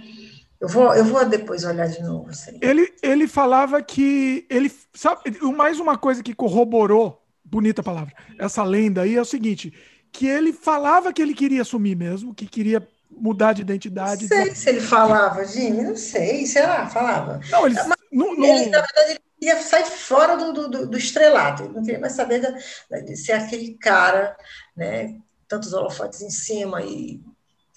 Eu 0.61 0.69
vou, 0.69 0.95
eu 0.95 1.05
vou 1.05 1.24
depois 1.24 1.65
olhar 1.65 1.89
de 1.89 2.03
novo. 2.03 2.31
Ele, 2.61 2.93
ele 3.03 3.27
falava 3.27 3.81
que 3.82 4.47
ele 4.51 4.70
sabe 4.95 5.23
mais 5.57 5.81
uma 5.81 5.97
coisa 5.97 6.23
que 6.23 6.35
corroborou 6.35 7.20
bonita 7.51 7.82
palavra, 7.82 8.15
essa 8.39 8.62
lenda 8.62 9.03
aí 9.03 9.16
é 9.16 9.20
o 9.20 9.24
seguinte, 9.24 9.73
que 10.12 10.27
ele 10.27 10.53
falava 10.53 11.12
que 11.12 11.20
ele 11.20 11.35
queria 11.35 11.62
assumir 11.62 11.97
mesmo, 11.97 12.35
que 12.35 12.47
queria 12.47 12.87
mudar 13.11 13.53
de 13.53 13.62
identidade. 13.62 14.23
Não 14.23 14.28
sei 14.28 14.55
se 14.55 14.69
ele 14.69 14.81
falava, 14.81 15.45
Jimmy, 15.45 15.82
não 15.82 15.97
sei, 15.97 16.47
sei 16.47 16.62
lá, 16.62 16.89
falava. 16.89 17.41
Não, 17.51 17.66
ele, 17.66 17.74
Mas, 17.74 17.99
não, 18.12 18.37
não... 18.37 18.45
ele 18.45 18.70
na 18.70 18.81
verdade, 18.81 19.11
ele 19.11 19.20
queria 19.39 19.62
sair 19.62 19.85
fora 19.85 20.37
do, 20.37 20.69
do, 20.69 20.87
do 20.87 20.99
estrelato, 20.99 21.65
ele 21.65 21.73
não 21.73 21.82
queria 21.82 21.99
mais 21.99 22.12
saber 22.12 22.41
de, 22.41 23.03
de 23.03 23.16
ser 23.16 23.32
aquele 23.32 23.74
cara, 23.74 24.37
né, 24.77 25.16
tantos 25.49 25.73
holofotes 25.73 26.23
em 26.23 26.31
cima, 26.31 26.82
e 26.82 27.20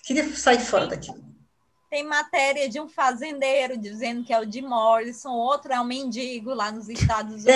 queria 0.03 0.29
sair 0.35 0.59
fora 0.59 0.85
daquilo. 0.85 1.32
Tem 1.93 2.03
matéria 2.03 2.67
de 2.67 2.79
um 2.79 2.89
fazendeiro 2.89 3.77
dizendo 3.77 4.23
que 4.23 4.33
é 4.33 4.39
o 4.39 4.47
de 4.47 4.63
Morrison, 4.63 5.29
outro 5.29 5.71
é 5.71 5.79
um 5.79 5.83
mendigo 5.83 6.51
lá 6.51 6.71
nos 6.71 6.89
Estados 6.89 7.45
Unidos. 7.45 7.47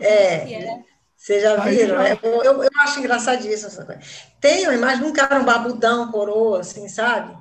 É, 0.00 0.52
é. 0.52 0.84
Vocês 1.16 1.40
já 1.40 1.54
viram? 1.58 1.96
Né? 1.96 2.18
Eu, 2.20 2.42
eu, 2.42 2.62
eu, 2.64 2.70
acho 2.78 2.98
engraçadíssimo 2.98 3.68
essa 3.68 3.84
coisa. 3.84 4.00
Tem 4.40 4.64
uma 4.64 4.74
imagem 4.74 5.04
de 5.04 5.08
um 5.08 5.12
cara, 5.12 5.38
um 5.38 5.44
babudão, 5.44 6.10
coroa, 6.10 6.58
assim, 6.58 6.88
sabe? 6.88 7.40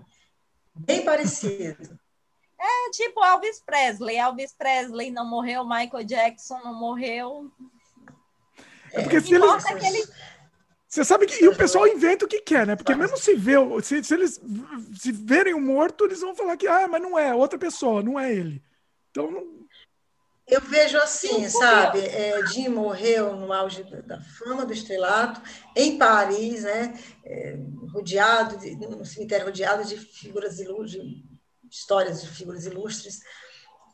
Bem 0.76 1.04
parecido. 1.04 2.00
É 2.60 2.92
tipo 2.92 3.26
Elvis 3.26 3.60
Presley. 3.66 4.18
Elvis 4.18 4.54
Presley 4.54 5.10
não 5.10 5.28
morreu, 5.28 5.68
Michael 5.68 6.04
Jackson 6.04 6.60
não 6.64 6.76
morreu. 6.76 7.52
É 8.94 9.02
porque 9.02 9.22
se 9.22 9.34
eles... 9.34 9.66
Aquele... 9.66 10.04
Você 10.92 11.06
sabe 11.06 11.26
que 11.26 11.42
e 11.42 11.48
o 11.48 11.56
pessoal 11.56 11.88
inventa 11.88 12.26
o 12.26 12.28
que 12.28 12.42
quer, 12.42 12.68
né? 12.68 12.76
Porque 12.76 12.94
mesmo 12.94 13.16
se 13.16 13.34
vê, 13.34 13.54
se, 13.82 14.04
se 14.04 14.14
eles 14.14 14.42
se 15.00 15.12
verem 15.14 15.54
o 15.54 15.62
morto, 15.62 16.04
eles 16.04 16.20
vão 16.20 16.36
falar 16.36 16.58
que 16.58 16.68
ah, 16.68 16.86
mas 16.86 17.02
não 17.02 17.18
é 17.18 17.34
outra 17.34 17.58
pessoa, 17.58 18.04
não 18.04 18.20
é 18.20 18.34
ele. 18.34 18.62
Então 19.10 19.32
não, 19.32 19.62
eu 20.52 20.60
vejo 20.60 20.98
assim, 20.98 21.48
sabe? 21.48 22.00
É, 22.00 22.46
Jim 22.48 22.68
morreu 22.68 23.38
no 23.38 23.54
auge 23.54 23.84
da 24.06 24.20
fama 24.20 24.66
do 24.66 24.74
estrelato, 24.74 25.42
em 25.74 25.98
Paris, 25.98 26.64
né? 26.64 26.94
É, 27.24 27.58
rodeado, 27.94 28.58
de, 28.58 28.76
no 28.76 29.06
cemitério 29.06 29.46
rodeado 29.46 29.86
de 29.86 29.96
figuras 29.96 30.60
ilustres, 30.60 31.04
de 31.04 31.24
histórias 31.72 32.22
de 32.22 32.28
figuras 32.28 32.66
ilustres. 32.66 33.22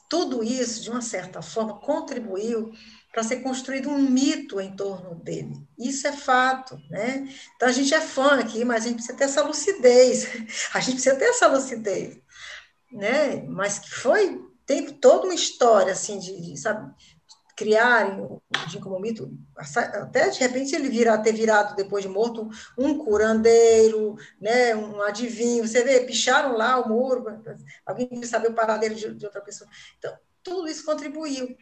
Tudo 0.10 0.44
isso, 0.44 0.82
de 0.82 0.90
uma 0.90 1.02
certa 1.02 1.44
forma, 1.44 1.80
contribuiu 1.80 2.72
para 3.12 3.24
ser 3.24 3.38
construído 3.38 3.90
um 3.90 3.98
mito 3.98 4.60
em 4.60 4.76
torno 4.76 5.16
dele. 5.16 5.54
Isso 5.78 6.08
é 6.08 6.12
fato, 6.12 6.80
né? 6.90 7.28
Então 7.56 7.68
a 7.68 7.72
gente 7.72 7.94
é 7.94 8.02
fã 8.02 8.40
aqui, 8.40 8.64
mas 8.64 8.84
a 8.84 8.88
gente 8.88 8.98
precisa 8.98 9.18
ter 9.18 9.24
essa 9.24 9.44
lucidez. 9.44 10.28
A 10.74 10.80
gente 10.80 10.96
precisa 10.96 11.16
ter 11.16 11.26
essa 11.26 11.48
lucidez, 11.48 12.20
né? 12.92 13.44
Mas 13.48 13.80
que 13.80 13.90
foi 13.90 14.46
tem 14.66 14.86
toda 14.86 15.26
uma 15.26 15.34
história, 15.34 15.94
assim, 15.94 16.20
de, 16.20 16.42
de 16.42 16.58
sabe, 16.58 16.94
criarem 17.56 18.22
o 18.22 18.40
Jim 18.70 18.80
como 18.80 19.00
mito, 19.00 19.32
até 19.56 20.30
de 20.30 20.40
repente 20.40 20.76
ele 20.76 20.90
virar, 20.90 21.18
ter 21.20 21.34
virado, 21.34 21.76
depois 21.76 22.04
de 22.04 22.10
morto, 22.10 22.48
um 22.78 23.00
curandeiro, 23.00 24.16
né, 24.40 24.76
um 24.76 25.02
adivinho, 25.02 25.68
você 25.68 25.84
vê, 25.84 26.02
picharam 26.02 26.56
lá 26.56 26.80
o 26.80 26.88
muro, 26.88 27.26
alguém 27.84 28.08
quis 28.08 28.30
saber 28.30 28.50
o 28.50 28.54
paradeiro 28.54 28.94
de, 28.94 29.16
de 29.16 29.26
outra 29.26 29.42
pessoa. 29.42 29.68
Então, 29.98 30.16
tudo 30.44 30.68
isso 30.68 30.86
contribuiu. 30.86 31.58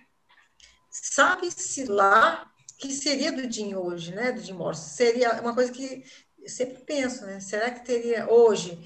Sabe-se 1.01 1.85
lá 1.85 2.49
que 2.77 2.91
seria 2.91 3.31
do 3.31 3.51
Jim 3.51 3.75
hoje, 3.75 4.13
né, 4.13 4.31
do 4.31 4.41
Jim 4.41 4.53
Morrison, 4.53 4.83
seria 4.83 5.41
uma 5.41 5.53
coisa 5.53 5.71
que 5.71 6.03
eu 6.39 6.49
sempre 6.49 6.83
penso, 6.83 7.25
né, 7.25 7.39
será 7.39 7.71
que 7.71 7.85
teria, 7.85 8.31
hoje, 8.31 8.79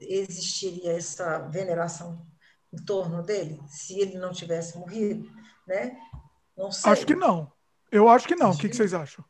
existiria 0.00 0.92
essa 0.92 1.38
veneração 1.38 2.26
em 2.72 2.84
torno 2.84 3.22
dele, 3.22 3.60
se 3.68 4.00
ele 4.00 4.18
não 4.18 4.32
tivesse 4.32 4.76
morrido, 4.76 5.30
né? 5.66 5.96
Não 6.56 6.72
sei. 6.72 6.90
Acho 6.90 7.06
que 7.06 7.14
não. 7.14 7.52
Eu 7.90 8.08
acho 8.08 8.26
que 8.26 8.34
não. 8.34 8.50
Acho 8.50 8.58
o 8.58 8.60
que, 8.60 8.68
que, 8.68 8.76
vocês 8.76 8.92
acham? 8.92 9.24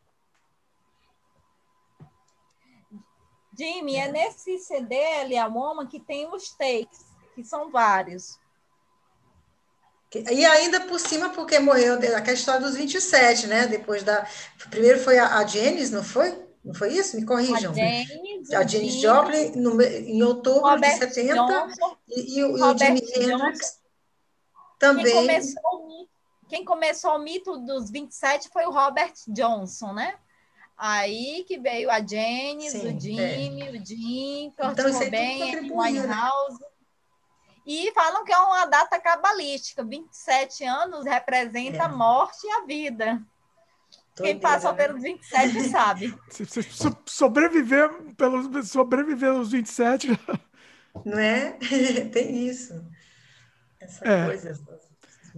Jimmy, 3.57 3.97
é, 3.97 4.09
é 4.09 4.13
nesse 4.13 4.59
CD, 4.59 5.37
a 5.37 5.47
Woman, 5.47 5.87
que 5.87 6.01
tem 6.01 6.27
os 6.33 6.51
takes, 6.57 7.05
que 7.35 7.45
são 7.45 7.71
vários. 7.71 8.39
E 10.31 10.45
ainda 10.45 10.81
por 10.83 11.01
cima, 11.01 11.31
porque 11.31 11.59
morreu 11.59 11.95
aquela 11.95 12.33
história 12.33 12.61
dos 12.61 12.77
27, 12.77 13.47
né? 13.47 13.67
Depois 13.67 14.03
da. 14.03 14.27
Primeiro 14.71 15.01
foi 15.01 15.19
a, 15.19 15.39
a 15.39 15.47
Janice, 15.47 15.93
não 15.93 16.03
foi? 16.03 16.35
Não 16.65 16.75
foi 16.75 16.93
isso? 16.93 17.17
Me 17.17 17.27
corrijam. 17.27 17.73
A 17.73 17.75
Janis, 17.75 18.51
a 18.53 18.67
Janis 18.67 18.95
Joplin, 18.95 19.51
no, 19.57 19.81
em 19.83 20.23
outubro 20.23 20.61
Robert 20.61 20.93
de 20.93 20.99
70, 20.99 21.35
Johnson, 21.35 21.97
e, 22.09 22.39
e, 22.39 22.45
o, 22.45 22.55
o 22.55 22.79
Jimi 22.79 23.03
Hendrix 23.17 23.81
também. 24.79 25.05
Quem 25.05 25.15
começou, 25.15 26.09
quem 26.49 26.65
começou 26.65 27.11
o 27.13 27.19
mito 27.19 27.59
dos 27.59 27.91
27 27.91 28.49
foi 28.49 28.65
o 28.65 28.71
Robert 28.71 29.13
Johnson, 29.29 29.93
né? 29.93 30.15
Aí 30.77 31.45
que 31.47 31.59
veio 31.59 31.91
a 31.91 31.99
Janis, 32.05 32.75
o 32.75 33.01
Jimmy, 33.01 33.63
é. 33.63 33.71
o 33.71 33.87
Jim, 33.87 34.53
Kurt 34.57 34.73
então, 34.73 34.93
Cobain, 34.93 35.71
o 35.71 35.81
Winehouse. 35.81 36.65
E 37.67 37.93
falam 37.93 38.25
que 38.25 38.33
é 38.33 38.39
uma 38.39 38.67
data 38.67 39.01
cabalística. 39.01 39.85
27 39.85 40.65
anos 40.65 41.05
representa 41.05 41.79
é. 41.79 41.81
a 41.83 41.89
morte 41.89 42.47
e 42.47 42.51
a 42.51 42.65
vida. 42.67 43.23
Quem 44.17 44.39
passa 44.39 44.71
né? 44.73 44.79
pelos 44.79 45.03
27 45.03 45.61
sabe. 45.71 46.15
Se, 46.31 46.45
se, 46.47 46.63
se 46.63 46.97
sobreviver 47.07 47.91
pelos 48.17 48.69
sobreviver 48.71 49.31
aos 49.31 49.51
27. 49.51 50.09
Não 51.05 51.19
é? 51.19 51.53
Tem 52.13 52.47
isso. 52.47 52.85
Essa 53.81 54.09
é. 54.09 54.27
coisa. 54.27 54.61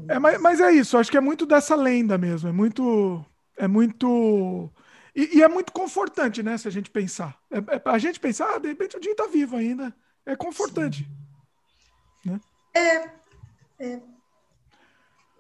É, 0.09 0.19
mas, 0.19 0.39
mas 0.40 0.61
é 0.61 0.73
isso, 0.73 0.98
acho 0.98 1.11
que 1.11 1.16
é 1.16 1.23
muito 1.23 1.47
dessa 1.47 1.74
lenda 1.74 2.19
mesmo. 2.19 2.48
É 2.48 2.53
muito. 2.53 3.24
É 3.57 3.66
muito. 3.66 4.70
E, 5.15 5.39
e 5.39 5.43
é 5.43 5.48
muito 5.48 5.73
confortante, 5.73 6.43
né? 6.43 6.59
Se 6.59 6.69
a 6.69 6.70
gente 6.70 6.90
pensar. 6.90 7.39
É, 7.51 7.59
é, 7.59 7.82
a 7.86 7.98
gente 7.98 8.20
pensar, 8.20 8.57
ah, 8.57 8.59
de 8.59 8.69
repente 8.69 8.97
o 8.97 9.01
dia 9.01 9.12
está 9.12 9.27
vivo 9.27 9.57
ainda. 9.57 9.94
É 10.27 10.36
confortante. 10.36 11.03
Né? 11.03 11.26
É. 12.77 13.11
É. 13.78 14.01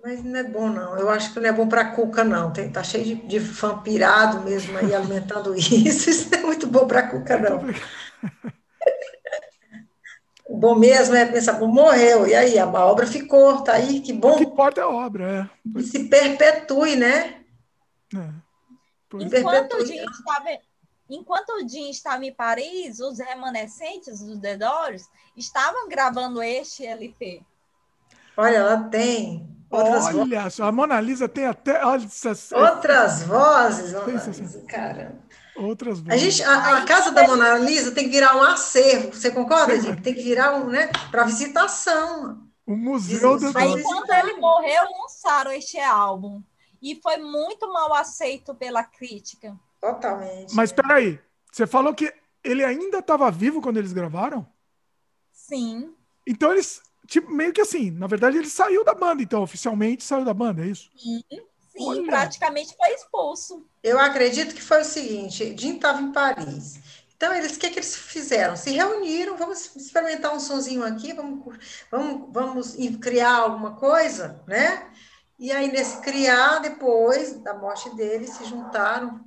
Mas 0.02 0.22
não 0.22 0.38
é 0.38 0.44
bom, 0.44 0.68
não. 0.68 0.96
Eu 0.96 1.10
acho 1.10 1.32
que 1.32 1.40
não 1.40 1.48
é 1.48 1.52
bom 1.52 1.68
para 1.68 1.80
a 1.80 1.90
Cuca, 1.90 2.22
não. 2.22 2.52
Tem, 2.52 2.70
tá 2.70 2.82
cheio 2.82 3.04
de, 3.04 3.14
de 3.14 3.40
fã 3.40 3.78
pirado 3.78 4.40
mesmo 4.42 4.78
aí 4.78 4.94
alimentando 4.94 5.54
isso. 5.58 6.08
Isso 6.08 6.30
não 6.30 6.38
é 6.38 6.42
muito 6.42 6.66
bom 6.66 6.86
para 6.86 7.00
a 7.00 7.08
Cuca, 7.08 7.36
não. 7.36 7.58
O 10.48 10.56
bom 10.56 10.76
mesmo 10.76 11.14
é 11.14 11.26
pensar, 11.26 11.54
bom, 11.54 11.66
morreu, 11.66 12.26
e 12.26 12.34
aí? 12.34 12.58
A 12.58 12.66
obra 12.66 13.06
ficou, 13.06 13.62
tá 13.62 13.72
aí, 13.72 14.00
que 14.00 14.12
bom. 14.12 14.34
O 14.34 14.38
que 14.38 14.44
importa 14.44 14.80
é 14.80 14.84
a 14.84 14.88
obra, 14.88 15.50
é. 15.74 15.78
E 15.78 15.82
se 15.82 16.04
perpetue, 16.04 16.96
né? 16.96 17.40
É. 18.14 18.46
Enquanto, 19.14 19.76
o 19.76 19.86
Jim 19.86 19.96
estava, 19.96 20.50
enquanto 21.08 21.50
o 21.50 21.68
Jim 21.68 21.90
estava 21.90 22.24
em 22.24 22.32
Paris, 22.32 23.00
os 23.00 23.18
remanescentes 23.18 24.20
dos 24.20 24.38
The 24.40 24.56
Doors 24.56 25.08
estavam 25.36 25.88
gravando 25.88 26.42
este 26.42 26.86
LP. 26.86 27.42
Olha, 28.36 28.56
ela 28.56 28.84
tem 28.84 29.56
Outras 29.68 30.06
Olha 30.06 30.42
vozes. 30.42 30.60
a 30.60 30.72
Mona 30.72 31.00
Lisa 31.00 31.28
tem 31.28 31.46
até. 31.46 31.84
Outras 31.84 33.22
vozes, 33.24 33.92
Mona 33.92 34.06
Lisa, 34.06 34.62
cara. 34.62 35.18
Outras 35.56 36.00
vozes. 36.00 36.12
A, 36.12 36.16
gente, 36.16 36.42
a, 36.42 36.78
a, 36.78 36.84
casa 36.84 37.10
da 37.10 37.26
Mona 37.26 37.58
Lisa 37.58 37.90
tem 37.90 38.04
que 38.04 38.10
virar 38.10 38.36
um 38.36 38.42
acervo, 38.42 39.12
você 39.12 39.30
concorda, 39.30 39.80
gente? 39.80 40.02
Tem 40.02 40.14
que 40.14 40.22
virar 40.22 40.54
um, 40.54 40.68
né? 40.68 40.90
Para 41.10 41.24
visitação. 41.24 42.46
O 42.64 42.76
museu 42.76 43.38
da 43.38 43.58
Aí, 43.58 43.82
quando 43.82 44.10
ele 44.10 44.34
morreu, 44.34 44.82
lançaram 45.00 45.52
este 45.52 45.78
álbum. 45.78 46.42
E 46.80 47.00
foi 47.02 47.16
muito 47.16 47.72
mal 47.72 47.92
aceito 47.94 48.54
pela 48.54 48.84
crítica. 48.84 49.58
Totalmente. 49.86 50.54
Mas 50.54 50.72
peraí, 50.72 51.20
você 51.52 51.66
falou 51.66 51.94
que 51.94 52.12
ele 52.42 52.64
ainda 52.64 52.98
estava 52.98 53.30
vivo 53.30 53.60
quando 53.60 53.76
eles 53.76 53.92
gravaram? 53.92 54.46
Sim. 55.32 55.94
Então 56.26 56.52
eles 56.52 56.82
tipo, 57.06 57.30
meio 57.30 57.52
que 57.52 57.60
assim, 57.60 57.90
na 57.90 58.06
verdade 58.06 58.36
ele 58.36 58.48
saiu 58.48 58.84
da 58.84 58.94
banda, 58.94 59.22
então, 59.22 59.42
oficialmente 59.42 60.02
saiu 60.02 60.24
da 60.24 60.34
banda, 60.34 60.64
é 60.64 60.66
isso? 60.66 60.90
Sim, 60.96 61.22
sim 61.72 62.06
praticamente 62.06 62.76
foi 62.76 62.90
expulso. 62.94 63.64
Eu 63.82 63.98
acredito 63.98 64.54
que 64.54 64.62
foi 64.62 64.80
o 64.80 64.84
seguinte, 64.84 65.54
Jim 65.56 65.76
estava 65.76 66.00
em 66.00 66.12
Paris. 66.12 66.80
Então, 67.16 67.32
eles, 67.32 67.56
o 67.56 67.58
que, 67.58 67.70
que 67.70 67.78
eles 67.78 67.96
fizeram? 67.96 68.56
Se 68.56 68.70
reuniram, 68.70 69.38
vamos 69.38 69.74
experimentar 69.74 70.34
um 70.34 70.40
sonzinho 70.40 70.84
aqui, 70.84 71.14
vamos, 71.14 71.56
vamos, 71.90 72.28
vamos 72.30 72.76
criar 73.00 73.36
alguma 73.36 73.74
coisa, 73.76 74.42
né? 74.46 74.90
E 75.38 75.50
aí, 75.50 75.72
nesse 75.72 76.02
criar, 76.02 76.58
depois 76.58 77.38
da 77.38 77.54
morte 77.54 77.88
dele, 77.96 78.26
se 78.26 78.44
juntaram 78.44 79.24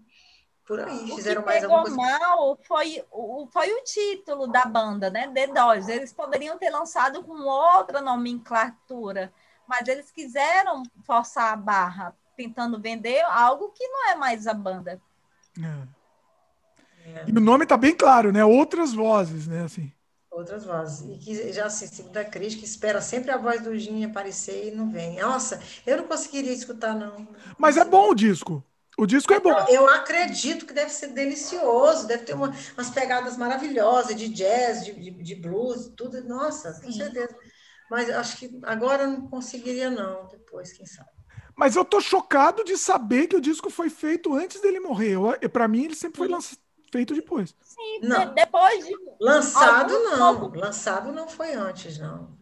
por 0.70 0.80
aí, 0.80 1.12
o 1.12 1.16
fizeram 1.16 1.44
mais 1.44 1.64
alguma 1.64 1.82
coisa. 1.82 1.96
mal 1.96 2.60
foi 2.62 3.04
o, 3.10 3.48
foi 3.52 3.74
o 3.74 3.84
título 3.84 4.46
da 4.46 4.66
banda, 4.66 5.10
né? 5.10 5.28
The 5.34 5.48
Doors. 5.48 5.88
Eles 5.88 6.14
poderiam 6.14 6.60
ter 6.60 6.70
lançado 6.70 7.24
com 7.24 7.42
outra 7.42 8.02
nomenclatura, 8.02 9.34
mas 9.68 9.88
eles 9.88 10.12
quiseram 10.12 10.84
forçar 11.04 11.54
a 11.54 11.56
barra, 11.56 12.16
tentando 12.38 12.80
vender 12.80 13.20
algo 13.22 13.70
que 13.70 13.88
não 13.88 14.12
é 14.12 14.16
mais 14.16 14.46
a 14.46 14.54
banda. 14.54 15.02
É. 15.60 15.88
É. 17.18 17.26
E 17.28 17.32
o 17.32 17.42
nome 17.42 17.64
está 17.64 17.76
bem 17.76 17.96
claro, 17.96 18.32
né? 18.32 18.46
Outras 18.46 18.94
vozes, 18.94 19.48
né? 19.48 19.64
Assim. 19.64 19.92
Outras 20.30 20.66
vozes. 20.66 21.10
E 21.10 21.18
que 21.18 21.52
já 21.52 21.66
assim, 21.66 21.88
segundo 21.88 22.16
a 22.18 22.24
crítica, 22.24 22.64
espera 22.64 23.02
sempre 23.02 23.32
a 23.32 23.38
voz 23.38 23.64
do 23.64 23.76
Jim 23.76 24.06
aparecer 24.06 24.68
e 24.68 24.72
não 24.72 24.92
vem. 24.92 25.20
Nossa, 25.20 25.60
eu 25.84 25.98
não 25.98 26.04
conseguiria 26.04 26.54
escutar, 26.54 26.94
não. 26.94 27.28
Mas 27.58 27.76
é 27.76 27.84
bom 27.84 28.12
o 28.12 28.14
disco. 28.14 28.64
O 29.00 29.08
disco 29.08 29.34
é 29.34 29.40
bom. 29.40 29.56
Eu 29.70 29.88
acredito 29.88 30.66
que 30.66 30.74
deve 30.74 30.92
ser 30.92 31.08
delicioso, 31.08 32.06
deve 32.06 32.26
ter 32.26 32.34
uma, 32.34 32.54
umas 32.74 32.90
pegadas 32.90 33.38
maravilhosas 33.38 34.14
de 34.14 34.28
jazz, 34.28 34.84
de, 34.84 34.92
de, 34.92 35.12
de 35.12 35.36
blues, 35.36 35.90
tudo. 35.96 36.22
Nossa, 36.26 36.74
com 36.82 36.92
certeza. 36.92 37.34
Mas 37.90 38.10
acho 38.10 38.36
que 38.38 38.60
agora 38.64 39.08
não 39.08 39.30
conseguiria, 39.30 39.90
não, 39.90 40.28
depois, 40.28 40.74
quem 40.74 40.86
sabe. 40.86 41.10
Mas 41.56 41.78
eu 41.78 41.86
tô 41.86 42.02
chocado 42.02 42.62
de 42.66 42.78
saber 42.78 43.28
que 43.28 43.38
o 43.38 43.42
disco 43.42 43.70
foi 43.70 43.90
feito 43.90 44.34
antes 44.34 44.60
dele 44.60 44.82
morrer. 44.82 45.16
Para 45.50 45.68
mim, 45.70 45.86
ele 45.86 45.96
sempre 45.96 46.18
foi 46.18 46.28
lançado, 46.28 46.60
feito 46.92 47.14
depois. 47.14 47.56
Sim, 47.62 48.00
não. 48.04 48.34
depois 48.34 48.86
de. 48.86 48.94
Lançado 49.22 49.94
não. 49.94 50.52
Lançado 50.52 51.14
não 51.14 51.30
foi 51.30 51.54
antes, 51.54 51.98
não. 51.98 52.38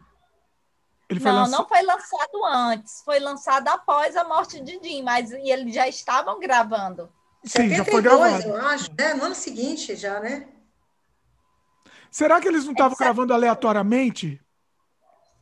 Ele 1.08 1.20
não, 1.20 1.32
lançado... 1.32 1.58
não 1.58 1.68
foi 1.68 1.82
lançado 1.82 2.44
antes, 2.44 3.02
foi 3.02 3.18
lançado 3.18 3.68
após 3.68 4.14
a 4.14 4.24
morte 4.24 4.60
de 4.60 4.78
Jim, 4.82 5.02
mas 5.02 5.30
e 5.30 5.50
eles 5.50 5.74
já 5.74 5.88
estavam 5.88 6.38
gravando. 6.38 7.10
Sim, 7.44 7.68
72, 7.68 7.76
já 7.76 7.84
foi 7.84 8.02
gravado. 8.02 8.48
eu 8.48 8.56
acho, 8.56 8.90
né? 8.98 9.14
No 9.14 9.24
ano 9.24 9.34
seguinte 9.34 9.96
já, 9.96 10.20
né? 10.20 10.48
Será 12.10 12.40
que 12.40 12.48
eles 12.48 12.64
não 12.64 12.72
estavam 12.72 12.96
gravando 12.96 13.32
aleatoriamente? 13.32 14.40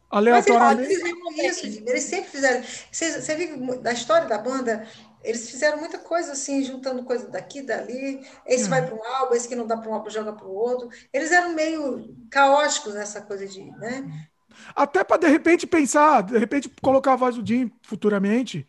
Aleatoriamente. 0.09 1.03
Mas 1.03 1.39
eles, 1.39 1.65
isso, 1.65 1.83
eles 1.85 2.05
sempre 2.05 2.31
fizeram. 2.31 2.65
Você, 2.93 3.21
você 3.21 3.35
viu 3.35 3.81
da 3.81 3.93
história 3.93 4.29
da 4.29 4.39
banda, 4.39 4.87
eles 5.23 5.51
fizeram 5.51 5.79
muita 5.79 5.99
coisa 5.99 6.33
assim, 6.33 6.63
juntando 6.63 7.05
coisa 7.05 7.29
daqui, 7.29 7.63
dali. 7.63 8.25
Esse 8.47 8.67
hum. 8.67 8.71
vai 8.71 8.87
para 8.87 8.95
um 8.95 9.05
álbum, 9.05 9.35
esse 9.35 9.49
que 9.49 9.57
não 9.57 9.67
dá 9.67 9.77
para 9.77 9.91
um 9.91 9.95
álbum 9.95 10.11
joga 10.11 10.33
para 10.33 10.47
o 10.47 10.55
outro. 10.55 10.89
Eles 11.13 11.33
eram 11.33 11.55
meio 11.55 12.17
caóticos 12.31 12.95
nessa 12.95 13.21
coisa 13.21 13.47
de, 13.47 13.65
né? 13.73 14.29
Até 14.75 15.05
para 15.05 15.19
de 15.19 15.29
repente 15.29 15.67
pensar, 15.67 16.23
de 16.23 16.39
repente 16.39 16.71
colocar 16.83 17.15
a 17.15 17.17
voz 17.17 17.37
do 17.37 17.47
Jim 17.47 17.71
futuramente, 17.83 18.67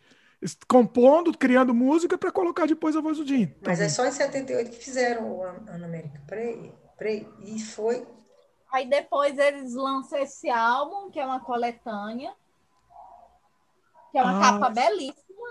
compondo, 0.68 1.36
criando 1.36 1.74
música 1.74 2.16
para 2.16 2.30
colocar 2.30 2.66
depois 2.66 2.96
a 2.96 3.00
voz 3.00 3.18
do 3.18 3.26
Jim. 3.26 3.52
Mas 3.64 3.80
é 3.80 3.88
só 3.88 4.06
em 4.06 4.12
78 4.12 4.70
que 4.70 4.84
fizeram 4.84 5.30
o 5.30 5.42
Ana 5.42 5.86
América 5.86 6.20
Prey, 6.26 6.72
Prey 6.96 7.28
e 7.44 7.60
foi. 7.60 8.06
Aí 8.72 8.88
depois 8.88 9.38
eles 9.38 9.74
lançam 9.74 10.18
esse 10.18 10.48
álbum, 10.50 11.10
que 11.10 11.18
é 11.18 11.24
uma 11.24 11.40
coletânea, 11.40 12.32
que 14.12 14.18
é 14.18 14.22
uma 14.22 14.38
ah, 14.38 14.40
capa 14.40 14.70
belíssima. 14.70 15.48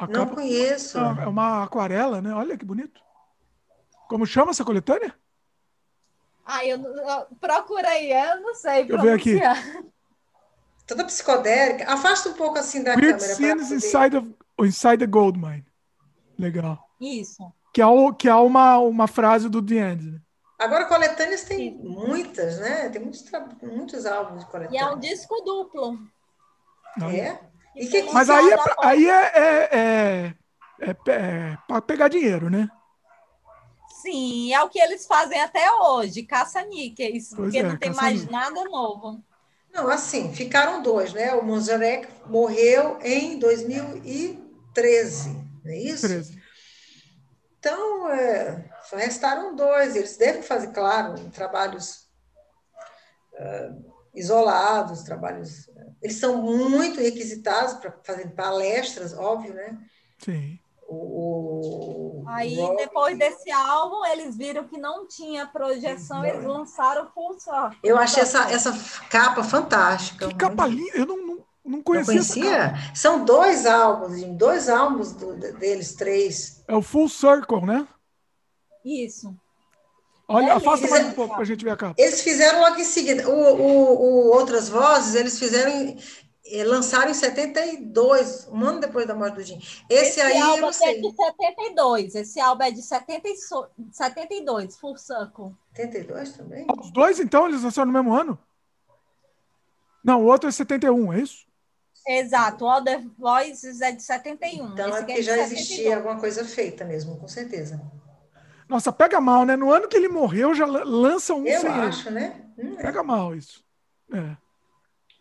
Não 0.00 0.08
capa, 0.08 0.34
conheço. 0.34 0.98
É 0.98 1.26
uma 1.26 1.64
aquarela, 1.64 2.20
né? 2.20 2.34
Olha 2.34 2.56
que 2.56 2.64
bonito. 2.64 3.00
Como 4.08 4.26
chama 4.26 4.50
essa 4.50 4.64
coletânea? 4.64 5.14
Ah, 6.46 6.64
eu, 6.64 6.80
eu 6.80 7.26
procura 7.40 7.88
aí, 7.88 8.12
eu 8.12 8.40
não 8.40 8.54
sei 8.54 8.86
eu 8.88 9.00
ver 9.00 9.12
aqui. 9.14 9.40
Toda 10.86 11.04
psicodélica. 11.04 11.92
Afasta 11.92 12.28
um 12.28 12.34
pouco 12.34 12.56
assim 12.56 12.84
da 12.84 12.92
Weird 12.92 13.18
câmera. 13.18 13.34
Scenes 13.34 13.72
inside, 13.72 14.16
of, 14.16 14.32
inside 14.60 14.98
the 14.98 15.06
Gold 15.06 15.36
Mine. 15.36 15.66
Legal. 16.38 16.78
Isso. 17.00 17.52
Que 17.74 17.82
é, 17.82 17.86
o, 17.86 18.14
que 18.14 18.28
é 18.28 18.34
uma, 18.36 18.78
uma 18.78 19.08
frase 19.08 19.48
do 19.48 19.60
The 19.60 19.74
End. 19.74 20.12
Né? 20.12 20.20
Agora, 20.58 20.84
coletâneas 20.86 21.42
tem 21.42 21.72
Sim. 21.72 21.80
muitas, 21.82 22.60
né? 22.60 22.88
Tem 22.90 23.02
muitos, 23.02 23.24
muitos 23.60 24.06
álbuns 24.06 24.44
de 24.44 24.50
coletâneas. 24.50 24.82
E 24.82 24.86
é 24.86 24.88
um 24.88 24.98
disco 24.98 25.42
duplo. 25.44 25.98
É? 27.12 27.38
E 27.74 27.86
que, 27.88 28.02
Mas 28.12 28.30
aí 28.30 28.50
é, 28.50 28.56
aí 28.78 29.10
é, 29.10 29.12
é, 29.12 29.68
é, 29.72 30.34
é, 30.80 30.90
é 31.08 31.58
para 31.68 31.82
pegar 31.82 32.08
dinheiro, 32.08 32.48
né? 32.48 32.70
Sim, 34.06 34.54
é 34.54 34.62
o 34.62 34.68
que 34.68 34.78
eles 34.78 35.04
fazem 35.04 35.40
até 35.40 35.68
hoje, 35.68 36.22
caça-níqueis, 36.22 37.30
porque 37.34 37.58
é, 37.58 37.64
não 37.64 37.76
tem 37.76 37.92
mais 37.92 38.24
nada 38.30 38.62
novo. 38.66 39.20
Não, 39.72 39.88
assim, 39.88 40.32
ficaram 40.32 40.80
dois, 40.80 41.12
né? 41.12 41.34
O 41.34 41.44
Monzarek 41.44 42.06
morreu 42.26 43.00
em 43.02 43.36
2013, 43.40 45.30
não 45.64 45.72
é 45.72 45.76
isso? 45.76 46.06
13. 46.06 46.40
Então, 47.58 48.08
é, 48.10 48.70
só 48.84 48.94
restaram 48.94 49.56
dois. 49.56 49.96
Eles 49.96 50.16
devem 50.16 50.40
fazer, 50.40 50.68
claro, 50.68 51.18
trabalhos 51.30 52.08
uh, 53.32 53.92
isolados, 54.14 55.02
trabalhos. 55.02 55.68
Eles 56.00 56.16
são 56.16 56.40
muito 56.40 57.00
requisitados 57.00 57.74
para 57.74 57.90
fazer 58.04 58.28
palestras, 58.36 59.12
óbvio, 59.12 59.52
né? 59.52 59.76
Sim. 60.18 60.60
O, 60.88 62.05
Aí, 62.26 62.56
depois 62.76 63.18
desse 63.18 63.50
álbum, 63.50 64.04
eles 64.06 64.36
viram 64.36 64.64
que 64.64 64.78
não 64.78 65.06
tinha 65.06 65.46
projeção, 65.46 66.24
eles 66.24 66.44
lançaram 66.44 67.08
Full 67.14 67.38
Circle. 67.38 67.78
Eu 67.82 67.96
achei 67.98 68.22
essa, 68.22 68.50
essa 68.50 68.72
capa 69.08 69.42
fantástica. 69.42 70.28
Que 70.28 70.34
capa 70.34 70.66
linda! 70.66 70.96
Eu 70.96 71.06
não, 71.06 71.26
não, 71.26 71.38
não 71.64 71.82
conhecia. 71.82 72.14
Não 72.14 72.24
conhecia? 72.24 72.74
São 72.94 73.24
dois 73.24 73.66
álbuns, 73.66 74.22
dois 74.36 74.68
álbuns 74.68 75.12
do, 75.12 75.34
deles, 75.34 75.94
três. 75.94 76.62
É 76.66 76.74
o 76.74 76.82
Full 76.82 77.08
Circle, 77.08 77.64
né? 77.64 77.86
Isso. 78.84 79.34
Olha, 80.28 80.54
afasta 80.54 80.88
mais 80.88 81.06
um 81.06 81.12
pouco 81.12 81.34
para 81.34 81.42
a 81.42 81.46
gente 81.46 81.64
ver 81.64 81.70
a 81.70 81.76
capa. 81.76 81.94
Eles 81.96 82.20
fizeram 82.20 82.60
logo 82.60 82.76
em 82.76 82.84
seguida. 82.84 83.28
O, 83.28 83.32
o, 83.32 84.30
o 84.30 84.36
Outras 84.36 84.68
Vozes, 84.68 85.14
eles 85.14 85.38
fizeram 85.38 85.96
lançaram 86.64 87.10
em 87.10 87.14
72, 87.14 88.48
um 88.52 88.64
ano 88.64 88.80
depois 88.80 89.06
da 89.06 89.14
morte 89.14 89.34
do 89.34 89.42
Jim. 89.42 89.58
Esse, 89.88 90.20
esse 90.20 90.20
aí 90.20 90.38
álbum 90.40 90.66
eu 90.66 90.72
sei. 90.72 90.98
é 90.98 91.00
de 91.00 91.16
72. 91.16 92.14
Esse 92.14 92.40
álbum 92.40 92.62
é 92.64 92.70
de 92.70 92.82
70, 92.82 93.28
72, 93.92 94.76
Full 94.76 94.96
Circle. 94.96 95.52
72 95.74 96.32
também? 96.32 96.66
Os 96.80 96.90
dois, 96.92 97.18
então, 97.20 97.48
eles 97.48 97.62
lançaram 97.62 97.90
no 97.90 97.92
mesmo 97.92 98.14
ano? 98.14 98.38
Não, 100.04 100.22
o 100.22 100.26
outro 100.26 100.48
é 100.48 100.52
71, 100.52 101.12
é 101.12 101.20
isso? 101.20 101.46
Exato, 102.08 102.64
o 102.64 102.68
Other 102.68 103.04
Voices 103.18 103.80
é 103.80 103.90
de 103.90 104.02
71. 104.02 104.72
Então 104.72 104.88
Esse 104.88 104.98
é 104.98 105.00
porque 105.00 105.12
é 105.12 105.22
já 105.22 105.32
72. 105.32 105.52
existia 105.52 105.96
alguma 105.96 106.20
coisa 106.20 106.44
feita 106.44 106.84
mesmo, 106.84 107.18
com 107.18 107.26
certeza. 107.26 107.80
Nossa, 108.68 108.92
pega 108.92 109.20
mal, 109.20 109.44
né? 109.44 109.56
No 109.56 109.72
ano 109.72 109.88
que 109.88 109.96
ele 109.96 110.08
morreu, 110.08 110.54
já 110.54 110.66
lança 110.66 111.34
um 111.34 111.44
Eu 111.44 111.60
sem 111.60 111.70
ele. 111.70 111.80
acho, 111.80 112.10
né? 112.10 112.46
Hum, 112.56 112.74
é. 112.78 112.82
Pega 112.82 113.02
mal 113.02 113.34
isso. 113.34 113.64
É. 114.12 114.36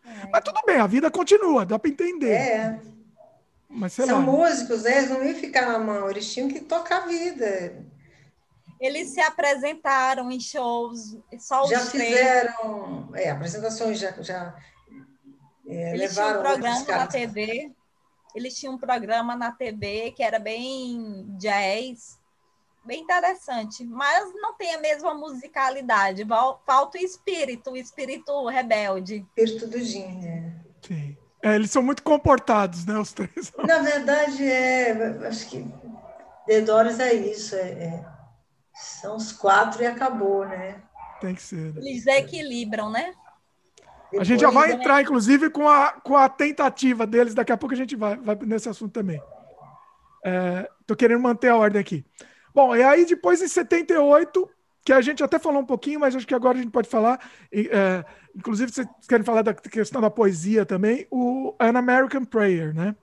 É. 0.05 0.29
Mas 0.31 0.43
tudo 0.43 0.61
bem, 0.65 0.77
a 0.77 0.87
vida 0.87 1.09
continua, 1.09 1.65
dá 1.65 1.79
para 1.79 1.89
entender. 1.89 2.31
É, 2.31 2.79
Mas 3.69 3.93
sei 3.93 4.05
são 4.05 4.19
lá. 4.19 4.21
músicos, 4.25 4.83
né? 4.83 4.97
Eles 4.99 5.09
não 5.09 5.23
iam 5.23 5.35
ficar 5.35 5.67
na 5.67 5.79
mão, 5.79 6.09
eles 6.09 6.31
tinham 6.31 6.47
que 6.47 6.59
tocar 6.61 7.03
a 7.03 7.07
vida. 7.07 7.83
Eles 8.79 9.09
se 9.09 9.21
apresentaram 9.21 10.29
em 10.29 10.39
shows, 10.39 11.17
só 11.39 11.63
os 11.63 11.69
já 11.69 11.85
três. 11.85 12.09
fizeram 12.09 13.09
é, 13.15 13.29
apresentações, 13.29 13.97
já, 13.97 14.11
já 14.21 14.55
é, 15.67 15.93
Eles 15.95 16.13
tinham 16.13 16.27
levaram 16.27 16.39
um 16.39 16.43
programa 16.43 16.85
na. 16.85 17.07
TV. 17.07 17.71
Eles 18.35 18.55
tinham 18.55 18.73
um 18.73 18.77
programa 18.77 19.35
na 19.35 19.51
TV 19.51 20.11
que 20.11 20.21
era 20.21 20.37
bem 20.39 21.25
jazz, 21.39 22.19
bem 22.85 23.01
interessante, 23.01 23.83
mas 23.85 24.31
não 24.35 24.53
tem 24.55 24.73
a 24.75 24.79
mesma 24.79 25.13
musicalidade. 25.13 26.25
Falta 26.65 26.97
o 26.97 27.01
espírito, 27.01 27.71
o 27.71 27.77
espírito 27.77 28.47
rebelde. 28.47 29.25
Espírito 29.35 29.67
do 29.67 29.79
Jim, 29.79 30.19
né? 30.21 30.55
Sim. 30.81 31.17
É, 31.43 31.55
eles 31.55 31.69
são 31.71 31.83
muito 31.83 32.01
comportados, 32.03 32.85
né? 32.85 32.97
Os 32.97 33.13
três. 33.13 33.51
Na 33.67 33.79
verdade, 33.79 34.43
é, 34.43 34.91
acho 35.27 35.49
que 35.49 35.65
The 36.47 36.61
Doors 36.61 36.99
é 36.99 37.13
isso, 37.13 37.55
é, 37.55 37.69
é- 37.71 38.05
são 38.73 39.15
os 39.15 39.31
quatro 39.31 39.81
e 39.83 39.85
acabou, 39.87 40.45
né? 40.45 40.81
Tem 41.21 41.33
que 41.33 41.41
ser. 41.41 41.73
né? 41.73 41.81
Eles 41.81 42.05
equilibram, 42.07 42.89
né? 42.89 43.13
A 44.19 44.23
gente 44.23 44.41
já 44.41 44.49
vai 44.49 44.67
Depois, 44.67 44.81
entrar, 44.81 45.01
inclusive, 45.01 45.49
com 45.49 45.67
a, 45.67 45.91
com 45.91 46.15
a 46.15 46.29
tentativa 46.29 47.05
deles. 47.05 47.33
Daqui 47.33 47.51
a 47.51 47.57
pouco 47.57 47.73
a 47.73 47.77
gente 47.77 47.95
vai, 47.95 48.15
vai 48.17 48.35
nesse 48.43 48.69
assunto 48.69 48.93
também. 48.93 49.21
Estou 50.79 50.95
querendo 50.95 51.21
manter 51.21 51.49
a 51.49 51.55
ordem 51.55 51.81
aqui. 51.81 52.05
Bom, 52.55 52.73
e 52.73 52.81
aí 52.81 53.05
depois 53.05 53.41
em 53.41 53.49
78, 53.49 54.49
que 54.81 54.93
a 54.93 55.01
gente 55.01 55.21
até 55.21 55.37
falou 55.37 55.61
um 55.61 55.65
pouquinho, 55.65 55.99
mas 55.99 56.15
acho 56.15 56.25
que 56.25 56.33
agora 56.33 56.57
a 56.57 56.61
gente 56.61 56.71
pode 56.71 56.87
falar. 56.87 57.19
é, 57.51 58.05
inclusive, 58.33 58.71
vocês 58.71 58.87
querem 59.09 59.25
falar 59.25 59.41
da 59.41 59.53
questão 59.53 59.99
da 59.99 60.09
poesia 60.09 60.65
também, 60.65 61.05
o 61.11 61.53
An 61.59 61.77
American 61.77 62.23
Prayer, 62.23 62.73
né? 62.73 62.95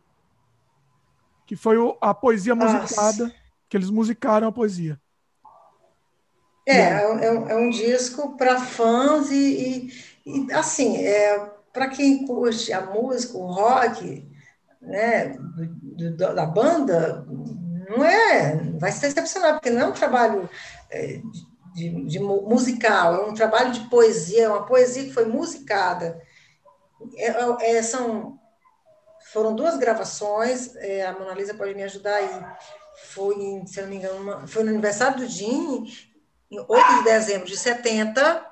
Que 1.47 1.55
foi 1.55 1.77
o- 1.77 1.99
a 2.01 2.15
poesia 2.15 2.55
Nossa. 2.55 2.79
musicada, 2.79 3.35
que 3.69 3.77
eles 3.77 3.91
musicaram 3.91 4.49
a 4.49 4.53
poesia. 4.53 4.99
É, 6.67 6.79
é, 7.03 7.09
um- 7.09 7.19
é 7.19 7.31
um- 7.33 7.49
é 7.51 7.57
um 7.57 7.69
disco 7.69 8.35
para 8.39 8.59
fãs 8.59 9.31
e, 9.31 9.37
e- 9.37 10.47
e, 10.47 10.53
assim, 10.53 10.97
é, 10.97 11.39
para 11.75 11.89
quem 11.89 12.25
curte 12.27 12.73
a 12.73 12.81
música, 12.87 13.37
o 13.37 13.47
rock, 13.47 14.27
né, 14.81 15.37
do- 15.37 16.17
da 16.17 16.47
banda, 16.47 17.27
não 17.89 18.05
é, 18.05 18.57
vai 18.79 18.93
se 18.93 19.01
decepcionar, 19.01 19.55
porque 19.55 19.71
não 19.71 19.81
é 19.83 19.87
um 19.87 19.93
trabalho 19.93 20.49
é, 20.91 21.21
de, 21.75 22.05
de 22.07 22.19
mu- 22.19 22.43
musical, 22.43 23.15
é 23.15 23.27
um 23.27 23.35
trabalho 23.35 23.73
de 23.73 23.81
poesia, 23.89 24.45
é 24.45 24.49
uma 24.49 24.67
poesia 24.67 25.05
que 25.05 25.13
foi 25.13 25.25
musicada. 25.25 26.21
É- 27.17 27.77
é- 27.77 27.83
são, 27.83 28.39
foram 29.33 29.55
duas 29.55 29.77
gravações, 29.79 30.75
é, 30.77 31.07
a 31.07 31.13
Mona 31.13 31.35
Lisa 31.35 31.55
pode 31.55 31.75
me 31.75 31.83
ajudar 31.83 32.17
aí. 32.17 32.45
Foi, 33.07 33.35
se 33.67 33.81
não 33.81 33.89
me 33.89 33.97
engano, 33.97 34.21
uma- 34.23 34.47
foi 34.47 34.63
no 34.63 34.71
aniversário 34.71 35.17
do 35.19 35.27
Jim, 35.27 35.87
em 36.51 36.59
8 36.69 36.99
de 36.99 37.05
dezembro 37.05 37.47
de 37.47 37.57
70, 37.57 38.47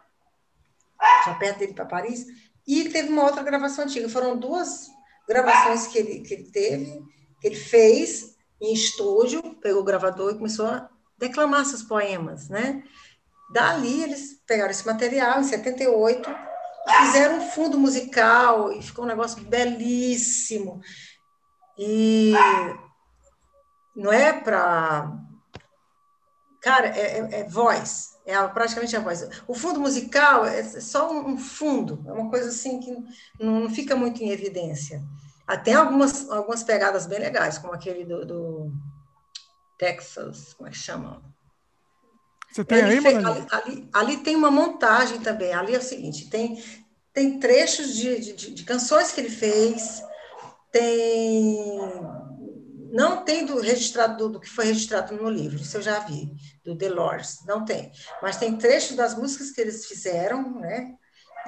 já 1.27 1.35
perto 1.35 1.59
dele 1.59 1.75
para 1.75 1.85
Paris, 1.85 2.27
e 2.67 2.89
teve 2.89 3.09
uma 3.11 3.25
outra 3.25 3.43
gravação 3.43 3.85
antiga. 3.85 4.09
Foram 4.09 4.37
duas 4.39 4.89
gravações 5.29 5.87
que 5.87 5.99
ele, 5.99 6.21
que 6.21 6.35
ele 6.35 6.51
teve, 6.51 7.03
que 7.41 7.47
ele 7.47 7.57
fez 7.57 8.35
em 8.61 8.73
estúdio, 8.73 9.43
pegou 9.57 9.81
o 9.83 9.85
gravador 9.85 10.33
e 10.33 10.37
começou 10.37 10.67
a 10.67 10.89
declamar 11.19 11.65
seus 11.65 11.83
poemas, 11.83 12.49
né? 12.49 12.83
Dali 13.53 14.03
eles 14.03 14.41
pegaram 14.47 14.71
esse 14.71 14.87
material 14.87 15.41
em 15.41 15.45
78, 15.45 16.29
fizeram 17.07 17.39
um 17.39 17.51
fundo 17.51 17.79
musical 17.79 18.73
e 18.73 18.83
ficou 18.83 19.05
um 19.05 19.09
negócio 19.09 19.43
belíssimo. 19.45 20.81
E 21.79 22.33
não 23.97 24.13
é 24.13 24.33
para 24.33 25.19
Cara, 26.61 26.89
é, 26.89 27.21
é- 27.21 27.41
é 27.41 27.45
voz, 27.49 28.11
é 28.27 28.37
praticamente 28.49 28.95
a 28.95 29.01
voz. 29.01 29.27
O 29.49 29.55
fundo 29.55 29.81
musical 29.81 30.45
é 30.45 30.63
só 30.63 31.11
um, 31.11 31.39
fundo, 31.39 32.05
é 32.07 32.13
uma 32.13 32.29
coisa 32.29 32.51
assim 32.51 32.79
que 32.79 32.95
não 33.43 33.71
fica 33.71 33.97
muito 33.97 34.23
em 34.23 34.31
evidência. 34.31 35.03
Tem 35.59 35.75
algumas, 35.75 36.29
algumas 36.31 36.63
pegadas 36.63 37.07
bem 37.07 37.19
legais, 37.19 37.59
como 37.59 37.73
aquele 37.73 38.05
do, 38.05 38.25
do 38.25 38.73
Texas, 39.79 40.55
como 40.55 40.69
é 40.69 40.73
que 40.73 40.79
chama? 40.79 41.23
Você 42.53 42.65
tem 42.65 42.79
Ele 42.79 42.93
aí, 42.93 43.01
fez- 43.01 43.25
ali, 43.25 43.47
ali- 43.51 43.89
ali 43.93 44.17
tem 44.19 44.37
uma 44.37 44.51
montagem 44.51 45.21
também. 45.21 45.53
Ali 45.53 45.75
é 45.75 45.79
o 45.79 45.83
seguinte: 45.83 46.29
tem, 46.29 46.63
tem 47.13 47.39
trechos 47.39 47.95
de, 47.95 48.21
de- 48.35 48.55
de- 48.55 48.65
canções 48.65 49.13
que 49.13 49.21
ele 49.21 49.31
fez, 49.31 50.03
tem. 50.73 51.79
Não 52.93 53.25
tem 53.25 53.47
do 53.47 53.61
registrado 53.61 54.17
do, 54.17 54.29
do 54.31 54.41
que 54.41 54.49
foi 54.49 54.67
registrado 54.67 55.15
no 55.15 55.31
livro, 55.31 55.61
isso 55.61 55.77
eu 55.77 55.83
já 55.83 56.01
vi, 56.01 56.29
do 56.65 56.75
Delors, 56.75 57.39
não 57.47 57.65
tem. 57.65 57.93
Mas 58.21 58.37
tem 58.37 58.57
trechos 58.59 58.97
das 58.97 59.15
músicas 59.15 59.53
que 59.53 59.61
eles 59.61 59.87
fizeram, 59.87 60.59
né? 60.59 60.97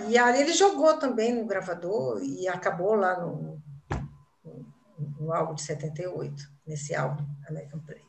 E 0.06 0.16
ali 0.16 0.40
ele 0.40 0.52
jogou 0.52 0.96
também 0.98 1.34
no 1.34 1.44
gravador 1.44 2.22
e 2.22 2.46
acabou 2.46 2.94
lá 2.94 3.20
no, 3.20 3.60
no 5.22 5.32
álbum 5.32 5.54
de 5.54 5.62
78, 5.62 6.42
nesse 6.66 6.94
álbum, 6.94 7.24
American 7.48 7.80
Play 7.80 8.02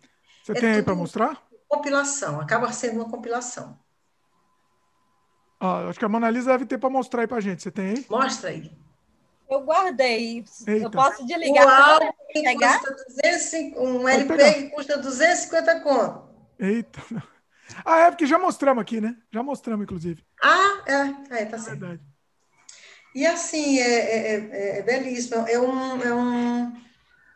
Você 0.43 0.51
é 0.53 0.55
tem 0.55 0.71
aí 0.73 0.83
para 0.83 0.95
mostrar? 0.95 1.41
compilação, 1.67 2.39
acaba 2.39 2.71
sendo 2.71 2.95
uma 3.01 3.09
compilação. 3.09 3.79
Ah, 5.59 5.87
acho 5.87 5.97
que 5.97 6.05
a 6.05 6.09
Mona 6.09 6.29
Lisa 6.29 6.51
deve 6.51 6.65
ter 6.65 6.77
para 6.77 6.89
mostrar 6.89 7.21
aí 7.21 7.27
para 7.27 7.39
gente. 7.39 7.63
Você 7.63 7.71
tem 7.71 7.89
aí? 7.91 8.05
Mostra 8.09 8.49
aí. 8.49 8.71
Eu 9.49 9.61
guardei. 9.61 10.43
Eita. 10.67 10.83
Eu 10.83 10.91
posso 10.91 11.23
O 11.23 11.25
desligar 11.25 11.65
para 11.65 11.93
álbum 11.93 12.11
custa 12.59 12.91
250, 12.91 13.79
um 13.81 14.07
LP 14.07 14.53
que 14.53 14.69
custa 14.69 14.97
250 14.97 15.79
conto. 15.81 16.29
Eita. 16.59 17.01
Ah, 17.85 17.99
é 18.01 18.11
porque 18.11 18.25
já 18.25 18.37
mostramos 18.37 18.81
aqui, 18.81 18.99
né? 18.99 19.15
Já 19.31 19.41
mostramos, 19.41 19.85
inclusive. 19.85 20.21
Ah, 20.43 20.83
é, 20.85 21.41
é 21.41 21.45
tá 21.45 21.55
É 21.55 21.59
certo. 21.59 21.79
verdade. 21.79 22.01
E 23.15 23.25
assim, 23.25 23.79
é, 23.79 23.83
é, 23.83 24.35
é- 24.35 24.79
é 24.79 24.81
belíssimo. 24.81 25.47
É, 25.47 25.57
um, 25.59 26.01
é 26.01 26.13
um, 26.13 26.73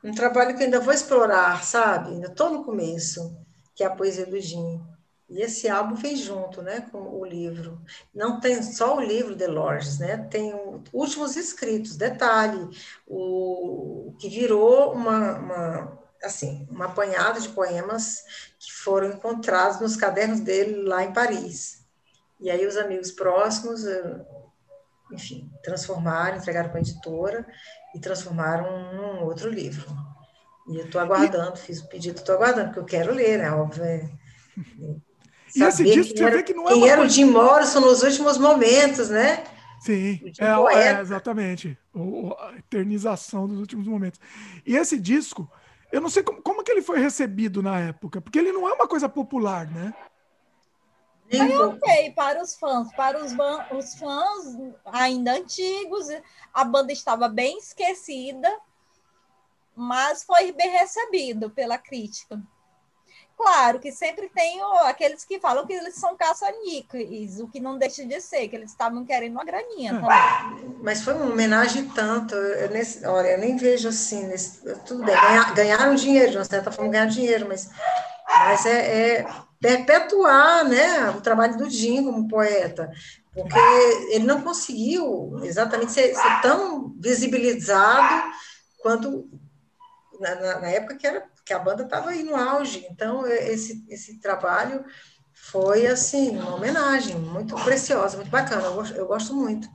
um 0.04 0.14
trabalho 0.14 0.56
que 0.56 0.64
ainda 0.64 0.80
vou 0.80 0.94
explorar, 0.94 1.64
sabe? 1.64 2.12
Ainda 2.12 2.28
estou 2.28 2.50
no 2.50 2.64
começo, 2.64 3.38
que 3.76 3.84
é 3.84 3.88
a 3.88 3.96
poesia 3.96 4.26
do 4.26 4.40
Jim. 4.40 4.82
E 5.30 5.42
esse 5.42 5.68
álbum 5.68 5.96
vem 5.96 6.16
junto, 6.16 6.62
né, 6.62 6.82
com 6.90 7.00
o 7.00 7.26
livro. 7.26 7.82
Não 8.16 8.40
tem 8.40 8.64
só 8.64 8.96
o 8.96 9.02
livro 9.02 9.36
de 9.36 9.46
Lorges, 9.46 10.00
né? 10.00 10.18
Tem 10.32 10.54
o- 10.54 10.82
últimos 10.94 11.36
escritos. 11.36 11.98
Detalhe, 11.98 12.70
o 13.06 14.16
que 14.20 14.30
virou 14.30 14.94
uma, 14.94 15.38
uma 15.38 16.00
assim, 16.24 16.66
uma 16.72 16.86
apanhada 16.86 17.40
de 17.42 17.50
poemas 17.50 18.24
que 18.58 18.72
foram 18.72 19.10
encontrados 19.10 19.80
nos 19.82 19.96
cadernos 19.98 20.40
dele 20.40 20.82
lá 20.84 21.04
em 21.04 21.14
Paris. 21.14 21.86
E 22.40 22.50
aí 22.50 22.66
os 22.66 22.78
amigos 22.78 23.12
próximos 23.12 23.86
eh, 23.86 24.26
enfim, 25.12 25.50
transformaram, 25.64 26.38
entregaram 26.38 26.70
para 26.70 26.80
a 26.80 26.82
editora 26.82 27.46
e 27.96 28.00
transformaram 28.00 28.94
num 28.94 29.24
outro 29.24 29.50
livro. 29.50 29.86
E 30.68 30.78
eu 30.78 30.86
estou 30.86 31.00
aguardando, 31.00 31.56
fiz 31.58 31.80
o 31.80 31.88
pedido, 31.88 32.18
estou 32.18 32.36
aguardando, 32.36 32.68
porque 32.68 32.80
eu 32.80 32.86
quero 32.86 33.14
ler, 33.14 33.38
né? 33.40 33.52
Óbvio. 33.52 33.84
é- 33.84 34.10
E 35.56 35.64
esse 35.64 35.84
disco, 35.84 36.18
você 36.18 36.24
era- 36.24 36.36
vê 36.38 36.44
que 36.44 36.54
não 36.54 36.66
é 36.66 36.74
Quem 36.74 36.90
era 36.90 37.02
o 37.02 37.08
Jim 37.10 37.26
Morrison 37.26 37.80
nos 37.80 38.04
últimos 38.04 38.38
momentos, 38.38 39.10
né? 39.10 39.44
Sim, 39.80 40.20
é, 40.40 40.78
é, 40.98 41.02
exatamente. 41.02 41.78
O, 41.94 42.34
a 42.38 42.54
eternização 42.58 43.48
dos 43.48 43.60
últimos 43.60 43.88
momentos. 43.88 44.20
E 44.66 44.76
esse 44.76 45.00
disco, 45.00 45.50
eu 45.92 46.02
não 46.02 46.10
sei 46.10 46.24
como, 46.24 46.42
como 46.42 46.64
que 46.64 46.72
ele 46.72 46.82
foi 46.82 47.00
recebido 47.00 47.62
na 47.62 47.80
época, 47.80 48.20
porque 48.20 48.38
ele 48.40 48.52
não 48.52 48.68
é 48.68 48.74
uma 48.74 48.88
coisa 48.88 49.08
popular, 49.08 49.70
né? 49.72 49.94
Nem 51.32 51.44
um 51.44 51.58
pouco. 51.58 51.78
Ok, 51.78 52.12
para 52.12 52.42
os 52.42 52.56
fãs, 52.56 52.92
para 52.94 53.20
os, 53.24 53.34
os 53.72 53.96
fãs 53.96 54.58
ainda 54.86 55.34
antigos, 55.34 56.08
a 56.54 56.64
banda 56.64 56.92
estava 56.92 57.28
bem 57.28 57.58
esquecida, 57.58 58.50
mas 59.76 60.24
foi 60.24 60.52
bem 60.54 60.70
recebido 60.70 61.50
pela 61.50 61.78
crítica. 61.78 62.42
claro 63.36 63.80
que 63.80 63.92
sempre 63.92 64.30
tem 64.30 64.60
aqueles 64.86 65.26
que 65.26 65.40
falam 65.40 65.68
que 65.68 65.74
eles 65.74 65.96
são 65.96 66.16
caça-níqueis, 66.16 67.40
o 67.40 67.48
que 67.48 67.60
não 67.60 67.78
deixa 67.78 68.06
de 68.06 68.20
ser, 68.22 68.48
que 68.48 68.56
eles 68.56 68.72
estavam 68.72 69.06
querendo 69.06 69.34
uma 69.34 69.46
graninha 69.46 70.00
também. 70.00 70.78
Mas 70.82 71.04
foi 71.04 71.14
uma 71.14 71.26
homenagem 71.26 71.90
tanto, 71.90 72.36
eu, 72.36 72.70
nesse, 72.70 73.06
olha, 73.06 73.30
eu 73.30 73.38
nem 73.38 73.58
vejo 73.58 73.90
assim, 73.90 74.26
nesse, 74.28 74.64
tudo 74.86 75.04
bem, 75.04 75.14
ganhar, 75.14 75.54
ganharam 75.54 75.94
dinheiro, 75.94 76.32
de 76.32 76.38
uma 76.38 76.46
certa 76.46 76.72
forma 76.72 76.90
ganhar 76.90 77.08
dinheiro, 77.08 77.48
mas, 77.48 77.70
mas 78.28 78.66
é, 78.66 79.20
é 79.20 79.47
perpetuar 79.60 80.64
né, 80.66 81.10
o 81.12 81.22
trabalho 81.22 81.58
do 81.58 81.70
Jim 81.70 82.04
como 82.04 82.28
poeta, 82.28 82.92
porque 83.34 83.60
ele 84.10 84.26
não 84.26 84.42
conseguiu 84.42 85.40
exatamente 85.44 85.92
ser, 85.92 86.16
ser 86.16 86.42
tão 86.42 86.96
visibilizado 87.00 88.32
quanto 88.82 89.30
na, 90.20 90.36
na, 90.36 90.60
na, 90.60 90.70
época 90.70 90.96
que, 90.96 91.06
era, 91.06 91.28
que 91.46 91.54
a 91.54 91.60
banda 91.60 91.84
estava 91.84 92.10
aí 92.10 92.24
no 92.24 92.36
auge. 92.36 92.88
Então, 92.90 93.26
esse, 93.28 93.86
esse 93.90 94.20
trabalho 94.20 94.84
foi, 95.34 95.86
assim, 95.86 96.38
uma 96.38 96.56
homenagem 96.56 97.16
muito 97.16 97.56
preciosa, 97.64 98.18
muito 98.18 98.32
bacana. 98.32 98.64
Eu 98.64 98.76
gosto, 98.76 98.96
eu 98.96 99.08
gosto 99.08 99.36
muito. 99.36 99.68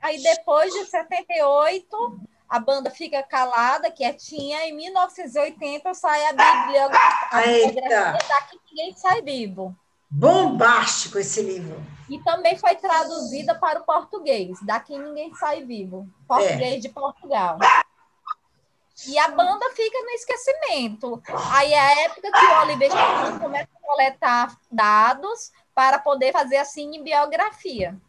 Aí, 0.00 0.22
depois 0.22 0.72
de 0.72 0.84
78, 0.84 2.20
a 2.54 2.58
banda 2.60 2.88
fica 2.88 3.20
calada, 3.20 3.90
quietinha. 3.90 4.64
Em 4.68 4.76
1980 4.76 5.92
sai 5.92 6.24
a 6.26 6.30
Bíblia, 6.30 6.86
a 6.86 7.40
bibliografia 7.40 8.28
Daqui 8.28 8.60
Ninguém 8.70 8.94
Sai 8.94 9.22
Vivo. 9.22 9.76
Bombástico 10.08 11.18
esse 11.18 11.42
livro. 11.42 11.84
E 12.08 12.22
também 12.22 12.56
foi 12.56 12.76
traduzida 12.76 13.56
para 13.56 13.80
o 13.80 13.84
português. 13.84 14.56
Daqui 14.62 14.96
Ninguém 14.96 15.34
Sai 15.34 15.64
Vivo. 15.64 16.08
Português 16.28 16.76
é. 16.76 16.78
de 16.78 16.88
Portugal. 16.90 17.58
E 19.08 19.18
a 19.18 19.26
banda 19.26 19.68
fica 19.74 19.98
no 20.02 20.10
esquecimento. 20.10 21.20
Aí 21.50 21.72
é 21.72 21.80
a 21.80 22.04
época 22.04 22.30
que 22.30 22.46
o 22.46 22.60
Oliver 22.60 22.90
começa 23.40 23.68
a 23.74 23.84
coletar 23.84 24.56
dados 24.70 25.50
para 25.74 25.98
poder 25.98 26.30
fazer 26.30 26.58
assim 26.58 26.94
em 26.94 27.02
biografia. 27.02 28.00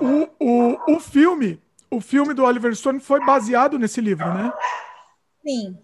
O, 0.00 0.28
o, 0.40 0.96
o 0.96 1.00
filme, 1.00 1.61
o 1.92 2.00
filme 2.00 2.32
do 2.32 2.42
Oliver 2.42 2.74
Stone 2.74 2.98
foi 2.98 3.24
baseado 3.24 3.78
nesse 3.78 4.00
livro, 4.00 4.26
né? 4.32 4.50
Sim. 5.46 5.76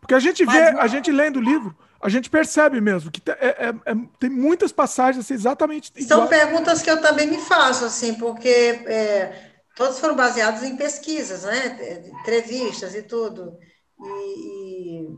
Porque 0.00 0.14
a 0.14 0.18
gente 0.18 0.44
vê, 0.44 0.72
não... 0.72 0.80
a 0.80 0.86
gente 0.86 1.12
lendo 1.12 1.36
o 1.36 1.42
livro, 1.42 1.76
a 2.00 2.08
gente 2.08 2.30
percebe 2.30 2.80
mesmo 2.80 3.10
que 3.10 3.22
é, 3.30 3.46
é, 3.46 3.68
é, 3.68 3.94
tem 4.18 4.30
muitas 4.30 4.72
passagens 4.72 5.24
assim, 5.24 5.34
exatamente. 5.34 5.92
São 6.04 6.24
igual. 6.24 6.28
perguntas 6.28 6.80
que 6.80 6.90
eu 6.90 7.00
também 7.00 7.26
me 7.26 7.38
faço, 7.38 7.84
assim, 7.84 8.14
porque 8.14 8.48
é, 8.48 9.50
todos 9.76 10.00
foram 10.00 10.16
baseados 10.16 10.62
em 10.62 10.76
pesquisas, 10.76 11.44
né? 11.44 12.02
Entrevistas 12.20 12.94
e 12.94 13.02
tudo. 13.02 13.56
E, 14.00 15.02
e... 15.02 15.08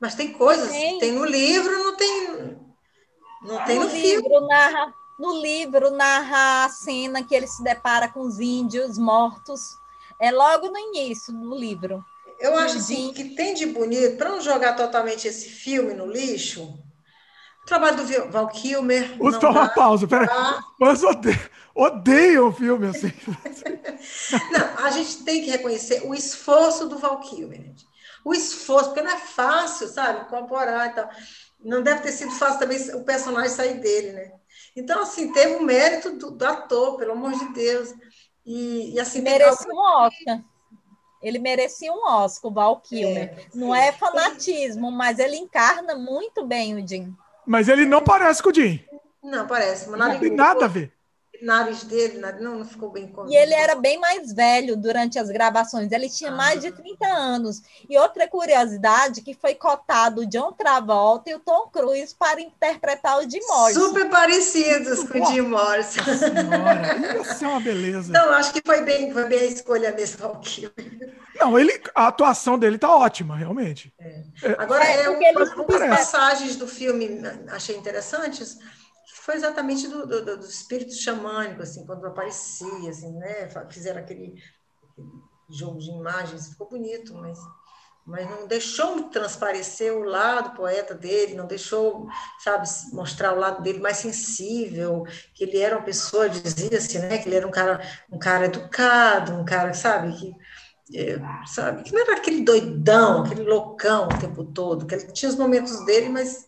Mas 0.00 0.14
tem 0.14 0.32
coisas, 0.32 0.68
tem. 0.68 0.98
tem 0.98 1.12
no 1.12 1.24
livro, 1.24 1.72
não 1.82 1.96
tem, 1.96 2.28
não 3.42 3.64
tem 3.64 3.78
no, 3.78 3.84
no 3.84 3.90
filme. 3.90 4.28
Livro 4.28 4.46
narra, 4.46 4.92
no 5.18 5.40
livro 5.40 5.90
narra 5.90 6.64
a 6.64 6.68
cena 6.68 7.22
que 7.22 7.34
ele 7.34 7.46
se 7.46 7.62
depara 7.62 8.08
com 8.08 8.20
os 8.20 8.40
índios 8.40 8.98
mortos. 8.98 9.76
É 10.20 10.30
logo 10.30 10.68
no 10.68 10.78
início 10.78 11.32
do 11.32 11.54
livro. 11.54 12.04
Eu 12.38 12.56
acho 12.58 12.78
assim, 12.78 13.12
que 13.12 13.30
tem 13.30 13.54
de 13.54 13.66
bonito, 13.66 14.16
para 14.16 14.30
não 14.30 14.40
jogar 14.40 14.74
totalmente 14.74 15.26
esse 15.26 15.48
filme 15.48 15.94
no 15.94 16.06
lixo, 16.06 16.78
o 17.62 17.66
trabalho 17.66 17.96
do 17.96 18.30
Val 18.30 18.48
Kilmer. 18.48 19.16
Usa 19.18 19.48
uma 19.48 19.68
pausa, 19.68 20.06
peraí. 20.06 20.28
Mas 20.78 21.02
odeio, 21.02 21.50
odeio 21.74 22.48
o 22.48 22.52
filme 22.52 22.88
assim. 22.88 23.12
não, 24.52 24.84
a 24.84 24.90
gente 24.90 25.24
tem 25.24 25.42
que 25.42 25.50
reconhecer 25.50 26.02
o 26.04 26.14
esforço 26.14 26.86
do 26.86 26.98
Val 26.98 27.20
Kilmer. 27.20 27.72
O 28.24 28.34
esforço, 28.34 28.90
porque 28.90 29.02
não 29.02 29.12
é 29.12 29.18
fácil, 29.18 29.88
sabe, 29.88 30.26
incorporar 30.26 30.90
e 30.90 30.94
tal. 30.94 31.08
Não 31.64 31.82
deve 31.82 32.00
ter 32.00 32.12
sido 32.12 32.32
fácil 32.32 32.58
também 32.58 32.78
o 32.94 33.04
personagem 33.04 33.50
sair 33.50 33.80
dele, 33.80 34.12
né? 34.12 34.32
Então, 34.76 35.02
assim, 35.02 35.32
teve 35.32 35.54
o 35.54 35.62
mérito 35.62 36.10
do, 36.16 36.30
do 36.30 36.44
ator, 36.44 36.96
pelo 36.96 37.12
amor 37.12 37.32
de 37.32 37.52
Deus. 37.52 37.94
E, 38.44 38.94
e 38.94 39.00
assim, 39.00 39.22
merece 39.22 39.66
um 39.70 39.78
Oscar. 39.78 40.42
Ele 41.22 41.38
merecia 41.38 41.92
um 41.92 42.04
Oscar, 42.06 42.50
o 42.50 42.54
Val 42.54 42.80
Kilmer. 42.80 43.22
É, 43.22 43.46
não 43.54 43.74
é 43.74 43.92
fanatismo, 43.92 44.90
mas 44.90 45.18
ele 45.18 45.36
encarna 45.36 45.94
muito 45.94 46.44
bem 46.44 46.74
o 46.74 46.86
Jim. 46.86 47.16
Mas 47.46 47.68
ele 47.68 47.86
não 47.86 48.02
parece 48.02 48.42
com 48.42 48.50
o 48.50 48.54
Jim. 48.54 48.84
Não, 49.22 49.46
parece. 49.46 49.88
Mas 49.88 49.98
não 49.98 50.20
tem 50.20 50.30
nada 50.30 50.66
a 50.66 50.68
ver. 50.68 50.92
O 51.42 51.44
nariz 51.44 51.84
dele 51.84 52.18
não, 52.18 52.58
não 52.58 52.64
ficou 52.64 52.90
bem 52.90 53.08
com 53.08 53.28
E 53.28 53.36
ele 53.36 53.54
era 53.54 53.74
bem 53.74 53.98
mais 53.98 54.32
velho 54.32 54.76
durante 54.76 55.18
as 55.18 55.28
gravações. 55.28 55.90
Ele 55.90 56.08
tinha 56.08 56.30
ah. 56.30 56.36
mais 56.36 56.60
de 56.60 56.70
30 56.70 57.06
anos. 57.06 57.62
E 57.88 57.98
outra 57.98 58.28
curiosidade, 58.28 59.20
que 59.20 59.34
foi 59.34 59.54
cotado 59.54 60.22
o 60.22 60.26
John 60.26 60.52
Travolta 60.52 61.30
e 61.30 61.34
o 61.34 61.40
Tom 61.40 61.68
Cruise 61.68 62.14
para 62.14 62.40
interpretar 62.40 63.18
o 63.18 63.28
Jim 63.28 63.40
Morrison. 63.46 63.80
Super 63.80 64.08
parecidos 64.08 65.04
com 65.04 65.22
o 65.22 65.26
Jim 65.26 65.42
Morrison. 65.42 66.02
Senhora, 66.04 67.22
isso 67.30 67.44
é 67.44 67.48
uma 67.48 67.60
beleza. 67.60 68.12
Não, 68.12 68.30
acho 68.30 68.52
que 68.52 68.62
foi 68.64 68.82
bem, 68.82 69.12
foi 69.12 69.24
bem 69.24 69.40
a 69.40 69.44
escolha 69.44 69.92
mesmo. 69.92 70.40
Não, 71.38 71.58
ele, 71.58 71.80
a 71.94 72.08
atuação 72.08 72.58
dele 72.58 72.78
tá 72.78 72.94
ótima, 72.94 73.36
realmente. 73.36 73.92
É. 73.98 74.22
É. 74.42 74.56
Agora, 74.58 74.84
é, 74.84 75.02
é 75.02 75.06
algumas 75.06 75.88
passagens 75.88 76.56
do 76.56 76.66
filme 76.66 77.20
achei 77.48 77.76
interessantes 77.76 78.58
foi 79.24 79.36
exatamente 79.36 79.88
do, 79.88 80.06
do, 80.06 80.36
do 80.36 80.46
espírito 80.46 80.94
xamânico, 80.94 81.62
assim, 81.62 81.86
quando 81.86 82.06
aparecia, 82.06 82.90
assim, 82.90 83.10
né? 83.16 83.48
Fizeram 83.70 84.00
aquele, 84.00 84.34
jogo 85.48 85.78
de 85.78 85.90
imagens, 85.90 86.48
ficou 86.48 86.68
bonito, 86.68 87.14
mas 87.14 87.38
mas 88.06 88.28
não 88.28 88.46
deixou 88.46 89.04
transparecer 89.04 89.90
o 89.90 90.04
lado 90.04 90.54
poeta 90.54 90.94
dele, 90.94 91.34
não 91.34 91.46
deixou, 91.46 92.06
sabe, 92.38 92.68
mostrar 92.92 93.32
o 93.32 93.38
lado 93.38 93.62
dele 93.62 93.78
mais 93.78 93.96
sensível, 93.96 95.04
que 95.34 95.44
ele 95.44 95.58
era 95.58 95.74
uma 95.74 95.86
pessoa, 95.86 96.28
dizia-se, 96.28 96.98
né, 96.98 97.16
que 97.16 97.26
ele 97.26 97.36
era 97.36 97.46
um 97.46 97.50
cara, 97.50 97.80
um 98.12 98.18
cara 98.18 98.44
educado, 98.44 99.32
um 99.32 99.42
cara, 99.42 99.72
sabe, 99.72 100.12
que 100.18 100.34
é, 100.94 101.18
sabe, 101.46 101.82
que 101.82 101.94
não 101.94 102.02
era 102.02 102.18
aquele 102.18 102.44
doidão, 102.44 103.22
aquele 103.22 103.42
loucão 103.42 104.04
o 104.04 104.20
tempo 104.20 104.44
todo, 104.44 104.84
que 104.84 104.94
ele 104.94 105.10
tinha 105.12 105.30
os 105.30 105.36
momentos 105.36 105.82
dele, 105.86 106.10
mas 106.10 106.46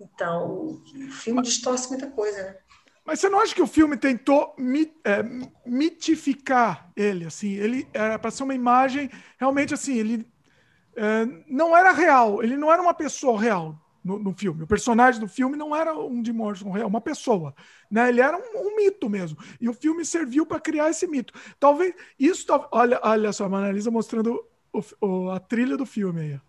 então, 0.00 0.46
o, 0.46 0.82
filme 1.10 1.42
distorce 1.42 1.88
muita 1.88 2.10
coisa, 2.10 2.42
né? 2.42 2.56
Mas 3.04 3.20
você 3.20 3.28
não 3.28 3.38
acha 3.38 3.54
que 3.54 3.62
o 3.62 3.66
filme 3.66 3.96
tentou 3.96 4.54
mit, 4.58 4.94
é, 5.04 5.22
mitificar 5.66 6.90
ele? 6.96 7.26
Assim, 7.26 7.52
ele 7.52 7.86
era 7.92 8.18
para 8.18 8.30
ser 8.30 8.44
uma 8.44 8.54
imagem 8.54 9.10
realmente 9.38 9.74
assim. 9.74 9.94
Ele 9.94 10.26
é, 10.96 11.26
não 11.46 11.76
era 11.76 11.92
real. 11.92 12.42
Ele 12.42 12.56
não 12.56 12.72
era 12.72 12.80
uma 12.80 12.94
pessoa 12.94 13.38
real 13.38 13.78
no, 14.02 14.18
no, 14.18 14.32
filme. 14.32 14.62
O 14.62 14.66
personagem 14.66 15.20
do 15.20 15.28
filme 15.28 15.54
não 15.54 15.76
era 15.76 15.94
um 15.94 16.22
de 16.22 16.32
Morrison 16.32 16.70
real, 16.70 16.88
uma 16.88 17.00
pessoa. 17.00 17.54
Né? 17.90 18.08
Ele 18.08 18.22
era 18.22 18.38
um, 18.38 18.68
um 18.68 18.76
mito 18.76 19.10
mesmo. 19.10 19.36
E 19.60 19.68
o 19.68 19.74
filme 19.74 20.02
serviu 20.02 20.46
para 20.46 20.58
criar 20.58 20.88
esse 20.88 21.06
mito. 21.06 21.34
Talvez 21.60 21.94
isso. 22.18 22.46
Olha, 22.72 22.98
olha 23.02 23.32
só, 23.34 23.44
a 23.44 23.48
Manalisa 23.50 23.90
mostrando 23.90 24.42
o, 24.72 24.82
o, 25.06 25.30
a 25.30 25.38
trilha 25.38 25.76
do 25.76 25.84
filme 25.84 26.20
aí. 26.20 26.40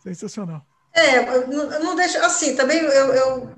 Sensacional. 0.00 0.66
É, 0.96 1.46
não, 1.46 1.68
não 1.80 1.94
deixa. 1.94 2.24
Assim, 2.24 2.56
também 2.56 2.78
eu, 2.78 2.90
eu, 2.90 3.54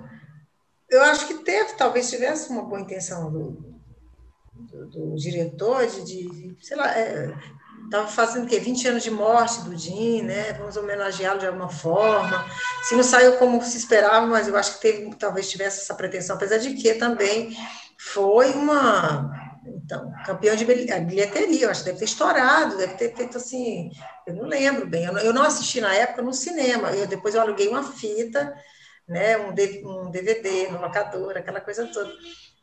eu 0.91 1.02
acho 1.05 1.28
que 1.28 1.34
teve, 1.34 1.75
talvez 1.75 2.10
tivesse 2.10 2.50
uma 2.50 2.65
boa 2.65 2.81
intenção 2.81 3.31
do, 3.31 3.81
do, 4.52 4.86
do 4.86 5.15
diretor 5.15 5.86
de, 5.86 6.02
de, 6.02 6.57
sei 6.60 6.76
lá, 6.76 6.92
estava 7.84 8.08
é, 8.08 8.10
fazendo 8.10 8.44
o 8.44 8.49
quê? 8.49 8.58
20 8.58 8.89
anos 8.89 9.05
de 9.05 9.10
morte 9.12 9.62
do 9.62 9.78
Jim, 9.78 10.23
né? 10.23 10.52
Vamos 10.55 10.76
homenageá-lo 10.76 11.39
de 11.39 11.47
alguma 11.47 11.68
forma. 11.68 12.44
Se 12.83 12.97
não 12.97 13.05
saiu 13.05 13.36
como 13.36 13.62
se 13.62 13.78
esperava, 13.78 14.26
mas 14.26 14.49
eu 14.49 14.57
acho 14.57 14.75
que 14.75 14.81
teve, 14.81 15.15
talvez 15.15 15.49
tivesse 15.49 15.83
essa 15.83 15.94
pretensão, 15.94 16.34
apesar 16.34 16.58
de 16.58 16.75
que 16.75 16.94
também 16.94 17.57
foi 17.97 18.50
uma 18.50 19.47
então, 19.76 20.12
campeão 20.24 20.56
de 20.56 20.64
bilheteria, 20.64 21.64
eu 21.64 21.70
acho 21.70 21.80
que 21.80 21.86
deve 21.86 21.98
ter 21.98 22.05
estourado, 22.05 22.76
deve 22.76 22.94
ter 22.94 23.14
feito 23.14 23.36
assim, 23.36 23.90
eu 24.26 24.34
não 24.34 24.44
lembro 24.44 24.86
bem, 24.86 25.05
eu 25.05 25.12
não, 25.12 25.20
eu 25.20 25.32
não 25.32 25.42
assisti 25.42 25.80
na 25.80 25.94
época 25.94 26.22
no 26.22 26.32
cinema, 26.32 26.90
eu, 26.92 27.06
depois 27.06 27.34
eu 27.34 27.40
aluguei 27.40 27.68
uma 27.68 27.82
fita, 27.82 28.55
né, 29.06 29.36
um, 29.38 29.50
um 29.50 30.10
DVD 30.10 30.68
no 30.68 30.80
locador, 30.80 31.36
aquela 31.36 31.60
coisa 31.60 31.86
toda. 31.86 32.12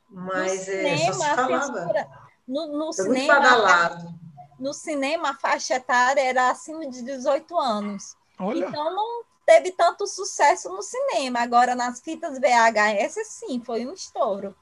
Mas 0.09 0.67
no 0.67 0.73
é, 0.73 0.97
cinema, 0.97 1.13
só 1.13 1.19
se 1.19 1.35
falava. 1.35 2.09
No, 2.47 2.67
no 2.77 2.93
cinema, 2.93 4.15
no 4.59 4.73
cinema, 4.73 5.29
a 5.31 5.33
faixa 5.33 5.75
etária 5.75 6.21
era 6.21 6.49
acima 6.49 6.87
de 6.87 7.01
18 7.01 7.57
anos. 7.57 8.15
Olha. 8.39 8.65
Então 8.65 8.95
não 8.95 9.23
teve 9.45 9.71
tanto 9.71 10.05
sucesso 10.05 10.69
no 10.69 10.81
cinema. 10.83 11.39
Agora, 11.39 11.73
nas 11.73 11.99
fitas 11.99 12.37
VHS, 12.37 13.27
sim, 13.27 13.61
foi 13.65 13.85
um 13.85 13.93
estouro 13.93 14.55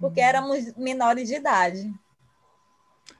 porque 0.00 0.20
éramos 0.20 0.74
menores 0.76 1.28
de 1.28 1.34
idade. 1.34 1.92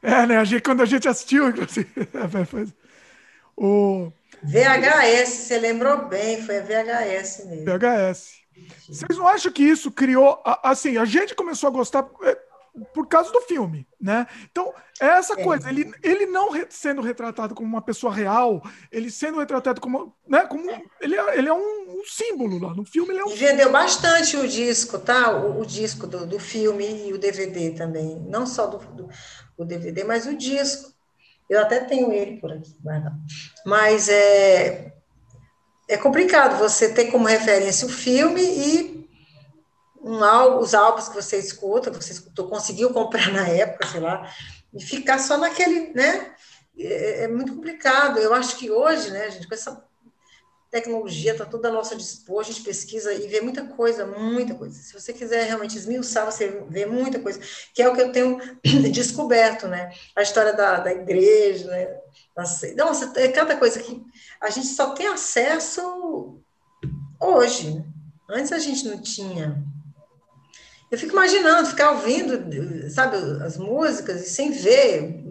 É, 0.03 0.27
né? 0.27 0.37
A 0.37 0.45
gente, 0.45 0.63
quando 0.63 0.83
a 0.83 0.87
gente 0.87 1.09
assistiu, 1.09 1.49
inclusive. 1.49 1.89
o... 3.57 4.13
VHS, 4.43 5.29
você 5.29 5.59
lembrou 5.59 6.07
bem, 6.07 6.43
foi 6.43 6.59
a 6.59 6.63
VHS 6.63 7.47
mesmo. 7.47 7.65
VHS. 7.65 8.39
Vocês 8.89 9.19
não 9.19 9.27
acham 9.27 9.53
que 9.53 9.63
isso 9.63 9.91
criou. 9.91 10.41
Assim, 10.63 10.97
a 10.97 11.05
gente 11.05 11.35
começou 11.35 11.69
a 11.69 11.73
gostar. 11.73 12.09
Por 12.93 13.07
causa 13.07 13.31
do 13.33 13.41
filme, 13.43 13.87
né? 14.01 14.27
Então, 14.51 14.73
é 15.01 15.07
essa 15.07 15.39
é. 15.39 15.43
coisa, 15.43 15.69
ele, 15.69 15.93
ele 16.03 16.27
não 16.27 16.51
re, 16.51 16.67
sendo 16.71 17.01
retratado 17.01 17.55
como 17.55 17.69
uma 17.69 17.83
pessoa 17.83 18.13
real, 18.13 18.63
ele 18.91 19.11
sendo 19.11 19.39
retratado 19.39 19.81
como, 19.81 20.15
né, 20.27 20.47
como 20.47 20.71
ele, 21.01 21.17
é, 21.17 21.39
ele 21.39 21.49
é 21.49 21.53
um, 21.53 22.01
um 22.01 22.03
símbolo 22.05 22.59
lá, 22.59 22.75
no 22.75 22.85
filme 22.85 23.13
ele 23.13 23.21
é 23.21 23.25
um... 23.25 23.35
Vendeu 23.35 23.71
bastante 23.71 24.37
o 24.37 24.47
disco, 24.47 24.99
tá? 24.99 25.37
O, 25.37 25.61
o 25.61 25.67
disco 25.67 26.07
do, 26.07 26.27
do 26.27 26.39
filme 26.39 27.09
e 27.09 27.13
o 27.13 27.19
DVD 27.19 27.71
também, 27.71 28.21
não 28.29 28.47
só 28.47 28.67
do, 28.67 28.79
do 28.79 29.09
o 29.57 29.65
DVD, 29.65 30.05
mas 30.05 30.27
o 30.27 30.37
disco. 30.37 30.93
Eu 31.51 31.61
até 31.61 31.81
tenho 31.81 32.13
ele 32.13 32.39
por 32.39 32.53
aqui, 32.53 32.77
mas 33.65 34.09
é, 34.09 34.93
é 35.89 35.97
complicado 35.97 36.59
você 36.59 36.93
ter 36.93 37.07
como 37.07 37.27
referência 37.27 37.87
o 37.87 37.91
filme 37.91 38.43
e 38.43 38.98
um 40.09 40.59
os 40.59 40.75
álbuns 40.75 41.09
que 41.09 41.15
você 41.15 41.39
escuta, 41.39 41.91
você 41.91 42.13
escutou, 42.13 42.49
conseguiu 42.49 42.93
comprar 42.93 43.31
na 43.33 43.47
época, 43.47 43.87
sei 43.87 44.01
lá, 44.01 44.33
e 44.73 44.83
ficar 44.83 45.19
só 45.19 45.37
naquele, 45.37 45.93
né? 45.93 46.35
É, 46.79 47.25
é 47.25 47.29
muito 47.29 47.55
complicado. 47.55 48.19
Eu 48.19 48.33
acho 48.33 48.57
que 48.57 48.71
hoje, 48.71 49.11
né, 49.11 49.31
gente, 49.31 49.47
com 49.47 49.55
essa 49.55 49.87
tecnologia 50.71 51.33
está 51.33 51.47
toda 51.47 51.69
a 51.69 51.73
nosso 51.73 51.97
dispor, 51.97 52.41
a 52.41 52.45
gente 52.45 52.63
pesquisa 52.63 53.13
e 53.13 53.27
vê 53.27 53.41
muita 53.41 53.65
coisa, 53.65 54.07
muita 54.07 54.55
coisa. 54.55 54.75
Se 54.75 54.93
você 54.93 55.13
quiser 55.13 55.45
realmente 55.45 55.77
esmiuçar, 55.77 56.27
você 56.27 56.63
vê 56.69 56.85
muita 56.85 57.19
coisa, 57.19 57.41
que 57.75 57.83
é 57.83 57.89
o 57.89 57.95
que 57.95 58.03
eu 58.03 58.13
tenho 58.13 58.39
descoberto, 58.93 59.67
né? 59.67 59.91
A 60.15 60.23
história 60.23 60.53
da, 60.53 60.81
da 60.81 60.93
igreja, 60.93 61.71
né? 61.71 61.97
Nossa, 62.77 63.13
é 63.17 63.29
cada 63.29 63.57
coisa 63.57 63.81
que 63.81 64.03
a 64.41 64.51
gente 64.51 64.69
só 64.69 64.95
tem 64.95 65.07
acesso 65.09 66.39
hoje. 67.21 67.75
Né? 67.75 67.85
Antes 68.31 68.53
a 68.53 68.59
gente 68.59 68.87
não 68.87 69.01
tinha. 69.01 69.65
Eu 70.91 70.99
fico 70.99 71.13
imaginando, 71.13 71.69
ficar 71.69 71.91
ouvindo, 71.91 72.91
sabe, 72.91 73.17
as 73.43 73.59
músicas 73.59 74.23
e 74.23 74.31
sem 74.31 74.51
ver, 74.51 75.23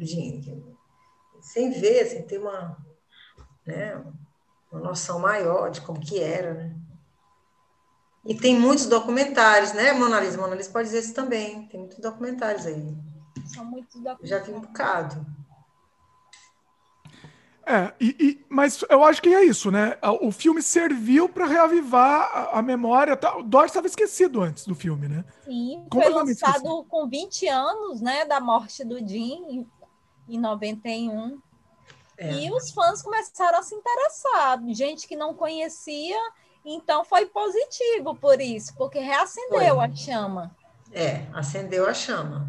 sem 1.41 1.71
ver, 1.71 2.05
sem 2.05 2.21
ter 2.23 2.37
uma, 2.37 2.77
né, 3.65 4.03
uma 4.71 4.81
noção 4.81 5.19
maior 5.19 5.71
de 5.71 5.81
como 5.81 5.99
que 5.99 6.19
era, 6.19 6.53
né? 6.53 6.75
E 8.23 8.35
tem 8.35 8.59
muitos 8.59 8.87
documentários, 8.87 9.71
né, 9.71 9.93
Mona 9.93 10.19
Lisa? 10.19 10.37
Mona 10.37 10.53
Lisa 10.53 10.69
pode 10.69 10.89
dizer 10.89 10.99
isso 10.99 11.13
também. 11.13 11.65
Tem 11.69 11.79
muitos 11.79 11.99
documentários 11.99 12.65
aí. 12.65 12.97
São 13.45 13.63
muitos 13.63 13.95
documentários. 13.95 14.29
Já 14.29 14.39
vi 14.39 14.51
um 14.51 14.59
bocado. 14.59 15.25
É, 17.69 17.93
e, 17.99 18.15
e, 18.17 18.45
mas 18.47 18.81
eu 18.89 19.03
acho 19.03 19.21
que 19.21 19.27
é 19.27 19.43
isso, 19.43 19.69
né? 19.69 19.97
O 20.21 20.31
filme 20.31 20.61
serviu 20.61 21.27
para 21.27 21.45
reavivar 21.45 22.21
a, 22.33 22.59
a 22.59 22.61
memória. 22.61 23.17
Tá, 23.17 23.37
o 23.37 23.43
Dodge 23.43 23.65
estava 23.65 23.87
esquecido 23.87 24.41
antes 24.41 24.65
do 24.65 24.73
filme, 24.73 25.09
né? 25.09 25.25
Sim, 25.43 25.85
foi 25.91 26.07
lançado 26.07 26.55
esquecido. 26.55 26.85
com 26.85 27.09
20 27.09 27.47
anos, 27.49 27.99
né, 27.99 28.23
da 28.23 28.39
morte 28.39 28.85
do 28.85 28.97
Jim, 29.05 29.43
em, 29.49 29.67
em 30.29 30.39
91. 30.39 31.41
É. 32.17 32.31
E 32.35 32.51
os 32.53 32.71
fãs 32.71 33.01
começaram 33.01 33.59
a 33.59 33.63
se 33.63 33.75
interessar, 33.75 34.63
gente 34.69 35.05
que 35.05 35.17
não 35.17 35.33
conhecia, 35.33 36.17
então 36.63 37.03
foi 37.03 37.25
positivo 37.25 38.15
por 38.15 38.39
isso, 38.39 38.73
porque 38.77 38.99
reacendeu 38.99 39.75
foi. 39.75 39.85
a 39.85 39.93
chama. 39.93 40.55
É, 40.93 41.25
acendeu 41.33 41.85
a 41.85 41.93
chama. 41.93 42.47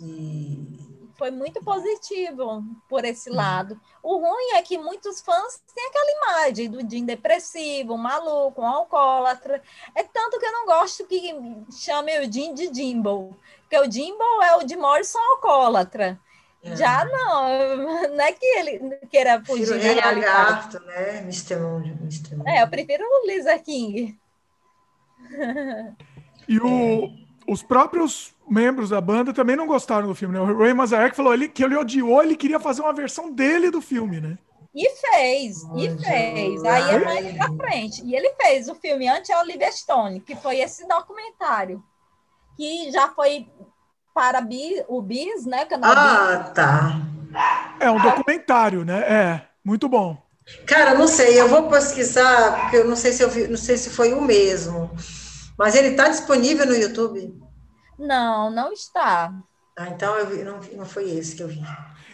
E 0.00 0.75
foi 1.16 1.30
muito 1.30 1.62
positivo 1.62 2.62
por 2.88 3.04
esse 3.04 3.30
uhum. 3.30 3.36
lado. 3.36 3.80
O 4.02 4.16
ruim 4.18 4.54
é 4.54 4.62
que 4.62 4.78
muitos 4.78 5.20
fãs 5.20 5.62
têm 5.74 5.86
aquela 5.88 6.10
imagem 6.12 6.70
do 6.70 6.88
Jim 6.88 7.04
depressivo, 7.04 7.96
maluco, 7.96 8.62
um 8.62 8.66
alcoólatra. 8.66 9.62
É 9.94 10.02
tanto 10.02 10.38
que 10.38 10.46
eu 10.46 10.52
não 10.52 10.66
gosto 10.66 11.06
que 11.06 11.34
chame 11.72 12.18
o 12.20 12.32
Jim 12.32 12.54
de 12.54 12.72
Jimbo, 12.72 13.36
porque 13.62 13.78
o 13.78 13.90
Jimbo 13.90 14.22
é 14.42 14.56
o 14.56 14.64
de 14.64 14.76
Morrison 14.76 15.18
alcoólatra. 15.32 16.18
É. 16.62 16.76
Já 16.76 17.04
não, 17.04 18.08
não 18.16 18.20
é 18.20 18.32
que 18.32 18.44
ele 18.44 18.96
queira 19.10 19.42
fugir 19.44 19.66
da 19.68 19.76
realidade. 19.76 20.78
né? 20.80 21.18
Mr. 21.20 21.56
Moon, 21.56 21.82
Mr. 22.02 22.36
É, 22.46 22.62
eu 22.62 22.68
prefiro 22.68 23.04
o 23.04 23.26
Lisa 23.26 23.58
King. 23.58 24.18
E 26.48 26.60
o, 26.60 27.10
os 27.48 27.60
próprios 27.62 28.35
membros 28.48 28.90
da 28.90 29.00
banda 29.00 29.32
também 29.32 29.56
não 29.56 29.66
gostaram 29.66 30.06
do 30.06 30.14
filme, 30.14 30.34
né? 30.34 30.40
O 30.40 30.58
Ray 30.58 30.72
Manzarek 30.72 31.16
falou 31.16 31.34
ele, 31.34 31.48
que 31.48 31.64
ele 31.64 31.76
odiou, 31.76 32.22
ele 32.22 32.36
queria 32.36 32.60
fazer 32.60 32.82
uma 32.82 32.92
versão 32.92 33.32
dele 33.32 33.70
do 33.70 33.80
filme, 33.80 34.20
né? 34.20 34.38
E 34.74 34.90
fez, 34.96 35.62
e 35.74 36.04
fez. 36.04 36.62
Aí 36.64 36.94
é 36.94 37.04
mais 37.04 37.36
pra 37.36 37.52
frente. 37.56 38.04
E 38.04 38.14
ele 38.14 38.30
fez 38.34 38.68
o 38.68 38.74
filme 38.74 39.08
Anti-Oliver 39.08 39.72
Stone, 39.72 40.20
que 40.20 40.36
foi 40.36 40.58
esse 40.58 40.86
documentário, 40.86 41.82
que 42.56 42.90
já 42.92 43.08
foi 43.08 43.48
para 44.14 44.46
o 44.88 45.00
BIS, 45.00 45.46
né? 45.46 45.64
Canal 45.64 45.92
ah, 45.96 46.36
BIS. 46.36 46.52
tá. 46.52 47.00
É 47.80 47.90
um 47.90 48.00
documentário, 48.00 48.84
né? 48.84 48.98
É, 49.00 49.42
muito 49.64 49.88
bom. 49.88 50.16
Cara, 50.66 50.94
não 50.94 51.08
sei, 51.08 51.40
eu 51.40 51.48
vou 51.48 51.68
pesquisar, 51.68 52.60
porque 52.60 52.76
eu 52.76 52.86
não 52.86 52.96
sei 52.96 53.12
se 53.12 53.22
eu 53.22 53.30
vi, 53.30 53.48
não 53.48 53.56
sei 53.56 53.76
se 53.76 53.90
foi 53.90 54.12
o 54.12 54.20
mesmo. 54.20 54.90
Mas 55.58 55.74
ele 55.74 55.88
está 55.88 56.08
disponível 56.08 56.66
no 56.66 56.76
YouTube? 56.76 57.34
Não, 57.98 58.50
não 58.50 58.72
está. 58.72 59.32
Ah, 59.76 59.88
então 59.88 60.16
eu 60.16 60.26
vi, 60.26 60.42
não, 60.42 60.58
não 60.74 60.86
foi 60.86 61.10
esse 61.10 61.36
que 61.36 61.42
eu 61.42 61.48
vi. 61.48 61.62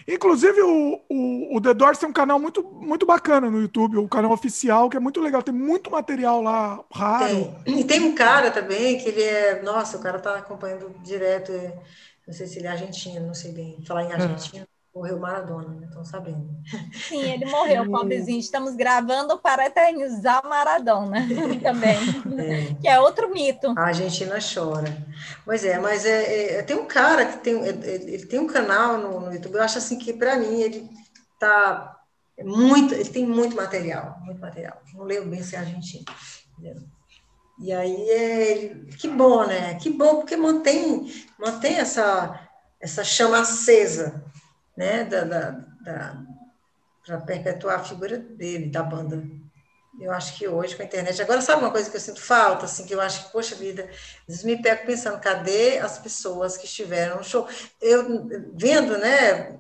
Inclusive, 0.07 0.61
o, 0.63 1.01
o, 1.09 1.57
o 1.57 1.61
The 1.61 1.75
Doors 1.75 1.99
tem 1.99 2.09
um 2.09 2.13
canal 2.13 2.39
muito, 2.39 2.63
muito 2.63 3.07
bacana 3.07 3.49
no 3.49 3.61
YouTube, 3.61 3.99
o 3.99 4.09
canal 4.09 4.33
oficial, 4.33 4.91
que 4.91 4.97
é 4.97 5.01
muito 5.01 5.21
legal, 5.21 5.43
tem 5.43 5.55
muito 5.55 5.91
material 5.91 6.43
lá 6.43 6.85
raro. 6.93 7.55
Tem. 7.65 7.81
E 7.81 7.85
tem 7.85 8.01
um 8.01 8.15
cara 8.15 8.51
também 8.51 8.99
que 8.99 9.09
ele 9.09 9.23
é. 9.23 9.63
Nossa, 9.63 9.97
o 9.97 10.01
cara 10.01 10.19
tá 10.19 10.37
acompanhando 10.37 10.93
direto. 11.05 11.53
É, 11.53 11.79
não 12.27 12.35
sei 12.35 12.47
se 12.47 12.59
ele 12.59 12.67
é 12.67 12.71
argentino, 12.71 13.27
não 13.27 13.35
sei 13.35 13.53
bem. 13.53 13.83
Falar 13.87 14.05
em 14.05 14.11
é. 14.11 14.15
argentino. 14.15 14.67
É. 14.95 14.99
Morreu 14.99 15.19
Maradona, 15.19 15.69
né? 15.69 15.87
Estão 15.87 16.05
sabendo. 16.05 16.49
Sim, 16.93 17.23
ele 17.23 17.47
morreu, 17.47 17.89
pobrezinho. 17.91 18.39
Estamos 18.39 18.75
gravando 18.75 19.39
para 19.39 19.67
eternizar 19.67 20.47
Maradona 20.47 21.27
também, 21.63 21.99
é. 22.39 22.75
que 22.81 22.89
é 22.89 23.01
outro 23.01 23.31
mito. 23.31 23.73
A 23.77 23.87
Argentina 23.87 24.37
chora. 24.39 24.95
Pois 25.45 25.65
é, 25.65 25.79
mas 25.79 26.05
é, 26.05 26.59
é 26.59 26.63
tem 26.63 26.77
um 26.77 26.87
cara 26.87 27.27
que 27.27 27.39
tem, 27.39 27.55
é, 27.63 27.71
é, 27.71 27.95
ele 27.95 28.27
tem 28.27 28.39
um 28.39 28.47
canal 28.47 28.99
no, 28.99 29.21
no 29.21 29.33
YouTube, 29.33 29.55
eu 29.55 29.63
acho 29.63 29.79
assim 29.79 29.99
que, 29.99 30.13
para 30.13 30.37
mim, 30.37 30.61
ele 30.61 30.91
tá 31.39 31.99
muito, 32.45 32.95
ele 32.95 33.09
tem 33.09 33.27
muito 33.27 33.57
material, 33.57 34.19
muito 34.25 34.41
material. 34.41 34.81
Não 34.95 35.05
leio 35.05 35.25
bem 35.27 35.43
se 35.43 35.57
é 35.57 35.59
argentino. 35.59 36.05
Entendeu? 36.59 36.83
E 37.59 37.73
aí, 37.73 38.11
é, 38.11 38.75
que 38.99 39.09
bom, 39.09 39.47
né? 39.47 39.75
Que 39.77 39.89
bom, 39.91 40.17
porque 40.17 40.37
mantém, 40.37 41.11
mantém 41.39 41.77
essa, 41.77 42.49
essa 42.81 43.05
chama 43.05 43.41
acesa 43.41 44.22
né, 44.77 45.05
da, 45.05 45.25
da, 45.25 45.51
da 45.85 46.23
para 47.05 47.21
perpetuar 47.21 47.81
a 47.81 47.85
figura 47.85 48.17
dele, 48.17 48.71
da 48.71 48.83
banda. 48.83 49.23
Eu 50.01 50.13
acho 50.13 50.39
que 50.39 50.49
hoje, 50.49 50.75
com 50.75 50.83
a 50.83 50.87
internet. 50.87 51.21
Agora, 51.21 51.41
sabe 51.41 51.63
uma 51.63 51.71
coisa 51.71 51.91
que 51.91 51.97
eu 51.97 52.01
sinto 52.01 52.21
falta? 52.21 52.65
Assim, 52.65 52.87
que 52.87 52.95
eu 52.95 53.01
acho 53.01 53.27
que, 53.27 53.33
poxa 53.33 53.55
vida, 53.55 53.89
me 54.45 54.61
pego 54.61 54.87
pensando, 54.87 55.21
cadê 55.21 55.79
as 55.79 55.99
pessoas 55.99 56.57
que 56.57 56.65
estiveram 56.65 57.19
no 57.19 57.25
show? 57.25 57.47
Eu, 57.81 58.27
vendo, 58.55 58.97
né, 58.97 59.59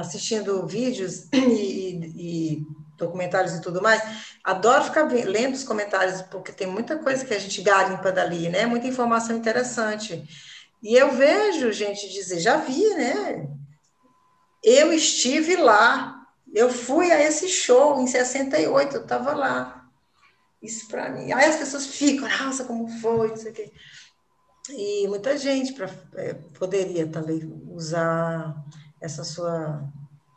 assistindo 0.00 0.66
vídeos 0.66 1.26
e, 1.32 2.58
e 2.58 2.66
documentários 2.98 3.54
e 3.54 3.62
tudo 3.62 3.80
mais, 3.80 4.02
adoro 4.44 4.84
ficar 4.84 5.10
lendo 5.10 5.54
os 5.54 5.64
comentários, 5.64 6.20
porque 6.22 6.52
tem 6.52 6.66
muita 6.66 6.98
coisa 6.98 7.24
que 7.24 7.32
a 7.32 7.38
gente 7.38 7.62
garimpa 7.62 8.12
dali, 8.12 8.50
né? 8.50 8.66
Muita 8.66 8.86
informação 8.86 9.36
interessante. 9.36 10.22
E 10.82 10.94
eu 10.94 11.12
vejo 11.12 11.72
gente 11.72 12.08
dizer, 12.10 12.40
já 12.40 12.58
vi, 12.58 12.86
né? 12.94 13.48
Eu 14.62 14.92
estive 14.92 15.56
lá, 15.56 16.26
eu 16.54 16.70
fui 16.70 17.10
a 17.10 17.20
esse 17.20 17.48
show 17.48 18.00
em 18.00 18.06
68, 18.06 18.96
eu 18.96 19.02
estava 19.02 19.34
lá. 19.34 19.88
Isso 20.62 20.86
para 20.88 21.08
mim. 21.08 21.32
Aí 21.32 21.46
as 21.46 21.56
pessoas 21.56 21.86
ficam, 21.86 22.28
nossa, 22.28 22.64
como 22.64 22.86
foi, 23.00 23.28
não 23.28 23.36
sei 23.36 23.52
o 23.52 23.54
quê. 23.54 23.72
E 24.68 25.08
muita 25.08 25.36
gente 25.38 25.72
pra, 25.72 25.90
é, 26.14 26.34
poderia 26.34 27.06
também 27.06 27.40
usar 27.70 28.54
essa 29.00 29.24
sua 29.24 29.82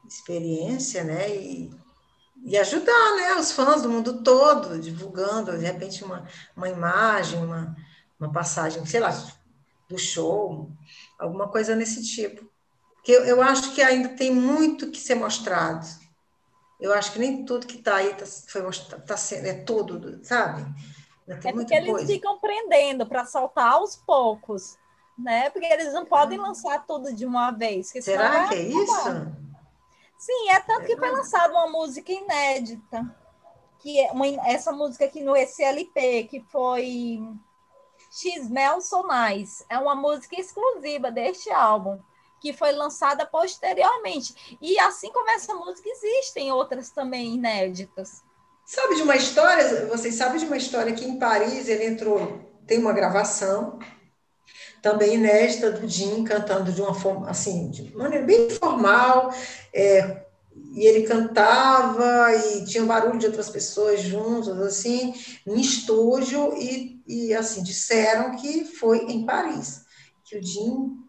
experiência, 0.07 1.03
né? 1.03 1.35
E, 1.35 1.69
e 2.45 2.57
ajudar 2.57 3.15
né, 3.17 3.35
os 3.35 3.51
fãs 3.51 3.81
do 3.81 3.89
mundo 3.89 4.23
todo, 4.23 4.79
divulgando, 4.79 5.57
de 5.57 5.65
repente, 5.65 6.03
uma, 6.03 6.25
uma 6.55 6.69
imagem, 6.69 7.43
uma, 7.43 7.75
uma 8.19 8.31
passagem, 8.31 8.85
sei 8.85 9.01
lá, 9.01 9.11
do 9.89 9.97
show, 9.97 10.71
alguma 11.19 11.49
coisa 11.49 11.75
nesse 11.75 12.01
tipo 12.03 12.52
que 13.03 13.11
eu, 13.11 13.25
eu 13.25 13.41
acho 13.41 13.73
que 13.73 13.81
ainda 13.81 14.09
tem 14.09 14.31
muito 14.31 14.89
que 14.89 14.99
ser 14.99 15.15
mostrado. 15.15 15.85
Eu 16.79 16.93
acho 16.93 17.11
que 17.11 17.19
nem 17.19 17.45
tudo 17.45 17.67
que 17.67 17.77
está 17.77 17.97
aí 17.97 18.13
tá, 18.15 18.25
foi 18.25 18.61
mostrado, 18.61 19.05
tá 19.05 19.17
sendo, 19.17 19.47
é 19.47 19.53
tudo, 19.53 20.23
sabe? 20.23 20.65
é 21.27 21.51
porque 21.51 21.73
eles 21.73 21.91
coisa. 21.91 22.07
ficam 22.07 22.39
prendendo 22.39 23.05
para 23.05 23.25
soltar 23.25 23.73
aos 23.73 23.95
poucos, 23.95 24.77
né? 25.17 25.49
Porque 25.49 25.65
eles 25.65 25.93
não 25.93 26.05
podem 26.05 26.39
ah. 26.39 26.43
lançar 26.43 26.85
tudo 26.85 27.13
de 27.13 27.25
uma 27.25 27.51
vez. 27.51 27.89
Será 28.01 28.47
que 28.47 28.55
é 28.55 28.63
isso? 28.63 29.33
Sim, 30.17 30.49
é 30.51 30.59
tanto 30.61 30.85
que 30.85 30.97
foi 30.97 31.11
lançada 31.11 31.53
uma 31.53 31.67
música 31.67 32.11
inédita, 32.11 33.13
que 33.79 33.99
é 33.99 34.11
uma, 34.11 34.25
essa 34.47 34.71
música 34.71 35.05
aqui 35.05 35.21
no 35.21 35.35
SLP, 35.35 36.25
que 36.29 36.39
foi 36.49 37.21
Xmel 38.09 38.81
Sonais. 38.81 39.65
É 39.69 39.77
uma 39.77 39.95
música 39.95 40.39
exclusiva 40.39 41.11
deste 41.11 41.51
álbum, 41.51 41.99
que 42.43 42.51
foi 42.51 42.73
lançada 42.73 43.25
posteriormente. 43.25 44.57
E 44.61 44.77
assim 44.79 45.09
como 45.13 45.29
essa 45.29 45.55
música, 45.55 45.87
existem 45.87 46.51
outras 46.51 46.89
também 46.89 47.35
inéditas. 47.35 48.21
Sabe 48.65 48.95
de 48.95 49.01
uma 49.01 49.15
história? 49.15 49.85
Vocês 49.85 50.15
sabem 50.15 50.39
de 50.39 50.45
uma 50.45 50.57
história 50.57 50.91
que 50.91 51.05
em 51.05 51.17
Paris 51.17 51.69
ele 51.69 51.85
entrou, 51.85 52.41
tem 52.67 52.79
uma 52.79 52.91
gravação 52.91 53.79
também 54.81 55.13
inédita 55.13 55.71
do 55.71 55.87
Jim 55.87 56.25
cantando 56.25 56.73
de 56.73 56.81
uma 56.81 56.93
forma 56.93 57.29
assim, 57.29 57.69
de 57.69 57.95
maneira 57.95 58.25
bem 58.25 58.47
informal, 58.47 59.33
é, 59.73 60.25
e 60.73 60.85
ele 60.85 61.07
cantava 61.07 62.35
e 62.35 62.65
tinha 62.65 62.83
barulho 62.83 63.17
de 63.17 63.25
outras 63.25 63.49
pessoas 63.49 64.01
juntos, 64.01 64.49
assim, 64.59 65.13
em 65.47 65.61
estúdio, 65.61 66.53
e, 66.57 67.01
e 67.07 67.33
assim, 67.33 67.63
disseram 67.63 68.35
que 68.35 68.65
foi 68.65 69.05
em 69.05 69.25
Paris, 69.25 69.85
que 70.25 70.37
o 70.37 70.43
Jim 70.43 71.02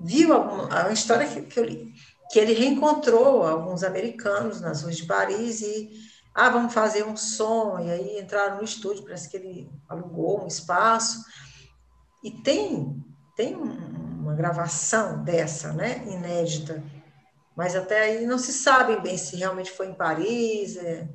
viu 0.00 0.32
alguma, 0.32 0.86
a 0.86 0.92
história 0.92 1.28
que, 1.28 1.42
que 1.42 1.60
eu 1.60 1.64
li, 1.64 1.92
que 2.30 2.38
ele 2.38 2.54
reencontrou 2.54 3.46
alguns 3.46 3.82
americanos 3.82 4.60
nas 4.60 4.82
ruas 4.82 4.96
de 4.96 5.06
Paris 5.06 5.60
e, 5.60 5.90
ah, 6.34 6.48
vamos 6.48 6.72
fazer 6.72 7.04
um 7.04 7.16
som, 7.16 7.78
e 7.80 7.90
aí 7.90 8.20
entraram 8.20 8.56
no 8.56 8.64
estúdio, 8.64 9.04
parece 9.04 9.28
que 9.28 9.36
ele 9.36 9.70
alugou 9.88 10.42
um 10.42 10.46
espaço, 10.46 11.24
e 12.22 12.30
tem, 12.30 13.04
tem 13.36 13.54
uma 13.54 14.34
gravação 14.34 15.24
dessa, 15.24 15.72
né, 15.72 16.04
inédita, 16.06 16.82
mas 17.56 17.74
até 17.74 18.02
aí 18.02 18.26
não 18.26 18.38
se 18.38 18.52
sabe 18.52 19.00
bem 19.00 19.18
se 19.18 19.36
realmente 19.36 19.70
foi 19.72 19.88
em 19.88 19.94
Paris, 19.94 20.76
é, 20.76 21.08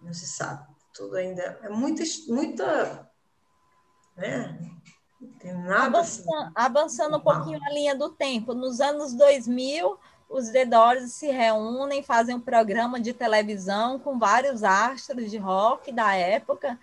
não 0.00 0.12
se 0.12 0.26
sabe. 0.26 0.66
Tudo 0.94 1.16
ainda 1.16 1.42
é 1.62 1.68
muita, 1.68 2.04
muita, 2.28 3.10
né? 4.16 4.58
Avançando, 5.70 5.96
assim, 5.96 6.52
avançando 6.54 7.16
um 7.16 7.20
pouquinho 7.20 7.60
a 7.64 7.70
linha 7.72 7.94
do 7.94 8.10
tempo, 8.10 8.54
nos 8.54 8.80
anos 8.80 9.12
2000 9.14 9.98
os 10.28 10.48
The 10.50 10.64
Doors 10.64 11.12
se 11.12 11.30
reúnem, 11.30 12.02
fazem 12.02 12.34
um 12.34 12.40
programa 12.40 12.98
de 12.98 13.12
televisão 13.12 13.98
com 13.98 14.18
vários 14.18 14.64
astros 14.64 15.30
de 15.30 15.38
rock 15.38 15.92
da 15.92 16.14
época. 16.14 16.78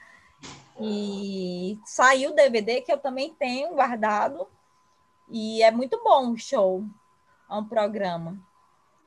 E 0.79 1.77
saiu 1.85 2.31
o 2.31 2.35
DVD 2.35 2.81
que 2.81 2.91
eu 2.91 2.97
também 2.97 3.35
tenho 3.37 3.73
guardado. 3.73 4.47
E 5.29 5.61
é 5.61 5.69
muito 5.69 6.01
bom 6.03 6.31
o 6.31 6.37
show. 6.37 6.83
É 7.49 7.53
um 7.55 7.65
programa. 7.65 8.37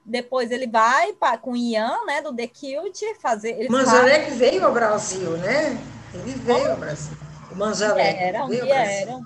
Depois 0.04 0.50
ele 0.50 0.66
vai 0.66 1.14
pra, 1.14 1.38
com 1.38 1.52
o 1.52 1.56
Ian, 1.56 2.04
né, 2.04 2.20
do 2.20 2.34
The 2.34 2.46
Cute, 2.46 3.14
fazer. 3.20 3.68
Manzarek 3.70 4.24
fazem... 4.24 4.38
veio 4.38 4.66
ao 4.66 4.72
Brasil, 4.72 5.30
né? 5.38 5.78
Ele 6.12 6.32
veio 6.32 6.70
ao 6.70 6.76
Brasil. 6.76 7.16
O 7.54 7.56
Manzarek. 7.56 8.18
Vieram, 8.18 8.48
vieram. 8.48 9.22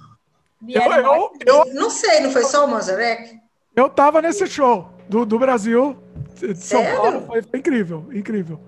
vieram 0.60 0.94
eu, 0.96 1.32
eu, 1.46 1.64
eu, 1.66 1.74
não 1.74 1.88
sei, 1.88 2.20
não 2.20 2.30
foi 2.30 2.44
só 2.44 2.66
o 2.66 2.68
Manzarek? 2.68 3.40
Eu 3.74 3.88
tava 3.88 4.20
nesse 4.20 4.46
show 4.46 4.90
do, 5.08 5.24
do 5.24 5.38
Brasil, 5.38 5.96
de 6.34 6.54
São 6.54 6.82
Sério? 6.82 6.96
Paulo, 7.00 7.26
foi, 7.26 7.42
foi 7.42 7.58
incrível, 7.58 8.06
incrível. 8.12 8.60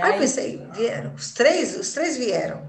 Ah, 0.00 0.10
eu 0.10 0.18
pensei, 0.18 0.66
vieram. 0.72 1.14
Os 1.14 1.32
três, 1.32 1.78
os 1.78 1.92
três 1.92 2.16
vieram. 2.16 2.68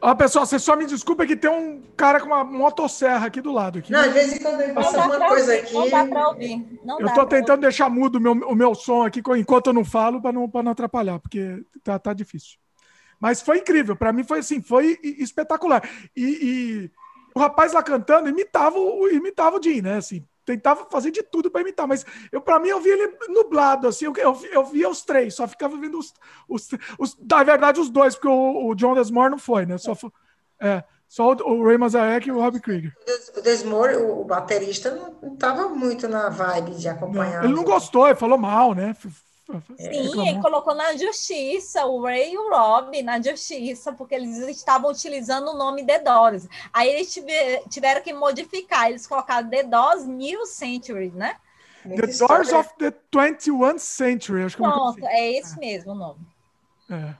Ó, 0.00 0.14
pessoal, 0.14 0.44
você 0.44 0.58
só 0.58 0.76
me 0.76 0.86
desculpa 0.86 1.26
que 1.26 1.34
tem 1.34 1.50
um 1.50 1.82
cara 1.96 2.20
com 2.20 2.26
uma 2.26 2.44
motosserra 2.44 3.26
aqui 3.26 3.40
do 3.40 3.50
lado. 3.50 3.78
Aqui. 3.78 3.90
Não, 3.90 4.00
às 4.00 4.12
vezes 4.12 4.38
quando 4.38 4.60
ele 4.60 4.74
passa 4.74 5.02
alguma 5.02 5.28
coisa 5.28 5.54
ouvir, 5.54 5.64
aqui. 5.64 5.74
Não 5.74 5.90
dá 5.90 6.06
para 6.06 6.28
ouvir. 6.28 6.80
Não 6.84 7.00
eu 7.00 7.06
estou 7.06 7.26
tentando 7.26 7.62
deixar 7.62 7.88
mudo 7.88 8.16
o 8.16 8.20
meu, 8.20 8.32
o 8.32 8.54
meu 8.54 8.74
som 8.74 9.02
aqui 9.02 9.22
enquanto 9.36 9.68
eu 9.68 9.72
não 9.72 9.84
falo, 9.84 10.20
para 10.20 10.32
não, 10.32 10.46
não 10.46 10.72
atrapalhar, 10.72 11.18
porque 11.18 11.64
tá, 11.82 11.98
tá 11.98 12.12
difícil. 12.12 12.58
Mas 13.20 13.40
foi 13.40 13.58
incrível, 13.58 13.96
para 13.96 14.12
mim 14.12 14.24
foi 14.24 14.40
assim, 14.40 14.60
foi 14.60 14.98
espetacular. 15.02 15.88
E, 16.16 16.24
e, 16.24 16.90
o 17.34 17.40
rapaz 17.40 17.72
lá 17.72 17.82
cantando 17.82 18.28
imitava 18.28 18.78
o, 18.78 19.08
imitava 19.08 19.58
o 19.58 19.62
Jim, 19.62 19.80
né? 19.80 19.96
Assim, 19.96 20.24
tentava 20.44 20.86
fazer 20.90 21.10
de 21.10 21.22
tudo 21.22 21.50
para 21.50 21.62
imitar, 21.62 21.86
mas 21.86 22.04
eu 22.30 22.40
para 22.40 22.60
mim 22.60 22.68
eu 22.68 22.80
via 22.80 22.92
ele 22.92 23.16
nublado, 23.28 23.88
assim, 23.88 24.04
eu, 24.04 24.12
eu, 24.16 24.38
eu 24.52 24.64
via 24.64 24.88
os 24.88 25.02
três, 25.02 25.34
só 25.34 25.48
ficava 25.48 25.76
vendo 25.76 25.98
os, 25.98 26.12
os, 26.48 26.68
os 26.98 27.16
na 27.18 27.42
verdade 27.42 27.80
os 27.80 27.90
dois, 27.90 28.14
porque 28.14 28.28
o, 28.28 28.68
o 28.68 28.74
John 28.74 28.94
Desmore 28.94 29.30
não 29.30 29.38
foi, 29.38 29.66
né? 29.66 29.78
Só 29.78 29.94
foi, 29.94 30.10
é, 30.60 30.84
só 31.08 31.32
o, 31.32 31.60
o 31.60 31.66
Ray 31.66 31.78
Mazarek 31.78 32.28
e 32.28 32.32
o 32.32 32.40
Rob 32.40 32.60
Krieger. 32.60 32.92
O 33.36 33.40
Desmore, 33.40 33.96
o 33.96 34.24
baterista, 34.24 34.90
não 34.94 35.34
estava 35.34 35.68
muito 35.68 36.08
na 36.08 36.28
vibe 36.28 36.72
de 36.72 36.88
acompanhar. 36.88 37.38
Não, 37.38 37.44
ele 37.44 37.54
não 37.54 37.64
gostou, 37.64 38.06
ele 38.06 38.16
falou 38.16 38.38
mal, 38.38 38.74
né? 38.74 38.94
Sim, 39.76 40.26
ele 40.26 40.40
colocou 40.40 40.74
na 40.74 40.96
justiça 40.96 41.84
o 41.84 42.02
Ray 42.02 42.32
e 42.32 42.38
o 42.38 42.48
Rob 42.48 43.02
na 43.02 43.20
justiça, 43.20 43.92
porque 43.92 44.14
eles 44.14 44.38
estavam 44.38 44.90
utilizando 44.90 45.48
o 45.48 45.56
nome 45.56 45.84
The 45.84 45.98
Doors. 45.98 46.48
Aí 46.72 46.88
eles 46.88 47.12
tiveram 47.68 48.00
que 48.02 48.12
modificar, 48.12 48.88
eles 48.88 49.06
colocaram 49.06 49.48
The 49.48 49.64
Doors 49.64 50.06
New 50.06 50.46
Century, 50.46 51.12
né? 51.14 51.36
The 51.82 52.06
Doors 52.26 52.52
of 52.52 52.70
the 52.78 52.90
21st 53.12 53.78
Century, 53.78 54.44
acho 54.44 54.56
que 54.56 54.62
Pronto, 54.62 55.04
assim. 55.04 55.14
é 55.14 55.38
esse 55.38 55.58
mesmo 55.58 55.92
o 55.92 55.94
nome. 55.94 56.20
É. 56.90 57.14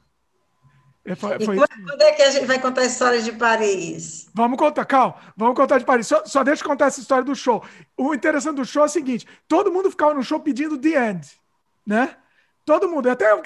É, 1.06 1.14
foi, 1.14 1.38
foi 1.44 1.56
quando 1.56 2.00
é 2.00 2.12
que 2.12 2.22
a 2.22 2.30
gente 2.30 2.46
vai 2.46 2.58
contar 2.58 2.80
a 2.80 2.86
história 2.86 3.20
de 3.20 3.32
Paris? 3.32 4.26
Vamos 4.32 4.56
contar, 4.56 4.86
Cal. 4.86 5.20
Vamos 5.36 5.54
contar 5.54 5.76
de 5.76 5.84
Paris. 5.84 6.06
Só, 6.06 6.24
só 6.24 6.42
deixa 6.42 6.64
eu 6.64 6.68
contar 6.68 6.86
essa 6.86 6.98
história 6.98 7.22
do 7.22 7.36
show. 7.36 7.62
O 7.94 8.14
interessante 8.14 8.56
do 8.56 8.64
show 8.64 8.84
é 8.84 8.86
o 8.86 8.88
seguinte: 8.88 9.26
todo 9.46 9.70
mundo 9.70 9.90
ficava 9.90 10.14
no 10.14 10.22
show 10.22 10.40
pedindo 10.40 10.78
The 10.78 11.10
End 11.10 11.43
né? 11.86 12.16
Todo 12.64 12.88
mundo, 12.88 13.08
até 13.08 13.34
o 13.34 13.42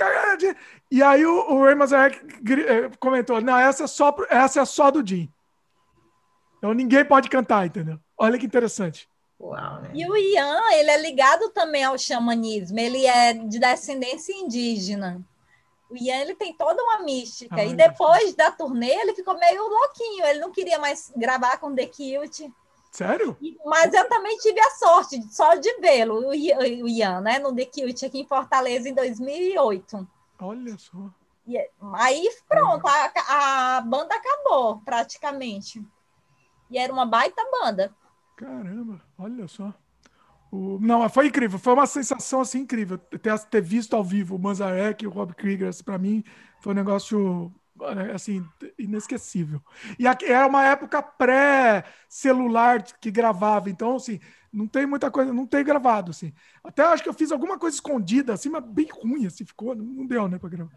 E 0.91 1.03
aí 1.03 1.27
o, 1.27 1.53
o 1.53 1.65
Ray 1.65 1.75
Mazarek 1.75 2.19
eh, 2.53 2.91
comentou: 3.01 3.41
não, 3.41 3.59
essa 3.59 3.85
é, 3.85 3.87
só, 3.87 4.15
essa 4.31 4.61
é 4.61 4.65
só 4.65 4.91
do 4.91 5.07
Jim. 5.07 5.33
Então 6.59 6.73
ninguém 6.73 7.05
pode 7.05 7.29
cantar, 7.29 7.67
entendeu? 7.67 7.99
Olha 8.17 8.39
que 8.39 8.47
interessante. 8.47 9.09
Uau, 9.41 9.83
né? 9.83 9.91
E 9.95 10.09
o 10.09 10.17
Ian, 10.17 10.61
ele 10.73 10.91
é 10.91 11.01
ligado 11.01 11.49
também 11.51 11.85
ao 11.85 11.99
xamanismo, 11.99 12.79
ele 12.79 13.07
é 13.07 13.33
de 13.33 13.59
descendência 13.59 14.33
indígena. 14.33 15.25
O 15.91 15.97
Ian, 15.97 16.17
ele 16.17 16.35
tem 16.35 16.53
toda 16.55 16.83
uma 16.83 17.01
mística. 17.01 17.57
Ah, 17.57 17.65
e 17.65 17.75
depois 17.75 18.35
da 18.35 18.51
turnê, 18.51 18.91
ele 18.91 19.15
ficou 19.15 19.39
meio 19.39 19.63
louquinho, 19.63 20.27
ele 20.27 20.41
não 20.41 20.53
queria 20.53 20.79
mais 20.79 21.11
gravar 21.17 21.57
com 21.59 21.75
The 21.75 21.87
Cute. 21.87 22.53
Sério? 22.99 23.37
Mas 23.65 23.95
eu 23.95 24.09
também 24.09 24.37
tive 24.39 24.59
a 24.59 24.71
sorte 24.71 25.23
só 25.33 25.55
de 25.55 25.73
vê-lo, 25.81 26.31
o 26.31 26.35
Ian, 26.35 27.21
né, 27.21 27.39
no 27.39 27.55
The 27.55 27.65
Cute 27.67 28.07
aqui 28.07 28.19
em 28.19 28.27
Fortaleza 28.27 28.89
em 28.89 28.93
2008. 28.93 30.09
Olha 30.41 30.77
só. 30.77 31.09
E 31.47 31.57
aí 31.95 32.29
pronto, 32.49 32.85
a, 32.89 33.77
a 33.77 33.81
banda 33.83 34.17
acabou 34.17 34.81
praticamente. 34.85 35.81
E 36.69 36.77
era 36.77 36.93
uma 36.93 37.07
baita 37.07 37.41
banda. 37.63 37.95
Caramba, 38.35 39.01
olha 39.17 39.47
só. 39.47 39.73
O... 40.51 40.81
Não, 40.81 41.09
foi 41.09 41.29
incrível, 41.29 41.57
foi 41.57 41.75
uma 41.75 41.87
sensação 41.87 42.41
assim 42.41 42.63
incrível 42.63 42.99
ter, 42.99 43.39
ter 43.45 43.63
visto 43.63 43.95
ao 43.95 44.03
vivo 44.03 44.35
o 44.35 44.39
Manzarek 44.41 45.05
e 45.05 45.07
o 45.07 45.11
Rob 45.11 45.33
Krieger. 45.35 45.71
Para 45.85 45.99
mim 45.99 46.25
foi 46.59 46.73
um 46.73 46.77
negócio 46.77 47.53
é, 47.68 47.68
assim, 48.15 48.45
inesquecível. 48.79 49.61
E 49.99 50.07
era 50.07 50.19
é 50.25 50.47
uma 50.47 50.65
época 50.65 51.03
pré-celular 51.03 52.83
que 53.01 53.11
gravava, 53.11 53.71
então, 53.71 53.97
assim, 53.97 54.21
não 54.53 54.67
tem 54.67 54.87
muita 54.87 55.11
coisa, 55.11 55.33
não 55.33 55.47
tem 55.47 55.65
gravado, 55.65 56.11
assim. 56.11 56.33
Até 56.65 56.83
acho 56.83 57.03
que 57.03 57.09
eu 57.09 57.15
fiz 57.15 57.31
alguma 57.31 57.59
coisa 57.59 57.77
escondida, 57.77 58.33
assim, 58.33 58.49
mas 58.49 58.65
bem 58.65 58.89
ruim, 58.91 59.27
assim, 59.27 59.45
ficou, 59.45 59.75
não 59.75 60.07
deu, 60.07 60.29
né, 60.29 60.39
para 60.39 60.49
gravar. 60.49 60.73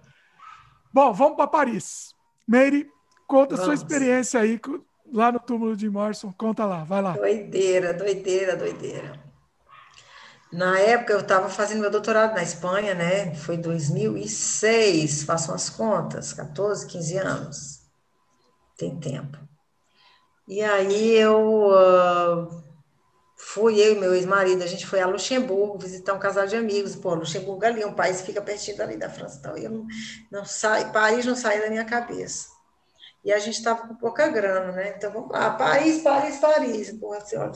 Bom, 0.93 1.13
vamos 1.13 1.35
para 1.38 1.47
Paris. 1.47 2.13
Meire, 2.47 2.89
conta 3.27 3.55
vamos. 3.55 3.61
a 3.61 3.65
sua 3.65 3.73
experiência 3.73 4.39
aí 4.39 4.59
lá 5.11 5.31
no 5.31 5.39
túmulo 5.39 5.75
de 5.75 5.89
Morrison, 5.89 6.33
conta 6.38 6.65
lá, 6.65 6.83
vai 6.83 7.01
lá. 7.01 7.13
Doideira, 7.13 7.93
doideira, 7.93 8.55
doideira. 8.55 9.31
Na 10.51 10.77
época, 10.80 11.13
eu 11.13 11.21
estava 11.21 11.49
fazendo 11.49 11.80
meu 11.80 11.89
doutorado 11.89 12.33
na 12.35 12.43
Espanha, 12.43 12.93
né? 12.93 13.33
Foi 13.35 13.55
2006, 13.55 15.23
façam 15.23 15.55
as 15.55 15.69
contas, 15.69 16.33
14, 16.33 16.88
15 16.88 17.17
anos. 17.17 17.80
Tem 18.77 18.99
tempo. 18.99 19.38
E 20.47 20.61
aí 20.61 21.15
eu 21.15 21.69
uh, 21.69 22.63
fui, 23.38 23.80
eu 23.80 23.95
e 23.95 23.99
meu 23.99 24.13
ex-marido, 24.13 24.61
a 24.63 24.67
gente 24.67 24.85
foi 24.85 24.99
a 24.99 25.07
Luxemburgo 25.07 25.77
visitar 25.77 26.13
um 26.13 26.19
casal 26.19 26.45
de 26.45 26.57
amigos. 26.57 26.97
Pô, 26.97 27.13
Luxemburgo 27.13 27.63
ali, 27.65 27.85
um 27.85 27.93
país 27.93 28.19
que 28.19 28.27
fica 28.27 28.41
pertinho 28.41 28.81
ali 28.81 28.97
da 28.97 29.09
França. 29.09 29.38
Então, 29.39 29.55
eu 29.55 29.69
não, 29.69 29.88
não 30.30 30.43
sai, 30.43 30.91
Paris 30.91 31.25
não 31.25 31.35
sai 31.35 31.61
da 31.61 31.69
minha 31.69 31.85
cabeça. 31.85 32.47
E 33.23 33.31
a 33.31 33.39
gente 33.39 33.57
estava 33.59 33.88
com 33.88 33.95
pouca 33.95 34.27
grana, 34.27 34.73
né? 34.73 34.95
Então, 34.97 35.11
vamos 35.11 35.30
lá, 35.31 35.51
Paris, 35.51 36.01
Paris, 36.01 36.38
Paris. 36.39 36.91
Porra, 36.91 37.19
assim, 37.19 37.38
olha, 37.38 37.53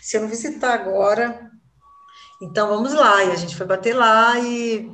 se 0.00 0.16
eu 0.16 0.22
não 0.22 0.28
visitar 0.28 0.72
agora, 0.72 1.50
então 2.40 2.68
vamos 2.68 2.92
lá, 2.92 3.24
e 3.24 3.32
a 3.32 3.36
gente 3.36 3.56
foi 3.56 3.66
bater 3.66 3.94
lá 3.94 4.38
e 4.38 4.90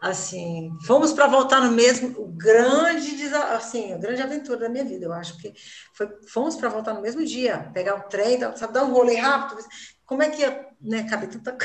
assim, 0.00 0.74
fomos 0.86 1.12
para 1.12 1.26
voltar 1.26 1.60
no 1.60 1.72
mesmo, 1.72 2.18
o 2.18 2.26
grande, 2.28 3.26
assim, 3.52 3.92
a 3.92 3.98
grande 3.98 4.22
aventura 4.22 4.60
da 4.60 4.68
minha 4.68 4.84
vida, 4.84 5.04
eu 5.04 5.12
acho 5.12 5.36
que 5.36 5.52
foi, 5.92 6.08
fomos 6.26 6.56
para 6.56 6.70
voltar 6.70 6.94
no 6.94 7.02
mesmo 7.02 7.22
dia, 7.24 7.70
pegar 7.74 7.96
o 7.96 8.08
trem, 8.08 8.40
sabe, 8.56 8.72
dar 8.72 8.84
um 8.84 8.92
rolê 8.92 9.16
rápido, 9.16 9.62
como 10.06 10.22
é 10.22 10.30
que 10.30 10.40
ia, 10.40 10.66
né, 10.80 11.06
caber 11.08 11.28
tanta 11.28 11.56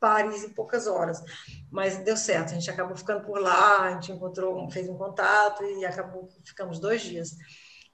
Paris 0.00 0.42
em 0.42 0.50
poucas 0.50 0.88
horas, 0.88 1.22
mas 1.70 1.98
deu 1.98 2.16
certo, 2.16 2.50
a 2.50 2.54
gente 2.54 2.68
acabou 2.68 2.96
ficando 2.96 3.24
por 3.24 3.40
lá, 3.40 3.82
a 3.82 3.92
gente 3.92 4.10
encontrou, 4.10 4.68
fez 4.70 4.88
um 4.88 4.96
contato 4.96 5.62
e 5.64 5.86
acabou, 5.86 6.28
ficamos 6.44 6.80
dois 6.80 7.00
dias. 7.00 7.30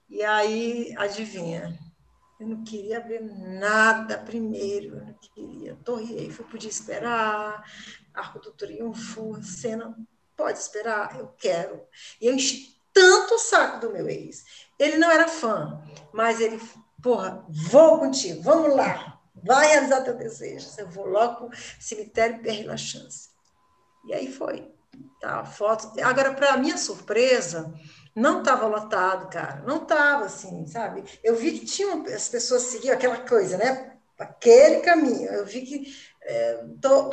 E 0.09 0.23
aí, 0.23 0.93
adivinha? 0.97 1.77
Eu 2.39 2.47
não 2.47 2.63
queria 2.63 2.99
ver 2.99 3.21
nada 3.21 4.17
primeiro, 4.17 4.97
eu 4.97 5.05
não 5.05 5.13
queria. 5.13 5.75
Torriei, 5.85 6.29
fui, 6.29 6.45
podia 6.45 6.69
esperar. 6.69 7.63
Arco 8.13 8.39
do 8.39 8.51
Triunfo, 8.51 9.41
cena, 9.41 9.95
pode 10.35 10.59
esperar, 10.59 11.17
eu 11.17 11.27
quero. 11.37 11.81
E 12.19 12.27
eu 12.27 12.33
enchi 12.33 12.75
tanto 12.93 13.35
o 13.35 13.39
saco 13.39 13.79
do 13.79 13.91
meu 13.91 14.07
ex. 14.09 14.43
Ele 14.77 14.97
não 14.97 15.09
era 15.09 15.27
fã, 15.27 15.81
mas 16.13 16.39
ele, 16.39 16.61
porra, 17.01 17.45
vou 17.49 17.99
contigo, 17.99 18.41
vamos 18.41 18.75
lá, 18.75 19.21
vai 19.33 19.67
realizar 19.67 20.01
teu 20.01 20.17
desejo. 20.17 20.67
Eu 20.77 20.89
vou 20.89 21.05
logo 21.05 21.49
cemitério 21.79 22.41
Père 22.41 22.63
La 22.63 22.77
Chance. 22.77 23.29
E 24.05 24.13
aí 24.13 24.31
foi. 24.31 24.71
Tá, 25.19 25.43
foto. 25.43 25.91
Agora, 26.01 26.33
para 26.33 26.57
minha 26.57 26.77
surpresa, 26.77 27.73
não 28.15 28.39
estava 28.39 28.65
lotado, 28.65 29.29
cara. 29.29 29.61
Não 29.67 29.83
estava 29.83 30.25
assim, 30.25 30.65
sabe? 30.67 31.03
Eu 31.23 31.35
vi 31.35 31.59
que 31.59 31.65
tinham 31.65 32.03
as 32.05 32.29
pessoas 32.29 32.63
seguiam 32.63 32.95
aquela 32.95 33.17
coisa, 33.17 33.57
né? 33.57 33.97
Aquele 34.17 34.79
caminho. 34.79 35.29
Eu 35.29 35.45
vi 35.45 35.61
que 35.63 35.93
é, 36.21 36.65
tô, 36.81 37.09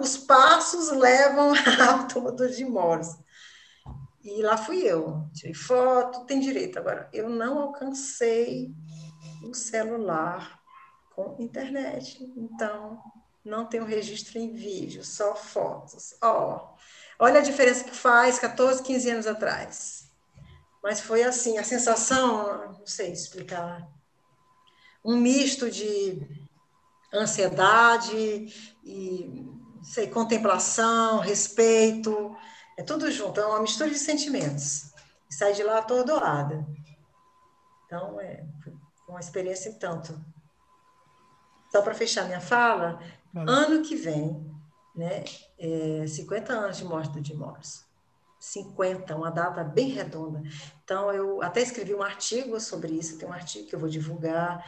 os 0.00 0.16
passos 0.18 0.90
levam 0.90 1.52
ao 1.88 2.08
tomador 2.08 2.48
de 2.48 2.64
Morse. 2.64 3.16
E 4.22 4.42
lá 4.42 4.56
fui 4.56 4.82
eu. 4.82 5.28
Tirei 5.32 5.54
foto, 5.54 6.26
tem 6.26 6.40
direito. 6.40 6.78
Agora, 6.78 7.08
eu 7.12 7.28
não 7.28 7.60
alcancei 7.60 8.74
o 9.44 9.54
celular 9.54 10.60
com 11.14 11.36
internet. 11.38 12.18
Então, 12.36 13.00
não 13.44 13.64
tenho 13.64 13.84
registro 13.84 14.38
em 14.38 14.52
vídeo, 14.52 15.04
só 15.04 15.36
fotos. 15.36 16.16
Ó, 16.20 16.74
olha 17.20 17.38
a 17.38 17.44
diferença 17.44 17.84
que 17.84 17.94
faz 17.94 18.40
14, 18.40 18.82
15 18.82 19.10
anos 19.10 19.26
atrás. 19.28 19.95
Mas 20.86 21.00
foi 21.00 21.24
assim, 21.24 21.58
a 21.58 21.64
sensação, 21.64 22.78
não 22.78 22.86
sei 22.86 23.10
explicar, 23.10 23.90
um 25.04 25.16
misto 25.16 25.68
de 25.68 26.24
ansiedade 27.12 28.16
e 28.84 29.44
sei, 29.82 30.06
contemplação, 30.06 31.18
respeito, 31.18 32.36
é 32.78 32.84
tudo 32.84 33.10
junto, 33.10 33.40
é 33.40 33.46
uma 33.46 33.62
mistura 33.62 33.90
de 33.90 33.98
sentimentos. 33.98 34.92
E 35.28 35.34
sai 35.34 35.54
de 35.54 35.64
lá 35.64 35.78
atordoada. 35.78 36.64
Então, 37.84 38.20
é 38.20 38.46
uma 39.08 39.18
experiência 39.18 39.72
tanto. 39.80 40.16
Só 41.72 41.82
para 41.82 41.94
fechar 41.94 42.26
minha 42.26 42.40
fala, 42.40 43.00
ano 43.34 43.82
que 43.82 43.96
vem, 43.96 44.56
né, 44.94 45.24
é 45.58 46.06
50 46.06 46.52
anos 46.52 46.76
de 46.76 46.84
morte 46.84 47.10
do 47.10 47.24
Jim 47.24 47.34
Morrison. 47.34 47.85
50, 48.46 49.16
uma 49.16 49.30
data 49.30 49.64
bem 49.64 49.88
redonda. 49.88 50.40
Então, 50.84 51.12
eu 51.12 51.42
até 51.42 51.60
escrevi 51.60 51.94
um 51.94 52.02
artigo 52.02 52.60
sobre 52.60 52.92
isso, 52.92 53.18
tem 53.18 53.28
um 53.28 53.32
artigo 53.32 53.66
que 53.66 53.74
eu 53.74 53.78
vou 53.80 53.88
divulgar, 53.88 54.64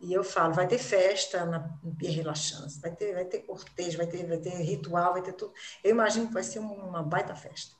e 0.00 0.12
eu 0.12 0.22
falo, 0.22 0.52
vai 0.52 0.66
ter 0.66 0.78
festa 0.78 1.46
na, 1.46 1.60
Pierre 1.96 2.22
Lachance, 2.22 2.80
vai 2.80 2.90
ter, 2.90 3.14
vai 3.14 3.24
ter 3.24 3.38
cortejo, 3.40 3.96
vai 3.96 4.06
ter, 4.06 4.26
vai 4.26 4.36
ter 4.36 4.50
ritual, 4.50 5.12
vai 5.12 5.22
ter 5.22 5.32
tudo. 5.32 5.52
Eu 5.82 5.92
imagino 5.92 6.26
que 6.26 6.34
vai 6.34 6.42
ser 6.42 6.58
uma 6.58 7.02
baita 7.02 7.34
festa. 7.34 7.74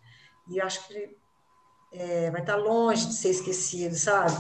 E 0.48 0.58
eu 0.58 0.64
acho 0.64 0.86
que 0.88 1.16
é, 1.92 2.30
vai 2.30 2.40
estar 2.40 2.56
longe 2.56 3.06
de 3.06 3.14
ser 3.14 3.30
esquecido, 3.30 3.94
sabe? 3.94 4.34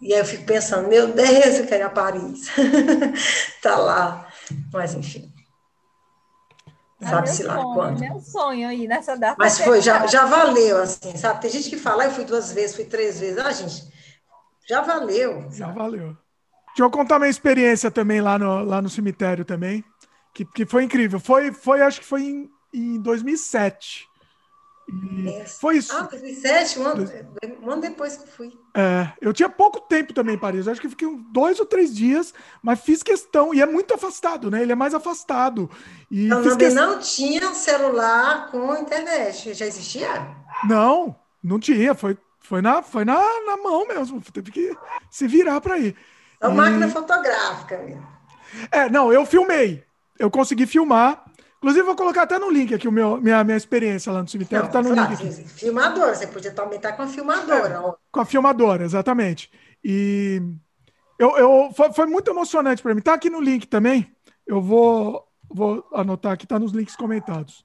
E 0.00 0.14
aí 0.14 0.20
eu 0.20 0.24
fico 0.24 0.44
pensando, 0.44 0.88
meu 0.88 1.12
Deus, 1.12 1.58
eu 1.58 1.66
quero 1.66 1.82
ir 1.82 1.86
a 1.86 1.90
Paris. 1.90 2.48
tá 3.60 3.76
lá. 3.76 4.32
Mas, 4.72 4.94
enfim. 4.94 5.32
É 7.00 7.06
Sabe-se 7.06 7.44
lá 7.44 7.54
sonho, 7.54 7.74
quando. 7.74 8.00
Meu 8.00 8.20
sonho 8.20 8.68
aí 8.68 8.88
nessa 8.88 9.16
data. 9.16 9.36
Mas 9.38 9.60
foi, 9.60 9.80
já, 9.80 10.06
já 10.06 10.24
valeu, 10.24 10.82
assim, 10.82 11.16
sabe? 11.16 11.40
Tem 11.40 11.50
gente 11.50 11.70
que 11.70 11.76
fala, 11.76 12.02
ah, 12.02 12.06
eu 12.06 12.10
fui 12.10 12.24
duas 12.24 12.52
vezes, 12.52 12.74
fui 12.74 12.84
três 12.84 13.20
vezes. 13.20 13.38
Ah, 13.38 13.52
gente, 13.52 13.88
já 14.68 14.80
valeu. 14.80 15.48
Já 15.52 15.70
valeu. 15.70 16.16
Deixa 16.68 16.82
eu 16.82 16.90
contar 16.90 17.18
minha 17.18 17.30
experiência 17.30 17.90
também 17.90 18.20
lá 18.20 18.38
no, 18.38 18.64
lá 18.64 18.82
no 18.82 18.88
cemitério 18.88 19.44
também, 19.44 19.84
que, 20.34 20.44
que 20.44 20.66
foi 20.66 20.82
incrível. 20.82 21.20
Foi, 21.20 21.52
foi, 21.52 21.82
acho 21.82 22.00
que 22.00 22.06
foi 22.06 22.22
em, 22.22 22.50
em 22.74 23.00
2007. 23.00 24.07
E 24.88 25.44
foi 25.46 25.76
isso. 25.76 25.94
Ah, 25.94 26.02
2007, 26.02 26.78
um 26.78 26.86
ano, 26.86 27.10
um 27.62 27.70
ano 27.70 27.82
depois 27.82 28.16
que 28.16 28.28
fui. 28.28 28.58
É, 28.74 29.12
eu 29.20 29.34
tinha 29.34 29.48
pouco 29.48 29.80
tempo 29.80 30.14
também 30.14 30.34
em 30.34 30.38
Paris. 30.38 30.66
Eu 30.66 30.72
acho 30.72 30.80
que 30.80 30.88
fiquei 30.88 31.08
dois 31.30 31.60
ou 31.60 31.66
três 31.66 31.94
dias, 31.94 32.32
mas 32.62 32.80
fiz 32.80 33.02
questão. 33.02 33.52
E 33.52 33.60
é 33.60 33.66
muito 33.66 33.92
afastado, 33.92 34.50
né? 34.50 34.62
Ele 34.62 34.72
é 34.72 34.74
mais 34.74 34.94
afastado. 34.94 35.70
E 36.10 36.26
então, 36.26 36.42
não, 36.42 36.56
questão... 36.56 36.92
não 36.92 37.00
tinha 37.00 37.52
celular 37.52 38.50
com 38.50 38.74
internet. 38.76 39.52
Já 39.52 39.66
existia? 39.66 40.08
Não, 40.64 41.14
não 41.42 41.60
tinha. 41.60 41.94
Foi, 41.94 42.16
foi, 42.40 42.62
na, 42.62 42.82
foi 42.82 43.04
na, 43.04 43.20
na 43.44 43.58
mão 43.58 43.86
mesmo. 43.86 44.22
Teve 44.32 44.50
que 44.50 44.74
se 45.10 45.28
virar 45.28 45.60
para 45.60 45.78
ir. 45.78 45.94
É 46.40 46.48
uma 46.48 46.66
e... 46.66 46.70
máquina 46.70 46.88
fotográfica 46.88 47.76
mesmo. 47.78 48.06
É, 48.70 48.88
não, 48.88 49.12
eu 49.12 49.26
filmei. 49.26 49.84
Eu 50.18 50.30
consegui 50.30 50.66
filmar. 50.66 51.24
Inclusive, 51.58 51.84
vou 51.84 51.96
colocar 51.96 52.22
até 52.22 52.38
no 52.38 52.50
link 52.50 52.72
aqui 52.72 52.86
o 52.86 52.92
meu, 52.92 53.20
minha, 53.20 53.42
minha 53.42 53.56
experiência 53.56 54.12
lá 54.12 54.22
no 54.22 54.28
cemitério. 54.28 54.66
Não, 54.66 54.72
tá 54.72 54.80
no 54.80 54.94
link 54.94 55.12
aqui. 55.12 55.30
Filmadora, 55.48 56.14
você 56.14 56.26
podia 56.28 56.52
também 56.52 56.76
estar 56.76 56.92
com 56.92 57.02
a 57.02 57.06
filmadora. 57.08 57.74
É, 57.74 57.94
com 58.12 58.20
a 58.20 58.24
filmadora, 58.24 58.84
exatamente. 58.84 59.50
E 59.82 60.40
eu, 61.18 61.36
eu, 61.36 61.70
foi, 61.74 61.92
foi 61.92 62.06
muito 62.06 62.30
emocionante 62.30 62.80
para 62.80 62.94
mim. 62.94 63.00
Tá 63.00 63.14
aqui 63.14 63.28
no 63.28 63.40
link 63.40 63.66
também. 63.66 64.14
Eu 64.46 64.62
vou, 64.62 65.26
vou 65.50 65.84
anotar 65.92 66.32
aqui, 66.32 66.46
tá 66.46 66.60
nos 66.60 66.70
links 66.70 66.94
comentados. 66.94 67.64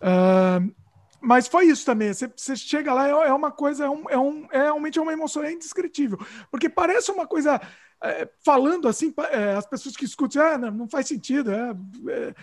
Uh, 0.00 0.72
mas 1.20 1.48
foi 1.48 1.66
isso 1.66 1.84
também. 1.84 2.14
Você, 2.14 2.30
você 2.34 2.54
chega 2.54 2.94
lá, 2.94 3.08
é, 3.08 3.10
é 3.10 3.32
uma 3.32 3.50
coisa, 3.50 3.86
é, 3.86 3.90
um, 3.90 4.08
é, 4.08 4.16
um, 4.16 4.46
é 4.52 4.62
realmente 4.62 5.00
uma 5.00 5.12
emoção 5.12 5.44
indescritível. 5.44 6.18
Porque 6.48 6.68
parece 6.68 7.10
uma 7.10 7.26
coisa. 7.26 7.60
É, 8.00 8.28
falando 8.44 8.86
assim, 8.86 9.12
é, 9.32 9.54
as 9.54 9.66
pessoas 9.66 9.96
que 9.96 10.04
escutam, 10.04 10.44
ah, 10.44 10.56
não, 10.56 10.70
não 10.70 10.88
faz 10.88 11.08
sentido. 11.08 11.50
É, 11.50 11.70
é 12.08 12.34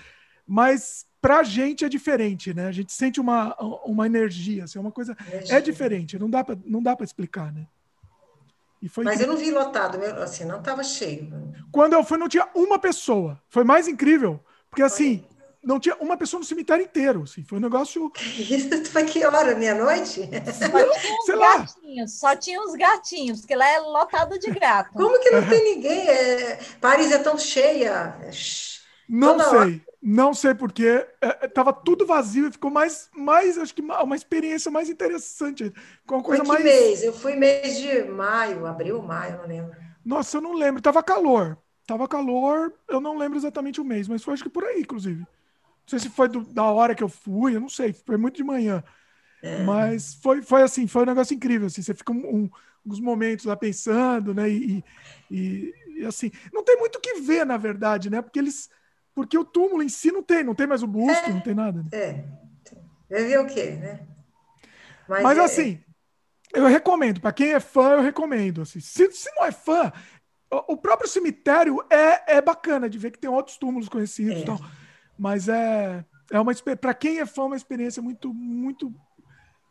mas 0.48 1.06
para 1.22 1.40
a 1.40 1.44
gente 1.44 1.86
é 1.86 1.90
diferente, 1.90 2.54
né? 2.54 2.68
A 2.68 2.72
gente 2.72 2.92
sente 2.92 3.20
uma, 3.20 3.56
uma 3.86 4.06
energia, 4.06 4.66
assim, 4.66 4.78
é 4.78 4.82
uma 4.82 4.92
coisa 4.92 5.16
é 5.50 5.62
diferente, 5.62 6.20
não 6.20 6.30
dá 6.30 6.44
para 6.44 6.58
não 6.66 6.82
dá 6.82 6.96
para 6.96 7.06
explicar, 7.06 7.52
né? 7.52 7.68
Mas 8.98 9.22
eu 9.22 9.28
não 9.28 9.38
vi 9.38 9.50
lotado, 9.50 9.98
assim, 10.22 10.44
não 10.44 10.60
estava 10.60 10.84
cheio. 10.84 11.32
Quando 11.72 11.94
eu 11.94 12.04
fui 12.04 12.18
não 12.18 12.28
tinha 12.28 12.46
uma 12.54 12.78
pessoa, 12.78 13.42
foi 13.48 13.64
mais 13.64 13.88
incrível, 13.88 14.44
porque 14.70 14.84
assim 14.84 15.26
não 15.64 15.80
tinha 15.80 15.96
uma 15.96 16.18
pessoa 16.18 16.40
no 16.40 16.46
cemitério 16.46 16.84
inteiro, 16.84 17.24
assim, 17.24 17.44
foi 17.44 17.58
um 17.58 17.62
negócio. 17.62 18.12
Isso 18.20 18.86
foi 18.92 19.06
que 19.06 19.26
hora? 19.26 19.56
Meia-noite? 19.56 20.30
Sei 21.26 21.36
lá. 21.36 21.60
Gatinhos, 21.60 22.20
só 22.20 22.36
tinha 22.36 22.62
os 22.62 22.74
gatinhos, 22.74 23.40
porque 23.40 23.56
lá 23.56 23.68
é 23.68 23.80
lotado 23.80 24.38
de 24.38 24.52
gato. 24.52 24.92
Como 24.92 25.20
que 25.22 25.32
não 25.32 25.42
tem 25.48 25.76
ninguém? 25.76 26.08
É... 26.08 26.60
Paris 26.82 27.12
é 27.12 27.18
tão 27.20 27.38
cheia. 27.38 28.14
Não 29.08 29.38
Toda 29.38 29.50
sei. 29.50 29.58
Hora. 29.58 29.93
Não 30.06 30.34
sei 30.34 30.54
porquê. 30.54 31.08
Estava 31.42 31.70
é, 31.70 31.74
é 31.74 31.82
tudo 31.86 32.06
vazio 32.06 32.48
e 32.48 32.52
ficou 32.52 32.70
mais, 32.70 33.10
mais, 33.16 33.58
acho 33.58 33.74
que 33.74 33.82
uma 33.82 34.16
experiência 34.18 34.70
mais 34.70 34.90
interessante. 34.90 35.74
Com 36.06 36.16
uma 36.16 36.24
coisa 36.24 36.44
Foi 36.44 36.58
que 36.58 36.64
mais... 36.64 36.76
mês? 36.76 37.04
Eu 37.04 37.14
fui 37.14 37.36
mês 37.38 37.80
de 37.80 38.04
maio, 38.04 38.66
abril, 38.66 39.02
maio, 39.02 39.38
não 39.38 39.48
lembro. 39.48 39.74
Nossa, 40.04 40.38
eu 40.38 40.42
não 40.42 40.54
lembro. 40.54 40.82
Tava 40.82 41.02
calor. 41.02 41.58
Tava 41.88 42.06
calor, 42.06 42.74
eu 42.90 43.00
não 43.00 43.18
lembro 43.18 43.38
exatamente 43.38 43.80
o 43.80 43.86
mês, 43.86 44.08
mas 44.08 44.24
foi 44.24 44.34
acho 44.34 44.44
que 44.44 44.50
por 44.50 44.66
aí, 44.66 44.82
inclusive. 44.82 45.20
Não 45.22 45.88
sei 45.88 46.00
se 46.00 46.10
foi 46.10 46.28
do, 46.28 46.42
da 46.42 46.64
hora 46.64 46.96
que 46.96 47.04
eu 47.04 47.10
fui, 47.10 47.56
eu 47.56 47.62
não 47.62 47.70
sei, 47.70 47.94
foi 47.94 48.18
muito 48.18 48.36
de 48.36 48.44
manhã. 48.44 48.84
É. 49.42 49.64
Mas 49.64 50.16
foi, 50.16 50.42
foi 50.42 50.64
assim, 50.64 50.86
foi 50.86 51.04
um 51.04 51.08
negócio 51.08 51.34
incrível. 51.34 51.68
Assim, 51.68 51.82
você 51.82 51.94
fica 51.94 52.12
um, 52.12 52.36
um, 52.36 52.50
uns 52.86 53.00
momentos 53.00 53.46
lá 53.46 53.56
pensando, 53.56 54.34
né? 54.34 54.50
E, 54.50 54.84
e, 55.30 55.74
e, 55.98 56.06
assim, 56.06 56.32
não 56.54 56.64
tem 56.64 56.78
muito 56.78 56.98
o 56.98 57.02
que 57.02 57.22
ver, 57.22 57.46
na 57.46 57.58
verdade, 57.58 58.10
né? 58.10 58.22
Porque 58.22 58.40
eles 58.40 58.70
porque 59.16 59.38
o 59.38 59.46
túmulo 59.46 59.84
em 59.84 59.90
si 59.90 60.12
não 60.12 60.24
tem, 60.24 60.44
não 60.44 60.56
tem 60.56 60.68
mais 60.68 60.84
o 60.84 60.88
busto, 60.88 61.26
é, 61.26 61.34
não 61.34 61.42
tem 61.42 61.54
nada. 61.54 61.84
Né? 61.84 61.90
É. 61.92 62.26
Vai 63.10 63.24
ver 63.26 63.40
o 63.40 63.46
quê, 63.46 63.72
né? 63.72 64.08
Mas, 65.08 65.24
Mas 65.24 65.38
é... 65.38 65.42
assim, 65.42 65.84
eu 66.54 66.66
recomendo. 66.66 67.22
Para 67.22 67.34
quem 67.34 67.54
é 67.54 67.60
fã, 67.60 67.94
eu 67.94 68.02
recomendo. 68.02 68.62
Assim. 68.62 68.80
Se, 68.80 69.12
se 69.12 69.30
não 69.36 69.46
é 69.46 69.52
fã, 69.52 69.92
o, 70.52 70.74
o 70.74 70.78
próprio 70.78 71.10
cemitério 71.10 71.84
é, 71.90 72.38
é 72.38 72.42
bacana 72.42 72.90
de 72.90 72.98
ver 72.98 73.12
que 73.12 73.20
tem 73.20 73.30
outros 73.30 73.58
túmulos 73.58 73.90
conhecidos. 73.90 74.38
É. 74.38 74.40
Então, 74.40 74.60
mas 75.18 75.48
é, 75.48 76.04
é 76.32 76.40
uma 76.40 76.54
para 76.80 76.94
quem 76.94 77.20
é 77.20 77.26
fã, 77.26 77.44
uma 77.44 77.56
experiência 77.56 78.02
muito, 78.02 78.34
muito. 78.34 78.94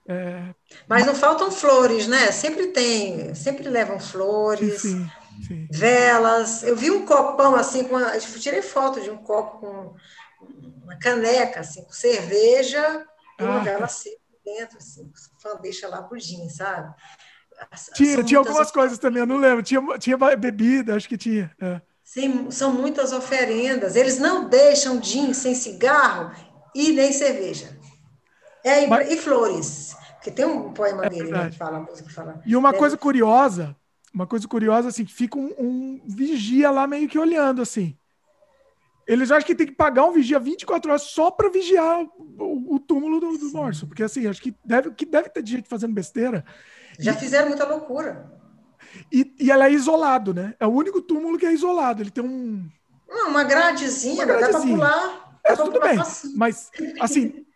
É... 0.06 0.54
Mas 0.88 1.06
não 1.06 1.14
faltam 1.14 1.50
flores, 1.50 2.06
né? 2.06 2.30
Sempre 2.32 2.68
tem, 2.68 3.34
sempre 3.34 3.68
levam 3.68 3.98
flores. 3.98 4.82
Sim, 4.82 4.98
sim. 4.98 5.22
Sim. 5.47 5.67
velas. 5.70 6.62
Eu 6.62 6.77
vi 6.77 6.91
um 6.91 7.05
copão 7.05 7.55
assim, 7.55 7.85
com 7.85 7.97
a, 7.97 8.17
eu 8.17 8.20
tirei 8.20 8.62
foto 8.62 9.01
de 9.01 9.11
um 9.11 9.19
copo 9.19 9.59
com 9.59 9.94
uma 10.83 10.97
caneca, 10.99 11.61
assim, 11.61 11.85
com 11.85 11.93
cerveja 11.93 13.07
e 13.39 13.44
uma 13.44 13.61
ah. 13.61 13.65
vela 13.65 13.89
seca 13.89 14.20
dentro, 14.44 14.78
assim, 14.78 15.11
deixa 15.61 15.89
lá 15.89 16.02
pro 16.02 16.19
gin, 16.19 16.49
sabe? 16.49 16.93
Tinha, 17.94 18.25
tinha 18.25 18.39
algumas 18.39 18.73
coisas 18.73 18.99
também, 18.99 19.20
eu 19.20 19.27
não 19.27 19.36
lembro. 19.36 19.62
Tinha, 19.62 19.81
tinha 19.99 20.17
bebida, 20.36 20.97
acho 20.97 21.09
que 21.09 21.17
tinha. 21.17 21.51
É. 21.61 21.81
Sim, 22.02 22.51
são 22.51 22.73
muitas 22.73 23.12
oferendas. 23.12 23.94
Eles 23.94 24.19
não 24.19 24.49
deixam 24.49 25.02
gin 25.02 25.33
sem 25.33 25.55
cigarro 25.55 26.33
e 26.75 26.93
nem 26.93 27.12
cerveja. 27.12 27.78
É, 28.65 28.86
Mas... 28.86 29.11
E 29.11 29.17
flores. 29.17 29.97
Porque 30.15 30.31
tem 30.31 30.44
um 30.44 30.73
poema 30.73 31.07
é 31.07 31.11
dele 31.11 31.31
né, 31.31 31.51
que 31.51 31.57
fala, 31.57 31.78
a 31.78 31.81
música 31.81 32.09
que 32.09 32.15
fala. 32.15 32.41
E 32.47 32.55
uma 32.55 32.73
coisa 32.73 32.97
curiosa, 32.97 33.77
uma 34.12 34.26
coisa 34.26 34.47
curiosa, 34.47 34.89
assim, 34.89 35.05
que 35.05 35.12
fica 35.12 35.39
um, 35.39 35.52
um, 35.58 36.02
vigia 36.07 36.70
lá 36.70 36.86
meio 36.86 37.08
que 37.08 37.18
olhando, 37.18 37.62
assim. 37.62 37.97
Eles 39.07 39.31
acham 39.31 39.47
que 39.47 39.55
tem 39.55 39.66
que 39.66 39.73
pagar 39.73 40.05
um 40.05 40.12
vigia 40.12 40.39
24 40.39 40.91
horas 40.91 41.02
só 41.02 41.31
para 41.31 41.49
vigiar 41.49 42.02
o, 42.02 42.74
o, 42.74 42.78
túmulo 42.78 43.18
do, 43.18 43.36
do 43.36 43.50
morso. 43.50 43.86
Porque, 43.86 44.02
assim, 44.02 44.26
acho 44.26 44.41
que 44.41 44.55
deve, 44.65 44.92
que 44.92 45.05
deve 45.05 45.28
ter 45.28 45.44
gente 45.44 45.68
fazendo 45.68 45.92
besteira. 45.92 46.44
Já 46.99 47.15
fizeram 47.15 47.49
muita 47.49 47.66
loucura. 47.66 48.31
E, 49.10 49.34
e 49.41 49.50
ela 49.50 49.66
é 49.66 49.73
isolado, 49.73 50.32
né? 50.32 50.55
É 50.60 50.66
o 50.66 50.70
único 50.70 51.00
túmulo 51.00 51.39
que 51.39 51.47
é 51.47 51.52
isolado. 51.52 52.02
Ele 52.02 52.10
tem 52.10 52.23
um. 52.23 52.68
Não, 53.08 53.31
uma 53.31 53.42
gradezinha, 53.42 54.15
uma 54.15 54.24
gradezinha. 54.24 54.52
dá 54.52 54.60
para 54.60 54.68
pular. 54.68 55.39
É, 55.44 55.57
tudo 55.57 55.81
bem. 55.81 55.99
Mas, 56.36 56.70
assim, 57.00 57.44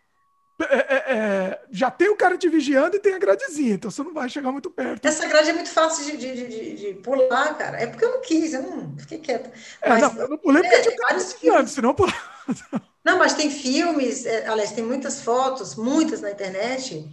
é, 0.59 0.75
é, 0.75 1.15
é, 1.15 1.61
já 1.69 1.91
tem 1.91 2.09
o 2.09 2.15
cara 2.15 2.37
te 2.37 2.49
vigiando 2.49 2.95
e 2.95 2.99
tem 2.99 3.13
a 3.13 3.19
gradezinha, 3.19 3.75
então 3.75 3.91
você 3.91 4.01
não 4.01 4.13
vai 4.13 4.27
chegar 4.27 4.51
muito 4.51 4.71
perto. 4.71 5.05
Essa 5.05 5.27
grade 5.27 5.51
é 5.51 5.53
muito 5.53 5.69
fácil 5.69 6.05
de, 6.05 6.17
de, 6.17 6.47
de, 6.47 6.75
de 6.75 6.93
pular, 6.95 7.55
cara. 7.55 7.79
É 7.79 7.85
porque 7.85 8.03
eu 8.03 8.11
não 8.11 8.21
quis, 8.21 8.53
eu 8.53 8.63
não 8.63 8.97
fiquei 8.97 9.19
quieta. 9.19 9.51
É, 9.81 9.89
mas, 9.89 10.01
não, 10.01 10.21
eu 10.21 10.29
não 10.29 10.37
pulei 10.37 10.63
porque 10.63 10.75
é, 10.75 10.81
tinha 10.81 10.95
um 10.95 10.97
cara 10.97 11.19
vigiando, 11.19 11.69
senão 11.69 11.95
eu 11.97 12.81
Não, 13.05 13.19
mas 13.19 13.35
tem 13.35 13.49
filmes, 13.51 14.25
é, 14.25 14.47
aliás, 14.47 14.71
tem 14.71 14.83
muitas 14.83 15.21
fotos, 15.21 15.75
muitas 15.75 16.21
na 16.21 16.31
internet, 16.31 17.07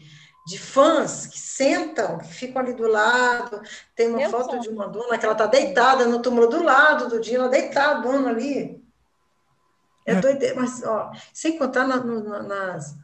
de 0.46 0.58
fãs 0.58 1.26
que 1.26 1.38
sentam, 1.38 2.18
que 2.18 2.32
ficam 2.32 2.62
ali 2.62 2.72
do 2.72 2.88
lado. 2.88 3.60
Tem 3.94 4.08
uma 4.08 4.28
foto 4.28 4.58
de 4.58 4.68
uma 4.70 4.88
dona 4.88 5.18
que 5.18 5.24
ela 5.24 5.34
está 5.34 5.46
deitada 5.46 6.06
no 6.06 6.20
túmulo 6.20 6.48
do 6.48 6.62
lado 6.62 7.08
do 7.08 7.20
Dino, 7.20 7.48
deitada, 7.48 8.00
dona 8.00 8.30
ali. 8.30 8.82
É, 10.06 10.12
é. 10.12 10.14
doideira, 10.16 10.54
mas 10.56 10.82
ó, 10.82 11.12
sem 11.32 11.56
contar 11.56 11.86
na, 11.86 11.96
no, 11.96 12.42
nas 12.42 12.94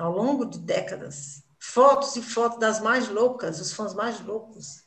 ao 0.00 0.12
longo 0.12 0.46
de 0.46 0.58
décadas. 0.58 1.44
Fotos 1.58 2.16
e 2.16 2.22
fotos 2.22 2.58
das 2.58 2.80
mais 2.80 3.08
loucas, 3.08 3.60
os 3.60 3.72
fãs 3.72 3.94
mais 3.94 4.20
loucos. 4.20 4.82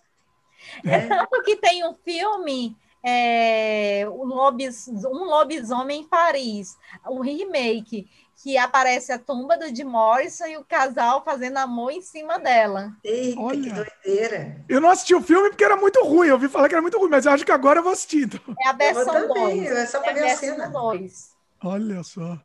É 0.83 1.01
né? 1.01 1.08
tanto 1.08 1.43
que 1.43 1.56
tem 1.56 1.88
um 1.88 1.93
filme, 1.93 2.75
é, 3.03 4.06
um, 4.09 4.25
lobis, 4.25 4.88
um 4.88 5.25
lobisomem 5.25 6.01
em 6.01 6.08
Paris, 6.08 6.75
o 7.06 7.19
um 7.19 7.22
remake, 7.22 8.09
que 8.42 8.58
aparece 8.58 9.11
a 9.11 9.19
tumba 9.19 9.56
do 9.56 9.74
Jim 9.74 9.83
Morrison 9.83 10.48
e 10.48 10.58
o 10.58 10.66
casal 10.66 11.24
fazendo 11.24 11.58
amor 11.58 11.92
em 11.92 12.01
cima 12.01 12.40
dela. 12.40 12.92
Eita, 13.03 13.40
Olha, 13.40 13.61
que 13.61 13.69
doideira. 13.69 14.66
Eu 14.67 14.82
não 14.82 14.90
assisti 14.90 15.14
o 15.14 15.22
filme 15.22 15.50
porque 15.50 15.64
era 15.64 15.77
muito 15.77 16.03
ruim, 16.03 16.27
eu 16.27 16.33
ouvi 16.33 16.50
falar 16.50 16.67
que 16.67 16.75
era 16.75 16.82
muito 16.82 16.98
ruim, 16.98 17.09
mas 17.09 17.25
eu 17.25 17.32
acho 17.32 17.45
que 17.45 17.51
agora 17.51 17.80
eu 17.80 17.83
vou 17.83 17.93
assistir. 17.93 18.24
Então. 18.24 18.56
É 18.59 18.69
a 18.69 18.74
versão 18.74 19.27
2. 19.27 19.72
É 19.72 19.85
só 19.85 20.00
para 20.00 20.11
é 20.11 20.14
ver 20.16 20.30
a 20.32 20.38
cena. 20.38 20.69
Dois. 20.69 21.33
Olha 21.64 22.03
só, 22.03 22.38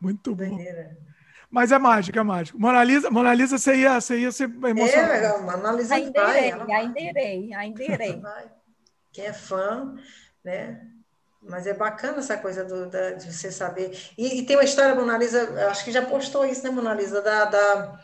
muito 0.00 0.34
bom. 0.34 0.58
Mas 1.50 1.72
é 1.72 1.78
mágica, 1.78 2.20
é 2.20 2.22
mágica. 2.22 2.56
Mona 2.56 2.84
Lisa, 2.84 3.10
Mona 3.10 3.34
Lisa 3.34 3.58
você, 3.58 3.74
ia, 3.74 4.00
você 4.00 4.20
ia 4.20 4.30
ser 4.30 4.44
emocionado. 4.44 5.12
É, 5.12 5.38
Mona 5.40 5.72
Lisa 5.72 5.96
ainda 5.96 6.24
vai. 6.24 6.48
Irei, 6.48 6.52
ainda 6.72 7.00
irei, 7.00 7.54
ainda 7.54 7.82
irei. 7.82 8.22
Quem 9.12 9.26
é 9.26 9.32
fã, 9.32 9.96
né? 10.44 10.80
Mas 11.42 11.66
é 11.66 11.74
bacana 11.74 12.18
essa 12.18 12.36
coisa 12.36 12.64
do, 12.64 12.88
da, 12.88 13.12
de 13.12 13.34
você 13.34 13.50
saber. 13.50 13.98
E, 14.16 14.38
e, 14.38 14.46
tem 14.46 14.56
uma 14.56 14.64
história, 14.64 14.94
Mona 14.94 15.18
Lisa, 15.18 15.68
acho 15.68 15.84
que 15.84 15.90
já 15.90 16.06
postou 16.06 16.44
isso, 16.44 16.62
né, 16.62 16.70
Mona 16.70 16.94
Lisa? 16.94 17.20
Da, 17.20 17.46
da, 17.46 18.00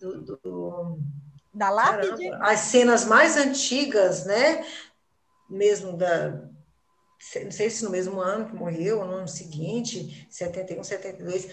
do, 0.00 0.22
do, 0.42 0.98
da 1.54 1.70
lápide? 1.70 2.28
As 2.40 2.58
cenas 2.60 3.04
mais 3.04 3.36
antigas, 3.36 4.26
né? 4.26 4.64
Mesmo 5.48 5.96
da. 5.96 6.42
Não 7.44 7.50
sei 7.50 7.68
se 7.68 7.84
no 7.84 7.90
mesmo 7.90 8.18
ano 8.18 8.46
que 8.46 8.54
morreu, 8.56 9.00
ou 9.00 9.04
no 9.04 9.12
ano 9.12 9.28
seguinte, 9.28 10.26
71, 10.30 10.82
72 10.82 11.52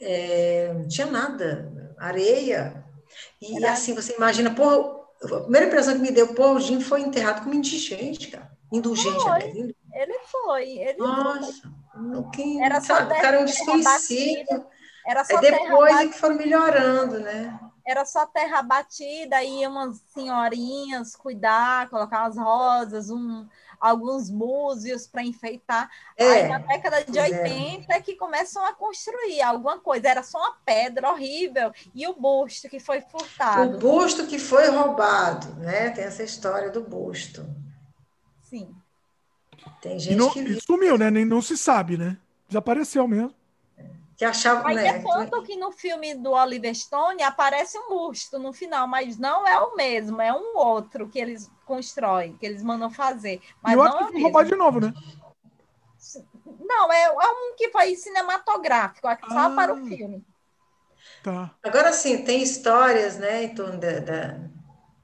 é, 0.00 0.72
não 0.72 0.88
tinha 0.88 1.06
nada, 1.06 1.94
areia. 1.98 2.84
E 3.40 3.56
Era... 3.56 3.72
assim, 3.72 3.94
você 3.94 4.14
imagina, 4.14 4.54
porra, 4.54 5.04
a 5.22 5.40
primeira 5.40 5.66
impressão 5.66 5.94
que 5.94 6.00
me 6.00 6.10
deu, 6.10 6.34
pô, 6.34 6.52
o 6.52 6.60
Jim 6.60 6.80
foi 6.80 7.00
enterrado 7.00 7.42
como 7.42 7.54
indigente, 7.54 8.28
cara. 8.28 8.50
Indulgente, 8.72 9.22
foi. 9.22 9.52
Né? 9.52 9.72
Ele 9.92 10.18
foi. 10.30 10.68
Ele 10.78 10.98
Nossa, 10.98 11.62
foi. 11.62 12.30
Que, 12.32 12.60
era 12.60 12.80
só 12.80 12.96
sabe, 12.96 13.12
o 13.12 13.20
cara 13.20 13.36
é 13.36 13.40
um 13.40 13.44
desconhecido. 13.44 14.66
Era 15.06 15.24
só 15.24 15.38
é 15.38 15.40
depois 15.40 15.94
é 15.96 16.06
que 16.08 16.18
foram 16.18 16.36
melhorando, 16.36 17.20
né? 17.20 17.58
Era 17.86 18.04
só 18.06 18.26
terra 18.26 18.62
batida, 18.62 19.44
e 19.44 19.66
umas 19.66 19.98
senhorinhas 20.14 21.14
cuidar, 21.14 21.90
colocar 21.90 22.24
as 22.24 22.36
rosas, 22.36 23.10
um, 23.10 23.46
alguns 23.80 24.30
músios 24.30 25.06
para 25.06 25.22
enfeitar. 25.22 25.90
É, 26.16 26.26
Aí 26.26 26.48
na 26.48 26.58
década 26.58 27.04
de 27.04 27.18
80 27.18 27.92
é. 27.92 28.00
que 28.00 28.16
começam 28.16 28.64
a 28.64 28.72
construir 28.72 29.42
alguma 29.42 29.78
coisa. 29.78 30.08
Era 30.08 30.22
só 30.22 30.38
uma 30.38 30.56
pedra 30.64 31.10
horrível 31.10 31.72
e 31.94 32.06
o 32.06 32.14
busto 32.14 32.68
que 32.68 32.80
foi 32.80 33.00
furtado. 33.00 33.76
O 33.76 33.78
busto 33.78 34.26
que 34.26 34.38
foi 34.38 34.68
roubado, 34.68 35.54
né? 35.56 35.90
Tem 35.90 36.04
essa 36.04 36.22
história 36.22 36.70
do 36.70 36.82
busto. 36.82 37.46
Sim. 38.42 38.74
Tem 39.80 39.98
gente 39.98 40.14
e 40.14 40.16
não, 40.16 40.30
que... 40.30 40.60
sumiu, 40.60 40.98
né? 40.98 41.10
Nem 41.10 41.24
não 41.24 41.40
se 41.40 41.56
sabe, 41.56 41.96
né? 41.96 42.16
Desapareceu 42.48 43.06
mesmo 43.08 43.34
que 44.16 44.24
achava, 44.24 44.68
Aí 44.68 44.76
né? 44.76 44.86
é 44.86 44.98
tanto 45.02 45.42
que 45.42 45.56
no 45.56 45.72
filme 45.72 46.14
do 46.14 46.32
Oliver 46.32 46.74
Stone 46.74 47.22
aparece 47.22 47.76
um 47.78 47.88
busto 47.88 48.38
no 48.38 48.52
final, 48.52 48.86
mas 48.86 49.18
não 49.18 49.46
é 49.46 49.58
o 49.58 49.74
mesmo, 49.74 50.20
é 50.20 50.32
um 50.32 50.56
outro 50.56 51.08
que 51.08 51.18
eles 51.18 51.50
constroem, 51.66 52.36
que 52.36 52.46
eles 52.46 52.62
mandam 52.62 52.90
fazer. 52.90 53.40
Mas 53.62 53.74
e 53.74 53.76
o 53.76 53.80
outro 53.80 54.16
é 54.16 54.20
roubar 54.20 54.44
de 54.44 54.54
novo, 54.54 54.80
né? 54.80 54.92
Não, 56.60 56.92
é, 56.92 57.04
é 57.04 57.30
um 57.30 57.56
que 57.56 57.70
foi 57.70 57.96
cinematográfico, 57.96 59.08
só 59.28 59.38
ah, 59.38 59.50
para 59.50 59.74
o 59.74 59.84
filme. 59.84 60.24
Tá. 61.22 61.50
Agora 61.62 61.92
sim, 61.92 62.22
tem 62.22 62.42
histórias, 62.42 63.16
né, 63.18 63.44
em 63.44 63.54
torno 63.54 63.78
da, 63.78 63.98
da, 63.98 64.38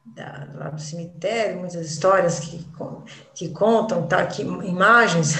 da, 0.04 0.48
lá 0.54 0.70
do 0.70 0.80
cemitério, 0.80 1.58
muitas 1.58 1.86
histórias 1.86 2.40
que, 2.40 2.64
que 3.34 3.48
contam, 3.50 4.06
tá, 4.06 4.24
que, 4.26 4.42
imagens 4.42 5.34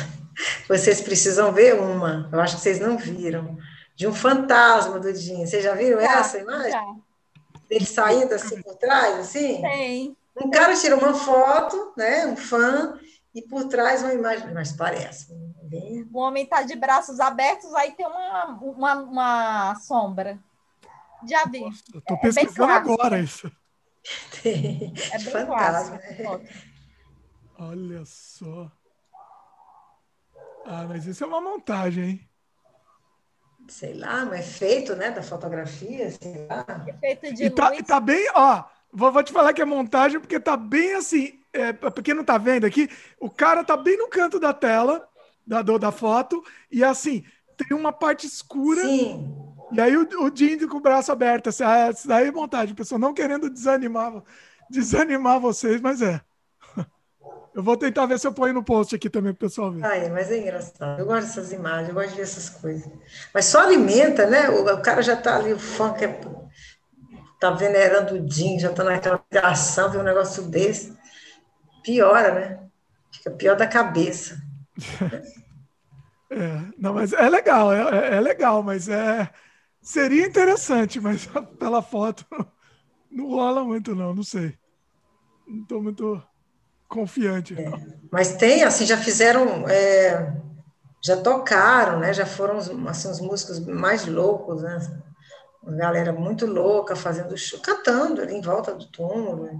vocês 0.68 1.00
precisam 1.00 1.52
ver 1.52 1.74
uma, 1.80 2.28
eu 2.32 2.40
acho 2.40 2.56
que 2.56 2.62
vocês 2.62 2.80
não 2.80 2.96
viram, 2.96 3.58
de 3.94 4.06
um 4.06 4.14
fantasma 4.14 4.98
do 4.98 5.12
Dinho. 5.12 5.46
Vocês 5.46 5.62
já 5.62 5.74
viram 5.74 6.00
já, 6.00 6.20
essa 6.20 6.38
imagem? 6.38 6.70
Já. 6.70 6.94
Ele 7.68 7.84
saindo 7.84 8.34
assim 8.34 8.62
por 8.62 8.74
trás, 8.76 9.18
assim? 9.18 9.60
Tem. 9.60 10.16
Um 10.42 10.50
cara 10.50 10.74
tira 10.74 10.96
uma 10.96 11.12
foto, 11.12 11.92
né? 11.96 12.26
Um 12.26 12.36
fã, 12.36 12.98
e 13.34 13.42
por 13.42 13.64
trás 13.64 14.02
uma 14.02 14.14
imagem, 14.14 14.52
mas 14.52 14.72
parece. 14.72 15.34
Bem... 15.62 16.08
O 16.12 16.18
homem 16.18 16.44
está 16.44 16.62
de 16.62 16.74
braços 16.74 17.20
abertos, 17.20 17.72
aí 17.74 17.92
tem 17.92 18.06
uma, 18.06 18.58
uma, 18.60 18.94
uma 18.94 19.74
sombra. 19.76 20.38
Já 21.28 21.44
vi. 21.44 21.62
Estou 21.68 22.16
é, 22.16 22.20
pesquisando 22.20 22.72
é 22.72 22.76
agora 22.76 23.20
isso. 23.20 23.52
Tem. 24.42 24.94
É 25.12 25.18
bem 25.18 25.30
fantasma. 25.30 25.96
Né? 25.96 26.40
Olha 27.58 28.02
só. 28.06 28.72
Ah, 30.72 30.86
mas 30.88 31.04
isso 31.04 31.24
é 31.24 31.26
uma 31.26 31.40
montagem, 31.40 32.04
hein? 32.04 32.28
Sei 33.66 33.92
lá, 33.92 34.24
mas 34.24 34.38
é 34.38 34.42
feito, 34.42 34.94
né, 34.94 35.10
da 35.10 35.20
fotografia, 35.20 36.08
sei 36.12 36.46
lá. 36.46 36.64
É 36.86 36.92
feito 36.92 37.34
de 37.34 37.44
e 37.46 37.50
tá, 37.50 37.74
e 37.74 37.82
tá 37.82 37.98
bem, 37.98 38.24
ó, 38.36 38.62
vou, 38.92 39.10
vou, 39.10 39.22
te 39.24 39.32
falar 39.32 39.52
que 39.52 39.60
é 39.60 39.64
montagem, 39.64 40.20
porque 40.20 40.38
tá 40.38 40.56
bem 40.56 40.94
assim, 40.94 41.40
é, 41.52 41.72
pra 41.72 41.90
quem 41.90 42.14
não 42.14 42.22
tá 42.22 42.38
vendo 42.38 42.66
aqui, 42.66 42.88
o 43.18 43.28
cara 43.28 43.64
tá 43.64 43.76
bem 43.76 43.98
no 43.98 44.08
canto 44.08 44.38
da 44.38 44.54
tela, 44.54 45.08
da, 45.44 45.60
da 45.60 45.90
foto, 45.90 46.40
e 46.70 46.84
assim, 46.84 47.24
tem 47.56 47.76
uma 47.76 47.92
parte 47.92 48.28
escura. 48.28 48.82
Sim. 48.82 49.28
E 49.72 49.80
aí 49.80 49.96
o, 49.96 50.06
o 50.22 50.30
Jindy 50.32 50.68
com 50.68 50.76
o 50.76 50.80
braço 50.80 51.10
aberto, 51.10 51.48
assim, 51.48 51.64
ah, 51.64 51.90
isso 51.90 52.06
daí 52.06 52.28
é 52.28 52.32
montagem, 52.32 52.76
pessoal 52.76 53.00
não 53.00 53.12
querendo 53.12 53.50
desanimar, 53.50 54.22
desanimar 54.70 55.40
vocês, 55.40 55.80
mas 55.80 56.00
é. 56.00 56.20
Eu 57.54 57.62
vou 57.62 57.76
tentar 57.76 58.06
ver 58.06 58.18
se 58.18 58.26
eu 58.26 58.32
ponho 58.32 58.54
no 58.54 58.62
post 58.62 58.94
aqui 58.94 59.10
também 59.10 59.32
para 59.34 59.46
o 59.46 59.48
pessoal 59.48 59.72
ver. 59.72 59.84
Ai, 59.84 60.08
mas 60.08 60.30
é 60.30 60.38
engraçado. 60.38 61.00
Eu 61.00 61.06
gosto 61.06 61.26
dessas 61.26 61.52
imagens, 61.52 61.88
eu 61.88 61.94
gosto 61.94 62.10
de 62.10 62.16
ver 62.16 62.22
essas 62.22 62.48
coisas. 62.48 62.88
Mas 63.34 63.46
só 63.46 63.60
alimenta, 63.60 64.26
né? 64.26 64.48
O, 64.48 64.72
o 64.72 64.82
cara 64.82 65.02
já 65.02 65.14
está 65.14 65.36
ali, 65.36 65.52
o 65.52 65.58
fã 65.58 65.92
que 65.92 66.04
é, 66.04 66.20
tá 67.40 67.50
venerando 67.50 68.14
o 68.14 68.30
Jim, 68.30 68.58
já 68.58 68.70
está 68.70 68.84
naquela 68.84 69.24
ligação, 69.32 69.90
vê 69.90 69.98
um 69.98 70.04
negócio 70.04 70.44
desse. 70.44 70.96
Piora, 71.82 72.34
né? 72.34 72.60
Fica 73.12 73.30
pior 73.30 73.56
da 73.56 73.66
cabeça. 73.66 74.40
é, 76.30 76.62
não, 76.78 76.94
mas 76.94 77.12
é 77.12 77.28
legal, 77.28 77.72
é, 77.72 77.80
é, 77.80 78.16
é 78.16 78.20
legal, 78.20 78.62
mas 78.62 78.88
é 78.88 79.28
seria 79.82 80.26
interessante, 80.26 81.00
mas 81.00 81.26
pela 81.58 81.82
foto 81.82 82.24
não 83.10 83.28
rola 83.28 83.64
muito, 83.64 83.94
não, 83.94 84.14
não 84.14 84.22
sei. 84.22 84.56
Não 85.46 85.62
estou 85.62 85.82
muito 85.82 86.22
confiante. 86.90 87.54
É. 87.58 87.70
Mas 88.10 88.36
tem, 88.36 88.64
assim, 88.64 88.84
já 88.84 88.98
fizeram, 88.98 89.66
é, 89.68 90.34
já 91.02 91.16
tocaram, 91.16 92.00
né? 92.00 92.12
Já 92.12 92.26
foram 92.26 92.58
assim, 92.58 93.10
os 93.10 93.20
músicos 93.20 93.60
mais 93.60 94.04
loucos, 94.06 94.62
né? 94.62 94.78
Uma 95.62 95.76
galera 95.76 96.12
muito 96.12 96.46
louca 96.46 96.96
fazendo 96.96 97.36
show, 97.36 97.60
cantando 97.60 98.20
ali 98.20 98.34
em 98.34 98.40
volta 98.40 98.74
do 98.74 98.86
túmulo. 98.86 99.44
Né? 99.44 99.58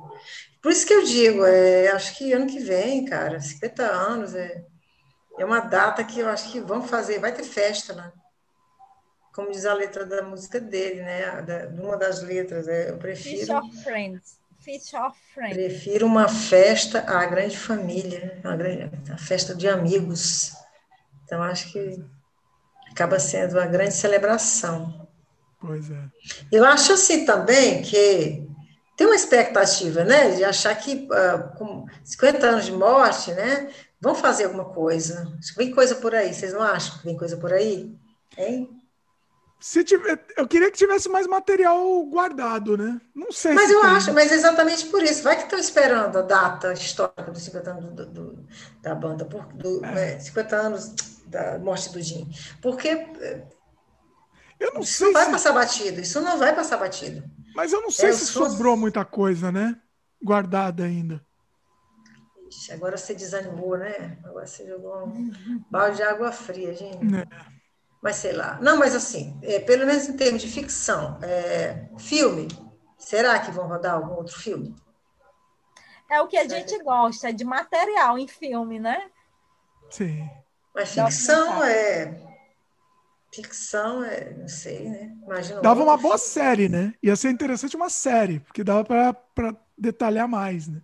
Por 0.61 0.73
isso 0.73 0.87
que 0.87 0.93
eu 0.93 1.05
digo, 1.05 1.45
é, 1.45 1.89
acho 1.89 2.17
que 2.19 2.33
ano 2.33 2.47
que 2.47 2.59
vem, 2.59 3.05
cara, 3.05 3.41
50 3.41 3.83
anos, 3.83 4.35
é, 4.35 4.65
é 5.39 5.45
uma 5.45 5.61
data 5.61 6.03
que 6.03 6.21
eu 6.21 6.29
acho 6.29 6.51
que 6.51 6.61
vão 6.61 6.83
fazer, 6.83 7.19
vai 7.19 7.33
ter 7.33 7.45
festa, 7.45 7.95
né? 7.95 8.13
como 9.33 9.51
diz 9.51 9.65
a 9.65 9.75
letra 9.75 10.05
da 10.05 10.23
música 10.23 10.61
dele, 10.61 11.03
né? 11.03 11.43
Da, 11.43 11.69
uma 11.69 11.97
das 11.97 12.23
letras, 12.23 12.69
é, 12.69 12.91
eu 12.91 12.99
prefiro. 12.99 13.39
Fish 13.39 13.51
of 13.51 13.83
Friends. 13.83 14.40
Fish 14.61 14.93
of 14.95 15.19
Friends. 15.35 15.55
Prefiro 15.57 16.07
uma 16.07 16.29
festa 16.29 17.05
à 17.07 17.25
grande 17.27 17.57
família, 17.57 18.41
a, 18.45 18.55
grande, 18.55 18.91
a 19.11 19.17
festa 19.17 19.55
de 19.55 19.67
amigos. 19.67 20.53
Então, 21.25 21.43
acho 21.43 21.73
que 21.73 22.03
acaba 22.91 23.19
sendo 23.19 23.53
uma 23.53 23.67
grande 23.67 23.95
celebração. 23.95 25.09
Pois 25.61 25.91
é. 25.91 26.05
Eu 26.53 26.65
acho 26.65 26.93
assim 26.93 27.25
também 27.25 27.83
que 27.83 28.47
tem 28.97 29.07
uma 29.07 29.17
expectativa, 29.17 30.05
né, 30.05 30.31
de 30.33 30.45
achar 30.45 30.75
que 30.75 31.09
uh, 31.11 31.57
com 31.57 31.87
50 32.05 32.47
anos 32.47 32.67
de 32.67 32.73
morte, 32.73 33.33
né, 33.33 33.71
vão 34.01 34.15
fazer 34.15 34.45
alguma 34.45 34.67
coisa. 34.67 35.33
Acho 35.39 35.53
que 35.53 35.59
vem 35.59 35.71
coisa 35.71 35.95
por 35.95 36.15
aí. 36.15 36.35
Vocês 36.35 36.53
não 36.53 36.63
acham 36.63 36.99
que 36.99 37.05
vem 37.05 37.17
coisa 37.17 37.37
por 37.37 37.53
aí? 37.53 37.95
Hein? 38.37 38.80
Se 39.61 39.85
tiver, 39.85 40.25
eu 40.37 40.49
queria 40.49 40.71
que 40.71 40.79
tivesse 40.79 41.09
mais 41.09 41.27
material 41.27 42.05
guardado, 42.07 42.77
né? 42.79 43.01
Não 43.15 43.31
sei. 43.31 43.55
Mas 43.55 43.69
se 43.69 43.75
eu 43.75 43.81
tem. 43.81 43.91
acho, 43.91 44.13
mas 44.15 44.33
exatamente 44.33 44.87
por 44.87 45.03
isso. 45.03 45.23
Vai 45.23 45.37
que 45.37 45.43
estão 45.45 45.59
esperando 45.59 46.19
a 46.19 46.23
data 46.23 46.73
histórica 46.73 47.31
dos 47.31 47.43
50 47.43 47.71
anos 47.73 47.95
do, 47.95 48.07
do, 48.07 48.47
da 48.81 48.95
banda, 48.95 49.25
por, 49.27 49.47
do, 49.53 49.85
É. 49.85 50.15
é, 50.15 50.19
50 50.19 50.57
anos 50.57 50.95
da 51.27 51.59
morte 51.59 51.93
do 51.93 52.01
Jim. 52.01 52.29
Porque 52.63 52.89
é, 52.89 53.47
Eu 54.59 54.75
não 54.75 54.83
isso 54.83 54.99
sei 54.99 55.07
não 55.07 55.13
vai 55.13 55.25
se, 55.27 55.31
passar 55.31 55.53
batido, 55.53 56.01
isso 56.01 56.21
não 56.21 56.39
vai 56.39 56.55
passar 56.55 56.77
batido. 56.77 57.23
mas 57.55 57.73
eu 57.73 57.83
não 57.83 57.91
sei 57.91 58.11
É, 58.11 58.13
se 58.13 58.27
fãs- 58.33 58.53
sobrou 58.53 58.77
muita 58.77 59.05
coisa, 59.05 59.51
né? 59.53 59.81
Guardada 60.23 60.85
ainda. 60.85 61.25
Ixi, 62.49 62.73
agora 62.73 62.97
você 62.97 63.15
desanimou, 63.15 63.79
né? 63.79 64.19
Agora 64.25 64.47
você 64.47 64.67
jogou 64.67 65.07
um 65.07 65.31
balde 65.71 65.97
de 65.99 66.03
água 66.03 66.33
fria, 66.33 66.75
gente. 66.75 67.05
Né? 67.05 67.25
Mas 68.03 68.17
sei 68.17 68.33
lá. 68.33 68.59
Não, 68.63 68.79
mas 68.79 68.95
assim, 68.95 69.39
é, 69.43 69.59
pelo 69.61 69.87
menos 69.87 70.09
em 70.09 70.17
termos 70.17 70.41
de 70.41 70.49
ficção, 70.49 71.19
é, 71.23 71.87
filme, 71.99 72.49
será 72.97 73.39
que 73.39 73.51
vão 73.51 73.69
rodar 73.69 73.95
algum 73.95 74.15
outro 74.15 74.39
filme? 74.39 74.75
É 76.11 76.21
o 76.21 76.27
que 76.27 76.37
a 76.37 76.49
gente 76.49 76.83
gosta, 76.83 77.33
de 77.33 77.45
material 77.45 78.19
em 78.19 78.27
filme, 78.27 78.81
né? 78.81 79.11
Sim. 79.91 80.29
Mas 80.75 80.93
ficção 80.93 81.63
é. 81.63 82.21
Ficção 83.33 84.03
é. 84.03 84.35
Não 84.35 84.49
sei, 84.49 84.89
né? 84.89 85.17
Imagina. 85.25 85.61
um 85.61 85.63
Dava 85.63 85.83
uma 85.83 85.97
boa 85.97 86.19
filme. 86.19 86.33
série, 86.33 86.69
né? 86.69 86.95
Ia 87.03 87.15
ser 87.15 87.31
interessante 87.31 87.77
uma 87.77 87.89
série, 87.89 88.41
porque 88.41 88.65
dava 88.65 88.85
para 88.85 89.57
detalhar 89.79 90.27
mais, 90.27 90.67
né? 90.67 90.81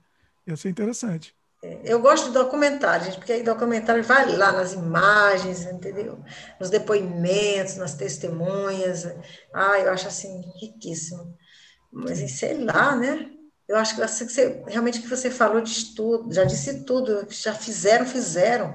Ia 0.47 0.57
ser 0.57 0.69
interessante. 0.69 1.36
Eu 1.85 2.01
gosto 2.01 2.27
de 2.27 2.33
documentário, 2.33 3.07
gente, 3.07 3.19
porque 3.19 3.33
aí 3.33 3.43
documentário 3.43 4.03
vai 4.03 4.37
lá 4.37 4.53
nas 4.53 4.73
imagens, 4.73 5.65
entendeu? 5.65 6.19
Nos 6.61 6.71
depoimentos, 6.71 7.77
nas 7.77 7.95
testemunhas. 7.95 9.07
Ah, 9.55 9.79
eu 9.79 9.91
acho 9.91 10.09
assim, 10.09 10.43
riquíssimo. 10.61 11.37
Mas 11.93 12.19
sei 12.33 12.63
lá, 12.65 12.97
né? 12.97 13.31
Eu 13.69 13.77
acho 13.77 13.97
que 13.97 14.01
você, 14.01 14.63
realmente 14.67 15.01
que 15.01 15.09
você 15.09 15.31
falou 15.31 15.61
de 15.61 15.95
tudo, 15.95 16.33
já 16.33 16.45
disse 16.45 16.85
tudo, 16.85 17.27
já 17.31 17.53
fizeram, 17.53 18.07
fizeram. 18.07 18.73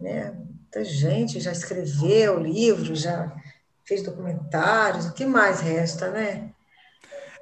Né? 0.00 0.30
Muita 0.32 0.84
gente 0.84 1.40
já 1.40 1.50
escreveu 1.50 2.38
livro, 2.38 2.94
já 2.94 3.34
fez 3.84 4.02
documentários, 4.02 5.06
o 5.06 5.12
que 5.12 5.24
mais 5.24 5.60
resta, 5.60 6.10
né? 6.10 6.50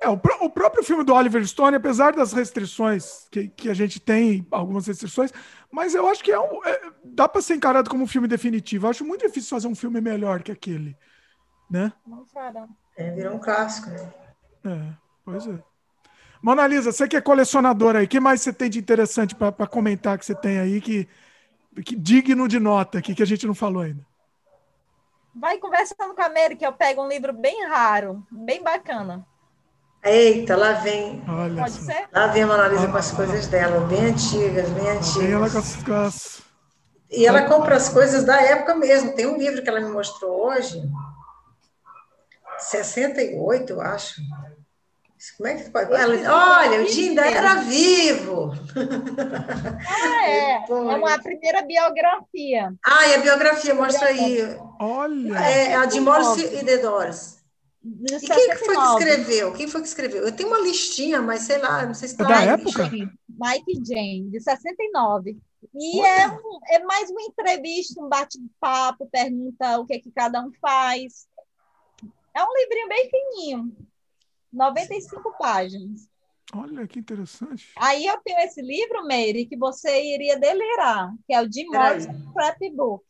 É, 0.00 0.08
o, 0.08 0.16
pró- 0.18 0.38
o 0.42 0.50
próprio 0.50 0.82
filme 0.84 1.04
do 1.04 1.14
Oliver 1.14 1.46
Stone, 1.46 1.76
apesar 1.76 2.12
das 2.14 2.32
restrições 2.32 3.26
que, 3.30 3.48
que 3.48 3.70
a 3.70 3.74
gente 3.74 4.00
tem, 4.00 4.46
algumas 4.50 4.86
restrições, 4.86 5.32
mas 5.70 5.94
eu 5.94 6.06
acho 6.08 6.22
que 6.22 6.30
é 6.32 6.38
um, 6.38 6.64
é- 6.64 6.92
dá 7.04 7.28
para 7.28 7.40
ser 7.42 7.54
encarado 7.56 7.88
como 7.90 8.04
um 8.04 8.06
filme 8.06 8.28
definitivo. 8.28 8.86
Eu 8.86 8.90
acho 8.90 9.04
muito 9.04 9.26
difícil 9.26 9.50
fazer 9.50 9.68
um 9.68 9.74
filme 9.74 10.00
melhor 10.00 10.42
que 10.42 10.52
aquele, 10.52 10.96
né? 11.70 11.92
É, 12.96 13.10
virou 13.10 13.34
um 13.34 13.38
clássico, 13.40 13.90
né? 13.90 14.12
É, 14.64 14.94
pois 15.24 15.46
é. 15.46 15.62
Mona 16.42 16.66
Lisa, 16.66 16.92
você 16.92 17.08
que 17.08 17.16
é 17.16 17.20
colecionadora 17.22 18.00
aí, 18.00 18.06
o 18.06 18.08
que 18.08 18.20
mais 18.20 18.42
você 18.42 18.52
tem 18.52 18.70
de 18.70 18.78
interessante 18.78 19.34
para 19.34 19.66
comentar 19.66 20.18
que 20.18 20.26
você 20.26 20.34
tem 20.34 20.58
aí 20.58 20.80
que, 20.80 21.08
que 21.84 21.96
digno 21.96 22.48
de 22.48 22.60
nota 22.60 22.98
aqui 22.98 23.14
que 23.14 23.22
a 23.22 23.26
gente 23.26 23.46
não 23.46 23.54
falou 23.54 23.82
ainda? 23.82 24.06
Vai 25.34 25.58
conversando 25.58 26.14
com 26.14 26.22
a 26.22 26.28
Mary, 26.28 26.56
que 26.56 26.66
eu 26.66 26.72
pego 26.72 27.02
um 27.02 27.08
livro 27.08 27.32
bem 27.32 27.64
raro, 27.66 28.26
bem 28.30 28.62
bacana. 28.62 29.26
Eita, 30.04 30.54
lá 30.56 30.72
vem 30.72 31.22
Olha 31.26 31.62
Pode 31.62 31.72
só. 31.72 31.82
ser? 31.92 32.06
Lá 32.12 32.26
vem 32.26 32.42
a 32.42 32.46
Mona 32.46 32.68
Lisa 32.68 32.88
com 32.88 32.96
as 32.98 33.10
coisas 33.10 33.46
dela, 33.46 33.80
bem 33.86 34.06
antigas, 34.06 34.68
bem 34.70 34.84
Vem 34.84 35.32
ela 35.32 35.48
com 35.50 35.56
antigas. 35.56 35.56
as, 35.56 35.82
com 35.82 35.94
as- 35.94 36.42
E 37.10 37.26
ela 37.26 37.42
compra 37.44 37.76
as 37.76 37.88
coisas 37.88 38.24
da 38.24 38.40
época 38.40 38.74
mesmo. 38.74 39.14
Tem 39.14 39.26
um 39.26 39.36
livro 39.38 39.62
que 39.62 39.68
ela 39.68 39.80
me 39.80 39.88
mostrou 39.90 40.46
hoje, 40.48 40.82
68, 42.58 43.70
eu 43.72 43.80
acho. 43.80 44.20
Como 45.38 45.48
é 45.48 45.54
que 45.54 45.70
pode? 45.70 45.90
Ela, 45.94 46.58
olha, 46.58 46.82
o 46.82 46.86
Jim 46.86 47.10
ainda 47.10 47.26
era 47.26 47.54
vivo. 47.62 48.52
Ah, 49.88 50.28
é. 50.28 50.60
Depois. 50.60 50.84
É 50.92 50.96
uma 50.96 51.18
primeira 51.18 51.62
biografia. 51.62 52.74
Ah, 52.84 53.06
e 53.08 53.14
a 53.14 53.18
biografia, 53.18 53.74
mostra 53.74 54.08
aí. 54.08 54.58
Olha, 54.78 55.38
É 55.38 55.76
a 55.76 55.86
de 55.86 55.98
Morse 56.00 56.44
e 56.44 56.62
The 56.64 56.76
Doors. 56.78 57.33
De 57.86 58.14
E 58.16 58.20
quem 58.20 58.28
que 58.28 58.56
foi 58.56 58.74
que 58.76 58.80
69. 58.80 58.98
escreveu? 59.04 59.52
Quem 59.52 59.68
foi 59.68 59.80
que 59.82 59.88
escreveu? 59.88 60.22
Eu 60.26 60.34
tenho 60.34 60.48
uma 60.48 60.58
listinha, 60.60 61.20
mas 61.20 61.42
sei 61.42 61.58
lá, 61.58 61.84
não 61.84 61.92
sei 61.92 62.08
se 62.08 62.14
É 62.14 62.18
tá 62.18 62.24
da 62.24 62.42
época? 62.42 62.88
Mike 62.88 63.84
Jane, 63.86 64.30
de 64.30 64.40
69. 64.40 65.36
E 65.74 66.00
é, 66.00 66.28
um- 66.28 66.58
é 66.70 66.78
mais 66.84 67.10
uma 67.10 67.20
entrevista, 67.22 68.02
um 68.02 68.08
bate-papo, 68.08 69.06
pergunta 69.10 69.78
o 69.80 69.86
que, 69.86 69.98
que 69.98 70.10
cada 70.10 70.42
um 70.42 70.50
faz. 70.60 71.26
É 72.34 72.42
um 72.42 72.54
livrinho 72.56 72.88
bem 72.88 73.10
fininho, 73.10 73.76
95 74.52 75.32
páginas. 75.38 76.08
olha 76.54 76.86
que 76.86 76.98
interessante. 76.98 77.70
Aí 77.76 78.06
eu 78.06 78.16
tenho 78.24 78.38
esse 78.40 78.62
livro, 78.62 79.02
Mary, 79.02 79.46
que 79.46 79.56
você 79.58 80.02
iria 80.14 80.38
delirar, 80.38 81.12
que 81.26 81.34
é 81.34 81.42
o 81.42 81.52
Jim. 81.52 81.66
Morrison 81.66 82.12
Scrapbook. 82.30 83.04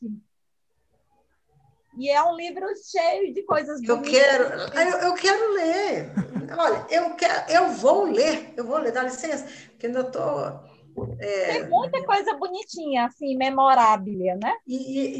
E 1.96 2.10
é 2.10 2.22
um 2.22 2.36
livro 2.36 2.66
cheio 2.90 3.32
de 3.32 3.42
coisas 3.44 3.82
Eu 3.82 3.96
bonitas. 3.96 4.10
quero, 4.10 4.44
eu, 4.74 4.98
eu 5.08 5.14
quero 5.14 5.52
ler. 5.54 6.12
Olha, 6.58 6.86
eu 6.90 7.14
quero, 7.16 7.50
eu 7.50 7.68
vou 7.72 8.04
ler, 8.04 8.52
eu 8.56 8.64
vou 8.66 8.78
ler, 8.78 8.92
dá 8.92 9.02
licença, 9.02 9.44
porque 9.70 9.86
ainda 9.86 10.00
estou. 10.00 10.64
Tem 11.46 11.68
muita 11.68 12.02
coisa 12.04 12.36
bonitinha, 12.36 13.06
assim, 13.06 13.36
memorável, 13.36 14.38
né? 14.42 14.52
E, 14.66 14.76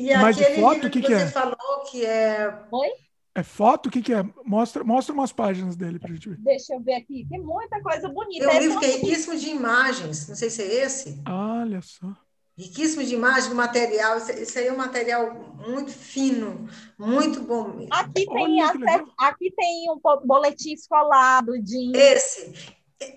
e, 0.06 0.10
e 0.10 0.16
Mas 0.16 0.36
de 0.36 0.44
aquele 0.44 0.56
foto, 0.56 0.86
livro 0.86 0.88
o 0.88 0.90
que 0.90 1.02
que, 1.02 1.02
que 1.02 1.12
você 1.12 1.26
é? 1.26 1.26
falou 1.26 1.82
que 1.90 2.04
é. 2.04 2.66
Oi? 2.70 2.90
É 3.34 3.42
foto? 3.42 3.86
O 3.88 3.90
que, 3.92 4.02
que 4.02 4.12
é? 4.14 4.22
Mostra, 4.44 4.84
mostra 4.84 5.14
umas 5.14 5.32
páginas 5.32 5.76
dele 5.76 5.98
pra 5.98 6.12
gente 6.14 6.28
ver. 6.30 6.40
Deixa 6.44 6.74
eu 6.74 6.80
ver 6.80 6.94
aqui. 6.94 7.26
Tem 7.28 7.40
muita 7.40 7.80
coisa 7.82 8.08
bonita. 8.08 8.46
Tem 8.46 8.48
um 8.48 8.56
É 8.56 8.58
livro 8.60 8.78
que 8.78 8.84
é 8.84 8.96
riquíssimo 8.96 9.36
de 9.38 9.48
imagens, 9.50 10.28
não 10.28 10.36
sei 10.36 10.50
se 10.50 10.62
é 10.62 10.84
esse. 10.84 11.24
Olha 11.26 11.82
só. 11.82 12.16
Riquíssimo 12.56 13.02
de 13.04 13.14
imagens, 13.14 13.48
de 13.48 13.54
material. 13.54 14.16
Isso, 14.18 14.58
aí 14.58 14.68
é 14.68 14.72
um 14.72 14.76
material 14.76 15.34
muito 15.66 15.90
fino, 15.90 16.68
muito 16.96 17.40
bom. 17.42 17.68
mesmo. 17.68 17.88
Aqui 17.92 18.26
tem, 18.26 18.62
legal. 18.62 19.06
aqui 19.18 19.50
tem 19.56 19.90
um 19.90 20.00
boletim 20.24 20.72
escolar 20.72 21.42
do 21.42 21.54
Jim. 21.56 21.92
Esse. 21.94 22.52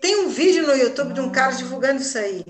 Tem 0.02 0.26
um 0.26 0.30
vídeo 0.30 0.66
no 0.66 0.74
YouTube 0.74 1.14
de 1.14 1.22
um 1.22 1.32
cara 1.32 1.54
divulgando 1.54 2.02
isso 2.02 2.18
aí. 2.18 2.44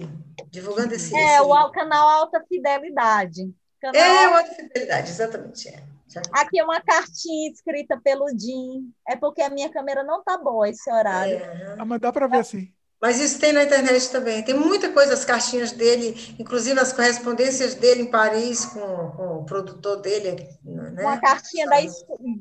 Divulgando 0.50 0.94
esse. 0.96 1.14
É, 1.16 1.34
esse 1.36 1.42
o 1.42 1.54
al- 1.54 1.72
canal 1.72 2.08
Alta 2.08 2.42
Fidelidade. 2.48 3.54
Canal 3.82 4.02
É, 4.02 4.28
outra 4.38 4.56
fidelidade, 4.56 5.10
exatamente. 5.12 5.68
É. 5.68 5.84
Aqui 6.32 6.58
é 6.60 6.64
uma 6.64 6.82
cartinha 6.82 7.52
escrita 7.52 8.00
pelo 8.02 8.28
Jim. 8.30 8.92
É 9.08 9.16
porque 9.16 9.42
a 9.42 9.50
minha 9.50 9.70
câmera 9.70 10.04
não 10.04 10.24
tá 10.24 10.38
boa 10.38 10.68
esse 10.70 10.90
horário. 10.92 11.36
é. 11.36 11.76
Ah, 11.78 11.86
mas 11.86 12.00
dá 12.00 12.12
para 12.14 12.28
ver 12.28 12.38
assim. 12.40 12.74
Mas 13.02 13.20
isso 13.20 13.40
tem 13.40 13.54
na 13.54 13.64
internet 13.64 14.10
também. 14.10 14.44
Tem 14.44 14.56
muita 14.56 14.92
coisa, 14.92 15.14
as 15.14 15.24
cartinhas 15.24 15.72
dele, 15.72 16.36
inclusive 16.40 16.80
as 16.80 16.92
correspondências 16.92 17.76
dele 17.76 18.04
em 18.04 18.12
Paris 18.12 18.66
com, 18.66 19.12
com 19.12 19.38
o 19.38 19.46
produtor 19.46 20.02
dele. 20.02 20.48
Né? 20.64 20.96
Uma 21.02 21.20
cartinha 21.20 21.68
da, 21.68 21.78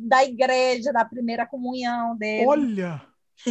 da 0.01 0.25
igreja, 0.25 0.93
da 0.93 1.05
primeira 1.05 1.47
comunhão 1.47 2.17
dele. 2.17 2.47
Olha, 2.47 3.03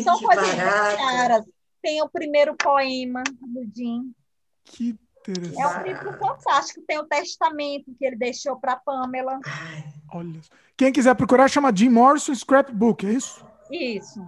São 0.03 0.17
que 0.17 0.25
coisas 0.25 0.55
caras. 0.55 1.45
Tem 1.81 2.01
o 2.01 2.09
primeiro 2.09 2.55
poema 2.55 3.21
do 3.39 3.63
Jim. 3.75 4.11
que 4.63 4.97
interessante. 5.29 5.61
É 5.61 5.67
um 5.67 5.83
livro 5.83 6.13
fantástico. 6.13 6.81
Tem 6.87 6.99
o 6.99 7.05
testamento 7.05 7.93
que 7.97 8.05
ele 8.05 8.15
deixou 8.15 8.57
para 8.59 8.75
Pamela. 8.75 9.39
Ai, 9.45 9.83
Olha. 10.13 10.39
Quem 10.77 10.91
quiser 10.91 11.15
procurar, 11.15 11.47
chama 11.47 11.75
Jim 11.75 11.89
Morrison 11.89 12.33
Scrapbook, 12.33 13.05
é 13.05 13.11
isso? 13.11 13.45
Isso. 13.71 14.21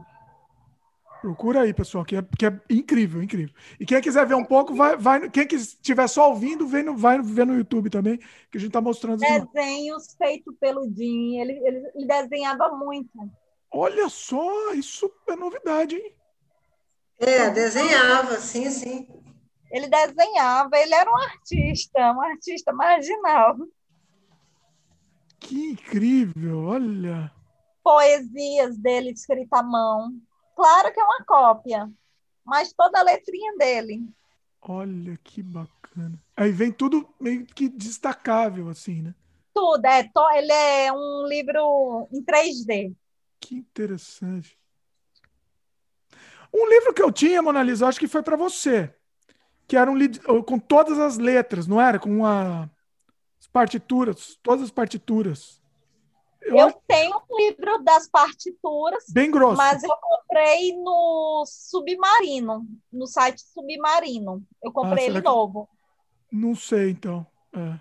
Procura 1.22 1.62
aí, 1.62 1.74
pessoal, 1.74 2.06
que 2.06 2.16
é, 2.16 2.24
que 2.38 2.46
é 2.46 2.60
incrível, 2.70 3.22
incrível. 3.22 3.54
E 3.80 3.86
quem 3.86 4.02
quiser 4.02 4.26
ver 4.26 4.36
um 4.36 4.44
pouco, 4.44 4.74
vai, 4.74 4.96
vai 4.96 5.30
quem 5.30 5.48
estiver 5.52 6.08
só 6.08 6.30
ouvindo, 6.30 6.68
vem 6.68 6.84
no, 6.84 6.96
vai 6.96 7.22
ver 7.22 7.46
no 7.46 7.56
YouTube 7.56 7.90
também, 7.90 8.18
que 8.52 8.58
a 8.58 8.60
gente 8.60 8.70
está 8.70 8.82
mostrando. 8.82 9.20
Desenhos 9.20 10.16
feitos 10.16 10.56
pelo 10.60 10.88
Jim. 10.94 11.40
Ele, 11.40 11.54
ele, 11.54 11.92
ele 11.96 12.06
desenhava 12.06 12.70
muito. 12.70 13.10
Olha 13.72 14.10
só, 14.10 14.74
isso 14.74 15.12
é 15.28 15.36
novidade, 15.36 15.96
hein? 15.96 16.14
É, 17.20 17.50
desenhava, 17.50 18.38
sim, 18.38 18.70
sim. 18.70 19.08
Ele 19.72 19.88
desenhava, 19.88 20.78
ele 20.78 20.94
era 20.94 21.10
um 21.10 21.18
artista, 21.18 22.12
um 22.14 22.22
artista 22.22 22.72
marginal. 22.72 23.56
Que 25.40 25.72
incrível, 25.72 26.64
olha. 26.66 27.32
Poesias 27.84 28.78
dele 28.78 29.12
escrita 29.12 29.60
à 29.60 29.64
mão. 29.64 30.14
Claro 30.58 30.92
que 30.92 31.00
é 31.00 31.04
uma 31.04 31.24
cópia, 31.24 31.88
mas 32.44 32.74
toda 32.74 33.00
a 33.00 33.04
letrinha 33.04 33.56
dele. 33.58 34.10
Olha 34.60 35.16
que 35.24 35.44
bacana. 35.44 36.20
Aí 36.36 36.52
vem 36.52 36.72
tudo 36.72 37.08
meio 37.20 37.46
que 37.46 37.70
destacável, 37.70 38.68
assim, 38.68 39.04
né? 39.04 39.14
Tudo, 39.54 39.86
é, 39.86 40.02
to, 40.02 40.30
ele 40.34 40.52
é 40.52 40.92
um 40.92 41.28
livro 41.28 42.08
em 42.12 42.24
3D. 42.24 42.96
Que 43.40 43.58
interessante. 43.58 44.58
Um 46.52 46.68
livro 46.68 46.92
que 46.92 47.04
eu 47.04 47.12
tinha, 47.12 47.40
Mona 47.40 47.62
Lisa, 47.62 47.88
acho 47.88 48.00
que 48.00 48.08
foi 48.08 48.24
para 48.24 48.36
você. 48.36 48.92
Que 49.68 49.78
era 49.78 49.92
um 49.92 49.96
livro 49.96 50.44
com 50.44 50.58
todas 50.58 50.98
as 50.98 51.20
letras, 51.20 51.68
não 51.68 51.80
era? 51.80 52.00
Com 52.00 52.26
a, 52.26 52.68
as 53.40 53.46
partituras, 53.46 54.40
todas 54.42 54.64
as 54.64 54.72
partituras. 54.72 55.57
Eu, 56.48 56.58
eu 56.58 56.74
tenho 56.88 57.22
um 57.30 57.38
livro 57.38 57.84
das 57.84 58.08
partituras. 58.08 59.04
Bem 59.10 59.30
grosso. 59.30 59.58
Mas 59.58 59.84
eu 59.84 59.96
comprei 59.98 60.76
no 60.78 61.44
Submarino, 61.46 62.66
no 62.92 63.06
site 63.06 63.42
Submarino. 63.42 64.44
Eu 64.64 64.72
comprei 64.72 65.06
ah, 65.06 65.08
ele 65.10 65.22
que... 65.22 65.28
novo. 65.28 65.70
Não 66.32 66.56
sei, 66.56 66.92
então. 66.92 67.26
É. 67.54 67.80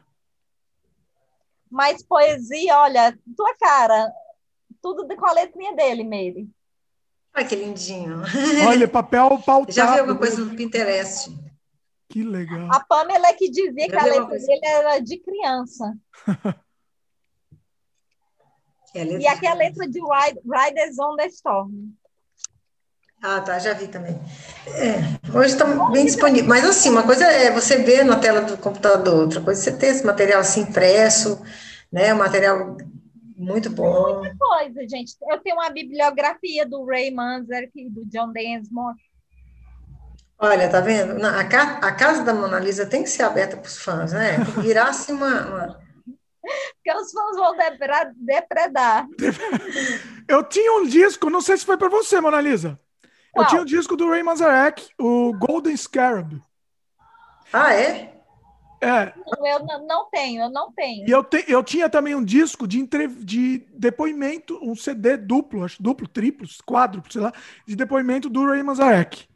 Mas 1.70 2.02
poesia, 2.02 2.78
olha, 2.78 3.18
tua 3.36 3.54
cara, 3.56 4.12
tudo 4.82 5.06
com 5.16 5.26
a 5.26 5.32
letrinha 5.32 5.74
dele, 5.74 6.04
Meire. 6.04 6.48
Olha 7.34 7.46
que 7.46 7.54
lindinho. 7.54 8.22
Olha, 8.66 8.88
papel 8.88 9.38
pautado. 9.44 9.72
Já 9.74 9.92
viu 9.92 10.00
alguma 10.00 10.18
coisa 10.18 10.44
no 10.44 10.56
Pinterest? 10.56 11.30
Que 12.08 12.22
legal. 12.22 12.68
A 12.72 12.80
Pamela 12.80 13.28
é 13.28 13.32
que 13.34 13.50
dizia 13.50 13.86
Já 13.86 13.88
que 13.88 13.96
a 13.96 14.04
letra 14.04 14.38
dele 14.38 14.64
era 14.64 14.98
de 15.00 15.18
criança. 15.18 15.96
É 18.96 19.04
e 19.04 19.26
aqui 19.26 19.46
é 19.46 19.50
a 19.50 19.54
letra 19.54 19.86
de 19.88 20.00
Riders 20.00 20.98
on 20.98 21.16
the 21.16 21.26
Storm. 21.26 21.92
Ah, 23.22 23.40
tá, 23.40 23.58
já 23.58 23.72
vi 23.72 23.88
também. 23.88 24.18
É, 24.68 25.36
hoje 25.36 25.52
está 25.52 25.64
bem 25.90 26.04
disponível. 26.04 26.48
Mas 26.48 26.64
assim, 26.64 26.90
uma 26.90 27.02
coisa 27.02 27.24
é 27.24 27.50
você 27.50 27.78
ver 27.78 28.04
na 28.04 28.18
tela 28.18 28.42
do 28.42 28.56
computador, 28.56 29.22
outra 29.22 29.40
coisa 29.40 29.60
é 29.60 29.64
você 29.64 29.76
ter 29.76 29.88
esse 29.88 30.06
material 30.06 30.40
assim 30.40 30.60
impresso, 30.62 31.42
né? 31.90 32.14
Um 32.14 32.18
material 32.18 32.76
muito 33.36 33.68
bom. 33.68 34.20
Muita 34.20 34.36
coisa, 34.38 34.88
gente. 34.88 35.14
Eu 35.30 35.38
tenho 35.40 35.56
uma 35.56 35.70
bibliografia 35.70 36.64
do 36.66 36.84
Ray 36.84 37.10
Manzarek 37.10 37.72
e 37.74 37.90
do 37.90 38.04
John 38.06 38.32
Densmore. 38.32 38.96
Olha, 40.38 40.68
tá 40.68 40.80
vendo? 40.80 41.24
A, 41.24 41.40
a 41.40 41.92
casa 41.92 42.22
da 42.22 42.34
Mona 42.34 42.60
Lisa 42.60 42.84
tem 42.84 43.02
que 43.02 43.08
ser 43.08 43.22
aberta 43.22 43.56
para 43.56 43.66
os 43.66 43.78
fãs, 43.78 44.12
né? 44.12 44.36
Virar 44.60 44.88
assim 44.88 45.12
uma, 45.12 45.46
uma... 45.46 45.85
Porque 46.74 46.98
os 46.98 47.12
fãs 47.12 47.36
vão 47.36 47.56
depredar. 48.16 49.06
Eu 50.28 50.42
tinha 50.42 50.72
um 50.72 50.86
disco, 50.86 51.30
não 51.30 51.40
sei 51.40 51.56
se 51.56 51.64
foi 51.64 51.76
para 51.76 51.88
você, 51.88 52.20
Mona 52.20 52.40
Lisa. 52.40 52.78
Qual? 53.32 53.44
Eu 53.44 53.48
tinha 53.48 53.62
um 53.62 53.64
disco 53.64 53.96
do 53.96 54.08
Ray 54.08 54.22
Manzarek, 54.22 54.88
o 54.98 55.32
Golden 55.34 55.76
Scarab. 55.76 56.42
Ah, 57.52 57.72
é? 57.72 58.16
É. 58.80 59.12
Eu 59.44 59.64
não 59.86 60.08
tenho, 60.10 60.42
eu 60.42 60.50
não 60.50 60.72
tenho. 60.72 61.08
E 61.08 61.10
eu, 61.10 61.24
te, 61.24 61.44
eu 61.48 61.62
tinha 61.62 61.88
também 61.88 62.14
um 62.14 62.24
disco 62.24 62.66
de, 62.66 62.78
entre, 62.78 63.08
de 63.08 63.58
depoimento, 63.72 64.58
um 64.62 64.74
CD 64.74 65.16
duplo, 65.16 65.64
acho 65.64 65.82
duplo, 65.82 66.06
triplo, 66.06 66.46
quádruplo, 66.66 67.12
sei 67.12 67.22
lá, 67.22 67.32
de 67.66 67.76
depoimento 67.76 68.28
do 68.28 68.46
Ray 68.46 68.62
Manzarek. 68.62 69.28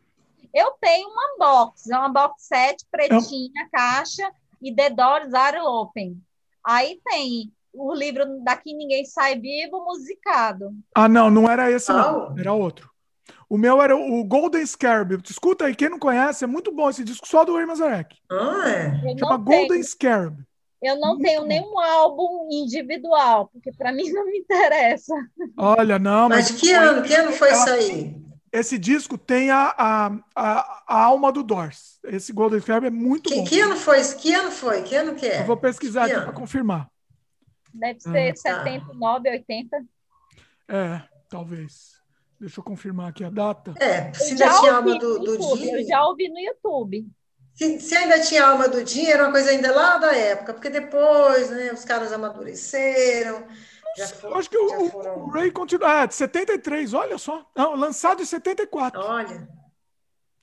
Eu 0.52 0.72
tenho 0.80 1.08
uma 1.08 1.36
box, 1.38 1.88
é 1.90 1.96
uma 1.96 2.08
box 2.08 2.42
set 2.46 2.84
pretinha, 2.90 3.62
é. 3.62 3.68
caixa, 3.76 4.30
e 4.60 4.74
The 4.74 4.90
Doors 4.90 5.32
Are 5.32 5.58
Open. 5.60 6.20
Aí 6.64 7.00
tem 7.04 7.52
o 7.72 7.94
livro 7.94 8.24
Daqui 8.42 8.74
Ninguém 8.74 9.04
Sai 9.04 9.38
Vivo, 9.38 9.84
musicado. 9.84 10.72
Ah, 10.94 11.08
não, 11.08 11.30
não 11.30 11.48
era 11.48 11.70
esse, 11.70 11.92
não. 11.92 12.36
Era 12.38 12.52
outro. 12.52 12.90
O 13.48 13.58
meu 13.58 13.82
era 13.82 13.96
o 13.96 14.24
Golden 14.24 14.64
Scarab. 14.64 15.20
Escuta 15.28 15.64
aí, 15.66 15.74
quem 15.74 15.88
não 15.88 15.98
conhece, 15.98 16.44
é 16.44 16.46
muito 16.46 16.72
bom 16.72 16.88
esse 16.88 17.02
disco 17.02 17.26
só 17.26 17.44
do 17.44 17.56
Ray 17.56 17.66
Manzarek. 17.66 18.16
Ah, 18.30 18.68
é? 18.68 19.18
Chama 19.18 19.36
Golden 19.36 19.82
Scarab. 19.82 20.36
Eu 20.82 20.98
não 20.98 21.10
muito 21.10 21.22
tenho 21.22 21.42
bom. 21.42 21.46
nenhum 21.46 21.78
álbum 21.78 22.48
individual, 22.50 23.50
porque 23.52 23.70
para 23.72 23.92
mim 23.92 24.10
não 24.10 24.24
me 24.24 24.38
interessa. 24.38 25.14
Olha, 25.56 25.98
não. 25.98 26.28
Mas, 26.28 26.50
mas 26.50 26.60
que 26.60 26.72
ano? 26.72 27.02
Que 27.02 27.14
ano 27.14 27.32
foi 27.32 27.52
isso 27.52 27.70
aí? 27.70 28.29
Esse 28.52 28.76
disco 28.78 29.16
tem 29.16 29.50
a, 29.50 29.74
a, 29.78 30.06
a, 30.34 30.82
a, 30.86 31.04
alma 31.04 31.30
do 31.30 31.42
Doors. 31.42 32.00
Esse 32.04 32.32
Golden 32.32 32.60
Scarab 32.60 32.86
é 32.86 32.90
muito 32.90 33.30
que, 33.30 33.36
bom. 33.36 33.44
Que 33.44 33.60
ano 33.60 33.76
foi? 33.76 34.02
Que 34.14 34.34
ano 34.34 34.50
foi? 34.50 34.82
Que 34.82 34.96
ano 34.96 35.14
que 35.14 35.26
é? 35.26 35.40
Eu 35.42 35.46
vou 35.46 35.56
pesquisar 35.56 36.06
que 36.06 36.12
aqui 36.12 36.24
para 36.24 36.32
confirmar. 36.32 36.90
Deve 37.72 38.00
ser 38.00 38.32
ah, 38.32 38.36
79, 38.36 39.24
tá. 39.24 39.30
80. 39.30 39.84
É, 40.68 41.02
talvez. 41.28 42.00
Deixa 42.40 42.58
eu 42.58 42.64
confirmar 42.64 43.10
aqui 43.10 43.22
a 43.22 43.30
data. 43.30 43.74
É, 43.78 44.12
se 44.14 44.32
ainda 44.32 44.58
tinha 44.58 44.72
alma 44.72 44.98
do, 44.98 45.18
do 45.18 45.56
dia. 45.56 45.80
Eu 45.80 45.86
já 45.86 46.04
ouvi 46.04 46.28
no 46.28 46.40
YouTube. 46.40 47.06
Se, 47.54 47.78
se, 47.78 47.94
ainda 47.94 48.18
tinha 48.20 48.46
alma 48.46 48.68
do 48.68 48.82
dia, 48.82 49.14
era 49.14 49.24
uma 49.24 49.32
coisa 49.32 49.50
ainda 49.50 49.74
lá 49.74 49.98
da 49.98 50.16
época, 50.16 50.54
porque 50.54 50.70
depois, 50.70 51.50
né, 51.50 51.72
os 51.72 51.84
caras 51.84 52.12
amadureceram. 52.12 53.44
Já 53.96 54.08
foram, 54.08 54.36
acho 54.36 54.50
que 54.50 54.58
o, 54.58 54.90
foram... 54.90 55.24
o, 55.24 55.30
Ray 55.30 55.50
continua. 55.50 56.02
Ah, 56.02 56.06
de 56.06 56.14
73, 56.14 56.94
olha 56.94 57.18
só. 57.18 57.44
Não, 57.56 57.74
lançado 57.74 58.22
em 58.22 58.24
74. 58.24 59.00
Olha. 59.00 59.48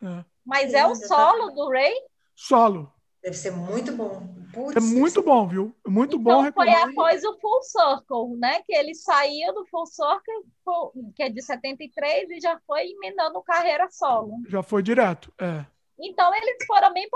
É. 0.01 0.25
Mas 0.45 0.73
é 0.73 0.85
o 0.85 0.95
solo 0.95 1.51
do 1.51 1.69
Ray? 1.69 1.93
Solo. 2.35 2.91
Deve 3.21 3.35
ser 3.35 3.51
muito 3.51 3.91
bom. 3.91 4.37
Putz, 4.53 4.75
é 4.75 4.79
muito 4.79 5.21
bom, 5.21 5.47
viu? 5.47 5.75
Muito 5.85 6.17
então, 6.17 6.43
bom. 6.43 6.51
Foi 6.53 6.69
após 6.69 7.23
o 7.23 7.37
Full 7.39 7.61
Circle, 7.63 8.37
né? 8.37 8.61
Que 8.65 8.73
ele 8.73 8.95
saiu 8.95 9.53
do 9.53 9.65
Full 9.65 9.85
Circle, 9.85 11.13
que 11.15 11.23
é 11.23 11.29
de 11.29 11.41
73, 11.41 12.29
e 12.29 12.39
já 12.39 12.59
foi 12.65 12.91
emendando 12.91 13.41
carreira 13.41 13.89
solo. 13.91 14.37
Já 14.47 14.63
foi 14.63 14.81
direto, 14.81 15.33
é. 15.39 15.65
Então, 15.99 16.33
eles 16.33 16.57
foram 16.65 16.93
bem, 16.93 17.09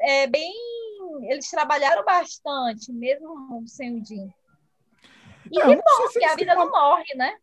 é, 0.00 0.26
bem. 0.26 0.52
Eles 1.30 1.48
trabalharam 1.50 2.04
bastante, 2.04 2.90
mesmo 2.92 3.62
sem 3.66 4.00
o 4.00 4.04
Jim. 4.04 4.32
E 5.52 5.60
é, 5.60 5.66
que 5.66 5.76
bom, 5.76 6.08
que 6.10 6.24
a 6.24 6.34
vida 6.34 6.54
uma... 6.54 6.64
não 6.64 6.70
morre, 6.72 7.14
né? 7.14 7.36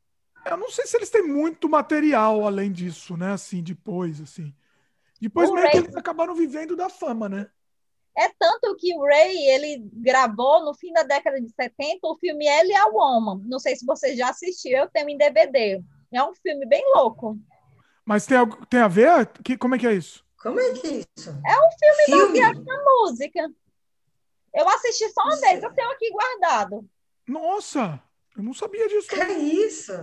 Eu 0.46 0.58
não 0.58 0.70
sei 0.70 0.88
se 0.88 0.98
eles 0.98 1.10
têm 1.10 1.22
muito 1.22 1.70
material 1.70 2.46
além 2.46 2.72
disso, 2.72 3.16
né? 3.16 3.34
Assim, 3.34 3.62
depois, 3.62 4.20
assim. 4.20 4.54
Depois 5.22 5.50
o 5.50 5.54
meio 5.54 5.66
Ray... 5.66 5.74
que 5.74 5.78
eles 5.86 5.96
acabaram 5.96 6.34
vivendo 6.34 6.76
da 6.76 6.90
fama, 6.90 7.30
né? 7.30 7.50
É 8.18 8.30
tanto 8.38 8.76
que 8.76 8.94
o 8.96 9.06
Ray, 9.06 9.38
ele 9.48 9.90
gravou 9.94 10.66
no 10.66 10.74
fim 10.74 10.92
da 10.92 11.04
década 11.04 11.40
de 11.40 11.50
70 11.50 12.00
o 12.04 12.18
filme 12.18 12.48
Ele 12.48 12.74
é 12.74 12.78
a 12.78 12.88
Woman. 12.88 13.42
Não 13.46 13.60
sei 13.60 13.76
se 13.76 13.86
você 13.86 14.16
já 14.16 14.30
assistiu, 14.30 14.78
eu 14.78 14.90
tenho 14.90 15.10
em 15.10 15.18
DVD. 15.18 15.82
É 16.12 16.24
um 16.24 16.34
filme 16.34 16.66
bem 16.66 16.84
louco. 16.96 17.38
Mas 18.04 18.26
tem, 18.26 18.38
tem 18.70 18.80
a 18.80 18.88
ver? 18.88 19.28
Que, 19.44 19.56
como 19.56 19.76
é 19.76 19.78
que 19.78 19.88
é 19.88 19.94
isso? 19.94 20.26
Como 20.42 20.60
é 20.60 20.74
que 20.74 20.88
é 20.88 20.92
isso? 20.92 21.30
É 21.30 21.60
um 21.60 21.72
filme, 21.78 22.06
filme? 22.06 22.40
baseado 22.40 22.64
na 22.64 22.84
música. 22.84 23.52
Eu 24.54 24.68
assisti 24.68 25.08
só 25.10 25.22
uma 25.22 25.34
isso. 25.34 25.42
vez, 25.42 25.64
eu 25.64 25.74
tenho 25.74 25.92
aqui 25.92 26.12
guardado. 26.12 26.90
Nossa, 27.30 28.02
eu 28.36 28.42
não 28.42 28.54
sabia 28.56 28.88
disso. 28.88 29.08
Que 29.08 29.20
é 29.22 29.38
isso? 29.38 29.94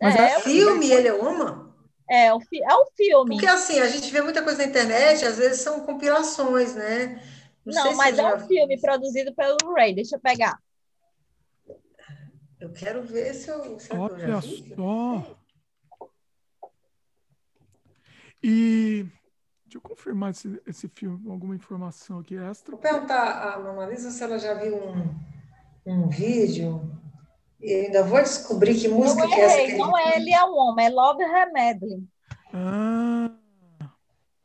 Mas 0.00 0.16
é, 0.16 0.30
é 0.32 0.40
filme, 0.40 0.90
Ele 0.90 1.08
é 1.08 1.12
Woman? 1.12 1.72
É, 2.08 2.32
o 2.32 2.40
fi 2.40 2.62
é 2.62 2.74
o 2.74 2.86
filme. 2.96 3.34
Porque 3.36 3.46
assim, 3.46 3.78
a 3.78 3.88
gente 3.88 4.10
vê 4.10 4.22
muita 4.22 4.42
coisa 4.42 4.62
na 4.62 4.68
internet, 4.68 5.24
às 5.24 5.36
vezes 5.36 5.60
são 5.60 5.84
compilações, 5.84 6.74
né? 6.74 7.22
Não, 7.64 7.84
Não 7.84 7.96
mas 7.96 8.18
é 8.18 8.34
um 8.34 8.40
filme 8.46 8.80
produzido 8.80 9.34
pelo 9.34 9.56
Ray. 9.74 9.94
Deixa 9.94 10.16
eu 10.16 10.20
pegar. 10.20 10.58
Eu 12.60 12.72
quero 12.72 13.02
ver 13.02 13.34
se 13.34 13.50
eu, 13.50 13.78
se 13.78 13.92
Olha 13.92 14.12
eu 14.12 14.18
já 14.18 14.40
vi. 14.40 14.74
só. 14.74 15.36
E 18.42 19.06
deixa 19.64 19.76
eu 19.76 19.80
confirmar 19.80 20.30
esse, 20.30 20.60
esse 20.66 20.88
filme, 20.88 21.30
alguma 21.30 21.54
informação 21.54 22.18
aqui 22.18 22.36
extra. 22.36 22.72
Vou 22.72 22.80
perguntar 22.80 23.54
a 23.54 23.58
Mona 23.60 23.86
Lisa 23.86 24.10
se 24.10 24.22
ela 24.22 24.38
já 24.38 24.54
viu 24.54 24.76
um, 24.76 25.33
um 25.86 26.08
vídeo 26.08 26.90
e 27.60 27.72
ainda 27.72 28.02
vou 28.02 28.20
descobrir 28.20 28.78
que 28.78 28.88
música 28.88 29.26
que 29.26 29.34
é 29.34 29.40
essa. 29.40 29.72
Que 29.72 29.76
não 29.78 29.96
é 29.96 30.16
Ele 30.16 30.32
é 30.32 30.44
um 30.44 30.54
Homem, 30.56 30.86
é 30.86 30.90
Love 30.90 31.22
Her 31.22 31.52
Medley. 31.52 32.04
Ah, 32.52 33.30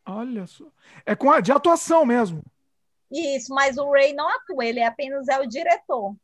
olha 0.06 0.48
só. 0.48 0.66
É 1.06 1.16
com 1.16 1.30
a, 1.30 1.42
de 1.42 1.52
atuação 1.52 2.06
mesmo. 2.06 2.44
Isso, 3.12 3.54
mas 3.54 3.78
o 3.78 3.92
Ray 3.92 4.14
não 4.14 4.28
atua, 4.30 4.66
ele 4.66 4.82
apenas 4.82 5.28
é 5.28 5.40
o 5.40 5.48
diretor. 5.48 6.16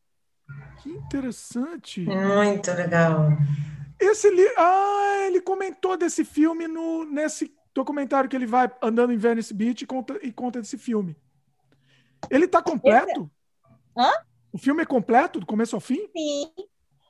Que 0.82 0.90
interessante. 0.90 2.02
Muito 2.02 2.72
legal. 2.72 3.30
Esse 4.00 4.28
ah, 4.58 5.26
ele 5.26 5.42
comentou 5.42 5.98
desse 5.98 6.24
filme 6.24 6.68
no 6.68 7.06
nesse 7.06 7.54
documentário 7.74 8.30
que 8.30 8.36
ele 8.36 8.46
vai 8.46 8.72
andando 8.82 9.12
em 9.12 9.18
Venice 9.18 9.54
Beach 9.54 9.84
e 9.84 9.88
conta, 9.88 10.18
e 10.22 10.32
conta 10.32 10.62
desse 10.62 10.78
filme. 10.78 11.18
Ele 12.30 12.48
tá 12.48 12.62
completo? 12.62 13.30
Esse... 13.98 14.08
Hã? 14.08 14.12
O 14.56 14.58
filme 14.58 14.82
é 14.82 14.86
completo, 14.86 15.38
do 15.38 15.46
começo 15.46 15.76
ao 15.76 15.82
fim? 15.82 16.08
Sim. 16.16 16.50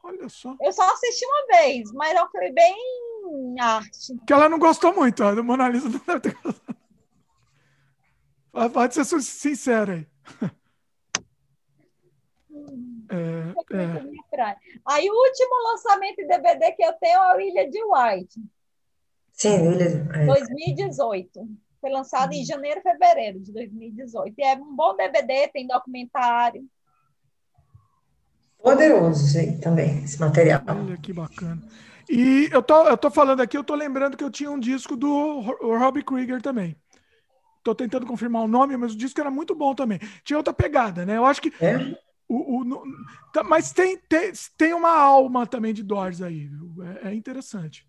Olha 0.04 0.28
só. 0.28 0.56
Eu 0.60 0.74
só 0.74 0.82
assisti 0.92 1.24
uma 1.28 1.46
vez, 1.60 1.92
mas 1.94 2.18
eu 2.18 2.28
fui 2.32 2.52
bem 2.52 2.76
arte. 3.60 4.18
Que 4.26 4.34
ela 4.34 4.50
não 4.50 4.58
gostou 4.58 4.96
muito, 4.96 5.24
a 5.24 5.44
Mona 5.44 5.70
Lisa 5.70 5.88
não 5.88 6.00
deve 6.00 6.22
ter 6.22 6.36
gostado. 6.42 6.76
Pode 8.74 8.96
ser 8.96 9.06
sincera 9.22 9.94
aí. 9.94 10.08
É, 13.12 13.54
é. 13.76 14.58
Aí 14.84 15.08
o 15.08 15.14
último 15.14 15.72
lançamento 15.72 16.16
de 16.16 16.28
DVD 16.28 16.72
que 16.72 16.84
eu 16.84 16.94
tenho 16.94 17.20
é 17.20 17.36
o 17.36 17.40
Ilha 17.40 17.70
de 17.70 17.80
White. 17.84 18.42
Sim, 19.34 19.72
Ilha 19.72 20.08
é. 20.16 20.26
2018. 20.26 21.48
Foi 21.80 21.92
lançado 21.92 22.34
em 22.34 22.44
janeiro, 22.44 22.82
fevereiro 22.82 23.40
de 23.40 23.54
2018. 23.54 24.34
E 24.36 24.44
é 24.44 24.56
um 24.56 24.76
bom 24.76 24.96
DVD, 24.96 25.48
tem 25.50 25.68
documentário. 25.68 26.68
Poderoso 28.66 29.28
sim, 29.28 29.60
também, 29.60 30.04
esse 30.04 30.20
material. 30.20 30.64
Olha 30.68 30.98
que 30.98 31.14
bacana. 31.14 31.62
E 32.10 32.50
eu 32.52 32.64
tô, 32.64 32.88
eu 32.88 32.98
tô 32.98 33.12
falando 33.12 33.40
aqui, 33.40 33.56
eu 33.56 33.64
tô 33.64 33.76
lembrando 33.76 34.18
que 34.18 34.24
eu 34.24 34.32
tinha 34.32 34.50
um 34.50 34.60
disco 34.60 34.96
do 34.96 35.40
Robbie 35.78 36.04
Krieger 36.04 36.42
também. 36.42 36.76
Tô 37.64 37.76
tentando 37.76 38.08
confirmar 38.08 38.42
o 38.42 38.48
nome, 38.48 38.76
mas 38.76 38.94
o 38.94 38.98
disco 38.98 39.22
era 39.22 39.30
muito 39.30 39.54
bom 39.54 39.76
também. 39.76 40.00
Tinha 40.24 40.38
outra 40.38 40.52
pegada, 40.52 41.06
né? 41.06 41.16
Eu 41.16 41.28
acho 41.28 41.44
que. 41.44 41.54
É? 41.64 41.96
O, 42.28 42.62
o, 42.62 42.84
tá, 43.32 43.44
mas 43.44 43.72
tem, 43.72 44.00
tem, 44.10 44.32
tem 44.58 44.74
uma 44.74 44.98
alma 44.98 45.46
também 45.46 45.72
de 45.72 45.84
Doors 45.84 46.24
aí? 46.24 46.50
É, 47.04 47.10
é 47.10 47.14
interessante. 47.14 47.88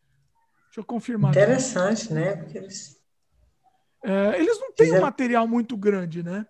Deixa 0.66 0.80
eu 0.80 0.84
confirmar. 0.84 1.30
Interessante, 1.30 2.08
também. 2.08 2.24
né? 2.24 2.36
Porque 2.36 2.58
eles. 2.58 2.98
É, 4.04 4.38
eles 4.38 4.60
não 4.60 4.74
têm 4.74 4.88
Fizeram... 4.88 5.02
um 5.02 5.06
material 5.06 5.48
muito 5.48 5.74
grande, 5.74 6.22
né? 6.22 6.46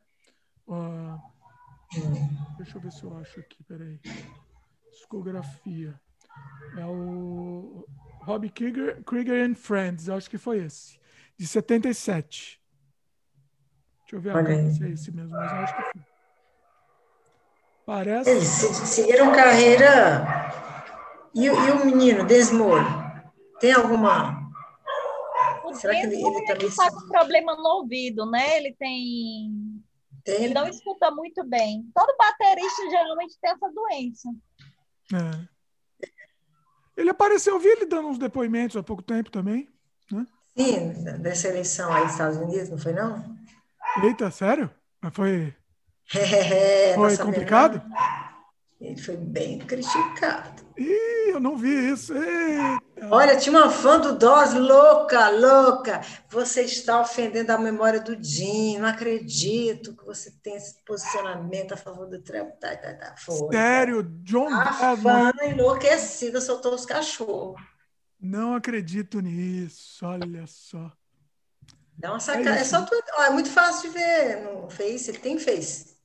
Uh. 0.67 1.36
Deixa 2.57 2.77
eu 2.77 2.81
ver 2.81 2.93
se 2.93 3.05
eu 3.05 3.17
acho 3.17 3.41
aqui, 3.41 3.63
peraí. 3.65 4.01
Discografia. 4.91 6.01
É 6.77 6.85
o 6.85 7.87
Robbie 8.23 8.51
Krieger, 8.51 9.03
Krieger 9.05 9.49
and 9.49 9.55
Friends, 9.55 10.09
acho 10.09 10.29
que 10.29 10.39
foi 10.39 10.59
esse. 10.59 10.99
De 11.37 11.47
77. 11.47 12.61
Deixa 14.01 14.17
eu 14.17 14.21
ver 14.21 14.31
agora 14.31 14.71
se 14.71 14.85
é 14.85 14.91
esse 14.91 15.11
mesmo, 15.13 15.31
mas 15.31 15.53
eu 15.53 15.59
acho 15.59 15.77
que 15.77 15.83
foi. 15.83 16.03
Parece. 17.87 18.31
Eles 18.31 18.49
seguiram 18.49 19.33
carreira. 19.33 20.53
E, 21.35 21.45
e 21.45 21.51
o 21.51 21.85
menino, 21.85 22.27
Desmore? 22.27 22.85
Tem 23.61 23.73
alguma. 23.73 24.51
O 25.65 25.75
Será 25.75 25.95
que 25.95 26.07
ele, 26.07 26.17
ele 26.17 26.47
também. 26.47 26.67
está 26.67 26.91
com 26.91 27.09
problema 27.09 27.55
no 27.55 27.81
ouvido, 27.81 28.29
né? 28.31 28.57
Ele 28.57 28.75
tem. 28.75 29.76
Ele 30.27 30.55
não 30.55 30.67
escuta 30.69 31.11
muito 31.11 31.45
bem. 31.45 31.89
Todo 31.95 32.17
baterista 32.17 32.91
geralmente 32.91 33.37
tem 33.41 33.51
essa 33.51 33.71
doença. 33.71 34.29
É. 35.15 35.57
Ele 36.97 37.11
apareceu, 37.11 37.55
eu 37.55 37.61
vi 37.61 37.69
ele 37.69 37.87
dando 37.87 38.09
uns 38.09 38.19
depoimentos 38.19 38.77
há 38.77 38.83
pouco 38.83 39.03
tempo 39.03 39.31
também. 39.31 39.69
Né? 40.11 40.27
Sim, 40.57 41.05
dessa 41.21 41.49
eleição 41.49 41.93
aí 41.93 42.03
dos 42.05 42.13
Estados 42.13 42.39
Unidos, 42.39 42.71
não 42.71 42.79
foi 42.79 42.93
não? 42.93 43.37
Eita, 44.03 44.31
sério? 44.31 44.71
Foi, 45.13 45.55
é, 46.15 46.95
foi 46.95 47.17
complicado? 47.19 47.83
Ele 48.81 49.01
foi 49.01 49.17
bem 49.17 49.59
criticado. 49.59 50.66
Ih, 50.79 51.31
eu 51.31 51.41
não 51.41 51.57
vi 51.57 51.93
isso. 51.93 52.13
Eita. 52.15 52.87
Olha, 53.11 53.37
tinha 53.37 53.57
uma 53.57 53.71
fã 53.71 53.99
do 53.99 54.19
Dós 54.19 54.55
louca, 54.55 55.29
louca. 55.31 56.01
Você 56.29 56.63
está 56.63 57.01
ofendendo 57.01 57.53
a 57.53 57.59
memória 57.59 58.01
do 58.01 58.23
Jim. 58.23 58.79
Não 58.79 58.89
acredito 58.89 59.97
que 59.97 60.05
você 60.05 60.31
tem 60.43 60.57
esse 60.57 60.83
posicionamento 60.85 61.73
a 61.73 61.77
favor 61.77 62.07
do 62.07 62.21
Trump. 62.23 62.51
Tá, 62.61 62.77
tá, 62.77 62.95
tá. 62.95 63.15
Foi, 63.19 63.55
Sério? 63.55 64.03
John 64.23 64.53
A 64.53 64.97
fã 64.97 65.33
enlouquecida 65.45 66.41
soltou 66.41 66.75
os 66.75 66.85
cachorros. 66.85 67.61
Não 68.21 68.55
acredito 68.55 69.21
nisso. 69.21 70.05
Olha 70.05 70.47
só. 70.47 70.93
Dá 71.99 72.11
uma 72.11 72.21
sacada. 72.21 72.57
É, 72.57 72.61
é 72.61 72.65
só 72.65 72.83
tu... 72.83 72.95
é 73.19 73.31
muito 73.31 73.51
fácil 73.51 73.91
de 73.91 73.99
ver 73.99 74.43
no 74.43 74.69
Face. 74.69 75.11
Ele 75.11 75.19
tem 75.19 75.39
Face. 75.39 75.97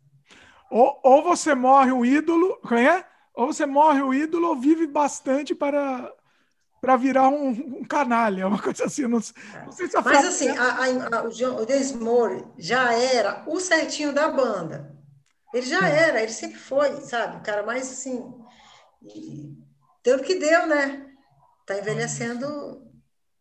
Ou, 0.70 1.00
ou 1.04 1.24
você 1.24 1.54
morre 1.54 1.92
um 1.92 2.06
ídolo, 2.06 2.58
é? 2.72 3.06
Ou 3.34 3.48
você 3.48 3.66
morre 3.66 4.02
o 4.02 4.14
ídolo 4.14 4.50
ou 4.50 4.56
vive 4.56 4.88
bastante 4.88 5.56
para 5.56 6.12
para 6.82 6.98
virar 6.98 7.30
um, 7.30 7.50
um, 7.50 7.84
canalha, 7.84 8.48
uma 8.48 8.60
coisa 8.60 8.86
assim. 8.86 9.04
Não, 9.04 9.20
não 9.20 9.72
sei 9.72 9.88
se 9.88 9.96
a 9.96 10.02
Mas 10.02 10.26
assim, 10.26 10.50
a, 10.50 11.18
a, 11.18 11.24
o, 11.26 11.30
John, 11.30 11.62
o 11.62 11.66
Desmore 11.66 12.44
já 12.58 12.92
era 12.92 13.44
o 13.48 13.60
certinho 13.60 14.12
da 14.12 14.28
banda. 14.30 14.92
Ele 15.54 15.66
já 15.66 15.88
é. 15.88 16.10
era, 16.10 16.24
ele 16.24 16.32
sempre 16.32 16.58
foi, 16.58 17.00
sabe? 17.02 17.38
O 17.38 17.42
cara 17.42 17.62
mais 17.62 17.92
assim. 17.92 18.34
Deu 20.04 20.18
o 20.18 20.24
que 20.24 20.36
deu, 20.36 20.66
né? 20.66 21.06
Tá 21.68 21.78
envelhecendo 21.78 22.91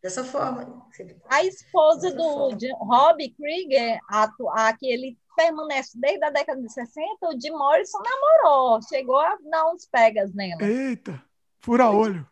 dessa 0.01 0.23
forma. 0.23 0.87
A 1.29 1.43
esposa 1.43 2.11
do 2.11 2.49
Robbie 2.79 3.33
Krieger, 3.35 3.99
a, 4.09 4.29
a 4.53 4.73
que 4.73 4.87
ele 4.87 5.17
permanece 5.35 5.97
desde 5.99 6.23
a 6.25 6.29
década 6.29 6.61
de 6.61 6.71
60, 6.71 7.27
o 7.27 7.39
Jim 7.39 7.51
Morrison 7.51 7.99
namorou, 7.99 8.81
chegou 8.81 9.19
a 9.19 9.37
dar 9.49 9.71
uns 9.71 9.85
pegas 9.85 10.33
nela. 10.33 10.63
Eita, 10.63 11.23
fura 11.59 11.89
olho. 11.89 12.27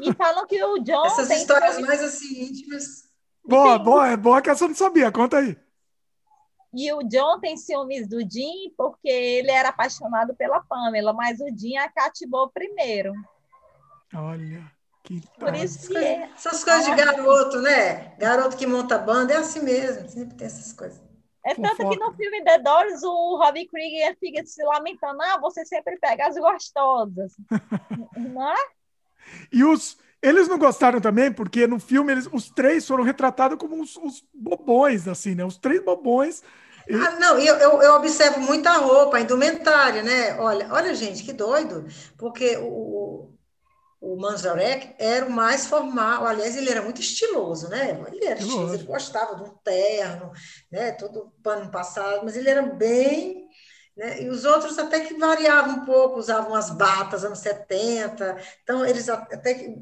E 0.00 0.12
falam 0.14 0.46
que 0.46 0.62
o 0.62 0.78
John. 0.78 1.06
Essas 1.06 1.30
histórias 1.30 1.78
mais 1.78 2.02
assim 2.02 2.42
íntimas. 2.42 3.06
Boa, 3.44 3.78
boa, 3.78 4.08
é 4.08 4.16
boa 4.16 4.42
que 4.42 4.50
essa 4.50 4.64
eu 4.64 4.68
não 4.68 4.74
sabia, 4.74 5.12
conta 5.12 5.38
aí. 5.38 5.56
E 6.74 6.92
o 6.92 7.02
John 7.02 7.38
tem 7.40 7.56
ciúmes 7.56 8.08
do 8.08 8.20
Jim 8.20 8.74
porque 8.76 9.08
ele 9.08 9.50
era 9.50 9.68
apaixonado 9.68 10.34
pela 10.34 10.60
Pamela, 10.60 11.12
mas 11.12 11.40
o 11.40 11.48
Jim 11.56 11.76
a 11.76 11.88
cativou 11.88 12.50
primeiro. 12.50 13.12
Olha, 14.12 14.70
Por 15.38 15.54
isso 15.54 15.88
que 15.88 15.96
é. 15.96 16.28
Essas 16.34 16.64
coisas 16.64 16.86
de 16.86 16.94
garoto, 16.94 17.60
né? 17.60 18.14
Garoto 18.18 18.56
que 18.56 18.66
monta 18.66 18.98
banda 18.98 19.34
é 19.34 19.36
assim 19.36 19.62
mesmo, 19.62 20.08
sempre 20.08 20.36
tem 20.36 20.46
essas 20.46 20.72
coisas. 20.72 21.00
É 21.44 21.54
tanto 21.54 21.76
Fofoca. 21.76 21.90
que 21.90 22.04
no 22.04 22.12
filme 22.14 22.42
The 22.42 22.58
Doors 22.58 23.02
o 23.04 23.36
Robbie 23.36 23.68
Krieger 23.68 24.16
fica 24.18 24.44
se 24.44 24.62
lamentando, 24.64 25.22
ah, 25.22 25.38
você 25.40 25.64
sempre 25.64 25.96
pega 25.98 26.26
as 26.26 26.36
gostosas. 26.36 27.32
não 28.16 28.52
é? 28.52 28.64
E 29.52 29.62
os, 29.62 29.96
eles 30.20 30.48
não 30.48 30.58
gostaram 30.58 31.00
também, 31.00 31.32
porque 31.32 31.66
no 31.68 31.78
filme 31.78 32.10
eles, 32.12 32.28
os 32.32 32.50
três 32.50 32.86
foram 32.86 33.04
retratados 33.04 33.58
como 33.58 33.80
os, 33.80 33.96
os 33.96 34.24
bobões, 34.34 35.06
assim, 35.06 35.36
né? 35.36 35.44
Os 35.44 35.56
três 35.56 35.84
bobões. 35.84 36.42
E... 36.88 36.94
Ah, 36.94 37.12
não, 37.12 37.38
eu, 37.38 37.54
eu, 37.56 37.82
eu, 37.82 37.94
observo 37.94 38.40
muita 38.40 38.72
roupa, 38.72 39.20
indumentária, 39.20 40.02
né? 40.02 40.36
Olha, 40.40 40.68
olha, 40.72 40.94
gente, 40.96 41.22
que 41.22 41.32
doido, 41.32 41.86
porque 42.16 42.56
o, 42.56 43.35
o 44.06 44.16
Manzarek 44.16 44.94
era 44.98 45.26
o 45.26 45.30
mais 45.30 45.66
formal, 45.66 46.24
aliás, 46.24 46.56
ele 46.56 46.70
era 46.70 46.80
muito 46.80 47.00
estiloso, 47.00 47.68
né? 47.68 48.00
Ele 48.12 48.24
era 48.24 48.38
estiloso, 48.38 48.74
ele 48.74 48.84
gostava 48.84 49.34
de 49.34 49.42
um 49.42 49.54
terno, 49.64 50.30
né? 50.70 50.92
Todo 50.92 51.32
pano 51.42 51.70
passado, 51.70 52.20
mas 52.22 52.36
ele 52.36 52.48
era 52.48 52.62
bem. 52.62 53.48
Né? 53.96 54.22
E 54.22 54.28
os 54.28 54.44
outros 54.44 54.78
até 54.78 55.00
que 55.00 55.14
variavam 55.14 55.78
um 55.78 55.84
pouco, 55.84 56.20
usavam 56.20 56.54
as 56.54 56.70
batas 56.70 57.24
anos 57.24 57.40
70, 57.40 58.36
então 58.62 58.86
eles 58.86 59.08
até 59.08 59.54
que. 59.54 59.76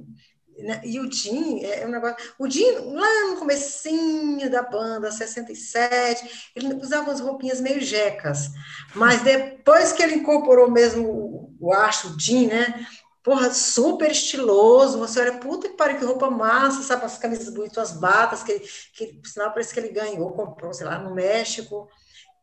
Né? 0.57 0.81
E 0.85 1.01
o 1.01 1.11
Jim, 1.11 1.63
é, 1.65 1.83
é 1.83 1.87
um 1.87 1.91
negócio. 1.91 2.17
O 2.39 2.49
Jim, 2.49 2.71
lá 2.95 3.29
no 3.29 3.37
comecinho 3.37 4.49
da 4.49 4.63
banda, 4.63 5.11
67, 5.11 6.53
ele 6.55 6.73
usava 6.75 7.11
umas 7.11 7.21
roupinhas 7.21 7.61
meio 7.61 7.81
jecas. 7.81 8.51
Mas 8.95 9.23
depois 9.23 9.93
que 9.93 10.03
ele 10.03 10.15
incorporou 10.15 10.71
mesmo 10.71 11.09
o, 11.09 11.57
o 11.61 11.73
acho, 11.75 12.15
o 12.15 12.19
Jim, 12.19 12.47
né? 12.47 12.87
Porra, 13.25 13.51
super 13.53 14.11
estiloso. 14.11 14.99
Você 14.99 15.19
olha, 15.19 15.39
puta 15.39 15.69
que 15.69 15.75
pariu, 15.75 15.99
que 15.99 16.05
roupa 16.05 16.31
massa, 16.31 16.83
sabe? 16.83 17.07
As 17.07 17.19
camisas 17.19 17.53
bonitas, 17.53 17.79
as 17.79 17.99
batas, 17.99 18.45
que, 18.45 18.61
que 18.93 19.15
por 19.15 19.27
sinal 19.27 19.51
parece 19.51 19.73
que 19.73 19.81
ele 19.81 19.89
ganhou, 19.89 20.31
comprou, 20.33 20.73
sei 20.75 20.87
lá, 20.87 20.99
no 20.99 21.15
México. 21.15 21.89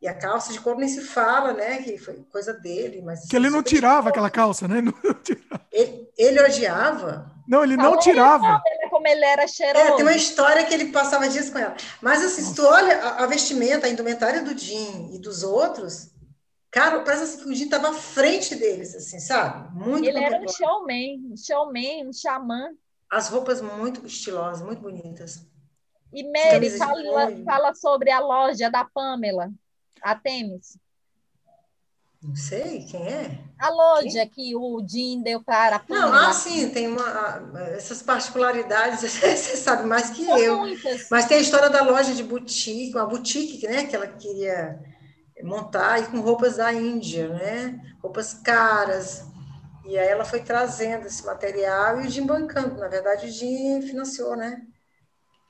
E 0.01 0.08
a 0.08 0.16
calça 0.16 0.51
de 0.51 0.60
couro 0.60 0.80
nem 0.80 0.90
se 0.90 1.01
fala, 1.01 1.53
né? 1.53 1.77
Que 1.84 1.95
foi 2.00 2.26
coisa 2.32 2.51
dele. 2.51 3.03
Mas 3.03 3.27
que 3.27 3.35
ele 3.35 3.51
não 3.51 3.61
tirava 3.61 4.10
aquela 4.10 4.32
calça, 4.32 4.68
né? 4.68 4.82
Ele, 5.72 6.10
ele, 6.18 6.42
odiava. 6.42 7.32
Não, 7.48 7.64
ele 7.64 7.77
não 7.77 7.98
tirava. 7.98 8.61
como 8.90 9.08
ele 9.08 9.24
era 9.24 9.48
cheiroso. 9.48 9.85
É, 9.85 9.95
tem 9.95 10.03
uma 10.03 10.14
história 10.14 10.66
que 10.66 10.74
ele 10.74 10.92
passava 10.92 11.30
dias 11.30 11.50
com 11.50 11.58
ela. 11.58 11.77
Mas 12.01 12.22
assim, 12.22 12.42
Nossa. 12.42 12.53
se 12.53 12.56
tu 12.56 12.66
olha 12.66 12.98
a, 12.98 13.24
a 13.24 13.26
vestimenta, 13.26 13.88
a 13.88 13.90
indumentária 13.90 14.43
do 14.43 14.56
Jim 14.58 15.10
e 15.14 15.18
dos 15.18 15.43
outros, 15.43 16.11
Cara, 16.72 17.01
parece 17.01 17.24
assim 17.24 17.43
que 17.43 17.50
o 17.50 17.53
Jim 17.53 17.66
estava 17.66 17.90
à 17.90 17.93
frente 17.93 18.56
deles, 18.56 18.95
assim, 18.95 19.19
sabe? 19.19 19.75
Muito 19.75 20.08
Ele 20.08 20.17
era 20.17 20.40
um 20.40 20.48
showman, 20.48 21.19
um 21.30 21.35
showman, 21.35 22.08
um 22.08 22.14
xamã. 22.14 22.69
As 23.09 23.27
roupas 23.27 23.61
muito 23.61 24.06
estilosas, 24.06 24.66
muito 24.66 24.82
bonitas. 24.82 25.45
E 26.14 26.24
Mary 26.24 26.69
fala, 26.77 27.43
fala, 27.43 27.75
sobre 27.75 28.09
a 28.09 28.22
loja 28.22 28.69
da 28.69 28.85
Pamela, 28.85 29.51
a 30.01 30.16
Temis. 30.16 30.77
Não 32.24 32.35
sei, 32.35 32.85
quem 32.85 33.06
é? 33.06 33.40
A 33.59 33.69
loja 33.69 34.25
quem? 34.27 34.30
que 34.30 34.56
o 34.56 34.85
Jim 34.88 35.22
deu 35.22 35.43
para 35.43 35.75
a 35.75 35.80
Pamela. 35.80 36.09
Não, 36.09 36.30
ah, 36.30 36.33
sim, 36.33 36.69
tem 36.69 36.88
uma, 36.88 37.59
essas 37.75 38.01
particularidades, 38.01 39.01
você 39.11 39.58
sabe 39.58 39.85
mais 39.85 40.11
que 40.11 40.24
São 40.24 40.38
eu. 40.38 40.59
Muitas. 40.59 41.09
Mas 41.09 41.25
tem 41.25 41.38
a 41.38 41.41
história 41.41 41.69
da 41.69 41.83
loja 41.83 42.14
de 42.14 42.24
boutique, 42.24 42.95
uma 42.95 43.08
boutique, 43.08 43.67
né, 43.67 43.85
que 43.85 43.95
ela 43.95 44.08
queria 44.08 44.80
montar 45.44 46.00
e 46.00 46.08
com 46.08 46.20
roupas 46.20 46.58
da 46.58 46.74
Índia, 46.74 47.30
né? 47.30 47.95
Roupas 48.02 48.34
caras. 48.34 49.26
E 49.86 49.98
aí 49.98 50.08
ela 50.08 50.24
foi 50.24 50.42
trazendo 50.42 51.08
esse 51.08 51.26
material 51.26 52.02
e 52.02 52.08
o 52.08 52.10
Jim 52.10 52.26
bancando. 52.26 52.80
Na 52.80 52.88
verdade, 52.88 53.28
o 53.28 53.32
Jim 53.32 53.82
financiou, 53.82 54.36
né? 54.36 54.61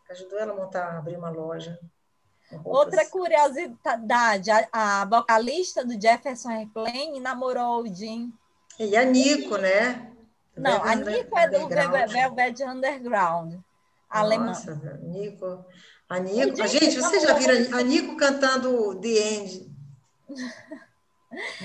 Ajudou 0.10 0.40
ela 0.40 0.54
a 0.54 0.56
montar, 0.56 0.98
abrir 0.98 1.16
uma 1.16 1.30
loja. 1.30 1.80
Outra 2.66 3.06
curiosidade, 3.06 4.52
a, 4.52 4.68
a, 4.74 5.06
vocalista 5.06 5.86
do 5.86 6.00
Jefferson 6.00 6.50
Airplane 6.50 7.20
namorou 7.20 7.84
o 7.84 7.96
Jim. 7.96 8.34
E 8.78 8.96
a 8.98 9.06
Nico, 9.06 9.58
né? 9.58 10.12
Não, 10.58 10.84
a 10.84 10.96
Nico 10.96 11.38
é 11.38 11.48
do 11.48 11.68
Velvet 11.68 12.64
Underground, 12.64 13.56
alemã. 14.10 14.48
Nossa, 14.48 14.76
Nico. 15.02 15.66
A 16.10 16.20
Nico. 16.20 16.68
Gente, 16.68 17.00
vocês 17.00 17.24
já 17.24 17.34
viram 17.34 17.78
a 17.78 17.82
Nico 17.82 18.18
cantando 18.18 19.00
The 19.00 19.08
End? 19.08 19.71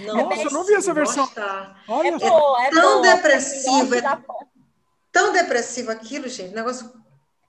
Nossa, 0.05 0.43
eu 0.43 0.51
não 0.51 0.65
vi 0.65 0.75
essa 0.75 0.95
versão. 0.95 1.28
Olha, 1.89 2.09
é, 2.09 2.19
boa, 2.19 2.65
é 2.65 2.70
tão 2.70 3.01
boa, 3.01 3.15
depressivo, 3.15 3.95
é 3.95 4.19
tão 5.11 5.33
depressivo 5.33 5.91
aquilo, 5.91 6.28
gente. 6.28 6.55
Negócio 6.55 6.93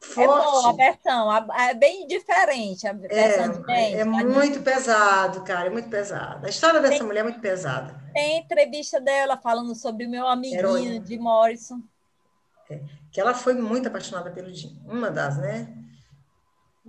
forte. 0.01 0.21
É 0.21 0.51
boa 0.51 0.69
a 0.69 0.73
versão, 0.73 1.53
é 1.53 1.73
bem 1.73 2.07
diferente 2.07 2.87
a 2.87 2.93
versão 2.93 3.19
é, 3.19 3.49
de 3.49 3.59
Band, 3.59 3.73
É 3.73 4.03
muito 4.03 4.61
pesado, 4.61 5.43
cara, 5.43 5.67
é 5.67 5.69
muito 5.69 5.89
pesado. 5.89 6.45
A 6.45 6.49
história 6.49 6.79
dessa 6.79 6.97
tem, 6.97 7.03
mulher 7.03 7.19
é 7.19 7.23
muito 7.23 7.39
pesada. 7.39 7.99
Tem 8.13 8.39
entrevista 8.39 8.99
dela 8.99 9.37
falando 9.37 9.75
sobre 9.75 10.05
o 10.05 10.09
meu 10.09 10.27
amiguinho 10.27 10.59
Heroína. 10.59 10.99
de 10.99 11.17
Morrison. 11.17 11.81
É, 12.69 12.81
que 13.11 13.21
ela 13.21 13.33
foi 13.33 13.53
muito 13.53 13.87
apaixonada 13.87 14.31
pelo 14.31 14.53
Jim. 14.53 14.81
Uma 14.85 15.11
das, 15.11 15.37
né? 15.37 15.73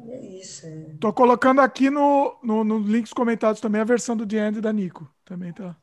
É 0.06 0.20
isso. 0.20 0.66
É. 0.66 0.96
Tô 1.00 1.12
colocando 1.12 1.60
aqui 1.60 1.90
no, 1.90 2.36
no, 2.42 2.64
no 2.64 2.78
links 2.78 3.12
comentados 3.12 3.60
também 3.60 3.80
a 3.80 3.84
versão 3.84 4.16
do 4.16 4.26
The 4.26 4.48
End 4.48 4.60
da 4.60 4.72
Nico. 4.72 5.08
Também 5.24 5.52
tá. 5.52 5.76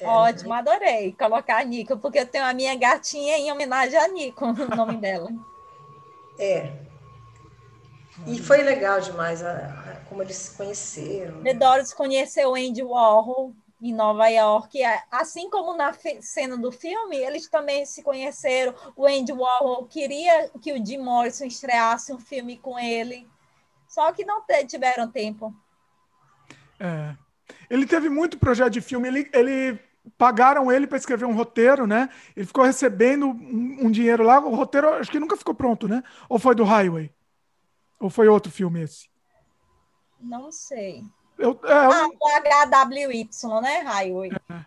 É, 0.00 0.06
Ótimo, 0.06 0.52
adorei 0.52 1.12
colocar 1.12 1.58
a 1.58 1.64
Nico, 1.64 1.98
porque 1.98 2.20
eu 2.20 2.26
tenho 2.26 2.44
a 2.44 2.54
minha 2.54 2.76
gatinha 2.76 3.36
em 3.36 3.50
homenagem 3.50 3.98
a 3.98 4.06
Nico, 4.08 4.44
o 4.46 4.76
nome 4.76 4.96
dela. 4.98 5.28
É. 6.38 6.72
E 8.26 8.38
foi 8.40 8.62
legal 8.62 9.00
demais 9.00 9.42
a, 9.42 9.52
a, 9.52 10.00
como 10.08 10.22
eles 10.22 10.36
se 10.36 10.56
conheceram. 10.56 11.42
The 11.42 11.54
Doors 11.54 11.92
conheceu 11.92 12.54
Andy 12.54 12.82
Warhol 12.82 13.54
em 13.80 13.92
Nova 13.92 14.28
York, 14.28 14.76
assim 15.10 15.48
como 15.50 15.76
na 15.76 15.94
cena 16.20 16.56
do 16.56 16.72
filme, 16.72 17.16
eles 17.16 17.48
também 17.48 17.86
se 17.86 18.02
conheceram. 18.02 18.74
O 18.96 19.06
Andy 19.06 19.32
Warhol 19.32 19.86
queria 19.86 20.50
que 20.60 20.72
o 20.72 20.84
Jim 20.84 20.98
Morrison 20.98 21.44
estreasse 21.44 22.12
um 22.12 22.18
filme 22.18 22.58
com 22.58 22.76
ele, 22.78 23.28
só 23.88 24.12
que 24.12 24.24
não 24.24 24.44
tiveram 24.66 25.10
tempo. 25.10 25.54
É. 26.78 27.16
Ele 27.68 27.86
teve 27.86 28.08
muito 28.08 28.38
projeto 28.38 28.74
de 28.74 28.80
filme, 28.80 29.08
ele, 29.08 29.30
ele 29.32 29.80
pagaram 30.16 30.70
ele 30.70 30.86
para 30.86 30.98
escrever 30.98 31.24
um 31.24 31.34
roteiro, 31.34 31.86
né? 31.86 32.08
Ele 32.36 32.46
ficou 32.46 32.64
recebendo 32.64 33.26
um, 33.26 33.86
um, 33.86 33.90
dinheiro 33.90 34.22
lá. 34.22 34.38
O 34.38 34.54
roteiro 34.54 34.90
acho 34.94 35.10
que 35.10 35.18
nunca 35.18 35.36
ficou 35.36 35.54
pronto, 35.54 35.88
né? 35.88 36.02
Ou 36.28 36.38
foi 36.38 36.54
do 36.54 36.64
Highway? 36.64 37.10
Ou 37.98 38.08
foi 38.08 38.28
outro 38.28 38.52
filme 38.52 38.82
esse? 38.82 39.08
Não 40.20 40.52
sei. 40.52 41.04
Eu, 41.38 41.58
é, 41.64 41.72
ah, 41.72 42.08
o 42.08 42.98
HWY, 42.98 43.28
né? 43.62 43.80
Highway. 43.80 44.30
É. 44.50 44.64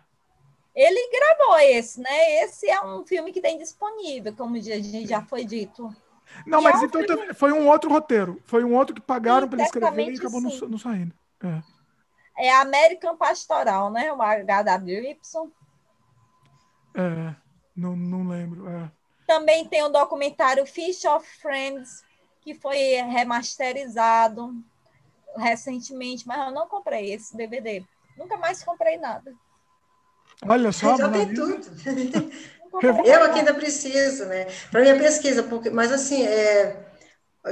Ele 0.74 1.10
gravou 1.10 1.58
esse, 1.58 2.00
né? 2.00 2.42
Esse 2.42 2.68
é 2.68 2.82
um 2.82 3.04
filme 3.04 3.30
que 3.30 3.42
tem 3.42 3.58
disponível, 3.58 4.34
como 4.34 4.56
a 4.56 4.60
gente 4.60 5.06
já 5.06 5.22
foi 5.22 5.44
dito. 5.44 5.94
Não, 6.46 6.60
e 6.60 6.62
mas 6.64 6.82
então 6.82 7.02
filme... 7.02 7.34
foi 7.34 7.52
um 7.52 7.68
outro 7.68 7.90
roteiro. 7.90 8.40
Foi 8.44 8.64
um 8.64 8.74
outro 8.74 8.94
que 8.94 9.00
pagaram 9.00 9.48
para 9.48 9.58
ele 9.58 9.66
escrever 9.66 10.12
e 10.12 10.18
acabou 10.18 10.40
não, 10.40 10.50
não, 10.68 10.78
saindo. 10.78 11.14
É. 11.42 11.62
É 12.36 12.52
American 12.56 13.16
Pastoral, 13.16 13.90
né? 13.90 14.12
O 14.12 14.16
HWY. 14.16 15.18
É, 16.94 17.34
não, 17.76 17.96
não 17.96 18.28
lembro. 18.28 18.68
É. 18.68 18.90
Também 19.26 19.66
tem 19.66 19.82
o 19.82 19.88
documentário 19.88 20.66
Fish 20.66 21.04
of 21.04 21.26
Friends, 21.40 22.04
que 22.40 22.54
foi 22.54 22.76
remasterizado 23.02 24.52
recentemente, 25.36 26.26
mas 26.26 26.46
eu 26.46 26.52
não 26.52 26.68
comprei 26.68 27.12
esse 27.12 27.36
DVD. 27.36 27.84
Nunca 28.16 28.36
mais 28.36 28.62
comprei 28.62 28.98
nada. 28.98 29.34
Olha 30.46 30.72
só, 30.72 30.96
já 30.96 31.10
tem 31.10 31.32
tudo. 31.32 31.60
eu 32.80 33.22
aqui 33.24 33.40
ainda 33.40 33.54
preciso, 33.54 34.24
né? 34.26 34.46
Para 34.70 34.80
minha 34.80 34.98
pesquisa, 34.98 35.42
porque, 35.42 35.70
mas 35.70 35.92
assim, 35.92 36.24
é, 36.24 36.76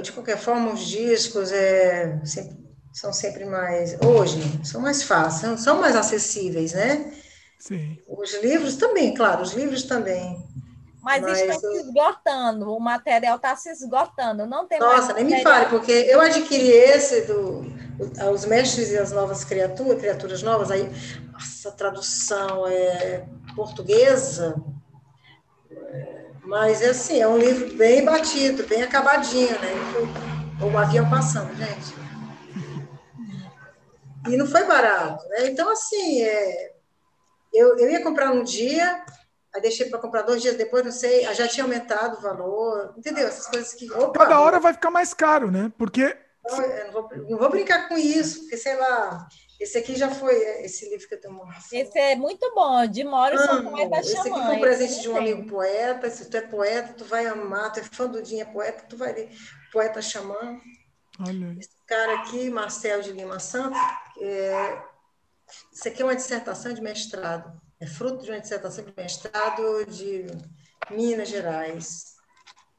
de 0.03 0.13
qualquer 0.13 0.39
forma, 0.39 0.73
os 0.73 0.81
discos 0.81 1.53
é, 1.53 2.21
sempre, 2.25 2.57
são 2.93 3.13
sempre 3.13 3.45
mais, 3.45 3.97
hoje, 4.05 4.41
são 4.65 4.81
mais 4.81 5.03
fáceis, 5.03 5.61
são 5.61 5.81
mais 5.81 5.95
acessíveis, 5.95 6.73
né? 6.73 7.13
Sim. 7.59 7.99
Os 8.09 8.41
livros 8.43 8.77
também, 8.77 9.15
claro, 9.15 9.43
os 9.43 9.53
livros 9.53 9.83
também. 9.83 10.37
Mas, 11.03 11.23
Mas 11.23 11.41
estão 11.41 11.71
eu... 11.71 11.77
se 11.77 11.87
esgotando, 11.87 12.75
o 12.75 12.81
material 12.81 13.37
está 13.37 13.57
se 13.57 13.71
esgotando, 13.71 14.47
não 14.47 14.67
tem 14.67 14.79
Nossa, 14.79 15.15
nem 15.15 15.25
me 15.25 15.43
fale, 15.43 15.67
porque 15.67 15.93
eu 15.93 16.21
adquiri 16.21 16.69
esse 16.69 17.23
do 17.23 17.65
Os 18.33 18.45
Mestres 18.45 18.91
e 18.91 18.99
as 18.99 19.11
Novas 19.11 19.43
Criaturas, 19.45 19.99
Criaturas 19.99 20.43
Novas, 20.43 20.71
aí, 20.71 20.91
essa 21.39 21.73
tradução 21.73 22.67
é 22.67 23.25
portuguesa, 23.57 24.55
mas 26.45 26.83
assim, 26.83 27.21
é 27.21 27.29
um 27.29 27.39
livro 27.39 27.77
bem 27.77 28.05
batido, 28.05 28.67
bem 28.67 28.83
acabadinho, 28.83 29.53
né? 29.61 29.73
O 30.63 30.77
avião 30.77 31.09
passando, 31.09 31.55
gente. 31.55 31.95
E 34.29 34.37
não 34.37 34.47
foi 34.47 34.65
barato, 34.65 35.27
né? 35.29 35.47
Então, 35.47 35.71
assim, 35.71 36.23
é, 36.23 36.73
eu, 37.53 37.79
eu 37.79 37.91
ia 37.91 38.03
comprar 38.03 38.33
um 38.33 38.43
dia, 38.43 39.05
aí 39.55 39.61
deixei 39.61 39.89
para 39.89 39.99
comprar 39.99 40.23
dois 40.23 40.43
dias 40.43 40.57
depois, 40.57 40.85
não 40.85 40.93
sei, 40.93 41.23
já 41.35 41.49
tinha 41.49 41.65
aumentado 41.65 42.19
o 42.19 42.21
valor, 42.21 42.95
entendeu? 42.97 43.27
Essas 43.27 43.47
coisas 43.47 43.73
que. 43.73 43.91
Opa, 43.91 44.21
Cada 44.21 44.41
hora 44.41 44.61
vai 44.61 44.73
ficar 44.73 44.91
mais 44.91 45.15
caro, 45.15 45.51
né? 45.51 45.73
Porque. 45.79 46.17
Não, 46.45 46.59
não, 46.59 46.93
vou, 46.93 47.11
não 47.29 47.39
vou 47.39 47.51
brincar 47.51 47.89
com 47.89 47.97
isso, 47.97 48.41
porque 48.41 48.57
sei 48.57 48.77
lá. 48.77 49.27
Esse 49.61 49.77
aqui 49.77 49.95
já 49.95 50.09
foi, 50.09 50.35
esse 50.65 50.89
livro 50.89 51.07
que 51.07 51.15
eu 51.15 51.21
tenho 51.21 51.35
uma... 51.35 51.55
Esse 51.71 51.99
é 51.99 52.17
muito 52.17 52.51
bom, 52.55 52.87
de 52.87 53.05
Morrison, 53.05 53.51
Amo. 53.51 53.71
Poeta 53.73 54.01
Esse 54.01 54.17
aqui 54.17 54.31
foi 54.31 54.57
um 54.57 54.61
presente 54.61 55.03
de 55.03 55.09
um 55.11 55.17
amigo 55.19 55.47
poeta, 55.47 56.09
se 56.09 56.31
tu 56.31 56.37
é 56.39 56.41
poeta, 56.41 56.95
tu 56.95 57.05
vai 57.05 57.27
amar, 57.27 57.71
tu 57.71 57.81
é 57.81 57.83
fã 57.83 58.07
do 58.07 58.23
Dinha 58.23 58.47
Poeta, 58.47 58.87
tu 58.89 58.97
vai 58.97 59.13
ler 59.13 59.31
Poeta 59.71 60.01
Xamã. 60.01 60.59
Olha 61.21 61.55
Esse 61.59 61.77
cara 61.87 62.21
aqui, 62.21 62.49
Marcel 62.49 63.03
de 63.03 63.13
Lima 63.13 63.39
Santos, 63.39 63.79
é, 64.19 64.83
isso 65.71 65.87
aqui 65.87 66.01
é 66.01 66.05
uma 66.07 66.17
dissertação 66.17 66.73
de 66.73 66.81
mestrado, 66.81 67.61
é 67.79 67.87
fruto 67.87 68.25
de 68.25 68.31
uma 68.31 68.41
dissertação 68.41 68.83
de 68.83 68.95
mestrado 68.97 69.85
de 69.85 70.25
Minas 70.91 71.29
Gerais, 71.29 72.15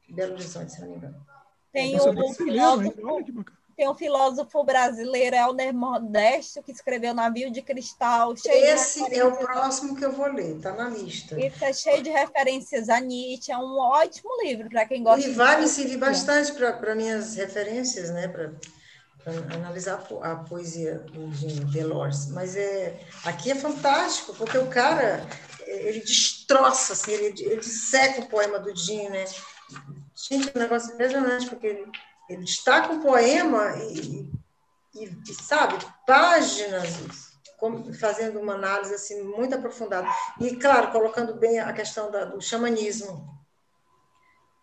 Belo 0.08 0.32
Horizonte, 0.32 0.72
se 0.72 0.80
não 0.80 0.88
me 0.88 0.96
engano. 0.96 1.24
Tem 1.72 1.96
um, 1.96 2.34
filósofo, 2.34 3.00
tem 3.82 3.88
um 3.88 3.94
filósofo 3.96 4.62
brasileiro, 4.62 5.34
Helder 5.34 5.74
Modesto, 5.74 6.62
que 6.62 6.70
escreveu 6.70 7.12
Navio 7.12 7.50
de 7.50 7.60
Cristal. 7.60 8.32
Esse 8.32 9.12
é 9.12 9.24
o 9.24 9.36
próximo 9.36 9.96
que 9.96 10.04
eu 10.04 10.12
vou 10.12 10.32
ler, 10.32 10.56
está 10.56 10.72
na 10.72 10.88
lista. 10.88 11.36
Esse 11.36 11.64
é 11.64 11.72
cheio 11.72 12.00
de 12.00 12.10
referências 12.10 12.88
a 12.88 13.00
Nietzsche, 13.00 13.50
é 13.50 13.58
um 13.58 13.76
ótimo 13.76 14.30
livro 14.44 14.68
para 14.68 14.86
quem 14.86 15.02
gosta. 15.02 15.28
E 15.28 15.32
vai 15.32 15.60
me 15.60 15.66
servir 15.66 15.96
bastante 15.96 16.52
para 16.52 16.94
minhas 16.94 17.34
referências, 17.34 18.10
né? 18.10 18.28
Pra 18.28 18.52
analisar 19.52 20.00
a 20.22 20.36
poesia 20.36 21.04
de 21.32 21.64
Delors, 21.72 22.28
mas 22.28 22.54
é 22.54 23.00
aqui 23.24 23.50
é 23.50 23.56
fantástico 23.56 24.32
porque 24.34 24.58
o 24.58 24.68
cara 24.68 25.26
ele 25.66 26.00
destroça, 26.00 26.92
assim, 26.92 27.10
ele, 27.12 27.34
ele 27.40 27.56
disseca 27.56 28.20
o 28.20 28.28
poema 28.28 28.60
do 28.60 28.76
Jim, 28.76 29.08
né? 29.08 29.24
Gente, 30.14 30.50
é 30.50 30.52
um 30.56 30.62
negócio 30.62 30.94
impressionante 30.94 31.46
porque 31.46 31.66
ele, 31.66 31.86
ele 32.32 32.44
destaca 32.44 32.92
o 32.92 33.00
poema 33.00 33.76
e, 33.76 34.30
e, 34.94 35.04
e 35.04 35.34
sabe 35.34 35.76
páginas 36.06 37.32
fazendo 37.98 38.40
uma 38.40 38.54
análise 38.54 38.94
assim 38.94 39.22
muito 39.22 39.54
aprofundada 39.54 40.08
e 40.40 40.56
claro 40.56 40.90
colocando 40.90 41.34
bem 41.34 41.60
a 41.60 41.72
questão 41.72 42.10
da, 42.10 42.24
do 42.24 42.40
xamanismo. 42.40 43.30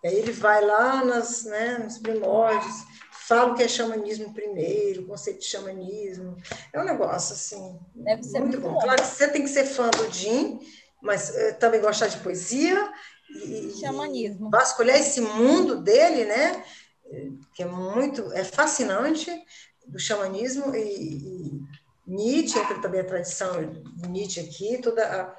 E 0.04 0.08
aí 0.08 0.16
ele 0.16 0.32
vai 0.32 0.64
lá 0.64 1.04
nas, 1.04 1.46
né, 1.46 1.78
nos 1.78 1.98
primórdios 1.98 2.86
falo 3.30 3.54
que 3.54 3.62
é 3.62 3.68
xamanismo 3.68 4.34
primeiro, 4.34 5.06
conceito 5.06 5.42
de 5.42 5.46
xamanismo. 5.46 6.36
É 6.74 6.82
um 6.82 6.84
negócio 6.84 7.36
assim. 7.36 7.80
Deve 7.94 8.24
ser 8.24 8.40
muito, 8.40 8.60
muito 8.60 8.68
bom. 8.68 8.74
bom. 8.74 8.80
Claro 8.80 9.00
que 9.04 9.08
você 9.08 9.28
tem 9.28 9.44
que 9.44 9.50
ser 9.50 9.66
fã 9.66 9.88
do 9.92 10.12
Jim, 10.12 10.60
mas 11.00 11.30
uh, 11.30 11.60
também 11.60 11.80
gostar 11.80 12.08
de 12.08 12.18
poesia 12.18 12.92
e 13.30 13.72
xamanismo. 13.80 14.50
Vasculhar 14.50 14.98
esse 14.98 15.22
mundo 15.22 15.76
dele, 15.76 16.26
né? 16.26 16.64
Que 17.54 17.64
é 17.64 17.66
muito, 17.66 18.32
é 18.34 18.44
fascinante 18.44 19.32
do 19.88 20.00
xamanismo 20.00 20.76
e, 20.76 20.80
e 20.80 21.62
Nietzsche 22.06 22.60
também 22.82 23.02
a 23.02 23.06
tradição 23.06 23.52
de 23.96 24.10
Nietzsche 24.10 24.40
aqui, 24.40 24.82
toda 24.82 25.04
a, 25.06 25.36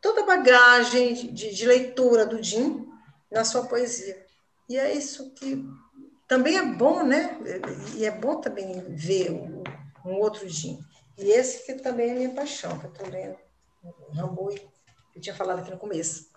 toda 0.00 0.22
a 0.22 0.26
bagagem 0.26 1.14
de, 1.32 1.54
de 1.54 1.66
leitura 1.66 2.26
do 2.26 2.42
Jim 2.42 2.86
na 3.30 3.44
sua 3.44 3.66
poesia. 3.66 4.24
E 4.68 4.76
é 4.76 4.92
isso 4.92 5.30
que 5.32 5.64
também 6.28 6.56
é 6.56 6.64
bom, 6.64 7.02
né? 7.02 7.38
E 7.96 8.04
é 8.04 8.10
bom 8.10 8.40
também 8.40 8.80
ver 8.94 9.32
um, 9.32 9.62
um 10.04 10.18
outro 10.18 10.48
Jim. 10.48 10.78
E 11.18 11.30
esse 11.30 11.66
que 11.66 11.74
também 11.74 12.10
é 12.10 12.14
minha 12.14 12.34
paixão, 12.34 12.78
que 12.78 12.86
eu 12.86 12.92
estou 12.92 13.08
lendo. 13.08 13.36
Rambo, 14.14 14.50
eu 15.14 15.20
tinha 15.20 15.34
falado 15.34 15.60
aqui 15.60 15.70
no 15.70 15.78
começo. 15.78 16.30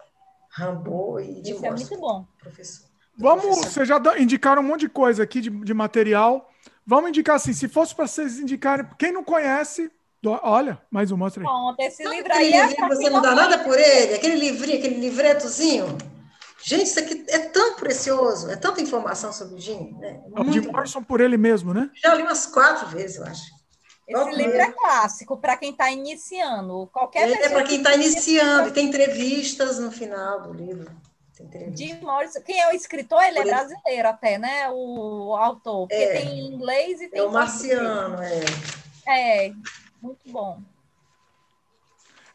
Rambo 0.49 1.19
e 1.19 1.41
de 1.41 1.51
Isso 1.51 1.65
é 1.65 1.71
muito 1.71 1.99
bom. 1.99 2.25
Professor. 2.39 2.92
Vamos, 3.17 3.57
vocês 3.59 3.87
já 3.87 4.01
indicaram 4.17 4.61
um 4.61 4.65
monte 4.65 4.81
de 4.81 4.89
coisa 4.89 5.23
aqui 5.23 5.41
de, 5.41 5.49
de 5.49 5.73
material. 5.73 6.49
Vamos 6.85 7.09
indicar 7.09 7.35
assim, 7.35 7.53
se 7.53 7.67
fosse 7.67 7.95
para 7.95 8.07
vocês 8.07 8.39
indicarem, 8.39 8.85
quem 8.97 9.11
não 9.11 9.23
conhece, 9.23 9.91
do- 10.21 10.39
olha, 10.43 10.81
mais 10.91 11.11
um, 11.11 11.17
mostra 11.17 11.41
aí. 11.41 11.47
Pronto, 11.47 11.79
esse 11.79 12.03
Sabe 12.03 12.15
livro 12.15 12.31
aquele 12.33 12.53
aí 12.55 12.61
é 12.61 12.67
livrinho 12.67 12.87
você 12.89 13.09
não 13.09 13.21
dá 13.21 13.35
nada 13.35 13.59
por 13.59 13.79
ele? 13.79 14.15
Aquele 14.15 14.35
livrinho, 14.35 14.77
aquele 14.79 14.99
livretozinho? 14.99 15.97
Gente, 16.65 16.85
isso 16.85 16.99
aqui 16.99 17.25
é 17.29 17.39
tão 17.39 17.75
precioso, 17.75 18.49
é 18.49 18.55
tanta 18.55 18.81
informação 18.81 19.31
sobre 19.33 19.55
o 19.55 19.59
Jim. 19.59 19.95
Né? 19.99 20.21
É 20.35 20.41
o 20.41 20.51
Jim. 20.51 20.61
Morrison 20.61 21.03
por 21.03 21.19
ele 21.21 21.37
mesmo, 21.37 21.73
né? 21.73 21.89
Já 22.01 22.15
li 22.15 22.23
umas 22.23 22.45
quatro 22.45 22.87
vezes, 22.87 23.17
eu 23.17 23.25
acho. 23.25 23.43
Esse 24.07 24.21
Ok. 24.21 24.35
livro 24.35 24.57
é 24.57 24.71
clássico 24.71 25.37
para 25.37 25.55
quem 25.57 25.71
está 25.71 25.89
iniciando. 25.91 26.87
Qualquer 26.91 27.29
é 27.29 27.37
pessoa 27.37 27.59
para 27.59 27.63
quem 27.63 27.77
está 27.77 27.93
iniciando, 27.95 28.69
e 28.69 28.71
tem 28.71 28.87
entrevistas 28.87 29.79
no 29.79 29.91
final 29.91 30.41
do 30.41 30.53
livro. 30.53 30.89
Jim 31.75 31.99
Morrison, 32.01 32.41
quem 32.41 32.59
é 32.59 32.69
o 32.69 32.75
escritor, 32.75 33.21
ele 33.23 33.39
é 33.39 33.43
brasileiro 33.45 34.07
até, 34.07 34.37
né? 34.37 34.69
O 34.71 35.35
autor, 35.35 35.87
porque 35.87 36.01
É. 36.01 36.21
tem 36.21 36.39
em 36.39 36.53
inglês 36.53 37.01
e 37.01 37.07
tem 37.09 37.19
É 37.19 37.23
o. 37.23 37.31
Marciano, 37.31 38.17
é. 38.23 39.47
É, 39.47 39.53
muito 40.01 40.21
bom. 40.31 40.61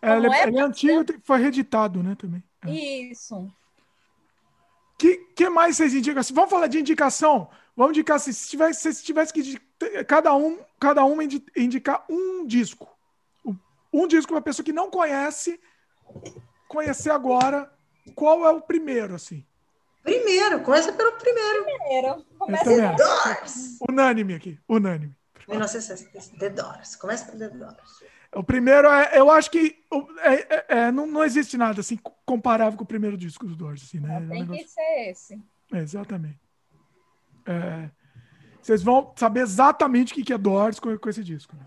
É, 0.00 0.12
ele, 0.12 0.22
Como 0.28 0.34
é, 0.34 0.42
ele 0.46 0.58
é 0.58 0.62
antigo, 0.62 1.04
tem- 1.04 1.20
foi 1.24 1.38
reeditado, 1.40 2.02
né, 2.02 2.14
também. 2.16 2.42
É. 2.66 2.70
Isso. 2.70 3.50
Que, 4.98 5.16
que 5.34 5.48
mais 5.48 5.76
vocês 5.76 5.94
indicam? 5.94 6.22
Vamos 6.32 6.50
falar 6.50 6.66
de 6.66 6.78
indicação? 6.80 7.48
Vamos 7.76 7.92
indicar 7.96 8.16
assim, 8.16 8.32
se 8.32 8.48
tivesse, 8.48 8.92
se 8.94 9.04
tivesse 9.04 9.32
que 9.32 9.58
cada 10.06 10.34
um, 10.34 10.58
cada 10.80 11.04
um 11.04 11.22
indi- 11.22 11.44
indicar 11.56 12.04
um 12.08 12.44
disco. 12.46 12.88
Um- 13.44 13.56
Um 13.92 14.06
disco 14.06 14.32
para 14.32 14.42
pessoa 14.42 14.64
que 14.64 14.72
não 14.72 14.90
conhece, 14.90 15.58
conhecer 16.68 17.10
agora. 17.10 17.72
Qual 18.14 18.46
é 18.46 18.50
o 18.50 18.60
primeiro, 18.60 19.14
assim? 19.14 19.44
Primeiro, 20.02 20.60
começa 20.62 20.92
pelo 20.92 21.12
primeiro. 21.12 21.64
Primeiro, 21.64 22.24
começa 22.38 22.64
acho. 22.70 22.96
Doors. 22.96 23.78
Unânime 23.88 24.34
aqui, 24.34 24.58
unânime. 24.68 25.14
1960. 25.48 26.38
The 26.38 26.50
Doors. 26.50 26.96
Começa 26.96 27.24
pelo 27.26 27.38
The 27.38 27.48
Doors. 27.56 28.02
O 28.34 28.42
primeiro 28.44 28.88
é, 28.88 29.18
eu 29.18 29.30
acho 29.30 29.50
que 29.50 29.82
é- 30.20 30.54
é- 30.56 30.64
é, 30.68 30.92
não, 30.92 31.06
não 31.06 31.24
existe 31.24 31.56
nada 31.56 31.80
assim 31.80 31.98
comparável 32.26 32.76
com 32.76 32.84
o 32.84 32.86
primeiro 32.86 33.16
disco 33.16 33.46
dos 33.46 33.56
Doors, 33.56 33.82
assim, 33.82 33.98
né? 34.00 34.14
É 34.16 34.18
um 34.18 34.28
tem 34.28 34.40
negócio- 34.40 34.64
que 34.64 34.70
ser 34.70 35.10
esse. 35.10 35.42
É, 35.72 35.78
exatamente. 35.78 36.38
É, 37.46 37.88
vocês 38.60 38.82
vão 38.82 39.12
saber 39.16 39.40
exatamente 39.40 40.12
o 40.12 40.14
que 40.16 40.24
que 40.24 40.32
é 40.32 40.38
Doors 40.38 40.78
com, 40.78 40.96
com 40.98 41.08
esse 41.08 41.24
disco. 41.24 41.56
né? 41.56 41.62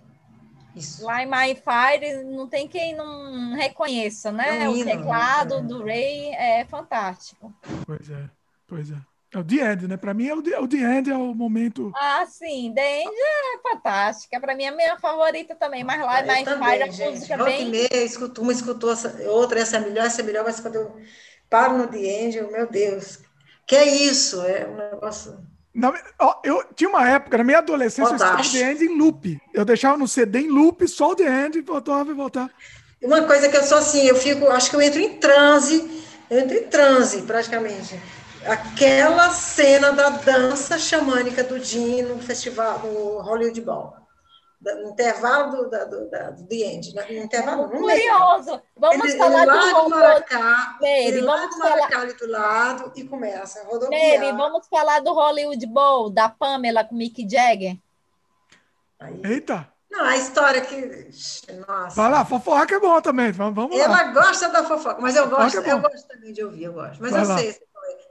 Isso. 0.76 1.04
Lá 1.06 1.22
em 1.24 1.26
My 1.26 1.56
Fire, 1.56 2.24
não 2.24 2.48
tem 2.48 2.68
quem 2.68 2.96
não 2.96 3.54
reconheça, 3.56 4.32
né? 4.32 4.64
É 4.64 4.70
um 4.70 4.74
o 4.80 4.86
teclado 4.86 5.56
é. 5.56 5.62
do 5.62 5.84
Ray 5.84 6.34
é 6.34 6.66
fantástico. 6.66 7.54
Pois 7.86 8.10
é, 8.10 8.30
pois 8.68 8.92
é. 8.92 8.96
É 9.34 9.40
o 9.40 9.44
The 9.46 9.72
End, 9.72 9.88
né? 9.88 9.96
Pra 9.96 10.14
mim, 10.14 10.28
é 10.28 10.34
o 10.34 10.42
The, 10.42 10.60
o 10.60 10.68
The 10.68 10.78
End 10.78 11.10
é 11.10 11.16
o 11.16 11.34
momento. 11.34 11.90
Ah, 11.96 12.26
sim, 12.26 12.74
The 12.74 13.02
End 13.02 13.12
é 13.16 13.62
fantástica. 13.62 14.40
Para 14.42 14.54
mim 14.56 14.64
é 14.64 14.68
a 14.68 14.76
minha 14.76 15.00
favorita 15.00 15.56
também, 15.56 15.86
mas 15.86 16.02
lá 16.02 16.22
My 16.22 16.44
também, 16.44 16.70
Fire 16.70 16.84
a 16.84 16.88
gente. 16.92 17.12
música 17.12 17.38
Volta 17.38 17.52
bem. 17.52 17.70
meia, 17.70 18.04
escuto, 18.04 18.42
uma 18.42 18.52
escutou 18.52 18.92
essa- 18.92 19.16
outra, 19.30 19.60
essa 19.62 19.78
é 19.78 19.80
melhor, 19.80 20.06
essa 20.06 20.22
é 20.22 20.24
melhor, 20.26 20.44
mas 20.44 20.60
quando 20.60 20.76
eu 20.76 21.02
paro 21.50 21.78
no 21.78 21.88
The 21.88 21.98
End, 21.98 22.38
eu, 22.38 22.52
meu 22.52 22.70
Deus, 22.70 23.20
que 23.66 23.76
é 23.76 23.86
isso? 23.86 24.42
É 24.42 24.68
um 24.68 24.76
negócio. 24.76 25.51
Na- 25.74 25.94
ó, 26.20 26.36
eu 26.44 26.64
tinha 26.76 26.90
uma 26.90 27.08
época, 27.10 27.38
na 27.38 27.44
minha 27.44 27.60
adolescência, 27.60 28.12
eu 28.12 28.16
escutava 28.18 28.38
Fantástico. 28.38 28.58
The 28.66 28.72
End 28.72 28.86
em 28.86 28.98
loop. 28.98 29.42
Eu 29.54 29.64
deixava 29.66 29.98
no 29.98 30.08
CD 30.08 30.42
em 30.42 30.50
loop, 30.50 30.86
só 30.88 31.12
o 31.12 31.16
The 31.16 31.46
End, 31.46 31.58
e 31.58 31.62
voltava 31.62 32.12
e 32.12 32.14
voltava. 32.14 32.50
Uma 33.02 33.22
coisa 33.24 33.50
que 33.50 33.58
eu 33.58 33.64
sou 33.64 33.78
assim, 33.78 34.06
eu 34.06 34.16
fico, 34.16 34.48
acho 34.50 34.70
que 34.70 34.76
eu 34.76 34.82
entro 34.82 35.00
em 35.00 35.18
transe, 35.18 36.04
eu 36.30 36.40
entro 36.40 36.58
em 36.58 36.64
transe 36.64 37.22
praticamente. 37.24 38.00
Aquela 38.46 39.30
cena 39.30 39.92
da 39.92 40.10
dança 40.10 40.78
xamânica 40.78 41.44
do 41.44 41.58
Jim 41.64 42.02
no 42.04 42.20
festival, 42.20 42.80
no 42.80 43.22
Hollywood 43.22 43.62
Bowl. 43.62 43.94
No 44.64 44.90
intervalo 44.92 45.52
do, 45.56 45.70
da, 45.72 45.86
do, 45.86 46.08
da, 46.08 46.30
do 46.30 46.46
The 46.46 46.56
End. 46.56 46.94
né? 46.94 47.04
No 47.10 47.18
intervalo, 47.24 47.68
no 47.68 47.84
meio. 47.84 48.00
Curioso. 48.14 48.62
Vamos 48.78 49.06
ele, 49.10 49.18
falar 49.18 49.42
ele 49.42 49.52
do 49.52 49.58
lá 49.58 49.82
do. 49.82 49.90
Maracá, 49.90 50.78
Nery, 50.80 51.08
ele 51.08 51.22
lá 51.22 51.36
vamos 51.38 51.56
do 51.56 51.62
falar- 51.62 51.76
Maracá 51.78 52.00
ali 52.02 52.14
do 52.14 52.28
lado 52.30 52.92
e 52.96 53.04
começa 53.04 53.60
a 53.62 53.64
vamos 54.38 54.68
falar 54.68 55.00
do 55.02 55.14
Hollywood 55.14 55.66
Bowl, 55.66 56.12
da 56.12 56.30
Pamela 56.30 56.84
com 56.84 56.94
Mick 56.96 57.28
Jagger. 57.28 57.76
Aí- 59.00 59.22
Eita! 59.26 59.68
Não, 59.90 60.06
a 60.06 60.16
história 60.16 60.62
que. 60.62 61.10
Nossa. 61.68 61.96
Vai 61.96 62.12
lá, 62.12 62.24
fofoca 62.24 62.76
é 62.76 62.80
bom 62.80 63.02
também. 63.02 63.32
Vamos, 63.32 63.56
vamos 63.56 63.76
lá. 63.78 63.84
Ela 63.84 64.04
gosta 64.14 64.48
da 64.48 64.64
fofoca, 64.64 65.02
mas 65.02 65.16
eu 65.18 65.24
Fofoca 65.24 65.42
gosto, 65.44 65.60
é 65.60 65.72
eu 65.72 65.80
gosto 65.82 66.08
também 66.08 66.32
de 66.32 66.44
ouvir, 66.46 66.64
eu 66.66 66.74
gosto. 66.74 66.98
Mas 67.02 67.12
Vai 67.12 67.24
eu 67.24 67.28
lá. 67.28 67.38
sei, 67.38 67.60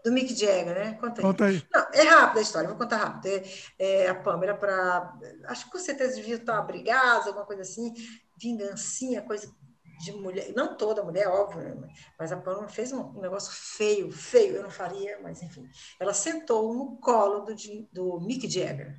do 0.04 0.12
Mick 0.12 0.34
Jagger, 0.34 0.74
né? 0.74 0.94
Conta 0.94 1.20
aí. 1.20 1.22
Conta 1.22 1.44
aí. 1.46 1.62
Não, 1.72 1.86
é 1.92 2.02
rápida 2.02 2.40
a 2.40 2.42
história, 2.42 2.68
vou 2.68 2.78
contar 2.78 2.96
rápido. 2.96 3.26
É, 3.26 3.44
é, 3.78 4.08
a 4.08 4.14
Pâmela 4.14 4.54
para. 4.54 5.14
Acho 5.46 5.66
que 5.66 5.72
com 5.72 5.78
certeza 5.78 6.16
devia 6.16 6.36
estar 6.36 6.60
brigados, 6.62 7.26
alguma 7.26 7.44
coisa 7.44 7.62
assim, 7.62 7.92
vingancinha, 8.38 9.22
coisa 9.22 9.52
de 10.00 10.12
mulher. 10.12 10.52
Não 10.54 10.76
toda 10.76 11.04
mulher, 11.04 11.28
óbvio, 11.28 11.62
né? 11.62 11.88
mas 12.18 12.32
a 12.32 12.36
Pâmela 12.36 12.68
fez 12.68 12.92
um, 12.92 13.02
um 13.02 13.20
negócio 13.20 13.52
feio, 13.52 14.10
feio, 14.10 14.56
eu 14.56 14.62
não 14.62 14.70
faria, 14.70 15.18
mas 15.22 15.42
enfim. 15.42 15.68
Ela 15.98 16.14
sentou 16.14 16.74
no 16.74 16.96
colo 16.96 17.40
do, 17.40 17.54
do 17.92 18.20
Mick 18.20 18.48
Jagger. 18.48 18.98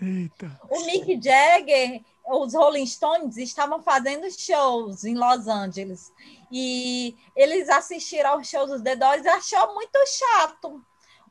Eita. 0.00 0.60
O 0.68 0.84
Mick 0.84 1.20
Jagger, 1.22 2.02
os 2.28 2.54
Rolling 2.54 2.86
Stones 2.86 3.36
estavam 3.36 3.82
fazendo 3.82 4.28
shows 4.30 5.04
em 5.04 5.14
Los 5.14 5.46
Angeles. 5.48 6.12
E 6.50 7.16
eles 7.34 7.68
assistiram 7.68 8.30
aos 8.30 8.48
shows 8.48 8.70
dos 8.70 8.82
The 8.82 8.96
Doors 8.96 9.24
e 9.24 9.28
achou 9.28 9.74
muito 9.74 9.98
chato. 10.06 10.84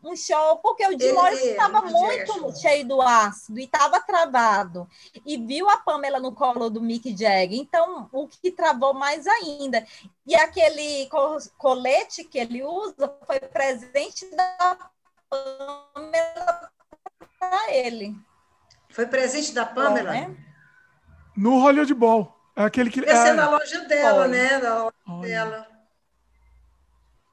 Um 0.04 0.16
show, 0.16 0.58
porque 0.58 0.86
o 0.86 0.92
Jim 0.92 1.14
Morrison 1.14 1.48
estava 1.48 1.82
muito 1.82 2.60
cheio 2.62 2.88
do 2.88 3.02
ácido 3.02 3.60
e 3.60 3.64
estava 3.64 4.00
travado. 4.00 4.88
E 5.26 5.36
viu 5.36 5.68
a 5.68 5.78
Pamela 5.78 6.20
no 6.20 6.32
colo 6.32 6.70
do 6.70 6.80
Mick 6.80 7.10
Jagger. 7.18 7.58
Então, 7.60 8.08
o 8.14 8.28
que 8.28 8.52
travou 8.52 8.94
mais 8.94 9.26
ainda. 9.26 9.84
E 10.28 10.36
aquele 10.36 11.08
co- 11.08 11.38
colete 11.58 12.24
que 12.24 12.38
ele 12.38 12.64
usa 12.64 13.12
foi 13.26 13.40
presente 13.40 14.30
da 14.36 14.78
Pamela 15.28 16.70
para 17.40 17.74
ele. 17.74 18.16
Foi 18.92 19.08
presente 19.08 19.54
da 19.54 19.66
Pamela? 19.66 20.12
né? 20.12 20.36
No 21.36 21.60
Hollywood 21.60 21.94
Bowl. 21.94 22.34
É 22.56 22.64
aquele 22.64 22.90
que. 22.90 23.02
Ia 23.02 23.16
ser 23.18 23.30
é- 23.30 23.34
na 23.34 23.50
loja 23.50 23.80
dela, 23.82 24.24
Foi. 24.24 24.28
né? 24.30 24.60
Da 24.60 24.84
loja 24.84 24.94
Olha. 25.08 25.28
dela. 25.28 25.68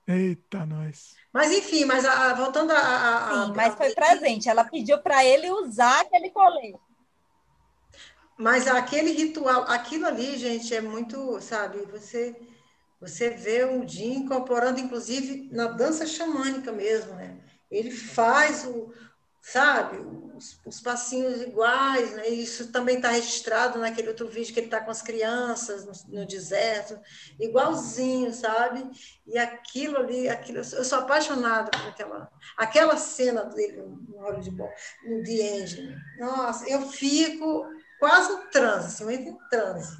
Eita, 0.07 0.67
nós. 0.67 1.15
Mas 1.33 1.53
enfim, 1.53 1.85
mas 1.85 2.05
a- 2.05 2.31
a- 2.31 2.35
voltando 2.35 2.73
a. 2.73 2.77
a- 2.79 3.43
a- 3.43 3.47
Sim, 3.47 3.53
mas 3.55 3.73
a- 3.73 3.77
foi 3.77 3.95
presente. 3.95 4.49
Ela 4.49 4.65
pediu 4.65 4.99
para 4.99 5.25
ele 5.25 5.49
usar 5.51 6.01
aquele 6.01 6.31
colete. 6.31 6.79
Mas 8.37 8.67
aquele 8.67 9.13
ritual, 9.13 9.63
aquilo 9.69 10.07
ali, 10.07 10.37
gente, 10.37 10.75
é 10.75 10.81
muito, 10.81 11.41
sabe, 11.41 11.79
você 11.91 12.35
você 13.01 13.31
vê 13.31 13.65
o 13.65 13.87
Jim 13.87 14.15
incorporando, 14.19 14.79
inclusive, 14.79 15.49
na 15.53 15.67
dança 15.67 16.07
xamânica 16.07 16.71
mesmo, 16.71 17.13
né? 17.15 17.37
Ele 17.69 17.91
faz 17.91 18.65
o, 18.65 18.93
sabe, 19.43 19.99
os, 20.37 20.61
os 20.65 20.81
passinhos 20.81 21.43
iguais, 21.43 22.13
né? 22.13 22.29
Isso 22.29 22.71
também 22.71 22.97
está 22.97 23.11
registrado 23.11 23.79
naquele 23.79 24.09
outro 24.09 24.29
vídeo 24.29 24.55
que 24.55 24.61
ele 24.61 24.69
está 24.69 24.81
com 24.81 24.91
as 24.91 25.03
crianças 25.03 25.85
no, 25.85 26.21
no 26.21 26.27
deserto, 26.27 26.99
igualzinho, 27.41 28.33
sabe? 28.33 28.89
E 29.27 29.37
aquilo 29.37 29.99
ali, 29.99 30.29
aquilo, 30.29 30.59
eu 30.59 30.85
sou 30.85 31.01
apaixonada 31.01 31.71
por 31.73 31.89
aquela, 31.89 32.31
aquela 32.57 32.97
cena 32.97 33.45
dele 33.47 33.83
no 33.83 34.21
Hollywood 34.21 34.51
Bowl, 34.53 34.71
no 35.05 35.23
The 35.25 35.33
End. 35.33 35.97
Nossa, 36.21 36.71
eu 36.71 36.89
fico 36.89 37.67
quase 37.99 38.33
um 38.33 38.49
transe, 38.49 39.03
assim, 39.03 39.13
entro 39.13 39.33
em 39.33 39.49
transe. 39.51 39.97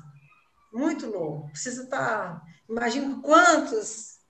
Muito 0.73 1.07
louco. 1.07 1.51
Precisa 1.51 1.83
estar. 1.83 2.41
Imagino 2.69 3.21
quantos, 3.21 4.21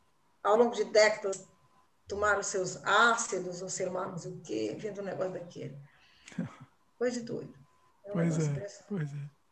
ao 0.42 0.57
longo 0.57 0.74
de 0.74 0.84
décadas, 0.84 1.47
tomaram 2.09 2.43
seus 2.43 2.77
ácidos, 2.85 3.63
ou 3.63 3.69
sei 3.69 3.87
lá, 3.87 4.09
não 4.09 4.19
sei 4.19 4.33
o 4.33 4.41
quê, 4.41 4.77
vendo 4.79 5.01
um 5.01 5.05
negócio 5.05 5.33
daquele. 5.33 5.77
Coisa 6.99 7.21
de 7.21 7.27
doido. 7.27 7.55
É 8.05 8.11
um 8.11 8.13
Pois 8.15 8.39
é, 8.39 8.67
pois 8.89 9.13
é. 9.13 9.43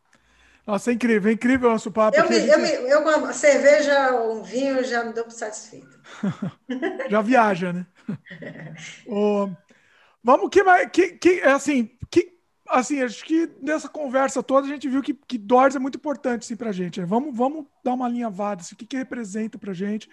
Nossa, 0.66 0.90
é 0.90 0.94
incrível, 0.94 1.30
é 1.30 1.34
incrível 1.34 1.68
o 1.68 1.72
nosso 1.72 1.90
papo. 1.90 2.16
Eu, 2.16 2.28
me, 2.28 2.36
a 2.36 2.38
eu, 2.38 2.60
gente 2.60 2.82
me, 2.82 2.90
eu 2.90 3.02
com 3.02 3.08
a 3.08 3.32
cerveja 3.32 4.12
ou 4.12 4.38
um 4.38 4.42
vinho 4.42 4.84
já 4.84 5.02
me 5.02 5.12
dou 5.12 5.24
por 5.24 5.32
satisfeita. 5.32 5.98
já 7.10 7.20
viaja, 7.20 7.72
né? 7.72 7.86
Ô, 9.06 9.50
vamos 10.22 10.48
que 10.50 10.62
vai. 10.62 10.88
Que, 10.88 11.12
que, 11.12 11.40
é 11.40 11.50
assim, 11.50 11.90
que, 12.10 12.38
assim, 12.68 13.02
acho 13.02 13.24
que 13.24 13.50
nessa 13.60 13.88
conversa 13.88 14.42
toda 14.42 14.66
a 14.66 14.70
gente 14.70 14.88
viu 14.88 15.02
que, 15.02 15.14
que 15.14 15.38
Doors 15.38 15.74
é 15.74 15.78
muito 15.78 15.96
importante 15.96 16.44
assim, 16.44 16.56
pra 16.56 16.72
gente. 16.72 17.00
né? 17.00 17.06
Vamos, 17.06 17.36
vamos 17.36 17.66
dar 17.82 17.94
uma 17.94 18.08
linha 18.08 18.30
vada, 18.30 18.60
assim, 18.60 18.74
o 18.74 18.78
que, 18.78 18.86
que 18.86 18.96
representa 18.96 19.58
pra 19.58 19.72
gente. 19.72 20.08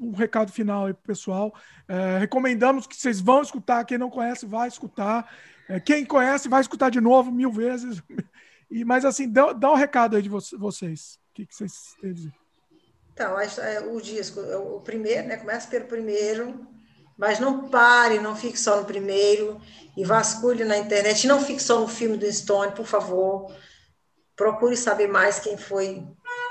Um 0.00 0.12
recado 0.12 0.52
final 0.52 0.86
aí 0.86 0.92
pro 0.94 1.02
pessoal. 1.02 1.54
É, 1.88 2.18
recomendamos 2.18 2.86
que 2.86 2.96
vocês 2.96 3.20
vão 3.20 3.42
escutar. 3.42 3.84
Quem 3.84 3.98
não 3.98 4.10
conhece, 4.10 4.46
vai 4.46 4.68
escutar. 4.68 5.30
É, 5.68 5.80
quem 5.80 6.04
conhece, 6.04 6.48
vai 6.48 6.60
escutar 6.60 6.90
de 6.90 7.00
novo 7.00 7.30
mil 7.32 7.50
vezes. 7.50 8.02
E, 8.68 8.84
mas 8.84 9.04
assim, 9.04 9.30
dá, 9.30 9.52
dá 9.52 9.70
um 9.70 9.76
recado 9.76 10.16
aí 10.16 10.22
de 10.22 10.28
vo- 10.28 10.40
vocês. 10.58 11.20
O 11.30 11.34
que, 11.34 11.46
que 11.46 11.54
vocês 11.54 11.94
têm 12.00 12.10
a 12.10 12.12
dizer? 12.12 12.32
Então, 13.12 13.38
é, 13.38 13.80
o 13.80 14.00
disco, 14.00 14.40
é 14.40 14.56
o 14.56 14.80
primeiro, 14.80 15.28
né? 15.28 15.36
Começa 15.36 15.68
pelo 15.68 15.86
primeiro, 15.86 16.66
mas 17.16 17.38
não 17.38 17.68
pare, 17.68 18.18
não 18.18 18.36
fique 18.36 18.58
só 18.58 18.76
no 18.78 18.84
primeiro 18.84 19.60
e 19.96 20.04
vasculhe 20.04 20.64
na 20.64 20.76
internet. 20.76 21.26
Não 21.26 21.40
fique 21.40 21.62
só 21.62 21.80
no 21.80 21.88
filme 21.88 22.16
do 22.16 22.30
Stone, 22.30 22.72
por 22.72 22.86
favor. 22.86 23.54
Procure 24.34 24.76
saber 24.76 25.06
mais 25.06 25.38
quem 25.38 25.56
foi 25.56 26.04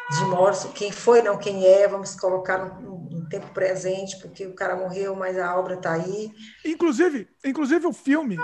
de 0.09 0.25
Morrison, 0.25 0.69
quem 0.69 0.91
foi, 0.91 1.21
não 1.21 1.37
quem 1.37 1.65
é, 1.65 1.87
vamos 1.87 2.15
colocar 2.15 2.57
no, 2.57 3.09
no, 3.09 3.29
tempo 3.29 3.47
presente, 3.53 4.17
porque 4.19 4.45
o 4.45 4.53
cara 4.53 4.75
morreu, 4.75 5.15
mas 5.15 5.37
a 5.37 5.57
obra 5.57 5.73
está 5.73 5.93
aí. 5.93 6.31
Inclusive, 6.63 7.27
inclusive 7.43 7.87
o 7.87 7.93
filme, 7.93 8.37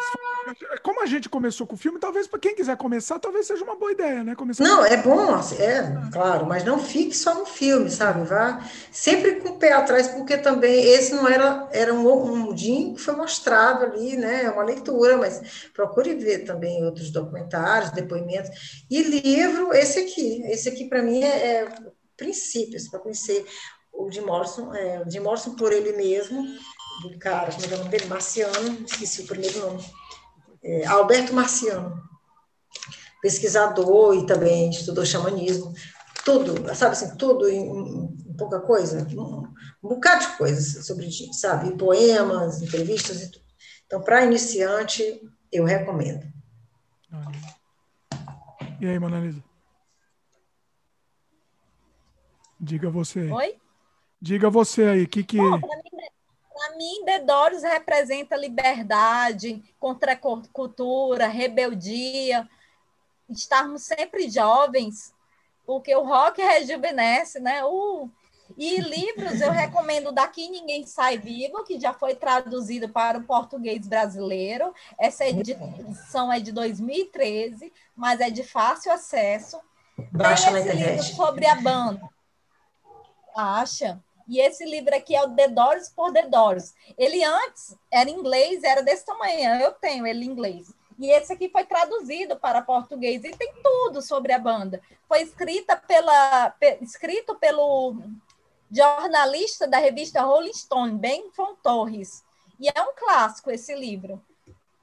como 0.81 1.01
a 1.01 1.05
gente 1.05 1.29
começou 1.29 1.65
com 1.67 1.75
o 1.75 1.77
filme, 1.77 1.99
talvez 1.99 2.27
para 2.27 2.39
quem 2.39 2.55
quiser 2.55 2.75
começar, 2.77 3.19
talvez 3.19 3.47
seja 3.47 3.63
uma 3.63 3.75
boa 3.75 3.91
ideia, 3.91 4.23
né? 4.23 4.35
Começar 4.35 4.63
não, 4.63 4.85
é 4.85 4.97
bom, 4.97 5.39
é, 5.59 6.09
claro, 6.11 6.45
mas 6.45 6.63
não 6.63 6.79
fique 6.79 7.15
só 7.15 7.33
no 7.33 7.45
filme, 7.45 7.89
sabe? 7.89 8.25
Vá 8.25 8.63
sempre 8.91 9.35
com 9.35 9.49
o 9.49 9.59
pé 9.59 9.73
atrás, 9.73 10.07
porque 10.09 10.37
também 10.37 10.85
esse 10.85 11.13
não 11.13 11.27
era, 11.27 11.67
era 11.71 11.93
um, 11.93 12.49
um 12.49 12.55
que 12.55 12.95
foi 12.97 13.15
mostrado 13.15 13.85
ali, 13.85 14.17
né? 14.17 14.43
É 14.45 14.49
uma 14.49 14.63
leitura, 14.63 15.17
mas 15.17 15.69
procure 15.73 16.15
ver 16.15 16.39
também 16.39 16.83
outros 16.85 17.11
documentários, 17.11 17.91
depoimentos. 17.91 18.83
E 18.89 19.01
livro, 19.01 19.73
esse 19.73 19.99
aqui, 19.99 20.41
esse 20.45 20.69
aqui 20.69 20.87
para 20.87 21.01
mim 21.01 21.23
é, 21.23 21.27
é 21.27 21.69
princípios 22.17 22.87
para 22.87 22.99
conhecer 22.99 23.45
o 23.91 24.09
de 24.09 24.21
Morrison, 24.21 24.73
é, 24.73 25.01
o 25.01 25.05
de 25.05 25.19
Morrison 25.19 25.55
por 25.55 25.71
ele 25.71 25.93
mesmo, 25.93 26.45
do 27.01 27.17
cara, 27.17 27.51
como 27.51 27.65
é, 27.65 27.71
é 27.71 27.75
o 27.75 27.77
nome 27.79 27.89
dele? 27.89 28.05
Marciano, 28.05 28.85
esqueci 28.85 29.21
o 29.21 29.27
primeiro 29.27 29.59
nome 29.59 29.83
é, 30.63 30.85
Alberto 30.85 31.33
Marciano, 31.33 32.01
pesquisador 33.21 34.15
e 34.15 34.25
também 34.25 34.69
estudou 34.69 35.05
xamanismo, 35.05 35.73
tudo, 36.23 36.73
sabe 36.75 36.93
assim, 36.93 37.15
tudo 37.17 37.49
em, 37.49 37.61
em 38.27 38.33
pouca 38.37 38.59
coisa, 38.59 39.07
um, 39.15 39.43
um, 39.83 39.89
bocado 39.89 40.25
de 40.25 40.37
coisas 40.37 40.85
sobre, 40.85 41.09
sabe, 41.33 41.75
poemas, 41.77 42.61
entrevistas 42.61 43.21
e 43.21 43.31
tudo. 43.31 43.45
Então, 43.85 44.01
para 44.01 44.25
iniciante, 44.25 45.21
eu 45.51 45.65
recomendo. 45.65 46.25
E 48.79 48.87
aí, 48.87 48.97
Monalisa? 48.97 49.43
Diga 52.59 52.89
você. 52.89 53.29
Oi? 53.31 53.55
Diga 54.21 54.49
você 54.49 54.83
aí, 54.83 55.07
que 55.07 55.23
que... 55.23 55.37
Bom, 55.37 55.59
para 56.61 56.75
mim, 56.75 57.03
The 57.05 57.19
Doors 57.19 57.63
representa 57.63 58.35
liberdade, 58.35 59.63
contracultura, 59.79 61.27
rebeldia, 61.27 62.47
estarmos 63.27 63.83
sempre 63.83 64.29
jovens, 64.29 65.11
porque 65.65 65.95
o 65.95 66.03
rock 66.03 66.39
rejuvenesce, 66.39 67.39
né? 67.39 67.63
Uh, 67.65 68.11
e 68.57 68.79
livros 68.79 69.41
eu 69.41 69.49
recomendo 69.49 70.11
Daqui 70.11 70.49
Ninguém 70.49 70.85
Sai 70.85 71.17
Vivo, 71.17 71.63
que 71.63 71.79
já 71.79 71.93
foi 71.93 72.13
traduzido 72.13 72.89
para 72.89 73.17
o 73.17 73.23
português 73.23 73.87
brasileiro. 73.87 74.73
Essa 74.99 75.25
edição 75.25 76.31
é 76.31 76.39
de 76.39 76.51
2013, 76.51 77.71
mas 77.95 78.19
é 78.19 78.29
de 78.29 78.43
fácil 78.43 78.91
acesso. 78.91 79.59
Baixa 80.11 80.51
na 80.51 80.59
internet. 80.59 81.15
sobre 81.15 81.47
a 81.47 81.55
banda. 81.55 82.07
Acha? 83.35 84.03
E 84.31 84.39
esse 84.39 84.63
livro 84.63 84.95
aqui 84.95 85.13
é 85.13 85.21
o 85.21 85.27
Doors 85.27 85.89
por 85.89 86.13
Doors. 86.29 86.73
Ele 86.97 87.21
antes 87.21 87.75
era 87.91 88.09
inglês, 88.09 88.63
era 88.63 88.81
desse 88.81 89.05
tamanho. 89.05 89.59
Eu 89.59 89.73
tenho 89.73 90.07
ele 90.07 90.23
em 90.23 90.29
inglês. 90.29 90.73
E 90.97 91.11
esse 91.11 91.33
aqui 91.33 91.49
foi 91.49 91.65
traduzido 91.65 92.39
para 92.39 92.61
português 92.61 93.25
e 93.25 93.31
tem 93.31 93.53
tudo 93.61 94.01
sobre 94.01 94.31
a 94.31 94.39
banda. 94.39 94.81
Foi 95.05 95.21
escrita 95.21 95.75
pela, 95.75 96.55
escrito 96.79 97.35
pelo 97.35 97.97
jornalista 98.71 99.67
da 99.67 99.79
revista 99.79 100.21
Rolling 100.21 100.53
Stone, 100.53 100.97
Ben 100.97 101.29
Von 101.35 101.55
Torres. 101.55 102.23
E 102.57 102.69
é 102.69 102.81
um 102.83 102.93
clássico 102.95 103.51
esse 103.51 103.75
livro. 103.75 104.23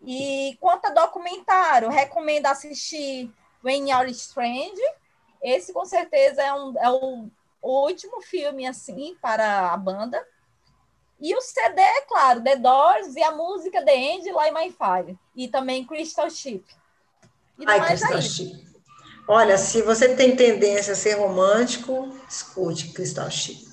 E 0.02 0.58
quanto 0.60 0.88
a 0.88 0.90
documentário, 0.90 1.88
recomendo 1.88 2.44
assistir 2.44 3.32
When 3.64 3.90
You're 3.90 4.10
Strange. 4.10 4.82
Esse, 5.42 5.72
com 5.72 5.86
certeza, 5.86 6.42
é, 6.42 6.52
um, 6.52 6.74
é 6.78 6.90
o 6.90 7.30
o 7.60 7.86
último 7.86 8.20
filme 8.20 8.66
assim 8.66 9.16
para 9.20 9.72
a 9.72 9.76
banda. 9.76 10.24
E 11.20 11.34
o 11.34 11.40
CD, 11.40 11.80
é 11.80 12.00
claro, 12.02 12.42
The 12.42 12.56
Doors 12.56 13.16
e 13.16 13.22
a 13.22 13.32
música 13.32 13.84
The 13.84 13.96
End, 13.96 14.30
Light 14.30 14.54
My 14.54 14.70
Fire. 14.70 15.18
E 15.34 15.48
também 15.48 15.84
Crystal 15.84 16.30
Ship. 16.30 16.64
E 17.58 17.64
Ai, 17.66 17.84
Crystal 17.86 18.22
Ship. 18.22 18.68
Olha, 19.26 19.58
se 19.58 19.82
você 19.82 20.14
tem 20.14 20.36
tendência 20.36 20.92
a 20.92 20.96
ser 20.96 21.14
romântico, 21.14 22.16
escute 22.28 22.92
Crystal 22.92 23.30
Ship. 23.30 23.66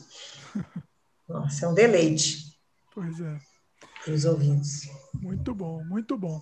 Nossa, 1.30 1.66
é 1.66 1.70
um 1.70 1.74
deleite. 1.74 2.58
Pois 2.94 3.20
é. 3.20 3.38
Para 4.04 4.14
os 4.14 4.26
ouvintes. 4.26 4.90
Muito 5.14 5.54
bom, 5.54 5.84
muito 5.86 6.18
bom. 6.18 6.42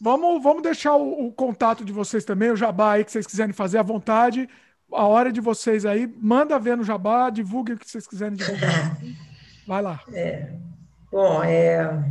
Vamos, 0.00 0.42
vamos 0.42 0.62
deixar 0.62 0.96
o, 0.96 1.26
o, 1.26 1.32
contato 1.32 1.84
de 1.84 1.92
vocês 1.92 2.24
também, 2.24 2.50
o 2.50 2.56
jabá 2.56 2.92
aí 2.92 3.04
que 3.04 3.12
vocês 3.12 3.26
quiserem 3.26 3.52
fazer 3.52 3.78
à 3.78 3.82
vontade 3.82 4.48
a 4.92 5.06
hora 5.06 5.32
de 5.32 5.40
vocês 5.40 5.84
aí. 5.86 6.06
Manda 6.20 6.58
ver 6.58 6.76
no 6.76 6.84
Jabá, 6.84 7.30
divulgue 7.30 7.72
o 7.72 7.78
que 7.78 7.88
vocês 7.88 8.06
quiserem 8.06 8.36
divulgar. 8.36 8.96
Vai 9.66 9.82
lá. 9.82 10.00
É, 10.12 10.52
bom, 11.10 11.42
é 11.42 12.04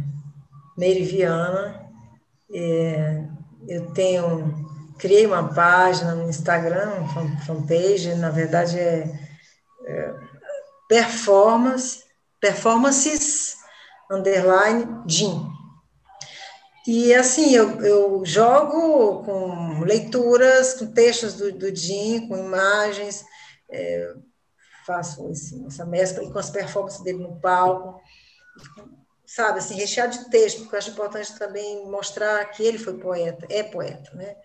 Meriviana. 0.77 1.87
É, 2.53 3.23
eu 3.67 3.91
tenho 3.91 4.67
criei 4.99 5.25
uma 5.25 5.53
página 5.53 6.13
no 6.13 6.29
Instagram, 6.29 7.07
fanpage, 7.45 8.13
na 8.15 8.29
verdade 8.29 8.77
é, 8.77 9.09
é 9.85 10.13
performance, 10.87 12.03
performances 12.39 13.55
underline 14.11 14.85
Jim. 15.07 15.48
E 16.91 17.13
assim, 17.13 17.53
eu, 17.53 17.79
eu 17.81 18.25
jogo 18.25 19.23
com 19.23 19.81
leituras, 19.81 20.73
com 20.73 20.91
textos 20.91 21.35
do, 21.35 21.51
do 21.51 21.75
Jim, 21.75 22.27
com 22.27 22.35
imagens, 22.35 23.23
é, 23.69 24.15
faço 24.87 25.27
assim, 25.27 25.67
essa 25.67 25.85
mescla 25.85 26.27
com 26.31 26.39
as 26.39 26.49
performances 26.49 27.03
dele 27.03 27.19
no 27.19 27.39
palco, 27.39 28.01
sabe, 29.23 29.59
assim, 29.59 29.75
recheado 29.75 30.17
de 30.17 30.31
texto, 30.31 30.61
porque 30.61 30.73
eu 30.73 30.79
acho 30.79 30.89
importante 30.89 31.37
também 31.37 31.85
mostrar 31.85 32.43
que 32.45 32.63
ele 32.63 32.79
foi 32.79 32.97
poeta, 32.97 33.45
é 33.51 33.61
poeta, 33.61 34.09
né? 34.15 34.35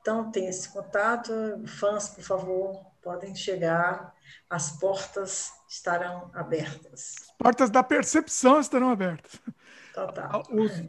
Então, 0.00 0.30
tem 0.30 0.46
esse 0.46 0.70
contato, 0.70 1.30
fãs, 1.66 2.08
por 2.08 2.24
favor, 2.24 2.80
podem 3.02 3.34
chegar, 3.34 4.14
as 4.48 4.70
portas 4.78 5.50
estarão 5.68 6.30
abertas. 6.32 7.14
Portas 7.36 7.68
da 7.68 7.82
percepção 7.82 8.58
estarão 8.58 8.88
abertas. 8.88 9.38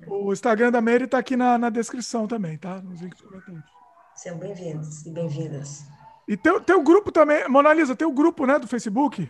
O, 0.09 0.27
o 0.27 0.33
Instagram 0.33 0.71
da 0.71 0.81
Mary 0.81 1.05
está 1.05 1.17
aqui 1.17 1.35
na, 1.35 1.57
na 1.57 1.69
descrição 1.69 2.27
também, 2.27 2.57
tá? 2.57 2.81
Nos 2.81 3.01
links 3.01 3.23
Sejam 4.15 4.37
bem-vindos 4.37 5.05
e 5.05 5.11
bem-vindas. 5.11 5.85
E 6.27 6.37
tem, 6.37 6.75
o 6.75 6.83
grupo 6.83 7.11
também, 7.11 7.47
Mona 7.49 7.73
Lisa, 7.73 7.95
tem 7.95 8.07
o 8.07 8.13
grupo, 8.13 8.45
né, 8.45 8.59
do 8.59 8.67
Facebook? 8.67 9.27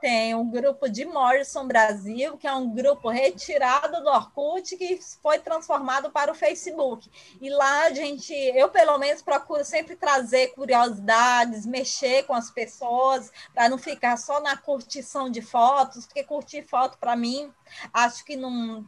Tem 0.00 0.34
um 0.34 0.48
grupo 0.48 0.88
de 0.88 1.04
Morrison 1.04 1.66
Brasil, 1.66 2.38
que 2.38 2.46
é 2.46 2.54
um 2.54 2.70
grupo 2.70 3.10
retirado 3.10 4.02
do 4.02 4.08
Orkut, 4.08 4.76
que 4.76 4.98
foi 5.22 5.38
transformado 5.38 6.10
para 6.10 6.32
o 6.32 6.34
Facebook. 6.34 7.10
E 7.40 7.50
lá 7.50 7.84
a 7.84 7.90
gente, 7.92 8.32
eu 8.32 8.70
pelo 8.70 8.96
menos 8.98 9.20
procuro 9.20 9.64
sempre 9.64 9.96
trazer 9.96 10.54
curiosidades, 10.54 11.66
mexer 11.66 12.22
com 12.24 12.32
as 12.32 12.50
pessoas, 12.50 13.30
para 13.52 13.68
não 13.68 13.76
ficar 13.76 14.16
só 14.16 14.40
na 14.40 14.56
curtição 14.56 15.28
de 15.28 15.42
fotos, 15.42 16.06
porque 16.06 16.24
curtir 16.24 16.62
foto 16.62 16.96
para 16.96 17.14
mim, 17.14 17.52
acho 17.92 18.24
que 18.24 18.36
não 18.36 18.84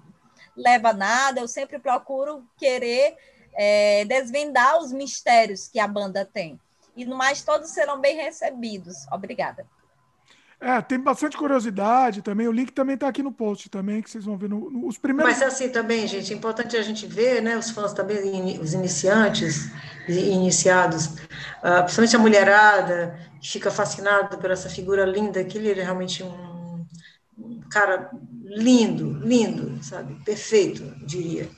leva 0.57 0.93
nada, 0.93 1.41
eu 1.41 1.49
sempre 1.49 1.79
procuro 1.79 2.47
querer 2.57 3.17
é, 3.55 4.05
desvendar 4.07 4.79
os 4.79 4.93
mistérios 4.93 5.69
que 5.69 5.79
a 5.79 5.87
banda 5.87 6.25
tem. 6.25 6.59
E 6.97 7.05
no 7.05 7.17
mais, 7.17 7.43
todos 7.43 7.71
serão 7.71 8.01
bem 8.01 8.17
recebidos. 8.17 9.07
Obrigada. 9.11 9.67
É, 10.63 10.81
tem 10.81 10.97
bastante 10.97 11.37
curiosidade 11.37 12.23
também. 12.23 12.47
O 12.47 12.53
link 12.53 12.71
também 12.71 12.95
está 12.95 13.09
aqui 13.09 13.21
no 13.21 13.33
post 13.33 13.69
também, 13.69 14.01
que 14.01 14.09
vocês 14.09 14.25
vão 14.25 14.39
ver 14.39 14.49
no, 14.49 14.71
no, 14.71 14.87
os 14.87 14.97
primeiros. 14.97 15.33
Mas 15.33 15.43
assim 15.43 15.69
também, 15.69 16.07
gente, 16.07 16.33
é 16.33 16.37
importante 16.37 16.77
a 16.77 16.83
gente 16.83 17.05
ver, 17.05 17.43
né? 17.43 17.59
Os 17.59 17.71
fãs 17.71 17.93
também, 17.93 18.61
os 18.61 18.73
iniciantes, 18.73 19.73
iniciados, 20.09 21.07
uh, 21.07 21.83
principalmente 21.83 22.15
a 22.15 22.19
mulherada, 22.21 23.19
que 23.41 23.49
fica 23.49 23.73
fascinada 23.73 24.39
por 24.39 24.53
essa 24.53 24.71
figura 24.71 25.05
linda, 25.05 25.43
que 25.43 25.59
ele 25.59 25.81
é 25.81 25.83
realmente 25.83 26.23
um, 26.23 26.87
um 27.37 27.61
cara 27.69 28.09
lindo, 28.45 29.19
lindo, 29.19 29.83
sabe? 29.83 30.15
Perfeito, 30.25 30.85
diria. 31.05 31.51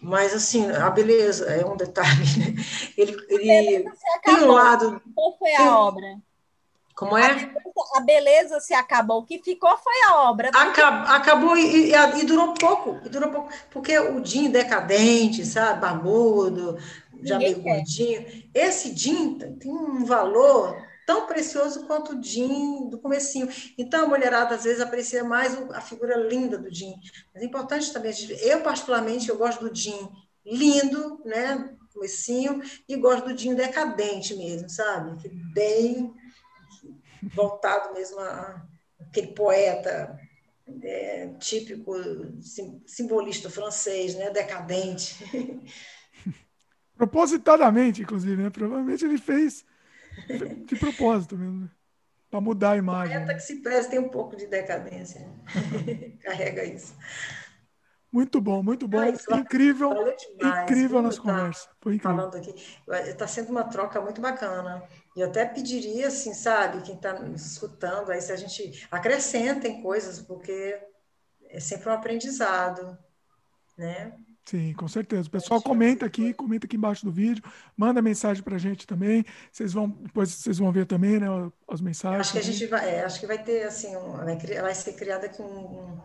Mas, 0.00 0.32
assim, 0.32 0.70
a 0.70 0.88
beleza 0.88 1.44
é 1.52 1.66
um 1.66 1.76
detalhe, 1.76 2.24
né? 2.38 2.54
Ele, 2.96 3.14
ele 3.28 3.84
tem 4.24 4.34
um 4.36 4.52
lado. 4.52 5.02
Qual 5.14 5.36
foi 5.38 5.54
a 5.54 5.58
tem, 5.58 5.68
obra? 5.68 6.27
Como 6.98 7.16
é? 7.16 7.30
A 7.30 7.34
beleza, 7.36 7.54
a 7.94 8.00
beleza, 8.00 8.60
se 8.60 8.74
acabou. 8.74 9.20
O 9.20 9.24
que 9.24 9.38
ficou 9.38 9.70
foi 9.78 9.94
a 10.08 10.22
obra. 10.28 10.48
Acab, 10.48 11.08
acabou 11.08 11.56
e, 11.56 11.92
e, 11.92 11.94
e, 11.94 12.24
durou 12.24 12.54
pouco. 12.54 12.98
E 13.06 13.08
durou 13.08 13.30
pouco. 13.30 13.52
Porque 13.70 13.96
o 13.96 14.24
Jim 14.24 14.50
decadente, 14.50 15.46
sabe? 15.46 15.80
Barbudo, 15.80 16.76
já 17.22 17.38
meio 17.38 17.62
gordinho. 17.62 18.26
Esse 18.52 18.96
Jim 18.96 19.38
tem 19.38 19.70
um 19.70 20.04
valor 20.04 20.76
tão 21.06 21.24
precioso 21.28 21.86
quanto 21.86 22.18
o 22.18 22.22
Jim 22.22 22.88
do 22.88 22.98
comecinho. 22.98 23.48
Então, 23.78 24.06
a 24.06 24.08
mulherada, 24.08 24.56
às 24.56 24.64
vezes, 24.64 24.80
aprecia 24.80 25.22
mais 25.22 25.56
a 25.70 25.80
figura 25.80 26.16
linda 26.16 26.58
do 26.58 26.74
Jim. 26.74 26.94
Mas 27.32 27.44
é 27.44 27.46
importante 27.46 27.92
também, 27.92 28.12
eu, 28.42 28.60
particularmente, 28.60 29.28
eu 29.28 29.38
gosto 29.38 29.68
do 29.68 29.72
Jim 29.72 30.10
lindo, 30.44 31.22
né, 31.24 31.76
comecinho, 31.94 32.60
e 32.88 32.96
gosto 32.96 33.28
do 33.28 33.38
Jim 33.38 33.54
decadente 33.54 34.34
mesmo, 34.34 34.68
sabe? 34.68 35.30
Bem 35.52 36.12
voltado 37.22 37.94
mesmo 37.94 38.20
a 38.20 38.66
aquele 39.00 39.28
poeta 39.28 40.18
é, 40.82 41.28
típico 41.38 41.94
simbolista 42.86 43.48
francês, 43.48 44.14
né, 44.14 44.30
decadente. 44.30 45.16
Propositadamente, 46.96 48.02
inclusive, 48.02 48.42
né? 48.42 48.50
Provavelmente 48.50 49.04
ele 49.04 49.18
fez 49.18 49.64
de 50.66 50.76
propósito 50.76 51.38
mesmo, 51.38 51.60
né? 51.60 51.70
para 52.28 52.40
mudar 52.40 52.72
a 52.72 52.76
imagem. 52.76 53.16
Poeta 53.16 53.34
que 53.34 53.40
se 53.40 53.62
presta 53.62 53.92
tem 53.92 54.00
um 54.00 54.08
pouco 54.08 54.36
de 54.36 54.46
decadência. 54.46 55.26
Carrega 56.20 56.64
isso. 56.64 56.94
Muito 58.10 58.40
bom, 58.40 58.62
muito 58.62 58.88
bom. 58.88 59.04
incrível, 59.04 59.90
demais, 59.90 60.62
incrível 60.64 61.02
nossa 61.02 61.18
tá 61.18 61.22
conversa. 61.22 61.68
Foi 61.80 61.94
incrível. 61.94 62.16
Falando 62.16 62.36
aqui, 62.36 62.54
está 63.06 63.26
sendo 63.26 63.50
uma 63.50 63.64
troca 63.64 64.00
muito 64.00 64.20
bacana. 64.20 64.82
E 65.18 65.22
até 65.24 65.44
pediria, 65.44 66.06
assim, 66.06 66.32
sabe, 66.32 66.80
quem 66.82 66.94
está 66.94 67.12
nos 67.12 67.44
escutando, 67.44 68.12
aí 68.12 68.20
se 68.20 68.30
a 68.30 68.36
gente 68.36 68.86
acrescentem 68.88 69.82
coisas, 69.82 70.20
porque 70.20 70.78
é 71.50 71.58
sempre 71.58 71.88
um 71.88 71.92
aprendizado, 71.92 72.96
né? 73.76 74.12
Sim, 74.44 74.72
com 74.74 74.86
certeza. 74.86 75.26
O 75.26 75.30
pessoal 75.32 75.60
comenta 75.60 76.06
aqui, 76.06 76.32
comenta 76.32 76.66
aqui 76.66 76.76
embaixo 76.76 77.04
do 77.04 77.10
vídeo, 77.10 77.42
manda 77.76 78.00
mensagem 78.00 78.44
para 78.44 78.54
a 78.54 78.60
gente 78.60 78.86
também. 78.86 79.24
Vocês 79.50 79.72
vão, 79.72 79.88
depois 79.88 80.30
vocês 80.30 80.58
vão 80.58 80.70
ver 80.70 80.86
também, 80.86 81.18
né, 81.18 81.26
as 81.68 81.80
mensagens. 81.80 82.20
Acho 82.20 82.32
que 82.34 82.38
a 82.38 82.42
gente 82.42 82.66
vai, 82.66 82.88
é, 82.88 83.04
acho 83.04 83.18
que 83.18 83.26
vai 83.26 83.42
ter 83.42 83.64
assim, 83.64 83.96
um, 83.96 84.12
vai, 84.62 84.74
ser 84.76 84.92
criado 84.92 85.24
aqui 85.24 85.42
um, 85.42 86.00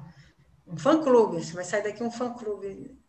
um 0.66 0.76
fã-clube, 0.76 1.40
vai 1.54 1.64
sair 1.64 1.84
daqui 1.84 2.02
um 2.02 2.10
fã-clube. 2.10 3.00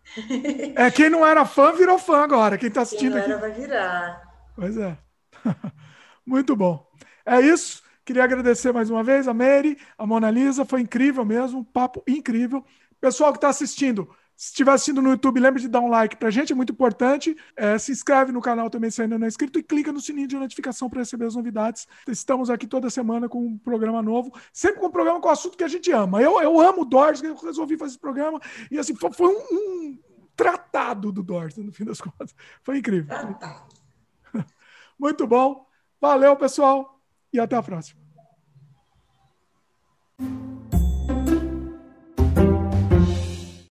É, 0.76 0.90
quem 0.90 1.08
não 1.08 1.26
era 1.26 1.46
fã 1.46 1.72
virou 1.72 1.98
fã 1.98 2.18
agora, 2.18 2.58
quem 2.58 2.68
está 2.68 2.82
assistindo 2.82 3.12
quem 3.12 3.22
não 3.22 3.38
era 3.38 3.38
aqui. 3.38 3.40
vai 3.40 3.52
virar. 3.52 4.52
Pois 4.54 4.76
é. 4.76 4.98
Muito 6.26 6.56
bom. 6.56 6.86
É 7.24 7.40
isso. 7.40 7.82
Queria 8.04 8.24
agradecer 8.24 8.72
mais 8.72 8.90
uma 8.90 9.02
vez 9.02 9.26
a 9.26 9.32
Mary, 9.32 9.78
a 9.96 10.06
Mona 10.06 10.30
Lisa, 10.30 10.64
foi 10.64 10.82
incrível 10.82 11.24
mesmo, 11.24 11.60
um 11.60 11.64
papo 11.64 12.02
incrível. 12.06 12.62
Pessoal 13.00 13.32
que 13.32 13.38
está 13.38 13.48
assistindo, 13.48 14.08
se 14.36 14.48
estiver 14.48 14.72
assistindo 14.72 15.00
no 15.00 15.10
YouTube, 15.10 15.38
lembre 15.38 15.62
de 15.62 15.68
dar 15.68 15.80
um 15.80 15.88
like 15.88 16.16
para 16.16 16.28
a 16.28 16.30
gente, 16.30 16.52
é 16.52 16.56
muito 16.56 16.72
importante. 16.72 17.36
É, 17.56 17.78
se 17.78 17.92
inscreve 17.92 18.32
no 18.32 18.40
canal 18.40 18.68
também 18.68 18.90
se 18.90 19.00
ainda 19.00 19.16
não 19.16 19.24
é 19.24 19.28
inscrito 19.28 19.58
e 19.58 19.62
clica 19.62 19.92
no 19.92 20.00
sininho 20.00 20.26
de 20.26 20.36
notificação 20.36 20.90
para 20.90 21.00
receber 21.00 21.26
as 21.26 21.36
novidades. 21.36 21.86
Estamos 22.08 22.50
aqui 22.50 22.66
toda 22.66 22.90
semana 22.90 23.28
com 23.28 23.46
um 23.46 23.56
programa 23.56 24.02
novo, 24.02 24.32
sempre 24.52 24.80
com 24.80 24.86
um 24.86 24.90
programa 24.90 25.20
com 25.20 25.28
o 25.28 25.30
assunto 25.32 25.56
que 25.56 25.64
a 25.64 25.68
gente 25.68 25.90
ama. 25.92 26.20
Eu, 26.20 26.42
eu 26.42 26.60
amo 26.60 26.84
Doors, 26.84 27.22
eu 27.22 27.36
resolvi 27.36 27.78
fazer 27.78 27.92
esse 27.92 27.98
programa 27.98 28.40
e 28.70 28.78
assim 28.78 28.94
foi, 28.96 29.12
foi 29.12 29.28
um, 29.28 29.38
um, 29.38 29.98
tratado 30.34 31.12
do 31.12 31.22
Doors, 31.22 31.56
no 31.56 31.72
fim 31.72 31.84
das 31.84 32.00
contas. 32.00 32.34
Foi 32.62 32.78
incrível. 32.78 33.16
Muito 34.98 35.26
bom. 35.28 35.64
Valeu, 36.04 36.36
pessoal, 36.36 37.00
e 37.32 37.40
até 37.40 37.56
a 37.56 37.62
próxima. 37.62 37.98